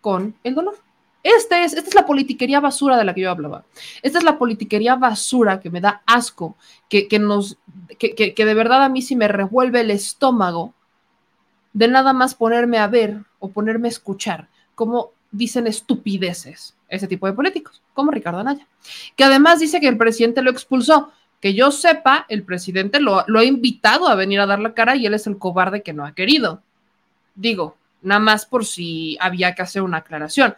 con 0.00 0.34
el 0.42 0.54
dolor. 0.54 0.78
Este 1.22 1.64
es, 1.64 1.74
esta 1.74 1.86
es 1.86 1.94
la 1.94 2.06
politiquería 2.06 2.60
basura 2.60 2.96
de 2.96 3.04
la 3.04 3.12
que 3.14 3.20
yo 3.20 3.30
hablaba. 3.30 3.64
Esta 4.00 4.16
es 4.16 4.24
la 4.24 4.38
politiquería 4.38 4.96
basura 4.96 5.60
que 5.60 5.68
me 5.68 5.82
da 5.82 6.00
asco, 6.06 6.56
que, 6.88 7.06
nos, 7.18 7.58
que, 7.98 8.14
que 8.14 8.44
de 8.46 8.54
verdad 8.54 8.82
a 8.84 8.88
mí 8.88 9.02
sí 9.02 9.14
me 9.14 9.28
revuelve 9.28 9.82
el 9.82 9.90
estómago 9.90 10.72
de 11.74 11.88
nada 11.88 12.14
más 12.14 12.34
ponerme 12.34 12.78
a 12.78 12.86
ver 12.86 13.18
o 13.38 13.50
ponerme 13.50 13.88
a 13.88 13.90
escuchar 13.90 14.48
cómo 14.74 15.10
dicen 15.30 15.66
estupideces 15.66 16.74
ese 16.88 17.06
tipo 17.06 17.26
de 17.26 17.34
políticos, 17.34 17.82
como 17.92 18.12
Ricardo 18.12 18.38
Anaya, 18.38 18.66
que 19.14 19.24
además 19.24 19.60
dice 19.60 19.78
que 19.78 19.88
el 19.88 19.98
presidente 19.98 20.40
lo 20.40 20.50
expulsó. 20.50 21.12
Que 21.40 21.54
yo 21.54 21.70
sepa, 21.70 22.26
el 22.28 22.42
presidente 22.42 23.00
lo, 23.00 23.24
lo 23.26 23.38
ha 23.38 23.44
invitado 23.44 24.08
a 24.08 24.14
venir 24.14 24.40
a 24.40 24.46
dar 24.46 24.58
la 24.58 24.74
cara 24.74 24.96
y 24.96 25.06
él 25.06 25.14
es 25.14 25.26
el 25.26 25.38
cobarde 25.38 25.82
que 25.82 25.92
no 25.92 26.04
ha 26.04 26.14
querido. 26.14 26.62
Digo, 27.34 27.76
nada 28.02 28.20
más 28.20 28.46
por 28.46 28.64
si 28.64 29.16
había 29.20 29.54
que 29.54 29.62
hacer 29.62 29.82
una 29.82 29.98
aclaración. 29.98 30.54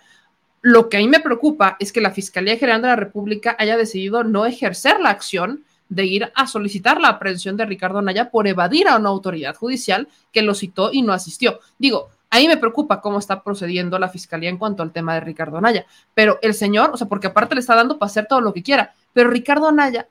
Lo 0.63 0.89
que 0.89 0.99
a 0.99 1.01
mí 1.01 1.09
me 1.09 1.21
preocupa 1.21 1.77
es 1.81 1.93
que 1.93 2.01
la 2.01 2.11
Fiscalía 2.11 2.57
General 2.57 2.83
de 2.83 2.89
la 2.89 2.97
República 2.97 3.57
haya 3.59 3.77
decidido 3.77 4.25
no 4.25 4.45
ejercer 4.45 5.01
la 5.01 5.11
acción 5.11 5.65
de 5.89 6.05
ir 6.05 6.33
a 6.35 6.47
solicitar 6.47 7.01
la 7.01 7.09
aprehensión 7.09 7.57
de 7.57 7.67
Ricardo 7.67 7.99
Anaya 7.99 8.31
por 8.31 8.47
evadir 8.47 8.89
a 8.89 8.97
una 8.97 9.09
autoridad 9.09 9.57
judicial 9.57 10.09
que 10.33 10.43
lo 10.43 10.55
citó 10.55 10.91
y 10.93 11.03
no 11.03 11.13
asistió. 11.13 11.61
Digo, 11.79 12.11
ahí 12.31 12.47
me 12.47 12.57
preocupa 12.57 13.01
cómo 13.01 13.19
está 13.19 13.43
procediendo 13.43 13.99
la 13.99 14.09
fiscalía 14.09 14.51
en 14.51 14.57
cuanto 14.57 14.83
al 14.83 14.93
tema 14.93 15.15
de 15.15 15.21
Ricardo 15.21 15.59
Anaya. 15.59 15.85
Pero 16.15 16.39
el 16.43 16.55
señor, 16.55 16.91
o 16.93 16.97
sea, 16.97 17.09
porque 17.09 17.27
aparte 17.27 17.55
le 17.55 17.61
está 17.61 17.75
dando 17.75 17.99
para 17.99 18.09
hacer 18.09 18.27
todo 18.27 18.41
lo 18.41 18.55
que 18.55 18.63
quiera, 18.63 18.95
pero 19.13 19.31
Ricardo 19.31 19.67
Anaya, 19.67 20.09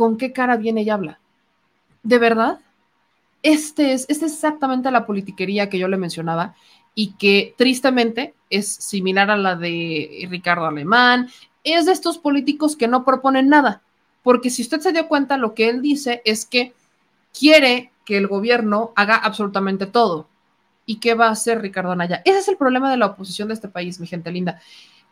¿con 0.00 0.16
qué 0.16 0.32
cara 0.32 0.56
viene 0.56 0.80
y 0.80 0.88
habla? 0.88 1.20
¿De 2.02 2.16
verdad? 2.16 2.58
Este 3.42 3.92
es, 3.92 4.06
es 4.08 4.22
exactamente 4.22 4.90
la 4.90 5.04
politiquería 5.04 5.68
que 5.68 5.78
yo 5.78 5.88
le 5.88 5.98
mencionaba 5.98 6.54
y 6.94 7.12
que 7.18 7.54
tristemente 7.58 8.32
es 8.48 8.66
similar 8.66 9.30
a 9.30 9.36
la 9.36 9.56
de 9.56 10.26
Ricardo 10.30 10.64
Alemán, 10.64 11.28
es 11.64 11.84
de 11.84 11.92
estos 11.92 12.16
políticos 12.16 12.76
que 12.76 12.88
no 12.88 13.04
proponen 13.04 13.50
nada, 13.50 13.82
porque 14.22 14.48
si 14.48 14.62
usted 14.62 14.80
se 14.80 14.92
dio 14.92 15.06
cuenta, 15.06 15.36
lo 15.36 15.52
que 15.52 15.68
él 15.68 15.82
dice 15.82 16.22
es 16.24 16.46
que 16.46 16.72
quiere 17.38 17.92
que 18.06 18.16
el 18.16 18.26
gobierno 18.26 18.94
haga 18.96 19.16
absolutamente 19.16 19.84
todo. 19.84 20.28
¿Y 20.86 20.96
qué 20.96 21.12
va 21.12 21.26
a 21.26 21.32
hacer 21.32 21.60
Ricardo 21.60 21.92
Anaya? 21.92 22.22
Ese 22.24 22.38
es 22.38 22.48
el 22.48 22.56
problema 22.56 22.90
de 22.90 22.96
la 22.96 23.04
oposición 23.04 23.48
de 23.48 23.54
este 23.54 23.68
país, 23.68 24.00
mi 24.00 24.06
gente 24.06 24.32
linda, 24.32 24.62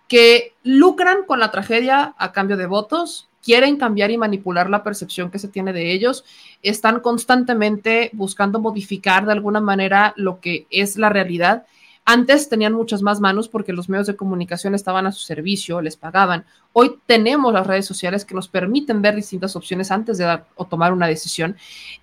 que 0.08 0.54
lucran 0.62 1.24
con 1.26 1.40
la 1.40 1.50
tragedia 1.50 2.14
a 2.16 2.32
cambio 2.32 2.56
de 2.56 2.64
votos, 2.64 3.27
quieren 3.42 3.76
cambiar 3.76 4.10
y 4.10 4.18
manipular 4.18 4.68
la 4.70 4.82
percepción 4.82 5.30
que 5.30 5.38
se 5.38 5.48
tiene 5.48 5.72
de 5.72 5.92
ellos, 5.92 6.24
están 6.62 7.00
constantemente 7.00 8.10
buscando 8.12 8.60
modificar 8.60 9.26
de 9.26 9.32
alguna 9.32 9.60
manera 9.60 10.12
lo 10.16 10.40
que 10.40 10.66
es 10.70 10.96
la 10.96 11.08
realidad 11.08 11.66
antes 12.10 12.48
tenían 12.48 12.72
muchas 12.72 13.02
más 13.02 13.20
manos 13.20 13.50
porque 13.50 13.74
los 13.74 13.90
medios 13.90 14.06
de 14.06 14.16
comunicación 14.16 14.74
estaban 14.74 15.06
a 15.06 15.12
su 15.12 15.20
servicio, 15.20 15.82
les 15.82 15.98
pagaban. 15.98 16.46
Hoy 16.72 16.98
tenemos 17.04 17.52
las 17.52 17.66
redes 17.66 17.84
sociales 17.84 18.24
que 18.24 18.34
nos 18.34 18.48
permiten 18.48 19.02
ver 19.02 19.14
distintas 19.14 19.54
opciones 19.56 19.90
antes 19.90 20.16
de 20.16 20.24
dar 20.24 20.46
o 20.54 20.64
tomar 20.64 20.94
una 20.94 21.06
decisión. 21.06 21.58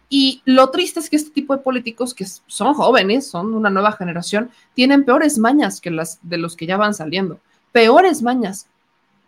Y 0.07 0.43
lo 0.45 0.69
triste 0.69 0.99
es 0.99 1.09
que 1.09 1.15
este 1.15 1.31
tipo 1.31 1.57
de 1.57 1.64
políticos 1.64 2.14
que 2.14 2.23
son 2.45 2.75
jóvenes, 2.75 3.25
son 3.25 3.55
una 3.55 3.72
nueva 3.72 3.93
generación, 3.93 4.51
tienen 4.75 5.05
peores 5.05 5.39
mañas 5.39 5.81
que 5.81 5.89
las 5.89 6.19
de 6.22 6.38
los 6.38 6.55
que 6.55 6.67
ya 6.67 6.77
van 6.77 6.93
saliendo. 6.93 7.39
Peores 7.72 8.22
mañas. 8.22 8.67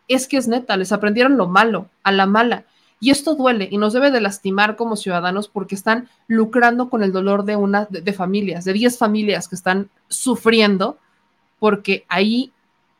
Es 0.07 0.27
que 0.27 0.37
es 0.37 0.47
neta, 0.47 0.77
les 0.77 0.91
aprendieron 0.91 1.37
lo 1.37 1.47
malo, 1.47 1.89
a 2.03 2.11
la 2.11 2.25
mala. 2.25 2.65
Y 2.99 3.11
esto 3.11 3.35
duele 3.35 3.67
y 3.71 3.77
nos 3.77 3.93
debe 3.93 4.09
de 4.09 4.21
lastimar 4.21 4.75
como 4.75 4.95
ciudadanos 4.95 5.47
porque 5.47 5.75
están 5.75 6.09
lucrando 6.27 6.89
con 6.89 7.03
el 7.03 7.11
dolor 7.11 7.43
de 7.43 7.55
una 7.55 7.85
de, 7.85 8.13
familias, 8.13 8.65
de 8.65 8.73
10 8.73 8.97
familias 8.97 9.47
que 9.47 9.55
están 9.55 9.89
sufriendo 10.07 10.97
porque 11.59 12.05
ahí 12.07 12.51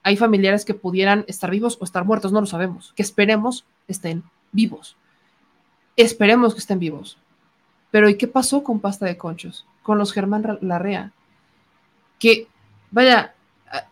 hay 0.04 0.18
familiares 0.18 0.66
que 0.66 0.74
pudieran 0.74 1.26
estar 1.28 1.50
vivos 1.50 1.78
o 1.82 1.84
estar 1.84 2.06
muertos, 2.06 2.32
no 2.32 2.40
lo 2.40 2.48
sabemos, 2.48 2.94
que 2.96 3.02
esperemos 3.02 3.66
estén 3.88 4.24
vivos. 4.52 4.96
Esperemos 5.96 6.54
que 6.54 6.60
estén 6.60 6.80
vivos. 6.80 7.18
Pero 7.90 8.08
¿y 8.08 8.16
qué 8.16 8.28
pasó 8.28 8.64
con 8.64 8.80
Pasta 8.80 9.06
de 9.06 9.18
Conchos? 9.18 9.66
Con 9.82 9.98
los 9.98 10.14
Germán 10.14 10.60
Larrea. 10.62 11.12
Que, 12.20 12.48
vaya, 12.92 13.34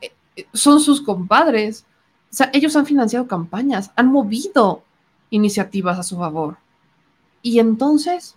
eh, 0.01 0.11
eh, 0.35 0.45
son 0.53 0.79
sus 0.79 1.01
compadres. 1.01 1.85
Ellos 2.53 2.75
han 2.75 2.85
financiado 2.85 3.27
campañas, 3.27 3.91
han 3.95 4.07
movido 4.07 4.83
iniciativas 5.29 5.99
a 5.99 6.03
su 6.03 6.17
favor. 6.17 6.57
Y 7.41 7.59
entonces 7.59 8.35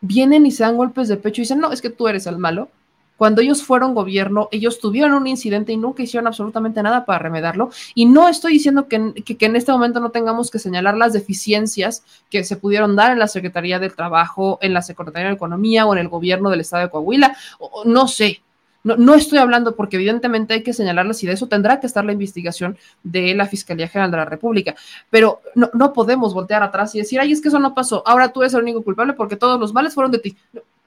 vienen 0.00 0.46
y 0.46 0.50
se 0.50 0.64
dan 0.64 0.76
golpes 0.76 1.08
de 1.08 1.16
pecho 1.16 1.40
y 1.40 1.44
dicen, 1.44 1.60
no, 1.60 1.72
es 1.72 1.80
que 1.80 1.90
tú 1.90 2.08
eres 2.08 2.26
el 2.26 2.38
malo. 2.38 2.68
Cuando 3.16 3.40
ellos 3.40 3.62
fueron 3.62 3.94
gobierno, 3.94 4.48
ellos 4.50 4.80
tuvieron 4.80 5.12
un 5.12 5.28
incidente 5.28 5.72
y 5.72 5.76
nunca 5.76 6.02
hicieron 6.02 6.26
absolutamente 6.26 6.82
nada 6.82 7.04
para 7.04 7.20
remedarlo. 7.20 7.70
Y 7.94 8.06
no 8.06 8.28
estoy 8.28 8.54
diciendo 8.54 8.88
que, 8.88 9.12
que, 9.14 9.46
en 9.46 9.54
este 9.54 9.70
momento 9.70 10.00
no 10.00 10.10
tengamos 10.10 10.50
que 10.50 10.58
señalar 10.58 10.96
las 10.96 11.12
deficiencias 11.12 12.02
que 12.30 12.42
se 12.42 12.56
pudieron 12.56 12.96
dar 12.96 13.12
en 13.12 13.20
la 13.20 13.28
Secretaría 13.28 13.78
del 13.78 13.94
Trabajo, 13.94 14.58
en 14.60 14.74
la 14.74 14.82
Secretaría 14.82 15.28
de 15.28 15.34
Economía 15.34 15.86
o 15.86 15.92
en 15.92 16.00
el 16.00 16.08
gobierno 16.08 16.50
del 16.50 16.62
Estado 16.62 16.82
de 16.82 16.90
Coahuila. 16.90 17.36
O, 17.60 17.84
no 17.84 18.08
sé, 18.08 18.42
no, 18.84 19.14
estoy 19.14 19.38
hablando 19.38 19.76
porque 19.76 19.96
evidentemente 19.96 20.54
hay 20.54 20.62
que 20.62 20.72
señalarlas 20.72 21.22
y 21.22 21.26
de 21.26 21.34
eso 21.34 21.46
tendrá 21.46 21.78
que 21.78 21.86
estar 21.86 22.04
la 22.04 22.12
investigación 22.12 22.76
de 23.04 23.34
la 23.34 23.46
Fiscalía 23.46 23.86
General 23.86 24.10
de 24.10 24.16
la 24.16 24.24
República, 24.24 24.74
pero 25.08 25.40
no, 25.54 25.70
no 25.72 25.92
podemos 25.92 26.34
voltear 26.34 26.62
atrás 26.62 26.94
y 26.94 26.98
decir, 26.98 27.20
ay, 27.20 27.32
es 27.32 27.40
que 27.40 27.48
eso 27.48 27.60
no 27.60 27.74
pasó, 27.74 28.02
ahora 28.06 28.32
tú 28.32 28.42
eres 28.42 28.54
el 28.54 28.62
único 28.62 28.82
culpable 28.82 29.12
porque 29.12 29.36
todos 29.36 29.58
los 29.60 29.72
males 29.72 29.94
fueron 29.94 30.10
de 30.10 30.18
ti. 30.18 30.36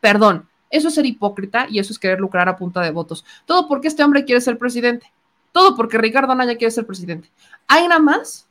Perdón, 0.01 0.47
eso 0.69 0.89
es 0.89 0.95
ser 0.95 1.05
hipócrita 1.05 1.67
y 1.69 1.79
eso 1.79 1.93
es 1.93 1.99
querer 1.99 2.19
lucrar 2.19 2.49
a 2.49 2.57
punta 2.57 2.81
de 2.81 2.91
votos. 2.91 3.23
Todo 3.45 3.67
porque 3.67 3.87
este 3.87 4.03
hombre 4.03 4.25
quiere 4.25 4.41
ser 4.41 4.57
presidente, 4.57 5.11
todo 5.53 5.75
porque 5.75 5.97
Ricardo 5.97 6.33
Anaya 6.33 6.57
quiere 6.57 6.71
ser 6.71 6.85
presidente. 6.85 7.29
Hay 7.67 7.87
nada 7.87 8.01
más, 8.01 8.45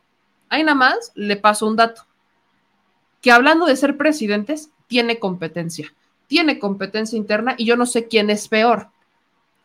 hay 0.49 0.63
nada 0.63 0.75
más, 0.75 1.13
le 1.15 1.37
paso 1.37 1.67
un 1.67 1.77
dato, 1.77 2.07
que 3.21 3.31
hablando 3.31 3.67
de 3.67 3.77
ser 3.77 3.99
presidentes, 3.99 4.71
tiene 4.87 5.19
competencia, 5.19 5.93
tiene 6.29 6.59
competencia 6.59 7.19
interna 7.19 7.55
y 7.59 7.67
yo 7.67 7.77
no 7.77 7.85
sé 7.85 8.09
quién 8.09 8.31
es 8.31 8.49
peor 8.49 8.89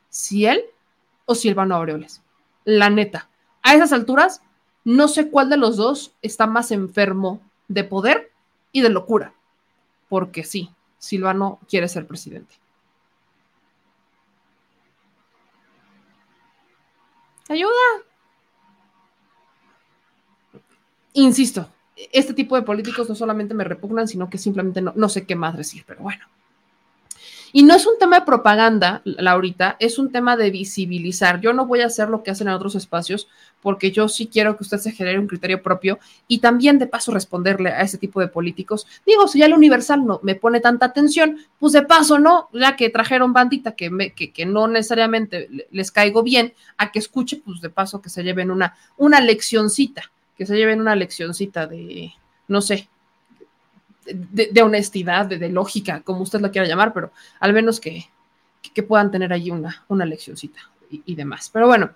si 0.09 0.45
él 0.45 0.63
o 1.25 1.35
Silvano 1.35 1.75
Aureoles. 1.75 2.21
La 2.65 2.89
neta. 2.89 3.29
A 3.61 3.75
esas 3.75 3.93
alturas, 3.93 4.41
no 4.83 5.07
sé 5.07 5.29
cuál 5.29 5.49
de 5.49 5.57
los 5.57 5.77
dos 5.77 6.13
está 6.21 6.47
más 6.47 6.71
enfermo 6.71 7.41
de 7.67 7.83
poder 7.83 8.31
y 8.71 8.81
de 8.81 8.89
locura. 8.89 9.33
Porque 10.07 10.43
sí, 10.43 10.71
Silvano 10.97 11.59
quiere 11.67 11.87
ser 11.87 12.07
presidente. 12.07 12.55
Ayuda. 17.47 17.69
Insisto, 21.13 21.69
este 22.11 22.33
tipo 22.33 22.55
de 22.55 22.61
políticos 22.61 23.09
no 23.09 23.15
solamente 23.15 23.53
me 23.53 23.63
repugnan, 23.63 24.07
sino 24.07 24.29
que 24.29 24.37
simplemente 24.37 24.81
no, 24.81 24.93
no 24.95 25.09
sé 25.09 25.25
qué 25.25 25.35
más 25.35 25.57
decir, 25.57 25.83
pero 25.85 26.01
bueno. 26.01 26.25
Y 27.51 27.63
no 27.63 27.75
es 27.75 27.85
un 27.85 27.97
tema 27.99 28.19
de 28.19 28.25
propaganda, 28.25 29.01
Laurita, 29.05 29.75
es 29.79 29.97
un 29.97 30.11
tema 30.11 30.37
de 30.37 30.51
visibilizar. 30.51 31.41
Yo 31.41 31.53
no 31.53 31.65
voy 31.65 31.81
a 31.81 31.87
hacer 31.87 32.09
lo 32.09 32.23
que 32.23 32.31
hacen 32.31 32.47
en 32.47 32.53
otros 32.53 32.75
espacios 32.75 33.27
porque 33.61 33.91
yo 33.91 34.07
sí 34.07 34.27
quiero 34.27 34.55
que 34.55 34.63
usted 34.63 34.77
se 34.77 34.91
genere 34.91 35.19
un 35.19 35.27
criterio 35.27 35.61
propio 35.61 35.99
y 36.27 36.39
también 36.39 36.79
de 36.79 36.87
paso 36.87 37.11
responderle 37.11 37.69
a 37.69 37.81
ese 37.81 37.97
tipo 37.97 38.19
de 38.19 38.27
políticos. 38.27 38.87
Digo, 39.05 39.27
si 39.27 39.39
ya 39.39 39.45
el 39.45 39.53
Universal 39.53 40.05
no 40.05 40.19
me 40.23 40.35
pone 40.35 40.59
tanta 40.59 40.85
atención, 40.85 41.37
pues 41.59 41.73
de 41.73 41.81
paso, 41.81 42.19
¿no? 42.19 42.49
Ya 42.53 42.75
que 42.75 42.89
trajeron 42.89 43.33
bandita 43.33 43.73
que, 43.73 43.89
me, 43.89 44.13
que, 44.13 44.31
que 44.31 44.45
no 44.45 44.67
necesariamente 44.67 45.49
les 45.71 45.91
caigo 45.91 46.23
bien, 46.23 46.53
a 46.77 46.91
que 46.91 46.99
escuche, 46.99 47.41
pues 47.43 47.61
de 47.61 47.69
paso 47.69 48.01
que 48.01 48.09
se 48.09 48.23
lleven 48.23 48.51
una, 48.51 48.75
una 48.97 49.19
leccioncita, 49.19 50.03
que 50.37 50.45
se 50.45 50.55
lleven 50.55 50.79
una 50.79 50.95
leccioncita 50.95 51.67
de, 51.67 52.13
no 52.47 52.61
sé, 52.61 52.89
de, 54.13 54.61
honestidad, 54.61 55.25
de, 55.25 55.49
lógica, 55.49 56.01
como 56.01 56.21
usted 56.21 56.41
lo 56.41 56.51
quiera 56.51 56.67
llamar, 56.67 56.93
pero 56.93 57.11
al 57.39 57.53
menos 57.53 57.79
que, 57.79 58.05
puedan 58.87 59.11
tener 59.11 59.33
allí 59.33 59.51
una, 59.51 59.83
una 59.89 60.05
leccioncita 60.05 60.61
y, 60.89 61.15
demás. 61.15 61.49
Pero 61.51 61.67
bueno, 61.67 61.91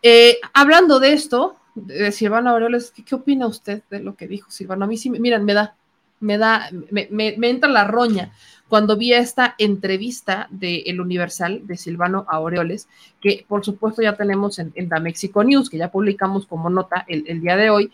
eh, 0.00 0.38
hablando 0.52 1.00
de 1.00 1.12
esto, 1.12 1.56
de 1.74 2.12
Silvano 2.12 2.50
Aureoles, 2.50 2.92
¿qué, 2.92 3.14
opina 3.14 3.46
usted 3.46 3.82
de 3.90 4.00
lo 4.00 4.14
que 4.14 4.28
dijo 4.28 4.50
Silvano? 4.50 4.84
A 4.84 4.88
mí 4.88 4.96
sí, 4.96 5.10
miren, 5.10 5.44
me 5.44 5.54
da, 5.54 5.74
me 6.20 6.38
da, 6.38 6.70
me, 6.90 7.08
me, 7.10 7.50
entra 7.50 7.68
la 7.68 7.84
roña 7.84 8.32
cuando 8.68 8.96
vi 8.96 9.12
esta 9.12 9.56
entrevista 9.58 10.46
de 10.50 10.84
El 10.86 11.00
Universal 11.00 11.66
de 11.66 11.76
Silvano 11.76 12.24
Aureoles, 12.28 12.88
que 13.20 13.44
por 13.48 13.64
supuesto 13.64 14.02
ya 14.02 14.16
tenemos 14.16 14.58
en, 14.58 14.72
en 14.76 14.88
Mexico 15.02 15.42
News, 15.42 15.68
que 15.68 15.78
ya 15.78 15.90
publicamos 15.90 16.46
como 16.46 16.70
nota 16.70 17.04
el 17.08 17.40
día 17.40 17.56
de 17.56 17.70
hoy, 17.70 17.92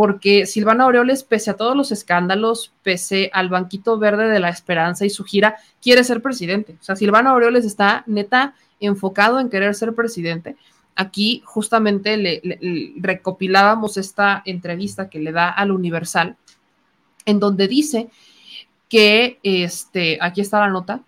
porque 0.00 0.46
Silvano 0.46 0.84
Aureoles, 0.84 1.24
pese 1.24 1.50
a 1.50 1.58
todos 1.58 1.76
los 1.76 1.92
escándalos, 1.92 2.72
pese 2.82 3.28
al 3.34 3.50
banquito 3.50 3.98
verde 3.98 4.30
de 4.30 4.40
la 4.40 4.48
esperanza 4.48 5.04
y 5.04 5.10
su 5.10 5.24
gira, 5.24 5.56
quiere 5.82 6.04
ser 6.04 6.22
presidente. 6.22 6.78
O 6.80 6.82
sea, 6.82 6.96
Silvano 6.96 7.28
Aureoles 7.28 7.66
está 7.66 8.02
neta 8.06 8.54
enfocado 8.80 9.38
en 9.40 9.50
querer 9.50 9.74
ser 9.74 9.94
presidente. 9.94 10.56
Aquí 10.96 11.42
justamente 11.44 12.16
le, 12.16 12.40
recopilábamos 12.96 13.98
esta 13.98 14.42
entrevista 14.46 15.10
que 15.10 15.18
le 15.18 15.32
da 15.32 15.50
al 15.50 15.70
Universal, 15.70 16.34
en 17.26 17.38
donde 17.38 17.68
dice 17.68 18.08
que, 18.88 19.38
este, 19.42 20.16
aquí 20.22 20.40
está 20.40 20.60
la 20.60 20.70
nota, 20.70 21.02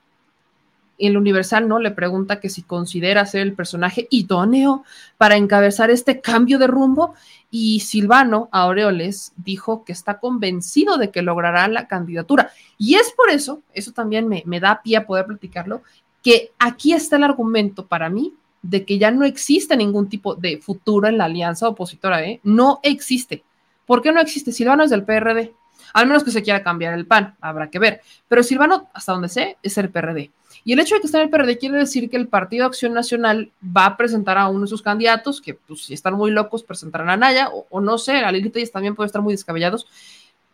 el 0.99 1.17
Universal 1.17 1.69
no 1.69 1.79
le 1.79 1.91
pregunta 1.91 2.41
que 2.41 2.49
si 2.49 2.63
considera 2.63 3.27
ser 3.27 3.43
el 3.43 3.55
personaje 3.55 4.07
idóneo 4.11 4.85
para 5.19 5.37
encabezar 5.37 5.91
este 5.91 6.21
cambio 6.21 6.59
de 6.59 6.67
rumbo 6.67 7.15
y 7.51 7.81
Silvano 7.81 8.49
Aureoles 8.53 9.33
dijo 9.37 9.85
que 9.85 9.93
está 9.93 10.19
convencido 10.19 10.97
de 10.97 11.11
que 11.11 11.23
logrará 11.23 11.69
la 11.69 11.87
candidatura. 11.89 12.51
Y 12.79 12.95
es 12.95 13.13
por 13.13 13.31
eso, 13.31 13.63
eso 13.75 13.93
también 13.93 14.29
me, 14.29 14.43
me 14.47 14.61
da 14.61 14.81
pie 14.83 14.97
a 14.97 15.07
poder 15.07 15.27
platicarlo, 15.27 15.83
que 16.23 16.53
aquí 16.59 16.93
está 16.93 17.17
el 17.17 17.25
argumento 17.25 17.87
para 17.87 18.09
mí 18.09 18.35
de 18.63 18.85
que 18.85 18.99
ya 18.99 19.11
no 19.11 19.25
existe 19.25 19.77
ningún 19.77 20.09
tipo 20.09 20.37
de 20.37 20.59
futuro 20.59 21.09
en 21.09 21.19
la 21.19 21.25
alianza 21.25 21.69
opositora, 21.69 22.25
¿eh? 22.25 22.41
No 22.45 22.81
existe. 22.83 23.43
¿Por 23.87 24.03
qué 24.03 24.13
no 24.13 24.21
existe? 24.21 24.53
Silvano 24.53 24.85
es 24.85 24.91
del 24.91 25.05
PRD. 25.05 25.53
Al 25.93 26.07
menos 26.07 26.25
que 26.25 26.31
se 26.31 26.43
quiera 26.43 26.63
cambiar 26.63 26.95
el 26.95 27.07
PAN, 27.07 27.35
habrá 27.41 27.69
que 27.69 27.79
ver. 27.79 28.01
Pero 28.29 28.43
Silvano, 28.43 28.89
hasta 28.95 29.13
donde 29.13 29.29
sé, 29.29 29.59
es 29.63 29.77
el 29.79 29.91
PRD. 29.91 30.31
Y 30.65 30.73
el 30.73 30.79
hecho 30.79 30.95
de 30.95 31.01
que 31.01 31.07
esté 31.07 31.19
en 31.19 31.25
el 31.25 31.31
PRD 31.31 31.59
quiere 31.59 31.79
decir 31.79 32.09
que 32.09 32.17
el 32.17 32.29
Partido 32.29 32.67
Acción 32.67 32.93
Nacional 32.93 33.51
va 33.65 33.87
a 33.87 33.97
presentar 33.97 34.39
a 34.39 34.49
uno 34.49 34.63
de 34.63 34.69
sus 34.69 34.83
candidatos, 34.83 35.41
que 35.41 35.55
pues 35.55 35.85
si 35.85 35.95
están 35.95 36.15
muy 36.15 36.31
locos 36.31 36.63
presentarán 36.63 37.11
a 37.11 37.17
Naya, 37.17 37.49
o, 37.51 37.81
no 37.81 37.99
sé, 37.99 38.19
a 38.19 38.31
Lilith 38.31 38.57
y 38.57 38.67
también 38.67 38.95
puede 38.95 39.07
estar 39.07 39.23
muy 39.23 39.35
descabellados, 39.35 39.87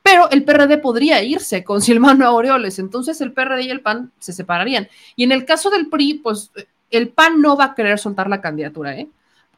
pero 0.02 0.30
el 0.30 0.44
PRD 0.44 0.78
podría 0.78 1.22
irse 1.22 1.62
con 1.64 1.80
Silvano 1.82 2.26
Aureoles, 2.26 2.78
entonces 2.78 3.20
el 3.20 3.32
PRD 3.32 3.64
y 3.64 3.70
el 3.70 3.80
PAN 3.80 4.12
se 4.18 4.32
separarían. 4.32 4.88
Y 5.16 5.24
en 5.24 5.32
el 5.32 5.44
caso 5.44 5.68
del 5.70 5.88
PRI, 5.88 6.14
pues 6.14 6.50
el 6.90 7.08
PAN 7.10 7.42
no 7.42 7.56
va 7.56 7.64
a 7.66 7.74
querer 7.74 7.98
soltar 7.98 8.30
la 8.30 8.40
candidatura, 8.40 8.96
¿eh? 8.96 9.08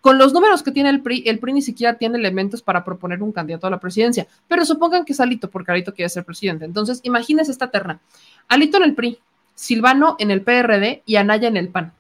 Con 0.01 0.17
los 0.17 0.33
números 0.33 0.63
que 0.63 0.73
tiene 0.73 0.89
el 0.89 1.03
PRI, 1.03 1.25
el 1.27 1.39
PRI 1.39 1.53
ni 1.53 1.63
siquiera 1.63 1.99
tiene 1.99 2.17
elementos 2.17 2.63
para 2.63 2.83
proponer 2.85 3.23
un 3.23 3.33
candidato 3.33 3.67
a 3.67 3.71
la 3.71 3.79
presidencia, 3.79 4.27
pero 4.49 4.65
supongan 4.65 5.05
que 5.05 5.13
es 5.13 5.21
Alito, 5.21 5.51
porque 5.51 5.73
Alito 5.73 5.93
quiere 5.95 6.09
ser 6.09 6.25
presidente. 6.25 6.65
Entonces, 6.65 7.01
imagínense 7.03 7.53
esta 7.53 7.71
terna. 7.71 8.01
Alito 8.49 8.79
en 8.79 8.85
el 8.85 8.95
PRI, 8.95 9.19
Silvano 9.61 10.17
en 10.19 10.31
el 10.31 10.41
PRD 10.41 11.03
y 11.05 11.17
Anaya 11.17 11.47
en 11.47 11.59
el 11.59 11.69
PAN. 11.69 11.93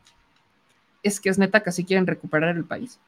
Es 1.03 1.21
que 1.21 1.29
es 1.29 1.39
neta 1.39 1.63
que 1.63 1.69
así 1.69 1.85
quieren 1.85 2.07
recuperar 2.07 2.57
el 2.57 2.65
país. 2.65 2.99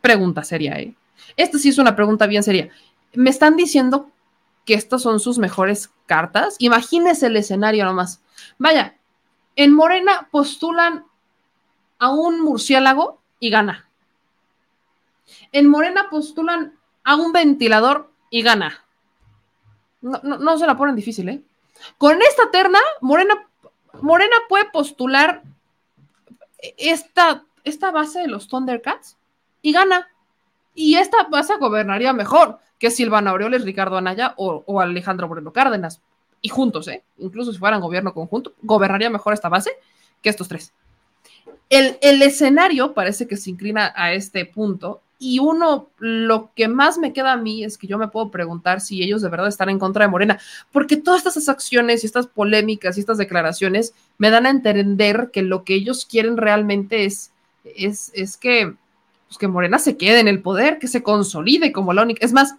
Pregunta 0.00 0.44
seria, 0.44 0.78
¿eh? 0.78 0.94
Esta 1.36 1.58
sí 1.58 1.68
es 1.68 1.78
una 1.78 1.96
pregunta 1.96 2.28
bien 2.28 2.44
seria. 2.44 2.70
Me 3.12 3.28
están 3.28 3.56
diciendo 3.56 4.08
que 4.64 4.74
estas 4.74 5.02
son 5.02 5.18
sus 5.18 5.38
mejores 5.38 5.90
cartas. 6.06 6.54
Imagínense 6.60 7.26
el 7.26 7.36
escenario 7.36 7.84
nomás. 7.84 8.22
Vaya, 8.56 8.94
en 9.56 9.74
Morena 9.74 10.28
postulan 10.30 11.04
a 11.98 12.10
un 12.10 12.40
murciélago 12.40 13.18
y 13.40 13.50
gana. 13.50 13.88
En 15.50 15.68
Morena 15.68 16.08
postulan 16.08 16.78
a 17.02 17.16
un 17.16 17.32
ventilador 17.32 18.12
y 18.30 18.42
gana. 18.42 18.84
No, 20.02 20.56
se 20.56 20.68
la 20.68 20.76
ponen 20.76 20.94
difícil, 20.94 21.28
¿eh? 21.30 21.42
Con 21.98 22.20
esta 22.22 22.50
terna, 22.50 22.78
Morena, 23.00 23.48
Morena 24.00 24.36
puede 24.48 24.66
postular 24.66 25.42
esta, 26.76 27.44
esta 27.64 27.90
base 27.90 28.20
de 28.20 28.28
los 28.28 28.48
Thundercats 28.48 29.16
y 29.62 29.72
gana. 29.72 30.08
Y 30.74 30.96
esta 30.96 31.24
base 31.24 31.56
gobernaría 31.56 32.12
mejor 32.12 32.58
que 32.78 32.90
Silvana 32.90 33.30
Aureoles, 33.30 33.64
Ricardo 33.64 33.98
Anaya 33.98 34.34
o, 34.36 34.80
Alejandro 34.80 35.28
Moreno 35.28 35.52
Cárdenas. 35.52 36.00
Y 36.40 36.48
juntos, 36.48 36.88
¿eh? 36.88 37.02
Incluso 37.18 37.52
si 37.52 37.58
fueran 37.58 37.82
gobierno 37.82 38.14
conjunto, 38.14 38.54
gobernaría 38.62 39.10
mejor 39.10 39.34
esta 39.34 39.50
base 39.50 39.72
que 40.22 40.30
estos 40.30 40.48
tres. 40.48 40.72
El, 41.68 41.98
el, 42.00 42.22
escenario 42.22 42.94
parece 42.94 43.28
que 43.28 43.36
se 43.36 43.50
inclina 43.50 43.92
a 43.94 44.12
este 44.12 44.46
punto 44.46 45.02
y 45.22 45.38
uno, 45.38 45.90
lo 45.98 46.50
que 46.56 46.66
más 46.66 46.96
me 46.96 47.12
queda 47.12 47.32
a 47.32 47.36
mí 47.36 47.62
es 47.62 47.76
que 47.76 47.86
yo 47.86 47.98
me 47.98 48.08
puedo 48.08 48.30
preguntar 48.30 48.80
si 48.80 49.02
ellos 49.02 49.20
de 49.20 49.28
verdad 49.28 49.48
están 49.48 49.68
en 49.68 49.78
contra 49.78 50.06
de 50.06 50.10
Morena, 50.10 50.40
porque 50.72 50.96
todas 50.96 51.26
estas 51.26 51.50
acciones 51.50 52.02
y 52.02 52.06
estas 52.06 52.26
polémicas 52.26 52.96
y 52.96 53.00
estas 53.00 53.18
declaraciones 53.18 53.92
me 54.16 54.30
dan 54.30 54.46
a 54.46 54.50
entender 54.50 55.30
que 55.30 55.42
lo 55.42 55.62
que 55.62 55.74
ellos 55.74 56.06
quieren 56.06 56.38
realmente 56.38 57.04
es, 57.04 57.32
es, 57.64 58.10
es 58.14 58.38
que, 58.38 58.74
pues 59.28 59.36
que 59.36 59.46
Morena 59.46 59.78
se 59.78 59.98
quede 59.98 60.20
en 60.20 60.28
el 60.28 60.40
poder, 60.40 60.78
que 60.78 60.88
se 60.88 61.02
consolide 61.02 61.70
como 61.70 61.92
la 61.92 62.02
única. 62.02 62.24
Es 62.24 62.32
más, 62.32 62.54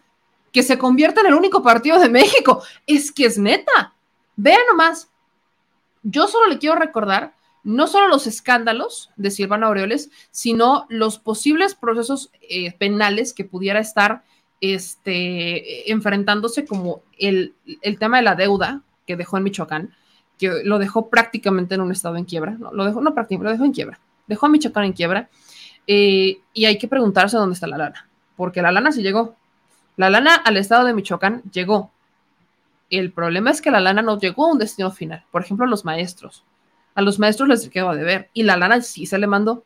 que 0.52 0.62
se 0.62 0.78
convierta 0.78 1.22
en 1.22 1.28
el 1.28 1.34
único 1.34 1.64
partido 1.64 2.00
de 2.00 2.10
México. 2.10 2.62
Es 2.86 3.12
que 3.12 3.26
es 3.26 3.40
neta. 3.40 3.96
Vean 4.36 4.62
nomás. 4.70 5.10
Yo 6.04 6.28
solo 6.28 6.46
le 6.48 6.60
quiero 6.60 6.76
recordar 6.76 7.34
no 7.64 7.88
solo 7.88 8.08
los 8.08 8.28
escándalos 8.28 9.12
de 9.16 9.32
Silvana 9.32 9.68
Aureoles, 9.68 10.10
sino 10.32 10.86
los 10.90 11.20
posibles 11.20 11.76
procesos 11.76 12.32
eh, 12.42 12.74
penales 12.78 13.34
que 13.34 13.46
pudiera 13.46 13.80
estar 13.80 14.24
este, 14.62 15.92
enfrentándose 15.92 16.66
como 16.66 17.02
el, 17.18 17.56
tema 18.00 18.18
de 18.18 18.24
la 18.24 18.36
deuda 18.36 18.82
que 19.06 19.16
dejó 19.16 19.38
en 19.38 19.44
Michoacán, 19.44 19.94
que 20.38 20.64
lo 20.64 20.80
dejó 20.80 21.10
prácticamente 21.10 21.76
en 21.76 21.82
un 21.82 21.92
estado 21.92 22.18
en 22.18 22.26
quiebra, 22.26 22.52
no, 22.52 22.72
lo 22.72 22.86
dejó, 22.86 23.02
no 23.02 23.14
prácticamente, 23.14 23.46
lo 23.46 23.52
dejó 23.52 23.66
en 23.66 23.74
quiebra, 23.74 24.00
dejó 24.28 24.46
a 24.46 24.50
Michoacán 24.50 24.86
en 24.86 24.94
quiebra, 24.94 25.30
eh, 25.88 26.40
y 26.54 26.66
hay 26.66 26.78
que 26.78 26.88
preguntarse 26.88 27.38
dónde 27.38 27.54
está 27.54 27.68
la 27.68 27.78
lana, 27.78 28.08
porque 28.36 28.62
la 28.62 28.72
lana 28.72 28.92
sí 28.92 29.02
llegó, 29.02 29.36
la 29.98 30.10
lana 30.10 30.36
al 30.36 30.58
estado 30.58 30.86
de 30.86 30.94
Michoacán 30.94 31.44
llegó. 31.52 31.92
El 32.90 33.12
problema 33.12 33.52
es 33.52 33.62
que 33.62 33.72
la 33.72 33.80
lana 33.80 34.02
no 34.02 34.20
llegó 34.20 34.46
a 34.46 34.52
un 34.52 34.58
destino 34.58 34.92
final. 34.92 35.24
Por 35.32 35.44
ejemplo, 35.44 35.66
los 35.66 35.86
maestros. 35.86 36.44
A 36.96 37.02
los 37.02 37.20
maestros 37.20 37.50
les 37.50 37.70
quedó 37.70 37.94
de 37.94 38.04
ver 38.04 38.30
y 38.34 38.44
la 38.44 38.58
lana 38.58 38.82
sí 38.82 39.06
se 39.06 39.18
le 39.18 39.28
mandó. 39.28 39.64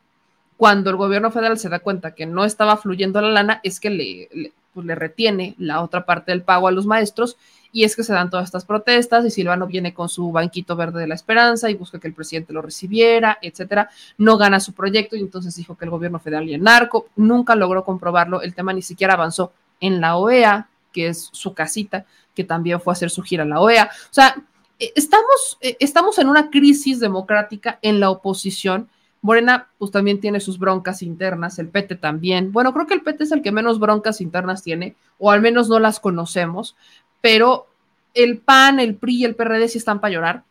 Cuando 0.56 0.90
el 0.90 0.96
gobierno 0.96 1.30
federal 1.30 1.58
se 1.58 1.68
da 1.68 1.80
cuenta 1.80 2.14
que 2.14 2.24
no 2.24 2.44
estaba 2.44 2.76
fluyendo 2.76 3.20
la 3.20 3.30
lana, 3.30 3.60
es 3.62 3.78
que 3.78 3.90
le, 3.90 4.52
pues 4.72 4.86
le 4.86 4.94
retiene 4.94 5.54
la 5.58 5.82
otra 5.82 6.06
parte 6.06 6.32
del 6.32 6.42
pago 6.42 6.68
a 6.68 6.72
los 6.72 6.86
maestros 6.86 7.36
y 7.72 7.84
es 7.84 7.94
que 7.94 8.04
se 8.04 8.12
dan 8.12 8.30
todas 8.30 8.46
estas 8.46 8.64
protestas 8.64 9.24
y 9.26 9.30
Silvano 9.30 9.66
viene 9.66 9.92
con 9.92 10.08
su 10.08 10.32
banquito 10.32 10.76
verde 10.76 11.00
de 11.00 11.06
la 11.06 11.14
esperanza 11.14 11.68
y 11.68 11.74
busca 11.74 11.98
que 11.98 12.08
el 12.08 12.14
presidente 12.14 12.54
lo 12.54 12.62
recibiera, 12.62 13.38
etcétera. 13.42 13.90
No 14.16 14.38
gana 14.38 14.60
su 14.60 14.72
proyecto 14.72 15.14
y 15.14 15.20
entonces 15.20 15.54
dijo 15.56 15.76
que 15.76 15.84
el 15.84 15.90
gobierno 15.90 16.18
federal 16.18 16.48
y 16.48 16.54
el 16.54 16.62
narco 16.62 17.08
nunca 17.16 17.54
logró 17.54 17.84
comprobarlo. 17.84 18.40
El 18.40 18.54
tema 18.54 18.72
ni 18.72 18.80
siquiera 18.80 19.12
avanzó 19.12 19.52
en 19.80 20.00
la 20.00 20.16
OEA, 20.16 20.68
que 20.90 21.08
es 21.08 21.28
su 21.32 21.52
casita, 21.52 22.06
que 22.34 22.44
también 22.44 22.80
fue 22.80 22.92
a 22.92 22.94
hacer 22.94 23.10
su 23.10 23.22
gira 23.22 23.42
a 23.42 23.46
la 23.46 23.60
OEA. 23.60 23.90
O 24.10 24.14
sea, 24.14 24.36
estamos, 24.78 25.58
eh, 25.60 25.76
estamos 25.80 26.18
en 26.18 26.28
una 26.28 26.50
crisis 26.50 27.00
democrática 27.00 27.78
en 27.82 28.00
la 28.00 28.10
oposición. 28.10 28.88
Morena, 29.22 29.68
pues 29.78 29.90
también 29.90 30.20
tiene 30.20 30.40
sus 30.40 30.58
broncas 30.58 31.02
internas, 31.02 31.58
el 31.58 31.68
PT 31.68 31.96
también. 31.96 32.52
Bueno, 32.52 32.72
creo 32.72 32.86
que 32.86 32.94
el 32.94 33.02
PT 33.02 33.24
es 33.24 33.32
el 33.32 33.42
que 33.42 33.50
menos 33.50 33.80
broncas 33.80 34.20
internas 34.20 34.62
tiene, 34.62 34.94
o 35.18 35.30
al 35.30 35.40
menos 35.40 35.68
no 35.68 35.78
las 35.78 35.98
conocemos, 35.98 36.76
pero 37.20 37.66
el 38.14 38.38
PAN, 38.38 38.78
el 38.78 38.94
PRI 38.94 39.16
y 39.16 39.24
el 39.24 39.34
PRD 39.34 39.68
sí 39.68 39.78
están 39.78 40.00
para 40.00 40.14
llorar. 40.14 40.44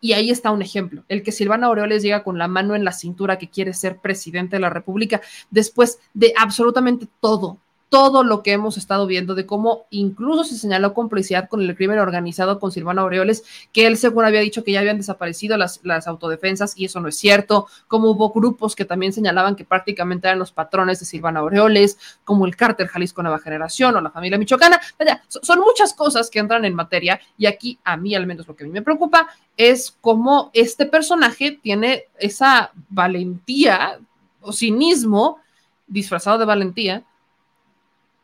Y 0.00 0.12
ahí 0.12 0.30
está 0.30 0.50
un 0.50 0.62
ejemplo, 0.62 1.04
el 1.08 1.22
que 1.22 1.32
Silvana 1.32 1.68
Aureoles 1.68 2.02
llega 2.02 2.22
con 2.22 2.38
la 2.38 2.48
mano 2.48 2.74
en 2.74 2.84
la 2.84 2.92
cintura 2.92 3.38
que 3.38 3.48
quiere 3.48 3.72
ser 3.72 3.98
presidente 3.98 4.56
de 4.56 4.60
la 4.60 4.70
República 4.70 5.22
después 5.50 5.98
de 6.12 6.34
absolutamente 6.36 7.08
todo, 7.20 7.58
todo 7.88 8.24
lo 8.24 8.42
que 8.42 8.52
hemos 8.52 8.76
estado 8.76 9.06
viendo 9.06 9.34
de 9.34 9.46
cómo 9.46 9.86
incluso 9.90 10.44
se 10.44 10.58
señaló 10.58 10.92
complicidad 10.92 11.48
con 11.48 11.60
el 11.62 11.76
crimen 11.76 11.98
organizado 11.98 12.58
con 12.58 12.72
Silvano 12.72 13.02
Aureoles, 13.02 13.44
que 13.72 13.86
él 13.86 13.96
según 13.96 14.24
había 14.24 14.40
dicho 14.40 14.64
que 14.64 14.72
ya 14.72 14.80
habían 14.80 14.96
desaparecido 14.96 15.56
las, 15.56 15.80
las 15.84 16.08
autodefensas 16.08 16.76
y 16.76 16.86
eso 16.86 17.00
no 17.00 17.08
es 17.08 17.16
cierto, 17.16 17.66
como 17.86 18.10
hubo 18.10 18.30
grupos 18.32 18.74
que 18.74 18.84
también 18.84 19.12
señalaban 19.12 19.54
que 19.54 19.64
prácticamente 19.64 20.26
eran 20.26 20.38
los 20.38 20.52
patrones 20.52 20.98
de 21.00 21.06
Silvano 21.06 21.40
Aureoles, 21.40 21.98
como 22.24 22.46
el 22.46 22.56
cártel 22.56 22.88
Jalisco 22.88 23.22
Nueva 23.22 23.38
Generación 23.38 23.94
o 23.96 24.00
la 24.00 24.10
familia 24.10 24.38
michoacana. 24.38 24.80
son 25.28 25.60
muchas 25.60 25.94
cosas 25.94 26.28
que 26.28 26.40
entran 26.40 26.64
en 26.64 26.74
materia 26.74 27.20
y 27.38 27.46
aquí 27.46 27.78
a 27.84 27.96
mí 27.96 28.14
al 28.14 28.26
menos 28.26 28.48
lo 28.48 28.56
que 28.56 28.64
a 28.64 28.66
mí 28.66 28.72
me 28.72 28.82
preocupa 28.82 29.28
es 29.56 29.96
cómo 30.00 30.50
este 30.52 30.86
personaje 30.86 31.58
tiene 31.62 32.04
esa 32.18 32.72
valentía 32.88 33.98
o 34.40 34.52
cinismo 34.52 35.38
disfrazado 35.86 36.38
de 36.38 36.44
valentía 36.44 37.04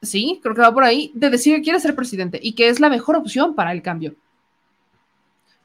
sí, 0.02 0.40
creo 0.42 0.54
que 0.54 0.60
va 0.60 0.74
por 0.74 0.84
ahí, 0.84 1.12
de 1.14 1.30
decir 1.30 1.56
que 1.56 1.62
quiere 1.62 1.80
ser 1.80 1.94
presidente 1.94 2.38
y 2.42 2.52
que 2.52 2.68
es 2.68 2.80
la 2.80 2.90
mejor 2.90 3.16
opción 3.16 3.54
para 3.54 3.72
el 3.72 3.82
cambio. 3.82 4.14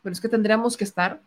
Pero 0.04 0.14
es 0.14 0.22
que 0.22 0.30
tendríamos 0.30 0.78
que 0.78 0.84
estar 0.86 1.22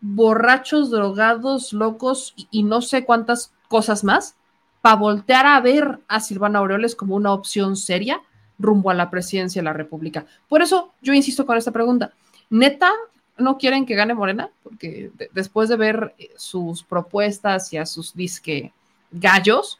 borrachos, 0.00 0.90
drogados, 0.90 1.72
locos 1.72 2.34
y, 2.50 2.62
no 2.62 2.82
sé 2.82 3.04
cuántas 3.04 3.52
cosas 3.68 4.04
más 4.04 4.34
para 4.80 4.96
voltear 4.96 5.46
a 5.46 5.60
ver 5.60 6.00
a 6.08 6.20
Silvana 6.20 6.58
Aureoles 6.58 6.96
como 6.96 7.14
una 7.14 7.32
opción 7.32 7.76
seria 7.76 8.20
rumbo 8.58 8.90
a 8.90 8.94
la 8.94 9.10
presidencia 9.10 9.60
de 9.60 9.64
la 9.64 9.72
República. 9.74 10.26
Por 10.48 10.62
eso 10.62 10.92
yo 11.02 11.12
insisto 11.12 11.44
con 11.44 11.56
esta 11.58 11.70
pregunta. 11.70 12.12
¿Neta 12.48 12.90
no 13.36 13.58
quieren 13.58 13.84
que 13.84 13.94
gane 13.94 14.14
Morena? 14.14 14.50
Porque 14.62 15.10
de- 15.14 15.30
después 15.32 15.68
de 15.68 15.76
ver 15.76 16.14
eh, 16.18 16.30
sus 16.36 16.82
propuestas 16.82 17.72
y 17.72 17.76
a 17.76 17.84
sus 17.86 18.14
disque 18.14 18.72
gallos, 19.10 19.79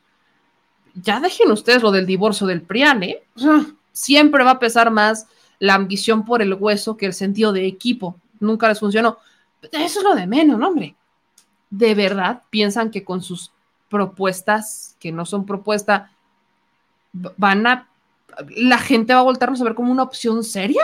ya 0.94 1.20
dejen 1.20 1.50
ustedes 1.50 1.82
lo 1.82 1.90
del 1.90 2.06
divorcio 2.06 2.46
del 2.46 2.62
PRIAN, 2.62 3.02
¿eh? 3.02 3.22
Siempre 3.92 4.44
va 4.44 4.52
a 4.52 4.58
pesar 4.58 4.90
más 4.90 5.26
la 5.58 5.74
ambición 5.74 6.24
por 6.24 6.42
el 6.42 6.54
hueso 6.54 6.96
que 6.96 7.06
el 7.06 7.12
sentido 7.12 7.52
de 7.52 7.66
equipo. 7.66 8.16
Nunca 8.38 8.68
les 8.68 8.80
funcionó. 8.80 9.18
Eso 9.72 9.98
es 10.00 10.04
lo 10.04 10.14
de 10.14 10.26
menos, 10.26 10.58
¿no, 10.58 10.68
hombre. 10.68 10.94
¿De 11.68 11.94
verdad 11.94 12.42
piensan 12.50 12.90
que 12.90 13.04
con 13.04 13.22
sus 13.22 13.52
propuestas, 13.88 14.96
que 14.98 15.12
no 15.12 15.26
son 15.26 15.44
propuesta, 15.44 16.10
van 17.12 17.66
a... 17.66 17.88
la 18.56 18.78
gente 18.78 19.12
va 19.12 19.20
a 19.20 19.24
voltarnos 19.24 19.60
a 19.60 19.64
ver 19.64 19.74
como 19.74 19.92
una 19.92 20.02
opción 20.02 20.42
seria? 20.42 20.82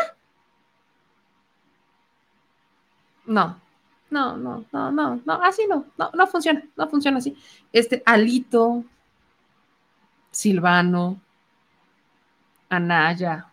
No, 3.24 3.58
no, 4.10 4.36
no, 4.36 4.64
no, 4.70 4.92
no, 4.92 5.20
no, 5.24 5.32
así 5.42 5.66
no, 5.68 5.84
no, 5.98 6.10
no 6.12 6.26
funciona, 6.26 6.62
no 6.76 6.88
funciona 6.88 7.18
así. 7.18 7.36
Este 7.72 8.02
Alito, 8.06 8.84
Silvano, 10.36 11.18
Anaya. 12.68 13.46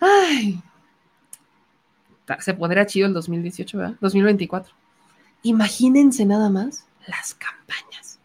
Ay, 0.00 0.60
se 2.40 2.54
podría 2.54 2.86
chido 2.86 3.06
el 3.06 3.14
2018, 3.14 3.78
¿verdad? 3.78 3.96
2024. 4.00 4.74
Imagínense 5.44 6.24
nada 6.26 6.50
más 6.50 6.86
las 7.06 7.34
campañas. 7.34 8.18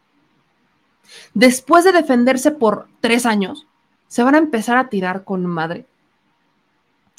Después 1.35 1.83
de 1.83 1.91
defenderse 1.91 2.49
por 2.49 2.87
tres 2.99 3.27
años, 3.27 3.67
se 4.07 4.23
van 4.23 4.33
a 4.33 4.39
empezar 4.39 4.77
a 4.77 4.89
tirar 4.89 5.23
con 5.23 5.45
madre. 5.45 5.85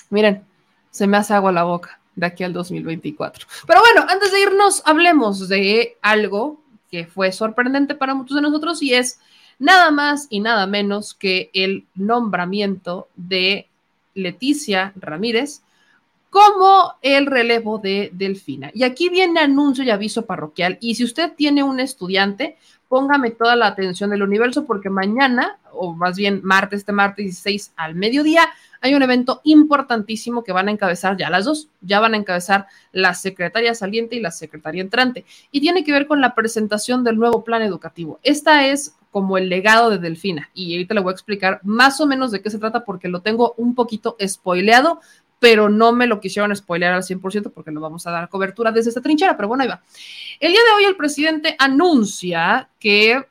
Miren, 0.08 0.44
se 0.90 1.06
me 1.06 1.18
hace 1.18 1.34
agua 1.34 1.52
la 1.52 1.62
boca 1.62 2.00
de 2.16 2.26
aquí 2.26 2.42
al 2.42 2.52
2024. 2.52 3.46
Pero 3.68 3.80
bueno, 3.80 4.04
antes 4.10 4.32
de 4.32 4.40
irnos, 4.40 4.82
hablemos 4.86 5.48
de 5.48 5.96
algo 6.02 6.60
que 6.90 7.06
fue 7.06 7.32
sorprendente 7.32 7.94
para 7.94 8.14
muchos 8.14 8.36
de 8.36 8.42
nosotros 8.42 8.82
y 8.82 8.94
es 8.94 9.20
nada 9.58 9.90
más 9.90 10.26
y 10.30 10.40
nada 10.40 10.66
menos 10.66 11.14
que 11.14 11.50
el 11.52 11.86
nombramiento 11.94 13.08
de 13.16 13.68
Leticia 14.14 14.92
Ramírez 14.96 15.62
como 16.30 16.94
el 17.02 17.26
relevo 17.26 17.78
de 17.78 18.10
Delfina. 18.12 18.70
Y 18.72 18.84
aquí 18.84 19.08
viene 19.08 19.40
anuncio 19.40 19.82
y 19.82 19.90
aviso 19.90 20.26
parroquial. 20.26 20.78
Y 20.80 20.94
si 20.94 21.04
usted 21.04 21.32
tiene 21.36 21.64
un 21.64 21.80
estudiante, 21.80 22.56
póngame 22.88 23.32
toda 23.32 23.56
la 23.56 23.66
atención 23.66 24.10
del 24.10 24.22
universo 24.22 24.64
porque 24.64 24.90
mañana, 24.90 25.58
o 25.72 25.92
más 25.92 26.16
bien 26.16 26.40
martes, 26.44 26.80
este 26.80 26.92
martes 26.92 27.24
16 27.24 27.72
al 27.76 27.96
mediodía, 27.96 28.48
hay 28.80 28.94
un 28.94 29.02
evento 29.02 29.40
importantísimo 29.44 30.42
que 30.42 30.52
van 30.52 30.68
a 30.68 30.70
encabezar 30.70 31.16
ya 31.16 31.30
las 31.30 31.44
dos. 31.44 31.68
Ya 31.80 32.00
van 32.00 32.14
a 32.14 32.16
encabezar 32.16 32.66
la 32.92 33.14
secretaria 33.14 33.74
saliente 33.74 34.16
y 34.16 34.20
la 34.20 34.30
secretaria 34.30 34.80
entrante. 34.80 35.24
Y 35.50 35.60
tiene 35.60 35.84
que 35.84 35.92
ver 35.92 36.06
con 36.06 36.20
la 36.20 36.34
presentación 36.34 37.04
del 37.04 37.16
nuevo 37.16 37.44
plan 37.44 37.62
educativo. 37.62 38.18
Esta 38.22 38.66
es 38.66 38.96
como 39.10 39.38
el 39.38 39.48
legado 39.48 39.90
de 39.90 39.98
Delfina. 39.98 40.50
Y 40.54 40.72
ahorita 40.72 40.94
le 40.94 41.00
voy 41.00 41.10
a 41.10 41.14
explicar 41.14 41.60
más 41.62 42.00
o 42.00 42.06
menos 42.06 42.30
de 42.30 42.40
qué 42.40 42.50
se 42.50 42.58
trata 42.58 42.84
porque 42.84 43.08
lo 43.08 43.20
tengo 43.20 43.54
un 43.56 43.74
poquito 43.74 44.16
spoileado, 44.24 45.00
pero 45.38 45.68
no 45.68 45.92
me 45.92 46.06
lo 46.06 46.20
quisieron 46.20 46.54
spoilear 46.54 46.92
al 46.92 47.02
100% 47.02 47.52
porque 47.52 47.70
lo 47.70 47.80
vamos 47.80 48.06
a 48.06 48.10
dar 48.10 48.28
cobertura 48.28 48.72
desde 48.72 48.90
esta 48.90 49.00
trinchera, 49.00 49.36
pero 49.36 49.48
bueno, 49.48 49.62
ahí 49.62 49.68
va. 49.68 49.82
El 50.38 50.52
día 50.52 50.60
de 50.60 50.76
hoy 50.76 50.84
el 50.84 50.96
presidente 50.96 51.56
anuncia 51.58 52.68
que 52.78 53.24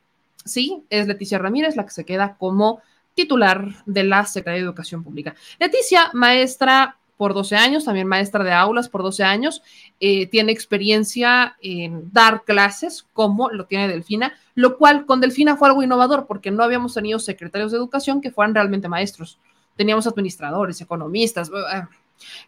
sí, 0.43 0.83
es 0.89 1.07
Leticia 1.07 1.37
Ramírez 1.37 1.75
la 1.75 1.85
que 1.85 1.91
se 1.91 2.05
queda 2.05 2.35
como 2.37 2.81
titular 3.19 3.83
de 3.85 4.03
la 4.05 4.25
Secretaría 4.25 4.61
de 4.61 4.65
Educación 4.65 5.03
Pública. 5.03 5.35
Leticia, 5.59 6.09
maestra 6.13 6.95
por 7.17 7.33
12 7.33 7.57
años, 7.57 7.83
también 7.83 8.07
maestra 8.07 8.45
de 8.45 8.53
aulas 8.53 8.87
por 8.87 9.03
12 9.03 9.25
años, 9.25 9.61
eh, 9.99 10.27
tiene 10.27 10.53
experiencia 10.53 11.57
en 11.61 12.13
dar 12.13 12.43
clases, 12.45 13.05
como 13.11 13.49
lo 13.49 13.65
tiene 13.65 13.89
Delfina, 13.89 14.31
lo 14.55 14.77
cual 14.77 15.05
con 15.05 15.19
Delfina 15.19 15.57
fue 15.57 15.67
algo 15.67 15.83
innovador 15.83 16.27
porque 16.27 16.49
no 16.49 16.63
habíamos 16.63 16.93
tenido 16.93 17.19
secretarios 17.19 17.73
de 17.73 17.77
educación 17.77 18.21
que 18.21 18.31
fueran 18.31 18.55
realmente 18.55 18.87
maestros. 18.87 19.37
Teníamos 19.75 20.07
administradores, 20.07 20.79
economistas, 20.79 21.51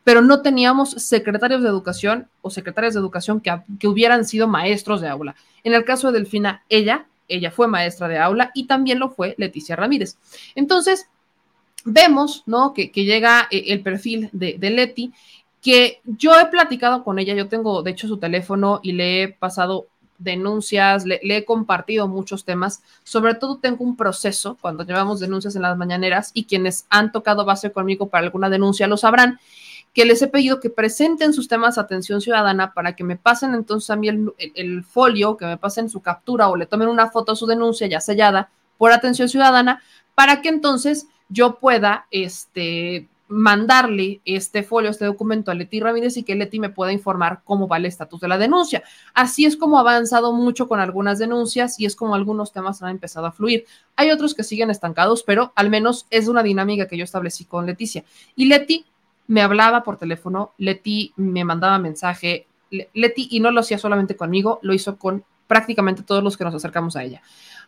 pero 0.05 0.21
no 0.21 0.41
teníamos 0.41 0.91
secretarios 0.91 1.63
de 1.63 1.67
educación 1.67 2.29
o 2.41 2.49
secretarias 2.49 2.93
de 2.93 3.01
educación 3.01 3.41
que, 3.41 3.61
que 3.77 3.89
hubieran 3.89 4.23
sido 4.23 4.47
maestros 4.47 5.01
de 5.01 5.09
aula. 5.09 5.35
En 5.65 5.73
el 5.73 5.83
caso 5.83 6.13
de 6.13 6.19
Delfina, 6.19 6.63
ella, 6.69 7.07
ella 7.35 7.51
fue 7.51 7.67
maestra 7.67 8.07
de 8.07 8.17
aula 8.17 8.51
y 8.53 8.65
también 8.65 8.99
lo 8.99 9.09
fue 9.09 9.35
Leticia 9.37 9.75
Ramírez. 9.75 10.17
Entonces, 10.55 11.07
vemos, 11.85 12.43
¿no? 12.45 12.73
Que, 12.73 12.89
llega 12.89 13.47
eh, 13.51 13.65
el 13.67 13.81
perfil 13.81 14.29
de, 14.31 14.55
de, 14.57 14.69
Leti, 14.69 15.13
que 15.61 16.01
yo 16.05 16.39
he 16.39 16.45
platicado 16.47 17.03
con 17.03 17.19
ella, 17.19 17.33
yo 17.33 17.47
tengo 17.47 17.83
de 17.83 17.91
hecho 17.91 18.07
su 18.07 18.17
teléfono 18.17 18.79
y 18.83 18.93
le 18.93 19.23
he 19.23 19.27
pasado 19.29 19.87
denuncias, 20.17 21.05
le, 21.05 21.19
le, 21.23 21.37
he 21.37 21.45
compartido 21.45 22.07
muchos 22.07 22.45
temas, 22.45 22.83
sobre 23.03 23.33
todo 23.33 23.57
tengo 23.57 23.83
un 23.83 23.95
proceso 23.95 24.57
cuando 24.61 24.85
llevamos 24.85 25.19
denuncias 25.19 25.55
en 25.55 25.63
las 25.63 25.77
mañaneras 25.77 26.31
y 26.33 26.43
quienes 26.43 26.85
han 26.89 27.11
tocado 27.11 27.43
base 27.43 27.71
conmigo 27.71 28.07
para 28.07 28.25
alguna 28.25 28.49
denuncia 28.49 28.87
lo 28.87 28.97
sabrán, 28.97 29.39
que 29.93 30.05
les 30.05 30.21
he 30.21 30.27
pedido 30.27 30.59
que 30.59 30.69
presenten 30.69 31.33
sus 31.33 31.47
temas 31.47 31.77
a 31.77 31.81
atención 31.81 32.21
ciudadana 32.21 32.73
para 32.73 32.95
que 32.95 33.03
me 33.03 33.17
pasen 33.17 33.53
entonces 33.53 33.89
a 33.89 33.95
mí 33.95 34.07
el, 34.07 34.83
folio, 34.83 35.35
que 35.35 35.45
me 35.45 35.57
pasen 35.57 35.89
su 35.89 36.01
captura 36.01 36.47
o 36.47 36.55
le 36.55 36.65
tomen 36.65 36.87
una 36.87 37.09
foto 37.09 37.33
a 37.33 37.35
su 37.35 37.45
denuncia 37.45 37.87
ya 37.87 37.99
sellada 37.99 38.49
por 38.77 38.91
atención 38.91 39.29
ciudadana, 39.29 39.81
para 40.15 40.41
que 40.41 40.49
entonces 40.49 41.07
yo 41.29 41.59
pueda 41.59 42.07
este, 42.09 43.07
mandarle 43.27 44.21
este 44.25 44.63
folio, 44.63 44.89
este 44.89 45.05
documento 45.05 45.51
a 45.51 45.55
Leti 45.55 45.79
Ramírez 45.79 46.17
y 46.17 46.23
que 46.23 46.35
Leti 46.35 46.59
me 46.59 46.69
pueda 46.69 46.91
informar 46.91 47.41
cómo 47.43 47.67
va 47.67 47.77
el 47.77 47.85
estatus 47.85 48.21
de 48.21 48.27
la 48.27 48.37
denuncia. 48.37 48.83
Así 49.13 49.45
es 49.45 49.55
como 49.55 49.77
ha 49.77 49.81
avanzado 49.81 50.33
mucho 50.33 50.67
con 50.67 50.79
algunas 50.79 51.19
denuncias 51.19 51.79
y 51.79 51.85
es 51.85 51.95
como 51.95 52.15
algunos 52.15 52.51
temas 52.51 52.81
han 52.81 52.91
empezado 52.91 53.25
a 53.27 53.31
fluir. 53.31 53.65
Hay 53.95 54.09
otros 54.09 54.33
que 54.33 54.43
siguen 54.43 54.69
estancados, 54.69 55.23
pero 55.23 55.53
al 55.55 55.69
menos 55.69 56.07
es 56.09 56.27
una 56.27 56.43
dinámica 56.43 56.87
que 56.87 56.97
yo 56.97 57.03
establecí 57.03 57.45
con 57.45 57.65
Leticia. 57.65 58.03
Y 58.35 58.45
Leti 58.45 58.85
me 59.31 59.41
hablaba 59.41 59.81
por 59.83 59.95
teléfono, 59.95 60.51
Leti 60.57 61.13
me 61.15 61.45
mandaba 61.45 61.79
mensaje, 61.79 62.47
Leti, 62.69 63.29
y 63.31 63.39
no 63.39 63.49
lo 63.51 63.61
hacía 63.61 63.77
solamente 63.77 64.17
conmigo, 64.17 64.59
lo 64.61 64.73
hizo 64.73 64.97
con 64.97 65.23
prácticamente 65.47 66.03
todos 66.03 66.21
los 66.21 66.35
que 66.35 66.43
nos 66.43 66.53
acercamos 66.53 66.97
a 66.97 67.03
ella. 67.03 67.21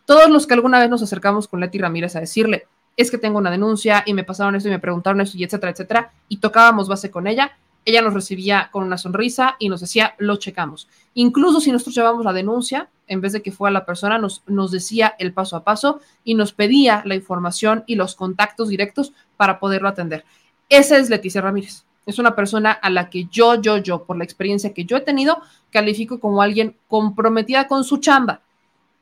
Todos 0.04 0.28
los 0.28 0.46
que 0.46 0.52
alguna 0.52 0.78
vez 0.78 0.90
nos 0.90 1.02
acercamos 1.02 1.48
con 1.48 1.60
Leti 1.60 1.78
Ramírez 1.78 2.16
a 2.16 2.20
decirle, 2.20 2.66
es 2.98 3.10
que 3.10 3.16
tengo 3.16 3.38
una 3.38 3.50
denuncia 3.50 4.02
y 4.04 4.12
me 4.12 4.24
pasaron 4.24 4.54
esto 4.56 4.68
y 4.68 4.72
me 4.72 4.78
preguntaron 4.78 5.22
esto 5.22 5.38
y 5.38 5.44
etcétera, 5.44 5.72
etcétera, 5.72 6.12
y 6.28 6.36
tocábamos 6.36 6.86
base 6.86 7.10
con 7.10 7.26
ella, 7.26 7.56
ella 7.86 8.02
nos 8.02 8.12
recibía 8.12 8.68
con 8.70 8.84
una 8.84 8.98
sonrisa 8.98 9.56
y 9.58 9.70
nos 9.70 9.80
decía, 9.80 10.16
lo 10.18 10.36
checamos. 10.36 10.86
Incluso 11.14 11.62
si 11.62 11.72
nosotros 11.72 11.94
llevamos 11.94 12.26
la 12.26 12.34
denuncia, 12.34 12.90
en 13.06 13.22
vez 13.22 13.32
de 13.32 13.40
que 13.40 13.52
fuera 13.52 13.72
la 13.72 13.86
persona, 13.86 14.18
nos, 14.18 14.42
nos 14.46 14.70
decía 14.70 15.14
el 15.18 15.32
paso 15.32 15.56
a 15.56 15.64
paso 15.64 16.00
y 16.24 16.34
nos 16.34 16.52
pedía 16.52 17.00
la 17.06 17.14
información 17.14 17.84
y 17.86 17.94
los 17.94 18.16
contactos 18.16 18.68
directos 18.68 19.14
para 19.38 19.58
poderlo 19.58 19.88
atender. 19.88 20.26
Esa 20.68 20.98
es 20.98 21.10
Leticia 21.10 21.40
Ramírez. 21.40 21.84
Es 22.06 22.18
una 22.18 22.36
persona 22.36 22.72
a 22.72 22.90
la 22.90 23.08
que 23.08 23.26
yo, 23.26 23.60
yo, 23.60 23.78
yo, 23.78 24.04
por 24.04 24.16
la 24.16 24.24
experiencia 24.24 24.74
que 24.74 24.84
yo 24.84 24.96
he 24.96 25.00
tenido, 25.00 25.40
califico 25.70 26.20
como 26.20 26.42
alguien 26.42 26.76
comprometida 26.88 27.66
con 27.66 27.84
su 27.84 27.98
chamba. 27.98 28.42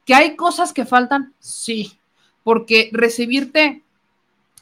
¿Que 0.04 0.14
hay 0.14 0.36
cosas 0.36 0.72
que 0.72 0.84
faltan? 0.84 1.34
Sí, 1.38 1.98
porque 2.44 2.90
recibirte, 2.92 3.82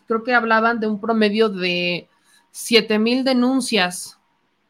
creo 0.07 0.23
que 0.23 0.35
hablaban 0.35 0.81
de 0.81 0.87
un 0.87 1.01
promedio 1.01 1.49
de 1.49 2.09
7 2.53 2.99
mil 2.99 3.25
denuncias 3.25 4.19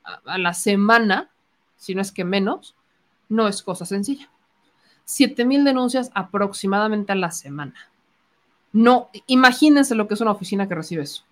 a, 0.05 0.21
a, 0.25 0.39
la 0.39 0.55
semana, 0.55 1.31
si 1.77 1.95
no 1.95 2.03
es 2.03 2.13
que 2.13 2.25
menos, 2.25 2.75
no 3.29 3.49
es 3.49 3.63
cosa 3.63 3.87
sencilla. 3.87 4.31
7 5.05 5.45
mil 5.45 5.65
denuncias 5.65 6.11
aproximadamente 6.15 7.13
a 7.13 7.17
la 7.17 7.31
semana. 7.31 7.75
No, 8.73 9.11
imagínense 9.27 9.95
lo 9.95 10.07
que 10.07 10.15
es 10.15 10.21
una 10.21 10.31
oficina 10.31 10.69
que 10.69 10.75
recibe 10.77 11.03
eso. 11.03 11.25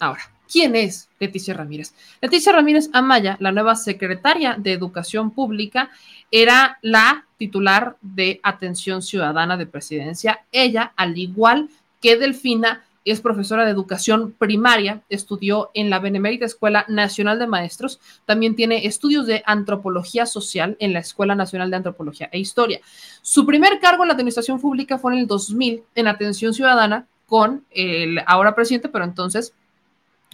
Ahora, 0.00 0.22
¿quién 0.50 0.74
es 0.76 1.10
Leticia 1.18 1.52
Ramírez? 1.52 1.94
Leticia 2.22 2.52
Ramírez 2.52 2.88
Amaya, 2.94 3.36
la 3.38 3.52
nueva 3.52 3.76
secretaria 3.76 4.56
de 4.58 4.72
Educación 4.72 5.30
Pública, 5.30 5.90
era 6.30 6.78
la 6.80 7.26
titular 7.36 7.96
de 8.00 8.40
Atención 8.42 9.02
Ciudadana 9.02 9.58
de 9.58 9.66
Presidencia. 9.66 10.40
Ella, 10.52 10.94
al 10.96 11.18
igual 11.18 11.68
que 12.00 12.16
Delfina, 12.16 12.82
es 13.04 13.20
profesora 13.20 13.64
de 13.64 13.70
educación 13.70 14.32
primaria, 14.38 15.02
estudió 15.10 15.70
en 15.74 15.90
la 15.90 15.98
Benemérita 15.98 16.46
Escuela 16.46 16.84
Nacional 16.88 17.38
de 17.38 17.46
Maestros, 17.46 18.00
también 18.24 18.56
tiene 18.56 18.86
estudios 18.86 19.26
de 19.26 19.42
antropología 19.46 20.24
social 20.24 20.76
en 20.80 20.94
la 20.94 21.00
Escuela 21.00 21.34
Nacional 21.34 21.70
de 21.70 21.76
Antropología 21.76 22.28
e 22.32 22.38
Historia. 22.38 22.80
Su 23.22 23.44
primer 23.44 23.80
cargo 23.80 24.04
en 24.04 24.08
la 24.08 24.14
administración 24.14 24.60
pública 24.60 24.98
fue 24.98 25.12
en 25.12 25.20
el 25.20 25.26
2000 25.26 25.82
en 25.94 26.06
Atención 26.08 26.54
Ciudadana 26.54 27.06
con 27.26 27.64
el 27.70 28.20
ahora 28.26 28.54
presidente, 28.54 28.88
pero 28.88 29.04
entonces 29.04 29.54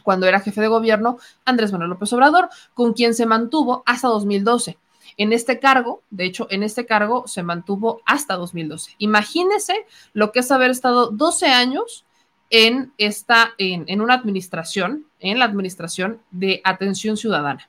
cuando 0.06 0.28
era 0.28 0.38
jefe 0.38 0.60
de 0.60 0.68
gobierno 0.68 1.18
Andrés 1.44 1.72
Manuel 1.72 1.90
López 1.90 2.12
Obrador, 2.12 2.48
con 2.74 2.92
quien 2.92 3.12
se 3.12 3.26
mantuvo 3.26 3.82
hasta 3.86 4.06
2012. 4.06 4.78
En 5.16 5.32
este 5.32 5.58
cargo, 5.58 6.02
de 6.10 6.26
hecho, 6.26 6.46
en 6.48 6.62
este 6.62 6.86
cargo 6.86 7.26
se 7.26 7.42
mantuvo 7.42 8.02
hasta 8.06 8.34
2012. 8.34 8.92
Imagínese 8.98 9.84
lo 10.12 10.30
que 10.30 10.40
es 10.40 10.50
haber 10.52 10.70
estado 10.70 11.10
12 11.10 11.46
años 11.48 12.04
en 12.50 12.92
esta, 12.98 13.54
en, 13.58 13.84
en 13.88 14.00
una 14.00 14.14
administración, 14.14 15.06
en 15.18 15.40
la 15.40 15.46
administración 15.46 16.20
de 16.30 16.60
atención 16.62 17.16
ciudadana. 17.16 17.68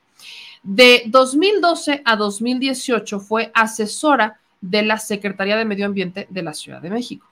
De 0.61 1.05
2012 1.07 2.03
a 2.05 2.15
2018 2.17 3.19
fue 3.19 3.51
asesora 3.55 4.39
de 4.61 4.83
la 4.83 4.99
Secretaría 4.99 5.57
de 5.57 5.65
Medio 5.65 5.87
Ambiente 5.87 6.27
de 6.29 6.43
la 6.43 6.53
Ciudad 6.53 6.83
de 6.83 6.91
México. 6.91 7.27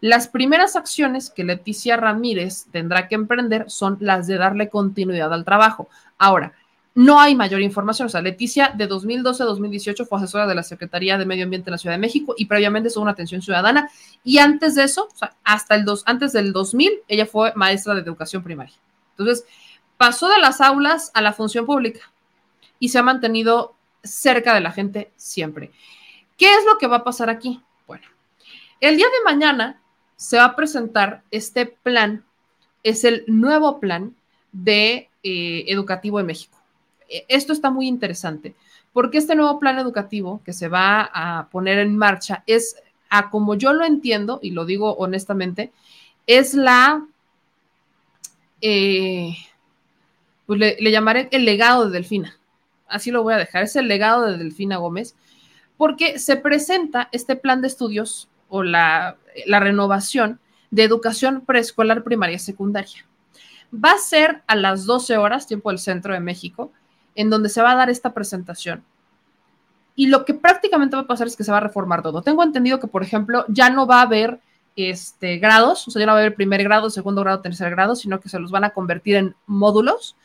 Las 0.00 0.28
primeras 0.28 0.76
acciones 0.76 1.30
que 1.30 1.44
Leticia 1.44 1.96
Ramírez 1.96 2.66
tendrá 2.70 3.08
que 3.08 3.14
emprender 3.14 3.70
son 3.70 3.98
las 4.00 4.26
de 4.26 4.38
darle 4.38 4.68
continuidad 4.68 5.32
al 5.32 5.44
trabajo. 5.44 5.88
Ahora, 6.18 6.54
no 6.94 7.20
hay 7.20 7.34
mayor 7.34 7.60
información. 7.60 8.06
O 8.06 8.08
sea, 8.08 8.22
Leticia 8.22 8.72
de 8.76 8.86
2012 8.86 9.42
a 9.42 9.46
2018 9.46 10.06
fue 10.06 10.18
asesora 10.18 10.46
de 10.46 10.54
la 10.54 10.62
Secretaría 10.62 11.18
de 11.18 11.26
Medio 11.26 11.44
Ambiente 11.44 11.70
en 11.70 11.72
la 11.72 11.78
Ciudad 11.78 11.94
de 11.94 12.00
México 12.00 12.34
y 12.36 12.46
previamente 12.46 12.88
estuvo 12.88 13.02
una 13.02 13.12
atención 13.12 13.42
ciudadana. 13.42 13.90
Y 14.24 14.38
antes 14.38 14.74
de 14.74 14.84
eso, 14.84 15.08
o 15.12 15.16
sea, 15.16 15.34
hasta 15.44 15.74
el 15.74 15.84
dos, 15.84 16.02
antes 16.06 16.32
del 16.32 16.52
2000, 16.52 16.90
ella 17.08 17.26
fue 17.26 17.52
maestra 17.54 17.94
de 17.94 18.00
educación 18.00 18.42
primaria. 18.42 18.74
Entonces, 19.12 19.44
pasó 19.96 20.28
de 20.28 20.38
las 20.38 20.60
aulas 20.60 21.10
a 21.14 21.22
la 21.22 21.32
función 21.32 21.66
pública 21.66 22.00
y 22.78 22.88
se 22.88 22.98
ha 22.98 23.02
mantenido 23.02 23.74
cerca 24.02 24.54
de 24.54 24.60
la 24.60 24.72
gente 24.72 25.10
siempre. 25.16 25.70
¿Qué 26.36 26.54
es 26.54 26.64
lo 26.64 26.78
que 26.78 26.86
va 26.86 26.96
a 26.96 27.04
pasar 27.04 27.28
aquí? 27.28 27.60
Bueno, 27.86 28.06
el 28.80 28.96
día 28.96 29.06
de 29.06 29.24
mañana 29.30 29.79
se 30.20 30.36
va 30.36 30.44
a 30.44 30.54
presentar 30.54 31.22
este 31.30 31.64
plan, 31.64 32.22
es 32.82 33.04
el 33.04 33.24
nuevo 33.26 33.80
plan 33.80 34.14
de 34.52 35.08
eh, 35.22 35.64
educativo 35.66 36.20
en 36.20 36.26
México. 36.26 36.58
E, 37.08 37.24
esto 37.28 37.54
está 37.54 37.70
muy 37.70 37.88
interesante 37.88 38.54
porque 38.92 39.16
este 39.16 39.34
nuevo 39.34 39.58
plan 39.58 39.78
educativo 39.78 40.42
que 40.44 40.52
se 40.52 40.68
va 40.68 41.08
a 41.14 41.48
poner 41.48 41.78
en 41.78 41.96
marcha 41.96 42.44
es, 42.46 42.76
a 43.08 43.30
como 43.30 43.54
yo 43.54 43.72
lo 43.72 43.86
entiendo, 43.86 44.40
y 44.42 44.50
lo 44.50 44.66
digo 44.66 44.94
honestamente, 44.96 45.72
es 46.26 46.52
la, 46.52 47.06
eh, 48.60 49.34
pues 50.44 50.60
le, 50.60 50.76
le, 50.80 50.90
llamaré 50.90 51.30
el 51.32 51.46
legado 51.46 51.86
de 51.86 51.92
Delfina. 51.92 52.36
Así 52.88 53.10
lo 53.10 53.22
voy 53.22 53.32
a 53.32 53.38
dejar, 53.38 53.62
es 53.62 53.74
el 53.74 53.88
legado 53.88 54.26
de 54.26 54.36
Delfina 54.36 54.76
Gómez, 54.76 55.14
porque 55.78 56.18
se 56.18 56.36
presenta 56.36 57.08
este 57.10 57.36
plan 57.36 57.62
de 57.62 57.68
estudios 57.68 58.28
o 58.50 58.62
la, 58.62 59.16
la 59.46 59.60
renovación 59.60 60.38
de 60.70 60.84
educación 60.84 61.42
preescolar, 61.46 62.04
primaria 62.04 62.36
y 62.36 62.40
secundaria. 62.40 63.06
Va 63.72 63.92
a 63.92 63.98
ser 63.98 64.42
a 64.46 64.56
las 64.56 64.84
12 64.84 65.16
horas, 65.16 65.46
tiempo 65.46 65.70
del 65.70 65.78
centro 65.78 66.12
de 66.12 66.20
México, 66.20 66.72
en 67.14 67.30
donde 67.30 67.48
se 67.48 67.62
va 67.62 67.72
a 67.72 67.76
dar 67.76 67.90
esta 67.90 68.12
presentación. 68.12 68.84
Y 69.96 70.06
lo 70.06 70.24
que 70.24 70.34
prácticamente 70.34 70.96
va 70.96 71.02
a 71.02 71.06
pasar 71.06 71.26
es 71.26 71.36
que 71.36 71.44
se 71.44 71.52
va 71.52 71.58
a 71.58 71.62
reformar 71.62 72.02
todo. 72.02 72.22
Tengo 72.22 72.42
entendido 72.42 72.80
que, 72.80 72.86
por 72.86 73.02
ejemplo, 73.02 73.44
ya 73.48 73.70
no 73.70 73.86
va 73.86 73.98
a 74.00 74.02
haber 74.02 74.40
este, 74.76 75.38
grados, 75.38 75.86
o 75.88 75.90
sea, 75.90 76.00
ya 76.00 76.06
no 76.06 76.12
va 76.12 76.18
a 76.18 76.22
haber 76.22 76.34
primer 76.34 76.62
grado, 76.62 76.90
segundo 76.90 77.22
grado, 77.22 77.40
tercer 77.40 77.70
grado, 77.70 77.96
sino 77.96 78.20
que 78.20 78.28
se 78.28 78.38
los 78.38 78.50
van 78.50 78.64
a 78.64 78.70
convertir 78.70 79.16
en 79.16 79.34
módulos 79.46 80.16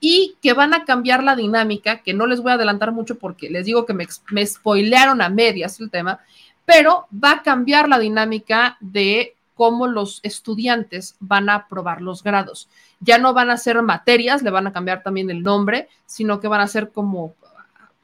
y 0.00 0.36
que 0.40 0.52
van 0.52 0.74
a 0.74 0.84
cambiar 0.84 1.24
la 1.24 1.34
dinámica, 1.34 2.02
que 2.02 2.14
no 2.14 2.26
les 2.26 2.40
voy 2.40 2.52
a 2.52 2.54
adelantar 2.54 2.92
mucho 2.92 3.18
porque 3.18 3.50
les 3.50 3.66
digo 3.66 3.84
que 3.84 3.94
me, 3.94 4.06
me 4.30 4.46
spoilearon 4.46 5.20
a 5.20 5.28
medias 5.28 5.80
el 5.80 5.90
tema, 5.90 6.20
pero 6.68 7.06
va 7.12 7.30
a 7.30 7.42
cambiar 7.42 7.88
la 7.88 7.98
dinámica 7.98 8.76
de 8.80 9.34
cómo 9.54 9.86
los 9.86 10.20
estudiantes 10.22 11.16
van 11.18 11.48
a 11.48 11.54
aprobar 11.54 12.02
los 12.02 12.22
grados. 12.22 12.68
Ya 13.00 13.16
no 13.16 13.32
van 13.32 13.48
a 13.48 13.56
ser 13.56 13.80
materias, 13.80 14.42
le 14.42 14.50
van 14.50 14.66
a 14.66 14.72
cambiar 14.74 15.02
también 15.02 15.30
el 15.30 15.42
nombre, 15.42 15.88
sino 16.04 16.40
que 16.40 16.46
van 16.46 16.60
a 16.60 16.68
ser 16.68 16.90
como 16.90 17.34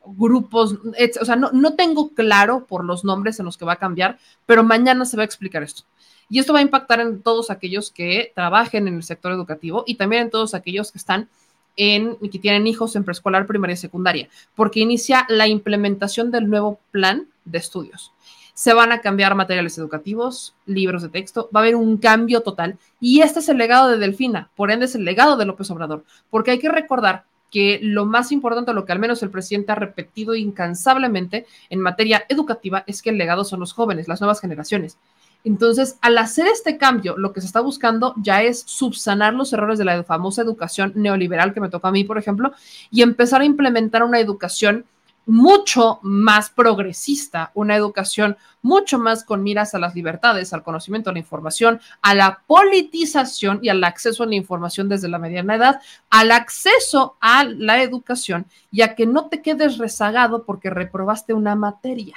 grupos, 0.06 0.78
o 1.20 1.24
sea, 1.26 1.36
no, 1.36 1.50
no 1.52 1.74
tengo 1.74 2.14
claro 2.14 2.64
por 2.64 2.86
los 2.86 3.04
nombres 3.04 3.38
en 3.38 3.44
los 3.44 3.58
que 3.58 3.66
va 3.66 3.74
a 3.74 3.76
cambiar, 3.76 4.18
pero 4.46 4.64
mañana 4.64 5.04
se 5.04 5.18
va 5.18 5.24
a 5.24 5.26
explicar 5.26 5.62
esto. 5.62 5.82
Y 6.30 6.38
esto 6.38 6.54
va 6.54 6.60
a 6.60 6.62
impactar 6.62 7.00
en 7.00 7.20
todos 7.20 7.50
aquellos 7.50 7.90
que 7.90 8.32
trabajen 8.34 8.88
en 8.88 8.94
el 8.94 9.02
sector 9.02 9.30
educativo 9.32 9.84
y 9.86 9.96
también 9.96 10.22
en 10.22 10.30
todos 10.30 10.54
aquellos 10.54 10.90
que 10.90 10.96
están 10.96 11.28
en, 11.76 12.16
que 12.16 12.38
tienen 12.38 12.66
hijos 12.66 12.96
en 12.96 13.04
preescolar, 13.04 13.46
primaria 13.46 13.74
y 13.74 13.76
secundaria, 13.76 14.30
porque 14.54 14.80
inicia 14.80 15.26
la 15.28 15.48
implementación 15.48 16.30
del 16.30 16.48
nuevo 16.48 16.80
plan 16.92 17.28
de 17.44 17.58
estudios 17.58 18.14
se 18.54 18.72
van 18.72 18.92
a 18.92 19.00
cambiar 19.00 19.34
materiales 19.34 19.76
educativos, 19.76 20.54
libros 20.64 21.02
de 21.02 21.08
texto, 21.08 21.50
va 21.54 21.60
a 21.60 21.62
haber 21.64 21.76
un 21.76 21.98
cambio 21.98 22.40
total. 22.40 22.78
Y 23.00 23.20
este 23.20 23.40
es 23.40 23.48
el 23.48 23.58
legado 23.58 23.88
de 23.88 23.98
Delfina, 23.98 24.50
por 24.56 24.70
ende 24.70 24.86
es 24.86 24.94
el 24.94 25.04
legado 25.04 25.36
de 25.36 25.44
López 25.44 25.70
Obrador, 25.70 26.04
porque 26.30 26.52
hay 26.52 26.58
que 26.58 26.70
recordar 26.70 27.24
que 27.50 27.78
lo 27.82 28.04
más 28.04 28.32
importante, 28.32 28.72
lo 28.72 28.84
que 28.84 28.92
al 28.92 28.98
menos 28.98 29.22
el 29.22 29.30
presidente 29.30 29.70
ha 29.70 29.76
repetido 29.76 30.34
incansablemente 30.34 31.46
en 31.70 31.80
materia 31.80 32.24
educativa, 32.28 32.82
es 32.86 33.00
que 33.00 33.10
el 33.10 33.18
legado 33.18 33.44
son 33.44 33.60
los 33.60 33.72
jóvenes, 33.72 34.08
las 34.08 34.20
nuevas 34.20 34.40
generaciones. 34.40 34.98
Entonces, 35.44 35.98
al 36.00 36.16
hacer 36.18 36.46
este 36.46 36.78
cambio, 36.78 37.16
lo 37.18 37.32
que 37.32 37.40
se 37.40 37.46
está 37.46 37.60
buscando 37.60 38.14
ya 38.16 38.42
es 38.42 38.62
subsanar 38.66 39.34
los 39.34 39.52
errores 39.52 39.78
de 39.78 39.84
la 39.84 40.02
famosa 40.02 40.42
educación 40.42 40.92
neoliberal 40.96 41.52
que 41.52 41.60
me 41.60 41.68
toca 41.68 41.88
a 41.88 41.92
mí, 41.92 42.02
por 42.02 42.18
ejemplo, 42.18 42.52
y 42.90 43.02
empezar 43.02 43.42
a 43.42 43.44
implementar 43.44 44.02
una 44.02 44.18
educación 44.18 44.86
mucho 45.26 45.98
más 46.02 46.50
progresista, 46.50 47.50
una 47.54 47.76
educación 47.76 48.36
mucho 48.62 48.98
más 48.98 49.24
con 49.24 49.42
miras 49.42 49.74
a 49.74 49.78
las 49.78 49.94
libertades, 49.94 50.52
al 50.52 50.62
conocimiento, 50.62 51.10
a 51.10 51.12
la 51.12 51.18
información, 51.18 51.80
a 52.02 52.14
la 52.14 52.42
politización 52.46 53.60
y 53.62 53.68
al 53.68 53.84
acceso 53.84 54.22
a 54.22 54.26
la 54.26 54.34
información 54.34 54.88
desde 54.88 55.08
la 55.08 55.18
mediana 55.18 55.56
edad, 55.56 55.80
al 56.10 56.32
acceso 56.32 57.16
a 57.20 57.44
la 57.44 57.82
educación 57.82 58.46
y 58.70 58.82
a 58.82 58.94
que 58.94 59.06
no 59.06 59.28
te 59.28 59.42
quedes 59.42 59.78
rezagado 59.78 60.44
porque 60.44 60.70
reprobaste 60.70 61.34
una 61.34 61.54
materia 61.54 62.16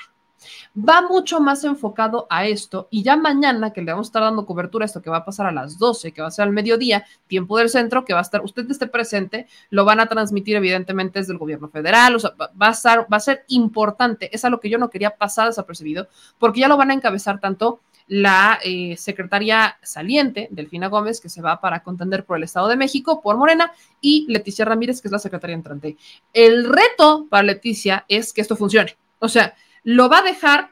va 0.77 1.01
mucho 1.01 1.39
más 1.39 1.63
enfocado 1.63 2.27
a 2.29 2.45
esto 2.45 2.87
y 2.91 3.03
ya 3.03 3.15
mañana 3.15 3.71
que 3.73 3.81
le 3.81 3.91
vamos 3.91 4.07
a 4.07 4.09
estar 4.09 4.21
dando 4.23 4.45
cobertura 4.45 4.85
a 4.85 4.87
esto 4.87 5.01
que 5.01 5.09
va 5.09 5.17
a 5.17 5.25
pasar 5.25 5.47
a 5.47 5.51
las 5.51 5.77
12, 5.77 6.11
que 6.11 6.21
va 6.21 6.27
a 6.27 6.31
ser 6.31 6.43
al 6.43 6.51
mediodía, 6.51 7.05
tiempo 7.27 7.57
del 7.57 7.69
centro, 7.69 8.05
que 8.05 8.13
va 8.13 8.19
a 8.19 8.23
estar, 8.23 8.43
usted 8.43 8.69
esté 8.69 8.87
presente, 8.87 9.47
lo 9.69 9.85
van 9.85 9.99
a 9.99 10.07
transmitir 10.07 10.55
evidentemente 10.55 11.19
desde 11.19 11.33
el 11.33 11.39
gobierno 11.39 11.69
federal, 11.69 12.15
o 12.15 12.19
sea, 12.19 12.31
va 12.39 12.67
a, 12.67 12.73
ser, 12.73 13.01
va 13.11 13.17
a 13.17 13.21
ser 13.21 13.43
importante, 13.47 14.29
es 14.33 14.45
algo 14.45 14.59
que 14.59 14.69
yo 14.69 14.77
no 14.77 14.89
quería 14.89 15.15
pasar 15.15 15.47
desapercibido, 15.47 16.07
porque 16.37 16.61
ya 16.61 16.67
lo 16.67 16.77
van 16.77 16.91
a 16.91 16.93
encabezar 16.93 17.39
tanto 17.39 17.81
la 18.07 18.57
eh, 18.63 18.95
secretaria 18.97 19.77
saliente, 19.83 20.47
Delfina 20.51 20.87
Gómez, 20.87 21.19
que 21.19 21.29
se 21.29 21.41
va 21.41 21.59
para 21.59 21.83
contender 21.83 22.25
por 22.25 22.37
el 22.37 22.43
Estado 22.43 22.69
de 22.69 22.77
México, 22.77 23.21
por 23.21 23.37
Morena, 23.37 23.73
y 23.99 24.25
Leticia 24.29 24.65
Ramírez, 24.65 25.01
que 25.01 25.09
es 25.09 25.11
la 25.11 25.19
secretaria 25.19 25.53
entrante. 25.53 25.97
El 26.33 26.65
reto 26.65 27.27
para 27.29 27.43
Leticia 27.43 28.05
es 28.07 28.31
que 28.31 28.41
esto 28.41 28.55
funcione. 28.55 28.95
O 29.19 29.27
sea, 29.27 29.53
lo 29.83 30.09
va 30.09 30.19
a 30.19 30.23
dejar 30.23 30.71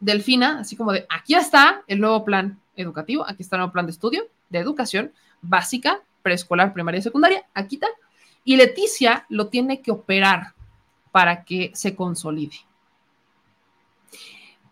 Delfina, 0.00 0.60
así 0.60 0.76
como 0.76 0.92
de, 0.92 1.06
aquí 1.08 1.34
está 1.34 1.82
el 1.86 2.00
nuevo 2.00 2.24
plan 2.24 2.60
educativo, 2.76 3.24
aquí 3.26 3.42
está 3.42 3.56
el 3.56 3.60
nuevo 3.60 3.72
plan 3.72 3.86
de 3.86 3.92
estudio, 3.92 4.28
de 4.50 4.58
educación 4.58 5.12
básica, 5.40 6.00
preescolar, 6.22 6.72
primaria 6.72 6.98
y 6.98 7.02
secundaria, 7.02 7.46
aquí 7.54 7.76
está. 7.76 7.88
Y 8.44 8.56
Leticia 8.56 9.26
lo 9.28 9.48
tiene 9.48 9.80
que 9.80 9.90
operar 9.90 10.52
para 11.12 11.44
que 11.44 11.72
se 11.74 11.96
consolide. 11.96 12.56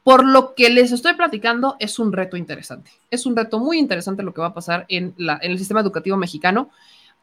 Por 0.03 0.27
lo 0.27 0.55
que 0.55 0.69
les 0.69 0.93
estoy 0.93 1.15
platicando, 1.15 1.77
es 1.79 1.99
un 1.99 2.13
reto 2.13 2.37
interesante. 2.37 2.91
Es 3.11 3.25
un 3.25 3.35
reto 3.35 3.59
muy 3.59 3.79
interesante 3.79 4.23
lo 4.23 4.35
que 4.35 4.43
va 4.43 4.49
a 4.49 4.55
pasar 4.55 4.85
en, 4.89 5.15
la, 5.17 5.39
en 5.41 5.53
el 5.53 5.59
sistema 5.59 5.81
educativo 5.81 6.19
mexicano, 6.19 6.71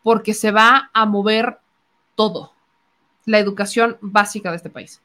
porque 0.01 0.33
se 0.33 0.49
va 0.49 0.89
a 0.91 1.05
mover 1.05 1.59
todo, 2.15 2.53
la 3.25 3.37
educación 3.37 3.97
básica 4.01 4.49
de 4.49 4.57
este 4.57 4.71
país 4.71 5.01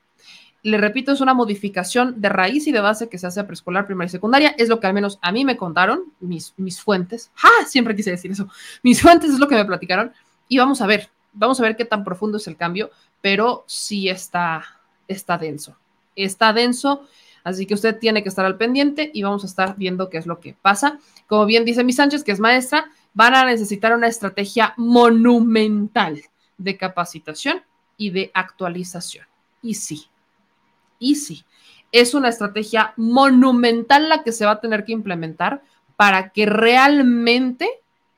le 0.66 0.78
repito, 0.78 1.12
es 1.12 1.20
una 1.20 1.32
modificación 1.32 2.20
de 2.20 2.28
raíz 2.28 2.66
y 2.66 2.72
de 2.72 2.80
base 2.80 3.08
que 3.08 3.18
se 3.18 3.26
hace 3.28 3.38
a 3.38 3.46
preescolar, 3.46 3.86
primaria 3.86 4.08
y 4.08 4.10
secundaria. 4.10 4.54
Es 4.58 4.68
lo 4.68 4.80
que 4.80 4.88
al 4.88 4.94
menos 4.94 5.20
a 5.22 5.30
mí 5.30 5.44
me 5.44 5.56
contaron, 5.56 6.12
mis, 6.18 6.52
fuentes. 6.80 7.30
¡Ah! 7.40 7.64
Siempre 7.68 7.94
quise 7.94 8.10
decir 8.10 8.32
eso. 8.32 8.48
Mis 8.82 9.00
fuentes 9.00 9.30
es 9.30 9.38
lo 9.38 9.46
que 9.46 9.54
me 9.54 9.64
platicaron. 9.64 10.10
Y 10.48 10.58
vamos 10.58 10.80
a 10.82 10.88
ver, 10.88 11.08
vamos 11.32 11.60
a 11.60 11.62
ver 11.62 11.76
qué 11.76 11.84
tan 11.84 12.02
profundo 12.02 12.38
es 12.38 12.48
el 12.48 12.56
cambio, 12.56 12.90
pero 13.20 13.62
sí 13.68 14.08
está, 14.08 14.64
está 15.06 15.38
denso. 15.38 15.76
Está 16.16 16.52
denso, 16.52 17.06
así 17.44 17.64
que 17.64 17.74
usted 17.74 18.00
tiene 18.00 18.24
que 18.24 18.28
estar 18.28 18.44
al 18.44 18.56
pendiente 18.56 19.12
y 19.14 19.22
vamos 19.22 19.44
a 19.44 19.46
estar 19.46 19.76
viendo 19.76 20.10
qué 20.10 20.18
es 20.18 20.26
lo 20.26 20.40
que 20.40 20.56
pasa. 20.60 20.98
Como 21.28 21.46
bien 21.46 21.64
dice 21.64 21.84
mi 21.84 21.92
Sánchez, 21.92 22.24
que 22.24 22.32
es 22.32 22.40
maestra, 22.40 22.90
van 23.14 23.36
a 23.36 23.44
necesitar 23.44 23.94
una 23.94 24.08
estrategia 24.08 24.74
monumental 24.78 26.20
de 26.58 26.76
capacitación 26.76 27.62
y 27.96 28.10
de 28.10 28.32
actualización. 28.34 29.26
Y 29.62 29.74
sí, 29.74 30.08
Easy. 31.00 31.44
Es 31.92 32.15
una 32.15 32.28
estrategia 32.28 32.92
monumental 32.97 34.08
la 34.08 34.23
que 34.23 34.33
se 34.33 34.44
va 34.44 34.52
a 34.52 34.60
tener 34.60 34.84
que 34.84 34.92
implementar 34.92 35.62
para 35.97 36.31
que 36.31 36.47
realmente 36.47 37.68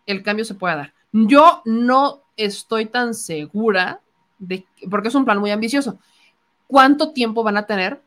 el 0.07 0.23
cambio 0.23 0.45
se 0.45 0.55
pueda 0.55 0.77
dar. 0.77 0.95
Yo 1.13 1.63
no 1.65 2.23
estoy 2.37 2.87
tan 2.87 3.15
segura 3.15 4.01
de, 4.39 4.67
porque 4.91 5.09
es 5.09 5.15
un 5.15 5.25
plan 5.25 5.39
muy 5.39 5.51
ambicioso, 5.51 5.99
cuánto 6.67 7.13
tiempo 7.13 7.43
van 7.43 7.57
a 7.57 7.67
tener 7.67 8.01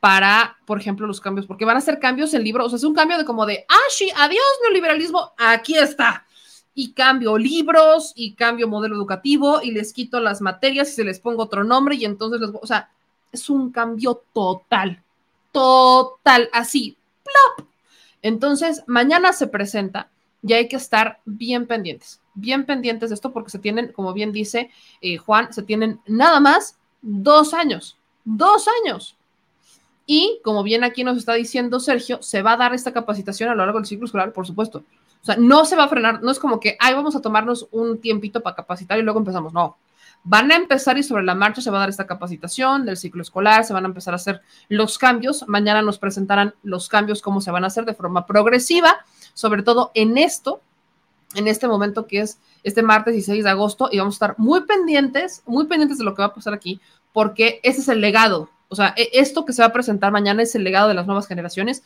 para, 0.00 0.56
por 0.66 0.80
ejemplo, 0.80 1.06
los 1.06 1.20
cambios, 1.20 1.46
porque 1.46 1.64
van 1.64 1.76
a 1.76 1.80
ser 1.80 2.00
cambios 2.00 2.34
en 2.34 2.42
libros, 2.42 2.66
o 2.66 2.68
sea, 2.70 2.76
es 2.76 2.84
un 2.84 2.94
cambio 2.94 3.18
de 3.18 3.24
como 3.24 3.46
de, 3.46 3.64
ah, 3.68 3.88
sí, 3.88 4.10
adiós 4.16 4.42
neoliberalismo, 4.62 5.32
aquí 5.38 5.76
está. 5.76 6.26
y 6.74 6.92
cambio 6.92 7.36
libros 7.36 8.12
y 8.16 8.34
cambio 8.34 8.66
modelo 8.66 8.96
educativo 8.96 9.60
y 9.62 9.72
les 9.72 9.92
quito 9.92 10.20
las 10.20 10.40
materias 10.40 10.90
y 10.90 10.92
se 10.94 11.04
les 11.04 11.20
pongo 11.20 11.42
otro 11.42 11.64
nombre 11.64 11.96
y 11.96 12.04
entonces 12.04 12.40
les, 12.40 12.50
o 12.50 12.66
sea, 12.66 12.90
es 13.32 13.50
un 13.50 13.72
cambio 13.72 14.22
total, 14.32 15.02
total, 15.50 16.48
así, 16.52 16.96
plop. 17.24 17.68
Entonces, 18.20 18.84
mañana 18.86 19.32
se 19.32 19.48
presenta 19.48 20.10
y 20.42 20.52
hay 20.52 20.68
que 20.68 20.76
estar 20.76 21.20
bien 21.24 21.66
pendientes, 21.66 22.20
bien 22.34 22.64
pendientes 22.66 23.10
de 23.10 23.14
esto 23.14 23.32
porque 23.32 23.50
se 23.50 23.58
tienen, 23.58 23.92
como 23.92 24.12
bien 24.12 24.32
dice 24.32 24.70
eh, 25.00 25.16
Juan, 25.16 25.52
se 25.52 25.62
tienen 25.62 26.00
nada 26.06 26.40
más 26.40 26.76
dos 27.00 27.54
años, 27.54 27.96
dos 28.24 28.66
años. 28.84 29.16
Y 30.04 30.40
como 30.42 30.62
bien 30.62 30.84
aquí 30.84 31.04
nos 31.04 31.16
está 31.16 31.34
diciendo 31.34 31.80
Sergio, 31.80 32.22
se 32.22 32.42
va 32.42 32.52
a 32.52 32.56
dar 32.56 32.74
esta 32.74 32.92
capacitación 32.92 33.48
a 33.48 33.54
lo 33.54 33.64
largo 33.64 33.78
del 33.78 33.86
ciclo 33.86 34.06
escolar, 34.06 34.32
por 34.32 34.46
supuesto. 34.46 34.84
O 35.22 35.24
sea, 35.24 35.36
no 35.36 35.64
se 35.64 35.76
va 35.76 35.84
a 35.84 35.88
frenar, 35.88 36.22
no 36.22 36.32
es 36.32 36.40
como 36.40 36.58
que, 36.58 36.76
ay, 36.80 36.94
vamos 36.94 37.14
a 37.14 37.20
tomarnos 37.20 37.68
un 37.70 38.00
tiempito 38.00 38.40
para 38.40 38.56
capacitar 38.56 38.98
y 38.98 39.02
luego 39.02 39.20
empezamos. 39.20 39.52
No, 39.52 39.76
van 40.24 40.52
a 40.52 40.56
empezar 40.56 40.98
y 40.98 41.02
sobre 41.02 41.24
la 41.24 41.34
marcha 41.34 41.60
se 41.60 41.70
va 41.70 41.78
a 41.78 41.80
dar 41.80 41.88
esta 41.88 42.06
capacitación 42.06 42.84
del 42.84 42.96
ciclo 42.96 43.22
escolar, 43.22 43.64
se 43.64 43.72
van 43.72 43.84
a 43.84 43.88
empezar 43.88 44.14
a 44.14 44.16
hacer 44.16 44.42
los 44.68 44.98
cambios. 44.98 45.44
Mañana 45.48 45.82
nos 45.82 45.98
presentarán 45.98 46.54
los 46.62 46.88
cambios, 46.88 47.22
cómo 47.22 47.40
se 47.40 47.50
van 47.50 47.64
a 47.64 47.68
hacer 47.68 47.84
de 47.84 47.94
forma 47.94 48.26
progresiva, 48.26 49.04
sobre 49.34 49.62
todo 49.62 49.90
en 49.94 50.18
esto, 50.18 50.60
en 51.34 51.48
este 51.48 51.66
momento 51.66 52.06
que 52.06 52.20
es 52.20 52.38
este 52.62 52.82
martes 52.82 53.14
16 53.14 53.42
de 53.42 53.50
agosto 53.50 53.88
y 53.90 53.98
vamos 53.98 54.14
a 54.14 54.16
estar 54.16 54.34
muy 54.38 54.62
pendientes, 54.62 55.42
muy 55.46 55.66
pendientes 55.66 55.98
de 55.98 56.04
lo 56.04 56.14
que 56.14 56.22
va 56.22 56.26
a 56.26 56.34
pasar 56.34 56.54
aquí, 56.54 56.80
porque 57.12 57.60
ese 57.62 57.80
es 57.80 57.88
el 57.88 58.00
legado. 58.00 58.50
O 58.68 58.76
sea, 58.76 58.94
e-, 58.96 59.10
esto 59.14 59.44
que 59.44 59.52
se 59.52 59.62
va 59.62 59.68
a 59.68 59.72
presentar 59.72 60.12
mañana 60.12 60.42
es 60.42 60.54
el 60.54 60.64
legado 60.64 60.88
de 60.88 60.94
las 60.94 61.06
nuevas 61.06 61.26
generaciones 61.26 61.82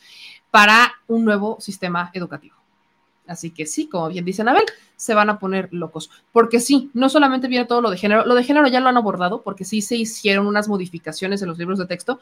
para 0.51 0.93
un 1.07 1.25
nuevo 1.25 1.57
sistema 1.59 2.11
educativo. 2.13 2.56
Así 3.27 3.51
que 3.51 3.65
sí, 3.65 3.87
como 3.87 4.09
bien 4.09 4.25
dice 4.25 4.41
Anabel, 4.41 4.65
se 4.95 5.13
van 5.13 5.29
a 5.29 5.39
poner 5.39 5.69
locos. 5.71 6.09
Porque 6.31 6.59
sí, 6.59 6.89
no 6.93 7.09
solamente 7.09 7.47
viene 7.47 7.65
todo 7.65 7.81
lo 7.81 7.89
de 7.89 7.97
género, 7.97 8.25
lo 8.25 8.35
de 8.35 8.43
género 8.43 8.67
ya 8.67 8.79
lo 8.79 8.89
han 8.89 8.97
abordado, 8.97 9.41
porque 9.41 9.65
sí 9.65 9.81
se 9.81 9.95
hicieron 9.95 10.47
unas 10.47 10.67
modificaciones 10.67 11.41
en 11.41 11.49
los 11.49 11.57
libros 11.57 11.79
de 11.79 11.85
texto, 11.85 12.19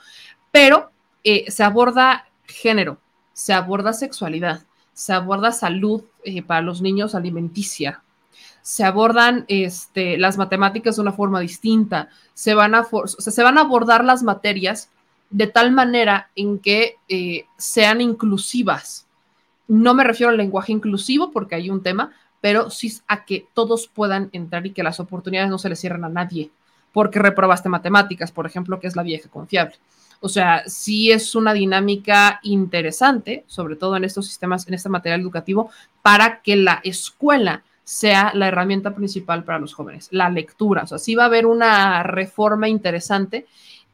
pero 0.52 0.92
eh, 1.24 1.50
se 1.50 1.64
aborda 1.64 2.28
género, 2.46 3.00
se 3.34 3.54
aborda 3.54 3.94
sexualidad, 3.94 4.64
se 4.94 5.14
aborda 5.14 5.52
salud 5.52 6.04
eh, 6.24 6.42
para 6.42 6.62
los 6.62 6.82
niños 6.82 7.16
alimenticia, 7.16 8.02
se 8.62 8.84
abordan 8.84 9.46
este, 9.48 10.18
las 10.18 10.38
matemáticas 10.38 10.96
de 10.96 11.02
una 11.02 11.12
forma 11.12 11.40
distinta, 11.40 12.10
se 12.34 12.54
van, 12.56 12.76
a 12.76 12.88
se 13.06 13.44
van 13.44 13.58
a 13.58 13.62
abordar 13.62 14.04
las 14.04 14.24
materias 14.24 14.90
de 15.30 15.48
tal 15.48 15.72
manera 15.72 16.30
en 16.36 16.60
que 16.60 16.96
eh, 17.10 17.46
sean 17.58 18.02
inclusivas 18.02 19.05
no 19.68 19.94
me 19.94 20.04
refiero 20.04 20.30
al 20.30 20.38
lenguaje 20.38 20.72
inclusivo 20.72 21.32
porque 21.32 21.56
hay 21.56 21.70
un 21.70 21.84
tema, 21.84 22.12
pero 22.42 22.70
sí 22.70 22.94
a 23.08 23.26
que 23.26 23.48
todos 23.54 23.88
puedan 23.88 24.30
entrar 24.32 24.66
y 24.66 24.72
que 24.72 24.84
las 24.84 25.00
oportunidades 25.00 25.50
no 25.50 25.58
se 25.58 25.70
les 25.70 25.80
cierren 25.80 26.04
a 26.04 26.10
nadie 26.10 26.52
porque 26.96 27.20
reprobaste 27.20 27.68
matemáticas, 27.68 28.32
por 28.32 28.46
ejemplo, 28.46 28.80
que 28.80 28.88
es 28.88 28.96
la 28.96 29.04
vieja 29.04 29.28
confiable. 29.28 29.76
O 30.22 30.30
sea, 30.30 30.64
sí 30.66 31.12
es 31.12 31.36
una 31.36 31.54
dinámica 31.54 32.40
interesante, 32.42 33.44
sobre 33.48 33.76
todo 33.76 33.98
en 33.98 34.06
estos 34.06 34.28
sistemas, 34.28 34.66
en 34.66 34.76
este 34.76 34.88
material 34.88 35.20
educativo, 35.20 35.70
para 36.02 36.42
que 36.42 36.56
la 36.56 36.80
escuela 36.86 37.64
sea 37.84 38.32
la 38.34 38.48
herramienta 38.48 38.96
principal 38.96 39.44
para 39.44 39.60
los 39.60 39.74
jóvenes, 39.74 40.08
la 40.12 40.30
lectura. 40.30 40.84
O 40.84 40.88
sea, 40.88 40.98
sí 40.98 41.16
va 41.16 41.24
a 41.24 41.26
haber 41.28 41.46
una 41.46 42.02
reforma 42.04 42.70
interesante 42.70 43.46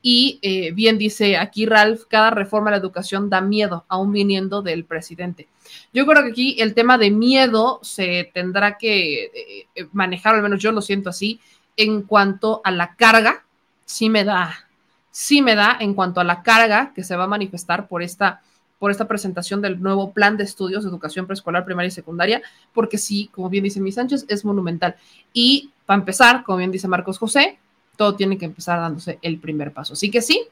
y 0.02 0.40
eh, 0.42 0.72
bien 0.72 0.98
dice 0.98 1.38
aquí 1.38 1.66
Ralph, 1.66 2.04
cada 2.08 2.32
reforma 2.32 2.70
a 2.70 2.72
la 2.72 2.78
educación 2.78 3.30
da 3.30 3.42
miedo, 3.42 3.86
aún 3.88 4.12
viniendo 4.12 4.62
del 4.62 4.84
presidente. 4.86 5.48
Yo 5.94 6.06
creo 6.06 6.24
que 6.24 6.32
aquí 6.32 6.56
el 6.60 6.74
tema 6.74 6.98
de 6.98 7.12
miedo 7.12 7.80
se 7.84 8.30
tendrá 8.34 8.78
que 8.78 9.26
eh, 9.26 9.68
eh, 9.76 9.88
manejar, 9.94 10.36
al 10.36 10.42
menos 10.42 10.62
yo 10.62 10.72
lo 10.72 10.82
siento 10.82 11.10
así, 11.10 11.40
en 11.78 12.02
cuanto 12.02 12.62
a 12.64 12.72
la 12.72 12.96
carga, 12.96 13.44
sí 13.86 14.10
me 14.10 14.24
da, 14.24 14.68
sí 15.12 15.42
me 15.42 15.56
da 15.56 15.78
en 15.80 15.94
cuanto 15.94 16.20
a 16.20 16.24
la 16.24 16.42
carga 16.42 16.94
que 16.96 17.04
se 17.04 17.16
va 17.16 17.26
a 17.26 17.28
manifestar 17.28 17.88
por 17.88 18.02
esta, 18.02 18.42
por 18.80 18.90
esta 18.90 19.08
presentación 19.08 19.62
del 19.62 19.82
nuevo 19.82 20.12
plan 20.12 20.36
de 20.36 20.44
estudios 20.44 20.84
de 20.84 20.90
educación 20.90 21.28
preescolar, 21.28 21.64
primaria 21.64 21.90
y 21.90 21.92
secundaria, 21.92 22.42
porque 22.74 22.98
sí, 22.98 23.30
como 23.34 23.50
bien 23.50 23.64
dice 23.64 23.80
mi 23.80 23.92
Sánchez, 23.92 24.26
es 24.28 24.44
monumental. 24.44 24.96
Y 25.32 25.70
para 25.86 26.00
empezar, 26.00 26.44
como 26.44 26.58
bien 26.58 26.72
dice 26.72 26.88
Marcos 26.88 27.20
José, 27.20 27.60
todo 27.96 28.16
tiene 28.16 28.38
que 28.38 28.46
empezar 28.46 28.80
dándose 28.80 29.20
el 29.22 29.40
primer 29.40 29.74
paso. 29.74 29.94
Así 29.94 30.10
que 30.10 30.22
sí, 30.22 30.48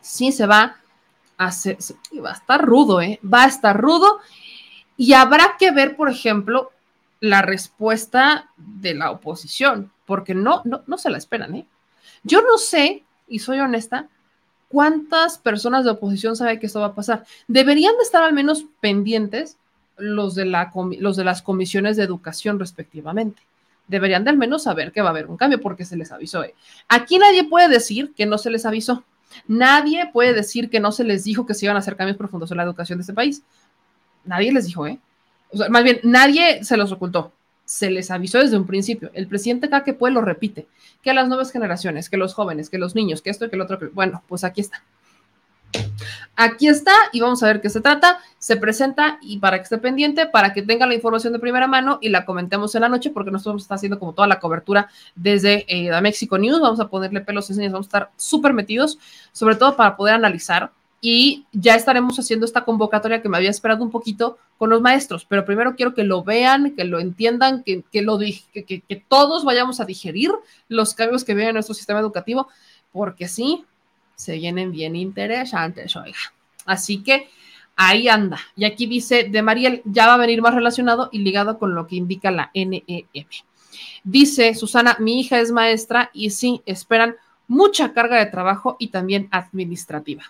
sí 0.00 0.32
se 0.32 0.46
va 0.46 0.76
a 1.36 1.46
hacer, 1.46 1.78
va 2.24 2.30
a 2.30 2.34
estar 2.34 2.64
rudo, 2.64 3.00
¿eh? 3.00 3.20
Va 3.24 3.44
a 3.44 3.48
estar 3.48 3.80
rudo 3.80 4.20
y 4.96 5.14
habrá 5.14 5.56
que 5.58 5.70
ver, 5.70 5.96
por 5.96 6.10
ejemplo, 6.10 6.70
la 7.20 7.42
respuesta 7.42 8.50
de 8.56 8.94
la 8.94 9.10
oposición, 9.10 9.90
porque 10.04 10.34
no, 10.34 10.62
no, 10.64 10.82
no 10.86 10.98
se 10.98 11.10
la 11.10 11.18
esperan, 11.18 11.54
¿eh? 11.54 11.66
Yo 12.22 12.42
no 12.42 12.58
sé, 12.58 13.02
y 13.28 13.38
soy 13.38 13.60
honesta, 13.60 14.08
cuántas 14.68 15.38
personas 15.38 15.84
de 15.84 15.90
oposición 15.90 16.36
saben 16.36 16.58
que 16.58 16.66
esto 16.66 16.80
va 16.80 16.86
a 16.86 16.94
pasar. 16.94 17.24
Deberían 17.48 17.96
de 17.96 18.02
estar 18.02 18.22
al 18.22 18.32
menos 18.32 18.66
pendientes 18.80 19.56
los 19.96 20.34
de, 20.34 20.44
la, 20.44 20.72
los 20.98 21.16
de 21.16 21.24
las 21.24 21.42
comisiones 21.42 21.96
de 21.96 22.02
educación 22.02 22.58
respectivamente 22.58 23.42
deberían 23.86 24.24
de 24.24 24.30
al 24.30 24.36
menos 24.36 24.64
saber 24.64 24.92
que 24.92 25.00
va 25.00 25.08
a 25.08 25.10
haber 25.10 25.26
un 25.26 25.36
cambio 25.36 25.60
porque 25.60 25.84
se 25.84 25.96
les 25.96 26.12
avisó. 26.12 26.44
¿eh? 26.44 26.54
Aquí 26.88 27.18
nadie 27.18 27.44
puede 27.44 27.68
decir 27.68 28.12
que 28.16 28.26
no 28.26 28.38
se 28.38 28.50
les 28.50 28.66
avisó. 28.66 29.04
Nadie 29.48 30.10
puede 30.12 30.32
decir 30.32 30.70
que 30.70 30.80
no 30.80 30.92
se 30.92 31.04
les 31.04 31.24
dijo 31.24 31.46
que 31.46 31.54
se 31.54 31.66
iban 31.66 31.76
a 31.76 31.80
hacer 31.80 31.96
cambios 31.96 32.16
profundos 32.16 32.50
en 32.50 32.56
la 32.58 32.62
educación 32.62 32.98
de 32.98 33.02
este 33.02 33.14
país. 33.14 33.42
Nadie 34.24 34.52
les 34.52 34.66
dijo, 34.66 34.86
¿eh? 34.86 34.98
O 35.50 35.56
sea, 35.56 35.68
más 35.68 35.84
bien, 35.84 36.00
nadie 36.02 36.64
se 36.64 36.76
los 36.76 36.92
ocultó. 36.92 37.32
Se 37.64 37.90
les 37.90 38.10
avisó 38.10 38.38
desde 38.38 38.56
un 38.56 38.66
principio. 38.66 39.10
El 39.14 39.26
presidente 39.26 39.68
cada 39.68 39.84
que 39.84 39.94
puede 39.94 40.14
lo 40.14 40.20
repite. 40.20 40.66
Que 41.02 41.10
a 41.10 41.14
las 41.14 41.28
nuevas 41.28 41.50
generaciones, 41.50 42.08
que 42.08 42.16
los 42.16 42.34
jóvenes, 42.34 42.70
que 42.70 42.78
los 42.78 42.94
niños, 42.94 43.22
que 43.22 43.30
esto 43.30 43.46
y 43.46 43.50
que 43.50 43.56
el 43.56 43.62
otro. 43.62 43.78
Bueno, 43.92 44.22
pues 44.28 44.44
aquí 44.44 44.60
está. 44.60 44.82
Aquí 46.36 46.66
está 46.66 46.92
y 47.12 47.20
vamos 47.20 47.42
a 47.42 47.46
ver 47.46 47.60
qué 47.60 47.70
se 47.70 47.80
trata. 47.80 48.18
Se 48.38 48.56
presenta 48.56 49.18
y 49.22 49.38
para 49.38 49.58
que 49.58 49.62
esté 49.62 49.78
pendiente, 49.78 50.26
para 50.26 50.52
que 50.52 50.62
tenga 50.62 50.86
la 50.86 50.94
información 50.94 51.32
de 51.32 51.38
primera 51.38 51.66
mano 51.68 51.98
y 52.00 52.08
la 52.08 52.24
comentemos 52.24 52.74
en 52.74 52.82
la 52.82 52.88
noche, 52.88 53.10
porque 53.10 53.30
nosotros 53.30 53.62
estamos 53.62 53.78
haciendo 53.78 53.98
como 53.98 54.14
toda 54.14 54.26
la 54.26 54.40
cobertura 54.40 54.88
desde 55.14 55.64
eh, 55.68 55.90
la 55.90 56.00
México 56.00 56.36
News. 56.36 56.60
Vamos 56.60 56.80
a 56.80 56.88
ponerle 56.88 57.20
pelos 57.20 57.48
y 57.50 57.54
señas, 57.54 57.72
vamos 57.72 57.86
a 57.86 57.88
estar 57.88 58.10
súper 58.16 58.52
metidos, 58.52 58.98
sobre 59.32 59.56
todo 59.56 59.76
para 59.76 59.96
poder 59.96 60.14
analizar. 60.14 60.72
Y 61.00 61.44
ya 61.52 61.74
estaremos 61.74 62.18
haciendo 62.18 62.46
esta 62.46 62.64
convocatoria 62.64 63.20
que 63.20 63.28
me 63.28 63.36
había 63.36 63.50
esperado 63.50 63.84
un 63.84 63.90
poquito 63.90 64.38
con 64.56 64.70
los 64.70 64.80
maestros, 64.80 65.26
pero 65.28 65.44
primero 65.44 65.76
quiero 65.76 65.94
que 65.94 66.02
lo 66.02 66.24
vean, 66.24 66.74
que 66.74 66.84
lo 66.84 66.98
entiendan, 66.98 67.62
que, 67.62 67.84
que 67.92 68.00
lo, 68.00 68.18
que, 68.18 68.64
que 68.64 69.04
todos 69.06 69.44
vayamos 69.44 69.80
a 69.80 69.84
digerir 69.84 70.30
los 70.68 70.94
cambios 70.94 71.22
que 71.22 71.34
vienen 71.34 71.50
en 71.50 71.54
nuestro 71.56 71.74
sistema 71.74 72.00
educativo, 72.00 72.48
porque 72.90 73.28
sí, 73.28 73.66
se 74.16 74.36
vienen 74.36 74.72
bien 74.72 74.96
interesantes, 74.96 75.96
oiga. 75.96 76.18
Así 76.66 77.02
que 77.02 77.28
ahí 77.76 78.08
anda. 78.08 78.38
Y 78.56 78.64
aquí 78.64 78.86
dice, 78.86 79.24
de 79.24 79.42
Mariel 79.42 79.82
ya 79.84 80.06
va 80.06 80.14
a 80.14 80.18
venir 80.18 80.40
más 80.42 80.54
relacionado 80.54 81.08
y 81.12 81.18
ligado 81.18 81.58
con 81.58 81.74
lo 81.74 81.86
que 81.86 81.96
indica 81.96 82.30
la 82.30 82.50
NEM. 82.54 82.82
Dice 84.04 84.54
Susana, 84.54 84.96
mi 85.00 85.20
hija 85.20 85.40
es 85.40 85.50
maestra 85.50 86.10
y 86.12 86.30
sí, 86.30 86.62
esperan 86.66 87.16
mucha 87.48 87.92
carga 87.92 88.18
de 88.18 88.26
trabajo 88.26 88.76
y 88.78 88.88
también 88.88 89.28
administrativa. 89.30 90.24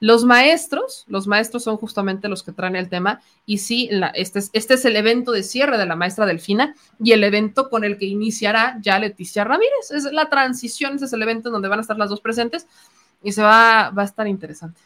Los 0.00 0.24
maestros, 0.24 1.04
los 1.06 1.26
maestros 1.26 1.64
son 1.64 1.76
justamente 1.76 2.28
los 2.28 2.42
que 2.42 2.52
traen 2.52 2.76
el 2.76 2.88
tema 2.88 3.20
y 3.44 3.58
sí, 3.58 3.90
este, 4.14 4.38
es, 4.38 4.50
este 4.52 4.74
es 4.74 4.84
el 4.84 4.96
evento 4.96 5.32
de 5.32 5.42
cierre 5.42 5.78
de 5.78 5.86
la 5.86 5.96
maestra 5.96 6.26
Delfina 6.26 6.74
y 6.98 7.12
el 7.12 7.22
evento 7.24 7.68
con 7.68 7.84
el 7.84 7.98
que 7.98 8.06
iniciará 8.06 8.78
ya 8.80 8.98
Leticia 8.98 9.44
Ramírez. 9.44 9.90
Es 9.94 10.04
la 10.04 10.28
transición, 10.28 10.96
ese 10.96 11.04
es 11.04 11.12
el 11.12 11.22
evento 11.22 11.50
en 11.50 11.54
donde 11.54 11.68
van 11.68 11.78
a 11.78 11.82
estar 11.82 11.98
las 11.98 12.10
dos 12.10 12.20
presentes 12.20 12.66
y 13.26 13.32
se 13.32 13.42
va, 13.42 13.90
va 13.90 14.02
a 14.02 14.04
estar 14.04 14.28
interesante. 14.28 14.80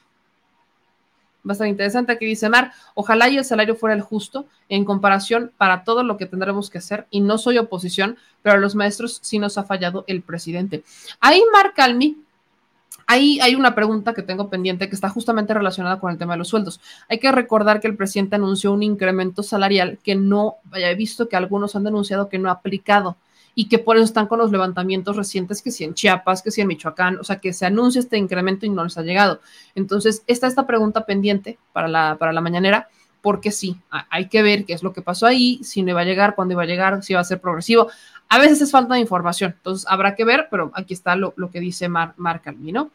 Va 1.46 1.50
a 1.50 1.52
estar 1.52 1.68
interesante. 1.68 2.10
Aquí 2.10 2.24
dice 2.24 2.48
Mar, 2.48 2.72
ojalá 2.94 3.28
y 3.28 3.36
el 3.36 3.44
salario 3.44 3.76
fuera 3.76 3.94
el 3.94 4.00
justo 4.00 4.46
en 4.70 4.86
comparación 4.86 5.52
para 5.58 5.84
todo 5.84 6.04
lo 6.04 6.16
que 6.16 6.24
tendremos 6.24 6.70
que 6.70 6.78
hacer. 6.78 7.06
Y 7.10 7.20
no 7.20 7.36
soy 7.36 7.58
oposición, 7.58 8.16
pero 8.40 8.56
a 8.56 8.58
los 8.58 8.74
maestros 8.74 9.18
sí 9.22 9.38
nos 9.38 9.58
ha 9.58 9.64
fallado 9.64 10.04
el 10.06 10.22
presidente. 10.22 10.84
Ahí, 11.20 11.42
Mar 11.52 11.74
Calmi, 11.76 12.16
Ahí 13.06 13.40
hay 13.40 13.56
una 13.56 13.74
pregunta 13.74 14.14
que 14.14 14.22
tengo 14.22 14.48
pendiente 14.48 14.88
que 14.88 14.94
está 14.94 15.08
justamente 15.08 15.52
relacionada 15.52 15.98
con 15.98 16.12
el 16.12 16.18
tema 16.18 16.34
de 16.34 16.38
los 16.38 16.48
sueldos. 16.48 16.80
Hay 17.08 17.18
que 17.18 17.32
recordar 17.32 17.80
que 17.80 17.88
el 17.88 17.96
presidente 17.96 18.36
anunció 18.36 18.72
un 18.72 18.84
incremento 18.84 19.42
salarial 19.42 19.98
que 20.04 20.14
no, 20.14 20.58
he 20.72 20.94
visto 20.94 21.28
que 21.28 21.34
algunos 21.34 21.74
han 21.74 21.82
denunciado 21.82 22.28
que 22.28 22.38
no 22.38 22.48
ha 22.48 22.52
aplicado 22.52 23.16
y 23.54 23.68
que 23.68 23.78
por 23.78 23.96
eso 23.96 24.04
están 24.04 24.26
con 24.26 24.38
los 24.38 24.50
levantamientos 24.50 25.16
recientes 25.16 25.62
que 25.62 25.70
si 25.70 25.84
en 25.84 25.94
Chiapas, 25.94 26.42
que 26.42 26.50
si 26.50 26.60
en 26.60 26.68
Michoacán, 26.68 27.18
o 27.18 27.24
sea, 27.24 27.40
que 27.40 27.52
se 27.52 27.66
anuncia 27.66 27.98
este 27.98 28.16
incremento 28.16 28.66
y 28.66 28.70
no 28.70 28.84
les 28.84 28.96
ha 28.96 29.02
llegado. 29.02 29.40
Entonces, 29.74 30.22
está 30.26 30.46
esta 30.46 30.66
pregunta 30.66 31.04
pendiente 31.06 31.58
para 31.72 31.88
la, 31.88 32.16
para 32.18 32.32
la 32.32 32.40
mañanera, 32.40 32.88
porque 33.22 33.50
sí, 33.50 33.76
hay 33.90 34.28
que 34.28 34.42
ver 34.42 34.64
qué 34.64 34.72
es 34.72 34.82
lo 34.82 34.92
que 34.92 35.02
pasó 35.02 35.26
ahí, 35.26 35.60
si 35.62 35.82
no 35.82 35.90
iba 35.90 36.00
a 36.00 36.04
llegar, 36.04 36.34
cuándo 36.34 36.52
iba 36.52 36.62
a 36.62 36.66
llegar, 36.66 37.02
si 37.02 37.14
va 37.14 37.20
a 37.20 37.24
ser 37.24 37.40
progresivo. 37.40 37.88
A 38.28 38.38
veces 38.38 38.62
es 38.62 38.70
falta 38.70 38.94
de 38.94 39.00
información, 39.00 39.54
entonces 39.56 39.86
habrá 39.88 40.14
que 40.14 40.24
ver, 40.24 40.48
pero 40.50 40.70
aquí 40.74 40.94
está 40.94 41.16
lo, 41.16 41.34
que 41.52 41.60
dice 41.60 41.88
Mar, 41.88 42.14
Mar 42.16 42.40
Calvino. 42.40 42.90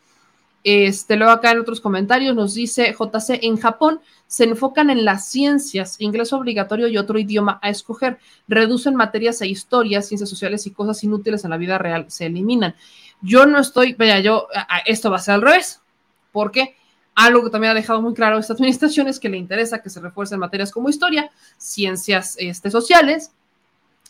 Este, 0.67 1.15
luego 1.15 1.31
acá 1.31 1.51
en 1.51 1.59
otros 1.59 1.79
comentarios 1.79 2.35
nos 2.35 2.55
dice 2.55 2.91
JC, 2.91 3.37
en 3.43 3.57
Japón 3.57 4.01
se 4.25 4.45
enfocan 4.45 4.89
en 4.89 5.05
las 5.05 5.29
ciencias, 5.29 6.01
inglés 6.01 6.33
obligatorio 6.33 6.87
y 6.87 6.97
otro 6.97 7.19
idioma 7.19 7.59
a 7.61 7.69
escoger, 7.69 8.17
reducen 8.47 8.95
materias 8.95 9.39
e 9.41 9.47
historias, 9.47 10.07
ciencias 10.07 10.27
sociales 10.27 10.65
y 10.65 10.71
cosas 10.71 11.03
inútiles 11.03 11.43
en 11.43 11.51
la 11.51 11.57
vida 11.57 11.77
real, 11.77 12.05
se 12.09 12.25
eliminan. 12.25 12.73
Yo 13.21 13.45
no 13.45 13.59
estoy, 13.59 13.93
vaya, 13.93 14.19
yo, 14.21 14.47
esto 14.87 15.11
va 15.11 15.17
a 15.17 15.19
ser 15.19 15.35
al 15.35 15.43
revés, 15.43 15.83
porque 16.31 16.75
algo 17.13 17.43
que 17.43 17.51
también 17.51 17.69
ha 17.69 17.75
dejado 17.75 18.01
muy 18.01 18.15
claro 18.15 18.39
esta 18.39 18.53
administración 18.53 19.07
es 19.07 19.19
que 19.19 19.29
le 19.29 19.37
interesa 19.37 19.83
que 19.83 19.91
se 19.91 20.01
refuercen 20.01 20.39
materias 20.39 20.71
como 20.71 20.89
historia, 20.89 21.29
ciencias 21.57 22.37
este, 22.39 22.71
sociales 22.71 23.31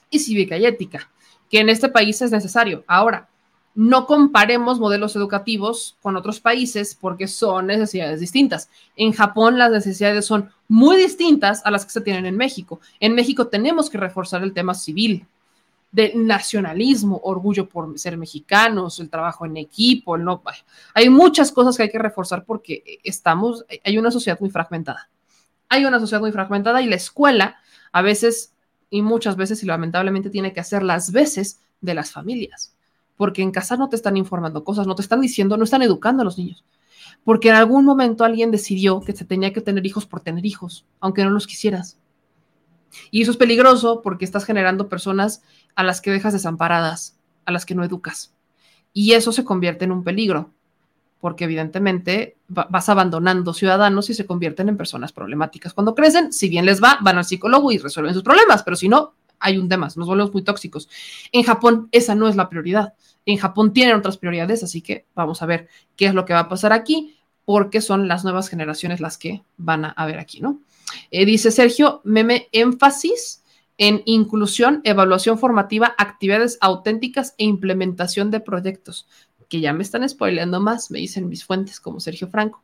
y 0.09 0.19
cívica 0.19 0.57
y 0.57 0.65
ética, 0.65 1.11
que 1.51 1.59
en 1.59 1.67
este 1.67 1.89
país 1.89 2.21
es 2.21 2.31
necesario. 2.31 2.85
Ahora, 2.87 3.27
no 3.75 4.05
comparemos 4.05 4.79
modelos 4.79 5.17
educativos 5.17 5.97
con 6.01 6.15
otros 6.15 6.39
países 6.39 6.97
porque 6.99 7.27
son 7.27 7.67
necesidades 7.67 8.21
distintas. 8.21 8.69
En 8.95 9.11
Japón 9.11 9.57
las 9.57 9.69
necesidades 9.69 10.25
son 10.25 10.49
muy 10.69 10.95
distintas 10.95 11.61
a 11.65 11.71
las 11.71 11.85
que 11.85 11.91
se 11.91 12.01
tienen 12.01 12.25
en 12.25 12.37
México. 12.37 12.79
En 13.01 13.13
México 13.13 13.47
tenemos 13.47 13.89
que 13.89 13.97
reforzar 13.97 14.43
el 14.43 14.53
tema 14.53 14.73
civil, 14.73 15.27
del 15.91 16.25
nacionalismo, 16.27 17.21
orgullo 17.23 17.69
por 17.69 17.97
ser 17.97 18.17
mexicanos, 18.17 18.99
el 18.99 19.09
trabajo 19.09 19.45
en 19.45 19.55
equipo, 19.55 20.17
no, 20.17 20.43
hay 20.93 21.09
muchas 21.09 21.53
cosas 21.53 21.77
que 21.77 21.83
hay 21.83 21.89
que 21.89 21.99
reforzar 21.99 22.43
porque 22.43 22.99
estamos, 23.01 23.65
hay 23.81 23.97
una 23.97 24.11
sociedad 24.11 24.37
muy 24.41 24.49
fragmentada. 24.49 25.09
Hay 25.69 25.85
una 25.85 25.99
sociedad 25.99 26.19
muy 26.19 26.33
fragmentada 26.33 26.81
y 26.81 26.87
la 26.87 26.97
escuela 26.97 27.57
a 27.93 28.01
veces 28.01 28.51
y 28.89 29.01
muchas 29.03 29.37
veces 29.37 29.63
y 29.63 29.67
lamentablemente 29.67 30.29
tiene 30.29 30.51
que 30.51 30.59
hacer 30.59 30.83
las 30.83 31.13
veces 31.13 31.61
de 31.79 31.93
las 31.93 32.11
familias 32.11 32.74
porque 33.17 33.41
en 33.41 33.51
casa 33.51 33.77
no 33.77 33.89
te 33.89 33.95
están 33.95 34.17
informando 34.17 34.63
cosas, 34.63 34.87
no 34.87 34.95
te 34.95 35.01
están 35.01 35.21
diciendo, 35.21 35.57
no 35.57 35.63
están 35.63 35.81
educando 35.81 36.21
a 36.21 36.25
los 36.25 36.37
niños. 36.37 36.63
Porque 37.23 37.49
en 37.49 37.55
algún 37.55 37.85
momento 37.85 38.23
alguien 38.23 38.51
decidió 38.51 39.01
que 39.01 39.15
se 39.15 39.25
tenía 39.25 39.53
que 39.53 39.61
tener 39.61 39.85
hijos 39.85 40.05
por 40.05 40.21
tener 40.21 40.45
hijos, 40.45 40.85
aunque 40.99 41.23
no 41.23 41.29
los 41.29 41.47
quisieras. 41.47 41.97
Y 43.11 43.21
eso 43.21 43.31
es 43.31 43.37
peligroso 43.37 44.01
porque 44.01 44.25
estás 44.25 44.45
generando 44.45 44.89
personas 44.89 45.41
a 45.75 45.83
las 45.83 46.01
que 46.01 46.11
dejas 46.11 46.33
desamparadas, 46.33 47.17
a 47.45 47.51
las 47.51 47.65
que 47.65 47.75
no 47.75 47.83
educas. 47.83 48.33
Y 48.93 49.13
eso 49.13 49.31
se 49.31 49.43
convierte 49.43 49.85
en 49.85 49.91
un 49.91 50.03
peligro, 50.03 50.51
porque 51.19 51.45
evidentemente 51.45 52.37
vas 52.47 52.87
abandonando 52.87 53.53
ciudadanos 53.53 54.09
y 54.09 54.13
se 54.13 54.25
convierten 54.25 54.69
en 54.69 54.77
personas 54.77 55.11
problemáticas. 55.11 55.73
Cuando 55.73 55.95
crecen, 55.95 56.31
si 56.31 56.49
bien 56.49 56.65
les 56.65 56.81
va, 56.81 56.99
van 57.01 57.17
al 57.17 57.25
psicólogo 57.25 57.71
y 57.71 57.77
resuelven 57.77 58.13
sus 58.13 58.23
problemas, 58.23 58.63
pero 58.63 58.75
si 58.75 58.87
no, 58.87 59.13
hay 59.45 59.59
un 59.59 59.69
tema, 59.69 59.87
nos 59.95 60.07
volvemos 60.07 60.33
muy 60.33 60.43
tóxicos. 60.43 60.89
En 61.31 61.43
Japón 61.43 61.87
esa 61.91 62.15
no 62.15 62.27
es 62.27 62.35
la 62.35 62.49
prioridad. 62.49 62.95
En 63.25 63.37
Japón 63.37 63.73
tienen 63.73 63.95
otras 63.95 64.17
prioridades, 64.17 64.63
así 64.63 64.81
que 64.81 65.05
vamos 65.13 65.41
a 65.41 65.45
ver 65.45 65.67
qué 65.95 66.07
es 66.07 66.15
lo 66.15 66.25
que 66.25 66.33
va 66.33 66.41
a 66.41 66.49
pasar 66.49 66.73
aquí, 66.73 67.15
porque 67.45 67.79
son 67.79 68.07
las 68.07 68.23
nuevas 68.23 68.49
generaciones 68.49 68.99
las 68.99 69.19
que 69.19 69.43
van 69.57 69.85
a, 69.85 70.05
ver 70.07 70.17
aquí, 70.17 70.41
¿no? 70.41 70.61
Eh, 71.11 71.25
dice 71.25 71.51
Sergio, 71.51 72.01
meme 72.03 72.49
énfasis 72.51 73.43
en 73.77 74.01
inclusión, 74.05 74.81
evaluación 74.83 75.37
formativa, 75.37 75.93
actividades 75.97 76.57
auténticas 76.59 77.35
e 77.37 77.45
implementación 77.45 78.31
de 78.31 78.39
proyectos, 78.39 79.07
que 79.47 79.59
ya 79.59 79.73
me 79.73 79.83
están 79.83 80.07
spoileando 80.09 80.59
más, 80.59 80.89
me 80.89 80.99
dicen 80.99 81.29
mis 81.29 81.45
fuentes 81.45 81.79
como 81.79 81.99
Sergio 81.99 82.29
Franco. 82.29 82.63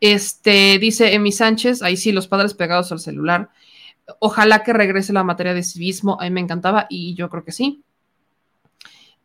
Este, 0.00 0.78
dice 0.80 1.14
Emi 1.14 1.30
Sánchez, 1.30 1.82
ahí 1.82 1.96
sí, 1.96 2.10
los 2.10 2.26
padres 2.26 2.54
pegados 2.54 2.90
al 2.90 2.98
celular. 2.98 3.50
Ojalá 4.20 4.62
que 4.62 4.72
regrese 4.72 5.12
la 5.12 5.24
materia 5.24 5.54
de 5.54 5.62
civismo, 5.62 6.18
a 6.20 6.24
mí 6.24 6.30
me 6.30 6.40
encantaba 6.40 6.86
y 6.88 7.14
yo 7.14 7.28
creo 7.28 7.44
que 7.44 7.52
sí. 7.52 7.82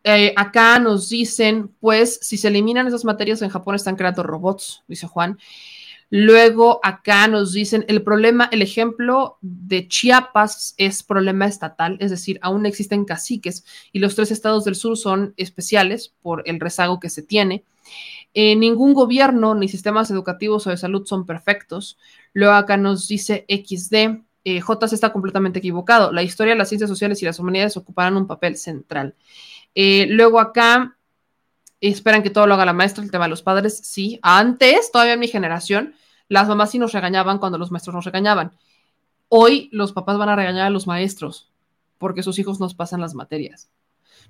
Eh, 0.03 0.33
acá 0.35 0.79
nos 0.79 1.09
dicen, 1.09 1.69
pues, 1.79 2.19
si 2.21 2.37
se 2.37 2.49
eliminan 2.49 2.87
esas 2.87 3.05
materias 3.05 3.41
en 3.41 3.49
Japón 3.49 3.75
están 3.75 3.95
creando 3.95 4.21
robots, 4.23 4.83
dice 4.87 5.07
Juan. 5.07 5.37
Luego 6.09 6.79
acá 6.83 7.27
nos 7.27 7.53
dicen, 7.53 7.85
el 7.87 8.03
problema, 8.03 8.47
el 8.51 8.61
ejemplo 8.61 9.39
de 9.41 9.87
Chiapas 9.87 10.75
es 10.77 11.01
problema 11.01 11.47
estatal, 11.47 11.97
es 11.99 12.11
decir, 12.11 12.37
aún 12.43 12.67
existen 12.67 13.05
caciques 13.05 13.65
y 13.91 13.99
los 13.99 14.13
tres 14.13 14.29
estados 14.29 14.63
del 14.63 14.75
sur 14.75 14.95
son 14.95 15.33
especiales 15.37 16.13
por 16.21 16.43
el 16.45 16.59
rezago 16.59 16.99
que 16.99 17.09
se 17.09 17.23
tiene. 17.23 17.63
Eh, 18.35 18.55
ningún 18.55 18.93
gobierno 18.93 19.55
ni 19.55 19.67
sistemas 19.67 20.11
educativos 20.11 20.67
o 20.67 20.69
de 20.69 20.77
salud 20.77 21.05
son 21.05 21.25
perfectos. 21.25 21.97
Luego 22.33 22.53
acá 22.53 22.77
nos 22.77 23.07
dice 23.07 23.45
XD, 23.47 24.21
eh, 24.43 24.61
está 24.91 25.13
completamente 25.13 25.59
equivocado. 25.59 26.11
La 26.11 26.23
historia, 26.23 26.55
las 26.55 26.69
ciencias 26.69 26.89
sociales 26.89 27.21
y 27.21 27.25
las 27.25 27.39
humanidades 27.39 27.77
ocuparán 27.77 28.17
un 28.17 28.27
papel 28.27 28.57
central. 28.57 29.15
Eh, 29.75 30.07
luego 30.09 30.39
acá 30.39 30.97
esperan 31.79 32.23
que 32.23 32.29
todo 32.29 32.47
lo 32.47 32.53
haga 32.53 32.65
la 32.65 32.73
maestra, 32.73 33.03
el 33.03 33.11
tema 33.11 33.25
de 33.25 33.29
los 33.29 33.41
padres, 33.41 33.77
sí. 33.77 34.19
Antes, 34.21 34.91
todavía 34.91 35.13
en 35.13 35.19
mi 35.19 35.27
generación, 35.27 35.95
las 36.27 36.47
mamás 36.47 36.71
sí 36.71 36.79
nos 36.79 36.93
regañaban 36.93 37.39
cuando 37.39 37.57
los 37.57 37.71
maestros 37.71 37.95
nos 37.95 38.05
regañaban. 38.05 38.53
Hoy 39.29 39.69
los 39.71 39.93
papás 39.93 40.17
van 40.17 40.29
a 40.29 40.35
regañar 40.35 40.67
a 40.67 40.69
los 40.69 40.87
maestros 40.87 41.49
porque 41.97 42.23
sus 42.23 42.37
hijos 42.39 42.59
nos 42.59 42.75
pasan 42.75 43.01
las 43.01 43.15
materias. 43.15 43.69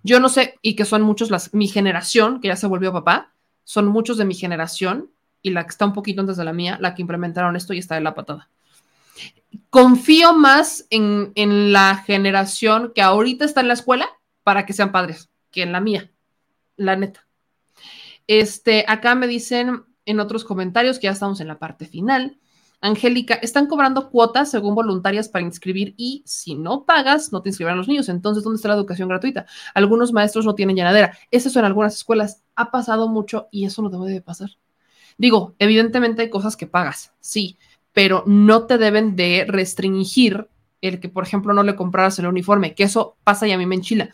Yo 0.03 0.19
no 0.19 0.29
sé, 0.29 0.59
y 0.61 0.75
que 0.75 0.85
son 0.85 1.01
muchos, 1.01 1.31
las, 1.31 1.53
mi 1.53 1.67
generación, 1.67 2.39
que 2.39 2.49
ya 2.49 2.55
se 2.55 2.67
volvió 2.67 2.91
papá, 2.91 3.33
son 3.63 3.87
muchos 3.87 4.17
de 4.17 4.25
mi 4.25 4.35
generación 4.35 5.09
y 5.41 5.51
la 5.51 5.63
que 5.63 5.69
está 5.69 5.85
un 5.85 5.93
poquito 5.93 6.21
antes 6.21 6.37
de 6.37 6.43
la 6.43 6.53
mía, 6.53 6.77
la 6.79 6.93
que 6.93 7.01
implementaron 7.01 7.55
esto 7.55 7.73
y 7.73 7.79
está 7.79 7.95
de 7.95 8.01
la 8.01 8.13
patada 8.13 8.49
confío 9.73 10.35
más 10.35 10.85
en, 10.91 11.33
la 11.73 11.95
generación 11.95 12.91
que 12.93 13.01
ahorita 13.01 13.43
está 13.43 13.61
en 13.61 13.69
la 13.69 13.73
escuela 13.73 14.07
para 14.43 14.67
que 14.67 14.73
sean 14.73 14.91
padres 14.91 15.31
que 15.49 15.63
en 15.63 15.71
la 15.71 15.81
mía, 15.81 16.11
la 16.75 16.95
neta. 16.95 17.25
Este, 18.27 18.85
acá 18.87 19.15
me 19.15 19.25
dicen 19.25 19.83
en 20.05 20.19
otros 20.19 20.45
comentarios 20.45 20.99
que 20.99 21.05
ya 21.05 21.11
estamos 21.13 21.41
en 21.41 21.47
la 21.47 21.57
parte 21.57 21.87
final. 21.87 22.37
Angélica, 22.81 23.33
están 23.33 23.65
cobrando 23.65 24.11
cuotas 24.11 24.51
según 24.51 24.75
voluntarias 24.75 25.27
para 25.27 25.43
inscribir 25.43 25.95
y 25.97 26.21
si 26.23 26.53
no 26.53 26.85
pagas, 26.85 27.31
no 27.31 27.41
te 27.41 27.49
inscribirán 27.49 27.79
los 27.79 27.87
niños. 27.87 28.09
Entonces, 28.09 28.43
¿dónde 28.43 28.57
está 28.57 28.67
la 28.67 28.75
educación 28.75 29.09
gratuita? 29.09 29.47
Algunos 29.73 30.13
maestros 30.13 30.45
no 30.45 30.53
tienen 30.53 30.75
llenadera. 30.75 31.17
Eso 31.31 31.57
en 31.57 31.65
algunas 31.65 31.95
escuelas. 31.95 32.43
Ha 32.55 32.69
pasado 32.69 33.07
mucho 33.07 33.47
y 33.49 33.65
eso 33.65 33.81
no 33.81 33.89
debe 33.89 34.11
de 34.11 34.21
pasar. 34.21 34.51
Digo, 35.17 35.55
evidentemente 35.57 36.23
hay 36.23 36.29
cosas 36.29 36.57
que 36.57 36.67
pagas, 36.67 37.13
sí, 37.19 37.57
pero 37.93 38.23
no 38.25 38.65
te 38.65 38.77
deben 38.77 39.15
de 39.15 39.45
restringir 39.47 40.47
el 40.81 40.99
que, 40.99 41.09
por 41.09 41.23
ejemplo, 41.23 41.53
no 41.53 41.63
le 41.63 41.75
compraras 41.75 42.19
el 42.19 42.27
uniforme, 42.27 42.75
que 42.75 42.83
eso 42.83 43.15
pasa 43.23 43.47
y 43.47 43.51
a 43.51 43.57
mí 43.57 43.65
me 43.65 43.75
enchila. 43.75 44.09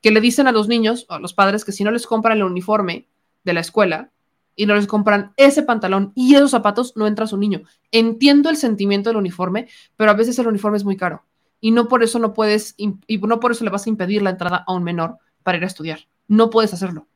Que 0.00 0.10
le 0.10 0.20
dicen 0.20 0.46
a 0.46 0.52
los 0.52 0.68
niños, 0.68 1.06
a 1.08 1.18
los 1.18 1.34
padres, 1.34 1.64
que 1.64 1.72
si 1.72 1.82
no 1.82 1.90
les 1.90 2.06
compran 2.06 2.36
el 2.36 2.44
uniforme 2.44 3.08
de 3.42 3.52
la 3.52 3.60
escuela 3.60 4.10
y 4.54 4.66
no 4.66 4.74
les 4.76 4.86
compran 4.86 5.32
ese 5.36 5.62
pantalón 5.62 6.12
y 6.14 6.34
esos 6.34 6.52
zapatos, 6.52 6.92
no 6.96 7.06
entra 7.06 7.26
su 7.26 7.36
niño. 7.36 7.62
Entiendo 7.90 8.50
el 8.50 8.56
sentimiento 8.56 9.10
del 9.10 9.16
uniforme, 9.16 9.68
pero 9.96 10.10
a 10.10 10.14
veces 10.14 10.38
el 10.38 10.46
uniforme 10.46 10.76
es 10.76 10.84
muy 10.84 10.96
caro 10.96 11.24
y 11.64 11.70
no 11.70 11.88
por 11.88 12.02
eso 12.02 12.18
no 12.18 12.34
puedes, 12.34 12.74
y 12.76 13.18
no 13.18 13.40
por 13.40 13.52
eso 13.52 13.64
le 13.64 13.70
vas 13.70 13.86
a 13.86 13.88
impedir 13.88 14.20
la 14.20 14.28
entrada 14.28 14.64
a 14.66 14.72
un 14.74 14.84
menor 14.84 15.16
para 15.42 15.56
ir 15.56 15.64
a 15.64 15.66
estudiar. 15.66 16.00
No 16.28 16.50
puedes 16.50 16.74
hacerlo. 16.74 17.06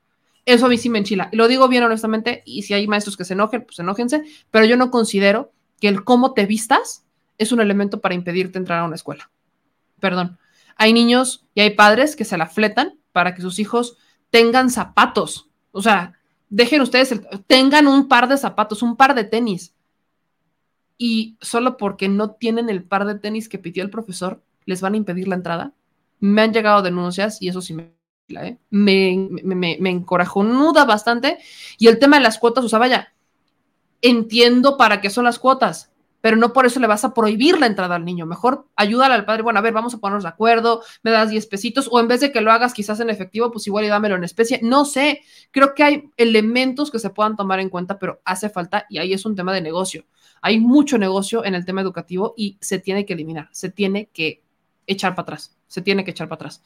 Eso 0.47 0.65
a 0.65 0.69
mí 0.70 0.78
sí 0.78 0.89
me 0.89 0.97
enchila. 0.97 1.28
Lo 1.33 1.49
digo 1.49 1.69
bien 1.69 1.83
honestamente, 1.83 2.43
y 2.47 2.62
si 2.62 2.73
hay 2.73 2.89
maestros 2.89 3.19
que 3.19 3.27
se 3.27 3.35
enojen, 3.35 3.67
pues 3.67 3.78
enójense, 3.78 4.23
pero 4.51 4.65
yo 4.65 4.78
no 4.78 4.91
considero 4.91 5.53
que 5.81 5.89
el 5.89 6.05
cómo 6.05 6.34
te 6.34 6.47
vistas 6.47 7.05
es 7.39 7.52
un 7.52 7.60
elemento 7.60 8.00
para 8.00 8.15
impedirte 8.15 8.58
entrar 8.58 8.81
a 8.81 8.84
una 8.84 8.97
escuela. 8.97 9.31
Perdón. 10.00 10.39
Hay 10.76 10.92
niños 10.92 11.44
y 11.55 11.60
hay 11.60 11.70
padres 11.70 12.15
que 12.15 12.24
se 12.24 12.39
la 12.39 12.47
fletan 12.47 12.98
para 13.12 13.34
que 13.34 13.42
sus 13.42 13.58
hijos 13.58 13.97
tengan 14.31 14.70
zapatos. 14.70 15.48
O 15.73 15.82
sea, 15.82 16.15
dejen 16.48 16.82
ustedes, 16.82 17.20
tengan 17.47 17.86
un 17.86 18.08
par 18.08 18.28
de 18.28 18.36
zapatos, 18.36 18.82
un 18.82 18.97
par 18.97 19.15
de 19.15 19.24
tenis. 19.24 19.74
Y 20.97 21.36
solo 21.40 21.76
porque 21.76 22.08
no 22.08 22.32
tienen 22.32 22.70
el 22.70 22.82
par 22.82 23.07
de 23.07 23.16
tenis 23.16 23.48
que 23.48 23.58
pidió 23.58 23.82
el 23.82 23.90
profesor, 23.90 24.42
les 24.66 24.81
van 24.81 24.94
a 24.94 24.97
impedir 24.97 25.28
la 25.28 25.36
entrada. 25.36 25.73
Me 26.20 26.42
han 26.42 26.52
llegado 26.52 26.82
denuncias 26.82 27.40
y 27.40 27.48
eso 27.48 27.60
sí 27.60 27.74
me, 27.74 27.92
¿eh? 28.28 28.58
me, 28.70 29.28
me, 29.42 29.78
me 29.81 29.90
encorajonuda 29.90 30.84
bastante. 30.84 31.39
Y 31.78 31.86
el 31.86 31.98
tema 31.98 32.16
de 32.16 32.23
las 32.23 32.39
cuotas, 32.39 32.65
o 32.65 32.68
sea, 32.68 32.78
vaya, 32.78 33.12
entiendo 34.02 34.77
para 34.77 35.01
qué 35.01 35.10
son 35.10 35.25
las 35.25 35.39
cuotas, 35.39 35.93
pero 36.20 36.36
no 36.36 36.52
por 36.52 36.67
eso 36.67 36.81
le 36.81 36.86
vas 36.86 37.05
a 37.05 37.15
prohibir 37.15 37.59
la 37.59 37.67
entrada 37.67 37.94
al 37.94 38.05
niño. 38.05 38.27
Mejor 38.27 38.67
ayúdale 38.77 39.15
al 39.15 39.25
padre, 39.25 39.43
bueno, 39.43 39.59
a 39.59 39.62
ver, 39.62 39.73
vamos 39.73 39.94
a 39.94 39.99
ponernos 39.99 40.25
de 40.25 40.31
acuerdo, 40.31 40.83
me 41.02 41.10
das 41.10 41.31
10 41.31 41.47
pesitos, 41.47 41.89
o 41.91 42.01
en 42.01 42.09
vez 42.09 42.20
de 42.20 42.33
que 42.33 42.41
lo 42.41 42.52
hagas 42.52 42.75
quizás 42.75 43.01
en 43.01 43.10
efectivo, 43.10 43.51
pues 43.51 43.67
igual 43.67 43.85
y 43.85 43.89
dámelo 43.89 44.17
en 44.17 44.25
especie. 44.25 44.60
No 44.62 44.85
sé, 44.85 45.23
creo 45.51 45.75
que 45.75 45.85
hay 45.85 46.10
elementos 46.17 46.91
que 46.91 46.99
se 46.99 47.10
puedan 47.10 47.36
tomar 47.36 47.60
en 47.60 47.68
cuenta, 47.68 47.99
pero 47.99 48.20
hace 48.25 48.49
falta, 48.49 48.86
y 48.89 48.99
ahí 48.99 49.12
es 49.12 49.25
un 49.25 49.36
tema 49.36 49.52
de 49.52 49.60
negocio. 49.60 50.05
Hay 50.43 50.59
mucho 50.59 50.99
negocio 50.99 51.44
en 51.44 51.55
el 51.55 51.65
tema 51.65 51.81
educativo 51.81 52.35
y 52.36 52.59
se 52.60 52.78
tiene 52.78 53.05
que 53.05 53.15
eliminar, 53.15 53.49
se 53.52 53.70
tiene 53.70 54.09
que 54.12 54.43
echar 54.86 55.15
para 55.15 55.23
atrás, 55.23 55.57
se 55.67 55.83
tiene 55.83 56.05
que 56.05 56.12
echar 56.12 56.28
para 56.28 56.36
atrás. 56.36 56.62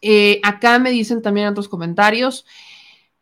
Eh, 0.00 0.40
acá 0.42 0.78
me 0.80 0.90
dicen 0.90 1.22
también 1.22 1.46
otros 1.46 1.68
comentarios. 1.68 2.44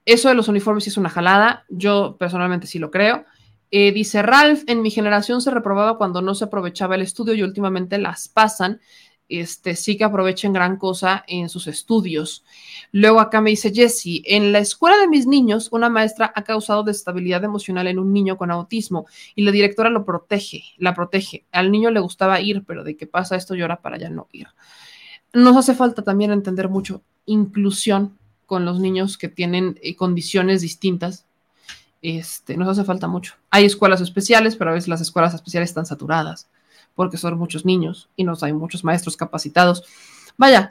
Eso 0.05 0.29
de 0.29 0.35
los 0.35 0.49
uniformes 0.49 0.85
sí 0.85 0.91
es 0.91 0.97
una 0.97 1.11
jalada, 1.11 1.65
yo 1.69 2.17
personalmente 2.19 2.67
sí 2.67 2.79
lo 2.79 2.91
creo. 2.91 3.25
Eh, 3.71 3.93
dice 3.93 4.23
Ralph, 4.23 4.63
en 4.67 4.83
mi 4.83 4.91
generación 4.91 5.41
se 5.41 5.51
reprobaba 5.51 5.97
cuando 5.97 6.23
no 6.23 6.35
se 6.35 6.45
aprovechaba 6.45 6.97
el 6.97 7.03
estudio 7.03 7.35
y 7.35 7.43
últimamente 7.43 7.99
las 7.99 8.29
pasan. 8.29 8.81
este, 9.29 9.77
sí 9.77 9.97
que 9.97 10.05
aprovechen 10.05 10.53
gran 10.53 10.77
cosa 10.77 11.25
en 11.29 11.49
sus 11.49 11.69
estudios. 11.69 12.45
Luego 12.91 13.21
acá 13.21 13.41
me 13.41 13.51
dice 13.51 13.73
Jessie, 13.73 14.23
en 14.27 14.53
la 14.53 14.59
escuela 14.59 14.99
de 14.99 15.07
mis 15.07 15.27
niños, 15.27 15.69
una 15.71 15.89
maestra 15.89 16.33
ha 16.35 16.43
causado 16.43 16.83
destabilidad 16.83 17.45
emocional 17.45 17.87
en 17.87 18.01
un 18.01 18.13
niño 18.13 18.37
con 18.37 18.51
autismo 18.51 19.07
y 19.37 19.45
la 19.45 19.53
directora 19.53 19.89
lo 19.89 20.05
protege, 20.05 20.65
la 20.79 20.95
protege. 20.95 21.47
Al 21.53 21.71
niño 21.71 21.91
le 21.91 22.01
gustaba 22.01 22.41
ir, 22.41 22.65
pero 22.67 22.83
de 22.83 22.97
qué 22.97 23.07
pasa 23.07 23.37
esto 23.37 23.55
llora 23.55 23.81
para 23.81 23.99
ya 23.99 24.11
no 24.11 24.27
ir. 24.33 24.49
Nos 25.33 25.57
hace 25.57 25.75
falta 25.75 26.03
también 26.03 26.33
entender 26.33 26.69
mucho 26.69 27.03
inclusión 27.25 28.19
con 28.51 28.65
los 28.65 28.81
niños 28.81 29.17
que 29.17 29.29
tienen 29.29 29.79
eh, 29.81 29.95
condiciones 29.95 30.61
distintas. 30.61 31.25
Este, 32.03 32.57
nos 32.57 32.67
hace 32.67 32.83
falta 32.83 33.07
mucho. 33.07 33.35
Hay 33.49 33.65
escuelas 33.65 34.01
especiales, 34.01 34.57
pero 34.57 34.71
a 34.71 34.75
veces 34.75 34.89
las 34.89 35.01
escuelas 35.01 35.35
especiales 35.35 35.71
están 35.71 35.87
saturadas 35.87 36.51
porque 36.97 37.17
son 37.17 37.39
muchos 37.39 37.65
niños 37.65 38.09
y 38.17 38.25
nos 38.25 38.43
hay 38.43 38.53
muchos 38.53 38.83
maestros 38.83 39.17
capacitados. 39.17 39.85
Vaya, 40.37 40.69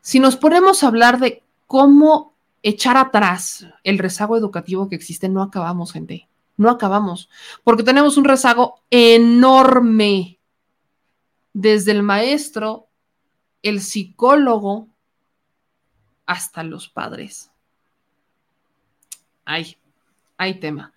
si 0.00 0.18
nos 0.18 0.36
ponemos 0.36 0.82
a 0.82 0.88
hablar 0.88 1.20
de 1.20 1.44
cómo 1.68 2.34
echar 2.60 2.96
atrás 2.96 3.68
el 3.84 4.00
rezago 4.00 4.36
educativo 4.36 4.88
que 4.88 4.96
existe, 4.96 5.28
no 5.28 5.42
acabamos, 5.42 5.92
gente. 5.92 6.26
No 6.56 6.70
acabamos, 6.70 7.30
porque 7.62 7.84
tenemos 7.84 8.16
un 8.16 8.24
rezago 8.24 8.80
enorme 8.90 10.40
desde 11.52 11.92
el 11.92 12.02
maestro, 12.02 12.88
el 13.62 13.80
psicólogo, 13.80 14.88
hasta 16.26 16.62
los 16.62 16.88
padres. 16.88 17.50
Hay, 19.44 19.76
hay 20.36 20.60
tema. 20.60 20.92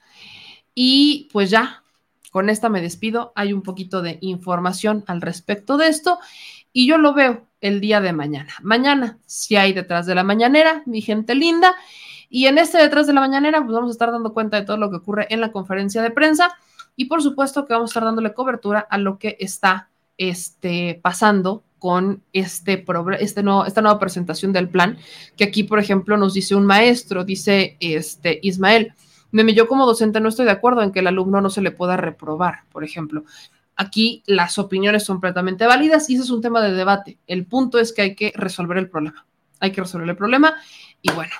Y 0.73 1.29
pues 1.31 1.49
ya, 1.49 1.83
con 2.31 2.49
esta 2.49 2.69
me 2.69 2.81
despido. 2.81 3.31
Hay 3.35 3.53
un 3.53 3.61
poquito 3.61 4.01
de 4.01 4.17
información 4.21 5.03
al 5.07 5.21
respecto 5.21 5.77
de 5.77 5.87
esto 5.87 6.19
y 6.73 6.87
yo 6.87 6.97
lo 6.97 7.13
veo 7.13 7.47
el 7.61 7.79
día 7.79 8.01
de 8.01 8.13
mañana. 8.13 8.53
Mañana, 8.61 9.17
si 9.25 9.55
hay 9.55 9.73
detrás 9.73 10.05
de 10.05 10.15
la 10.15 10.23
mañanera, 10.23 10.83
mi 10.85 11.01
gente 11.01 11.33
linda. 11.33 11.73
Y 12.29 12.47
en 12.47 12.57
este 12.57 12.77
detrás 12.77 13.07
de 13.07 13.13
la 13.13 13.21
mañanera, 13.21 13.61
pues 13.61 13.73
vamos 13.73 13.89
a 13.89 13.93
estar 13.93 14.11
dando 14.11 14.33
cuenta 14.33 14.57
de 14.57 14.65
todo 14.65 14.77
lo 14.77 14.89
que 14.89 14.97
ocurre 14.97 15.27
en 15.29 15.41
la 15.41 15.51
conferencia 15.51 16.01
de 16.01 16.11
prensa 16.11 16.55
y 16.95 17.05
por 17.05 17.21
supuesto 17.21 17.65
que 17.65 17.73
vamos 17.73 17.89
a 17.89 17.91
estar 17.91 18.03
dándole 18.03 18.33
cobertura 18.33 18.85
a 18.89 18.97
lo 18.97 19.17
que 19.17 19.37
está 19.39 19.89
este, 20.17 20.99
pasando 21.01 21.63
con 21.85 22.23
este, 22.33 22.83
este 23.19 23.43
nuevo, 23.43 23.63
esta 23.63 23.81
nueva 23.83 23.99
presentación 23.99 24.51
del 24.51 24.69
plan, 24.69 24.97
que 25.37 25.43
aquí, 25.43 25.61
por 25.61 25.77
ejemplo, 25.77 26.17
nos 26.17 26.33
dice 26.33 26.55
un 26.55 26.65
maestro, 26.65 27.23
dice 27.23 27.77
este, 27.79 28.39
Ismael, 28.41 28.95
yo 29.31 29.67
como 29.67 29.85
docente 29.85 30.19
no 30.19 30.29
estoy 30.29 30.45
de 30.45 30.51
acuerdo 30.51 30.81
en 30.81 30.91
que 30.91 31.01
el 31.01 31.05
alumno 31.05 31.41
no 31.41 31.51
se 31.51 31.61
le 31.61 31.69
pueda 31.69 31.95
reprobar, 31.95 32.63
por 32.71 32.83
ejemplo. 32.83 33.23
Aquí 33.75 34.23
las 34.25 34.57
opiniones 34.57 35.03
son 35.03 35.17
completamente 35.17 35.67
válidas 35.67 36.09
y 36.09 36.15
ese 36.15 36.23
es 36.23 36.31
un 36.31 36.41
tema 36.41 36.59
de 36.59 36.73
debate. 36.73 37.19
El 37.27 37.45
punto 37.45 37.77
es 37.77 37.93
que 37.93 38.01
hay 38.01 38.15
que 38.15 38.33
resolver 38.35 38.79
el 38.79 38.89
problema. 38.89 39.27
Hay 39.59 39.71
que 39.71 39.81
resolver 39.81 40.09
el 40.09 40.17
problema 40.17 40.55
y 41.03 41.11
bueno, 41.11 41.35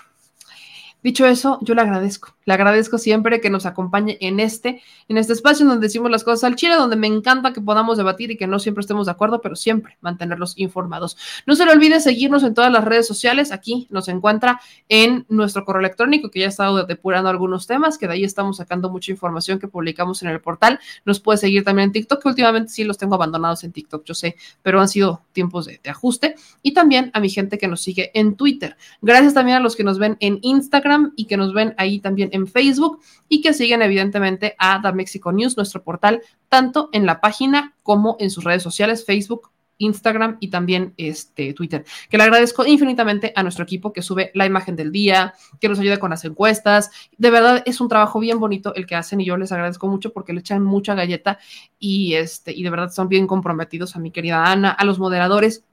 Dicho 1.02 1.28
eso, 1.28 1.60
yo 1.62 1.76
le 1.76 1.82
agradezco. 1.82 2.35
Le 2.46 2.54
agradezco 2.54 2.98
siempre 3.00 3.42
que 3.42 3.50
nos 3.50 3.66
acompañe 3.66 4.18
en 4.22 4.40
este, 4.40 4.82
en 5.08 5.18
este 5.18 5.34
espacio 5.34 5.66
donde 5.66 5.88
decimos 5.88 6.12
las 6.12 6.24
cosas 6.24 6.44
al 6.44 6.56
chile, 6.56 6.76
donde 6.76 6.96
me 6.96 7.08
encanta 7.08 7.54
que 7.54 7.62
podamos 7.62 7.98
debatir 7.98 8.30
y 8.32 8.38
que 8.38 8.46
no 8.46 8.60
siempre 8.60 8.82
estemos 8.82 9.08
de 9.08 9.12
acuerdo, 9.12 9.42
pero 9.42 9.56
siempre 9.56 9.98
mantenerlos 10.02 10.54
informados. 10.58 11.18
No 11.48 11.56
se 11.56 11.66
le 11.66 11.72
olvide 11.72 12.00
seguirnos 12.00 12.44
en 12.44 12.54
todas 12.54 12.72
las 12.72 12.86
redes 12.86 13.08
sociales. 13.08 13.52
Aquí 13.52 13.88
nos 13.90 14.08
encuentra 14.08 14.62
en 14.90 15.26
nuestro 15.28 15.66
correo 15.66 15.80
electrónico, 15.80 16.30
que 16.30 16.40
ya 16.42 16.46
ha 16.46 16.50
estado 16.50 16.86
depurando 16.86 17.30
algunos 17.30 17.66
temas, 17.66 17.98
que 17.98 18.08
de 18.08 18.14
ahí 18.14 18.24
estamos 18.24 18.58
sacando 18.58 18.90
mucha 18.92 19.12
información 19.12 19.58
que 19.58 19.68
publicamos 19.68 20.22
en 20.22 20.30
el 20.30 20.40
portal. 20.40 20.80
Nos 21.04 21.20
puede 21.20 21.40
seguir 21.40 21.64
también 21.64 21.88
en 21.88 21.94
TikTok, 21.94 22.22
que 22.22 22.30
últimamente 22.30 22.72
sí 22.72 22.84
los 22.84 23.00
tengo 23.00 23.16
abandonados 23.16 23.64
en 23.64 23.72
TikTok, 23.72 24.06
yo 24.06 24.14
sé, 24.14 24.36
pero 24.62 24.80
han 24.80 24.88
sido 24.88 25.24
tiempos 25.34 25.66
de, 25.66 25.80
de 25.84 25.90
ajuste. 25.90 26.36
Y 26.62 26.74
también 26.74 27.10
a 27.14 27.20
mi 27.20 27.30
gente 27.30 27.58
que 27.58 27.68
nos 27.68 27.82
sigue 27.82 28.12
en 28.14 28.36
Twitter. 28.36 28.78
Gracias 29.02 29.34
también 29.34 29.58
a 29.58 29.60
los 29.62 29.76
que 29.76 29.84
nos 29.84 29.98
ven 29.98 30.18
en 30.20 30.38
Instagram 30.44 31.14
y 31.16 31.26
que 31.26 31.38
nos 31.38 31.52
ven 31.52 31.74
ahí 31.78 32.00
también 32.00 32.30
en 32.36 32.48
Facebook 32.48 33.00
y 33.28 33.42
que 33.42 33.54
siguen 33.54 33.82
evidentemente 33.82 34.56
a 34.60 34.82
The 34.82 34.94
Mexico 34.94 35.32
News, 35.32 35.58
nuestro 35.58 35.84
portal, 35.84 36.22
tanto 36.50 36.90
en 36.92 37.06
la 37.06 37.22
página 37.22 37.76
como 37.84 38.18
en 38.20 38.30
sus 38.30 38.44
redes 38.44 38.64
sociales, 38.64 39.06
Facebook, 39.06 39.52
Instagram 39.78 40.38
y 40.40 40.50
también 40.50 40.94
este 40.98 41.54
Twitter. 41.54 41.86
Que 42.10 42.18
le 42.18 42.24
agradezco 42.24 42.66
infinitamente 42.66 43.34
a 43.36 43.44
nuestro 43.44 43.64
equipo 43.64 43.92
que 43.92 44.02
sube 44.02 44.32
la 44.34 44.46
imagen 44.46 44.76
del 44.76 44.92
día, 44.92 45.34
que 45.60 45.70
nos 45.70 45.80
ayuda 45.80 45.98
con 45.98 46.12
las 46.12 46.24
encuestas. 46.26 46.92
De 47.18 47.30
verdad 47.30 47.64
es 47.66 47.82
un 47.82 47.90
trabajo 47.90 48.20
bien 48.20 48.40
bonito 48.40 48.74
el 48.76 48.86
que 48.86 48.96
hacen 48.96 49.22
y 49.22 49.26
yo 49.26 49.38
les 49.38 49.52
agradezco 49.52 49.88
mucho 49.88 50.14
porque 50.14 50.34
le 50.34 50.40
echan 50.40 50.64
mucha 50.64 50.96
galleta 50.96 51.40
y 51.80 52.14
este 52.14 52.54
y 52.54 52.64
de 52.64 52.70
verdad 52.70 52.90
son 52.90 53.10
bien 53.10 53.28
comprometidos 53.28 53.96
a 53.96 54.00
mi 54.00 54.12
querida 54.12 54.46
Ana, 54.46 54.72
a 54.72 54.86
los 54.86 55.00
moderadores. 55.00 55.64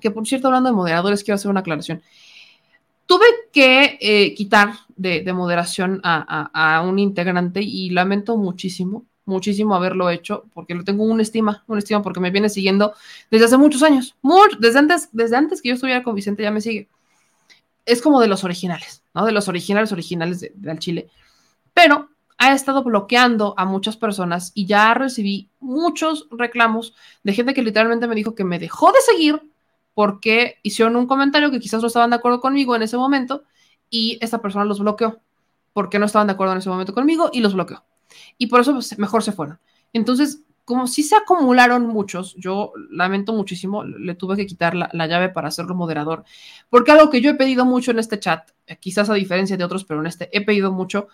Que 0.00 0.10
por 0.10 0.26
cierto, 0.26 0.48
hablando 0.48 0.68
de 0.70 0.74
moderadores, 0.74 1.22
quiero 1.22 1.36
hacer 1.36 1.50
una 1.50 1.60
aclaración. 1.60 2.02
Tuve 3.12 3.26
que 3.52 3.98
eh, 4.00 4.32
quitar 4.32 4.72
de, 4.96 5.30
moderación 5.34 6.00
a, 6.02 6.82
un 6.82 6.98
integrante 6.98 7.60
y 7.60 7.90
lamento 7.90 8.38
muchísimo, 8.38 9.04
muchísimo 9.26 9.74
haberlo 9.74 10.08
hecho 10.08 10.46
porque 10.54 10.74
lo 10.74 10.82
tengo 10.82 11.04
una 11.04 11.20
estima, 11.20 11.62
una 11.66 11.80
estima 11.80 12.00
porque 12.00 12.20
me 12.20 12.30
viene 12.30 12.48
siguiendo 12.48 12.94
desde 13.30 13.44
hace 13.44 13.58
muchos 13.58 13.82
años, 13.82 14.16
desde, 14.60 14.78
antes, 14.78 15.10
desde 15.12 15.36
antes 15.36 15.60
que 15.60 15.68
yo 15.68 15.74
estuviera 15.74 16.02
con 16.02 16.14
Vicente 16.14 16.42
ya 16.42 16.50
me 16.50 16.62
sigue. 16.62 16.88
Es 17.84 18.00
como 18.00 18.18
de 18.18 18.28
los 18.28 18.44
originales, 18.44 19.02
¿no? 19.12 19.26
De 19.26 19.32
los 19.32 19.46
originales, 19.46 19.92
originales 19.92 20.40
de, 20.40 20.52
de 20.54 20.78
Chile. 20.78 21.10
Pero 21.74 22.08
ha 22.38 22.54
estado 22.54 22.82
bloqueando 22.82 23.52
a 23.58 23.66
muchas 23.66 23.98
personas 23.98 24.52
y 24.54 24.64
ya 24.64 24.94
recibí 24.94 25.50
muchos 25.60 26.28
reclamos 26.30 26.94
de 27.24 27.34
gente 27.34 27.52
que 27.52 27.62
literalmente 27.62 28.06
me 28.06 28.14
dijo 28.14 28.34
que 28.34 28.44
me 28.44 28.58
dejó 28.58 28.90
de 28.90 29.02
seguir 29.02 29.51
porque 29.94 30.56
hicieron 30.62 30.96
un 30.96 31.06
comentario 31.06 31.50
que 31.50 31.60
quizás 31.60 31.80
no 31.80 31.88
estaban 31.88 32.10
de 32.10 32.16
acuerdo 32.16 32.40
conmigo 32.40 32.74
en 32.74 32.82
ese 32.82 32.96
momento 32.96 33.44
y 33.90 34.18
esta 34.20 34.40
persona 34.40 34.64
los 34.64 34.80
bloqueó 34.80 35.20
porque 35.72 35.98
no 35.98 36.06
estaban 36.06 36.26
de 36.26 36.34
acuerdo 36.34 36.52
en 36.52 36.58
ese 36.58 36.68
momento 36.68 36.94
conmigo 36.94 37.30
y 37.32 37.40
los 37.40 37.54
bloqueó. 37.54 37.84
Y 38.38 38.46
por 38.46 38.60
eso 38.60 38.72
pues, 38.72 38.98
mejor 38.98 39.22
se 39.22 39.32
fueron. 39.32 39.58
Entonces, 39.92 40.42
como 40.64 40.86
si 40.86 41.02
se 41.02 41.16
acumularon 41.16 41.86
muchos, 41.86 42.34
yo 42.36 42.72
lamento 42.90 43.32
muchísimo, 43.32 43.84
le 43.84 44.14
tuve 44.14 44.36
que 44.36 44.46
quitar 44.46 44.74
la, 44.74 44.88
la, 44.92 45.06
llave 45.06 45.28
para 45.28 45.48
hacerlo 45.48 45.74
moderador, 45.74 46.24
porque 46.70 46.92
algo 46.92 47.10
que 47.10 47.20
yo 47.20 47.30
he 47.30 47.34
pedido 47.34 47.64
mucho 47.64 47.90
en 47.90 47.98
este 47.98 48.20
chat, 48.20 48.50
eh, 48.66 48.76
quizás 48.76 49.10
a 49.10 49.14
diferencia 49.14 49.56
de 49.56 49.64
otros, 49.64 49.84
pero 49.84 50.00
en 50.00 50.06
este 50.06 50.28
he 50.36 50.44
pedido 50.44 50.70
mucho, 50.72 51.08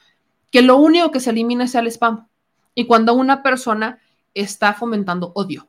que 0.51 0.63
lo 0.63 0.77
único 0.77 1.11
que 1.11 1.21
se 1.21 1.31
elimine 1.31 1.67
sea 1.67 1.81
el 1.81 1.89
spam. 1.89 2.29
Y 2.75 2.87
cuando 2.87 3.15
una 3.15 3.43
persona 3.43 3.99
está 4.35 4.75
fomentando 4.75 5.33
odio, 5.35 5.69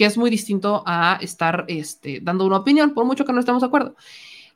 que 0.00 0.06
es 0.06 0.16
muy 0.16 0.30
distinto 0.30 0.82
a 0.86 1.18
estar 1.20 1.66
este, 1.68 2.20
dando 2.22 2.46
una 2.46 2.56
opinión, 2.56 2.94
por 2.94 3.04
mucho 3.04 3.26
que 3.26 3.34
no 3.34 3.40
estemos 3.40 3.60
de 3.60 3.66
acuerdo. 3.66 3.96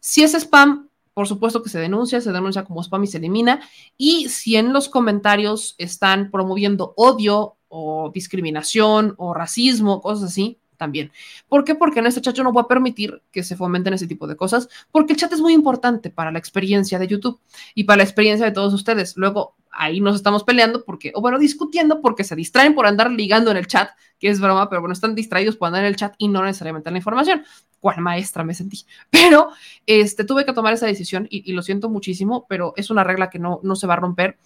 Si 0.01 0.23
es 0.23 0.33
spam, 0.33 0.89
por 1.13 1.29
supuesto 1.29 1.63
que 1.63 1.69
se 1.69 1.79
denuncia, 1.79 2.23
se 2.23 2.33
denuncia 2.33 2.65
como 2.65 2.83
spam 2.83 3.05
y 3.05 3.09
se 3.09 3.19
elimina. 3.19 3.61
Y 3.99 4.31
si 4.31 4.57
en 4.57 4.73
los 4.73 4.89
comentarios 4.89 5.75
están 5.77 6.31
promoviendo 6.31 6.95
odio 6.97 7.57
o 7.69 8.11
discriminación 8.15 9.17
o 9.19 9.35
racismo, 9.35 10.01
cosas 10.01 10.31
así, 10.31 10.57
también. 10.79 11.13
¿Por 11.47 11.63
qué? 11.63 11.75
Porque 11.75 11.99
en 11.99 12.07
este 12.07 12.23
chat 12.23 12.35
yo 12.35 12.43
no 12.43 12.51
voy 12.51 12.63
a 12.63 12.67
permitir 12.67 13.21
que 13.31 13.43
se 13.43 13.55
fomenten 13.55 13.93
ese 13.93 14.07
tipo 14.07 14.27
de 14.27 14.37
cosas, 14.37 14.71
porque 14.91 15.13
el 15.13 15.19
chat 15.19 15.31
es 15.35 15.43
muy 15.43 15.53
importante 15.53 16.09
para 16.09 16.33
la 16.33 16.39
experiencia 16.39 16.99
de 16.99 17.07
YouTube 17.07 17.39
y 17.75 17.85
para 17.85 17.99
la 17.99 18.05
experiencia 18.05 18.47
de 18.47 18.53
todos 18.53 18.73
ustedes. 18.73 19.15
Luego, 19.19 19.57
ahí 19.77 20.01
nos 20.01 20.17
estamos 20.17 20.45
peleando 20.45 20.85
porque, 20.85 21.13
o 21.15 21.21
bueno, 21.21 21.39
discutiendo 21.39 22.01
porque 22.01 22.25
se 22.25 22.37
distraen 22.37 22.75
por 22.75 22.87
andar 22.87 23.11
ligando 23.11 23.51
en 23.51 23.57
el 23.57 23.67
chat, 23.67 23.91
que 24.19 24.29
es 24.29 24.41
broma, 24.41 24.69
pero 24.69 24.81
bueno, 24.81 24.93
están 24.93 25.15
distraídos 25.15 25.57
por 25.57 25.67
andar 25.67 25.83
en 25.83 25.89
el 25.89 25.97
chat 25.97 26.15
y 26.19 26.29
no 26.29 26.43
necesariamente 26.43 26.89
en 26.89 26.95
la 26.95 26.99
información. 26.99 27.45
¿Cuál 27.81 28.01
maestra 28.01 28.45
me 28.45 28.55
sentí? 28.55 28.85
Pero 29.11 29.51
este, 29.87 30.25
tuve 30.25 30.45
que 30.47 30.53
tomar 30.53 30.73
esa 30.73 30.87
decisión 30.87 31.27
y, 31.31 31.49
y, 31.51 31.53
lo 31.53 31.63
siento 31.63 31.91
muchísimo, 31.91 32.47
pero 32.49 32.73
es 32.77 32.89
una 32.89 33.05
regla 33.05 33.29
que 33.29 33.39
no, 33.39 33.61
no 33.63 33.77
se 33.77 33.87
va 33.87 33.95
a 33.95 33.99
romper 33.99 34.39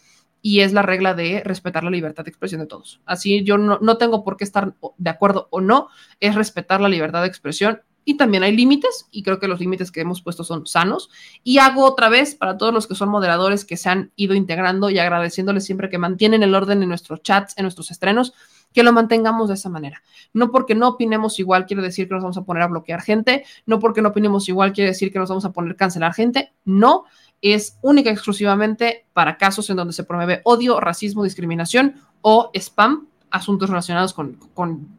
y 0.42 0.60
es 0.60 0.72
la 0.72 0.82
regla 0.82 1.14
de 1.14 1.42
respetar 1.44 1.84
la 1.84 1.90
libertad 1.90 2.24
de 2.24 2.30
expresión 2.30 2.60
de 2.60 2.66
todos. 2.66 3.00
Así 3.06 3.44
yo 3.44 3.58
no, 3.58 3.78
no 3.80 3.96
tengo 3.96 4.24
por 4.24 4.36
qué 4.36 4.44
estar 4.44 4.74
de 4.96 5.10
acuerdo 5.10 5.48
o 5.50 5.60
no, 5.60 5.88
es 6.20 6.34
respetar 6.34 6.80
la 6.80 6.88
libertad 6.88 7.22
de 7.22 7.28
expresión 7.28 7.82
y 8.08 8.16
también 8.16 8.42
hay 8.42 8.56
límites 8.56 9.06
y 9.10 9.22
creo 9.22 9.38
que 9.38 9.48
los 9.48 9.60
límites 9.60 9.92
que 9.92 10.00
hemos 10.00 10.22
puesto 10.22 10.42
son 10.42 10.66
sanos. 10.66 11.10
Y 11.44 11.58
hago 11.58 11.84
otra 11.84 12.08
vez 12.08 12.34
para 12.34 12.56
todos 12.56 12.72
los 12.72 12.86
que 12.86 12.94
son 12.94 13.10
moderadores 13.10 13.66
que 13.66 13.76
se 13.76 13.90
han 13.90 14.12
ido 14.16 14.34
integrando 14.34 14.88
y 14.88 14.98
agradeciéndoles 14.98 15.66
siempre 15.66 15.90
que 15.90 15.98
mantienen 15.98 16.42
el 16.42 16.54
orden 16.54 16.82
en 16.82 16.88
nuestros 16.88 17.20
chats, 17.22 17.52
en 17.58 17.64
nuestros 17.64 17.90
estrenos, 17.90 18.32
que 18.72 18.82
lo 18.82 18.94
mantengamos 18.94 19.48
de 19.48 19.56
esa 19.56 19.68
manera. 19.68 20.02
No 20.32 20.50
porque 20.50 20.74
no 20.74 20.88
opinemos 20.88 21.38
igual 21.38 21.66
quiere 21.66 21.82
decir 21.82 22.08
que 22.08 22.14
nos 22.14 22.22
vamos 22.22 22.38
a 22.38 22.44
poner 22.46 22.62
a 22.62 22.68
bloquear 22.68 23.02
gente, 23.02 23.44
no 23.66 23.78
porque 23.78 24.00
no 24.00 24.08
opinemos 24.08 24.48
igual 24.48 24.72
quiere 24.72 24.88
decir 24.88 25.12
que 25.12 25.18
nos 25.18 25.28
vamos 25.28 25.44
a 25.44 25.52
poner 25.52 25.72
a 25.72 25.76
cancelar 25.76 26.14
gente, 26.14 26.54
no, 26.64 27.04
es 27.42 27.76
única 27.82 28.08
y 28.08 28.14
exclusivamente 28.14 29.06
para 29.12 29.36
casos 29.36 29.68
en 29.68 29.76
donde 29.76 29.92
se 29.92 30.04
promueve 30.04 30.40
odio, 30.44 30.80
racismo, 30.80 31.24
discriminación 31.24 31.96
o 32.22 32.50
spam 32.54 33.06
asuntos 33.30 33.68
relacionados 33.68 34.14
con, 34.14 34.38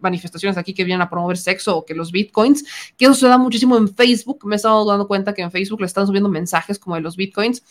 manifestaciones 0.02 0.58
aquí 0.58 0.74
que 0.74 0.84
vienen 0.84 1.02
a 1.02 1.10
promover 1.10 1.38
sexo 1.38 1.78
o 1.78 1.86
que 1.86 1.94
los 1.94 2.12
bitcoins, 2.12 2.66
que 2.98 3.06
eso 3.06 3.14
se 3.14 3.28
da 3.28 3.38
muchísimo 3.38 3.78
en 3.78 3.94
Facebook. 3.94 4.46
Me 4.46 4.56
he 4.56 4.58
estado 4.58 4.86
dando 4.86 5.08
cuenta 5.08 5.34
que 5.34 5.42
en 5.42 5.52
Facebook 5.52 5.82
le 5.82 5.88
están 5.88 6.08
subiendo 6.08 6.30
mensajes 6.30 6.80
como 6.80 6.96
de 6.96 7.02
los 7.02 7.16
bitcoins. 7.16 7.64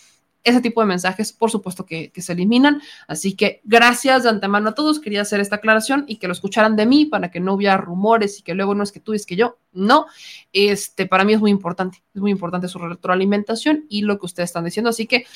ese 0.44 0.60
tipo 0.60 0.80
de 0.80 0.86
mensajes, 0.86 1.32
por 1.32 1.50
supuesto 1.50 1.84
que, 1.84 2.12
se 2.16 2.32
eliminan. 2.32 2.80
Así 3.06 3.34
que 3.34 3.60
gracias 3.64 4.22
de 4.22 4.30
antemano 4.30 4.70
a 4.70 4.74
todos. 4.74 5.00
Quería 5.00 5.22
hacer 5.22 5.40
esta 5.40 5.56
aclaración 5.56 6.04
y 6.06 6.16
que 6.16 6.26
lo 6.26 6.32
escucharan 6.32 6.76
de 6.76 6.86
mí 6.86 7.04
para 7.04 7.30
que 7.30 7.40
no 7.40 7.54
hubiera 7.54 7.76
rumores 7.76 8.38
y 8.38 8.42
que 8.42 8.54
luego 8.54 8.74
no 8.74 8.82
es 8.82 8.92
que 8.92 9.00
tú, 9.00 9.12
es 9.12 9.26
que 9.26 9.36
yo. 9.36 9.58
No, 9.72 10.06
este, 10.52 11.06
para 11.06 11.24
mí 11.24 11.34
es 11.34 11.40
muy 11.40 11.50
importante. 11.50 12.02
Es 12.14 12.20
muy 12.20 12.30
importante 12.30 12.68
su 12.68 12.78
retroalimentación 12.78 13.84
y 13.88 14.02
lo 14.02 14.18
que 14.18 14.26
ustedes 14.26 14.50
están 14.50 14.64
diciendo. 14.64 14.90
Así 14.90 15.06
que 15.06 15.26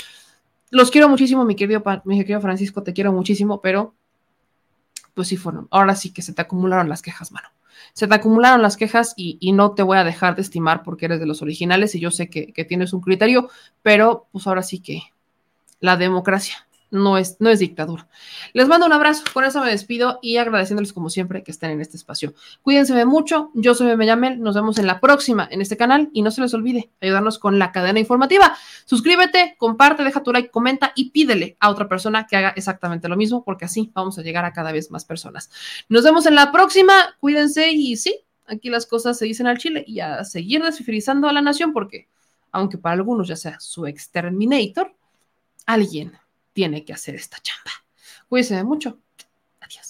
los 0.73 0.91
quiero 0.91 1.07
muchísimo, 1.11 1.45
mi 1.45 1.55
querido, 1.55 1.83
mi 2.05 2.19
querido 2.19 2.41
Francisco, 2.41 2.83
te 2.83 2.95
quiero 2.95 3.13
muchísimo, 3.13 3.61
pero 3.61 3.95
pues 5.15 5.29
sí 5.29 5.37
fueron. 5.37 5.69
Ahora 5.71 5.95
sí 5.95 6.13
que 6.13 6.23
se 6.23 6.33
te 6.33 6.43
acumularon 6.43 6.89
las 6.89 7.03
quejas, 7.03 7.33
mano 7.33 7.49
se 7.93 8.07
te 8.07 8.15
acumularon 8.15 8.63
las 8.63 8.77
quejas 8.77 9.15
y, 9.17 9.53
no 9.53 9.73
te 9.73 9.83
voy 9.83 9.99
a 9.99 10.05
dejar 10.05 10.35
de 10.35 10.43
estimar 10.43 10.83
porque 10.83 11.07
eres 11.07 11.21
de 11.21 11.27
los 11.27 11.43
originales 11.43 11.95
y 11.95 12.01
yo 12.01 12.11
sé 12.11 12.29
que, 12.31 12.53
que 12.53 12.65
tienes 12.65 12.93
un 12.93 13.01
criterio, 13.01 13.51
pero 13.83 14.27
pues 14.33 14.47
ahora 14.47 14.63
sí 14.63 14.81
que 14.81 15.03
la 15.81 15.97
democracia 15.97 16.67
no 16.93 17.17
es, 17.19 17.39
no 17.41 17.49
es 17.49 17.59
dictadura. 17.59 18.07
Les 18.53 18.69
mando 18.69 18.87
un 18.87 18.93
abrazo, 18.93 19.25
con 19.33 19.45
eso 19.45 19.61
me 19.61 19.71
despido 19.71 20.19
y 20.23 20.37
agradeciéndoles 20.37 20.93
como 20.93 21.11
siempre 21.11 21.43
que 21.43 21.51
estén 21.51 21.71
en 21.71 21.81
este 21.81 21.97
espacio. 21.97 22.35
Cuídense 22.61 23.05
mucho, 23.07 23.51
yo 23.55 23.75
soy 23.75 23.97
Meme 23.97 24.37
nos 24.37 24.55
vemos 24.55 24.79
en 24.79 24.87
la 24.87 25.01
próxima 25.01 25.49
en 25.51 25.63
este 25.63 25.77
canal 25.77 26.11
y 26.13 26.23
no 26.23 26.31
se 26.31 26.43
les 26.43 26.53
olvide 26.53 26.91
ayudarnos 27.01 27.39
con 27.39 27.59
la 27.59 27.73
cadena 27.73 27.99
informativa. 27.99 28.55
Suscríbete, 28.85 29.57
comparte, 29.59 30.05
deja 30.05 30.23
tu 30.23 30.33
like, 30.33 30.51
comenta 30.51 30.93
y 30.95 31.11
pídele 31.11 31.57
a 31.61 31.71
otra 31.71 31.89
persona 31.89 32.27
que 32.27 32.37
haga 32.37 32.51
exactamente 32.51 33.09
lo 33.09 33.17
mismo 33.17 33.43
porque 33.43 33.65
así 33.65 33.91
vamos 33.95 34.19
a 34.19 34.23
llegar 34.23 34.45
a 34.45 34.53
cada 34.53 34.71
vez 34.71 34.91
más 34.91 35.07
personas. 35.07 35.51
Nos 35.89 36.05
vemos 36.05 36.27
en 36.27 36.35
la 36.35 36.53
próxima, 36.53 36.93
cuídense 37.21 37.73
y 37.73 37.97
sí, 37.97 38.21
aquí 38.47 38.69
las 38.69 38.85
cosas 38.85 39.17
se 39.19 39.25
dicen 39.25 39.47
al 39.47 39.57
Chile 39.57 39.83
y 39.87 40.01
a 40.01 40.25
seguir 40.25 40.63
desfifirizando 40.63 41.27
a 41.27 41.33
la 41.33 41.41
nación 41.41 41.73
porque 41.73 42.09
aunque 42.51 42.77
para 42.77 42.93
algunos 42.93 43.29
ya 43.29 43.37
sea 43.37 43.59
su 43.61 43.87
exterminator, 43.87 44.95
alguien 45.65 46.13
tiene 46.53 46.85
que 46.85 46.93
hacer 46.93 47.15
esta 47.15 47.39
chamba. 47.41 47.71
Cuídense 48.29 48.63
mucho. 48.65 48.99
Adiós. 49.61 49.89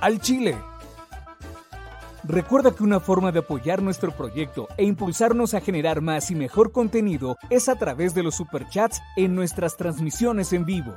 Al 0.00 0.20
Chile. 0.20 0.58
Recuerda 2.24 2.72
que 2.72 2.84
una 2.84 3.00
forma 3.00 3.32
de 3.32 3.40
apoyar 3.40 3.82
nuestro 3.82 4.16
proyecto 4.16 4.68
e 4.76 4.84
impulsarnos 4.84 5.54
a 5.54 5.60
generar 5.60 6.00
más 6.00 6.30
y 6.30 6.36
mejor 6.36 6.70
contenido 6.70 7.36
es 7.50 7.68
a 7.68 7.76
través 7.76 8.14
de 8.14 8.22
los 8.22 8.36
superchats 8.36 9.00
en 9.16 9.34
nuestras 9.34 9.76
transmisiones 9.76 10.52
en 10.52 10.64
vivo. 10.64 10.96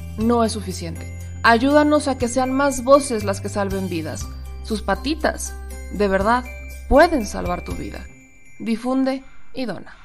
no 0.17 0.43
es 0.43 0.51
suficiente. 0.51 1.17
Ayúdanos 1.43 2.07
a 2.07 2.17
que 2.17 2.27
sean 2.27 2.51
más 2.51 2.83
voces 2.83 3.23
las 3.23 3.41
que 3.41 3.49
salven 3.49 3.89
vidas. 3.89 4.27
Sus 4.63 4.81
patitas, 4.81 5.53
de 5.93 6.07
verdad, 6.07 6.43
pueden 6.87 7.25
salvar 7.25 7.63
tu 7.63 7.73
vida. 7.73 8.05
Difunde 8.59 9.23
y 9.53 9.65
dona. 9.65 9.95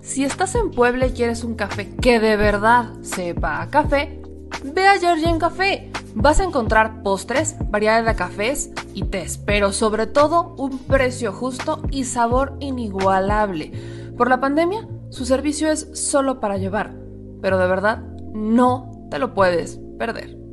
Si 0.00 0.24
estás 0.24 0.54
en 0.54 0.70
Puebla 0.70 1.06
y 1.06 1.12
quieres 1.12 1.44
un 1.44 1.54
café 1.54 1.94
que 1.96 2.20
de 2.20 2.36
verdad 2.36 2.92
sepa 3.02 3.60
a 3.60 3.70
café, 3.70 4.20
ve 4.62 4.86
a 4.86 4.96
en 4.96 5.38
Café. 5.38 5.90
Vas 6.14 6.40
a 6.40 6.44
encontrar 6.44 7.02
postres, 7.02 7.56
variedad 7.70 8.04
de 8.04 8.14
cafés 8.14 8.70
y 8.94 9.02
tés, 9.04 9.36
pero 9.36 9.72
sobre 9.72 10.06
todo 10.06 10.54
un 10.56 10.78
precio 10.78 11.32
justo 11.32 11.82
y 11.90 12.04
sabor 12.04 12.56
inigualable. 12.60 13.72
Por 14.16 14.28
la 14.28 14.40
pandemia, 14.40 14.86
su 15.10 15.24
servicio 15.24 15.70
es 15.70 15.88
solo 15.94 16.38
para 16.38 16.56
llevar, 16.56 16.94
pero 17.42 17.58
de 17.58 17.66
verdad 17.66 18.13
no 18.34 19.08
te 19.10 19.18
lo 19.18 19.32
puedes 19.32 19.80
perder. 19.98 20.43